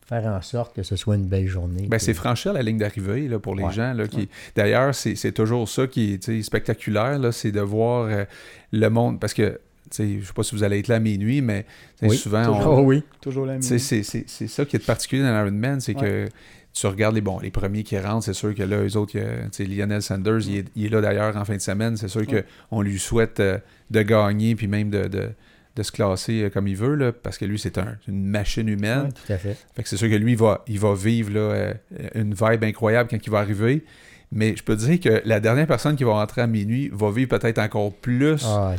faire 0.08 0.26
en 0.28 0.42
sorte 0.42 0.74
que 0.74 0.82
ce 0.82 0.96
soit 0.96 1.18
une 1.18 1.26
belle 1.28 1.48
journée. 1.48 1.88
Ben, 1.90 1.98
que- 1.98 2.04
c'est 2.04 2.14
franchir 2.14 2.54
la 2.54 2.62
ligne 2.62 2.78
d'arrivée 2.78 3.28
là, 3.28 3.38
pour 3.38 3.54
les 3.54 3.66
Ouais. 3.66 3.74
gens. 3.74 3.92
Là, 3.94 4.08
qui... 4.08 4.30
D'ailleurs, 4.56 4.96
c'est 4.96 5.16
c'est 5.16 5.34
toujours 5.34 5.68
ça 5.68 5.86
qui 5.86 6.14
est 6.14 6.42
spectaculaire, 6.42 7.20
là, 7.20 7.34
c'est 7.34 7.52
de 7.52 7.60
voir 7.60 8.06
euh, 8.10 8.24
le 8.72 8.88
monde. 8.90 9.20
Parce 9.20 9.34
que, 9.34 9.60
je 9.92 10.22
sais 10.24 10.34
pas 10.34 10.44
si 10.44 10.56
vous 10.56 10.64
allez 10.64 10.80
être 10.80 10.88
là 10.88 10.96
à 10.96 11.00
minuit, 11.00 11.42
mais 11.42 11.66
Oui, 12.02 12.16
souvent, 12.16 12.46
toujours. 12.46 12.74
on- 12.74 12.80
Oh 12.80 12.84
oui. 12.86 13.04
Toujours 13.20 13.46
la 13.46 13.62
sais, 13.62 13.78
c'est- 13.78 14.04
c'est 14.04 14.24
c'est 14.30 14.48
ça 14.48 14.64
qui 14.64 14.78
est 14.78 14.86
particulier 14.86 15.22
dans 15.22 15.32
l'Ironman, 15.34 15.82
c'est 15.82 15.96
que 15.96 16.30
tu 16.76 16.88
regardes 16.88 17.16
les, 17.16 17.22
bon, 17.22 17.40
les 17.40 17.52
premiers 17.52 17.84
qui 17.84 17.98
rentrent, 17.98 18.26
c'est 18.26 18.34
sûr 18.34 18.54
que 18.54 18.62
là, 18.64 18.78
eux 18.84 18.98
autres, 18.98 19.14
il 19.60 19.78
Lionel 19.78 20.02
Sanders, 20.02 20.42
il, 20.48 20.58
est, 20.58 20.66
il 20.76 20.86
est 20.86 20.90
là 20.90 21.00
d'ailleurs 21.02 21.36
en 21.38 21.46
fin 21.46 21.56
de 21.56 21.62
semaine, 21.62 21.96
c'est 21.96 22.10
sûr 22.10 22.22
Ouais. 22.28 22.44
qu'on 22.70 22.82
lui 22.82 23.00
souhaite 23.00 23.40
euh, 23.40 23.58
de 23.92 24.02
gagner, 24.02 24.56
puis 24.56 24.68
même 24.68 24.90
de, 24.90 25.08
de, 25.08 25.30
de 25.78 25.84
se 25.84 25.92
classer 25.92 26.44
euh, 26.44 26.50
comme 26.50 26.68
il 26.68 26.76
veut, 26.76 26.96
là, 26.96 27.14
parce 27.14 27.38
que 27.38 27.46
lui, 27.46 27.58
c'est 27.60 27.78
un- 27.78 27.96
une 28.10 28.26
machine 28.26 28.68
humaine. 28.68 29.04
Ouais, 29.06 29.10
tout 29.26 29.32
à 29.34 29.38
fait. 29.38 29.56
Fait 29.76 29.84
que 29.84 29.88
c'est 29.90 29.96
sûr 29.98 30.10
que 30.10 30.16
lui, 30.16 30.34
il 30.34 30.38
va, 30.38 30.64
il 30.68 30.80
va 30.80 30.94
vivre 30.94 31.32
là, 31.34 31.40
euh, 31.40 31.74
une 32.14 32.34
vibe 32.34 32.64
incroyable 32.66 33.10
quand 33.10 33.26
il 33.26 33.30
va 33.32 33.40
arriver. 33.40 33.84
Mais 34.32 34.54
je 34.58 34.64
peux 34.64 34.76
te 34.76 34.84
dire 34.84 35.00
que 35.00 35.22
la 35.24 35.40
dernière 35.40 35.68
personne 35.68 35.96
qui 35.96 36.04
va 36.04 36.14
rentrer 36.14 36.42
à 36.42 36.48
minuit 36.48 36.90
va 36.92 37.10
vivre 37.12 37.38
peut-être 37.38 37.60
encore 37.60 37.94
plus. 37.94 38.44
Ah, 38.44 38.74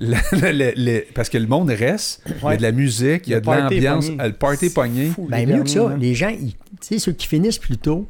parce 1.14 1.28
que 1.28 1.38
le 1.38 1.46
monde 1.46 1.70
reste, 1.70 2.22
il 2.26 2.44
y 2.44 2.46
a 2.52 2.56
de 2.56 2.62
la 2.62 2.72
musique, 2.72 3.26
il 3.26 3.30
y 3.30 3.34
a 3.34 3.38
Le 3.38 3.42
de 3.42 3.46
l'ambiance, 3.50 4.08
le 4.10 4.32
party 4.32 4.70
pogné. 4.70 5.10
Ben, 5.28 5.38
les 5.46 5.46
mieux 5.56 5.62
que 5.62 5.68
ça, 5.70 5.94
les 5.98 6.14
gens, 6.14 6.28
ils- 6.30 6.54
tu 6.88 6.94
sais, 6.94 6.98
ceux 6.98 7.12
qui 7.12 7.26
finissent 7.26 7.58
plus 7.58 7.78
tôt, 7.78 8.06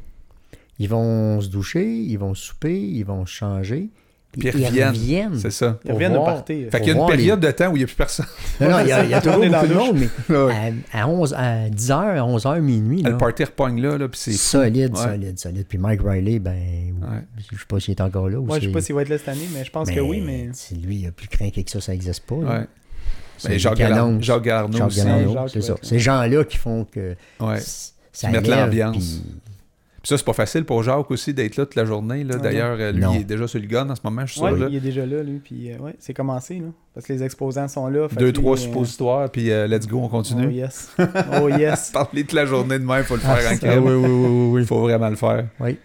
ils 0.79 0.89
vont 0.89 1.39
se 1.41 1.47
doucher, 1.47 1.85
ils 1.87 2.17
vont 2.17 2.33
souper, 2.35 2.79
ils 2.79 3.03
vont 3.03 3.25
se 3.25 3.31
changer. 3.33 3.89
Puis 4.37 4.49
ils 4.53 4.83
reviennent. 4.85 5.39
C'est 5.39 5.49
ça. 5.51 5.79
Ils 5.85 5.93
reviennent 5.93 6.11
de 6.11 6.17
partir. 6.17 6.69
Fait 6.69 6.81
qu'il 6.81 6.89
y 6.93 6.97
a 6.97 6.99
une 7.01 7.07
période 7.07 7.39
de 7.39 7.51
temps 7.51 7.69
où 7.71 7.77
il 7.77 7.79
n'y 7.79 7.83
a 7.83 7.87
plus 7.87 7.95
personne. 7.95 8.25
Non, 8.59 8.69
non, 8.69 8.79
il 8.81 8.87
y 8.89 8.91
a, 8.91 9.03
il 9.05 9.09
y 9.09 9.13
a 9.13 9.21
toujours 9.21 9.45
beaucoup 9.45 9.67
de 9.67 9.73
monde, 9.73 9.97
mais 10.29 10.35
Ouais. 10.35 10.73
à, 10.91 11.03
à 11.03 11.07
11, 11.07 11.33
à 11.33 11.69
10h, 11.69 11.91
à 11.93 12.21
11h, 12.21 12.59
minuit, 12.59 13.01
là, 13.01 13.11
Le 13.11 13.17
party 13.17 13.45
repogne 13.45 13.81
là, 13.81 13.97
là 13.97 14.09
puis 14.09 14.19
c'est 14.19 14.33
solide, 14.33 14.93
Ouais. 14.97 15.03
solide, 15.03 15.39
solide. 15.39 15.65
Puis 15.69 15.77
Mike 15.77 16.01
Riley, 16.03 16.39
ben, 16.39 16.53
Ouais. 16.53 17.19
je 17.49 17.57
sais 17.57 17.63
pas 17.65 17.79
s'il 17.79 17.91
est 17.93 18.01
encore 18.01 18.27
là. 18.27 18.37
ou 18.39 18.43
Moi, 18.45 18.57
je 18.57 18.61
sais 18.63 18.67
c'est- 18.67 18.73
pas 18.73 18.81
s'il 18.81 18.95
va 18.95 19.01
être 19.03 19.09
là 19.09 19.17
cette 19.17 19.29
année, 19.29 19.47
mais 19.53 19.63
je 19.63 19.71
pense 19.71 19.89
que 19.89 19.99
oui, 20.01 20.19
mais. 20.19 20.49
c'est 20.51 20.75
lui, 20.75 20.97
il 20.97 21.07
a 21.07 21.11
plus 21.11 21.29
craqué 21.29 21.63
que 21.63 21.71
ça, 21.71 21.79
ça 21.79 21.93
n'existe 21.93 22.25
pas. 22.25 22.35
là. 22.35 22.59
Ouais. 22.59 22.65
C'est 23.37 23.49
Ben, 23.49 23.59
Jacques. 23.59 23.77
Garneau, 23.77 24.21
Jacques 24.21 24.43
Garneau 24.43 24.89
c'est 25.47 25.61
ça. 25.61 25.75
Ces 25.81 25.99
gens-là 25.99 26.43
qui 26.43 26.57
font 26.57 26.83
que 26.85 27.15
Ouais. 27.39 27.59
Ça 28.17 28.29
lève, 28.31 28.49
l'ambiance. 28.49 28.95
puis- 28.97 29.31
Puis 30.01 30.09
ça, 30.09 30.17
c'est 30.19 30.23
pas 30.25 30.33
facile 30.33 30.65
pour 30.65 30.83
Jacques 30.83 31.09
aussi 31.09 31.33
d'être 31.33 31.57
là 31.57 31.65
toute 31.65 31.73
la 31.75 31.83
journée. 31.85 32.23
Là. 32.23 32.35
D'ailleurs, 32.35 32.77
euh, 32.79 32.91
lui, 32.91 33.01
Non. 33.01 33.13
il 33.15 33.21
est 33.21 33.23
déjà 33.23 33.47
sur 33.47 33.59
le 33.59 33.65
gun 33.65 33.89
en 33.89 33.95
ce 33.95 34.01
moment, 34.03 34.23
je 34.25 34.33
suis 34.33 34.41
Ouais, 34.41 34.51
sûr. 34.51 34.59
là. 34.59 34.67
il 34.69 34.75
est 34.75 34.79
déjà 34.79 35.03
là, 35.03 35.23
lui. 35.23 35.39
Puis, 35.39 35.71
euh, 35.71 35.77
ouais, 35.79 35.95
c'est 35.97 36.13
commencé, 36.13 36.59
là. 36.59 36.67
Parce 36.93 37.07
que 37.07 37.13
les 37.13 37.23
exposants 37.23 37.67
sont 37.67 37.87
là. 37.87 38.07
Deux, 38.15 38.31
trois 38.31 38.53
euh, 38.53 38.61
suppositoires, 38.61 39.29
puis 39.31 39.49
euh, 39.51 39.65
let's 39.67 39.87
go, 39.87 39.97
on 39.99 40.05
Oh 40.05 40.09
continue. 40.09 40.51
yes. 40.51 40.91
Oh 41.41 41.49
yes. 41.49 41.89
Parler 41.93 42.21
toute 42.21 42.33
la 42.33 42.45
journée 42.45 42.77
de 42.77 42.85
même, 42.85 43.03
faut 43.03 43.15
le 43.15 43.21
faire 43.21 43.31
en 43.31 43.49
Ah, 43.53 43.55
crème. 43.57 43.83
oui, 43.83 43.93
oui, 43.93 44.09
oui, 44.09 44.47
oui. 44.51 44.61
Il 44.61 44.67
faut 44.67 44.79
vraiment 44.81 45.09
le 45.09 45.15
faire. 45.15 45.45
Oui. 45.59 45.77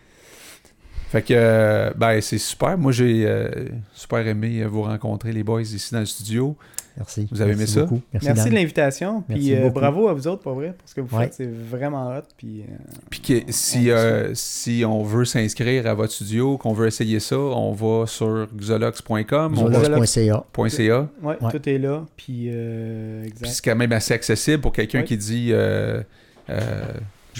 Fait 1.08 1.22
que, 1.22 1.34
euh, 1.34 1.90
ben, 1.96 2.20
c'est 2.20 2.38
super. 2.38 2.76
Moi, 2.78 2.92
j'ai 2.92 3.24
euh, 3.26 3.48
super 3.94 4.24
aimé 4.26 4.60
euh, 4.62 4.66
vous 4.68 4.82
rencontrer, 4.82 5.32
les 5.32 5.42
boys, 5.42 5.62
ici 5.62 5.92
dans 5.92 5.98
le 6.00 6.06
studio. 6.06 6.56
Merci. 6.96 7.28
Vous 7.30 7.40
avez 7.40 7.52
aimé 7.52 7.60
Merci 7.60 7.74
ça? 7.74 7.82
beaucoup. 7.84 8.00
Merci, 8.22 8.48
de 8.50 8.54
l'invitation. 8.54 9.22
Puis 9.22 9.34
Merci 9.50 9.54
euh, 9.54 9.70
bravo 9.70 10.08
à 10.08 10.12
vous 10.14 10.26
autres, 10.28 10.42
pour 10.42 10.54
vrai. 10.54 10.74
Parce 10.78 10.92
que 10.94 11.00
vous 11.00 11.16
Ouais. 11.16 11.24
faites, 11.24 11.34
c'est 11.34 11.48
vraiment 11.50 12.08
hot. 12.10 12.22
Puis, 12.36 12.60
euh, 12.62 12.64
Puis 13.08 13.20
que, 13.20 13.34
si, 13.48 13.78
on- 13.88 13.90
euh, 13.90 14.30
si 14.34 14.84
on 14.86 15.02
veut 15.02 15.24
s'inscrire 15.24 15.86
à 15.86 15.94
votre 15.94 16.12
studio, 16.12 16.58
qu'on 16.58 16.72
veut 16.72 16.86
essayer 16.88 17.20
ça, 17.20 17.38
on 17.38 17.72
va 17.72 18.06
sur 18.06 18.48
xolox.com, 18.58 19.54
on 19.58 19.64
va 19.68 19.84
Zolox.ca. 19.84 20.44
.ca. 20.68 21.08
ouais, 21.22 21.36
tout 21.50 21.68
est 21.68 21.78
là. 21.78 22.04
Puis, 22.16 22.46
euh, 22.48 23.24
Puis 23.40 23.50
c'est 23.50 23.64
quand 23.64 23.76
même 23.76 23.92
assez 23.92 24.14
accessible 24.14 24.60
pour 24.60 24.72
quelqu'un 24.72 25.00
Ouais. 25.00 25.04
qui 25.04 25.16
dit 25.16 25.48
euh, 25.52 26.02
euh, 26.48 26.82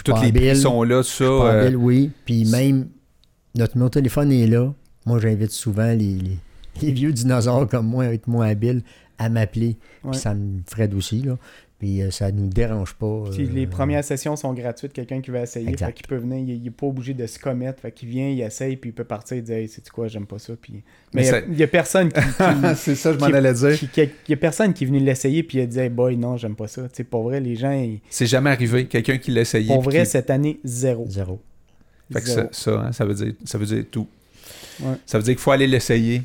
toutes 0.05 0.23
les 0.23 0.33
prix 0.33 0.57
sont 0.57 0.83
là, 0.83 0.99
tout 1.03 1.09
ça. 1.09 1.25
Euh, 1.25 1.65
habile, 1.67 1.77
oui. 1.77 2.11
Puis 2.25 2.45
même, 2.47 2.89
notre 3.57 3.77
numéro 3.77 3.89
de 3.89 3.95
téléphone 3.95 4.33
est 4.33 4.47
là. 4.47 4.73
Moi, 5.07 5.19
j'invite 5.19 5.51
souvent 5.51 5.89
les, 5.89 5.97
les- 5.97 6.39
les 6.83 6.93
vieux 6.93 7.13
dinosaures 7.13 7.67
comme 7.69 7.87
moi, 7.87 8.05
avec 8.05 8.27
moins 8.27 8.49
habiles, 8.49 8.83
à 9.21 9.29
m'appeler. 9.29 9.77
Ouais. 10.03 10.11
Puis 10.13 10.21
ça 10.21 10.35
me 10.35 10.61
Fred 10.67 10.95
aussi, 10.95 11.23
là. 11.23 11.39
Puis 11.79 12.03
euh, 12.03 12.11
ça 12.11 12.31
nous 12.31 12.49
dérange 12.49 12.93
pas. 12.95 13.23
Puis 13.33 13.45
euh, 13.47 13.51
les 13.55 13.67
premières 13.67 14.05
sessions 14.05 14.37
sont 14.37 14.53
gratuites. 14.53 14.93
Quelqu'un 14.93 15.21
qui 15.23 15.31
veut 15.31 15.39
essayer, 15.39 15.73
qu'il 15.75 16.07
peut 16.07 16.17
venir, 16.17 16.39
il 16.47 16.63
n'est 16.63 16.71
pas 16.71 16.87
obligé 16.87 17.15
de 17.15 17.27
se 17.27 17.39
commettre. 17.39 17.81
Fait 17.81 17.91
qu'il 17.91 18.09
vient, 18.11 18.29
il 18.29 18.41
essaye, 18.43 18.77
puis 18.77 18.91
il 18.91 18.93
peut 18.93 19.05
partir 19.05 19.39
et 19.39 19.41
dire 19.41 19.57
Hey, 19.57 19.69
c'est 19.69 19.89
quoi, 19.89 20.07
j'aime 20.09 20.27
pas 20.27 20.39
ça. 20.39 20.53
Puis... 20.61 20.83
Mais 21.15 21.23
il 21.27 21.31
y 21.31 21.35
a- 21.35 21.43
il 21.65 21.69
personne 21.69 22.11
qui. 22.13 22.21
qui- 22.21 22.77
c'est 22.77 22.95
ça, 22.97 23.15
je 23.15 23.19
m'en 23.19 23.27
allais 23.27 23.55
dire. 23.55 23.79
il 23.97 24.11
y 24.29 24.33
a 24.35 24.37
personne 24.37 24.75
qui 24.75 24.85
est 24.85 24.87
venu 24.89 24.99
l'essayer 25.01 25.43
puis 25.43 25.57
il 25.59 25.63
a 25.63 25.67
dit 25.67 25.79
Hey 25.79 25.89
boy, 25.89 26.17
non, 26.19 26.37
j'aime 26.37 26.55
pas 26.55 26.69
ça. 26.69 26.83
Sais, 26.93 27.05
pour 27.05 27.23
vrai, 27.23 27.41
les 27.41 27.57
gens, 27.57 27.73
ils- 27.73 28.01
C'est 28.11 28.27
jamais 28.27 28.51
arrivé. 28.51 28.87
Quelqu'un 28.87 29.17
qui 29.17 29.31
l'a 29.31 29.41
essayé. 29.41 29.69
pour 29.73 29.81
vrai, 29.83 30.01
qui- 30.05 30.11
cette 30.11 30.29
année, 30.29 30.61
zéro. 30.65 31.07
Zéro. 31.09 31.41
Fait 32.13 32.21
que 32.21 32.27
Zéro. 32.27 32.49
ça, 32.53 32.73
ça, 32.73 32.81
hein, 32.81 32.93
ça 32.93 33.05
veut 33.07 33.15
dire, 33.15 33.33
ça 33.45 33.57
veut 33.57 33.67
dire 33.67 33.85
tout. 33.91 34.07
Ouais. 34.81 34.97
Ça 35.07 35.17
veut 35.17 35.25
dire 35.25 35.35
qu'il 35.35 35.41
faut 35.43 35.53
aller 35.53 35.67
l'essayer. 35.67 36.23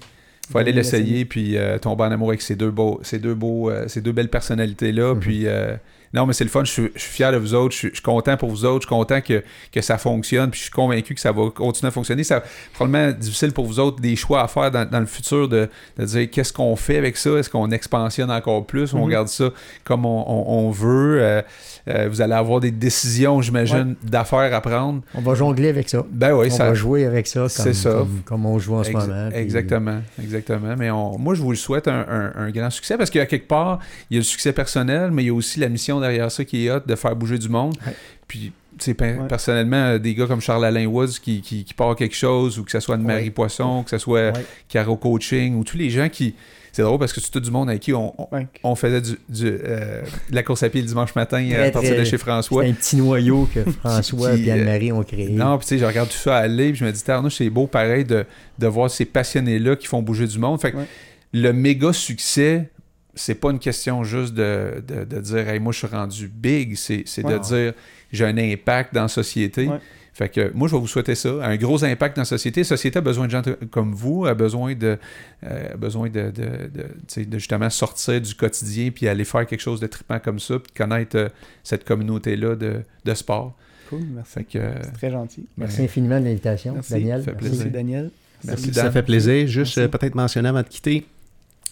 Il 0.47 0.51
faut 0.51 0.57
aller 0.59 0.71
l'essayer, 0.71 1.25
puis 1.25 1.57
euh, 1.57 1.77
tomber 1.79 2.03
en 2.03 2.11
amour 2.11 2.29
avec 2.29 2.41
ces 2.41 2.55
deux 2.55 2.69
beaux, 2.71 2.99
ces 3.03 3.17
deux 3.19 3.33
beaux, 3.33 3.69
euh, 3.71 3.87
ces 3.87 4.01
deux 4.01 4.11
belles 4.11 4.29
personnalités-là. 4.29 5.13
Mhm. 5.15 5.19
Puis 5.19 5.47
euh, 5.47 5.75
non, 6.13 6.25
mais 6.27 6.33
c'est 6.33 6.43
le 6.43 6.49
fun. 6.51 6.63
Je 6.63 6.71
suis, 6.71 6.91
je 6.95 7.01
suis 7.01 7.11
fier 7.11 7.31
de 7.31 7.37
vous 7.37 7.53
autres. 7.55 7.73
Je 7.73 7.77
suis, 7.79 7.87
je 7.89 7.93
suis 7.95 8.03
content 8.03 8.37
pour 8.37 8.49
vous 8.49 8.63
autres. 8.63 8.83
Je 8.83 8.87
suis 8.87 8.95
content 8.95 9.21
que, 9.21 9.43
que 9.71 9.81
ça 9.81 9.97
fonctionne. 9.97 10.51
Puis 10.51 10.59
je 10.59 10.63
suis 10.65 10.71
convaincu 10.71 11.13
que 11.15 11.19
ça 11.19 11.31
va 11.31 11.49
continuer 11.49 11.87
à 11.87 11.91
fonctionner. 11.91 12.23
Ça 12.23 12.43
probablement 12.73 13.11
difficile 13.11 13.51
pour 13.53 13.65
vous 13.65 13.79
autres 13.79 13.99
des 13.99 14.15
choix 14.15 14.43
à 14.43 14.47
faire 14.47 14.69
dans, 14.71 14.87
dans 14.89 14.99
le 14.99 15.07
futur 15.07 15.49
de, 15.49 15.67
de 15.97 16.05
dire 16.05 16.29
qu'est-ce 16.29 16.53
qu'on 16.53 16.75
fait 16.75 16.97
avec 16.97 17.17
ça. 17.17 17.31
Est-ce 17.31 17.49
qu'on 17.49 17.71
expansionne 17.71 18.29
encore 18.31 18.65
plus 18.65 18.93
on 18.93 19.05
Mhm. 19.05 19.11
garde 19.11 19.27
ça 19.27 19.49
comme 19.83 20.05
on, 20.05 20.23
on- 20.27 20.67
on 20.67 20.69
veut. 20.71 21.41
Euh, 21.87 22.07
vous 22.09 22.19
allez 22.21 22.33
avoir 22.33 22.59
des 22.59 22.71
décisions, 22.71 23.41
j'imagine, 23.41 23.95
d'affaires 24.03 24.53
à 24.53 24.59
prendre. 24.61 25.01
On 25.13 25.21
va 25.21 25.35
jongler 25.35 25.69
avec 25.69 25.87
ça. 25.87 26.03
Ben 26.11 26.33
oui, 26.33 26.47
on 26.51 26.55
ça. 26.55 26.65
va 26.69 26.73
jouer 26.73 27.05
avec 27.05 27.27
ça 27.27 27.47
c'est 27.47 27.63
comme, 27.63 27.73
ça. 27.73 27.89
comme, 27.91 28.21
comme 28.25 28.45
on 28.47 28.57
joue 28.57 28.73
en 28.75 28.83
ce 28.83 28.91
moment. 28.91 29.29
puis- 29.29 29.39
Exactement, 29.39 30.01
exactement. 30.21 30.75
Mais 30.77 30.89
on- 30.89 31.17
moi, 31.19 31.35
je 31.35 31.41
vous 31.41 31.51
le 31.51 31.57
souhaite 31.57 31.87
un, 31.87 32.05
un- 32.09 32.33
un 32.35 32.49
grand 32.49 32.69
succès 32.71 32.97
parce 32.97 33.09
qu'à 33.11 33.25
quelque 33.27 33.47
part, 33.47 33.79
il 34.09 34.15
y 34.15 34.17
a 34.17 34.19
le 34.21 34.23
succès 34.25 34.51
personnel, 34.51 35.11
mais 35.11 35.23
il 35.23 35.27
y 35.27 35.29
a 35.29 35.33
aussi 35.33 35.59
la 35.59 35.69
mission 35.69 35.99
derrière 35.99 36.31
ça 36.31 36.43
qui 36.43 36.65
est 36.65 36.71
hot 36.71 36.79
de 36.85 36.95
faire 36.95 37.15
bouger 37.15 37.37
du 37.37 37.49
monde. 37.49 37.75
Ouais. 37.85 37.93
Puis, 38.27 38.51
Ouais. 38.87 39.15
personnellement, 39.29 39.97
des 39.97 40.13
gars 40.15 40.25
comme 40.27 40.41
Charles-Alain 40.41 40.85
Woods 40.87 41.19
qui, 41.21 41.39
qui, 41.41 41.63
qui 41.63 41.73
part 41.73 41.95
quelque 41.95 42.15
chose, 42.15 42.59
ou 42.59 42.63
que 42.65 42.71
ce 42.71 42.81
soit 42.81 42.97
de 42.97 43.03
Ouais. 43.05 43.13
Marie 43.13 43.29
Poisson, 43.29 43.83
que 43.83 43.89
ce 43.89 43.97
soit 43.97 44.31
Ouais. 44.31 44.45
Caro 44.67 44.97
Coaching, 44.97 45.55
ou 45.55 45.63
tous 45.63 45.77
les 45.77 45.89
gens 45.89 46.09
qui. 46.09 46.35
C'est 46.75 46.81
drôle 46.81 46.99
parce 46.99 47.13
que 47.13 47.21
c'est 47.21 47.31
tout 47.31 47.39
du 47.39 47.51
monde 47.51 47.69
avec 47.69 47.81
qui 47.83 47.93
on, 47.93 48.13
on, 48.61 48.75
faisait 48.75 48.99
du, 48.99 49.17
du, 49.29 49.47
euh, 49.47 50.01
de 50.29 50.35
la 50.35 50.43
course 50.43 50.61
à 50.61 50.69
pied 50.69 50.81
le 50.81 50.87
dimanche 50.87 51.15
matin 51.15 51.41
euh, 51.49 51.69
à 51.69 51.71
partir 51.71 51.97
de 51.97 52.03
chez 52.03 52.17
François. 52.17 52.63
C'est 52.63 52.69
un 52.69 52.73
petit 52.73 52.97
noyau 52.97 53.47
que 53.53 53.61
François 53.79 54.35
et 54.35 54.51
Anne-Marie 54.51 54.91
ont 54.91 55.01
créé. 55.01 55.29
Non, 55.29 55.57
puis 55.57 55.65
tu 55.67 55.75
sais, 55.75 55.79
je 55.79 55.85
regarde 55.85 56.09
tout 56.09 56.17
ça 56.17 56.35
aller, 56.35 56.71
puis 56.71 56.79
je 56.79 56.83
me 56.83 56.91
dis, 56.91 57.01
Tarnouche, 57.01 57.35
c'est 57.35 57.49
beau 57.49 57.65
pareil 57.65 58.03
de, 58.03 58.25
de 58.59 58.67
voir 58.67 58.91
ces 58.91 59.05
passionnés-là 59.05 59.77
qui 59.77 59.87
font 59.87 60.01
bouger 60.01 60.27
du 60.27 60.37
monde. 60.37 60.59
Fait 60.59 60.73
que 60.73 60.77
Ouais. 60.79 60.87
le 61.31 61.53
méga 61.53 61.93
succès, 61.93 62.69
c'est 63.13 63.35
pas 63.35 63.51
une 63.51 63.59
question 63.59 64.03
juste 64.03 64.33
de, 64.33 64.83
de, 64.85 65.05
de 65.05 65.21
dire, 65.21 65.47
hey, 65.47 65.61
moi, 65.61 65.71
je 65.71 65.77
suis 65.77 65.87
rendu 65.87 66.27
big, 66.27 66.75
c'est 66.75 67.03
c'est 67.05 67.23
de 67.23 67.37
dire, 67.37 67.73
j'ai 68.11 68.25
un 68.25 68.37
impact 68.37 68.93
dans 68.93 69.03
la 69.03 69.07
société. 69.07 69.67
Ouais. 69.67 69.79
Fait 70.15 70.29
que 70.29 70.49
moi, 70.53 70.69
je 70.69 70.73
vais 70.73 70.79
vous 70.79 70.87
souhaiter 70.87 71.13
ça. 71.13 71.29
Un 71.45 71.57
gros 71.57 71.83
impact 71.83 72.15
dans 72.15 72.21
la 72.21 72.25
société. 72.25 72.61
La 72.61 72.65
société 72.65 72.99
a 72.99 73.01
besoin 73.01 73.25
de 73.25 73.31
gens 73.31 73.41
comme 73.69 73.93
vous, 73.93 74.25
a 74.25 74.33
besoin 74.33 74.73
de, 74.73 74.97
euh, 75.43 75.73
a 75.73 75.75
besoin 75.75 76.09
de, 76.09 76.31
de, 76.31 77.23
de, 77.25 77.37
justement 77.37 77.69
sortir 77.69 78.21
du 78.21 78.33
quotidien 78.33 78.91
puis 78.91 79.09
aller 79.09 79.25
faire 79.25 79.45
quelque 79.45 79.59
chose 79.59 79.81
de 79.81 79.87
trippant 79.87 80.19
comme 80.19 80.39
ça, 80.39 80.57
puis 80.57 80.71
de 80.73 80.77
connaître 80.77 81.17
euh, 81.17 81.27
cette 81.63 81.83
communauté-là 81.83 82.55
de, 82.55 82.75
de 83.03 83.13
sport. 83.13 83.57
Cool, 83.89 84.05
merci. 84.15 84.39
Euh, 84.55 84.73
C'est 84.83 84.93
très 84.93 85.11
gentil. 85.11 85.47
Merci 85.57 85.81
infiniment 85.83 86.19
de 86.21 86.25
l'invitation, 86.25 86.75
Merci. 86.75 86.93
Daniel. 86.93 87.19
Ça 87.19 87.25
fait 87.25 87.31
Merci. 87.33 87.47
plaisir. 87.49 87.57
Merci, 87.65 87.71
Daniel. 87.73 88.11
merci, 88.45 88.73
Ça 88.73 88.91
fait 88.91 89.03
plaisir. 89.03 89.47
Juste 89.47 89.77
euh, 89.79 89.89
peut-être 89.89 90.15
mentionner 90.15 90.47
avant 90.47 90.61
de 90.63 90.67
quitter, 90.69 91.05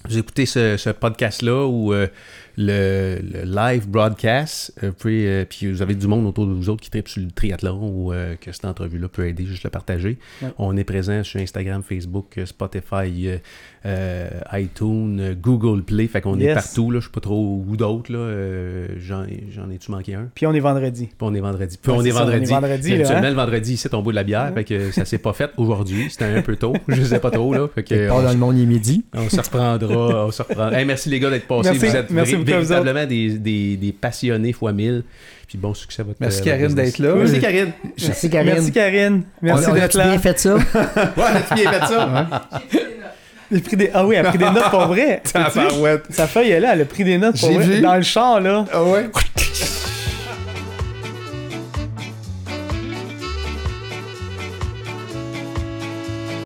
vous 0.09 0.17
écoutez 0.17 0.45
ce, 0.45 0.75
ce 0.75 0.89
podcast-là 0.89 1.65
où 1.65 1.93
euh, 1.93 2.07
le, 2.57 3.19
le 3.21 3.43
live 3.43 3.87
broadcast, 3.87 4.73
euh, 4.83 4.91
pouvez, 4.91 5.27
euh, 5.27 5.45
puis 5.45 5.71
vous 5.71 5.81
avez 5.81 5.95
du 5.95 6.07
monde 6.07 6.25
autour 6.25 6.45
de 6.45 6.53
vous 6.53 6.69
autres 6.69 6.81
qui 6.81 6.89
tripe 6.89 7.07
sur 7.07 7.21
le 7.21 7.31
triathlon 7.31 7.89
ou 7.89 8.13
euh, 8.13 8.35
que 8.35 8.51
cette 8.51 8.65
entrevue-là 8.65 9.07
peut 9.07 9.27
aider, 9.27 9.45
juste 9.45 9.63
le 9.63 9.69
partager. 9.69 10.19
Ouais. 10.41 10.49
On 10.57 10.77
est 10.77 10.83
présent 10.83 11.23
sur 11.23 11.39
Instagram, 11.39 11.81
Facebook, 11.83 12.39
Spotify, 12.45 13.39
euh, 13.85 14.29
iTunes, 14.53 15.19
euh, 15.19 15.35
Google 15.35 15.83
Play, 15.83 16.07
fait 16.07 16.21
qu'on 16.21 16.39
est 16.39 16.53
partout, 16.53 16.89
là, 16.89 16.99
je 16.99 17.05
sais 17.05 17.11
pas 17.11 17.19
trop 17.19 17.63
où 17.67 17.75
d'autres, 17.75 18.11
là, 18.13 18.19
euh, 18.19 18.87
j'en, 18.97 19.23
ai-tu 19.25 19.91
manqué 19.91 20.13
un? 20.13 20.29
Puis 20.33 20.47
on 20.47 20.53
est 20.53 20.61
vendredi. 20.61 21.07
Puis 21.07 21.15
on 21.19 21.33
est 21.33 21.41
vendredi. 21.41 21.77
Puis 21.81 21.91
Ouais, 21.91 21.97
on 21.97 22.03
est 22.03 22.11
ça, 22.11 22.25
on 22.25 22.29
est 22.29 22.31
vendredi. 22.31 22.51
vendredi, 22.51 22.97
là, 22.97 23.17
hein? 23.17 23.21
le 23.21 23.35
vendredi, 23.35 23.73
ici, 23.73 23.87
on 23.91 24.01
boit 24.01 24.13
de 24.13 24.15
la 24.15 24.23
bière. 24.23 24.51
Fait 24.53 24.63
que 24.63 24.91
ça 24.91 25.03
s'est 25.03 25.17
pas 25.17 25.33
fait 25.33 25.51
aujourd'hui. 25.57 26.09
C'était 26.09 26.25
un 26.25 26.41
peu 26.41 26.55
tôt. 26.55 26.73
Je 26.87 27.03
sais 27.03 27.19
pas 27.19 27.31
trop, 27.31 27.53
là. 27.53 27.67
Fait 27.75 27.83
que 27.83 28.09
on, 28.09 28.21
dans 28.21 28.31
le 28.31 28.37
monde, 28.37 28.57
il 28.57 28.63
est 28.63 28.67
midi. 28.67 29.03
on 29.13 29.29
se 29.29 29.37
reprendra. 29.41 30.27
On 30.27 30.31
se 30.31 30.41
reprendra. 30.41 30.79
Hey, 30.79 30.85
merci 30.85 31.09
les 31.09 31.19
gars 31.19 31.29
d'être 31.29 31.47
passés. 31.47 31.71
Merci. 31.71 31.87
vous 31.87 31.95
êtes 31.95 32.09
Merci 32.09 32.35
véritablement 32.35 33.05
des, 33.05 33.37
des, 33.37 33.77
des 33.77 33.91
passionnés 33.91 34.53
fois 34.53 34.71
mille. 34.71 35.03
Puis 35.47 35.57
bon 35.57 35.73
succès 35.73 36.01
à 36.01 36.05
votre 36.05 36.17
Merci, 36.21 36.41
euh, 36.41 36.45
Karine, 36.45 36.73
d'être 36.73 36.99
là. 36.99 37.15
Merci 37.15 37.39
Karine. 37.39 37.71
Merci, 38.01 38.29
Karine. 38.29 38.53
Merci, 38.53 38.71
Karine. 38.71 39.23
Merci 39.41 39.71
d'être 39.71 39.97
là. 39.97 40.07
bien 40.09 40.19
fait 40.19 40.39
ça? 40.39 40.55
Ouais, 40.55 41.55
bien 41.55 41.71
fait 41.71 41.85
ça? 41.85 42.47
J'ai 43.53 43.59
pris 43.59 43.75
des. 43.77 43.91
Ah 43.93 44.05
oui, 44.05 44.15
elle 44.15 44.25
a 44.25 44.29
pris 44.29 44.39
des 44.39 44.49
notes 44.49 44.69
pour 44.71 44.87
vrai. 44.87 45.21
Sa 46.09 46.27
feuille 46.27 46.49
est 46.51 46.59
là, 46.59 46.71
elle 46.73 46.81
a 46.81 46.85
pris 46.85 47.03
des 47.03 47.17
notes 47.17 47.39
pour 47.39 47.51
vrai. 47.51 47.63
vu. 47.63 47.81
Dans 47.81 47.95
le 47.95 48.01
char, 48.01 48.41
là. 48.41 48.65
Ah 48.73 48.83
ouais? 48.83 49.09